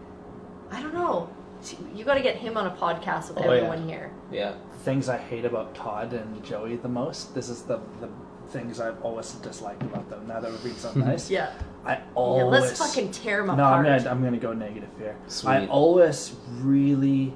I 0.70 0.80
don't 0.82 0.94
know. 0.94 1.28
You 1.94 2.04
got 2.04 2.14
to 2.14 2.22
get 2.22 2.36
him 2.36 2.56
on 2.56 2.66
a 2.66 2.70
podcast 2.70 3.28
with 3.28 3.38
Oh, 3.38 3.44
yeah. 3.52 3.56
everyone 3.58 3.88
here. 3.88 4.10
Yeah. 4.30 4.54
things 4.84 5.08
I 5.08 5.16
hate 5.16 5.44
about 5.44 5.74
Todd 5.76 6.12
and 6.12 6.42
Joey 6.44 6.74
the 6.76 6.88
most. 6.88 7.34
This 7.34 7.48
is 7.48 7.62
the 7.62 7.78
the 8.00 8.08
things 8.48 8.80
I've 8.80 9.00
always 9.02 9.30
disliked 9.34 9.82
about 9.82 10.10
them. 10.10 10.26
Now 10.26 10.40
that 10.40 10.50
we're 10.50 10.58
being 10.58 10.74
so 10.76 10.92
nice, 10.94 11.30
Yeah. 11.30 11.52
I 11.84 11.92
Yeah, 11.94 12.00
always 12.16 12.60
let's 12.62 12.78
fucking 12.78 13.12
tear 13.12 13.40
him 13.40 13.46
no. 13.46 13.52
apart. 13.54 13.86
I'm 13.86 13.98
gonna 13.98 14.10
I'm 14.10 14.22
gonna 14.24 14.38
go 14.38 14.52
negative 14.52 14.90
here. 14.98 15.16
Sweet. 15.28 15.50
I 15.50 15.66
always 15.68 16.34
really. 16.60 17.32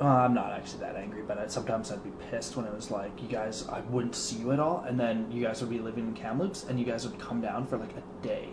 Uh, 0.00 0.04
I'm 0.06 0.32
not 0.32 0.52
actually 0.52 0.80
that 0.80 0.96
angry, 0.96 1.22
but 1.26 1.36
I'd, 1.38 1.50
sometimes 1.50 1.92
I'd 1.92 2.02
be 2.02 2.12
pissed 2.30 2.56
when 2.56 2.64
it 2.64 2.72
was 2.74 2.90
like 2.90 3.20
you 3.20 3.28
guys. 3.28 3.68
I 3.68 3.80
wouldn't 3.80 4.14
see 4.14 4.36
you 4.36 4.52
at 4.52 4.58
all, 4.60 4.82
and 4.88 4.98
then 4.98 5.30
you 5.30 5.42
guys 5.44 5.60
would 5.60 5.68
be 5.68 5.78
living 5.78 6.06
in 6.08 6.14
Kamloops, 6.14 6.64
and 6.68 6.78
you 6.80 6.86
guys 6.86 7.06
would 7.06 7.18
come 7.18 7.40
down 7.42 7.66
for 7.66 7.76
like 7.76 7.92
a 7.96 8.02
day 8.26 8.48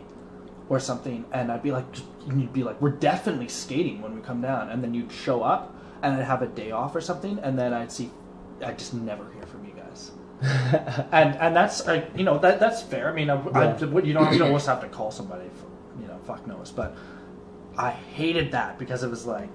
or 0.70 0.80
something, 0.80 1.26
and 1.32 1.52
I'd 1.52 1.64
be 1.64 1.72
like, 1.72 1.86
and 2.28 2.42
you'd 2.42 2.54
be 2.54 2.64
like, 2.64 2.82
we're 2.82 2.90
definitely 2.92 3.48
skating 3.48 4.02
when 4.02 4.16
we 4.16 4.22
come 4.22 4.42
down, 4.42 4.70
and 4.70 4.84
then 4.84 4.94
you'd 4.94 5.12
show 5.12 5.44
up, 5.44 5.76
and 6.02 6.16
I'd 6.16 6.24
have 6.24 6.42
a 6.42 6.48
day 6.48 6.72
off 6.72 6.96
or 6.96 7.02
something, 7.02 7.40
and 7.40 7.58
then 7.58 7.74
I'd 7.74 7.92
see, 7.92 8.12
I'd 8.64 8.78
just 8.78 8.94
never 8.94 9.32
hear 9.34 9.44
from 9.44 9.66
you 9.66 9.72
guys. 9.72 10.12
and 11.12 11.36
and 11.38 11.56
that's 11.56 11.88
like 11.88 12.12
you 12.16 12.24
know 12.24 12.38
that 12.38 12.60
that's 12.60 12.84
fair. 12.84 13.10
I 13.10 13.14
mean, 13.14 13.30
I, 13.30 13.36
I, 13.36 13.78
you 13.80 13.88
don't 13.88 14.06
you 14.06 14.14
don't 14.14 14.42
always 14.42 14.68
have 14.68 14.82
to 14.82 14.88
call 14.88 15.10
somebody. 15.10 15.50
For, 15.50 16.02
you 16.02 16.08
know, 16.08 16.20
fuck 16.28 16.46
knows. 16.46 16.72
But 16.72 16.96
I 17.76 17.90
hated 17.90 18.52
that 18.52 18.78
because 18.78 19.02
it 19.02 19.10
was 19.10 19.26
like 19.26 19.50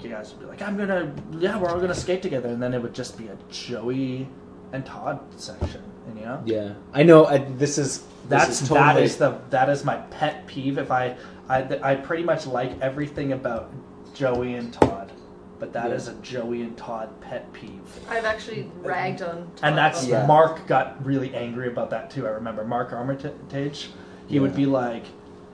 you 0.00 0.08
guys 0.08 0.32
would 0.32 0.40
be 0.40 0.46
like, 0.46 0.62
I'm 0.62 0.76
gonna 0.78 1.14
yeah, 1.38 1.58
we're 1.58 1.68
all 1.68 1.80
gonna 1.80 1.94
skate 1.94 2.22
together, 2.22 2.48
and 2.48 2.62
then 2.62 2.72
it 2.72 2.80
would 2.80 2.94
just 2.94 3.18
be 3.18 3.28
a 3.28 3.36
Joey 3.50 4.26
and 4.72 4.86
Todd 4.86 5.20
section, 5.36 5.82
and 6.06 6.18
you 6.18 6.24
know 6.24 6.42
Yeah, 6.46 6.74
I 6.94 7.02
know. 7.02 7.26
I, 7.26 7.38
this 7.38 7.76
is 7.76 8.04
that's 8.28 8.62
is 8.62 8.68
totally- 8.68 9.04
is 9.04 9.16
the 9.16 9.38
that 9.50 9.68
is 9.68 9.84
my 9.84 9.96
pet 10.10 10.46
peeve. 10.46 10.78
If 10.78 10.90
I 10.90 11.16
I 11.48 11.78
I 11.82 11.94
pretty 11.96 12.22
much 12.24 12.46
like 12.46 12.80
everything 12.80 13.32
about 13.32 13.70
Joey 14.14 14.54
and 14.54 14.72
Todd, 14.72 15.10
but 15.58 15.72
that 15.72 15.88
Yeah. 15.90 15.94
is 15.96 16.08
a 16.08 16.14
Joey 16.14 16.62
and 16.62 16.76
Todd 16.76 17.08
pet 17.20 17.52
peeve. 17.52 17.80
I've 18.08 18.24
actually 18.24 18.70
ragged 18.82 19.22
on. 19.22 19.36
Todd 19.56 19.60
And 19.62 19.76
that's 19.78 20.06
Yeah. 20.06 20.26
Mark 20.26 20.66
got 20.66 21.04
really 21.04 21.34
angry 21.34 21.68
about 21.68 21.90
that 21.90 22.10
too. 22.10 22.26
I 22.26 22.30
remember 22.30 22.64
Mark 22.64 22.92
Armitage. 22.92 23.90
He 24.28 24.38
would 24.38 24.54
be 24.54 24.66
like, 24.66 25.04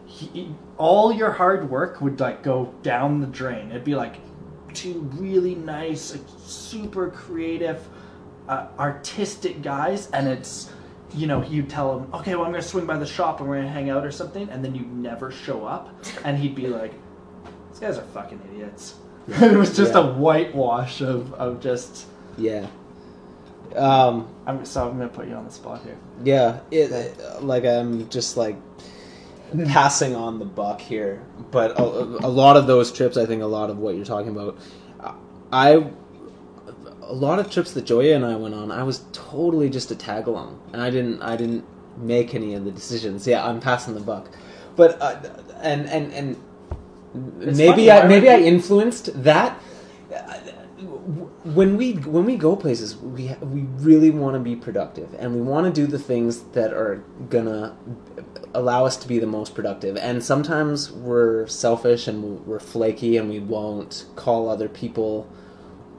he, 0.07 0.55
all 0.77 1.13
your 1.13 1.33
hard 1.33 1.69
work 1.71 2.01
would 2.01 2.21
like 2.21 2.43
go 2.43 2.73
down 2.83 3.21
the 3.21 3.27
drain. 3.27 3.71
It'd 3.71 3.85
be 3.85 3.95
like 3.95 4.17
two 4.75 5.09
really 5.17 5.55
nice, 5.55 6.13
like, 6.13 6.23
super 6.45 7.09
creative, 7.11 7.87
uh, 8.49 8.67
artistic 8.79 9.63
guys, 9.63 10.11
and 10.13 10.29
it's. 10.29 10.71
You 11.15 11.27
know, 11.27 11.43
you 11.43 11.63
tell 11.63 11.99
him, 12.01 12.15
okay, 12.15 12.35
well, 12.35 12.45
I'm 12.45 12.51
going 12.53 12.63
to 12.63 12.69
swing 12.69 12.85
by 12.87 12.99
the 12.99 13.07
shop 13.07 13.41
and 13.41 13.49
we're 13.49 13.57
going 13.57 13.67
to 13.67 13.73
hang 13.73 13.89
out 13.91 14.05
or 14.05 14.11
something, 14.11 14.49
and 14.51 14.63
then 14.65 14.75
you 14.75 14.83
never 14.83 15.31
show 15.31 15.65
up, 15.65 16.05
and 16.25 16.37
he'd 16.39 16.55
be 16.55 16.67
like, 16.67 16.93
"These 17.71 17.81
guys 17.81 17.97
are 17.99 18.03
fucking 18.03 18.41
idiots." 18.53 18.95
it 19.29 19.57
was 19.57 19.77
just 19.77 19.95
Yeah. 19.95 20.01
a 20.01 20.13
whitewash 20.13 21.01
of, 21.01 21.33
of 21.35 21.61
just. 21.61 22.07
Yeah. 22.37 22.67
Um, 23.77 24.29
I'm 24.47 24.65
so 24.65 24.89
I'm 24.89 24.97
going 24.97 25.09
to 25.11 25.15
put 25.15 25.29
you 25.29 25.35
on 25.35 25.45
the 25.45 25.51
spot 25.51 25.83
here. 25.83 25.97
yeah. 26.25 26.61
It 26.71 27.43
like 27.43 27.65
I'm 27.65 28.09
just 28.09 28.37
like 28.37 28.57
passing 29.67 30.15
on 30.15 30.39
the 30.39 30.45
buck 30.45 30.81
here, 30.81 31.23
but 31.51 31.79
a, 31.79 31.83
a 31.83 32.29
lot 32.29 32.57
of 32.57 32.67
those 32.67 32.93
trips, 32.93 33.17
I 33.17 33.25
think, 33.27 33.43
a 33.43 33.47
lot 33.47 33.71
of 33.71 33.79
what 33.79 33.95
you're 33.97 34.05
talking 34.05 34.31
about, 34.31 34.59
I. 35.53 35.87
A 37.09 37.15
lot 37.15 37.39
of 37.39 37.51
trips 37.51 37.73
that 37.73 37.85
Joey 37.87 38.13
and 38.13 38.25
I 38.25 38.37
went 38.37 38.55
on, 38.55 38.71
I 38.71 38.83
was 38.83 39.03
totally 39.13 39.71
just 39.71 39.91
a 39.91 39.97
tag 39.97 40.27
along, 40.29 40.61
and 40.73 40.83
I 40.83 40.91
didn't, 40.91 41.23
I 41.23 41.37
didn't 41.37 41.65
make 41.97 42.35
any 42.35 42.55
of 42.55 42.65
the 42.65 42.71
decisions. 42.71 43.27
Yeah, 43.27 43.47
I'm 43.47 43.61
passing 43.61 43.95
the 43.95 44.01
buck, 44.01 44.29
but 44.77 45.01
uh, 45.01 45.19
and 45.61 45.87
and 45.89 46.13
and 46.13 46.37
It's 47.41 47.59
maybe 47.59 47.89
funny, 47.89 47.91
I 47.91 48.07
maybe 48.07 48.29
I 48.29 48.39
influenced 48.41 49.23
that. 49.25 49.59
When 51.45 51.77
we 51.79 51.95
when 51.95 52.27
we 52.27 52.37
go 52.37 52.55
places, 52.57 52.97
we 52.97 53.35
we 53.41 53.63
really 53.79 54.11
want 54.11 54.35
to 54.35 54.41
be 54.41 54.55
productive, 54.55 55.15
and 55.19 55.35
we 55.35 55.41
want 55.41 55.65
to 55.67 55.73
do 55.73 55.87
the 55.87 55.99
things 55.99 56.43
that 56.53 56.73
are 56.73 57.03
gonna 57.31 57.77
allow 58.55 58.85
us 58.85 58.97
to 58.99 59.09
be 59.09 59.19
the 59.19 59.27
most 59.27 59.55
productive. 59.55 59.97
And 59.97 60.23
sometimes 60.23 60.93
we're 60.93 61.47
selfish 61.47 62.07
and 62.07 62.47
we're 62.47 62.61
flaky, 62.61 63.17
and 63.17 63.31
we 63.31 63.41
won't 63.41 64.05
call 64.15 64.49
other 64.49 64.69
people, 64.69 65.27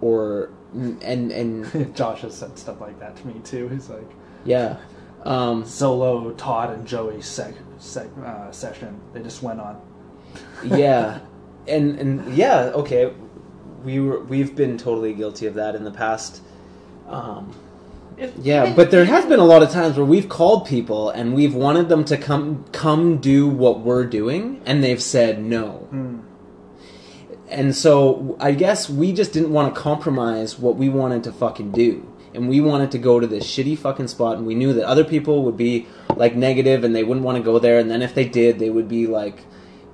or 0.01 0.51
and 0.73 1.31
and 1.31 1.95
Josh 1.95 2.21
has 2.21 2.35
said 2.35 2.57
stuff 2.57 2.79
like 2.81 2.99
that 2.99 3.15
to 3.17 3.27
me 3.27 3.39
too. 3.43 3.67
He's 3.69 3.89
like 3.89 4.09
yeah. 4.45 4.77
Um, 5.23 5.65
solo 5.65 6.31
Todd 6.31 6.71
and 6.73 6.87
Joey 6.87 7.21
sec, 7.21 7.53
sec, 7.77 8.07
uh, 8.25 8.51
session. 8.51 9.01
They 9.11 9.21
just 9.21 9.43
went 9.43 9.59
on. 9.59 9.81
yeah, 10.63 11.19
and 11.67 11.99
and 11.99 12.35
yeah, 12.35 12.71
okay, 12.73 13.13
we 13.83 13.99
were 13.99 14.21
we've 14.21 14.55
been 14.55 14.77
totally 14.77 15.13
guilty 15.13 15.45
of 15.45 15.55
that 15.55 15.75
in 15.75 15.83
the 15.83 15.91
past. 15.91 16.41
Um, 17.07 17.53
yeah, 18.41 18.73
but 18.73 18.91
there 18.91 19.05
has 19.05 19.25
been 19.25 19.39
a 19.39 19.45
lot 19.45 19.63
of 19.63 19.71
times 19.71 19.97
where 19.97 20.05
we've 20.05 20.27
called 20.27 20.67
people 20.67 21.09
and 21.09 21.33
we've 21.33 21.55
wanted 21.55 21.87
them 21.89 22.03
to 22.05 22.17
come 22.17 22.65
come 22.71 23.17
do 23.17 23.47
what 23.47 23.81
we're 23.81 24.05
doing, 24.05 24.61
and 24.65 24.83
they've 24.83 25.01
said 25.01 25.43
no. 25.43 25.87
Hmm. 25.89 26.18
And 27.49 27.75
so 27.75 28.37
I 28.39 28.51
guess 28.51 28.89
we 28.89 29.11
just 29.11 29.33
didn't 29.33 29.51
want 29.51 29.73
to 29.73 29.81
compromise 29.81 30.59
what 30.59 30.75
we 30.75 30.89
wanted 30.89 31.23
to 31.25 31.31
fucking 31.31 31.71
do. 31.71 32.07
And 32.33 32.47
we 32.47 32.61
wanted 32.61 32.91
to 32.91 32.99
go 32.99 33.19
to 33.19 33.25
this 33.25 33.45
shitty 33.45 33.77
fucking 33.77 34.07
spot 34.07 34.37
and 34.37 34.45
we 34.45 34.53
knew 34.53 34.73
that 34.73 34.85
other 34.85 35.03
people 35.03 35.43
would 35.45 35.57
be 35.57 35.87
like 36.15 36.35
negative 36.35 36.83
and 36.83 36.95
they 36.95 37.03
wouldn't 37.03 37.25
want 37.25 37.37
to 37.37 37.43
go 37.43 37.57
there 37.57 37.79
and 37.79 37.89
then 37.89 38.03
if 38.03 38.13
they 38.13 38.27
did 38.27 38.59
they 38.59 38.69
would 38.69 38.87
be 38.87 39.07
like 39.07 39.39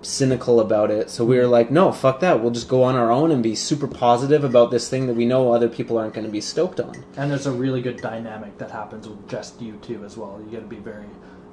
cynical 0.05 0.59
about 0.59 0.91
it. 0.91 1.09
So 1.09 1.25
we 1.25 1.37
were 1.37 1.47
like, 1.47 1.71
no, 1.71 1.91
fuck 1.91 2.19
that. 2.19 2.41
We'll 2.41 2.51
just 2.51 2.67
go 2.67 2.83
on 2.83 2.95
our 2.95 3.11
own 3.11 3.31
and 3.31 3.41
be 3.41 3.55
super 3.55 3.87
positive 3.87 4.43
about 4.43 4.71
this 4.71 4.89
thing 4.89 5.07
that 5.07 5.13
we 5.13 5.25
know 5.25 5.51
other 5.51 5.69
people 5.69 5.97
aren't 5.97 6.13
going 6.13 6.25
to 6.25 6.31
be 6.31 6.41
stoked 6.41 6.79
on. 6.79 7.03
And 7.17 7.31
there's 7.31 7.47
a 7.47 7.51
really 7.51 7.81
good 7.81 7.97
dynamic 7.97 8.57
that 8.59 8.71
happens 8.71 9.07
with 9.07 9.27
just 9.27 9.61
you 9.61 9.79
two 9.81 10.03
as 10.05 10.17
well. 10.17 10.39
You 10.45 10.51
got 10.51 10.63
to 10.63 10.67
be 10.67 10.77
very 10.77 11.05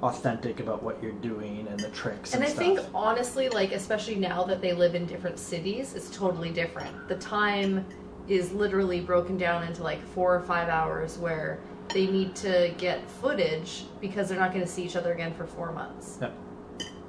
authentic 0.02 0.60
about 0.60 0.82
what 0.82 1.00
you're 1.02 1.12
doing 1.12 1.66
and 1.68 1.78
the 1.78 1.88
tricks. 1.90 2.34
And 2.34 2.42
And, 2.42 2.50
I 2.50 2.54
stuff. 2.54 2.64
think 2.64 2.80
honestly, 2.94 3.48
like 3.48 3.72
especially 3.72 4.16
now 4.16 4.42
that 4.44 4.60
they 4.60 4.72
live 4.72 4.94
in 4.94 5.06
different 5.06 5.38
cities, 5.38 5.94
it's 5.94 6.10
totally 6.16 6.50
different. 6.50 7.08
The 7.08 7.16
time 7.16 7.86
is 8.28 8.52
literally 8.52 9.00
broken 9.00 9.36
down 9.36 9.64
into 9.64 9.82
like 9.82 10.02
four 10.08 10.34
or 10.34 10.40
five 10.40 10.68
hours 10.68 11.18
where 11.18 11.60
they 11.92 12.06
need 12.06 12.34
to 12.36 12.74
get 12.78 13.08
footage 13.10 13.84
because 14.00 14.28
they're 14.28 14.38
not 14.38 14.52
going 14.52 14.64
to 14.64 14.70
see 14.70 14.84
each 14.84 14.96
other 14.96 15.12
again 15.12 15.34
for 15.34 15.46
four 15.46 15.72
months. 15.72 16.18
Yeah. 16.20 16.30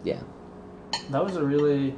Yeah. 0.03 0.19
That 1.09 1.23
was 1.23 1.35
a 1.35 1.43
really. 1.43 1.95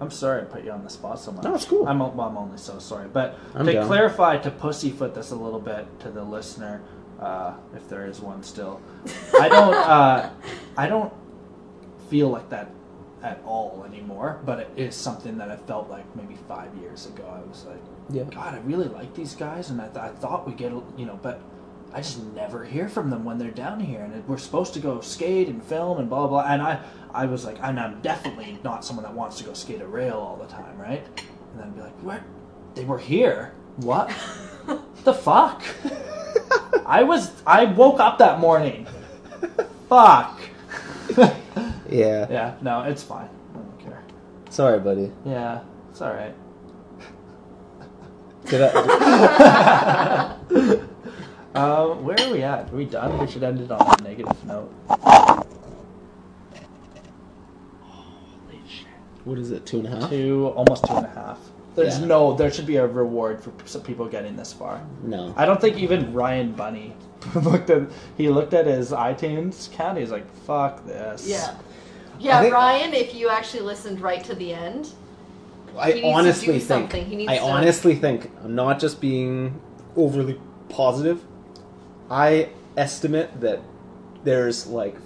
I'm 0.00 0.10
sorry 0.10 0.40
I 0.40 0.44
put 0.44 0.64
you 0.64 0.70
on 0.70 0.82
the 0.82 0.88
spot 0.88 1.18
so 1.20 1.30
much. 1.30 1.44
No, 1.44 1.54
it's 1.54 1.66
cool. 1.66 1.86
I'm, 1.86 1.98
well, 1.98 2.20
I'm 2.22 2.36
only 2.38 2.56
so 2.56 2.78
sorry. 2.78 3.06
But 3.12 3.38
I'm 3.54 3.66
to 3.66 3.72
down. 3.74 3.86
clarify, 3.86 4.38
to 4.38 4.50
pussyfoot 4.50 5.14
this 5.14 5.30
a 5.30 5.36
little 5.36 5.60
bit 5.60 5.86
to 6.00 6.10
the 6.10 6.24
listener, 6.24 6.80
uh, 7.20 7.54
if 7.76 7.88
there 7.88 8.06
is 8.06 8.20
one 8.20 8.42
still, 8.42 8.80
I 9.38 9.48
don't. 9.48 9.74
Uh, 9.74 10.30
I 10.76 10.88
don't 10.88 11.12
feel 12.08 12.28
like 12.28 12.48
that 12.50 12.70
at 13.22 13.40
all 13.44 13.84
anymore. 13.86 14.40
But 14.44 14.60
it 14.60 14.70
is 14.76 14.94
something 14.94 15.38
that 15.38 15.50
I 15.50 15.56
felt 15.56 15.88
like 15.90 16.04
maybe 16.16 16.36
five 16.48 16.74
years 16.76 17.06
ago. 17.06 17.24
I 17.32 17.46
was 17.48 17.64
like, 17.66 17.80
Yeah. 18.10 18.24
God, 18.24 18.54
I 18.54 18.58
really 18.60 18.88
like 18.88 19.14
these 19.14 19.34
guys, 19.34 19.70
and 19.70 19.80
I, 19.80 19.86
th- 19.88 19.98
I 19.98 20.08
thought 20.08 20.46
we 20.46 20.54
get, 20.54 20.72
you 20.96 21.06
know, 21.06 21.18
but 21.22 21.40
I 21.92 21.98
just 21.98 22.22
never 22.34 22.64
hear 22.64 22.88
from 22.88 23.10
them 23.10 23.24
when 23.24 23.36
they're 23.38 23.50
down 23.50 23.80
here, 23.80 24.00
and 24.02 24.14
it, 24.14 24.24
we're 24.26 24.38
supposed 24.38 24.72
to 24.74 24.80
go 24.80 25.00
skate 25.00 25.48
and 25.48 25.62
film 25.62 25.98
and 25.98 26.08
blah 26.08 26.26
blah. 26.26 26.42
blah. 26.42 26.52
And 26.52 26.62
I, 26.62 26.80
I 27.12 27.26
was 27.26 27.44
like, 27.44 27.58
and 27.62 27.78
I'm 27.78 28.00
definitely 28.00 28.58
not 28.64 28.84
someone 28.84 29.04
that 29.04 29.14
wants 29.14 29.36
to 29.38 29.44
go 29.44 29.52
skate 29.52 29.82
a 29.82 29.86
rail 29.86 30.14
all 30.14 30.36
the 30.36 30.46
time, 30.46 30.78
right? 30.78 31.04
And 31.52 31.60
then 31.60 31.66
I'd 31.68 31.74
be 31.74 31.80
like, 31.82 32.02
what? 32.02 32.22
They 32.74 32.84
were 32.84 32.98
here. 32.98 33.52
What? 33.76 34.08
the 35.04 35.12
fuck? 35.14 35.62
I 36.86 37.02
was. 37.02 37.30
I 37.46 37.64
woke 37.66 38.00
up 38.00 38.18
that 38.18 38.38
morning. 38.40 38.86
Fuck. 39.88 40.40
Yeah. 41.90 42.28
yeah. 42.30 42.54
No, 42.62 42.82
it's 42.82 43.02
fine. 43.02 43.28
I 43.52 43.56
don't 43.58 43.78
care. 43.80 44.00
Sorry, 44.48 44.78
buddy. 44.78 45.10
Yeah, 45.26 45.62
it's 45.90 46.00
all 46.00 46.12
right. 46.14 46.32
Did 48.46 48.62
I, 48.62 50.36
Um, 51.56 52.04
where 52.04 52.16
are 52.20 52.30
we 52.32 52.42
at? 52.44 52.70
Are 52.72 52.76
we 52.76 52.84
done? 52.84 53.18
We 53.18 53.26
should 53.26 53.42
end 53.42 53.60
it 53.60 53.72
on 53.72 53.80
a 53.80 54.02
negative 54.04 54.44
note. 54.44 54.72
Holy 57.80 58.60
shit. 58.68 58.86
what 59.24 59.36
is 59.38 59.50
it? 59.50 59.66
Two 59.66 59.78
and 59.78 59.88
a 59.88 59.90
half? 59.90 60.10
Two, 60.10 60.46
almost 60.54 60.84
two 60.86 60.94
and 60.94 61.06
a 61.06 61.10
half. 61.10 61.40
There's 61.74 61.98
Yeah. 62.00 62.06
no, 62.06 62.34
there 62.34 62.50
should 62.50 62.66
be 62.66 62.76
a 62.76 62.86
reward 62.86 63.42
for 63.42 63.52
some 63.64 63.82
people 63.82 64.06
getting 64.06 64.36
this 64.36 64.52
far. 64.52 64.80
No. 65.02 65.32
I 65.36 65.46
don't 65.46 65.60
think 65.60 65.76
even 65.78 66.12
Ryan 66.12 66.52
Bunny 66.52 66.94
looked 67.34 67.70
at, 67.70 67.82
he 68.16 68.28
looked 68.28 68.54
at 68.54 68.66
his 68.66 68.90
iTunes 68.90 69.70
count, 69.72 69.98
he's 69.98 70.10
like, 70.10 70.30
fuck 70.44 70.84
this. 70.86 71.28
Yeah. 71.28 71.54
Yeah, 72.18 72.40
think- 72.42 72.52
Ryan, 72.54 72.92
if 72.92 73.14
you 73.14 73.28
actually 73.30 73.62
listened 73.62 74.00
right 74.00 74.22
to 74.24 74.34
the 74.34 74.52
end, 74.52 74.90
I 75.78 75.92
He 75.92 75.94
needs 75.94 76.02
to 76.04 76.08
honestly 76.12 76.46
do 76.46 76.52
think. 76.54 76.62
something. 76.90 77.04
He 77.06 77.16
needs 77.16 77.30
I 77.30 77.36
to- 77.38 77.44
honestly 77.44 77.94
think 77.94 78.30
I'm 78.42 78.54
not 78.54 78.80
just 78.80 79.00
being 79.00 79.60
overly 79.96 80.38
positive. 80.68 81.22
I 82.10 82.48
estimate 82.76 83.40
that 83.40 83.60
there's 84.24 84.66
like, 84.66 84.96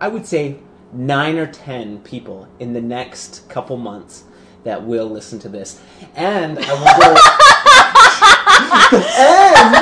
I 0.00 0.08
would 0.08 0.26
say 0.26 0.56
nine 0.92 1.36
or 1.38 1.46
ten 1.46 1.98
people 2.00 2.48
in 2.58 2.72
the 2.72 2.80
next 2.80 3.48
couple 3.48 3.76
months 3.76 4.24
that 4.64 4.84
will 4.84 5.08
listen 5.08 5.38
to 5.40 5.48
this, 5.48 5.80
and 6.14 6.58
I 6.58 6.74
wonder. 6.74 7.20
and 8.92 9.72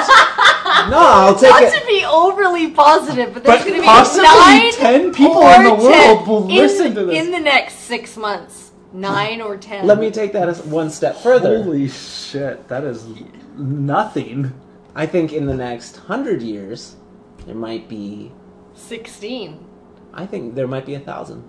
no, 0.91 0.99
I'll 0.99 1.35
take 1.35 1.51
it. 1.51 1.51
not 1.51 1.63
it. 1.63 1.81
to 1.81 1.87
be 1.87 2.05
overly 2.05 2.71
positive, 2.71 3.35
but 3.35 3.45
there's 3.45 3.65
going 3.65 3.75
to 3.75 3.81
be 3.81 3.87
possibly 3.87 4.25
nine 4.25 4.73
10 4.73 5.15
people 5.15 5.47
in 5.49 5.65
the 5.65 5.75
world 5.75 6.27
will 6.27 6.49
in- 6.49 6.57
listen 6.57 6.95
to 6.95 7.05
this. 7.07 7.25
in 7.25 7.33
the 7.33 7.41
next 7.41 7.75
six 7.75 8.17
months. 8.17 8.71
Nine 8.93 9.43
or 9.43 9.59
ten. 9.59 9.87
Let 9.87 9.99
me 9.99 10.11
take 10.11 10.33
that 10.33 10.49
as 10.49 10.63
one 10.63 10.89
step 10.91 11.17
further. 11.19 11.63
Holy 11.63 11.89
shit, 11.89 12.69
that 12.69 12.85
is 12.85 13.07
nothing. 13.55 14.53
I 14.95 15.05
think 15.05 15.33
in 15.33 15.45
the 15.47 15.55
next 15.55 15.97
hundred 15.97 16.41
years, 16.41 16.97
there 17.45 17.55
might 17.55 17.87
be 17.87 18.33
sixteen. 18.75 19.67
I 20.15 20.25
think 20.25 20.55
there 20.55 20.67
might 20.67 20.87
be 20.87 20.95
a 20.95 21.01
thousand. 21.01 21.45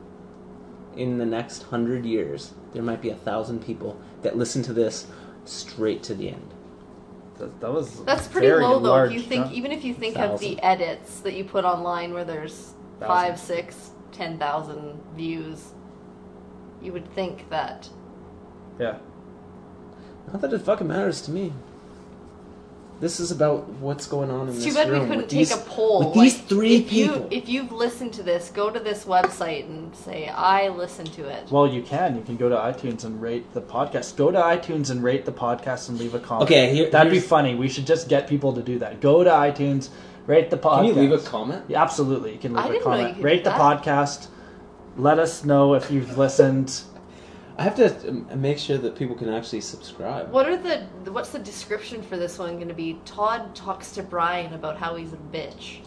In 0.99 1.17
the 1.17 1.25
next 1.25 1.63
hundred 1.63 2.05
years, 2.05 2.51
there 2.73 2.83
might 2.83 3.01
be 3.01 3.09
a 3.09 3.15
thousand 3.15 3.65
people 3.65 3.97
that 4.21 4.35
listen 4.37 4.61
to 4.63 4.73
this 4.73 5.07
straight 5.45 6.03
to 6.03 6.13
the 6.13 6.27
end. 6.27 6.53
That, 7.37 7.61
that 7.61 7.71
was 7.71 8.03
That's 8.03 8.27
pretty 8.27 8.47
very 8.47 8.63
low 8.63 8.79
though. 8.79 8.89
large 8.89 9.11
If 9.11 9.15
you 9.15 9.21
think, 9.21 9.45
jump. 9.45 9.55
even 9.55 9.71
if 9.71 9.85
you 9.85 9.93
think 9.93 10.17
of 10.17 10.41
the 10.41 10.61
edits 10.61 11.21
that 11.21 11.35
you 11.35 11.45
put 11.45 11.63
online, 11.63 12.13
where 12.13 12.25
there's 12.25 12.73
Thousand. 12.99 13.07
five, 13.07 13.39
six, 13.39 13.91
ten 14.11 14.37
thousand 14.37 15.01
views, 15.15 15.69
you 16.81 16.91
would 16.91 17.09
think 17.15 17.49
that. 17.49 17.87
Yeah. 18.77 18.97
Not 20.33 20.41
that 20.41 20.51
it 20.51 20.59
fucking 20.63 20.87
matters 20.87 21.21
to 21.21 21.31
me. 21.31 21.53
This 22.99 23.21
is 23.21 23.31
about 23.31 23.67
what's 23.79 24.07
going 24.07 24.29
on 24.29 24.49
in 24.49 24.55
It's 24.55 24.65
this 24.65 24.73
too 24.73 24.73
bad 24.73 24.91
we 24.91 24.99
couldn't 24.99 25.17
with 25.17 25.29
take 25.29 25.39
these, 25.39 25.51
a 25.53 25.57
poll. 25.57 26.11
with 26.11 26.13
these 26.15 26.37
three 26.37 26.75
if 26.77 26.89
people. 26.89 27.15
You, 27.15 27.27
if 27.31 27.47
you've 27.47 27.71
listened 27.71 28.11
to 28.15 28.23
this, 28.23 28.49
go 28.49 28.69
to 28.69 28.79
this 28.79 29.05
website 29.05 29.65
and 29.67 29.95
say, 29.95 30.27
"I 30.27 30.67
listened 30.67 31.13
to 31.13 31.23
it." 31.29 31.49
Well, 31.49 31.65
you 31.65 31.81
can. 31.81 32.17
You 32.17 32.21
can 32.23 32.35
go 32.35 32.49
to 32.49 32.55
iTunes 32.57 33.05
and 33.05 33.21
rate 33.21 33.53
the 33.53 33.61
podcast. 33.61 34.17
Go 34.17 34.31
to 34.31 34.37
iTunes 34.37 34.89
and 34.91 35.01
rate 35.01 35.23
the 35.23 35.31
podcast 35.31 35.87
and 35.87 35.97
leave 35.97 36.13
a 36.13 36.19
comment. 36.19 36.49
Okay, 36.49 36.73
here- 36.75 36.89
that'd 36.89 37.11
be 37.11 37.21
funny. 37.21 37.55
We 37.55 37.69
should 37.69 37.87
just 37.87 38.09
get 38.09 38.27
people 38.27 38.51
to 38.53 38.61
do 38.61 38.79
that. 38.79 38.99
Go 38.99 39.23
to 39.23 39.29
iTunes, 39.29 39.87
rate 40.27 40.49
the 40.49 40.57
podcast. 40.57 40.77
Can 40.79 40.85
you 40.87 40.93
leave 40.95 41.11
a 41.13 41.19
comment? 41.19 41.63
Yeah, 41.69 41.81
absolutely. 41.81 42.33
You 42.33 42.39
can 42.39 42.53
leave 42.53 42.65
I 42.65 42.67
a 42.67 42.71
didn't 42.73 42.85
know 42.85 42.91
you 42.95 42.97
comment. 42.99 43.15
could 43.15 43.23
Rate 43.23 43.43
do 43.45 43.49
the 43.51 43.55
podcast. 43.55 44.27
Let 44.97 45.19
us 45.19 45.45
know 45.45 45.73
if 45.75 45.89
you've 45.89 46.17
listened. 46.17 46.81
I 47.59 47.63
have 47.63 47.75
to 47.75 48.07
um, 48.07 48.25
make 48.41 48.57
sure 48.57 48.77
that 48.77 48.95
people 48.95 49.17
can 49.17 49.27
actually 49.27 49.59
subscribe. 49.59 50.31
What 50.31 50.47
are 50.47 50.55
the 50.55 50.77
what's 51.11 51.31
the 51.31 51.39
description 51.39 52.01
for 52.01 52.15
this 52.15 52.39
one 52.39 52.55
going 52.55 52.69
to 52.69 52.73
be? 52.73 53.01
Todd 53.03 53.53
talks 53.53 53.91
to 53.91 54.01
Brian 54.01 54.53
about 54.53 54.77
how 54.77 54.95
he's 54.95 55.11
a 55.11 55.17
bitch. 55.17 55.79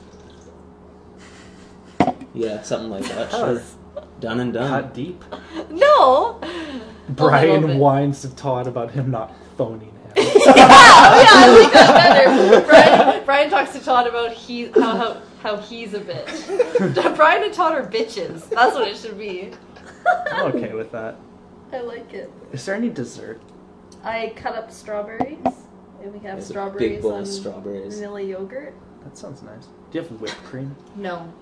Yeah, 2.35 2.61
something 2.61 2.91
like 2.91 3.05
that. 3.05 3.31
That 3.31 3.39
Sure. 3.39 3.63
Done 4.21 4.41
and 4.41 4.53
done. 4.53 4.69
Cut 4.69 4.93
deep. 4.93 5.25
No. 5.71 6.39
Brian 7.09 7.79
whines 7.79 8.21
to 8.21 8.37
Todd 8.37 8.67
about 8.67 8.91
him 8.91 9.11
not 9.11 9.35
phoning 9.57 9.89
him. 9.89 10.13
yeah, 10.17 10.25
yeah, 10.27 11.27
I 11.31 11.59
like 11.59 11.73
that 11.73 12.15
better. 12.15 12.67
Brian, 12.67 13.25
Brian 13.25 13.51
talks 13.51 13.73
to 13.73 13.81
Todd 13.81 14.07
about 14.07 14.33
he 14.33 14.67
how, 14.73 14.97
how 14.97 15.23
how 15.43 15.57
he's 15.57 15.95
a 15.95 16.01
bitch. 16.01 17.17
Brian 17.17 17.43
and 17.43 17.55
Todd 17.55 17.73
are 17.73 17.87
bitches. 17.87 18.47
That's 18.51 18.75
what 18.75 18.87
it 18.87 18.99
should 18.99 19.17
be. 19.17 19.53
I'm 20.31 20.55
okay 20.55 20.75
with 20.75 20.93
that. 20.93 21.17
I 21.73 21.81
like 21.81 22.13
it. 22.13 22.31
Is 22.53 22.65
there 22.67 22.75
any 22.75 22.89
dessert? 22.91 23.41
I 24.05 24.33
cut 24.37 24.55
up 24.55 24.71
strawberries, 24.71 25.39
and 26.03 26.13
we 26.13 26.19
have 26.21 26.37
There's 26.37 26.45
a 26.45 26.49
strawberries 26.49 26.91
big 26.91 27.03
bowl 27.03 27.15
on 27.15 27.21
of 27.23 27.29
strawberries. 27.29 27.95
vanilla 27.97 28.21
yogurt. 28.23 28.75
That 29.05 29.17
sounds 29.17 29.43
nice. 29.43 29.67
Do 29.91 29.99
you 29.99 30.03
have 30.03 30.21
whipped 30.21 30.43
cream? 30.45 30.77
No, 30.97 31.33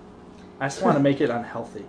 I 0.60 0.66
just 0.66 0.82
want 0.82 0.96
to 0.96 1.02
make 1.02 1.20
it 1.20 1.30
unhealthy. 1.30 1.84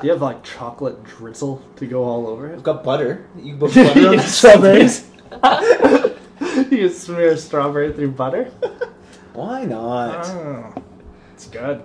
Do 0.00 0.06
you 0.06 0.12
have 0.12 0.22
like 0.22 0.44
chocolate 0.44 1.02
drizzle 1.04 1.62
to 1.76 1.86
go 1.86 2.04
all 2.04 2.26
over 2.28 2.52
I've 2.52 2.58
it? 2.58 2.62
got 2.62 2.84
butter. 2.84 3.26
You 3.36 3.56
can 3.56 3.60
put 3.60 3.74
butter 3.74 4.08
on 4.08 4.16
the 4.16 4.22
strawberries. 4.22 5.10
you 6.70 6.88
smear 6.88 7.36
strawberry 7.36 7.92
through 7.92 8.12
butter. 8.12 8.44
Why 9.32 9.64
not? 9.64 10.26
Oh, 10.26 10.74
it's 11.32 11.48
good. 11.48 11.82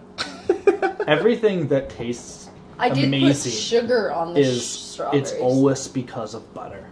Everything 1.08 1.68
that 1.70 1.90
tastes 1.90 2.43
I 2.80 2.90
did 2.90 3.06
Amazing 3.06 3.52
put 3.52 3.58
sugar 3.60 4.12
on 4.12 4.34
the 4.34 4.40
is 4.42 4.66
strawberries. 4.66 5.32
it's 5.32 5.40
always 5.42 5.88
because 5.88 6.34
of 6.34 6.54
butter. 6.54 6.86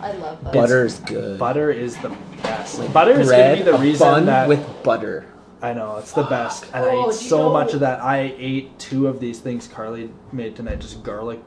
I 0.00 0.12
love 0.12 0.42
butter. 0.44 0.58
Butter 0.60 0.84
is 0.84 0.98
good. 1.00 1.38
Butter 1.38 1.70
is 1.70 1.96
the 1.98 2.10
best. 2.42 2.92
butter 2.92 3.12
is 3.20 3.30
gonna 3.30 3.54
be 3.56 3.62
the 3.62 3.78
reason 3.78 4.06
bun 4.06 4.26
that 4.26 4.48
with 4.48 4.64
butter. 4.82 5.26
I 5.60 5.72
know 5.72 5.96
it's 5.96 6.12
the 6.12 6.22
best, 6.22 6.66
and 6.72 6.84
I 6.84 6.90
Oh, 6.90 7.08
ate 7.08 7.14
so 7.14 7.38
know- 7.48 7.52
much 7.52 7.74
of 7.74 7.80
that. 7.80 8.00
I 8.02 8.32
ate 8.38 8.78
two 8.78 9.08
of 9.08 9.18
these 9.18 9.40
things 9.40 9.66
Carly 9.66 10.10
made 10.30 10.54
tonight, 10.54 10.78
just 10.80 11.02
garlic, 11.02 11.40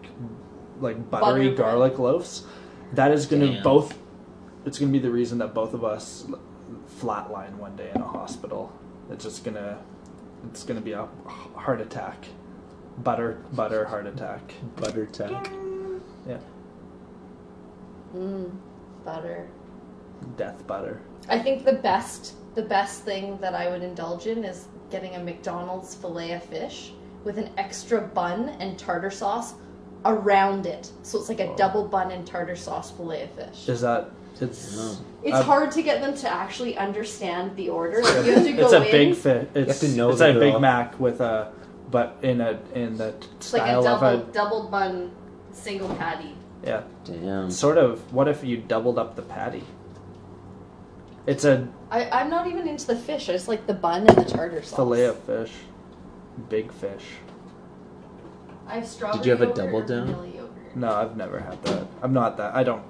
like 0.81 1.09
buttery 1.09 1.45
Butter 1.49 1.55
bread. 1.55 1.57
garlic 1.57 1.99
loaves. 1.99 2.43
That 2.93 3.11
is 3.11 3.25
going 3.25 3.41
to 3.41 3.53
Damn. 3.53 3.63
both. 3.63 3.97
It's 4.65 4.77
going 4.77 4.91
to 4.91 4.99
be 4.99 5.01
the 5.01 5.11
reason 5.13 5.37
that 5.37 5.53
both 5.53 5.73
of 5.73 5.85
us 5.85 6.25
flatline 6.99 7.55
one 7.55 7.75
day 7.77 7.89
in 7.95 8.01
a 8.01 8.05
hospital. 8.05 8.71
It's 9.09 9.23
just 9.23 9.43
gonna. 9.45 9.77
It's 10.49 10.63
gonna 10.63 10.81
be 10.81 10.91
a 10.93 11.07
heart 11.55 11.79
attack. 11.81 12.25
Butter, 12.99 13.39
butter, 13.53 13.85
heart 13.85 14.05
attack. 14.05 14.53
Butter 14.75 15.05
tech. 15.07 15.49
Yeah, 16.27 16.37
Mm, 18.15 18.51
butter. 19.05 19.47
death 20.37 20.65
butter. 20.67 21.01
I 21.29 21.39
think 21.39 21.65
the 21.65 21.73
best 21.73 22.35
the 22.53 22.61
best 22.61 23.03
thing 23.03 23.37
that 23.39 23.55
I 23.55 23.69
would 23.69 23.81
indulge 23.81 24.27
in 24.27 24.43
is 24.43 24.67
getting 24.91 25.15
a 25.15 25.19
McDonald's 25.19 25.95
fillet 25.95 26.33
of 26.33 26.43
fish 26.43 26.91
with 27.23 27.37
an 27.37 27.49
extra 27.57 28.01
bun 28.01 28.49
and 28.59 28.77
tartar 28.77 29.09
sauce 29.09 29.53
around 30.03 30.65
it. 30.65 30.91
So 31.01 31.17
it's 31.17 31.29
like 31.29 31.39
a 31.39 31.47
Oh. 31.47 31.55
double 31.55 31.87
bun 31.87 32.11
and 32.11 32.27
tartar 32.27 32.57
sauce 32.57 32.91
fillet 32.91 33.23
of 33.23 33.31
fish. 33.31 33.69
Is 33.69 33.81
that? 33.81 34.09
It's. 34.41 34.75
No. 34.75 34.95
It's 35.23 35.35
uh, 35.37 35.43
hard 35.43 35.71
to 35.71 35.81
get 35.81 36.01
them 36.01 36.13
to 36.15 36.29
actually 36.29 36.77
understand 36.77 37.55
the 37.55 37.69
order. 37.69 38.01
Like, 38.03 38.25
you 38.25 38.31
have 38.33 38.43
to 38.43 38.53
go 38.53 38.63
It's 38.65 38.73
a 38.73 38.85
in. 38.85 38.91
big 38.91 39.15
fish. 39.15 39.47
It's, 39.53 39.79
to 39.79 39.87
know 39.89 40.09
it's 40.09 40.19
the 40.19 40.31
a 40.31 40.33
Big 40.39 40.51
girl. 40.53 40.59
Mac 40.59 40.99
with 40.99 41.21
a 41.21 41.51
but 41.91 42.17
in 42.23 42.41
a 42.41 42.59
in 42.73 42.97
the 42.97 43.13
It's 43.37 43.53
like 43.53 43.61
a 43.63 43.65
style 43.65 43.83
double 43.83 44.07
of 44.07 44.29
a 44.29 44.31
double 44.31 44.63
bun 44.69 45.11
single 45.51 45.93
patty. 45.95 46.35
yeah. 46.65 46.83
Damn. 47.03 47.51
Sort 47.51 47.77
of. 47.77 48.13
What 48.13 48.27
if 48.27 48.43
you 48.43 48.57
doubled 48.57 48.97
up 48.97 49.15
the 49.15 49.21
patty? 49.21 49.63
It's 51.27 51.43
a 51.45 51.67
I, 51.91 52.09
I'm 52.09 52.29
not 52.29 52.47
even 52.47 52.67
into 52.67 52.87
the 52.87 52.95
fish. 52.95 53.29
I 53.29 53.33
just 53.33 53.47
like 53.47 53.67
the 53.67 53.73
bun 53.73 54.07
and 54.07 54.17
the 54.17 54.23
tartar 54.25 54.61
sauce. 54.63 54.75
fillet 54.75 55.05
of 55.05 55.19
fish, 55.19 55.51
big 56.49 56.71
fish. 56.71 57.03
I 58.67 58.75
have 58.75 58.87
strawberry 58.87 59.17
Did 59.19 59.25
you 59.27 59.31
have 59.35 59.41
a 59.41 59.53
double 59.53 59.81
down? 59.81 60.31
No, 60.75 60.91
I've 60.93 61.17
never 61.17 61.39
had 61.39 61.61
that. 61.65 61.85
I'm 62.01 62.13
not 62.13 62.37
that. 62.37 62.55
I 62.55 62.63
don't. 62.63 62.81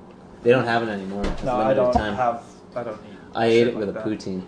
They 0.43 0.51
don't 0.51 0.65
have 0.65 0.83
it 0.83 0.89
anymore. 0.89 1.25
It's 1.25 1.43
No, 1.43 1.55
I 1.55 1.73
don't 1.73 1.91
time. 1.93 2.13
have. 2.15 2.43
I 2.75 2.83
don't 2.83 2.99
eat. 3.09 3.17
I 3.33 3.45
ate 3.47 3.59
shit 3.59 3.67
it 3.69 3.75
with 3.75 3.89
like 3.95 4.05
a 4.05 4.09
that. 4.09 4.19
poutine 4.19 4.43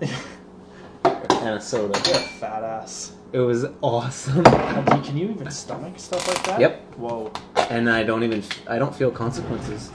and 1.42 1.54
a 1.56 1.60
soda. 1.60 1.98
You're 2.06 2.16
a 2.16 2.20
fat 2.20 2.62
ass. 2.62 3.12
It 3.32 3.38
was 3.40 3.66
awesome. 3.82 4.42
Can 4.44 4.96
you- 4.96 5.02
Can 5.02 5.16
you 5.18 5.28
even 5.30 5.50
stomach 5.50 5.94
stuff 5.98 6.26
like 6.28 6.42
that? 6.44 6.60
Yep. 6.60 6.94
Whoa. 6.96 7.32
And 7.70 7.90
I 7.90 8.02
don't 8.02 8.22
even 8.24 8.42
I 8.66 8.78
don't 8.78 8.94
feel 8.94 9.10
consequences. 9.10 9.90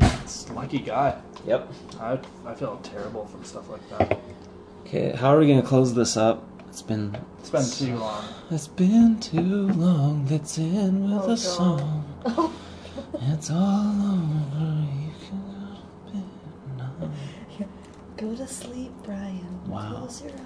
It's 0.00 0.48
lucky 0.50 0.78
guy. 0.78 1.18
Yep. 1.46 1.68
I 2.00 2.18
I 2.46 2.54
feel 2.54 2.78
terrible 2.82 3.26
from 3.26 3.44
stuff 3.44 3.68
like 3.68 3.86
that. 3.90 4.18
Okay, 4.86 5.12
how 5.12 5.34
are 5.34 5.38
we 5.38 5.46
gonna 5.48 5.62
close 5.62 5.94
this 5.94 6.16
up? 6.16 6.44
It's 6.68 6.82
been 6.82 7.16
It's 7.40 7.50
been 7.50 7.64
too 7.70 7.96
long. 7.96 8.24
It's 8.50 8.68
been 8.68 9.20
too 9.20 9.68
long. 9.68 10.26
Let's 10.30 10.58
end 10.58 11.02
with 11.04 11.12
Oh, 11.20 11.24
a 11.24 11.26
God. 11.28 11.38
song. 11.38 12.04
Oh, 12.24 12.52
It's 13.32 13.50
all 13.50 13.94
over. 14.14 14.86
You 14.96 15.12
can 15.20 15.40
go 16.06 16.10
to 16.10 16.12
bed 16.12 16.28
now. 16.78 17.68
go 18.16 18.34
to 18.34 18.46
sleep, 18.46 18.92
Brian. 19.04 19.60
Wow. 19.68 19.96
Close 19.98 20.22
your 20.22 20.32
eyes. 20.32 20.45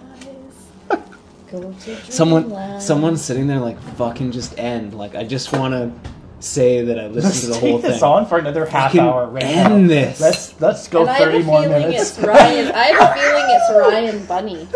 Go 1.50 1.72
to 1.72 1.96
Someone, 2.12 2.42
dreamland. 2.44 2.82
someone's 2.82 3.22
sitting 3.24 3.46
there 3.46 3.58
like 3.60 3.80
fucking 3.96 4.32
just 4.32 4.58
end. 4.58 4.94
Like 4.94 5.14
I 5.14 5.24
just 5.24 5.52
want 5.52 5.74
to 5.74 5.92
say 6.40 6.84
that 6.86 6.98
I 6.98 7.06
listened 7.08 7.34
to 7.34 7.46
the 7.48 7.52
whole 7.54 7.60
thing. 7.60 7.72
Let's 7.72 7.82
take 7.82 7.90
this 7.92 8.00
thing. 8.00 8.08
on 8.08 8.26
for 8.26 8.38
another 8.38 8.64
half 8.66 8.92
Fucking 8.92 9.00
hour 9.00 9.26
right 9.26 9.42
end 9.42 9.82
now. 9.82 9.88
this. 9.88 10.20
Let's 10.20 10.60
let's 10.60 10.88
go 10.88 11.00
and 11.02 11.10
I 11.10 11.12
have 11.14 11.24
thirty 11.32 11.40
a 11.42 11.44
more 11.44 11.62
feeling 11.62 11.82
minutes. 11.88 12.18
it's 12.18 12.26
Ryan. 12.26 12.72
I 12.72 12.84
have 12.84 13.10
a 13.10 13.20
feeling 13.20 13.44
it's 13.48 13.70
Ryan 14.18 14.26
Bunny. 14.26 14.68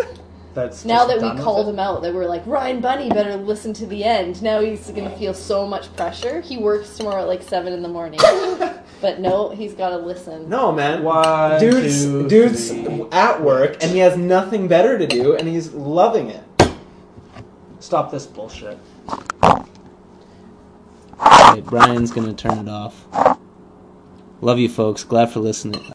That's 0.52 0.84
Now 0.84 1.04
that 1.06 1.20
we 1.20 1.42
called 1.42 1.66
it. 1.66 1.70
him 1.72 1.80
out, 1.80 2.02
that 2.02 2.14
we're 2.14 2.26
like 2.28 2.46
Ryan 2.46 2.80
Bunny 2.80 3.08
better 3.08 3.34
listen 3.34 3.72
to 3.74 3.86
the 3.86 4.04
end. 4.04 4.40
Now 4.40 4.60
he's 4.60 4.88
gonna 4.90 5.16
feel 5.18 5.34
so 5.34 5.66
much 5.66 5.94
pressure. 5.96 6.42
He 6.42 6.58
works 6.58 6.96
tomorrow 6.96 7.22
at 7.22 7.26
like 7.28 7.42
seven 7.42 7.72
in 7.72 7.82
the 7.82 7.88
morning, 7.88 8.20
but 9.00 9.18
no, 9.18 9.50
he's 9.50 9.74
got 9.74 9.88
to 9.90 9.96
listen. 9.96 10.48
No, 10.48 10.70
man. 10.70 11.02
One, 11.02 11.58
dude's 11.58 12.04
two, 12.04 12.28
dude's 12.28 12.68
three. 12.70 13.04
at 13.10 13.42
work 13.42 13.78
and 13.82 13.90
he 13.90 13.98
has 13.98 14.16
nothing 14.16 14.68
better 14.68 14.96
to 14.96 15.08
do 15.08 15.34
and 15.34 15.48
he's 15.48 15.72
loving 15.72 16.28
it. 16.30 16.44
Stop 17.84 18.10
this 18.10 18.24
bullshit. 18.24 18.78
Brian's 21.66 22.10
gonna 22.12 22.32
turn 22.32 22.56
it 22.56 22.68
off. 22.70 23.04
Love 24.40 24.58
you, 24.58 24.70
folks. 24.70 25.04
Glad 25.04 25.30
for 25.30 25.40
listening. 25.40 25.84